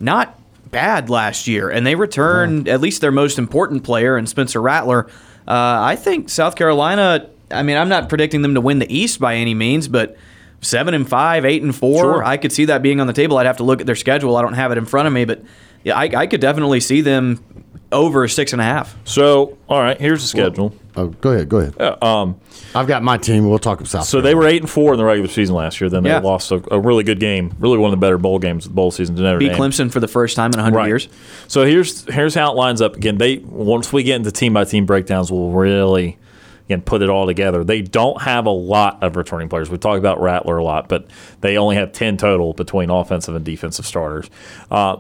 not 0.01 0.39
bad 0.71 1.09
last 1.09 1.47
year, 1.47 1.71
and 1.71 1.87
they 1.87 1.95
returned 1.95 2.69
at 2.69 2.81
least 2.81 3.01
their 3.01 3.13
most 3.13 3.39
important 3.39 3.85
player 3.85 4.19
in 4.19 4.27
Spencer 4.27 4.61
Rattler. 4.61 5.07
Uh, 5.47 5.53
I 5.81 5.97
think 5.97 6.29
South 6.29 6.57
Carolina. 6.57 7.29
I 7.51 7.63
mean, 7.63 7.77
I'm 7.79 7.89
not 7.89 8.09
predicting 8.11 8.43
them 8.43 8.55
to 8.55 8.61
win 8.61 8.79
the 8.79 8.95
East 8.95 9.19
by 9.21 9.37
any 9.37 9.55
means, 9.55 9.89
but 9.89 10.19
seven 10.61 10.93
and 10.93 11.09
five, 11.09 11.45
eight 11.47 11.63
and 11.63 11.75
four, 11.75 12.03
Sure. 12.03 12.25
I 12.25 12.37
could 12.37 12.53
see 12.53 12.67
that 12.67 12.83
being 12.83 13.01
on 13.01 13.07
the 13.07 13.13
table. 13.15 13.39
I'd 13.39 13.47
have 13.47 13.57
to 13.59 13.63
look 13.65 13.81
at 13.81 13.87
their 13.87 13.97
schedule. 13.97 14.37
I 14.37 14.43
don't 14.43 14.53
have 14.55 14.71
it 14.73 14.77
in 14.77 14.85
front 14.85 15.07
of 15.07 15.15
me, 15.15 15.25
but 15.25 15.41
yeah, 15.85 15.97
I, 15.97 16.05
I 16.15 16.27
could 16.27 16.41
definitely 16.41 16.81
see 16.81 17.01
them 17.01 17.43
over 17.91 18.29
six 18.29 18.53
and 18.53 18.61
a 18.61 18.65
half. 18.65 18.97
So, 19.05 19.57
all 19.69 19.81
right, 19.81 19.99
here's 19.99 20.21
the 20.23 20.29
schedule. 20.29 20.75
Oh, 20.95 21.07
go 21.09 21.31
ahead, 21.31 21.49
go 21.49 21.59
ahead. 21.59 22.03
um, 22.03 22.39
I've 22.75 22.87
got 22.89 23.03
my 23.03 23.17
team. 23.17 23.49
We'll 23.49 23.59
talk 23.61 23.79
about 23.79 23.89
South. 23.89 24.05
So 24.05 24.21
they 24.21 24.35
were 24.35 24.47
eight 24.47 24.61
and 24.61 24.69
four 24.69 24.93
in 24.93 24.99
the 24.99 25.05
regular 25.05 25.29
season 25.29 25.55
last 25.55 25.81
year. 25.81 25.89
Then 25.89 26.03
they 26.03 26.11
Yeah. 26.11 26.19
lost 26.19 26.51
a, 26.53 26.63
a 26.75 26.79
really 26.79 27.03
good 27.05 27.21
game, 27.21 27.55
really 27.61 27.79
one 27.79 27.93
of 27.93 27.99
the 27.99 28.05
better 28.05 28.19
bowl 28.19 28.39
games 28.39 28.67
of 28.67 28.73
the 28.73 28.75
bowl 28.77 28.91
season 28.91 29.15
to 29.17 29.23
Notre 29.23 29.39
Beat 29.39 29.51
Dame. 29.51 29.59
Clemson 29.59 29.91
for 29.93 30.01
the 30.01 30.09
first 30.09 30.37
time 30.37 30.51
in 30.53 30.59
100 30.59 30.77
Right. 30.77 30.89
years. 30.89 31.09
So 31.47 31.65
here's 31.65 32.05
here's 32.13 32.35
how 32.35 32.51
it 32.53 32.57
lines 32.57 32.83
up 32.83 32.97
again. 32.97 33.17
They 33.17 33.39
once 33.39 33.93
we 33.93 34.03
get 34.03 34.17
into 34.17 34.33
team 34.33 34.53
by 34.53 34.65
team 34.65 34.85
breakdowns, 34.87 35.31
we'll 35.33 35.51
really 35.51 36.19
again 36.67 36.83
put 36.83 37.01
it 37.01 37.09
all 37.09 37.27
together. 37.27 37.63
They 37.65 37.81
don't 37.81 38.21
have 38.23 38.45
a 38.47 38.51
lot 38.51 39.03
of 39.03 39.17
returning 39.17 39.49
players. 39.49 39.71
We 39.71 39.79
talk 39.79 39.99
about 39.99 40.21
Rattler 40.21 40.59
a 40.59 40.65
lot, 40.65 40.89
but 40.89 41.07
they 41.41 41.57
only 41.57 41.77
have 41.77 41.93
ten 41.93 42.17
total 42.17 42.53
between 42.55 42.91
offensive 42.91 43.35
and 43.37 43.45
defensive 43.45 43.87
starters. 43.87 44.29
Uh, 44.71 44.97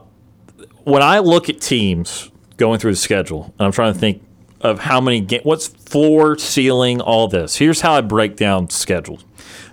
when 0.84 1.02
I 1.02 1.18
look 1.18 1.48
at 1.48 1.60
teams 1.60 2.30
going 2.56 2.78
through 2.78 2.92
the 2.92 2.96
schedule, 2.96 3.54
and 3.58 3.66
I'm 3.66 3.72
trying 3.72 3.92
to 3.92 3.98
think 3.98 4.22
of 4.60 4.80
how 4.80 5.00
many 5.00 5.20
ga- 5.20 5.42
what's 5.42 5.68
floor, 5.68 6.36
ceiling, 6.36 7.00
all 7.00 7.28
this. 7.28 7.56
Here's 7.56 7.80
how 7.80 7.94
I 7.94 8.00
break 8.00 8.36
down 8.36 8.70
schedules. 8.70 9.24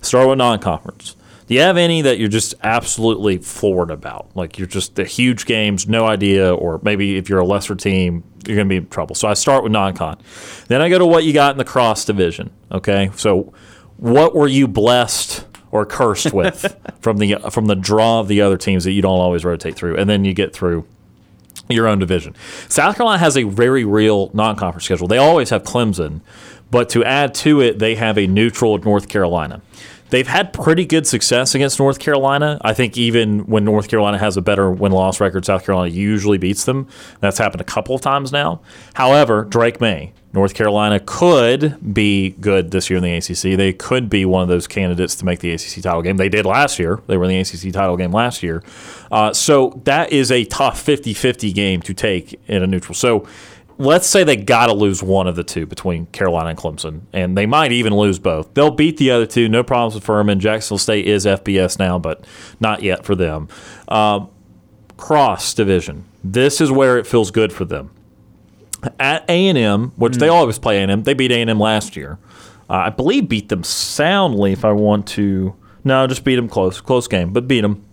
Start 0.02 0.30
with 0.30 0.38
non-conference. 0.38 1.16
Do 1.48 1.54
you 1.54 1.62
have 1.62 1.78
any 1.78 2.02
that 2.02 2.18
you're 2.18 2.28
just 2.28 2.56
absolutely 2.64 3.38
floored 3.38 3.92
about? 3.92 4.36
Like 4.36 4.58
you're 4.58 4.68
just 4.68 4.96
the 4.96 5.06
huge 5.06 5.46
games, 5.46 5.88
no 5.88 6.06
idea, 6.06 6.54
or 6.54 6.80
maybe 6.84 7.18
if 7.18 7.30
you're 7.30 7.40
a 7.40 7.46
lesser 7.46 7.76
team, 7.76 8.24
you're 8.48 8.56
going 8.56 8.68
to 8.68 8.70
be 8.70 8.78
in 8.78 8.88
trouble. 8.88 9.16
So 9.16 9.28
I 9.28 9.36
start 9.36 9.64
with 9.64 9.72
non-con. 9.72 10.18
Then 10.68 10.82
I 10.82 10.90
go 10.90 10.98
to 10.98 11.06
what 11.06 11.24
you 11.24 11.34
got 11.34 11.52
in 11.52 11.58
the 11.58 11.66
cross 11.66 12.06
division. 12.06 12.52
Okay, 12.72 13.12
so 13.16 13.54
what 13.98 14.36
were 14.36 14.48
you 14.48 14.68
blessed 14.68 15.46
or 15.72 15.86
cursed 15.86 16.34
with 16.34 16.76
from 17.00 17.18
the 17.18 17.36
from 17.52 17.66
the 17.66 17.76
draw 17.76 18.20
of 18.20 18.28
the 18.28 18.42
other 18.42 18.58
teams 18.58 18.84
that 18.84 18.92
you 18.92 19.02
don't 19.02 19.20
always 19.20 19.46
rotate 19.46 19.76
through, 19.76 19.98
and 19.98 20.10
then 20.10 20.26
you 20.26 20.34
get 20.34 20.54
through 20.54 20.88
your 21.70 21.88
own 21.88 22.00
division. 22.00 22.36
South 22.70 22.98
Carolina 22.98 23.20
has 23.20 23.38
a 23.38 23.44
very 23.44 23.84
real 23.84 24.30
non-conference 24.34 24.86
schedule. 24.86 25.08
They 25.08 25.18
always 25.18 25.50
have 25.50 25.64
Clemson, 25.64 26.22
but 26.72 26.90
to 26.90 27.04
add 27.04 27.34
to 27.36 27.62
it, 27.62 27.80
they 27.80 27.96
have 27.96 28.18
a 28.18 28.28
neutral 28.28 28.78
North 28.78 29.08
Carolina. 29.08 29.62
They've 30.16 30.26
had 30.26 30.54
pretty 30.54 30.86
good 30.86 31.06
success 31.06 31.56
against 31.56 31.78
North 31.78 32.00
Carolina. 32.00 32.58
I 32.62 32.74
think 32.74 32.98
even 32.98 33.40
when 33.48 33.66
North 33.66 33.90
Carolina 33.90 34.18
has 34.18 34.38
a 34.38 34.42
better 34.42 34.72
win-loss 34.72 35.20
record, 35.20 35.44
South 35.44 35.66
Carolina 35.66 35.94
usually 35.94 36.38
beats 36.38 36.64
them. 36.64 36.88
That's 37.20 37.38
happened 37.38 37.60
a 37.60 37.66
couple 37.66 37.96
of 37.96 38.00
times 38.00 38.32
now. 38.32 38.62
However, 38.94 39.44
Drake 39.44 39.82
Maye, 39.82 40.14
North 40.32 40.54
Carolina 40.54 41.02
could 41.02 41.94
be 41.94 42.30
good 42.30 42.72
this 42.72 42.90
year 42.90 42.96
in 42.96 43.04
the 43.04 43.14
ACC. 43.14 43.58
They 43.58 43.74
could 43.74 44.10
be 44.10 44.24
one 44.24 44.42
of 44.42 44.48
those 44.48 44.68
candidates 44.68 45.16
to 45.16 45.26
make 45.26 45.40
the 45.40 45.52
ACC 45.52 45.84
title 45.84 46.02
game. 46.02 46.16
They 46.16 46.30
did 46.30 46.46
last 46.46 46.80
year. 46.80 47.02
They 47.08 47.18
were 47.18 47.26
in 47.26 47.32
the 47.32 47.40
ACC 47.40 47.74
title 47.74 47.98
game 47.98 48.14
last 48.14 48.42
year. 48.42 48.64
Uh, 49.12 49.34
so 49.34 49.82
that 49.84 50.14
is 50.14 50.32
a 50.32 50.46
tough 50.46 50.80
50 50.80 51.14
50 51.14 51.52
game 51.52 51.82
to 51.82 51.94
take 51.94 52.40
in 52.48 52.64
a 52.64 52.68
neutral. 52.68 52.96
So 52.96 53.28
let's 53.78 54.08
say 54.08 54.24
they 54.24 54.36
got 54.36 54.68
to 54.68 54.74
lose 54.74 55.04
one 55.04 55.28
of 55.28 55.36
the 55.36 55.44
two 55.44 55.66
between 55.66 56.06
Carolina 56.08 56.50
and 56.50 56.58
Clemson, 56.58 57.02
and 57.14 57.38
they 57.38 57.46
might 57.46 57.72
even 57.72 57.96
lose 57.96 58.20
both. 58.20 58.54
They'll 58.54 58.72
beat 58.72 58.98
the 58.98 59.12
other 59.12 59.26
two. 59.26 59.50
No 59.50 59.64
problems 59.64 59.96
with 59.96 60.04
Furman. 60.04 60.40
Jacksonville 60.40 60.78
State 60.78 61.08
is 61.08 61.26
FBS 61.26 61.80
now, 61.80 62.00
but 62.00 62.26
not 62.60 62.84
yet 62.84 63.06
for 63.06 63.16
them. 63.16 63.48
Um, 63.88 64.30
cross 64.98 65.54
division. 65.54 66.06
This 66.24 66.62
is 66.62 66.72
where 66.72 66.98
it 66.98 67.06
feels 67.06 67.32
good 67.32 67.54
for 67.54 67.66
them 67.66 67.92
at 69.00 69.28
A 69.30 69.48
and 69.48 69.58
M, 69.58 69.92
which 69.96 70.16
they 70.18 70.28
always 70.28 70.60
play 70.60 70.80
A 70.80 70.82
and 70.82 70.92
M. 70.92 71.04
They 71.04 71.14
beat 71.14 71.32
A 71.32 71.42
and 71.42 71.50
M 71.50 71.60
last 71.60 71.96
year. 71.96 72.18
Uh, 72.70 72.74
I 72.74 72.90
believe 72.90 73.30
beat 73.30 73.50
them 73.50 73.64
soundly. 73.64 74.52
If 74.52 74.66
I 74.66 74.72
want 74.72 75.08
to, 75.10 75.56
no, 75.84 76.08
just 76.08 76.24
beat 76.24 76.36
them 76.36 76.50
close, 76.50 76.82
close 76.82 77.08
game, 77.08 77.34
but 77.34 77.48
beat 77.48 77.62
them. 77.62 77.86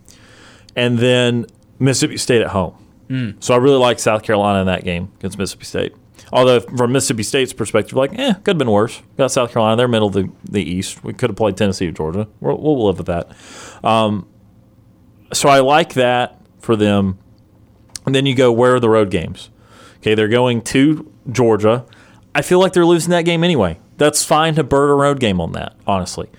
And 0.75 0.97
then 0.97 1.45
Mississippi 1.79 2.17
State 2.17 2.41
at 2.41 2.49
home. 2.49 2.75
Mm. 3.09 3.43
So 3.43 3.53
I 3.53 3.57
really 3.57 3.77
like 3.77 3.99
South 3.99 4.23
Carolina 4.23 4.61
in 4.61 4.67
that 4.67 4.83
game 4.83 5.11
against 5.19 5.37
Mississippi 5.37 5.65
State. 5.65 5.95
Although 6.31 6.61
from 6.61 6.91
Mississippi 6.91 7.23
State's 7.23 7.53
perspective, 7.53 7.93
like, 7.93 8.17
eh, 8.17 8.33
could 8.33 8.47
have 8.47 8.57
been 8.57 8.71
worse. 8.71 9.01
Got 9.17 9.31
South 9.31 9.51
Carolina, 9.51 9.75
they're 9.75 9.87
middle 9.87 10.07
of 10.07 10.13
the, 10.13 10.31
the 10.43 10.63
East. 10.63 11.03
We 11.03 11.13
could 11.13 11.29
have 11.29 11.37
played 11.37 11.57
Tennessee 11.57 11.87
or 11.87 11.91
Georgia. 11.91 12.27
We'll, 12.39 12.57
we'll 12.57 12.87
live 12.87 12.97
with 12.97 13.07
that. 13.07 13.31
Um, 13.83 14.27
so 15.31 15.49
I 15.49 15.59
like 15.59 15.93
that 15.93 16.39
for 16.59 16.75
them. 16.75 17.19
And 18.05 18.15
then 18.15 18.25
you 18.25 18.35
go, 18.35 18.51
where 18.51 18.75
are 18.75 18.79
the 18.79 18.89
road 18.89 19.11
games? 19.11 19.49
Okay, 19.97 20.15
they're 20.15 20.27
going 20.27 20.61
to 20.63 21.11
Georgia. 21.31 21.85
I 22.35 22.41
feel 22.41 22.59
like 22.59 22.73
they're 22.73 22.85
losing 22.85 23.11
that 23.11 23.23
game 23.23 23.43
anyway. 23.43 23.79
That's 23.97 24.23
fine 24.23 24.55
to 24.55 24.63
bird 24.63 24.89
a 24.89 24.95
road 24.95 25.19
game 25.19 25.39
on 25.39 25.51
that, 25.53 25.75
honestly. 25.85 26.29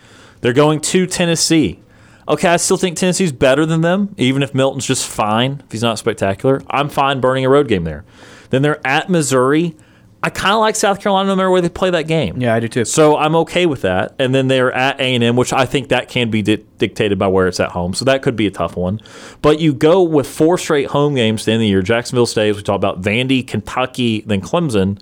They're 0.40 0.52
going 0.52 0.80
to 0.80 1.06
Tennessee. 1.06 1.80
Okay, 2.28 2.48
I 2.48 2.56
still 2.56 2.76
think 2.76 2.96
Tennessee's 2.96 3.32
better 3.32 3.66
than 3.66 3.82
them, 3.82 4.14
even 4.16 4.42
if 4.42 4.54
Milton's 4.54 4.86
just 4.86 5.06
fine, 5.06 5.62
if 5.66 5.72
he's 5.72 5.82
not 5.82 5.98
spectacular. 5.98 6.62
I'm 6.70 6.88
fine 6.88 7.20
burning 7.20 7.44
a 7.44 7.50
road 7.50 7.68
game 7.68 7.84
there. 7.84 8.04
Then 8.50 8.62
they're 8.62 8.84
at 8.86 9.10
Missouri. 9.10 9.76
I 10.22 10.30
kind 10.30 10.54
of 10.54 10.60
like 10.60 10.74
South 10.74 11.00
Carolina 11.02 11.28
no 11.28 11.36
matter 11.36 11.50
where 11.50 11.60
they 11.60 11.68
play 11.68 11.90
that 11.90 12.06
game. 12.06 12.40
Yeah, 12.40 12.54
I 12.54 12.60
do 12.60 12.66
too. 12.66 12.86
So 12.86 13.18
I'm 13.18 13.36
okay 13.36 13.66
with 13.66 13.82
that. 13.82 14.14
And 14.18 14.34
then 14.34 14.48
they're 14.48 14.72
at 14.72 14.98
A&M, 14.98 15.36
which 15.36 15.52
I 15.52 15.66
think 15.66 15.90
that 15.90 16.08
can 16.08 16.30
be 16.30 16.40
di- 16.40 16.64
dictated 16.78 17.18
by 17.18 17.26
where 17.26 17.46
it's 17.46 17.60
at 17.60 17.72
home. 17.72 17.92
So 17.92 18.06
that 18.06 18.22
could 18.22 18.34
be 18.34 18.46
a 18.46 18.50
tough 18.50 18.74
one. 18.74 19.02
But 19.42 19.60
you 19.60 19.74
go 19.74 20.02
with 20.02 20.26
four 20.26 20.56
straight 20.56 20.86
home 20.86 21.14
games 21.14 21.44
to 21.44 21.52
end 21.52 21.60
the 21.60 21.66
year. 21.66 21.82
Jacksonville 21.82 22.24
stays. 22.24 22.56
we 22.56 22.62
talked 22.62 22.76
about, 22.76 23.02
Vandy, 23.02 23.46
Kentucky, 23.46 24.22
then 24.22 24.40
Clemson. 24.40 24.98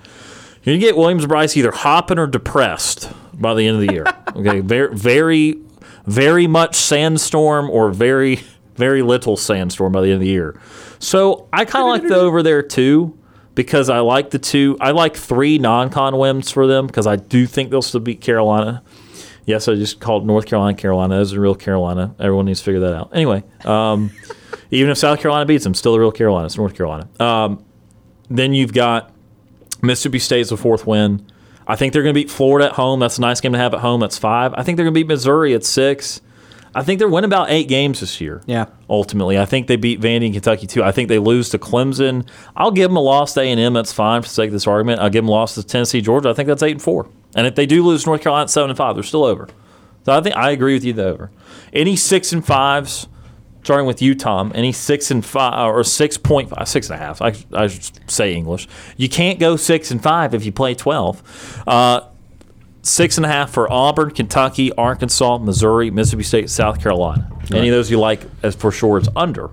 You're 0.64 0.72
going 0.72 0.80
to 0.80 0.86
get 0.86 0.96
Williams 0.96 1.26
Brice 1.26 1.56
either 1.56 1.70
hopping 1.70 2.18
or 2.18 2.26
depressed 2.26 3.12
by 3.34 3.54
the 3.54 3.68
end 3.68 3.80
of 3.80 3.86
the 3.86 3.92
year. 3.92 4.06
okay, 4.34 4.58
very, 4.58 4.92
very, 4.92 5.60
very 6.06 6.46
much 6.46 6.74
sandstorm 6.74 7.70
or 7.70 7.90
very, 7.90 8.40
very 8.74 9.02
little 9.02 9.36
sandstorm 9.36 9.92
by 9.92 10.00
the 10.00 10.08
end 10.08 10.14
of 10.14 10.20
the 10.20 10.28
year. 10.28 10.58
So 10.98 11.48
I 11.52 11.64
kind 11.64 11.84
of 11.84 11.88
like 11.88 12.08
the 12.08 12.16
over 12.16 12.42
there 12.42 12.62
too 12.62 13.18
because 13.54 13.88
I 13.90 14.00
like 14.00 14.30
the 14.30 14.38
two. 14.38 14.76
I 14.80 14.92
like 14.92 15.16
three 15.16 15.58
non-con 15.58 16.16
wins 16.16 16.50
for 16.50 16.66
them 16.66 16.86
because 16.86 17.06
I 17.06 17.16
do 17.16 17.46
think 17.46 17.70
they'll 17.70 17.82
still 17.82 18.00
beat 18.00 18.20
Carolina. 18.20 18.82
Yes, 19.44 19.66
I 19.66 19.74
just 19.74 20.00
called 20.00 20.24
North 20.24 20.46
Carolina 20.46 20.76
Carolina. 20.76 21.16
That 21.16 21.22
is 21.22 21.32
a 21.32 21.40
real 21.40 21.54
Carolina. 21.54 22.14
Everyone 22.18 22.46
needs 22.46 22.60
to 22.60 22.64
figure 22.64 22.80
that 22.80 22.94
out. 22.94 23.10
Anyway, 23.12 23.42
um, 23.64 24.12
even 24.70 24.90
if 24.90 24.98
South 24.98 25.20
Carolina 25.20 25.46
beats 25.46 25.64
them, 25.64 25.74
still 25.74 25.94
a 25.94 26.00
real 26.00 26.12
Carolina. 26.12 26.46
It's 26.46 26.56
North 26.56 26.76
Carolina. 26.76 27.08
Um, 27.18 27.64
then 28.30 28.54
you've 28.54 28.72
got 28.72 29.12
Mississippi 29.82 30.20
State's 30.20 30.50
the 30.50 30.56
fourth 30.56 30.86
win. 30.86 31.26
I 31.66 31.76
think 31.76 31.92
they're 31.92 32.02
going 32.02 32.14
to 32.14 32.20
beat 32.20 32.30
Florida 32.30 32.66
at 32.66 32.72
home. 32.72 33.00
That's 33.00 33.18
a 33.18 33.20
nice 33.20 33.40
game 33.40 33.52
to 33.52 33.58
have 33.58 33.74
at 33.74 33.80
home. 33.80 34.00
That's 34.00 34.18
five. 34.18 34.54
I 34.54 34.62
think 34.62 34.76
they're 34.76 34.84
going 34.84 34.94
to 34.94 35.00
beat 35.00 35.08
Missouri 35.08 35.54
at 35.54 35.64
six. 35.64 36.20
I 36.74 36.82
think 36.82 36.98
they're 36.98 37.08
winning 37.08 37.28
about 37.28 37.50
eight 37.50 37.68
games 37.68 38.00
this 38.00 38.20
year. 38.20 38.40
Yeah. 38.46 38.66
Ultimately, 38.88 39.38
I 39.38 39.44
think 39.44 39.66
they 39.66 39.76
beat 39.76 40.00
Vandy 40.00 40.26
and 40.26 40.34
Kentucky 40.34 40.66
too. 40.66 40.82
I 40.82 40.90
think 40.90 41.08
they 41.08 41.18
lose 41.18 41.50
to 41.50 41.58
Clemson. 41.58 42.26
I'll 42.56 42.70
give 42.70 42.88
them 42.88 42.96
a 42.96 43.00
loss 43.00 43.34
to 43.34 43.42
A 43.42 43.44
and 43.44 43.60
M. 43.60 43.74
That's 43.74 43.92
fine 43.92 44.22
for 44.22 44.28
the 44.28 44.34
sake 44.34 44.48
of 44.48 44.52
this 44.52 44.66
argument. 44.66 45.00
I'll 45.00 45.10
give 45.10 45.22
them 45.22 45.28
a 45.28 45.32
loss 45.32 45.54
to 45.56 45.62
Tennessee, 45.62 46.00
Georgia. 46.00 46.30
I 46.30 46.32
think 46.32 46.46
that's 46.46 46.62
eight 46.62 46.72
and 46.72 46.82
four. 46.82 47.08
And 47.34 47.46
if 47.46 47.54
they 47.54 47.66
do 47.66 47.84
lose 47.84 48.06
North 48.06 48.22
Carolina 48.22 48.48
seven 48.48 48.70
and 48.70 48.76
five, 48.76 48.96
they're 48.96 49.02
still 49.02 49.24
over. 49.24 49.48
So 50.04 50.12
I 50.12 50.20
think 50.22 50.34
I 50.34 50.50
agree 50.50 50.74
with 50.74 50.84
you. 50.84 50.94
The 50.94 51.04
over. 51.04 51.30
Any 51.74 51.94
six 51.94 52.32
and 52.32 52.44
fives, 52.44 53.06
starting 53.62 53.86
with 53.86 54.02
you, 54.02 54.14
Tom. 54.14 54.52
Any 54.54 54.72
six 54.72 55.10
and 55.10 55.24
five 55.24 55.74
or 55.74 55.84
six 55.84 56.16
point 56.16 56.50
five, 56.50 56.68
six 56.68 56.90
and 56.90 57.00
a 57.00 57.04
half. 57.04 57.22
I, 57.22 57.34
I 57.52 57.68
should 57.68 58.10
say 58.10 58.34
English. 58.34 58.68
You 58.96 59.08
can't 59.08 59.38
go 59.38 59.56
six 59.56 59.90
and 59.90 60.02
five 60.02 60.34
if 60.34 60.44
you 60.44 60.52
play 60.52 60.74
twelve. 60.74 61.22
Uh, 61.66 62.02
six 62.82 63.16
and 63.16 63.24
a 63.24 63.28
half 63.28 63.50
for 63.50 63.72
Auburn, 63.72 64.10
Kentucky, 64.10 64.72
Arkansas, 64.72 65.38
Missouri, 65.38 65.90
Mississippi 65.90 66.24
State, 66.24 66.50
South 66.50 66.82
Carolina. 66.82 67.30
Any 67.52 67.68
of 67.68 67.72
those 67.74 67.90
you 67.90 67.98
like 67.98 68.22
as 68.42 68.54
for 68.54 68.70
sure 68.70 68.98
it's 68.98 69.08
under. 69.14 69.50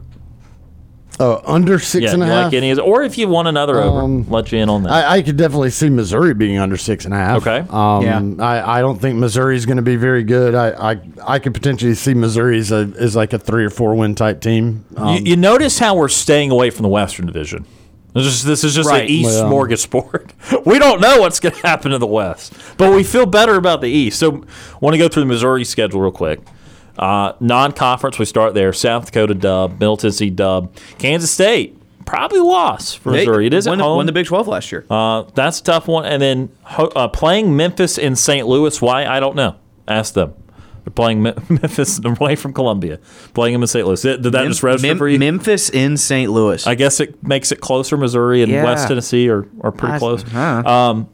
Oh, 1.21 1.41
under 1.45 1.79
six 1.79 2.03
yeah, 2.05 2.13
and 2.13 2.23
a 2.23 2.25
half. 2.25 2.45
like 2.45 2.53
any 2.53 2.73
or 2.79 3.03
if 3.03 3.17
you 3.17 3.27
want 3.27 3.49
another 3.49 3.77
over, 3.81 3.99
Um, 3.99 4.29
let 4.29 4.51
you 4.53 4.59
in 4.59 4.69
on 4.69 4.83
that. 4.83 4.91
I, 4.91 5.17
I 5.17 5.21
could 5.21 5.35
definitely 5.35 5.69
see 5.71 5.89
Missouri 5.89 6.33
being 6.33 6.57
under 6.57 6.77
six 6.77 7.03
and 7.03 7.13
a 7.13 7.17
half. 7.17 7.45
Okay. 7.45 7.65
Um, 7.69 8.03
Yeah. 8.37 8.43
I, 8.45 8.77
I 8.77 8.81
don't 8.81 8.99
think 9.01 9.17
Missouri 9.17 9.57
is 9.57 9.65
going 9.65 9.75
to 9.77 9.83
be 9.83 9.97
very 9.97 10.23
good. 10.23 10.55
I, 10.55 10.91
I 10.93 11.01
I 11.27 11.39
could 11.39 11.53
potentially 11.53 11.93
see 11.95 12.13
Missouri 12.13 12.57
as, 12.59 12.71
a, 12.71 12.91
as 12.97 13.15
like 13.17 13.33
a 13.33 13.39
three 13.39 13.65
or 13.65 13.69
four 13.69 13.95
win 13.95 14.15
type 14.15 14.39
team. 14.39 14.85
Um, 14.95 15.15
you, 15.17 15.31
you 15.31 15.35
notice 15.35 15.77
how 15.77 15.95
we're 15.95 16.07
staying 16.07 16.51
away 16.51 16.69
from 16.69 16.83
the 16.83 16.89
Western 16.89 17.25
Division. 17.25 17.65
This 18.13 18.25
is, 18.25 18.43
this 18.43 18.63
is 18.63 18.73
just 18.73 18.89
Right. 18.89 19.03
an 19.03 19.09
East 19.09 19.43
Well- 19.43 19.51
smorgasbord. 19.51 20.65
we 20.65 20.79
don't 20.79 20.99
know 21.01 21.19
what's 21.19 21.39
going 21.39 21.53
to 21.61 21.67
happen 21.67 21.91
to 21.91 21.97
the 21.97 22.07
West, 22.07 22.53
but 22.77 22.91
we 22.95 23.03
feel 23.03 23.25
better 23.25 23.55
about 23.55 23.81
the 23.81 23.87
East. 23.89 24.19
So, 24.19 24.43
want 24.81 24.93
to 24.93 24.97
go 24.97 25.07
through 25.09 25.23
the 25.23 25.27
Missouri 25.27 25.63
schedule 25.65 26.01
real 26.01 26.11
quick. 26.11 26.39
Uh, 26.99 27.33
non-conference, 27.39 28.19
we 28.19 28.25
start 28.25 28.53
there. 28.53 28.73
South 28.73 29.05
Dakota 29.05 29.33
dub, 29.33 29.71
Middle 29.79 29.97
Tennessee 29.97 30.29
dub, 30.29 30.75
Kansas 30.97 31.31
State 31.31 31.77
probably 32.05 32.39
lost 32.39 32.97
for 32.99 33.11
They 33.11 33.19
Missouri. 33.19 33.47
It 33.47 33.53
is 33.53 33.67
at 33.67 33.71
won, 33.71 33.79
home. 33.79 33.97
won 33.97 34.05
the 34.05 34.11
Big 34.11 34.25
12 34.25 34.47
last 34.47 34.71
year. 34.71 34.85
Uh, 34.89 35.23
that's 35.35 35.59
a 35.59 35.63
tough 35.63 35.87
one. 35.87 36.05
And 36.05 36.21
then 36.21 36.49
uh, 36.67 37.07
playing 37.07 37.55
Memphis 37.55 37.97
in 37.97 38.15
St. 38.15 38.47
Louis. 38.47 38.81
Why? 38.81 39.05
I 39.05 39.19
don't 39.19 39.35
know. 39.35 39.55
Ask 39.87 40.13
them. 40.15 40.33
They're 40.83 40.91
playing 40.93 41.21
Memphis 41.49 41.99
away 42.03 42.35
from 42.35 42.51
Columbia. 42.53 42.99
Playing 43.33 43.53
them 43.53 43.61
in 43.61 43.67
St. 43.67 43.85
Louis. 43.85 44.01
Did, 44.01 44.21
did 44.23 44.31
that 44.33 44.41
Mem- 44.41 44.47
just 44.51 44.63
register 44.63 44.87
Mem- 44.87 44.97
for 44.97 45.07
you? 45.07 45.19
Memphis 45.19 45.69
in 45.69 45.97
St. 45.97 46.31
Louis. 46.31 46.65
I 46.65 46.73
guess 46.75 46.99
it 46.99 47.21
makes 47.23 47.51
it 47.51 47.61
closer. 47.61 47.95
Missouri 47.95 48.41
and 48.41 48.51
Yeah. 48.51 48.63
West 48.63 48.87
Tennessee 48.87 49.29
are, 49.29 49.45
are 49.61 49.71
pretty 49.71 49.93
I- 49.95 49.99
close. 49.99 50.23
huh. 50.23 50.63
Um, 50.65 51.09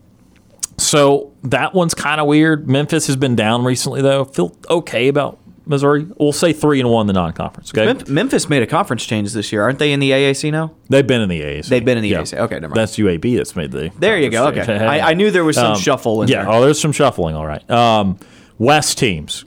so 0.77 1.33
that 1.43 1.73
one's 1.73 1.93
kind 1.93 2.19
of 2.19 2.27
weird. 2.27 2.67
Memphis 2.69 3.07
has 3.07 3.15
been 3.15 3.35
down 3.35 3.63
recently, 3.63 4.01
though. 4.01 4.25
Feel 4.25 4.55
okay 4.69 5.07
about 5.07 5.39
Missouri. 5.65 6.07
We'll 6.17 6.31
say 6.31 6.53
three 6.53 6.79
and 6.79 6.89
one 6.89 7.01
in 7.03 7.07
the 7.07 7.13
non-conference. 7.13 7.71
Okay, 7.73 7.85
Mem- 7.85 8.03
Memphis 8.13 8.49
made 8.49 8.61
a 8.63 8.67
conference 8.67 9.05
change 9.05 9.33
this 9.33 9.51
year. 9.51 9.63
Aren't 9.63 9.79
they 9.79 9.91
in 9.91 9.99
the 9.99 10.11
AAC 10.11 10.51
now? 10.51 10.73
they've 10.89 11.05
been 11.05 11.21
in 11.21 11.29
the 11.29 11.41
AAC. 11.41 11.67
They've 11.67 11.83
been 11.85 11.97
in 11.97 12.03
the 12.03 12.09
Yeah. 12.09 12.19
AAC. 12.21 12.37
Okay, 12.37 12.55
never 12.55 12.69
mind. 12.69 12.77
That's 12.77 12.97
UAB 12.97 13.37
that's 13.37 13.55
made 13.55 13.71
the. 13.71 13.91
There 13.99 14.17
you 14.17 14.29
go. 14.29 14.47
Okay. 14.47 14.61
I, 14.77 15.11
I 15.11 15.13
knew 15.13 15.31
there 15.31 15.43
was 15.45 15.55
some 15.55 15.73
Um, 15.73 15.79
shuffle 15.79 16.21
in 16.21 16.27
yeah, 16.29 16.43
there. 16.43 16.51
oh, 16.51 16.61
there's 16.61 16.79
some 16.79 16.91
shuffling. 16.91 17.35
All 17.35 17.45
right. 17.47 17.67
Um, 17.69 18.17
West 18.57 18.97
teams. 18.97 19.43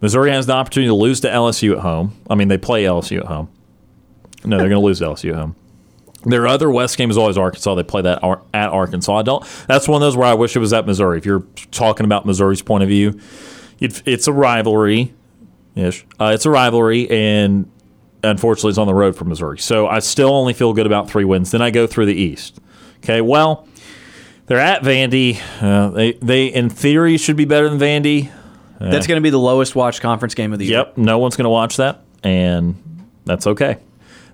Missouri 0.00 0.30
has 0.30 0.46
the 0.46 0.52
opportunity 0.52 0.88
to 0.88 0.94
lose 0.94 1.20
to 1.20 1.28
LSU 1.28 1.72
at 1.72 1.78
home. 1.78 2.14
I 2.30 2.34
mean, 2.34 2.48
they 2.48 2.58
play 2.58 2.84
LSU 2.84 3.18
at 3.20 3.26
home. 3.26 3.48
No, 4.44 4.58
they're 4.58 4.68
going 4.68 4.80
to 4.80 4.86
lose 4.86 4.98
to 5.00 5.06
LSU 5.06 5.30
at 5.30 5.36
home. 5.36 5.56
Their 6.24 6.46
other 6.46 6.70
West 6.70 6.98
game 6.98 7.10
is 7.10 7.16
always 7.16 7.38
Arkansas. 7.38 7.74
They 7.76 7.82
play 7.84 8.02
that 8.02 8.18
at 8.52 8.68
Arkansas. 8.70 9.16
I 9.16 9.22
don't. 9.22 9.44
That's 9.68 9.86
one 9.88 10.02
of 10.02 10.06
those 10.06 10.16
where 10.16 10.26
I 10.26 10.34
wish 10.34 10.56
it 10.56 10.58
was 10.58 10.72
at 10.72 10.84
Missouri. 10.86 11.18
If 11.18 11.24
you're 11.26 11.44
talking 11.70 12.04
about 12.04 12.26
Missouri's 12.26 12.62
point 12.62 12.82
of 12.82 12.88
view, 12.88 13.18
it, 13.80 14.02
it's 14.06 14.26
a 14.26 14.32
rivalry. 14.32 15.14
Ish. 15.76 16.04
Uh, 16.18 16.32
it's 16.34 16.46
a 16.46 16.50
rivalry, 16.50 17.08
and 17.10 17.70
unfortunately, 18.24 18.70
it's 18.70 18.78
on 18.78 18.86
the 18.86 18.94
road 18.94 19.14
for 19.14 19.24
Missouri. 19.24 19.58
So 19.58 19.86
I 19.86 20.00
still 20.00 20.30
only 20.30 20.52
feel 20.54 20.72
good 20.72 20.86
about 20.86 21.08
three 21.08 21.24
wins. 21.24 21.50
Then 21.52 21.62
I 21.62 21.70
go 21.70 21.86
through 21.86 22.06
the 22.06 22.14
East. 22.14 22.58
Okay. 22.98 23.20
Well, 23.20 23.68
they're 24.46 24.58
at 24.58 24.82
Vandy. 24.82 25.38
Uh, 25.60 25.90
they 25.90 26.12
they 26.14 26.46
in 26.46 26.70
theory 26.70 27.18
should 27.18 27.36
be 27.36 27.44
better 27.44 27.68
than 27.68 27.78
Vandy. 27.78 28.30
Uh, 28.80 28.90
That's 28.90 29.06
going 29.06 29.16
to 29.16 29.22
be 29.22 29.30
the 29.30 29.38
lowest 29.38 29.74
watched 29.74 30.00
conference 30.00 30.34
game 30.34 30.52
of 30.52 30.58
the 30.58 30.66
year. 30.66 30.78
Yep, 30.78 30.98
no 30.98 31.18
one's 31.18 31.34
going 31.36 31.44
to 31.44 31.50
watch 31.50 31.76
that, 31.78 32.02
and 32.22 32.76
that's 33.24 33.46
okay. 33.46 33.78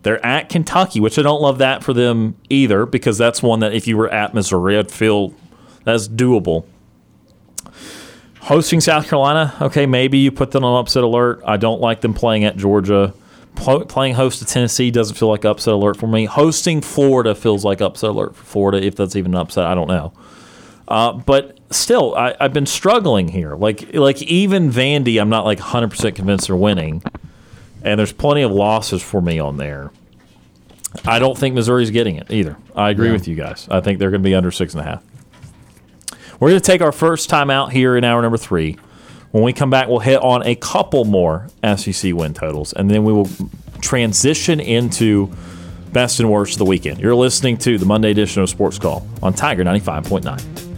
They're 0.02 0.24
at 0.26 0.48
Kentucky, 0.48 0.98
which 0.98 1.16
I 1.16 1.22
don't 1.22 1.40
love 1.40 1.58
that 1.58 1.84
for 1.84 1.92
them 1.92 2.34
either, 2.50 2.84
because 2.84 3.16
that's 3.16 3.40
one 3.40 3.60
that 3.60 3.72
if 3.72 3.86
you 3.86 3.96
were 3.96 4.08
at 4.12 4.34
Missouri, 4.34 4.76
I'd 4.76 4.90
feel 4.90 5.32
that's 5.84 6.08
doable. 6.08 6.64
Hosting 8.42 8.80
South 8.80 9.08
Carolina, 9.08 9.54
okay, 9.60 9.86
maybe 9.86 10.18
you 10.18 10.32
put 10.32 10.50
them 10.50 10.64
on 10.64 10.80
upset 10.80 11.04
alert. 11.04 11.40
I 11.46 11.56
don't 11.56 11.80
like 11.80 12.00
them 12.00 12.12
playing 12.12 12.44
at 12.44 12.56
Georgia. 12.56 13.14
Pl- 13.54 13.84
playing 13.84 14.14
host 14.14 14.40
to 14.40 14.44
Tennessee 14.44 14.90
doesn't 14.90 15.14
feel 15.16 15.28
like 15.28 15.44
upset 15.44 15.74
alert 15.74 15.96
for 15.96 16.08
me. 16.08 16.24
Hosting 16.24 16.80
Florida 16.80 17.34
feels 17.36 17.64
like 17.64 17.80
upset 17.80 18.10
alert 18.10 18.34
for 18.34 18.42
Florida, 18.44 18.84
if 18.84 18.96
that's 18.96 19.14
even 19.14 19.34
an 19.34 19.40
upset. 19.40 19.66
I 19.66 19.74
don't 19.74 19.86
know. 19.88 20.12
Uh, 20.88 21.12
but 21.12 21.58
still, 21.70 22.14
I, 22.16 22.34
I've 22.40 22.52
been 22.52 22.66
struggling 22.66 23.28
here. 23.28 23.54
Like 23.54 23.94
like 23.94 24.20
even 24.22 24.70
Vandy, 24.72 25.20
I'm 25.20 25.28
not 25.28 25.44
like 25.44 25.58
100 25.60 25.90
percent 25.90 26.16
convinced 26.16 26.48
they're 26.48 26.56
winning, 26.56 27.02
and 27.82 27.98
there's 27.98 28.12
plenty 28.12 28.42
of 28.42 28.50
losses 28.50 29.02
for 29.02 29.20
me 29.22 29.38
on 29.38 29.56
there. 29.58 29.90
I 31.04 31.18
don't 31.20 31.38
think 31.38 31.54
Missouri's 31.54 31.90
getting 31.90 32.16
it 32.16 32.30
either. 32.30 32.56
I 32.74 32.90
agree 32.90 33.06
Yeah. 33.06 33.12
with 33.12 33.28
you 33.28 33.36
guys. 33.36 33.68
I 33.70 33.80
think 33.80 33.98
they're 34.00 34.10
going 34.10 34.22
to 34.22 34.28
be 34.28 34.34
under 34.34 34.50
six 34.50 34.74
and 34.74 34.80
a 34.80 34.84
half. 34.84 35.02
We're 36.42 36.48
going 36.48 36.60
to 36.60 36.66
take 36.66 36.80
our 36.80 36.90
first 36.90 37.30
time 37.30 37.50
out 37.50 37.70
here 37.70 37.96
in 37.96 38.02
hour 38.02 38.20
number 38.20 38.36
three. 38.36 38.76
When 39.30 39.44
we 39.44 39.52
come 39.52 39.70
back, 39.70 39.86
we'll 39.86 40.00
hit 40.00 40.20
on 40.20 40.44
a 40.44 40.56
couple 40.56 41.04
more 41.04 41.46
SEC 41.76 42.12
win 42.14 42.34
totals, 42.34 42.72
and 42.72 42.90
then 42.90 43.04
we 43.04 43.12
will 43.12 43.30
transition 43.80 44.58
into 44.58 45.32
best 45.92 46.18
and 46.18 46.28
worst 46.28 46.54
of 46.54 46.58
the 46.58 46.64
weekend. 46.64 46.98
You're 46.98 47.14
listening 47.14 47.58
to 47.58 47.78
the 47.78 47.86
Monday 47.86 48.10
edition 48.10 48.42
of 48.42 48.50
Sports 48.50 48.80
Call 48.80 49.06
on 49.22 49.34
Tiger 49.34 49.62
95.9. 49.62 50.71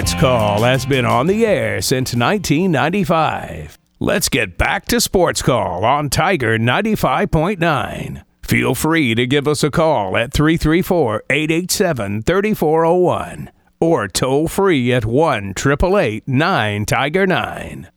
Sports 0.00 0.18
Call 0.18 0.62
has 0.62 0.86
been 0.86 1.04
on 1.04 1.26
the 1.26 1.44
air 1.44 1.82
since 1.82 2.14
1995. 2.14 3.78
Let's 3.98 4.30
get 4.30 4.56
back 4.56 4.86
to 4.86 4.98
Sports 4.98 5.42
Call 5.42 5.84
on 5.84 6.08
Tiger 6.08 6.58
95.9. 6.58 8.24
Feel 8.42 8.74
free 8.74 9.14
to 9.14 9.26
give 9.26 9.46
us 9.46 9.62
a 9.62 9.70
call 9.70 10.16
at 10.16 10.32
334 10.32 11.24
887 11.28 12.22
3401 12.22 13.50
or 13.78 14.08
toll 14.08 14.48
free 14.48 14.90
at 14.90 15.04
1 15.04 15.50
888 15.50 16.26
9 16.26 16.86
Tiger 16.86 17.26
9. 17.26 17.90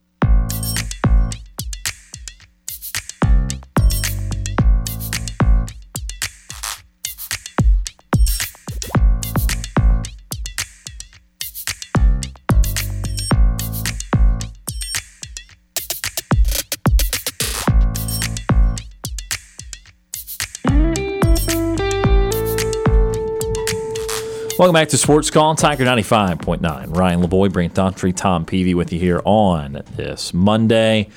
Welcome 24.60 24.76
back 24.76 24.90
to 24.90 24.98
Sports 25.00 25.32
Call 25.32 25.50
on 25.50 25.56
Tiger 25.56 25.84
95.9. 25.84 26.96
Ryan 26.96 27.22
Lavoie, 27.24 27.52
Brant 27.52 27.74
Daughtry, 27.74 28.16
Tom 28.16 28.46
Peavy 28.46 28.76
with 28.76 28.94
you 28.94 29.00
here 29.00 29.20
on 29.26 29.82
this 29.96 30.32
Monday. 30.32 31.10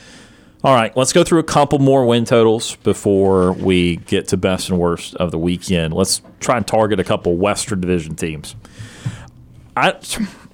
All 0.64 0.74
right, 0.74 0.96
let's 0.96 1.12
go 1.12 1.22
through 1.22 1.40
a 1.40 1.44
couple 1.44 1.78
more 1.78 2.06
win 2.06 2.24
totals 2.24 2.76
before 2.76 3.52
we 3.52 3.96
get 3.96 4.28
to 4.28 4.38
best 4.38 4.70
and 4.70 4.78
worst 4.78 5.14
of 5.16 5.32
the 5.32 5.38
weekend. 5.38 5.92
Let's 5.92 6.22
try 6.40 6.56
and 6.56 6.66
target 6.66 6.98
a 6.98 7.04
couple 7.04 7.36
Western 7.36 7.80
Division 7.80 8.16
teams. 8.16 8.56
I, 9.76 9.94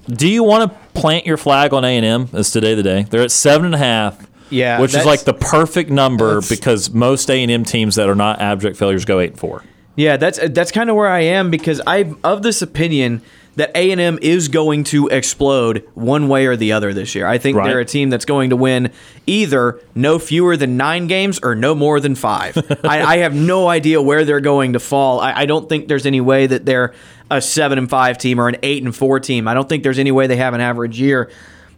do 0.08 0.26
you 0.28 0.42
want 0.42 0.70
to 0.70 0.78
plant 1.00 1.24
your 1.24 1.36
flag 1.36 1.72
on 1.72 1.84
A&M 1.84 2.30
as 2.32 2.50
today 2.50 2.74
the 2.74 2.82
day? 2.82 3.04
They're 3.04 3.22
at 3.22 3.30
seven 3.30 3.66
and 3.66 3.76
a 3.76 3.78
half. 3.78 4.26
Yeah, 4.50 4.80
which 4.80 4.94
is 4.94 5.06
like 5.06 5.22
the 5.22 5.32
perfect 5.32 5.88
number 5.88 6.42
because 6.46 6.90
most 6.90 7.30
A&M 7.30 7.64
teams 7.64 7.94
that 7.94 8.08
are 8.10 8.14
not 8.14 8.40
abject 8.40 8.76
failures 8.76 9.04
go 9.06 9.20
eight 9.20 9.30
and 9.30 9.38
four. 9.38 9.62
Yeah, 9.96 10.16
that's 10.16 10.38
uh, 10.38 10.48
that's 10.50 10.70
kind 10.72 10.88
of 10.90 10.96
where 10.96 11.08
I 11.08 11.20
am 11.20 11.50
because 11.50 11.80
I'm 11.86 12.18
of 12.24 12.42
this 12.42 12.62
opinion 12.62 13.20
that 13.56 13.70
A 13.76 13.90
and 13.92 14.00
M 14.00 14.18
is 14.22 14.48
going 14.48 14.84
to 14.84 15.08
explode 15.08 15.86
one 15.94 16.28
way 16.28 16.46
or 16.46 16.56
the 16.56 16.72
other 16.72 16.94
this 16.94 17.14
year. 17.14 17.26
I 17.26 17.36
think 17.36 17.58
Right. 17.58 17.68
they're 17.68 17.80
a 17.80 17.84
team 17.84 18.08
that's 18.08 18.24
going 18.24 18.48
to 18.48 18.56
win 18.56 18.90
either 19.26 19.78
no 19.94 20.18
fewer 20.18 20.56
than 20.56 20.78
nine 20.78 21.06
games 21.06 21.38
or 21.42 21.54
no 21.54 21.74
more 21.74 22.00
than 22.00 22.14
five. 22.14 22.56
I, 22.84 23.02
I 23.02 23.16
have 23.18 23.34
no 23.34 23.68
idea 23.68 24.00
where 24.00 24.24
they're 24.24 24.40
going 24.40 24.72
to 24.72 24.80
fall. 24.80 25.20
I, 25.20 25.32
I 25.40 25.44
don't 25.46 25.68
think 25.68 25.88
there's 25.88 26.06
any 26.06 26.22
way 26.22 26.46
that 26.46 26.64
they're 26.64 26.94
a 27.30 27.42
seven 27.42 27.76
and 27.76 27.90
five 27.90 28.16
team 28.16 28.38
or 28.40 28.48
an 28.48 28.56
eight 28.62 28.82
and 28.82 28.96
four 28.96 29.20
team. 29.20 29.46
I 29.46 29.52
don't 29.52 29.68
think 29.68 29.82
there's 29.82 29.98
any 29.98 30.12
way 30.12 30.26
they 30.26 30.36
have 30.36 30.54
an 30.54 30.62
average 30.62 30.98
year. 30.98 31.30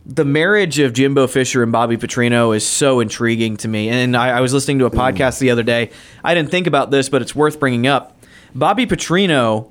The 0.07 0.25
marriage 0.25 0.79
of 0.81 0.93
Jimbo 0.93 1.27
Fisher 1.29 1.63
and 1.63 1.73
Bobby 1.73 1.97
Petrino 1.97 2.55
is 2.55 2.67
so 2.67 3.01
intriguing 3.01 3.57
to 3.59 3.69
me. 3.69 3.89
And 3.89 4.15
I, 4.17 4.39
I 4.39 4.41
was 4.41 4.53
listening 4.53 4.79
to 4.81 4.87
a 4.87 4.91
mm. 4.91 4.99
podcast 4.99 5.39
the 5.39 5.51
other 5.51 5.63
day. 5.63 5.91
I 6.23 6.35
didn't 6.35 6.51
think 6.51 6.67
about 6.67 6.91
this, 6.91 7.09
but 7.09 7.23
it's 7.23 7.35
worth 7.35 7.59
bringing 7.59 7.87
up. 7.87 8.17
Bobby 8.55 8.87
Petrino, 8.87 9.71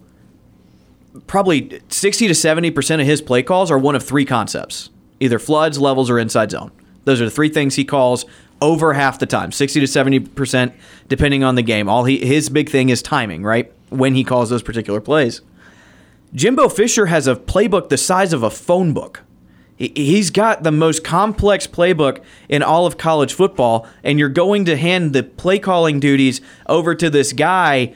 probably 1.28 1.82
60 1.90 2.28
to 2.28 2.34
70% 2.34 3.00
of 3.00 3.06
his 3.06 3.22
play 3.22 3.44
calls 3.44 3.70
are 3.70 3.78
one 3.78 3.96
of 3.96 4.04
three 4.04 4.26
concepts 4.26 4.90
either 5.20 5.40
floods, 5.40 5.80
levels, 5.80 6.10
or 6.10 6.20
inside 6.20 6.52
zone. 6.52 6.70
Those 7.06 7.22
are 7.22 7.26
the 7.26 7.32
three 7.32 7.48
things 7.48 7.76
he 7.76 7.86
calls 7.86 8.26
over 8.62 8.94
half 8.94 9.20
the 9.20 9.26
time 9.26 9.52
60 9.52 9.80
to 9.80 9.86
70%, 9.86 10.74
depending 11.08 11.44
on 11.44 11.56
the 11.56 11.62
game. 11.62 11.88
All 11.88 12.06
he, 12.06 12.26
His 12.26 12.50
big 12.50 12.70
thing 12.70 12.90
is 12.90 13.02
timing, 13.02 13.44
right? 13.44 13.72
When 13.90 14.16
he 14.16 14.24
calls 14.24 14.50
those 14.50 14.64
particular 14.64 15.00
plays. 15.00 15.42
Jimbo 16.34 16.68
Fisher 16.70 17.06
has 17.06 17.28
a 17.28 17.36
playbook 17.36 17.90
the 17.90 17.98
size 17.98 18.34
of 18.34 18.42
a 18.42 18.50
phone 18.50 18.94
book. 18.94 19.22
He- 19.84 20.06
He's 20.06 20.30
got 20.30 20.64
the 20.64 20.72
most 20.72 21.04
complex 21.04 21.68
playbook 21.68 22.20
in 22.50 22.64
all 22.64 22.86
of 22.86 22.98
college 22.98 23.34
football, 23.34 23.88
and 24.04 24.18
you're 24.20 24.30
going 24.30 24.66
to 24.66 24.78
hand 24.78 25.14
the 25.14 25.24
play 25.24 25.60
calling 25.60 26.00
duties 26.00 26.42
over 26.68 26.96
to 26.96 27.10
this 27.10 27.34
guy 27.34 27.94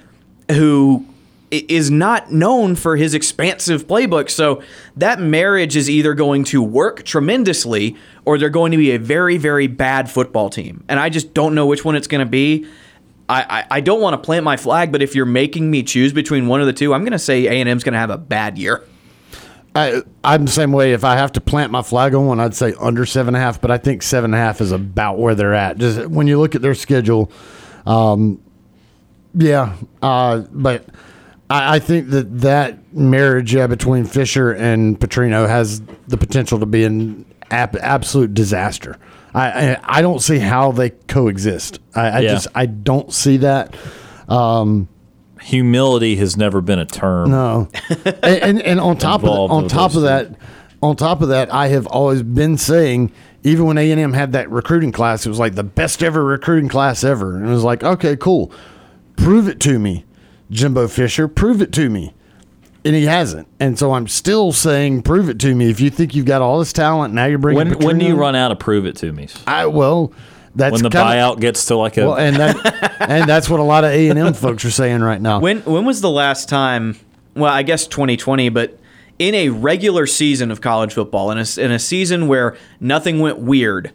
who 0.51 1.05
is 1.49 1.89
not 1.89 2.29
known 2.29 2.75
for 2.75 2.97
his 2.97 3.13
expansive 3.13 3.87
playbook. 3.87 4.29
So 4.29 4.61
that 4.97 5.21
marriage 5.21 5.77
is 5.77 5.89
either 5.89 6.13
going 6.13 6.43
to 6.45 6.61
work 6.61 7.03
tremendously 7.03 7.95
or 8.25 8.37
they're 8.37 8.49
going 8.49 8.73
to 8.73 8.77
be 8.77 8.91
a 8.91 8.99
very, 8.99 9.37
very 9.37 9.67
bad 9.67 10.11
football 10.11 10.49
team. 10.49 10.83
And 10.89 10.99
I 10.99 11.07
just 11.07 11.33
don't 11.33 11.55
know 11.55 11.65
which 11.65 11.85
one 11.85 11.95
it's 11.95 12.07
going 12.07 12.19
to 12.19 12.29
be. 12.29 12.67
I, 13.29 13.43
I, 13.61 13.77
I 13.77 13.79
don't 13.79 14.01
want 14.01 14.13
to 14.13 14.17
plant 14.17 14.43
my 14.43 14.57
flag, 14.57 14.91
but 14.91 15.01
if 15.01 15.15
you're 15.15 15.25
making 15.25 15.71
me 15.71 15.83
choose 15.83 16.11
between 16.11 16.47
one 16.47 16.59
of 16.59 16.67
the 16.67 16.73
two, 16.73 16.93
I'm 16.93 17.03
going 17.03 17.11
to 17.13 17.19
say 17.19 17.45
A&M's 17.47 17.83
going 17.83 17.93
to 17.93 17.99
have 17.99 18.09
a 18.09 18.17
bad 18.17 18.57
year. 18.57 18.83
I, 19.77 20.01
I'm 20.23 20.45
the 20.45 20.51
same 20.51 20.71
way. 20.71 20.93
If 20.93 21.03
I 21.03 21.15
have 21.15 21.31
to 21.33 21.41
plant 21.41 21.71
my 21.71 21.81
flag 21.81 22.13
on 22.15 22.25
one, 22.25 22.39
I'd 22.39 22.55
say 22.55 22.73
under 22.79 23.05
seven 23.05 23.35
and 23.35 23.37
a 23.37 23.45
half. 23.45 23.61
But 23.61 23.71
I 23.71 23.77
think 23.77 24.01
seven 24.01 24.33
and 24.33 24.41
a 24.41 24.43
half 24.43 24.61
is 24.61 24.71
about 24.71 25.19
where 25.19 25.35
they're 25.35 25.53
at. 25.53 25.77
Just 25.77 26.07
when 26.07 26.27
you 26.27 26.39
look 26.39 26.55
at 26.55 26.61
their 26.61 26.75
schedule, 26.75 27.31
um, 27.85 28.41
yeah. 29.33 29.75
Uh, 30.01 30.39
but 30.51 30.85
I, 31.49 31.75
I 31.75 31.79
think 31.79 32.09
that 32.09 32.39
that 32.41 32.93
marriage 32.93 33.53
yeah, 33.53 33.67
between 33.67 34.05
Fisher 34.05 34.51
and 34.53 34.99
Petrino 34.99 35.47
has 35.47 35.81
the 36.07 36.17
potential 36.17 36.59
to 36.59 36.65
be 36.65 36.83
an 36.83 37.25
ab- 37.51 37.77
absolute 37.79 38.33
disaster. 38.33 38.97
I, 39.33 39.71
I 39.73 39.77
I 39.99 40.01
don't 40.01 40.19
see 40.21 40.39
how 40.39 40.71
they 40.71 40.89
coexist. 40.91 41.79
I, 41.93 42.01
I 42.07 42.19
Yeah. 42.21 42.29
just 42.33 42.47
I 42.55 42.65
don't 42.65 43.13
see 43.13 43.37
that. 43.37 43.75
Um, 44.27 44.87
Humility 45.41 46.15
has 46.17 46.37
never 46.37 46.61
been 46.61 46.79
a 46.79 46.85
term. 46.85 47.31
no, 47.31 47.69
and, 48.05 48.43
and 48.43 48.61
and 48.61 48.79
on 48.79 48.97
top 48.97 49.23
of 49.23 49.51
on 49.51 49.67
top 49.67 49.95
of 49.95 50.03
that, 50.03 50.35
on 50.81 50.95
top 50.95 51.21
of 51.21 51.29
that, 51.29 51.53
I 51.53 51.67
have 51.69 51.87
always 51.87 52.23
been 52.23 52.57
saying, 52.57 53.11
even 53.43 53.65
when 53.65 53.77
A 53.77 53.91
and 53.91 53.99
M 53.99 54.13
had 54.13 54.33
that 54.33 54.49
recruiting 54.49 54.91
class, 54.91 55.25
it 55.25 55.29
was 55.29 55.39
like 55.39 55.55
the 55.55 55.63
best 55.63 56.03
ever 56.03 56.23
recruiting 56.23 56.69
class 56.69 57.03
ever, 57.03 57.35
and 57.35 57.45
it 57.45 57.49
was 57.49 57.63
like, 57.63 57.83
okay, 57.83 58.15
cool, 58.15 58.51
prove 59.15 59.47
it 59.47 59.59
to 59.61 59.79
me, 59.79 60.05
Jimbo 60.51 60.87
Fisher, 60.87 61.27
prove 61.27 61.61
it 61.61 61.71
to 61.73 61.89
me, 61.89 62.13
and 62.85 62.95
he 62.95 63.05
hasn't, 63.05 63.47
and 63.59 63.77
so 63.77 63.93
I'm 63.93 64.07
still 64.07 64.51
saying, 64.51 65.01
prove 65.03 65.29
it 65.29 65.39
to 65.39 65.55
me. 65.55 65.69
If 65.69 65.79
you 65.79 65.89
think 65.89 66.15
you've 66.15 66.25
got 66.25 66.41
all 66.41 66.59
this 66.59 66.73
talent, 66.73 67.13
now 67.13 67.25
you're 67.25 67.39
bringing. 67.39 67.69
When 67.69 67.79
when 67.79 67.97
do 67.97 68.05
you 68.05 68.15
run 68.15 68.35
out 68.35 68.51
of 68.51 68.59
prove 68.59 68.85
it 68.85 68.95
to 68.97 69.11
me? 69.11 69.27
I 69.45 69.65
well, 69.65 70.13
that's 70.57 70.73
when 70.73 70.83
the 70.83 70.89
kinda- 70.89 71.05
buyout 71.05 71.39
gets 71.39 71.65
to 71.67 71.75
like 71.77 71.97
a 71.97 72.07
Well, 72.07 72.17
and 72.17 72.35
that 72.35 72.95
and 73.09 73.29
that's 73.29 73.49
what 73.49 73.59
a 73.59 73.63
lot 73.63 73.83
of 73.83 73.91
A 73.91 74.09
and 74.09 74.19
M 74.19 74.33
folks 74.33 74.65
are 74.65 74.71
saying 74.71 75.01
right 75.01 75.21
now. 75.21 75.39
When 75.39 75.59
when 75.61 75.85
was 75.85 76.01
the 76.01 76.09
last 76.09 76.49
time? 76.49 76.97
Well, 77.35 77.53
I 77.53 77.61
guess 77.63 77.85
2020, 77.87 78.49
but 78.49 78.79
in 79.19 79.35
a 79.35 79.49
regular 79.49 80.07
season 80.07 80.49
of 80.51 80.59
college 80.61 80.93
football, 80.93 81.29
in 81.31 81.37
a, 81.37 81.45
in 81.59 81.71
a 81.71 81.79
season 81.79 82.27
where 82.27 82.55
nothing 82.79 83.19
went 83.19 83.37
weird, 83.37 83.91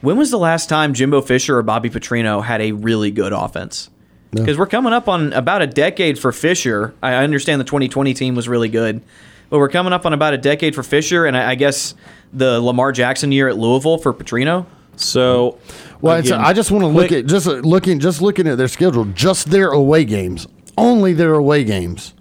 when 0.00 0.16
was 0.16 0.30
the 0.30 0.38
last 0.38 0.68
time 0.68 0.94
Jimbo 0.94 1.20
Fisher 1.22 1.58
or 1.58 1.62
Bobby 1.62 1.90
Petrino 1.90 2.42
had 2.44 2.60
a 2.60 2.70
really 2.72 3.10
good 3.10 3.32
offense? 3.32 3.90
Because 4.30 4.58
we're 4.58 4.66
coming 4.66 4.92
up 4.92 5.08
on 5.08 5.32
about 5.32 5.62
a 5.62 5.66
decade 5.66 6.18
for 6.18 6.32
Fisher. 6.32 6.92
I 7.02 7.12
I 7.14 7.24
understand 7.24 7.60
the 7.60 7.64
2020 7.64 8.14
team 8.14 8.34
was 8.34 8.48
really 8.48 8.68
good, 8.68 9.00
but 9.48 9.58
we're 9.58 9.68
coming 9.68 9.92
up 9.92 10.06
on 10.06 10.12
about 10.12 10.34
a 10.34 10.38
decade 10.38 10.74
for 10.74 10.82
Fisher, 10.82 11.24
and 11.24 11.36
I, 11.36 11.50
I 11.50 11.54
guess 11.54 11.94
the 12.32 12.60
Lamar 12.60 12.90
Jackson 12.92 13.30
year 13.32 13.48
at 13.48 13.56
Louisville 13.56 13.98
for 13.98 14.12
Petrino. 14.12 14.66
So, 14.96 15.58
Well, 16.00 16.16
it's, 16.18 16.30
I 16.30 16.52
just 16.52 16.70
want 16.70 16.82
to 16.82 16.88
look 16.88 17.12
at 17.12 17.26
just 17.26 17.46
uh, 17.46 17.52
looking 17.54 17.98
just 18.00 18.20
looking 18.22 18.46
at 18.46 18.58
their 18.58 18.68
schedule, 18.68 19.04
just 19.06 19.50
their 19.50 19.70
away 19.70 20.04
games, 20.04 20.46
only 20.78 21.12
their 21.12 21.34
away 21.34 21.64
games. 21.64 22.14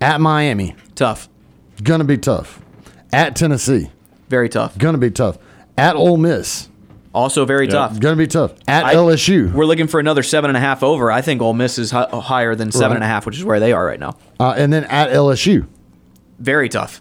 At 0.00 0.20
Miami, 0.20 0.74
tough, 0.94 1.28
gonna 1.82 2.04
be 2.04 2.18
tough. 2.18 2.60
At 3.12 3.34
Tennessee, 3.36 3.90
very 4.28 4.48
tough, 4.48 4.76
gonna 4.76 4.98
be 4.98 5.10
tough. 5.10 5.38
At 5.78 5.96
Ole 5.96 6.16
Miss, 6.18 6.68
also 7.14 7.44
very 7.46 7.66
tough. 7.66 7.98
gonna 7.98 8.16
be 8.16 8.26
tough. 8.26 8.52
At 8.68 8.84
I- 8.84 8.94
LSU, 8.94 9.52
We're 9.52 9.64
looking 9.64 9.86
for 9.86 9.98
another 10.00 10.22
seven 10.22 10.50
and 10.50 10.56
a 10.56 10.60
half 10.60 10.82
over. 10.82 11.10
I 11.10 11.22
think 11.22 11.40
Ole 11.40 11.54
Miss 11.54 11.78
is 11.78 11.90
hi- 11.92 12.08
higher 12.12 12.54
than 12.54 12.70
seven 12.72 12.88
Right. 12.90 12.94
and 12.96 13.04
a 13.04 13.08
half, 13.08 13.24
which 13.24 13.38
is 13.38 13.44
where 13.44 13.58
they 13.60 13.72
are 13.72 13.86
right 13.86 13.98
now. 14.00 14.16
uh, 14.38 14.54
and 14.56 14.70
then 14.72 14.84
at 14.84 15.10
LSU. 15.10 15.66
Very 16.38 16.68
tough. 16.68 17.00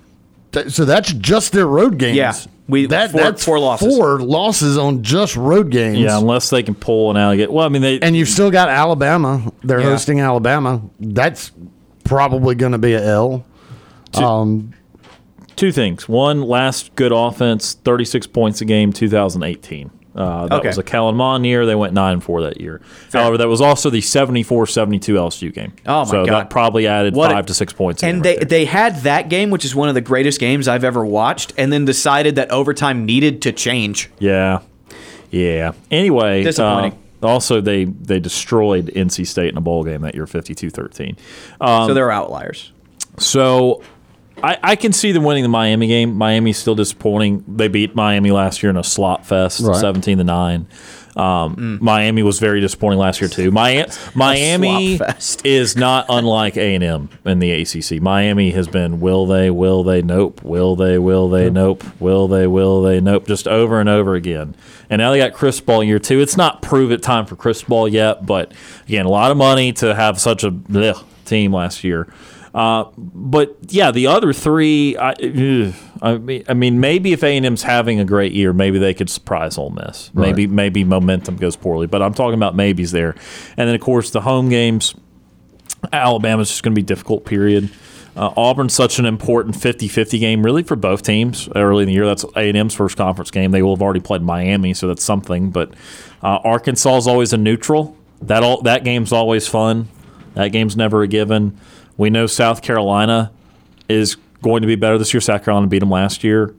Th- 0.53 0.69
So 0.69 0.85
that's 0.85 1.11
just 1.11 1.51
their 1.51 1.67
road 1.67 1.97
games. 1.97 2.15
Yeah, 2.15 2.33
we 2.67 2.85
that, 2.87 3.11
four, 3.11 3.21
that's 3.21 3.43
four 3.45 3.59
losses. 3.59 3.95
Four 3.95 4.19
losses 4.19 4.77
on 4.77 5.03
just 5.03 5.35
road 5.35 5.69
games. 5.69 5.99
yeah, 5.99 6.17
unless 6.17 6.49
they 6.49 6.63
can 6.63 6.75
pull 6.75 7.11
an 7.11 7.17
alligator. 7.17 7.51
Well, 7.51 7.65
I 7.65 7.69
mean 7.69 7.81
they 7.81 7.99
and 7.99 8.15
you've 8.15 8.29
still 8.29 8.49
got 8.51 8.69
Alabama. 8.69 9.51
They're 9.63 9.79
Yeah. 9.81 9.85
hosting 9.91 10.19
Alabama. 10.19 10.81
That's 10.99 11.51
probably 12.03 12.55
going 12.55 12.71
to 12.71 12.77
be 12.77 12.93
a 12.93 13.03
L. 13.05 13.45
Um, 14.15 14.73
two 15.55 15.71
things. 15.71 16.07
One, 16.07 16.41
last 16.41 16.95
good 16.95 17.11
offense, 17.11 17.73
36 17.83 18.27
points 18.27 18.61
a 18.61 18.65
game, 18.65 18.93
2018. 18.93 19.91
Uh, 20.15 20.47
that 20.47 20.59
Okay. 20.59 20.67
was 20.69 20.77
a 20.77 20.83
Kellen 20.83 21.15
Mond 21.15 21.45
year. 21.45 21.65
They 21.65 21.75
went 21.75 21.93
9 21.93 22.13
and 22.13 22.23
4 22.23 22.41
that 22.43 22.61
year. 22.61 22.79
However, 23.11 23.37
that 23.37 23.49
was 23.49 23.59
also 23.59 23.89
the 23.89 23.99
74 23.99 24.65
72 24.65 25.13
LSU 25.15 25.53
game. 25.53 25.73
Oh, 25.85 25.99
my 25.99 26.03
so 26.05 26.25
God. 26.25 26.33
that 26.33 26.49
probably 26.49 26.87
added 26.87 27.13
What 27.15 27.31
a- 27.31 27.35
5 27.35 27.45
to 27.47 27.53
6 27.53 27.73
points. 27.73 28.01
And 28.03 28.23
they 28.23 28.37
they 28.37 28.63
had 28.65 29.01
that 29.03 29.27
game, 29.29 29.49
which 29.49 29.65
is 29.65 29.75
one 29.75 29.89
of 29.89 29.95
the 29.95 30.01
greatest 30.01 30.39
games 30.39 30.67
I've 30.69 30.83
ever 30.85 31.05
watched, 31.05 31.51
and 31.57 31.71
then 31.73 31.83
decided 31.83 32.35
that 32.35 32.49
overtime 32.49 33.05
needed 33.05 33.41
to 33.41 33.51
change. 33.51 34.09
Yeah. 34.19 34.59
Yeah. 35.31 35.73
Anyway, 35.91 36.43
Disappointing. 36.43 36.93
uh, 37.21 37.27
also, 37.27 37.59
they, 37.59 37.83
they 37.85 38.19
destroyed 38.21 38.91
NC 38.95 39.27
State 39.27 39.49
in 39.49 39.57
a 39.57 39.61
bowl 39.61 39.83
game 39.83 40.01
that 40.01 40.15
year, 40.15 40.27
52 40.27 40.69
13. 40.69 41.17
Um, 41.59 41.87
so 41.89 41.93
they're 41.93 42.11
outliers. 42.11 42.71
So 43.17 43.81
I, 44.43 44.57
I 44.61 44.75
can 44.75 44.91
see 44.93 45.11
them 45.11 45.23
winning 45.23 45.43
the 45.43 45.49
Miami 45.49 45.87
game. 45.87 46.15
Miami's 46.15 46.57
still 46.57 46.75
disappointing. 46.75 47.43
They 47.47 47.67
beat 47.67 47.95
Miami 47.95 48.31
last 48.31 48.61
year 48.61 48.69
in 48.69 48.77
a 48.77 48.83
slot 48.83 49.25
fest, 49.25 49.61
Right. 49.61 49.75
seventeen 49.75 50.17
to 50.19 50.23
nine. 50.23 50.67
Um, 51.17 51.55
Mm. 51.55 51.81
Miami 51.81 52.23
was 52.23 52.39
very 52.39 52.59
disappointing 52.59 52.99
last 52.99 53.21
year 53.21 53.29
too. 53.29 53.49
Mi- 53.49 53.85
Miami 54.15 54.99
is 55.45 55.77
not 55.77 56.05
unlike 56.09 56.57
A 56.57 56.75
and 56.75 56.83
M 56.83 57.09
in 57.23 57.39
the 57.39 57.51
ACC. 57.53 58.01
Miami 58.01 58.51
has 58.51 58.67
been 58.67 58.99
will 58.99 59.25
they, 59.25 59.49
will 59.49 59.85
they, 59.85 60.01
nope, 60.01 60.43
will 60.43 60.75
they, 60.75 60.97
will 60.97 61.29
they, 61.29 61.49
nope, 61.49 61.85
will 62.01 62.27
they, 62.27 62.47
will 62.47 62.81
they, 62.81 62.99
nope, 62.99 63.25
just 63.27 63.47
over 63.47 63.79
and 63.79 63.87
over 63.87 64.15
again. 64.15 64.55
And 64.89 64.99
now 64.99 65.11
they 65.11 65.17
got 65.19 65.31
Cristobal 65.31 65.85
year 65.85 65.99
two. 65.99 66.19
It's 66.19 66.35
not 66.35 66.61
prove 66.61 66.91
it 66.91 67.01
time 67.01 67.25
for 67.25 67.37
Cristobal 67.37 67.87
yet, 67.87 68.25
but 68.25 68.51
again, 68.85 69.05
a 69.05 69.09
lot 69.09 69.31
of 69.31 69.37
money 69.37 69.71
to 69.73 69.95
have 69.95 70.19
such 70.19 70.43
a 70.43 70.51
bleh 70.51 71.01
team 71.23 71.53
last 71.53 71.85
year. 71.85 72.07
Uh, 72.55 72.89
but 72.97 73.57
yeah, 73.67 73.91
the 73.91 74.07
other 74.07 74.31
three, 74.31 74.95
I, 74.95 75.11
ugh, 75.11 75.73
I 76.01 76.17
mean, 76.17 76.45
I 76.47 76.53
mean, 76.53 76.79
maybe 76.79 77.11
if 77.11 77.21
A 77.21 77.35
and 77.35 77.45
M's 77.45 77.63
having 77.63 77.99
a 77.99 78.05
great 78.05 78.31
year, 78.31 78.53
maybe 78.53 78.79
they 78.79 78.93
could 78.93 79.09
surprise 79.09 79.57
Ole 79.57 79.71
Miss. 79.71 80.09
Maybe 80.13 80.47
maybe 80.47 80.85
momentum 80.85 81.35
goes 81.35 81.57
poorly, 81.57 81.85
but 81.85 82.01
I'm 82.01 82.13
talking 82.13 82.35
about 82.35 82.55
maybes 82.55 82.93
there. 82.93 83.13
And 83.57 83.67
then 83.67 83.75
of 83.75 83.81
course 83.81 84.09
the 84.09 84.21
home 84.21 84.47
games, 84.47 84.95
Alabama's 85.91 86.47
just 86.47 86.63
going 86.63 86.73
to 86.73 86.79
be 86.79 86.85
difficult. 86.85 87.25
Period. 87.25 87.69
Uh, 88.15 88.31
Auburn's 88.37 88.73
such 88.73 88.99
an 88.99 89.05
important 89.05 89.55
50-50 89.55 90.17
game, 90.21 90.41
really 90.41 90.63
for 90.63 90.77
both 90.77 91.01
teams 91.01 91.49
early 91.57 91.83
in 91.83 91.87
the 91.87 91.93
year. 91.93 92.05
That's 92.05 92.23
A 92.37 92.47
and 92.47 92.55
M's 92.55 92.73
first 92.73 92.95
conference 92.95 93.31
game. 93.31 93.51
They 93.51 93.61
will 93.61 93.75
have 93.75 93.81
already 93.81 93.99
played 93.99 94.21
Miami, 94.21 94.73
so 94.73 94.87
that's 94.87 95.03
something. 95.03 95.51
But 95.51 95.73
uh, 96.23 96.39
Arkansas 96.45 96.95
is 96.95 97.07
always 97.07 97.33
a 97.33 97.37
neutral. 97.37 97.97
That 98.21 98.43
all 98.43 98.61
that 98.61 98.85
game's 98.85 99.11
always 99.11 99.45
fun. 99.45 99.89
That 100.35 100.53
game's 100.53 100.77
never 100.77 101.01
a 101.01 101.07
given. 101.07 101.59
We 101.97 102.09
know 102.09 102.27
South 102.27 102.61
Carolina 102.61 103.31
is 103.89 104.15
going 104.41 104.61
to 104.61 104.67
be 104.67 104.75
better 104.75 104.97
this 104.97 105.13
year. 105.13 105.21
South 105.21 105.43
Carolina 105.43 105.67
beat 105.67 105.79
them 105.79 105.89
last 105.89 106.23
year, 106.23 106.53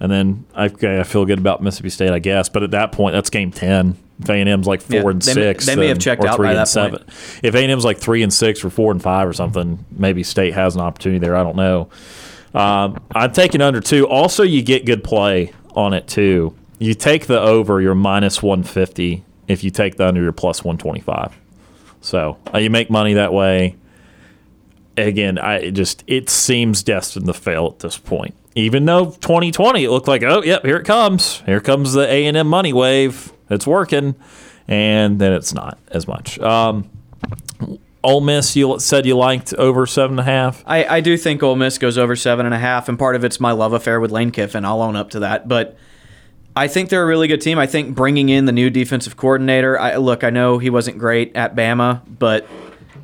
and 0.00 0.10
then 0.12 0.44
okay, 0.56 1.00
I 1.00 1.02
feel 1.02 1.24
good 1.24 1.38
about 1.38 1.62
Mississippi 1.62 1.90
State, 1.90 2.10
I 2.10 2.18
guess. 2.18 2.48
But 2.48 2.62
at 2.62 2.70
that 2.72 2.92
point, 2.92 3.14
that's 3.14 3.30
game 3.30 3.50
ten. 3.50 3.96
If 4.20 4.30
A 4.30 4.32
and 4.34 4.48
M's 4.48 4.66
like 4.66 4.80
four 4.80 4.96
Yeah, 4.96 5.08
and 5.10 5.22
they 5.22 5.34
may- 5.34 5.40
six, 5.52 5.66
they 5.66 5.76
may 5.76 5.88
have 5.88 5.98
checked 5.98 6.24
out 6.24 6.38
by 6.38 6.54
that 6.54 6.68
seven. 6.68 7.00
point. 7.00 7.10
If 7.42 7.54
A 7.54 7.58
and 7.58 7.70
M's 7.72 7.84
like 7.84 7.98
three 7.98 8.22
and 8.22 8.32
six 8.32 8.64
or 8.64 8.70
four 8.70 8.90
and 8.92 9.02
five 9.02 9.28
or 9.28 9.32
something, 9.34 9.84
maybe 9.90 10.22
State 10.22 10.54
has 10.54 10.74
an 10.74 10.80
opportunity 10.80 11.18
there. 11.18 11.36
I 11.36 11.42
don't 11.42 11.56
know. 11.56 11.88
Um, 12.54 12.98
I'm 13.14 13.32
taking 13.32 13.60
under 13.60 13.80
two. 13.82 14.06
Also, 14.08 14.42
you 14.42 14.62
get 14.62 14.86
good 14.86 15.04
play 15.04 15.52
on 15.74 15.92
it 15.92 16.06
too. 16.08 16.54
You 16.78 16.94
take 16.94 17.26
the 17.26 17.38
over, 17.38 17.80
you're 17.82 17.94
minus 17.94 18.42
150. 18.42 19.22
If 19.48 19.62
you 19.62 19.70
take 19.70 19.96
the 19.96 20.06
under, 20.08 20.22
you're 20.22 20.32
plus 20.32 20.64
125. 20.64 21.36
So 22.00 22.38
uh, 22.54 22.58
you 22.58 22.70
make 22.70 22.88
money 22.88 23.14
that 23.14 23.32
way. 23.34 23.76
Again, 24.96 25.38
I 25.38 25.56
it 25.56 25.70
just 25.72 26.04
it 26.06 26.30
seems 26.30 26.82
destined 26.82 27.26
to 27.26 27.34
fail 27.34 27.66
at 27.66 27.80
this 27.80 27.98
point. 27.98 28.34
Even 28.54 28.86
though 28.86 29.06
2020, 29.10 29.84
it 29.84 29.90
looked 29.90 30.08
like, 30.08 30.22
oh, 30.22 30.42
yep, 30.42 30.64
here 30.64 30.76
it 30.76 30.86
comes. 30.86 31.40
Here 31.40 31.60
comes 31.60 31.92
the 31.92 32.10
A 32.10 32.26
and 32.26 32.36
M 32.36 32.48
money 32.48 32.72
wave. 32.72 33.32
It's 33.50 33.66
working, 33.66 34.14
and 34.66 35.18
then 35.18 35.32
it's 35.32 35.52
not 35.52 35.78
as 35.88 36.08
much. 36.08 36.38
Um, 36.38 36.88
Ole 38.02 38.20
Miss, 38.20 38.54
you 38.54 38.78
said 38.78 39.04
you 39.04 39.16
liked 39.16 39.52
over 39.54 39.84
seven 39.84 40.12
and 40.12 40.20
a 40.20 40.30
half. 40.30 40.62
I, 40.64 40.84
I 40.84 41.00
do 41.00 41.16
think 41.16 41.42
Ole 41.42 41.56
Miss 41.56 41.76
goes 41.76 41.98
over 41.98 42.14
seven 42.14 42.46
and 42.46 42.54
a 42.54 42.58
half, 42.58 42.88
and 42.88 42.98
part 42.98 43.16
of 43.16 43.24
it's 43.24 43.40
my 43.40 43.52
love 43.52 43.72
affair 43.72 44.00
with 44.00 44.12
Lane 44.12 44.30
Kiffin. 44.30 44.64
I'll 44.64 44.80
own 44.80 44.96
up 44.96 45.10
to 45.10 45.20
that, 45.20 45.48
but 45.48 45.76
I 46.54 46.68
think 46.68 46.88
they're 46.88 47.02
a 47.02 47.06
really 47.06 47.28
good 47.28 47.40
team. 47.40 47.58
I 47.58 47.66
think 47.66 47.94
bringing 47.94 48.28
in 48.28 48.46
the 48.46 48.52
new 48.52 48.70
defensive 48.70 49.16
coordinator. 49.16 49.78
I, 49.78 49.96
look, 49.96 50.24
I 50.24 50.30
know 50.30 50.58
he 50.58 50.70
wasn't 50.70 50.98
great 50.98 51.36
at 51.36 51.54
Bama, 51.54 52.00
but 52.18 52.46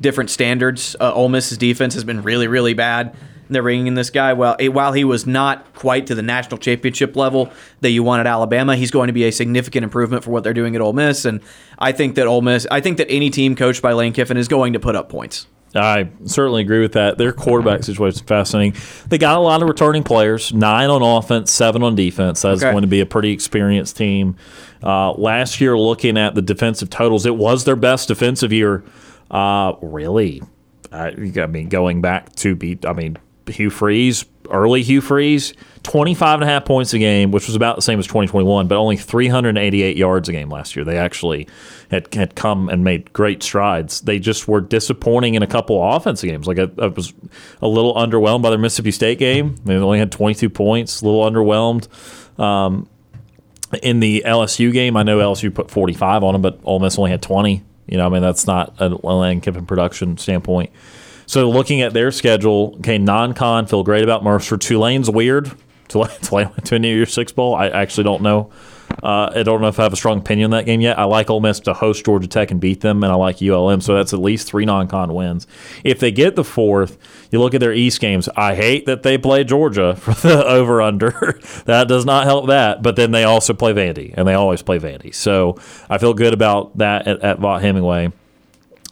different 0.03 0.29
standards. 0.29 0.95
Uh, 1.01 1.11
Ole 1.13 1.29
Miss's 1.29 1.57
defense 1.57 1.95
has 1.95 2.03
been 2.03 2.21
really, 2.21 2.47
really 2.47 2.75
bad. 2.75 3.15
They're 3.49 3.61
bringing 3.63 3.87
in 3.87 3.93
this 3.95 4.09
guy. 4.09 4.33
Well, 4.33 4.55
while 4.59 4.93
he 4.93 5.03
was 5.03 5.27
not 5.27 5.73
quite 5.73 6.07
to 6.07 6.15
the 6.15 6.21
national 6.21 6.57
championship 6.59 7.15
level 7.15 7.51
that 7.81 7.89
you 7.89 8.01
want 8.01 8.21
at 8.21 8.27
Alabama, 8.27 8.75
he's 8.75 8.89
going 8.89 9.07
to 9.07 9.13
be 9.13 9.25
a 9.25 9.31
significant 9.31 9.83
improvement 9.83 10.23
for 10.23 10.31
what 10.31 10.43
they're 10.43 10.53
doing 10.53 10.75
at 10.75 10.81
Ole 10.81 10.93
Miss. 10.93 11.25
And 11.25 11.41
I 11.77 11.91
think 11.91 12.15
that 12.15 12.25
Ole 12.25 12.41
Miss, 12.41 12.65
I 12.71 12.79
think 12.79 12.97
that 12.97 13.07
any 13.09 13.29
team 13.29 13.55
coached 13.55 13.81
by 13.81 13.93
Lane 13.93 14.13
Kiffin 14.13 14.37
is 14.37 14.47
going 14.47 14.73
to 14.73 14.79
put 14.79 14.95
up 14.95 15.09
points. 15.09 15.47
I 15.75 16.09
certainly 16.25 16.61
agree 16.61 16.81
with 16.81 16.93
that. 16.93 17.17
Their 17.17 17.33
quarterback 17.33 17.83
situation 17.83 18.17
is 18.17 18.21
fascinating. 18.21 18.79
They 19.07 19.17
got 19.17 19.37
a 19.37 19.41
lot 19.41 19.61
of 19.63 19.67
returning 19.67 20.03
players, 20.03 20.53
nine 20.53 20.89
on 20.89 21.01
offense, 21.01 21.51
seven 21.51 21.81
on 21.83 21.95
defense. 21.95 22.43
That's 22.43 22.61
Okay. 22.61 22.71
going 22.71 22.83
to 22.83 22.87
be 22.87 22.99
a 23.01 23.05
pretty 23.07 23.31
experienced 23.31 23.97
team. 23.97 24.35
Uh, 24.83 25.13
last 25.13 25.59
year, 25.59 25.77
looking 25.77 26.15
at 26.17 26.35
the 26.35 26.41
defensive 26.43 26.89
totals, 26.91 27.25
it 27.25 27.35
was 27.35 27.65
their 27.65 27.75
best 27.75 28.07
defensive 28.07 28.53
year. 28.53 28.83
Uh, 29.33 29.73
really, 29.81 30.43
I, 30.91 31.07
I 31.37 31.47
mean, 31.47 31.67
going 31.67 32.01
back 32.01 32.33
to 32.35 32.55
beat, 32.55 32.85
I 32.85 32.93
mean, 32.93 33.17
Hugh 33.47 33.71
Freeze, 33.71 34.25
early 34.49 34.83
Hugh 34.83 35.01
Freeze, 35.01 35.53
25 35.81 36.35
and 36.35 36.43
a 36.43 36.53
half 36.53 36.65
points 36.65 36.93
a 36.93 36.99
game, 36.99 37.31
which 37.31 37.47
was 37.47 37.55
about 37.55 37.75
the 37.75 37.81
same 37.81 37.99
as 37.99 38.05
2021, 38.05 38.67
but 38.67 38.75
only 38.75 38.95
388 38.95 39.97
yards 39.97 40.29
a 40.29 40.31
game 40.31 40.49
last 40.49 40.75
year. 40.75 40.85
They 40.85 40.97
actually 40.97 41.47
had, 41.89 42.13
had 42.13 42.35
come 42.35 42.69
and 42.69 42.83
made 42.83 43.11
great 43.11 43.41
strides. 43.41 44.01
They 44.01 44.19
just 44.19 44.47
were 44.47 44.61
disappointing 44.61 45.33
in 45.33 45.43
a 45.43 45.47
couple 45.47 45.81
of 45.81 45.95
offensive 45.95 46.29
games. 46.29 46.47
Like 46.47 46.59
I, 46.59 46.69
I 46.77 46.87
was 46.87 47.13
a 47.61 47.67
little 47.67 47.95
underwhelmed 47.95 48.43
by 48.43 48.51
their 48.51 48.59
Mississippi 48.59 48.91
State 48.91 49.17
game. 49.17 49.55
They 49.65 49.75
only 49.75 49.99
had 49.99 50.11
22 50.11 50.49
points, 50.49 51.01
a 51.01 51.05
little 51.05 51.21
underwhelmed. 51.21 51.87
Um, 52.39 52.87
in 53.81 53.99
the 53.99 54.23
LSU 54.25 54.71
game, 54.71 54.95
I 54.95 55.03
know 55.03 55.17
LSU 55.17 55.53
put 55.53 55.71
45 55.71 56.23
on 56.23 56.33
them, 56.33 56.41
but 56.43 56.59
Ole 56.63 56.79
Miss 56.79 56.99
only 56.99 57.09
had 57.09 57.23
20. 57.23 57.63
You 57.87 57.97
know, 57.97 58.05
I 58.05 58.09
mean, 58.09 58.21
that's 58.21 58.47
not 58.47 58.75
a 58.79 58.89
Lane 58.89 59.41
Kiffin 59.41 59.65
production 59.65 60.17
standpoint. 60.17 60.71
So 61.25 61.49
looking 61.49 61.81
at 61.81 61.93
their 61.93 62.11
schedule, 62.11 62.75
okay, 62.79 62.97
non-con 62.97 63.65
feel 63.67 63.83
great 63.83 64.03
about 64.03 64.23
Mercer. 64.23 64.57
Tulane's 64.57 65.09
weird. 65.09 65.51
Tulane, 65.87 66.09
went 66.31 66.65
to 66.65 66.75
a 66.75 66.79
New 66.79 66.93
Year's 66.93 67.13
Six 67.13 67.31
bowl. 67.31 67.55
I 67.55 67.67
actually 67.67 68.05
don't 68.05 68.21
know. 68.21 68.51
Uh, 69.01 69.31
I 69.35 69.43
don't 69.43 69.61
know 69.61 69.67
if 69.67 69.79
I 69.79 69.83
have 69.83 69.93
a 69.93 69.97
strong 69.97 70.19
opinion 70.19 70.45
on 70.45 70.51
that 70.51 70.65
game 70.65 70.81
yet. 70.81 70.99
I 70.99 71.05
like 71.05 71.29
Ole 71.29 71.39
Miss 71.39 71.59
to 71.61 71.73
host 71.73 72.05
Georgia 72.05 72.27
Tech 72.27 72.51
and 72.51 72.59
beat 72.59 72.81
them, 72.81 73.03
and 73.03 73.11
I 73.11 73.15
like 73.15 73.41
ULM. 73.41 73.81
So 73.81 73.95
that's 73.95 74.13
at 74.13 74.19
least 74.19 74.47
three 74.47 74.65
non-con 74.65 75.13
wins. 75.13 75.47
If 75.83 75.99
they 75.99 76.11
get 76.11 76.35
the 76.35 76.43
fourth, 76.43 76.97
you 77.31 77.39
look 77.39 77.53
at 77.53 77.59
their 77.59 77.73
East 77.73 77.99
games. 77.99 78.29
I 78.35 78.55
hate 78.55 78.85
that 78.85 79.03
they 79.03 79.17
play 79.17 79.43
Georgia 79.43 79.95
for 79.99 80.13
the 80.13 80.45
over/under. 80.45 81.39
that 81.65 81.87
does 81.87 82.05
not 82.05 82.25
help 82.25 82.47
that. 82.47 82.83
But 82.83 82.95
then 82.95 83.11
they 83.11 83.23
also 83.23 83.53
play 83.53 83.73
Vandy, 83.73 84.13
and 84.15 84.27
they 84.27 84.33
always 84.33 84.61
play 84.61 84.79
Vandy. 84.79 85.13
So 85.13 85.57
I 85.89 85.97
feel 85.97 86.13
good 86.13 86.33
about 86.33 86.77
that 86.77 87.07
at, 87.07 87.21
at 87.21 87.39
Vaught 87.39 87.61
Hemingway. 87.61 88.11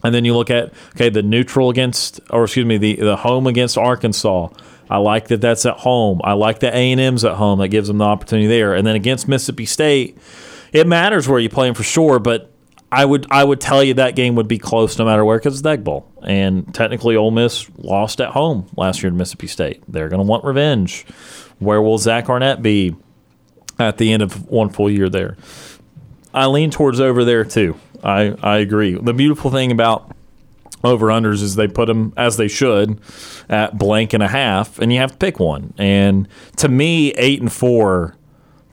And 0.04 0.16
then 0.16 0.26
you 0.26 0.36
look 0.36 0.50
at 0.50 0.74
okay 0.96 1.10
the 1.10 1.22
neutral 1.22 1.70
against, 1.70 2.20
or 2.30 2.46
excuse 2.46 2.66
me, 2.66 2.78
the 2.78 2.96
the 2.96 3.18
home 3.18 3.48
against 3.48 3.78
Arkansas. 3.78 4.50
I 4.92 4.98
like 4.98 5.30
that 5.30 5.40
that's 5.40 5.66
at 5.66 5.78
home. 5.78 6.20
I 6.22 6.34
like 6.34 6.60
the 6.60 6.68
A 6.68 6.92
and 6.92 7.00
M's 7.00 7.24
at 7.24 7.36
home. 7.36 7.60
That 7.60 7.70
gives 7.70 7.88
them 7.88 7.98
the 7.98 8.04
opportunity 8.04 8.48
there. 8.48 8.76
And 8.76 8.86
then 8.86 8.98
against 8.98 9.26
Mississippi 9.26 9.66
State, 9.66 10.18
it 10.74 10.86
matters 10.86 11.30
where 11.30 11.40
you 11.40 11.48
play 11.48 11.68
them 11.68 11.76
for 11.76 11.84
sure. 11.84 12.20
But 12.20 12.52
I 12.92 13.06
would 13.06 13.26
I 13.32 13.46
would 13.46 13.62
tell 13.62 13.82
you 13.82 13.94
that 13.94 14.18
game 14.18 14.36
would 14.36 14.50
be 14.50 14.58
close 14.58 15.00
no 15.00 15.06
matter 15.06 15.24
where 15.24 15.38
because 15.38 15.54
it's 15.54 15.62
the 15.62 15.70
Egg 15.70 15.86
Bowl. 15.86 16.12
And 16.24 16.76
technically, 16.76 17.16
Ole 17.16 17.32
Miss 17.32 17.70
lost 17.78 18.20
at 18.20 18.32
home 18.32 18.68
last 18.76 19.02
year 19.02 19.10
to 19.10 19.16
Mississippi 19.16 19.48
State. 19.48 19.82
They're 19.88 20.10
going 20.10 20.20
to 20.20 20.28
want 20.28 20.44
revenge. 20.44 21.06
Where 21.60 21.82
will 21.82 21.98
Zach 21.98 22.30
Arnett 22.30 22.62
be 22.62 22.94
at 23.80 23.98
the 23.98 24.12
end 24.12 24.22
of 24.22 24.50
one 24.50 24.70
full 24.70 24.92
year 24.92 25.08
there? 25.08 25.38
I 26.34 26.48
lean 26.48 26.70
towards 26.70 27.00
over 27.00 27.24
there 27.24 27.46
too. 27.46 27.78
I, 28.04 28.36
I 28.44 28.58
agree. 28.58 28.96
The 28.96 29.14
beautiful 29.14 29.52
thing 29.52 29.72
about 29.72 30.14
over 30.84 31.08
unders 31.08 31.42
is 31.42 31.56
they 31.56 31.68
put 31.68 31.88
them 31.88 32.14
as 32.18 32.38
they 32.38 32.48
should 32.48 33.00
at 33.50 33.78
blank 33.78 34.14
and 34.14 34.24
a 34.24 34.28
half, 34.28 34.80
and 34.80 34.92
you 34.92 35.00
have 35.00 35.12
to 35.12 35.18
pick 35.18 35.40
one. 35.40 35.74
And 35.78 36.28
to 36.58 36.70
me, 36.70 37.12
eight 37.14 37.42
and 37.42 37.52
four 37.52 38.16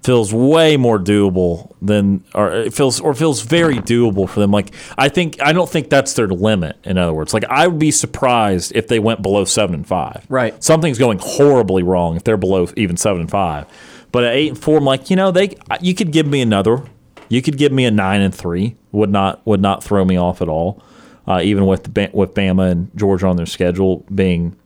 feels 0.02 0.32
way 0.32 0.76
more 0.76 0.98
doable 0.98 1.74
than, 1.82 2.24
or 2.34 2.52
it 2.52 2.72
feels, 2.72 3.00
or 3.00 3.14
feels 3.14 3.42
very 3.42 3.76
doable 3.76 4.28
for 4.28 4.40
them. 4.40 4.50
Like 4.50 4.74
I 4.96 5.08
think, 5.08 5.42
I 5.42 5.52
don't 5.52 5.68
think 5.68 5.90
that's 5.90 6.14
their 6.14 6.28
limit. 6.28 6.76
In 6.84 6.96
other 6.96 7.12
words, 7.12 7.34
like 7.34 7.44
I 7.44 7.66
would 7.66 7.78
be 7.78 7.90
surprised 7.90 8.72
if 8.74 8.88
they 8.88 8.98
went 8.98 9.22
below 9.22 9.44
seven 9.44 9.74
and 9.74 9.86
five. 9.86 10.24
Right. 10.28 10.62
Something's 10.62 10.98
going 10.98 11.18
horribly 11.20 11.82
wrong 11.82 12.16
if 12.16 12.24
they're 12.24 12.36
below 12.36 12.68
even 12.76 12.96
seven 12.96 13.22
and 13.22 13.30
five. 13.30 13.66
But 14.10 14.24
at 14.24 14.34
eight 14.34 14.48
and 14.48 14.58
four, 14.58 14.78
I'm 14.78 14.84
like, 14.84 15.10
you 15.10 15.16
know, 15.16 15.30
they, 15.30 15.56
you 15.80 15.94
could 15.94 16.12
give 16.12 16.26
me 16.26 16.40
another. 16.40 16.84
You 17.28 17.42
could 17.42 17.58
give 17.58 17.72
me 17.72 17.84
a 17.84 17.90
nine 17.90 18.22
and 18.22 18.34
three. 18.34 18.76
Would 18.92 19.10
not 19.10 19.46
would 19.46 19.60
not 19.60 19.84
throw 19.84 20.04
me 20.04 20.16
off 20.16 20.40
at 20.40 20.48
all. 20.48 20.82
Uh, 21.28 21.40
even 21.42 21.66
with 21.66 21.82
the, 21.84 22.10
with 22.14 22.32
Bama 22.32 22.70
and 22.70 22.90
Georgia 22.96 23.26
on 23.26 23.36
their 23.36 23.46
schedule 23.46 24.06
being 24.12 24.56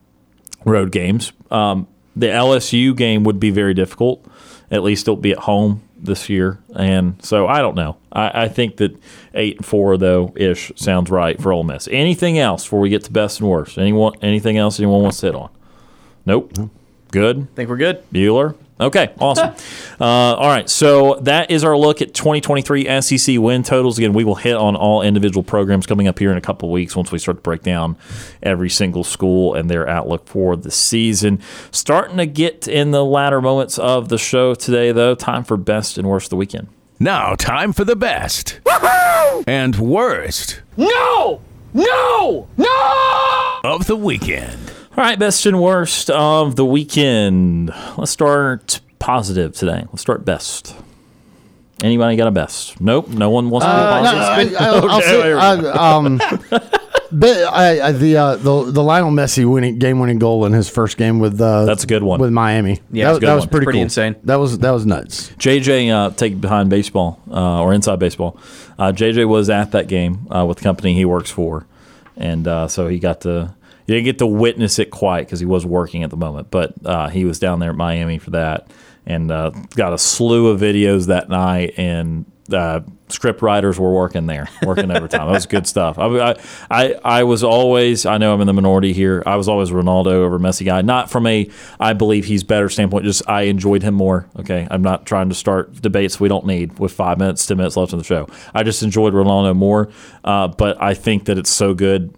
road 0.65 0.93
games. 0.93 1.33
Um, 1.51 1.89
the 2.15 2.27
LSU 2.27 2.97
game 2.97 3.25
would 3.25 3.41
be 3.41 3.51
very 3.51 3.75
difficult. 3.75 4.25
At 4.71 4.83
least 4.85 5.05
it'll 5.05 5.17
be 5.17 5.33
at 5.33 5.39
home 5.39 5.83
this 5.97 6.29
year, 6.29 6.59
and 6.75 7.23
so 7.25 7.47
I 7.47 7.61
don't 7.61 7.75
know. 7.75 7.97
I, 8.13 8.45
I 8.45 8.49
think 8.49 8.77
that 8.79 8.97
eight 9.35 9.57
and 9.59 9.67
four 9.67 9.97
though 9.97 10.33
ish 10.37 10.73
sounds 10.77 11.11
right 11.11 11.41
for 11.41 11.53
Ole 11.53 11.65
Miss. 11.65 11.89
Anything 11.91 12.39
else 12.39 12.65
before 12.65 12.81
we 12.81 12.91
get 12.91 13.05
to 13.05 13.13
best 13.13 13.41
and 13.41 13.49
worst? 13.49 13.77
Anyone? 13.79 14.15
Anything 14.23 14.57
else 14.57 14.79
anyone 14.79 15.03
wants 15.03 15.21
to 15.21 15.27
hit 15.27 15.35
on? 15.35 15.51
Nope. 16.27 16.53
Good. 17.11 17.55
Think 17.55 17.69
we're 17.69 17.77
good. 17.77 18.03
Bueller. 18.11 18.57
Okay, 18.83 19.13
awesome. 19.19 19.55
uh, 20.01 20.05
all 20.05 20.49
right, 20.49 20.69
so 20.69 21.19
that 21.23 21.51
is 21.51 21.65
our 21.65 21.77
look 21.77 22.03
at 22.03 22.15
2023 22.15 23.01
SEC 23.01 23.39
win 23.39 23.63
totals. 23.63 23.99
Again, 23.99 24.13
we 24.13 24.25
will 24.25 24.35
hit 24.35 24.57
on 24.57 24.77
all 24.77 25.03
individual 25.03 25.43
programs 25.43 25.87
coming 25.87 26.09
up 26.09 26.19
here 26.19 26.31
in 26.31 26.37
a 26.37 26.41
couple 26.41 26.69
of 26.69 26.73
weeks 26.73 26.97
once 26.97 27.13
we 27.13 27.19
start 27.19 27.39
to 27.39 27.43
break 27.43 27.63
down 27.63 27.97
every 28.43 28.69
single 28.69 29.05
school 29.05 29.55
and 29.55 29.71
their 29.71 29.89
outlook 29.89 30.27
for 30.27 30.57
the 30.57 30.71
season. 30.71 31.41
Starting 31.71 32.17
to 32.17 32.27
get 32.27 32.69
in 32.69 32.91
the 32.91 33.05
latter 33.05 33.41
moments 33.41 33.79
of 33.79 34.09
the 34.09 34.19
show 34.19 34.55
today, 34.55 34.93
though. 34.93 35.15
Time 35.15 35.45
for 35.45 35.57
best 35.57 35.97
and 35.97 36.09
worst 36.09 36.27
of 36.27 36.31
the 36.31 36.37
weekend. 36.37 36.69
Now, 36.99 37.35
time 37.35 37.73
for 37.73 37.85
the 37.85 37.97
best 37.97 38.61
and 39.47 39.77
worst 39.77 40.63
No! 40.77 41.41
No! 41.75 42.49
No! 42.57 43.61
of 43.65 43.87
the 43.87 43.97
weekend. 43.97 44.73
All 44.95 45.05
right, 45.05 45.19
best 45.19 45.47
and 45.47 45.61
worst 45.61 46.11
of 46.11 46.57
the 46.57 46.65
weekend. 46.67 47.71
Let's 47.97 48.11
start 48.11 48.81
positive 48.99 49.55
today. 49.55 49.85
Let's 49.91 50.03
start 50.03 50.25
best. 50.25 50.77
Anybody 51.83 52.17
got 52.17 52.29
a 52.29 52.31
best? 52.31 52.79
Nope. 52.81 53.09
No 53.09 53.31
one 53.31 53.49
wants 53.51 53.65
to 53.67 53.73
be 53.73 53.77
Uh, 53.77 54.03
positive. 54.03 54.53
no, 54.53 54.59
I, 54.59 54.81
will 54.81 55.01
say, 55.01 55.33
I, 55.33 55.95
um, 55.97 56.19
but 57.13 57.37
I, 57.53 57.89
I, 57.89 57.93
the 57.93 58.17
uh, 58.19 58.37
the 58.37 58.71
the 58.71 58.83
Lionel 58.83 59.11
Messi 59.11 59.51
winning 59.51 59.79
game 59.79 59.99
winning 59.99 60.19
goal 60.19 60.45
in 60.45 60.53
his 60.53 60.69
first 60.69 60.99
game 60.99 61.19
with 61.19 61.41
uh, 61.41 61.65
That's 61.65 61.85
a 61.85 61.87
good 61.87 62.03
one. 62.03 62.21
with 62.21 62.31
Miami. 62.31 62.81
Yeah, 62.93 63.07
that, 63.07 63.11
it's 63.13 63.17
a 63.17 63.21
good 63.21 63.27
that 63.29 63.35
was 63.35 63.43
one. 63.45 63.49
pretty, 63.51 63.65
Pretty 63.65 63.79
cool. 63.79 63.83
insane. 63.85 64.17
That 64.25 64.37
was 64.37 64.59
that 64.59 64.71
was 64.71 64.85
nuts. 64.87 65.31
JJ 65.39 65.91
uh, 65.91 66.11
take 66.11 66.39
behind 66.41 66.69
baseball 66.71 67.19
uh, 67.31 67.63
or 67.63 67.73
inside 67.73 67.99
baseball. 67.99 68.39
Uh, 68.79 68.93
JJ 68.93 69.27
was 69.27 69.49
at 69.51 69.73
that 69.73 69.89
game 69.89 70.29
uh, 70.31 70.45
with 70.45 70.59
the 70.59 70.63
company 70.65 70.95
he 70.95 71.07
works 71.07 71.31
for, 71.31 71.67
and 72.17 72.47
uh, 72.47 72.69
so 72.69 72.89
he 72.89 72.99
got 72.99 73.23
to. 73.23 73.55
Didn't 73.93 74.05
get 74.05 74.19
to 74.21 74.27
witness 74.27 74.79
it 74.79 74.91
quite 74.91 75.27
because 75.27 75.39
he 75.39 75.45
was 75.45 75.67
working 75.67 76.03
at 76.03 76.09
the 76.09 76.17
moment, 76.17 76.51
but 76.51 76.73
uh, 76.83 77.11
he 77.11 77.27
was 77.27 77.39
down 77.39 77.59
there 77.59 77.69
at 77.69 77.77
Miami 77.77 78.17
for 78.17 78.31
that 78.31 78.71
and 79.05 79.31
uh, 79.31 79.51
got 79.77 79.93
a 79.93 79.99
slew 79.99 80.49
of 80.49 80.59
videos 80.63 81.09
that 81.09 81.29
night 81.29 81.75
and 81.77 82.25
uh, 82.51 82.81
script 83.09 83.43
writers 83.43 83.79
were 83.79 83.93
working 83.93 84.25
there, 84.27 84.49
working 84.63 84.91
overtime. 84.91 85.27
That 85.27 85.33
was 85.33 85.45
good 85.45 85.67
stuff. 85.67 85.99
I, 85.99 86.37
I, 86.71 86.95
I 87.05 87.25
was 87.25 87.45
always, 87.45 88.07
I 88.07 88.17
know 88.17 88.33
I'm 88.33 88.41
in 88.41 88.47
the 88.47 88.55
minority 88.55 88.95
here. 88.95 89.23
I 89.27 89.37
was 89.37 89.47
always 89.47 89.71
Ronaldo 89.71 90.07
over 90.07 90.39
Messi 90.39 90.65
guy. 90.65 90.81
Not 90.81 91.11
from 91.11 91.27
a, 91.27 91.51
I 91.79 91.93
believe 91.93 92.25
he's 92.25 92.45
better 92.45 92.71
standpoint. 92.71 93.05
Just 93.05 93.29
I 93.29 93.43
enjoyed 93.43 93.83
him 93.83 93.93
more. 93.93 94.27
Okay, 94.39 94.67
I'm 94.71 94.83
not 94.83 95.05
trying 95.05 95.29
to 95.29 95.35
start 95.35 95.83
debates 95.83 96.19
we 96.19 96.29
don't 96.29 96.47
need 96.47 96.79
with 96.79 96.93
five 96.93 97.19
minutes, 97.19 97.45
ten 97.45 97.59
minutes 97.59 97.77
left 97.77 97.93
in 97.93 97.99
the 97.99 98.05
show. 98.05 98.27
I 98.55 98.63
just 98.63 98.83
enjoyed 98.83 99.13
Ronaldo 99.13 99.55
more. 99.55 99.91
Uh, 100.25 100.49
but 100.49 100.81
I 100.81 100.95
think 100.95 101.27
that 101.27 101.37
it's 101.37 101.51
so 101.51 101.75
good 101.75 102.15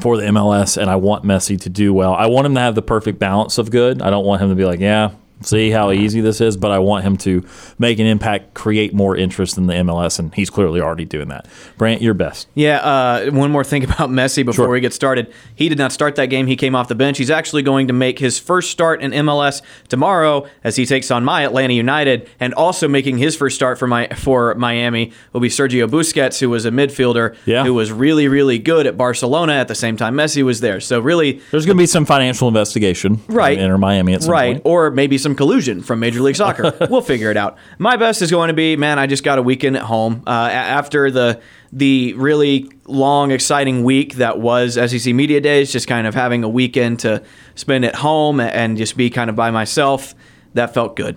for 0.00 0.16
the 0.16 0.24
MLS, 0.24 0.80
and 0.80 0.90
I 0.90 0.96
want 0.96 1.24
Messi 1.24 1.60
to 1.60 1.68
do 1.68 1.92
well. 1.92 2.14
I 2.14 2.26
want 2.26 2.46
him 2.46 2.54
to 2.54 2.60
have 2.60 2.74
the 2.74 2.82
perfect 2.82 3.18
balance 3.18 3.58
of 3.58 3.70
good. 3.70 4.02
I 4.02 4.10
don't 4.10 4.24
want 4.24 4.42
him 4.42 4.48
to 4.48 4.54
be 4.54 4.64
like, 4.64 4.80
yeah, 4.80 5.12
see 5.44 5.70
how 5.70 5.90
easy 5.90 6.20
this 6.20 6.40
is, 6.40 6.56
but 6.56 6.70
I 6.70 6.78
want 6.78 7.04
him 7.04 7.16
to 7.18 7.44
make 7.78 7.98
an 7.98 8.06
impact, 8.06 8.54
create 8.54 8.94
more 8.94 9.16
interest 9.16 9.56
in 9.58 9.66
the 9.66 9.74
MLS, 9.74 10.18
and 10.18 10.34
he's 10.34 10.50
clearly 10.50 10.80
already 10.80 11.04
doing 11.04 11.28
that. 11.28 11.46
Brant, 11.78 12.02
you're 12.02 12.14
best. 12.14 12.48
Yeah, 12.54 12.76
uh, 12.78 13.30
one 13.30 13.50
more 13.50 13.64
thing 13.64 13.84
about 13.90 14.10
Messi 14.10 14.44
before 14.44 14.68
we 14.68 14.80
get 14.80 14.92
started. 14.92 15.32
He 15.54 15.68
did 15.68 15.78
not 15.78 15.92
start 15.92 16.16
that 16.16 16.26
game. 16.26 16.46
He 16.46 16.56
came 16.56 16.74
off 16.74 16.88
the 16.88 16.94
bench. 16.94 17.18
He's 17.18 17.30
actually 17.30 17.62
going 17.62 17.86
to 17.88 17.92
make 17.92 18.18
his 18.18 18.38
first 18.38 18.70
start 18.70 19.02
in 19.02 19.10
MLS 19.12 19.62
tomorrow 19.88 20.46
as 20.64 20.76
he 20.76 20.86
takes 20.86 21.10
on 21.10 21.24
my 21.24 21.42
Atlanta 21.44 21.74
United, 21.74 22.28
and 22.40 22.54
also 22.54 22.88
making 22.88 23.18
his 23.18 23.36
first 23.36 23.56
start 23.56 23.78
for 23.78 23.86
my 23.86 24.08
for 24.08 24.54
Miami 24.54 25.12
will 25.32 25.40
be 25.40 25.48
Sergio 25.48 25.88
Busquets, 25.88 26.40
who 26.40 26.48
was 26.50 26.64
a 26.64 26.70
midfielder 26.70 27.34
Yeah. 27.44 27.64
who 27.64 27.74
was 27.74 27.90
really 27.92 28.28
really 28.28 28.58
good 28.58 28.86
at 28.86 28.96
Barcelona 28.96 29.54
at 29.54 29.68
the 29.68 29.74
same 29.74 29.96
time 29.96 30.14
Messi 30.14 30.42
was 30.42 30.60
there. 30.60 30.80
So 30.80 31.00
really, 31.00 31.40
There's 31.50 31.66
going 31.66 31.76
to 31.76 31.82
be 31.82 31.86
some 31.86 32.04
financial 32.04 32.48
investigation, 32.48 33.20
Right. 33.28 33.58
in 33.58 33.80
Miami 33.80 34.14
at 34.14 34.22
some 34.22 34.32
right, 34.32 34.54
point. 34.54 34.62
or 34.64 34.90
maybe 34.90 35.18
some 35.18 35.31
collusion 35.34 35.82
from 35.82 36.00
Major 36.00 36.20
League 36.20 36.36
Soccer. 36.36 36.74
we'll 36.90 37.00
figure 37.02 37.30
it 37.30 37.36
out. 37.36 37.56
My 37.78 37.96
best 37.96 38.22
is 38.22 38.30
going 38.30 38.48
to 38.48 38.54
be, 38.54 38.76
man. 38.76 38.98
I 38.98 39.06
just 39.06 39.24
got 39.24 39.38
a 39.38 39.42
weekend 39.42 39.76
at 39.76 39.82
home 39.82 40.22
uh, 40.26 40.30
after 40.30 41.10
the 41.10 41.40
the 41.72 42.12
really 42.14 42.70
long, 42.86 43.30
exciting 43.30 43.82
week 43.84 44.14
that 44.16 44.38
was 44.38 44.74
SEC 44.74 45.14
Media 45.14 45.40
Days. 45.40 45.72
Just 45.72 45.88
kind 45.88 46.06
of 46.06 46.14
having 46.14 46.44
a 46.44 46.48
weekend 46.48 47.00
to 47.00 47.22
spend 47.54 47.84
at 47.84 47.94
home 47.96 48.40
and 48.40 48.76
just 48.76 48.96
be 48.96 49.10
kind 49.10 49.30
of 49.30 49.36
by 49.36 49.50
myself. 49.50 50.14
That 50.54 50.74
felt 50.74 50.96
good. 50.96 51.16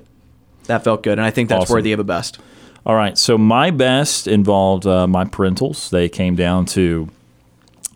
That 0.66 0.84
felt 0.84 1.04
good, 1.04 1.20
and 1.20 1.26
I 1.26 1.32
think 1.32 1.50
that's 1.50 1.64
Awesome. 1.64 1.74
worthy 1.76 1.92
of 1.92 2.00
a 2.00 2.04
best. 2.04 2.40
All 2.86 2.96
right. 2.96 3.18
So 3.18 3.38
my 3.38 3.72
best 3.72 4.28
involved 4.28 4.86
uh, 4.86 5.08
my 5.08 5.26
parentals. 5.26 5.90
They 5.90 6.08
came 6.08 6.36
down 6.36 6.66
to 6.68 7.10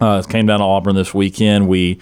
uh, 0.02 0.22
came 0.24 0.46
down 0.48 0.60
to 0.60 0.66
Auburn 0.66 0.96
this 0.96 1.14
weekend. 1.14 1.68
We 1.68 2.00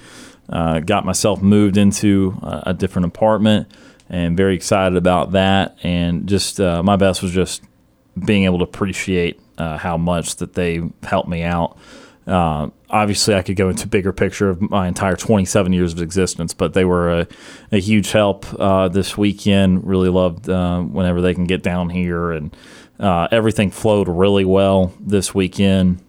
uh, 0.49 0.79
got 0.79 1.05
myself 1.05 1.41
moved 1.41 1.77
into 1.77 2.37
a, 2.41 2.63
a 2.67 2.73
different 2.73 3.05
apartment, 3.07 3.67
and 4.09 4.37
very 4.37 4.55
excited 4.55 4.97
about 4.97 5.31
that. 5.31 5.77
And 5.83 6.27
just 6.27 6.59
uh, 6.59 6.81
my 6.83 6.95
best 6.95 7.21
was 7.21 7.31
just 7.31 7.63
being 8.25 8.45
able 8.45 8.59
to 8.59 8.63
appreciate 8.63 9.39
uh, 9.57 9.77
how 9.77 9.97
much 9.97 10.37
that 10.37 10.53
they 10.53 10.81
helped 11.03 11.29
me 11.29 11.43
out. 11.43 11.77
Uh, 12.25 12.69
obviously, 12.89 13.35
I 13.35 13.41
could 13.41 13.55
go 13.55 13.69
into 13.69 13.87
bigger 13.87 14.11
picture 14.11 14.49
of 14.49 14.61
my 14.61 14.87
entire 14.87 15.15
27 15.15 15.71
years 15.71 15.93
of 15.93 16.01
existence, 16.01 16.53
but 16.53 16.73
they 16.73 16.83
were 16.83 17.21
a, 17.21 17.27
a 17.71 17.79
huge 17.79 18.11
help 18.11 18.45
uh, 18.59 18.89
this 18.89 19.17
weekend. 19.17 19.87
Really 19.87 20.09
loved 20.09 20.49
uh, 20.49 20.81
whenever 20.81 21.21
they 21.21 21.33
can 21.33 21.45
get 21.45 21.63
down 21.63 21.89
here, 21.89 22.31
and 22.31 22.55
uh, 22.99 23.29
everything 23.31 23.71
flowed 23.71 24.09
really 24.09 24.43
well 24.43 24.93
this 24.99 25.33
weekend. 25.33 26.03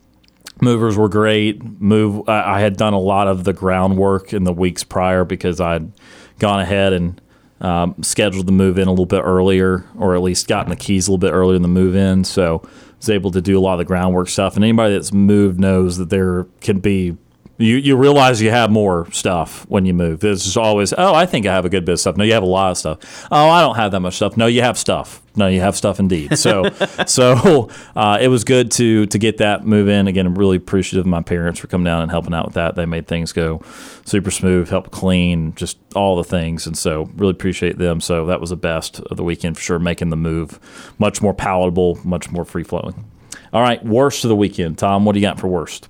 Movers 0.60 0.96
were 0.96 1.08
great. 1.08 1.62
Move. 1.80 2.28
I 2.28 2.56
I 2.56 2.60
had 2.60 2.76
done 2.76 2.94
a 2.94 3.00
lot 3.00 3.28
of 3.28 3.44
the 3.44 3.52
groundwork 3.52 4.32
in 4.32 4.42
the 4.42 4.52
weeks 4.52 4.82
prior 4.82 5.24
because 5.24 5.60
I'd 5.60 5.92
gone 6.40 6.58
ahead 6.58 6.92
and 6.92 7.20
um, 7.60 7.94
scheduled 8.02 8.46
the 8.46 8.52
move 8.52 8.78
in 8.78 8.88
a 8.88 8.90
little 8.90 9.06
bit 9.06 9.22
earlier, 9.24 9.84
or 9.98 10.14
at 10.14 10.22
least 10.22 10.48
gotten 10.48 10.70
the 10.70 10.76
keys 10.76 11.08
a 11.08 11.10
little 11.10 11.18
bit 11.18 11.32
earlier 11.32 11.56
in 11.56 11.62
the 11.62 11.68
move 11.68 11.96
in. 11.96 12.24
So 12.24 12.60
I 12.64 12.68
was 12.98 13.10
able 13.10 13.30
to 13.32 13.40
do 13.40 13.58
a 13.58 13.60
lot 13.60 13.74
of 13.74 13.78
the 13.78 13.84
groundwork 13.84 14.28
stuff. 14.28 14.54
And 14.56 14.64
anybody 14.64 14.94
that's 14.94 15.12
moved 15.12 15.58
knows 15.58 15.96
that 15.98 16.10
there 16.10 16.46
can 16.60 16.80
be. 16.80 17.16
You, 17.58 17.76
you 17.76 17.96
realize 17.96 18.40
you 18.40 18.50
have 18.50 18.70
more 18.70 19.10
stuff 19.10 19.66
when 19.68 19.84
you 19.84 19.92
move. 19.92 20.22
It's 20.22 20.44
just 20.44 20.56
always, 20.56 20.94
oh, 20.96 21.12
I 21.12 21.26
think 21.26 21.44
I 21.44 21.52
have 21.52 21.64
a 21.64 21.68
good 21.68 21.84
bit 21.84 21.94
of 21.94 22.00
stuff. 22.00 22.16
No, 22.16 22.22
you 22.22 22.32
have 22.32 22.44
a 22.44 22.46
lot 22.46 22.70
of 22.70 22.78
stuff. 22.78 23.26
Oh, 23.32 23.48
I 23.48 23.60
don't 23.60 23.74
have 23.74 23.90
that 23.90 24.00
much 24.00 24.14
stuff. 24.14 24.36
No, 24.36 24.46
you 24.46 24.62
have 24.62 24.78
stuff. 24.78 25.20
No, 25.34 25.48
you 25.48 25.60
have 25.60 25.76
stuff 25.76 25.98
indeed. 25.98 26.38
So, 26.38 26.70
so 27.06 27.68
uh, 27.96 28.18
it 28.20 28.28
was 28.28 28.44
good 28.44 28.70
to 28.72 29.06
to 29.06 29.18
get 29.18 29.38
that 29.38 29.66
move 29.66 29.88
in. 29.88 30.06
Again, 30.06 30.26
I'm 30.26 30.36
really 30.36 30.56
appreciative 30.56 31.04
of 31.04 31.10
my 31.10 31.22
parents 31.22 31.58
for 31.58 31.66
coming 31.66 31.84
down 31.84 32.02
and 32.02 32.10
helping 32.10 32.32
out 32.32 32.44
with 32.44 32.54
that. 32.54 32.76
They 32.76 32.86
made 32.86 33.06
things 33.08 33.32
go 33.32 33.62
super 34.04 34.30
smooth, 34.30 34.68
help 34.68 34.90
clean, 34.90 35.54
just 35.54 35.78
all 35.96 36.16
the 36.16 36.24
things. 36.24 36.66
And 36.66 36.78
so, 36.78 37.10
really 37.16 37.32
appreciate 37.32 37.78
them. 37.78 38.00
So 38.00 38.26
that 38.26 38.40
was 38.40 38.50
the 38.50 38.56
best 38.56 39.00
of 39.00 39.16
the 39.16 39.24
weekend 39.24 39.56
for 39.56 39.62
sure, 39.62 39.78
making 39.78 40.10
the 40.10 40.16
move 40.16 40.60
much 40.98 41.20
more 41.20 41.34
palatable, 41.34 41.98
much 42.04 42.30
more 42.30 42.44
free 42.44 42.64
flowing. 42.64 43.04
All 43.52 43.62
right, 43.62 43.84
worst 43.84 44.24
of 44.24 44.28
the 44.28 44.36
weekend, 44.36 44.78
Tom. 44.78 45.04
What 45.04 45.12
do 45.12 45.20
you 45.20 45.26
got 45.26 45.40
for 45.40 45.48
worst? 45.48 45.88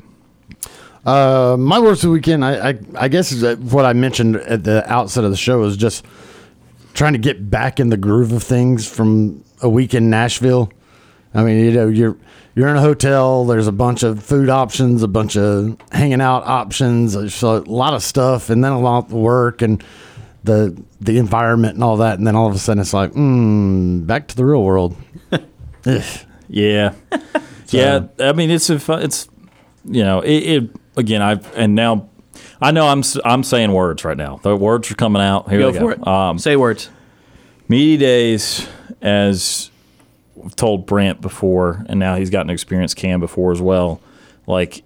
Uh, 1.04 1.56
my 1.58 1.78
worst 1.78 2.04
of 2.04 2.08
the 2.08 2.12
weekend, 2.12 2.44
I, 2.44 2.70
I, 2.70 2.78
I 2.96 3.08
guess, 3.08 3.32
is 3.32 3.58
what 3.58 3.84
I 3.84 3.92
mentioned 3.92 4.36
at 4.36 4.64
the 4.64 4.90
outset 4.90 5.24
of 5.24 5.30
the 5.30 5.36
show 5.36 5.62
is 5.64 5.76
just 5.76 6.04
trying 6.94 7.12
to 7.12 7.18
get 7.18 7.48
back 7.50 7.80
in 7.80 7.88
the 7.88 7.96
groove 7.96 8.32
of 8.32 8.42
things 8.42 8.86
from 8.88 9.44
a 9.62 9.68
week 9.68 9.94
in 9.94 10.10
Nashville. 10.10 10.72
I 11.34 11.44
mean, 11.44 11.64
you 11.64 11.72
know, 11.72 11.88
you're 11.88 12.16
you're 12.54 12.68
in 12.68 12.76
a 12.76 12.80
hotel. 12.80 13.44
There's 13.44 13.68
a 13.68 13.72
bunch 13.72 14.02
of 14.02 14.22
food 14.22 14.48
options, 14.48 15.02
a 15.02 15.08
bunch 15.08 15.36
of 15.36 15.76
hanging 15.92 16.20
out 16.20 16.44
options, 16.44 17.14
a 17.14 17.60
lot 17.60 17.94
of 17.94 18.02
stuff, 18.02 18.50
and 18.50 18.64
then 18.64 18.72
a 18.72 18.80
lot 18.80 19.06
of 19.06 19.12
work 19.12 19.62
and 19.62 19.82
the 20.42 20.82
the 21.00 21.18
environment 21.18 21.74
and 21.74 21.84
all 21.84 21.98
that. 21.98 22.18
And 22.18 22.26
then 22.26 22.34
all 22.34 22.48
of 22.48 22.54
a 22.54 22.58
sudden, 22.58 22.80
it's 22.80 22.92
like, 22.92 23.12
mm, 23.12 24.06
back 24.06 24.28
to 24.28 24.36
the 24.36 24.44
real 24.44 24.64
world. 24.64 24.96
Yeah, 26.48 26.94
yeah. 27.68 28.06
I 28.18 28.32
mean, 28.32 28.50
it's 28.50 28.68
a, 28.70 28.80
it's 28.98 29.28
you 29.84 30.02
know, 30.02 30.20
it, 30.20 30.36
it 30.36 30.70
again. 30.98 31.22
I've 31.22 31.56
and 31.56 31.74
now 31.74 32.08
I 32.60 32.70
know 32.72 32.86
I'm 32.86 33.02
I'm 33.24 33.42
saying 33.42 33.72
words 33.72 34.04
right 34.04 34.16
now. 34.16 34.38
The 34.42 34.54
words 34.56 34.90
are 34.90 34.94
coming 34.94 35.22
out. 35.22 35.48
Here 35.48 35.60
Go 35.60 35.70
we 35.70 35.78
for 35.78 35.94
go. 35.94 36.02
it. 36.02 36.06
Um, 36.06 36.38
Say 36.38 36.56
words. 36.56 36.90
Media 37.68 37.98
days, 37.98 38.66
as 39.02 39.70
we've 40.34 40.56
told 40.56 40.86
Brant 40.86 41.20
before, 41.20 41.84
and 41.88 42.00
now 42.00 42.16
he's 42.16 42.30
gotten 42.30 42.50
experience 42.50 42.94
Cam 42.94 43.20
before 43.20 43.52
as 43.52 43.60
well. 43.60 44.00
Like 44.46 44.82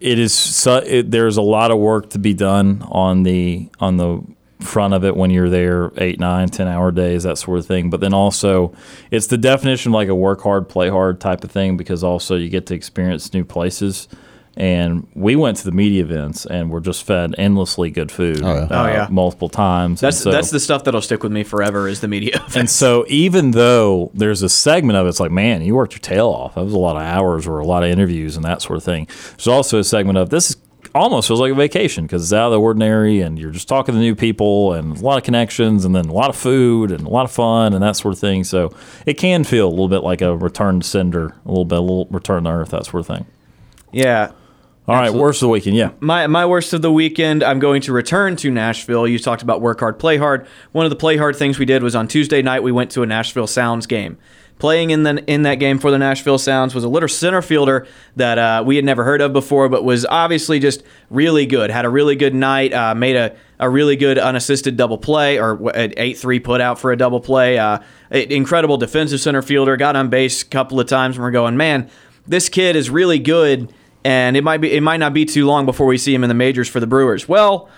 it 0.00 0.18
is, 0.18 0.34
su- 0.34 0.82
it, 0.84 1.12
there's 1.12 1.36
a 1.36 1.42
lot 1.42 1.70
of 1.70 1.78
work 1.78 2.10
to 2.10 2.18
be 2.18 2.34
done 2.34 2.82
on 2.90 3.22
the 3.22 3.68
on 3.78 3.98
the 3.98 4.20
front 4.58 4.94
of 4.94 5.04
it 5.04 5.16
when 5.16 5.30
you're 5.30 5.48
there 5.48 5.92
eight, 5.96 6.18
nine, 6.18 6.48
ten 6.48 6.66
hour 6.66 6.90
days, 6.90 7.22
that 7.22 7.38
sort 7.38 7.60
of 7.60 7.66
thing. 7.66 7.88
But 7.90 8.00
then 8.00 8.12
also, 8.12 8.74
it's 9.12 9.28
the 9.28 9.38
definition 9.38 9.90
of 9.90 9.94
like 9.94 10.08
a 10.08 10.14
work 10.14 10.40
hard, 10.40 10.68
play 10.68 10.88
hard 10.88 11.20
type 11.20 11.44
of 11.44 11.50
thing 11.52 11.76
because 11.76 12.02
also 12.02 12.34
you 12.36 12.48
get 12.48 12.66
to 12.66 12.74
experience 12.74 13.32
new 13.32 13.44
places. 13.44 14.08
And 14.56 15.08
we 15.14 15.34
went 15.34 15.56
to 15.58 15.64
the 15.64 15.72
media 15.72 16.02
events 16.02 16.44
and 16.44 16.70
we're 16.70 16.80
just 16.80 17.04
fed 17.04 17.34
endlessly 17.38 17.90
good 17.90 18.12
food. 18.12 18.42
Oh, 18.42 18.54
yeah. 18.54 18.60
uh, 18.64 18.68
Oh, 18.70 18.86
yeah. 18.86 19.08
multiple 19.10 19.48
times. 19.48 20.00
That's 20.00 20.18
so- 20.18 20.30
that's 20.30 20.50
the 20.50 20.60
stuff 20.60 20.84
that'll 20.84 21.00
stick 21.00 21.22
with 21.22 21.32
me 21.32 21.42
forever. 21.42 21.88
Is 21.88 22.00
the 22.00 22.08
media. 22.08 22.44
and 22.54 22.68
so, 22.68 23.06
even 23.08 23.52
though 23.52 24.10
there's 24.12 24.42
a 24.42 24.48
segment 24.50 24.98
of 24.98 25.06
it, 25.06 25.08
it's 25.08 25.20
like, 25.20 25.30
man, 25.30 25.62
you 25.62 25.74
worked 25.74 25.94
your 25.94 26.00
tail 26.00 26.28
off. 26.28 26.54
That 26.54 26.64
was 26.64 26.74
a 26.74 26.78
lot 26.78 26.96
of 26.96 27.02
hours 27.02 27.46
or 27.46 27.60
a 27.60 27.64
lot 27.66 27.82
of 27.82 27.90
interviews 27.90 28.36
and 28.36 28.44
that 28.44 28.60
sort 28.60 28.76
of 28.76 28.84
thing. 28.84 29.06
There's 29.30 29.48
also 29.48 29.78
a 29.78 29.84
segment 29.84 30.18
of 30.18 30.28
this 30.28 30.50
is 30.50 30.56
almost 30.94 31.28
feels 31.28 31.40
like 31.40 31.52
a 31.52 31.54
vacation 31.54 32.04
because 32.04 32.22
it's 32.22 32.34
out 32.34 32.46
of 32.48 32.52
the 32.52 32.60
ordinary 32.60 33.22
and 33.22 33.38
you're 33.38 33.50
just 33.52 33.66
talking 33.66 33.94
to 33.94 33.98
new 34.00 34.14
people 34.14 34.74
and 34.74 34.98
a 34.98 35.00
lot 35.00 35.16
of 35.16 35.24
connections 35.24 35.86
and 35.86 35.94
then 35.96 36.04
a 36.06 36.12
lot 36.12 36.28
of 36.28 36.36
food 36.36 36.90
and 36.90 37.06
a 37.06 37.08
lot 37.08 37.24
of 37.24 37.30
fun 37.30 37.72
and 37.72 37.82
that 37.82 37.96
sort 37.96 38.12
of 38.12 38.20
thing. 38.20 38.44
So 38.44 38.70
it 39.06 39.14
can 39.14 39.44
feel 39.44 39.66
a 39.66 39.70
little 39.70 39.88
bit 39.88 40.02
like 40.02 40.20
a 40.20 40.36
return 40.36 40.80
to 40.80 40.86
sender, 40.86 41.34
a 41.46 41.48
little 41.48 41.64
bit, 41.64 41.78
a 41.78 41.80
little 41.80 42.06
return 42.10 42.44
to 42.44 42.50
earth, 42.50 42.70
that 42.70 42.84
sort 42.84 43.00
of 43.00 43.06
thing. 43.06 43.24
Yeah. 43.90 44.32
All 44.88 44.96
right, 44.96 45.14
worst 45.14 45.40
of 45.42 45.46
the 45.46 45.50
weekend, 45.50 45.76
yeah. 45.76 45.92
My 46.00 46.26
my 46.26 46.44
worst 46.44 46.72
of 46.72 46.82
the 46.82 46.90
weekend. 46.90 47.44
I'm 47.44 47.60
going 47.60 47.82
to 47.82 47.92
return 47.92 48.34
to 48.36 48.50
Nashville. 48.50 49.06
You 49.06 49.16
talked 49.16 49.40
about 49.40 49.60
work 49.60 49.78
hard, 49.78 50.00
play 50.00 50.16
hard. 50.16 50.44
One 50.72 50.84
of 50.84 50.90
the 50.90 50.96
play 50.96 51.16
hard 51.16 51.36
things 51.36 51.56
we 51.56 51.64
did 51.64 51.84
was 51.84 51.94
on 51.94 52.08
Tuesday 52.08 52.42
night. 52.42 52.64
We 52.64 52.72
went 52.72 52.90
to 52.92 53.02
a 53.04 53.06
Nashville 53.06 53.46
Sounds 53.46 53.86
game. 53.86 54.18
Playing 54.58 54.90
in 54.90 55.04
the 55.04 55.24
in 55.30 55.42
that 55.42 55.56
game 55.56 55.78
for 55.78 55.92
the 55.92 55.98
Nashville 55.98 56.36
Sounds 56.36 56.74
was 56.74 56.82
a 56.82 56.88
little 56.88 57.08
center 57.08 57.42
fielder 57.42 57.86
that 58.16 58.38
uh, 58.38 58.64
we 58.66 58.74
had 58.74 58.84
never 58.84 59.04
heard 59.04 59.20
of 59.20 59.32
before, 59.32 59.68
but 59.68 59.84
was 59.84 60.04
obviously 60.06 60.58
just 60.58 60.82
really 61.10 61.46
good. 61.46 61.70
Had 61.70 61.84
a 61.84 61.88
really 61.88 62.16
good 62.16 62.34
night. 62.34 62.72
Uh, 62.72 62.92
made 62.92 63.14
a, 63.14 63.36
a 63.60 63.70
really 63.70 63.94
good 63.94 64.18
unassisted 64.18 64.76
double 64.76 64.98
play 64.98 65.38
or 65.38 65.70
an 65.76 65.94
eight 65.96 66.18
three 66.18 66.40
put 66.40 66.60
out 66.60 66.80
for 66.80 66.90
a 66.90 66.96
double 66.96 67.20
play. 67.20 67.56
Uh, 67.56 67.78
incredible 68.10 68.78
defensive 68.78 69.20
center 69.20 69.42
fielder. 69.42 69.76
Got 69.76 69.94
on 69.94 70.08
base 70.10 70.42
a 70.42 70.46
couple 70.46 70.80
of 70.80 70.88
times, 70.88 71.16
and 71.16 71.22
we're 71.22 71.30
going, 71.30 71.56
man, 71.56 71.88
this 72.26 72.48
kid 72.48 72.74
is 72.74 72.90
really 72.90 73.20
good 73.20 73.72
and 74.04 74.36
it 74.36 74.44
might 74.44 74.58
be 74.58 74.72
it 74.72 74.82
might 74.82 74.98
not 74.98 75.14
be 75.14 75.24
too 75.24 75.46
long 75.46 75.66
before 75.66 75.86
we 75.86 75.98
see 75.98 76.14
him 76.14 76.24
in 76.24 76.28
the 76.28 76.34
majors 76.34 76.68
for 76.68 76.80
the 76.80 76.86
Brewers. 76.86 77.28
Well, 77.28 77.68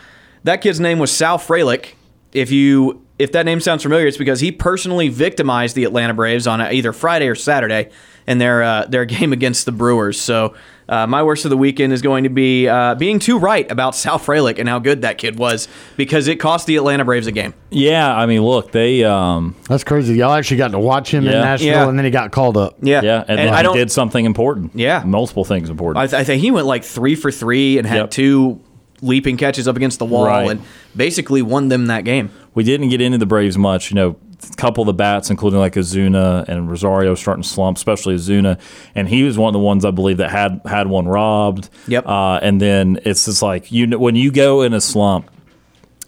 that 0.45 0.61
kid's 0.61 0.81
name 0.81 0.99
was 0.99 1.11
Sal 1.11 1.39
Frelick. 1.39 1.95
If 2.33 2.51
you 2.51 3.05
if 3.19 3.33
that 3.33 3.47
name 3.47 3.61
sounds 3.61 3.83
familiar, 3.83 4.07
it's 4.07 4.17
because 4.17 4.41
he 4.41 4.51
personally 4.51 5.09
victimized 5.09 5.77
the 5.77 5.85
Atlanta 5.85 6.15
Braves 6.15 6.47
on 6.47 6.61
either 6.61 6.93
Friday 6.93 7.29
or 7.29 7.35
Saturday 7.35 7.91
in 8.27 8.39
their 8.39 8.63
uh, 8.63 8.87
their 8.87 9.05
game 9.07 9.33
against 9.33 9.67
the 9.67 9.73
Brewers. 9.73 10.21
So 10.21 10.55
Uh, 10.89 11.07
my 11.07 11.23
worst 11.23 11.45
of 11.45 11.51
the 11.51 11.57
weekend 11.57 11.93
is 11.93 12.03
going 12.03 12.25
to 12.25 12.31
be 12.31 12.69
uh, 12.69 12.95
being 12.95 13.19
too 13.19 13.39
right 13.39 13.71
about 13.71 13.95
Sal 13.95 14.19
Frelick 14.19 14.59
and 14.59 14.69
how 14.69 14.79
good 14.79 15.03
that 15.03 15.19
kid 15.19 15.39
was 15.39 15.67
because 15.97 16.29
it 16.29 16.37
cost 16.37 16.67
the 16.67 16.77
Atlanta 16.77 17.05
Braves 17.05 17.27
a 17.27 17.33
game. 17.33 17.55
Yeah, 17.71 18.15
I 18.15 18.27
mean, 18.27 18.43
look, 18.43 18.73
they. 18.73 19.03
Um, 19.05 19.57
That's 19.69 19.85
crazy. 19.85 20.15
Y'all 20.15 20.33
actually 20.33 20.59
got 20.59 20.73
to 20.73 20.79
watch 20.79 21.13
him 21.13 21.25
in 21.27 21.33
Nashville, 21.33 21.69
Yeah. 21.69 21.89
and 21.89 21.99
then 21.99 22.05
he 22.05 22.11
got 22.11 22.33
called 22.33 22.57
up. 22.57 22.77
Yeah, 22.83 23.01
yeah, 23.03 23.21
and, 23.21 23.31
And 23.31 23.39
then 23.41 23.55
I 23.55 23.59
he 23.59 23.63
don't- 23.63 23.77
did 23.77 23.91
something 23.91 24.25
important. 24.25 24.73
Yeah. 24.75 25.03
multiple 25.07 25.45
things 25.45 25.71
important. 25.71 26.03
I, 26.03 26.07
th- 26.07 26.21
I 26.21 26.25
think 26.25 26.43
he 26.43 26.51
went 26.51 26.67
like 26.67 26.85
three 26.85 27.15
for 27.15 27.31
three 27.31 27.79
and 27.79 27.87
had 27.87 27.97
Yep. 27.97 28.11
two 28.11 28.61
leaping 29.03 29.37
catches 29.37 29.67
up 29.69 29.77
against 29.77 29.99
the 29.99 30.05
wall 30.05 30.27
Right. 30.27 30.51
and 30.51 30.63
basically 30.97 31.43
won 31.43 31.69
them 31.69 31.87
that 31.89 32.05
game. 32.05 32.31
we 32.55 32.63
didn't 32.63 32.89
get 32.89 33.01
into 33.01 33.19
the 33.19 33.27
Braves 33.27 33.59
much. 33.59 33.91
You 33.91 33.97
know, 33.97 34.11
a 34.11 34.15
couple 34.57 34.83
of 34.83 34.87
the 34.87 34.95
bats, 34.95 35.31
including 35.31 35.59
like 35.59 35.75
Acuña 35.75 36.47
and 36.49 36.69
Rosario, 36.71 37.15
starting 37.15 37.43
to 37.43 37.49
slump, 37.49 37.77
especially 37.77 38.15
Acuña, 38.17 38.59
and 38.95 39.09
he 39.09 39.23
was 39.25 39.37
one 39.39 39.49
of 39.49 39.53
the 39.53 39.59
ones 39.65 39.85
I 39.85 39.91
believe 39.91 40.19
that 40.19 40.31
had 40.31 40.61
had 40.65 40.87
one 40.89 41.07
robbed. 41.07 41.69
Yep. 41.89 42.07
Uh, 42.07 42.39
and 42.43 42.61
then 42.61 43.01
it's 43.05 43.25
just 43.25 43.43
like 43.43 43.71
you 43.73 43.87
know, 43.87 43.99
when 43.99 44.17
you 44.17 44.31
go 44.33 44.63
in 44.63 44.73
a 44.75 44.81
slump, 44.81 45.31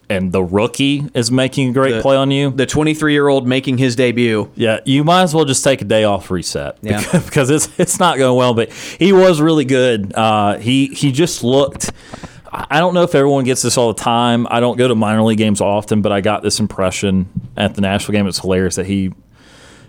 and 0.09 0.31
the 0.31 0.43
rookie 0.43 1.05
is 1.15 1.33
making 1.33 1.71
a 1.71 1.73
great 1.73 1.95
The- 1.95 2.01
play 2.01 2.15
on 2.17 2.31
you. 2.31 2.51
The 2.53 2.65
23 2.65 3.13
year 3.13 3.27
old 3.27 3.47
making 3.49 3.79
his 3.79 3.97
debut. 3.97 4.49
Yeah, 4.55 4.79
you 4.85 5.03
might 5.03 5.23
as 5.23 5.35
well 5.35 5.45
just 5.45 5.65
take 5.65 5.83
a 5.83 5.85
day 5.85 6.05
off 6.05 6.31
reset 6.31 6.79
Yeah. 6.81 7.01
because, 7.01 7.25
because 7.27 7.51
it's 7.51 7.69
it's 7.81 7.99
not 7.99 8.17
going 8.17 8.37
well. 8.39 8.55
But 8.55 8.71
he 8.73 9.13
was 9.13 9.41
really 9.41 9.65
good. 9.65 10.13
Uh, 10.15 10.59
he 10.59 10.87
he 10.87 11.11
just 11.11 11.43
looked. 11.43 11.91
I 12.52 12.78
don't 12.78 12.94
know 12.94 13.02
if 13.02 13.14
everyone 13.14 13.44
gets 13.44 13.62
this 13.62 13.77
all 13.77 13.93
the 13.93 14.01
time. 14.01 14.47
I 14.51 14.60
don't 14.60 14.77
go 14.77 14.89
to 14.89 14.94
minor 14.94 15.23
league 15.23 15.39
games 15.39 15.60
often, 15.60 16.01
but 16.02 16.12
I 16.12 16.20
got 16.20 16.43
this 16.43 16.60
impression 16.60 17.28
at 17.56 17.74
the 17.74 17.81
Nashville 17.81 18.12
game. 18.14 18.27
It's 18.27 18.39
hilarious 18.39 18.77
that 18.77 18.86
he 18.86 19.12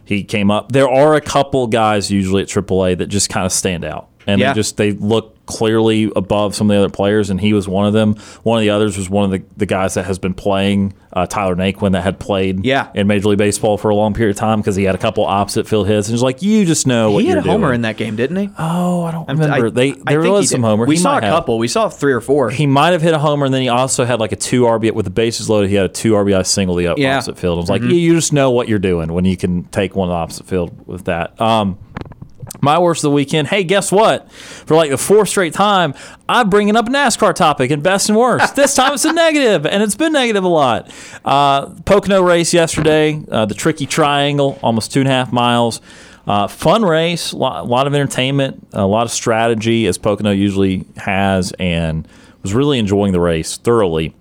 he 0.05 0.23
came 0.23 0.49
up. 0.49 0.71
There 0.71 0.89
are 0.89 1.15
a 1.15 1.21
couple 1.21 1.67
guys 1.67 2.09
usually 2.09 2.41
at 2.41 2.47
AAA 2.49 2.97
that 2.99 3.07
just 3.07 3.29
kind 3.29 3.45
of 3.45 3.51
stand 3.51 3.83
out, 3.85 4.07
and 4.25 4.39
Yeah. 4.41 4.53
they 4.53 4.55
just 4.55 4.77
they 4.77 4.91
look 4.91 5.36
clearly 5.47 6.11
above 6.15 6.53
some 6.55 6.69
of 6.69 6.75
the 6.75 6.79
other 6.83 6.91
players, 6.91 7.29
and 7.31 7.41
he 7.41 7.53
was 7.53 7.67
one 7.67 7.87
of 7.87 7.93
them. 7.93 8.15
One 8.43 8.59
of 8.59 8.61
the 8.61 8.69
others 8.69 8.97
was 8.97 9.09
one 9.09 9.25
of 9.25 9.31
the, 9.31 9.43
the 9.57 9.65
guys 9.65 9.95
that 9.95 10.05
has 10.05 10.19
been 10.19 10.35
playing 10.35 10.93
uh, 11.13 11.25
Tyler 11.25 11.55
Naquin 11.55 11.93
that 11.93 12.03
had 12.03 12.19
played 12.19 12.63
Yeah. 12.63 12.89
in 12.93 13.07
Major 13.07 13.29
League 13.29 13.39
Baseball 13.39 13.77
for 13.79 13.89
a 13.89 13.95
long 13.95 14.13
period 14.13 14.35
of 14.35 14.39
time 14.39 14.59
because 14.59 14.75
he 14.75 14.83
had 14.83 14.93
a 14.93 14.99
couple 14.99 15.25
opposite 15.25 15.67
field 15.67 15.87
hits, 15.87 16.07
and 16.09 16.13
it's 16.13 16.21
like 16.21 16.43
you 16.43 16.63
just 16.65 16.85
know 16.85 17.11
what 17.11 17.23
He 17.23 17.29
had 17.29 17.39
a 17.39 17.41
homer 17.41 17.67
doing. 17.69 17.75
in 17.75 17.81
that 17.81 17.97
game, 17.97 18.15
didn't 18.15 18.35
he? 18.35 18.49
Oh, 18.59 19.03
I 19.03 19.11
don't 19.11 19.27
remember. 19.27 19.67
I- 19.67 19.69
they 19.71 19.91
there 19.93 20.21
was 20.21 20.41
he 20.49 20.53
some 20.55 20.61
homer. 20.61 20.85
We 20.85 20.95
He 20.95 21.01
saw 21.01 21.17
a 21.17 21.21
have. 21.21 21.33
couple. 21.33 21.57
We 21.57 21.67
saw 21.67 21.89
three 21.89 22.13
or 22.13 22.21
four. 22.21 22.51
He 22.51 22.67
might 22.67 22.91
have 22.91 23.01
hit 23.01 23.13
a 23.15 23.19
homer, 23.19 23.45
and 23.45 23.53
then 23.53 23.61
he 23.63 23.69
also 23.69 24.05
had 24.05 24.19
like 24.19 24.31
a 24.31 24.35
two 24.35 24.63
RBI 24.63 24.91
with 24.93 25.05
the 25.05 25.09
bases 25.11 25.49
loaded. 25.49 25.69
He 25.69 25.75
had 25.75 25.85
a 25.85 25.89
two 25.89 26.11
RBI 26.13 26.43
single 26.45 26.75
the 26.75 26.93
Yeah. 26.97 27.15
opposite 27.15 27.39
field. 27.39 27.57
I 27.57 27.61
was 27.61 27.69
like, 27.69 27.81
Mhm. 27.81 27.89
you, 27.91 27.95
you 27.95 28.13
just 28.13 28.33
know 28.33 28.51
what 28.51 28.67
you're 28.67 28.77
doing 28.77 29.11
when 29.13 29.25
you 29.25 29.37
can 29.37 29.63
take 29.65 29.95
one 29.95 30.09
opposite 30.09 30.45
field 30.45 30.71
with 30.85 31.05
that. 31.05 31.39
Um, 31.41 31.77
my 32.61 32.77
worst 32.79 32.99
of 32.99 33.09
the 33.09 33.15
weekend. 33.15 33.47
Hey, 33.47 33.63
guess 33.63 33.91
what? 33.91 34.31
For 34.31 34.75
like 34.75 34.89
the 34.89 34.97
fourth 34.97 35.29
straight 35.29 35.53
time, 35.53 35.93
I'm 36.27 36.49
bringing 36.49 36.75
up 36.75 36.87
a 36.87 36.89
NASCAR 36.89 37.33
topic 37.33 37.71
and 37.71 37.81
best 37.83 38.09
and 38.09 38.17
worst. 38.17 38.55
this 38.55 38.75
time 38.75 38.93
it's 38.93 39.05
a 39.05 39.13
negative, 39.27 39.65
and 39.65 39.83
it's 39.83 39.95
been 39.95 40.13
negative 40.13 40.43
a 40.43 40.47
lot. 40.49 40.91
Uh, 41.23 41.69
Pocono 41.85 42.21
race 42.21 42.53
yesterday, 42.53 43.21
uh, 43.31 43.45
the 43.45 43.53
tricky 43.53 43.85
triangle, 43.85 44.59
almost 44.61 44.91
two 44.91 44.99
and 44.99 45.09
a 45.09 45.11
half 45.11 45.31
miles. 45.31 45.81
Uh, 46.25 46.45
fun 46.47 46.83
race, 46.83 47.31
a 47.31 47.37
lot, 47.37 47.67
lot 47.67 47.87
of 47.87 47.95
entertainment, 47.95 48.67
a 48.73 48.85
lot 48.85 49.03
of 49.03 49.11
strategy, 49.11 49.87
as 49.87 49.97
Pocono 49.97 50.31
usually 50.31 50.83
has, 50.97 51.53
and 51.53 52.05
was 52.43 52.53
really 52.53 52.79
enjoying 52.79 53.13
the 53.13 53.19
race 53.21 53.55
thoroughly 53.57 54.13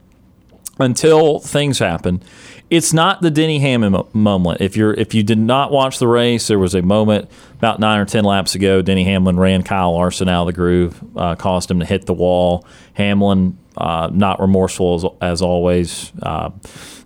until 0.79 1.41
things 1.41 1.79
happen. 1.81 2.23
It's 2.69 2.93
not 2.93 3.23
the 3.23 3.31
Denny 3.31 3.61
Hamlin 3.61 3.93
mo- 3.93 4.09
moment. 4.13 4.61
If 4.61 4.77
you're 4.77 4.93
if 4.95 5.15
you 5.15 5.23
did 5.23 5.39
not 5.39 5.71
watch 5.71 5.99
the 5.99 6.09
race, 6.09 6.49
there 6.49 6.59
was 6.59 6.75
a 6.75 6.83
moment 6.83 7.31
about 7.55 7.79
nine 7.79 8.01
or 8.01 8.05
ten 8.05 8.25
laps 8.25 8.55
ago. 8.57 8.83
Denny 8.83 9.05
Hamlin 9.05 9.39
ran 9.39 9.63
Kyle 9.63 9.93
Larson 9.93 10.29
out 10.29 10.43
of 10.43 10.47
the 10.49 10.53
groove, 10.53 11.01
uh, 11.17 11.37
caused 11.37 11.71
him 11.71 11.79
to 11.79 11.87
hit 11.87 12.07
the 12.07 12.15
wall. 12.15 12.67
Hamlin, 12.95 13.57
uh, 13.77 14.11
not 14.13 14.41
remorseful 14.41 14.95
as, 14.95 15.05
as 15.21 15.43
always, 15.43 16.13
uh, 16.23 16.51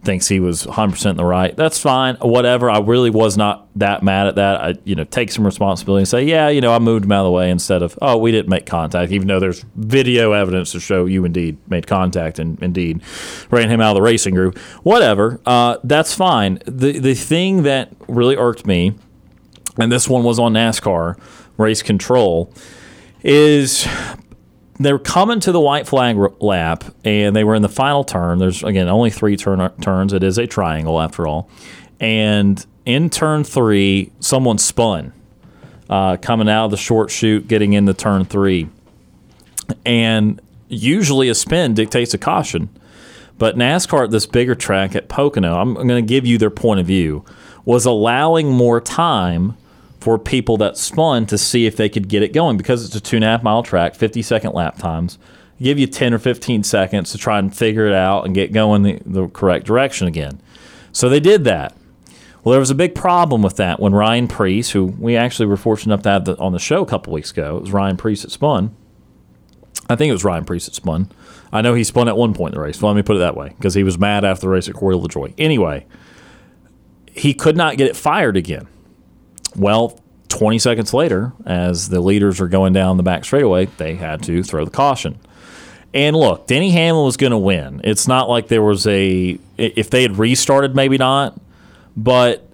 thinks 0.02 0.28
he 0.28 0.40
was 0.40 0.66
100 0.66 0.92
percent 0.92 1.10
in 1.12 1.16
the 1.18 1.24
right. 1.24 1.54
That's 1.56 1.78
fine, 1.78 2.16
whatever. 2.16 2.70
I 2.70 2.78
really 2.78 3.10
was 3.10 3.36
not 3.36 3.68
that 3.76 4.02
mad 4.02 4.28
at 4.28 4.36
that. 4.36 4.60
I 4.60 4.74
you 4.84 4.94
know 4.94 5.04
take 5.04 5.30
some 5.30 5.44
responsibility 5.44 6.02
and 6.02 6.08
say, 6.08 6.24
yeah, 6.24 6.48
you 6.48 6.60
know, 6.60 6.72
I 6.72 6.78
moved 6.78 7.04
him 7.04 7.12
out 7.12 7.20
of 7.20 7.26
the 7.26 7.32
way 7.32 7.50
instead 7.50 7.82
of 7.82 7.98
oh, 8.00 8.16
we 8.16 8.30
didn't 8.32 8.48
make 8.48 8.66
contact, 8.66 9.12
even 9.12 9.28
though 9.28 9.40
there's 9.40 9.64
video 9.74 10.32
evidence 10.32 10.72
to 10.72 10.80
show 10.80 11.06
you 11.06 11.24
indeed 11.24 11.58
made 11.68 11.86
contact 11.86 12.38
and 12.38 12.60
indeed 12.62 13.02
ran 13.50 13.68
him 13.68 13.80
out 13.80 13.90
of 13.90 13.96
the 13.96 14.02
racing 14.02 14.34
group. 14.34 14.58
Whatever, 14.82 15.40
uh, 15.46 15.78
that's 15.84 16.14
fine. 16.14 16.60
The 16.64 16.98
the 16.98 17.14
thing 17.14 17.64
that 17.64 17.92
really 18.08 18.36
irked 18.36 18.66
me, 18.66 18.94
and 19.78 19.92
this 19.92 20.08
one 20.08 20.24
was 20.24 20.38
on 20.38 20.54
NASCAR 20.54 21.20
race 21.58 21.82
control, 21.82 22.52
is 23.22 23.86
they 24.80 24.92
were 24.92 24.98
coming 24.98 25.40
to 25.40 25.52
the 25.52 25.60
white 25.60 25.86
flag 25.86 26.16
lap 26.40 26.84
and 27.04 27.36
they 27.36 27.44
were 27.44 27.54
in 27.54 27.62
the 27.62 27.68
final 27.68 28.02
turn. 28.02 28.38
There's 28.38 28.62
again 28.62 28.88
only 28.88 29.10
three 29.10 29.36
turn 29.36 29.70
turns. 29.80 30.12
It 30.12 30.22
is 30.22 30.38
a 30.38 30.46
triangle 30.46 31.00
after 31.00 31.26
all. 31.26 31.50
And 32.00 32.64
in 32.86 33.10
turn 33.10 33.44
three, 33.44 34.10
someone 34.20 34.56
spun 34.56 35.12
uh, 35.90 36.16
coming 36.16 36.48
out 36.48 36.66
of 36.66 36.70
the 36.70 36.78
short 36.78 37.10
chute, 37.10 37.46
getting 37.46 37.74
into 37.74 37.92
turn 37.92 38.24
three. 38.24 38.68
And 39.84 40.40
usually 40.68 41.28
a 41.28 41.34
spin 41.34 41.74
dictates 41.74 42.14
a 42.14 42.18
caution. 42.18 42.70
But 43.36 43.56
NASCAR 43.56 44.04
at 44.04 44.10
this 44.10 44.26
bigger 44.26 44.54
track 44.54 44.94
at 44.94 45.08
Pocono, 45.08 45.60
I'm 45.60 45.74
going 45.74 45.88
to 45.88 46.02
give 46.02 46.26
you 46.26 46.38
their 46.38 46.50
point 46.50 46.80
of 46.80 46.86
view, 46.86 47.24
was 47.64 47.84
allowing 47.84 48.48
more 48.48 48.80
time 48.80 49.56
for 50.00 50.18
people 50.18 50.56
that 50.56 50.76
spun 50.76 51.26
to 51.26 51.36
see 51.36 51.66
if 51.66 51.76
they 51.76 51.88
could 51.88 52.08
get 52.08 52.22
it 52.22 52.32
going 52.32 52.56
because 52.56 52.84
it's 52.84 52.94
a 52.94 53.00
two 53.00 53.16
and 53.16 53.24
a 53.24 53.28
half 53.28 53.42
mile 53.42 53.62
track, 53.62 53.94
50 53.94 54.22
second 54.22 54.52
lap 54.52 54.78
times. 54.78 55.18
Give 55.60 55.78
you 55.78 55.86
10 55.86 56.14
or 56.14 56.18
15 56.18 56.62
seconds 56.62 57.12
to 57.12 57.18
try 57.18 57.38
and 57.38 57.54
figure 57.54 57.86
it 57.86 57.92
out 57.92 58.24
and 58.24 58.34
get 58.34 58.52
going 58.52 58.82
the, 58.82 58.98
the 59.04 59.28
correct 59.28 59.66
direction 59.66 60.06
again. 60.08 60.40
So 60.90 61.08
they 61.08 61.20
did 61.20 61.44
that. 61.44 61.76
Well, 62.42 62.52
there 62.52 62.60
was 62.60 62.70
a 62.70 62.74
big 62.74 62.94
problem 62.94 63.42
with 63.42 63.56
that 63.56 63.78
when 63.78 63.92
Ryan 63.92 64.26
Preece, 64.26 64.70
who 64.70 64.86
we 64.86 65.16
actually 65.16 65.46
were 65.46 65.58
fortunate 65.58 65.92
enough 65.92 66.02
to 66.04 66.10
have 66.10 66.24
the, 66.24 66.38
on 66.38 66.52
the 66.52 66.58
show 66.58 66.82
a 66.82 66.86
couple 66.86 67.12
weeks 67.12 67.30
ago, 67.30 67.58
it 67.58 67.60
was 67.60 67.72
Ryan 67.72 67.98
Preece 67.98 68.22
that 68.22 68.30
spun. 68.30 68.74
I 69.90 69.96
think 69.96 70.08
it 70.08 70.14
was 70.14 70.24
Ryan 70.24 70.46
Preece 70.46 70.64
that 70.64 70.74
spun. 70.74 71.10
I 71.52 71.60
know 71.60 71.74
he 71.74 71.84
spun 71.84 72.08
at 72.08 72.16
one 72.16 72.32
point 72.32 72.54
in 72.54 72.58
the 72.58 72.64
race. 72.64 72.80
Well, 72.80 72.90
let 72.92 72.96
me 72.96 73.02
put 73.02 73.16
it 73.16 73.18
that 73.18 73.36
way 73.36 73.48
because 73.50 73.74
he 73.74 73.82
was 73.82 73.98
mad 73.98 74.24
after 74.24 74.42
the 74.42 74.48
race 74.48 74.68
at 74.68 74.74
Corey 74.74 74.96
LaJoie. 74.96 75.34
Anyway, 75.36 75.84
he 77.12 77.34
could 77.34 77.56
not 77.56 77.76
get 77.76 77.88
it 77.88 77.96
fired 77.96 78.38
again. 78.38 78.66
Well, 79.56 79.98
20 80.28 80.58
seconds 80.58 80.94
later, 80.94 81.32
as 81.44 81.88
the 81.88 82.00
leaders 82.00 82.40
are 82.40 82.48
going 82.48 82.72
down 82.72 82.96
the 82.96 83.02
back 83.02 83.24
straightaway, 83.24 83.66
they 83.76 83.96
had 83.96 84.22
to 84.24 84.42
throw 84.42 84.64
the 84.64 84.70
caution. 84.70 85.18
And 85.92 86.14
look, 86.14 86.46
Denny 86.46 86.70
Hamlin 86.70 87.04
was 87.04 87.16
going 87.16 87.32
to 87.32 87.38
win. 87.38 87.80
It's 87.82 88.06
not 88.06 88.28
like 88.28 88.48
there 88.48 88.62
was 88.62 88.86
a 88.86 89.38
if 89.58 89.90
they 89.90 90.02
had 90.02 90.18
restarted, 90.18 90.76
maybe 90.76 90.98
not, 90.98 91.38
but 91.96 92.46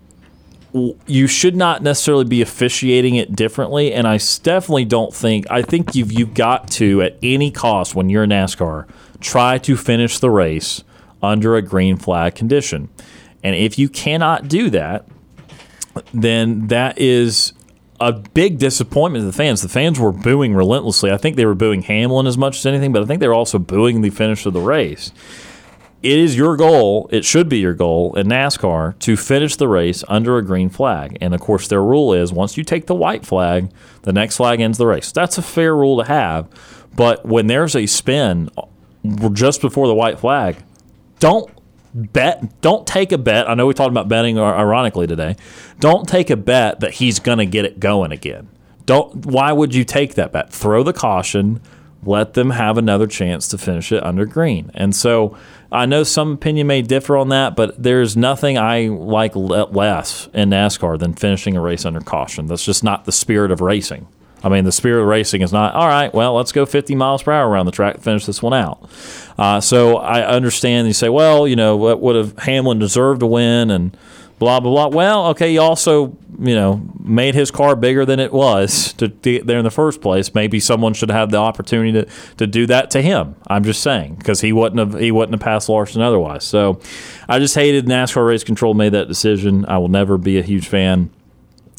you 1.06 1.26
should 1.26 1.54
not 1.54 1.82
necessarily 1.82 2.24
be 2.24 2.42
officiating 2.42 3.16
it 3.16 3.36
differently. 3.36 3.92
And 3.92 4.06
I 4.06 4.18
definitely 4.42 4.86
don't 4.86 5.14
think 5.14 5.50
I 5.50 5.62
think 5.62 5.94
you've 5.94 6.12
you've 6.12 6.34
got 6.34 6.70
to 6.72 7.02
at 7.02 7.18
any 7.22 7.50
cost 7.50 7.94
when 7.94 8.08
you're 8.08 8.24
in 8.24 8.30
NASCAR 8.30 8.86
try 9.20 9.58
to 9.58 9.76
finish 9.76 10.18
the 10.18 10.30
race 10.30 10.82
under 11.22 11.56
a 11.56 11.62
green 11.62 11.96
flag 11.96 12.34
condition. 12.34 12.88
And 13.42 13.54
if 13.54 13.78
you 13.78 13.88
cannot 13.88 14.48
do 14.48 14.70
that, 14.70 15.06
then 16.12 16.68
that 16.68 16.98
is 16.98 17.52
a 18.00 18.12
big 18.12 18.58
disappointment 18.58 19.22
to 19.22 19.26
the 19.26 19.32
fans. 19.32 19.62
The 19.62 19.68
fans 19.68 19.98
were 19.98 20.12
booing 20.12 20.54
relentlessly. 20.54 21.10
I 21.10 21.16
think 21.16 21.36
they 21.36 21.46
were 21.46 21.54
booing 21.54 21.82
Hamlin 21.82 22.26
as 22.26 22.36
much 22.36 22.58
as 22.58 22.66
anything, 22.66 22.92
but 22.92 23.02
I 23.02 23.06
think 23.06 23.20
they 23.20 23.28
were 23.28 23.34
also 23.34 23.58
booing 23.58 24.02
the 24.02 24.10
finish 24.10 24.44
of 24.46 24.52
the 24.52 24.60
race. 24.60 25.12
It 26.02 26.18
is 26.18 26.36
your 26.36 26.56
goal, 26.56 27.08
it 27.10 27.24
should 27.24 27.48
be 27.48 27.58
your 27.58 27.72
goal 27.72 28.14
in 28.16 28.28
NASCAR 28.28 28.98
to 29.00 29.16
finish 29.16 29.56
the 29.56 29.66
race 29.66 30.04
under 30.06 30.36
a 30.36 30.42
green 30.44 30.68
flag. 30.68 31.16
And 31.20 31.34
of 31.34 31.40
course, 31.40 31.68
their 31.68 31.82
rule 31.82 32.12
is 32.12 32.32
once 32.32 32.56
you 32.56 32.64
take 32.64 32.86
the 32.86 32.94
white 32.94 33.24
flag, 33.24 33.70
the 34.02 34.12
next 34.12 34.36
flag 34.36 34.60
ends 34.60 34.78
the 34.78 34.86
race. 34.86 35.10
That's 35.10 35.38
a 35.38 35.42
fair 35.42 35.74
rule 35.74 35.96
to 35.98 36.04
have. 36.04 36.48
But 36.94 37.24
when 37.26 37.46
there's 37.46 37.74
a 37.74 37.86
spin 37.86 38.50
just 39.32 39.60
before 39.60 39.86
the 39.88 39.94
white 39.94 40.20
flag, 40.20 40.58
don't 41.18 41.50
bet 41.96 42.60
don't 42.60 42.86
take 42.86 43.10
a 43.10 43.18
bet 43.18 43.48
i 43.48 43.54
know 43.54 43.66
we 43.66 43.72
talked 43.72 43.90
about 43.90 44.06
betting 44.06 44.38
ironically 44.38 45.06
today 45.06 45.34
don't 45.80 46.06
take 46.06 46.28
a 46.28 46.36
bet 46.36 46.80
that 46.80 46.94
he's 46.94 47.18
going 47.18 47.38
to 47.38 47.46
get 47.46 47.64
it 47.64 47.80
going 47.80 48.12
again. 48.12 48.48
Don't 48.84 49.26
why 49.26 49.52
would 49.52 49.74
you 49.74 49.84
take 49.84 50.14
that 50.14 50.32
bet? 50.32 50.52
Throw 50.52 50.82
the 50.82 50.92
caution 50.92 51.60
let 52.02 52.34
them 52.34 52.50
have 52.50 52.78
another 52.78 53.06
chance 53.08 53.48
to 53.48 53.58
finish 53.58 53.90
it 53.90 54.04
under 54.04 54.26
green. 54.26 54.70
And 54.74 54.94
so 54.94 55.36
i 55.72 55.84
know 55.86 56.04
some 56.04 56.32
opinion 56.32 56.68
may 56.68 56.80
differ 56.82 57.16
on 57.16 57.28
that 57.30 57.56
but 57.56 57.82
there's 57.82 58.16
nothing 58.16 58.56
i 58.56 58.86
like 58.86 59.34
less 59.34 60.28
in 60.32 60.50
nascar 60.50 60.96
than 60.96 61.12
finishing 61.14 61.56
a 61.56 61.60
race 61.60 61.84
under 61.84 62.00
caution. 62.00 62.46
That's 62.46 62.64
just 62.64 62.84
not 62.84 63.04
the 63.04 63.12
spirit 63.12 63.50
of 63.50 63.60
racing 63.60 64.06
I 64.46 64.48
mean, 64.48 64.62
the 64.62 64.70
spirit 64.70 65.02
of 65.02 65.08
racing 65.08 65.42
is 65.42 65.52
not 65.52 65.74
all 65.74 65.88
right. 65.88 66.14
Well, 66.14 66.34
let's 66.34 66.52
go 66.52 66.64
50 66.64 66.94
miles 66.94 67.20
per 67.20 67.32
hour 67.32 67.48
around 67.48 67.66
the 67.66 67.72
track 67.72 67.96
to 67.96 68.00
finish 68.00 68.26
this 68.26 68.40
one 68.40 68.54
out. 68.54 68.88
Uh, 69.36 69.60
so 69.60 69.96
I 69.96 70.24
understand. 70.24 70.86
You 70.86 70.92
say, 70.92 71.08
well, 71.08 71.48
you 71.48 71.56
know, 71.56 71.76
what 71.76 72.00
would 72.00 72.14
have 72.14 72.38
Hamlin 72.38 72.78
deserved 72.78 73.20
to 73.20 73.26
win, 73.26 73.72
and 73.72 73.96
blah 74.38 74.60
blah 74.60 74.70
blah. 74.70 74.96
Well, 74.96 75.26
okay, 75.30 75.50
he 75.50 75.58
also 75.58 76.16
you 76.38 76.54
know 76.54 76.80
made 77.02 77.34
his 77.34 77.50
car 77.50 77.74
bigger 77.74 78.04
than 78.04 78.20
it 78.20 78.32
was 78.32 78.92
to 78.94 79.08
get 79.08 79.48
there 79.48 79.58
in 79.58 79.64
the 79.64 79.70
first 79.72 80.00
place. 80.00 80.32
Maybe 80.32 80.60
someone 80.60 80.94
should 80.94 81.10
have 81.10 81.32
the 81.32 81.38
opportunity 81.38 82.04
to, 82.04 82.08
to 82.36 82.46
do 82.46 82.66
that 82.66 82.92
to 82.92 83.02
him. 83.02 83.34
I'm 83.48 83.64
just 83.64 83.82
saying 83.82 84.14
because 84.14 84.42
he 84.42 84.52
wouldn't 84.52 84.78
have 84.78 85.00
he 85.00 85.10
wouldn't 85.10 85.34
have 85.34 85.44
passed 85.44 85.68
Larson 85.68 86.02
otherwise. 86.02 86.44
So 86.44 86.78
I 87.28 87.40
just 87.40 87.56
hated 87.56 87.86
NASCAR 87.86 88.24
Race 88.24 88.44
Control 88.44 88.74
made 88.74 88.92
that 88.92 89.08
decision. 89.08 89.66
I 89.66 89.78
will 89.78 89.88
never 89.88 90.16
be 90.16 90.38
a 90.38 90.42
huge 90.42 90.68
fan 90.68 91.10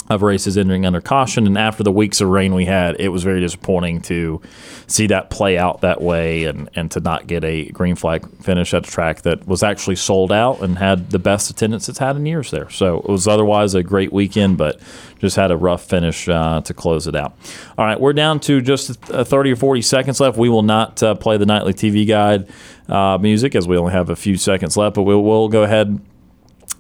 of 0.10 0.22
races 0.22 0.58
entering 0.58 0.86
under 0.86 1.02
caution. 1.02 1.46
And 1.48 1.58
after 1.58 1.84
the 1.84 1.92
weeks 1.92 2.22
of 2.22 2.30
rain 2.30 2.54
we 2.54 2.66
had, 2.66 3.00
it 3.00 3.10
was 3.10 3.24
very 3.24 3.42
disappointing 3.42 4.02
to 4.04 4.42
see 4.88 5.08
that 5.08 5.30
play 5.30 5.58
out 5.58 5.82
that 5.82 6.02
way 6.02 6.46
and, 6.46 6.70
and 6.76 6.90
to 6.92 7.00
not 7.00 7.28
get 7.28 7.44
a 7.44 7.66
green 7.66 7.96
flag 7.96 8.28
finish 8.42 8.74
at 8.74 8.88
a 8.88 8.90
track 8.90 9.24
that 9.24 9.46
was 9.48 9.64
actually 9.64 9.98
sold 9.98 10.32
out 10.32 10.62
and 10.62 10.78
had 10.78 11.10
the 11.10 11.20
best 11.20 11.50
attendance 11.50 11.90
it's 11.90 12.00
had 12.00 12.16
in 12.16 12.26
years 12.26 12.52
there. 12.52 12.70
So 12.70 13.00
it 13.00 13.10
was 13.10 13.28
otherwise 13.28 13.76
a 13.76 13.84
great 13.84 14.14
weekend, 14.14 14.58
but 14.58 14.80
just 15.20 15.36
had 15.36 15.52
a 15.52 15.58
rough 15.58 15.84
finish 15.84 16.30
uh, 16.30 16.62
to 16.62 16.74
close 16.74 17.08
it 17.08 17.16
out. 17.16 17.36
All 17.78 17.86
right, 17.86 18.00
we're 18.00 18.14
down 18.14 18.40
to 18.42 18.62
just 18.62 19.12
uh, 19.12 19.24
30 19.24 19.52
or 19.52 19.56
40 19.58 19.82
seconds 19.82 20.20
left. 20.20 20.38
We 20.38 20.50
will 20.50 20.64
not 20.64 21.04
uh, 21.04 21.16
play 21.16 21.38
the 21.38 21.46
nightly 21.46 21.74
TV 21.74 22.08
guide 22.08 22.48
uh, 22.88 23.18
music 23.18 23.56
as 23.56 23.68
we 23.68 23.78
only 23.78 23.92
have 23.92 24.10
a 24.10 24.16
few 24.16 24.38
seconds 24.38 24.78
left, 24.78 24.96
but 24.96 25.04
we'll, 25.04 25.22
we'll 25.22 25.50
go 25.50 25.64
ahead 25.64 26.00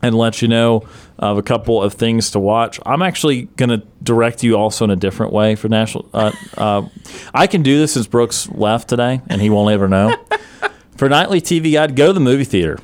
and 0.01 0.15
let 0.15 0.41
you 0.41 0.47
know 0.47 0.87
of 1.17 1.37
a 1.37 1.43
couple 1.43 1.81
of 1.81 1.93
things 1.93 2.31
to 2.31 2.39
watch. 2.39 2.79
I'm 2.85 3.01
actually 3.01 3.43
going 3.57 3.69
to 3.69 3.85
direct 4.03 4.43
you 4.43 4.55
also 4.55 4.85
in 4.85 4.91
a 4.91 4.95
different 4.95 5.33
way 5.33 5.55
for 5.55 5.69
national. 5.69 6.07
Uh, 6.13 6.31
uh, 6.57 6.87
I 7.33 7.47
can 7.47 7.63
do 7.63 7.79
this 7.79 7.93
since 7.93 8.07
Brooks 8.07 8.49
left 8.49 8.89
today, 8.89 9.21
and 9.27 9.41
he 9.41 9.49
won't 9.49 9.71
ever 9.71 9.87
know. 9.87 10.15
for 10.97 11.09
nightly 11.09 11.41
TV 11.41 11.73
guide, 11.73 11.95
go 11.95 12.07
to 12.07 12.13
the 12.13 12.19
movie 12.19 12.43
theater. 12.43 12.79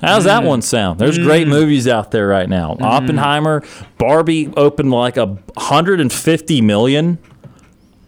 How's 0.00 0.24
that 0.24 0.44
one 0.44 0.62
sound? 0.62 1.00
There's 1.00 1.18
great 1.18 1.48
movies 1.48 1.88
out 1.88 2.12
there 2.12 2.28
right 2.28 2.48
now. 2.48 2.76
Oppenheimer, 2.80 3.64
Barbie 3.98 4.52
opened 4.56 4.92
like 4.92 5.16
a 5.16 5.26
150 5.26 6.60
million, 6.60 7.18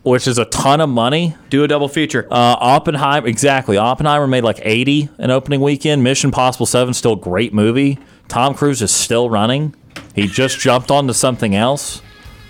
which 0.04 0.28
is 0.28 0.38
a 0.38 0.44
ton 0.44 0.80
of 0.80 0.88
money. 0.88 1.34
Do 1.48 1.64
a 1.64 1.68
double 1.68 1.88
feature. 1.88 2.28
Uh, 2.30 2.56
Oppenheimer, 2.60 3.26
exactly. 3.26 3.76
Oppenheimer 3.76 4.28
made 4.28 4.44
like 4.44 4.60
80 4.62 5.08
an 5.18 5.32
opening 5.32 5.60
weekend. 5.60 6.04
Mission 6.04 6.30
Possible 6.30 6.66
7 6.66 6.94
still 6.94 7.14
a 7.14 7.16
great 7.16 7.52
movie. 7.52 7.98
Tom 8.30 8.54
Cruise 8.54 8.80
is 8.80 8.92
still 8.92 9.28
running. 9.28 9.74
He 10.14 10.28
just 10.28 10.60
jumped 10.60 10.92
onto 10.92 11.12
something 11.12 11.56
else. 11.56 12.00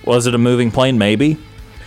Was 0.04 0.26
it 0.26 0.34
a 0.34 0.38
moving 0.38 0.70
plane? 0.70 0.98
Maybe. 0.98 1.38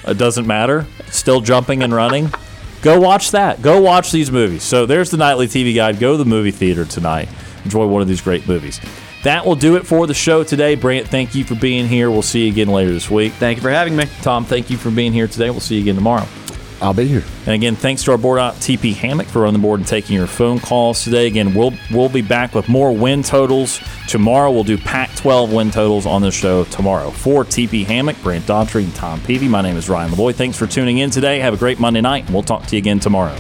It 0.06 0.18
doesn't 0.18 0.48
matter. 0.48 0.88
Still 1.12 1.42
jumping 1.42 1.84
and 1.84 1.94
running. 1.94 2.34
Go 2.82 3.00
watch 3.00 3.32
that. 3.32 3.62
Go 3.62 3.80
watch 3.80 4.12
these 4.12 4.32
movies. 4.32 4.64
So 4.64 4.88
there's 4.88 5.12
the 5.12 5.18
nightly 5.18 5.48
TV 5.48 5.76
guide. 5.76 6.00
Go 6.00 6.14
to 6.14 6.18
the 6.18 6.26
movie 6.26 6.50
theater 6.50 6.86
tonight. 6.86 7.30
Enjoy 7.64 7.86
one 7.86 8.02
of 8.02 8.08
these 8.08 8.20
great 8.20 8.48
movies. 8.48 8.82
That 9.24 9.46
will 9.46 9.56
do 9.56 9.76
it 9.76 9.86
for 9.86 10.08
the 10.08 10.14
show 10.16 10.44
today. 10.44 10.74
Brant, 10.74 11.08
thank 11.08 11.36
you 11.36 11.44
for 11.44 11.56
being 11.56 11.88
here. 11.88 12.10
We'll 12.10 12.24
see 12.24 12.46
you 12.46 12.52
again 12.52 12.70
later 12.70 12.92
this 12.92 13.12
week. 13.12 13.34
Thank 13.34 13.58
you 13.58 13.62
for 13.62 13.70
having 13.70 13.96
me. 13.96 14.06
Tom, 14.22 14.44
thank 14.44 14.72
you 14.72 14.78
for 14.78 14.90
being 14.90 15.14
here 15.14 15.28
today. 15.28 15.52
We'll 15.52 15.60
see 15.60 15.76
you 15.76 15.82
again 15.82 15.96
tomorrow. 15.96 16.28
I'll 16.84 16.94
be 16.94 17.08
here. 17.08 17.24
And 17.46 17.56
again, 17.56 17.76
thanks 17.76 18.04
to 18.04 18.12
our 18.12 18.18
board 18.18 18.40
out 18.40 18.56
TP 18.56 18.94
Hammock 18.94 19.28
for 19.28 19.42
running 19.42 19.60
the 19.60 19.66
board 19.66 19.80
and 19.80 19.88
taking 19.88 20.16
your 20.16 20.28
phone 20.28 20.60
calls 20.60 21.04
today. 21.04 21.28
Again, 21.28 21.54
we'll 21.54 21.74
we'll 21.92 22.10
be 22.10 22.22
back 22.22 22.54
with 22.54 22.68
more 22.68 22.96
win 22.96 23.24
totals 23.24 23.80
tomorrow. 24.08 24.52
We'll 24.52 24.66
do 24.66 24.78
Pac-12 24.78 25.56
win 25.56 25.72
totals 25.72 26.06
on 26.06 26.22
the 26.22 26.32
show 26.32 26.66
tomorrow. 26.66 27.10
For 27.10 27.46
TP 27.46 27.86
Hammock, 27.86 28.22
Brant 28.22 28.46
Daughtry, 28.46 28.84
and 28.84 28.94
Tom 28.96 29.22
Peavy, 29.22 29.48
my 29.48 29.62
name 29.62 29.78
is 29.78 29.90
Ryan 29.90 30.12
Lavoie. 30.12 30.36
Thanks 30.36 30.58
for 30.58 30.68
tuning 30.68 30.98
in 30.98 31.10
today. 31.10 31.40
Have 31.40 31.54
a 31.54 31.58
great 31.58 31.80
Monday 31.80 32.02
night, 32.02 32.26
and 32.26 32.34
we'll 32.34 32.44
talk 32.44 32.66
to 32.68 32.76
you 32.76 32.80
again 32.80 33.00
tomorrow. 33.00 33.38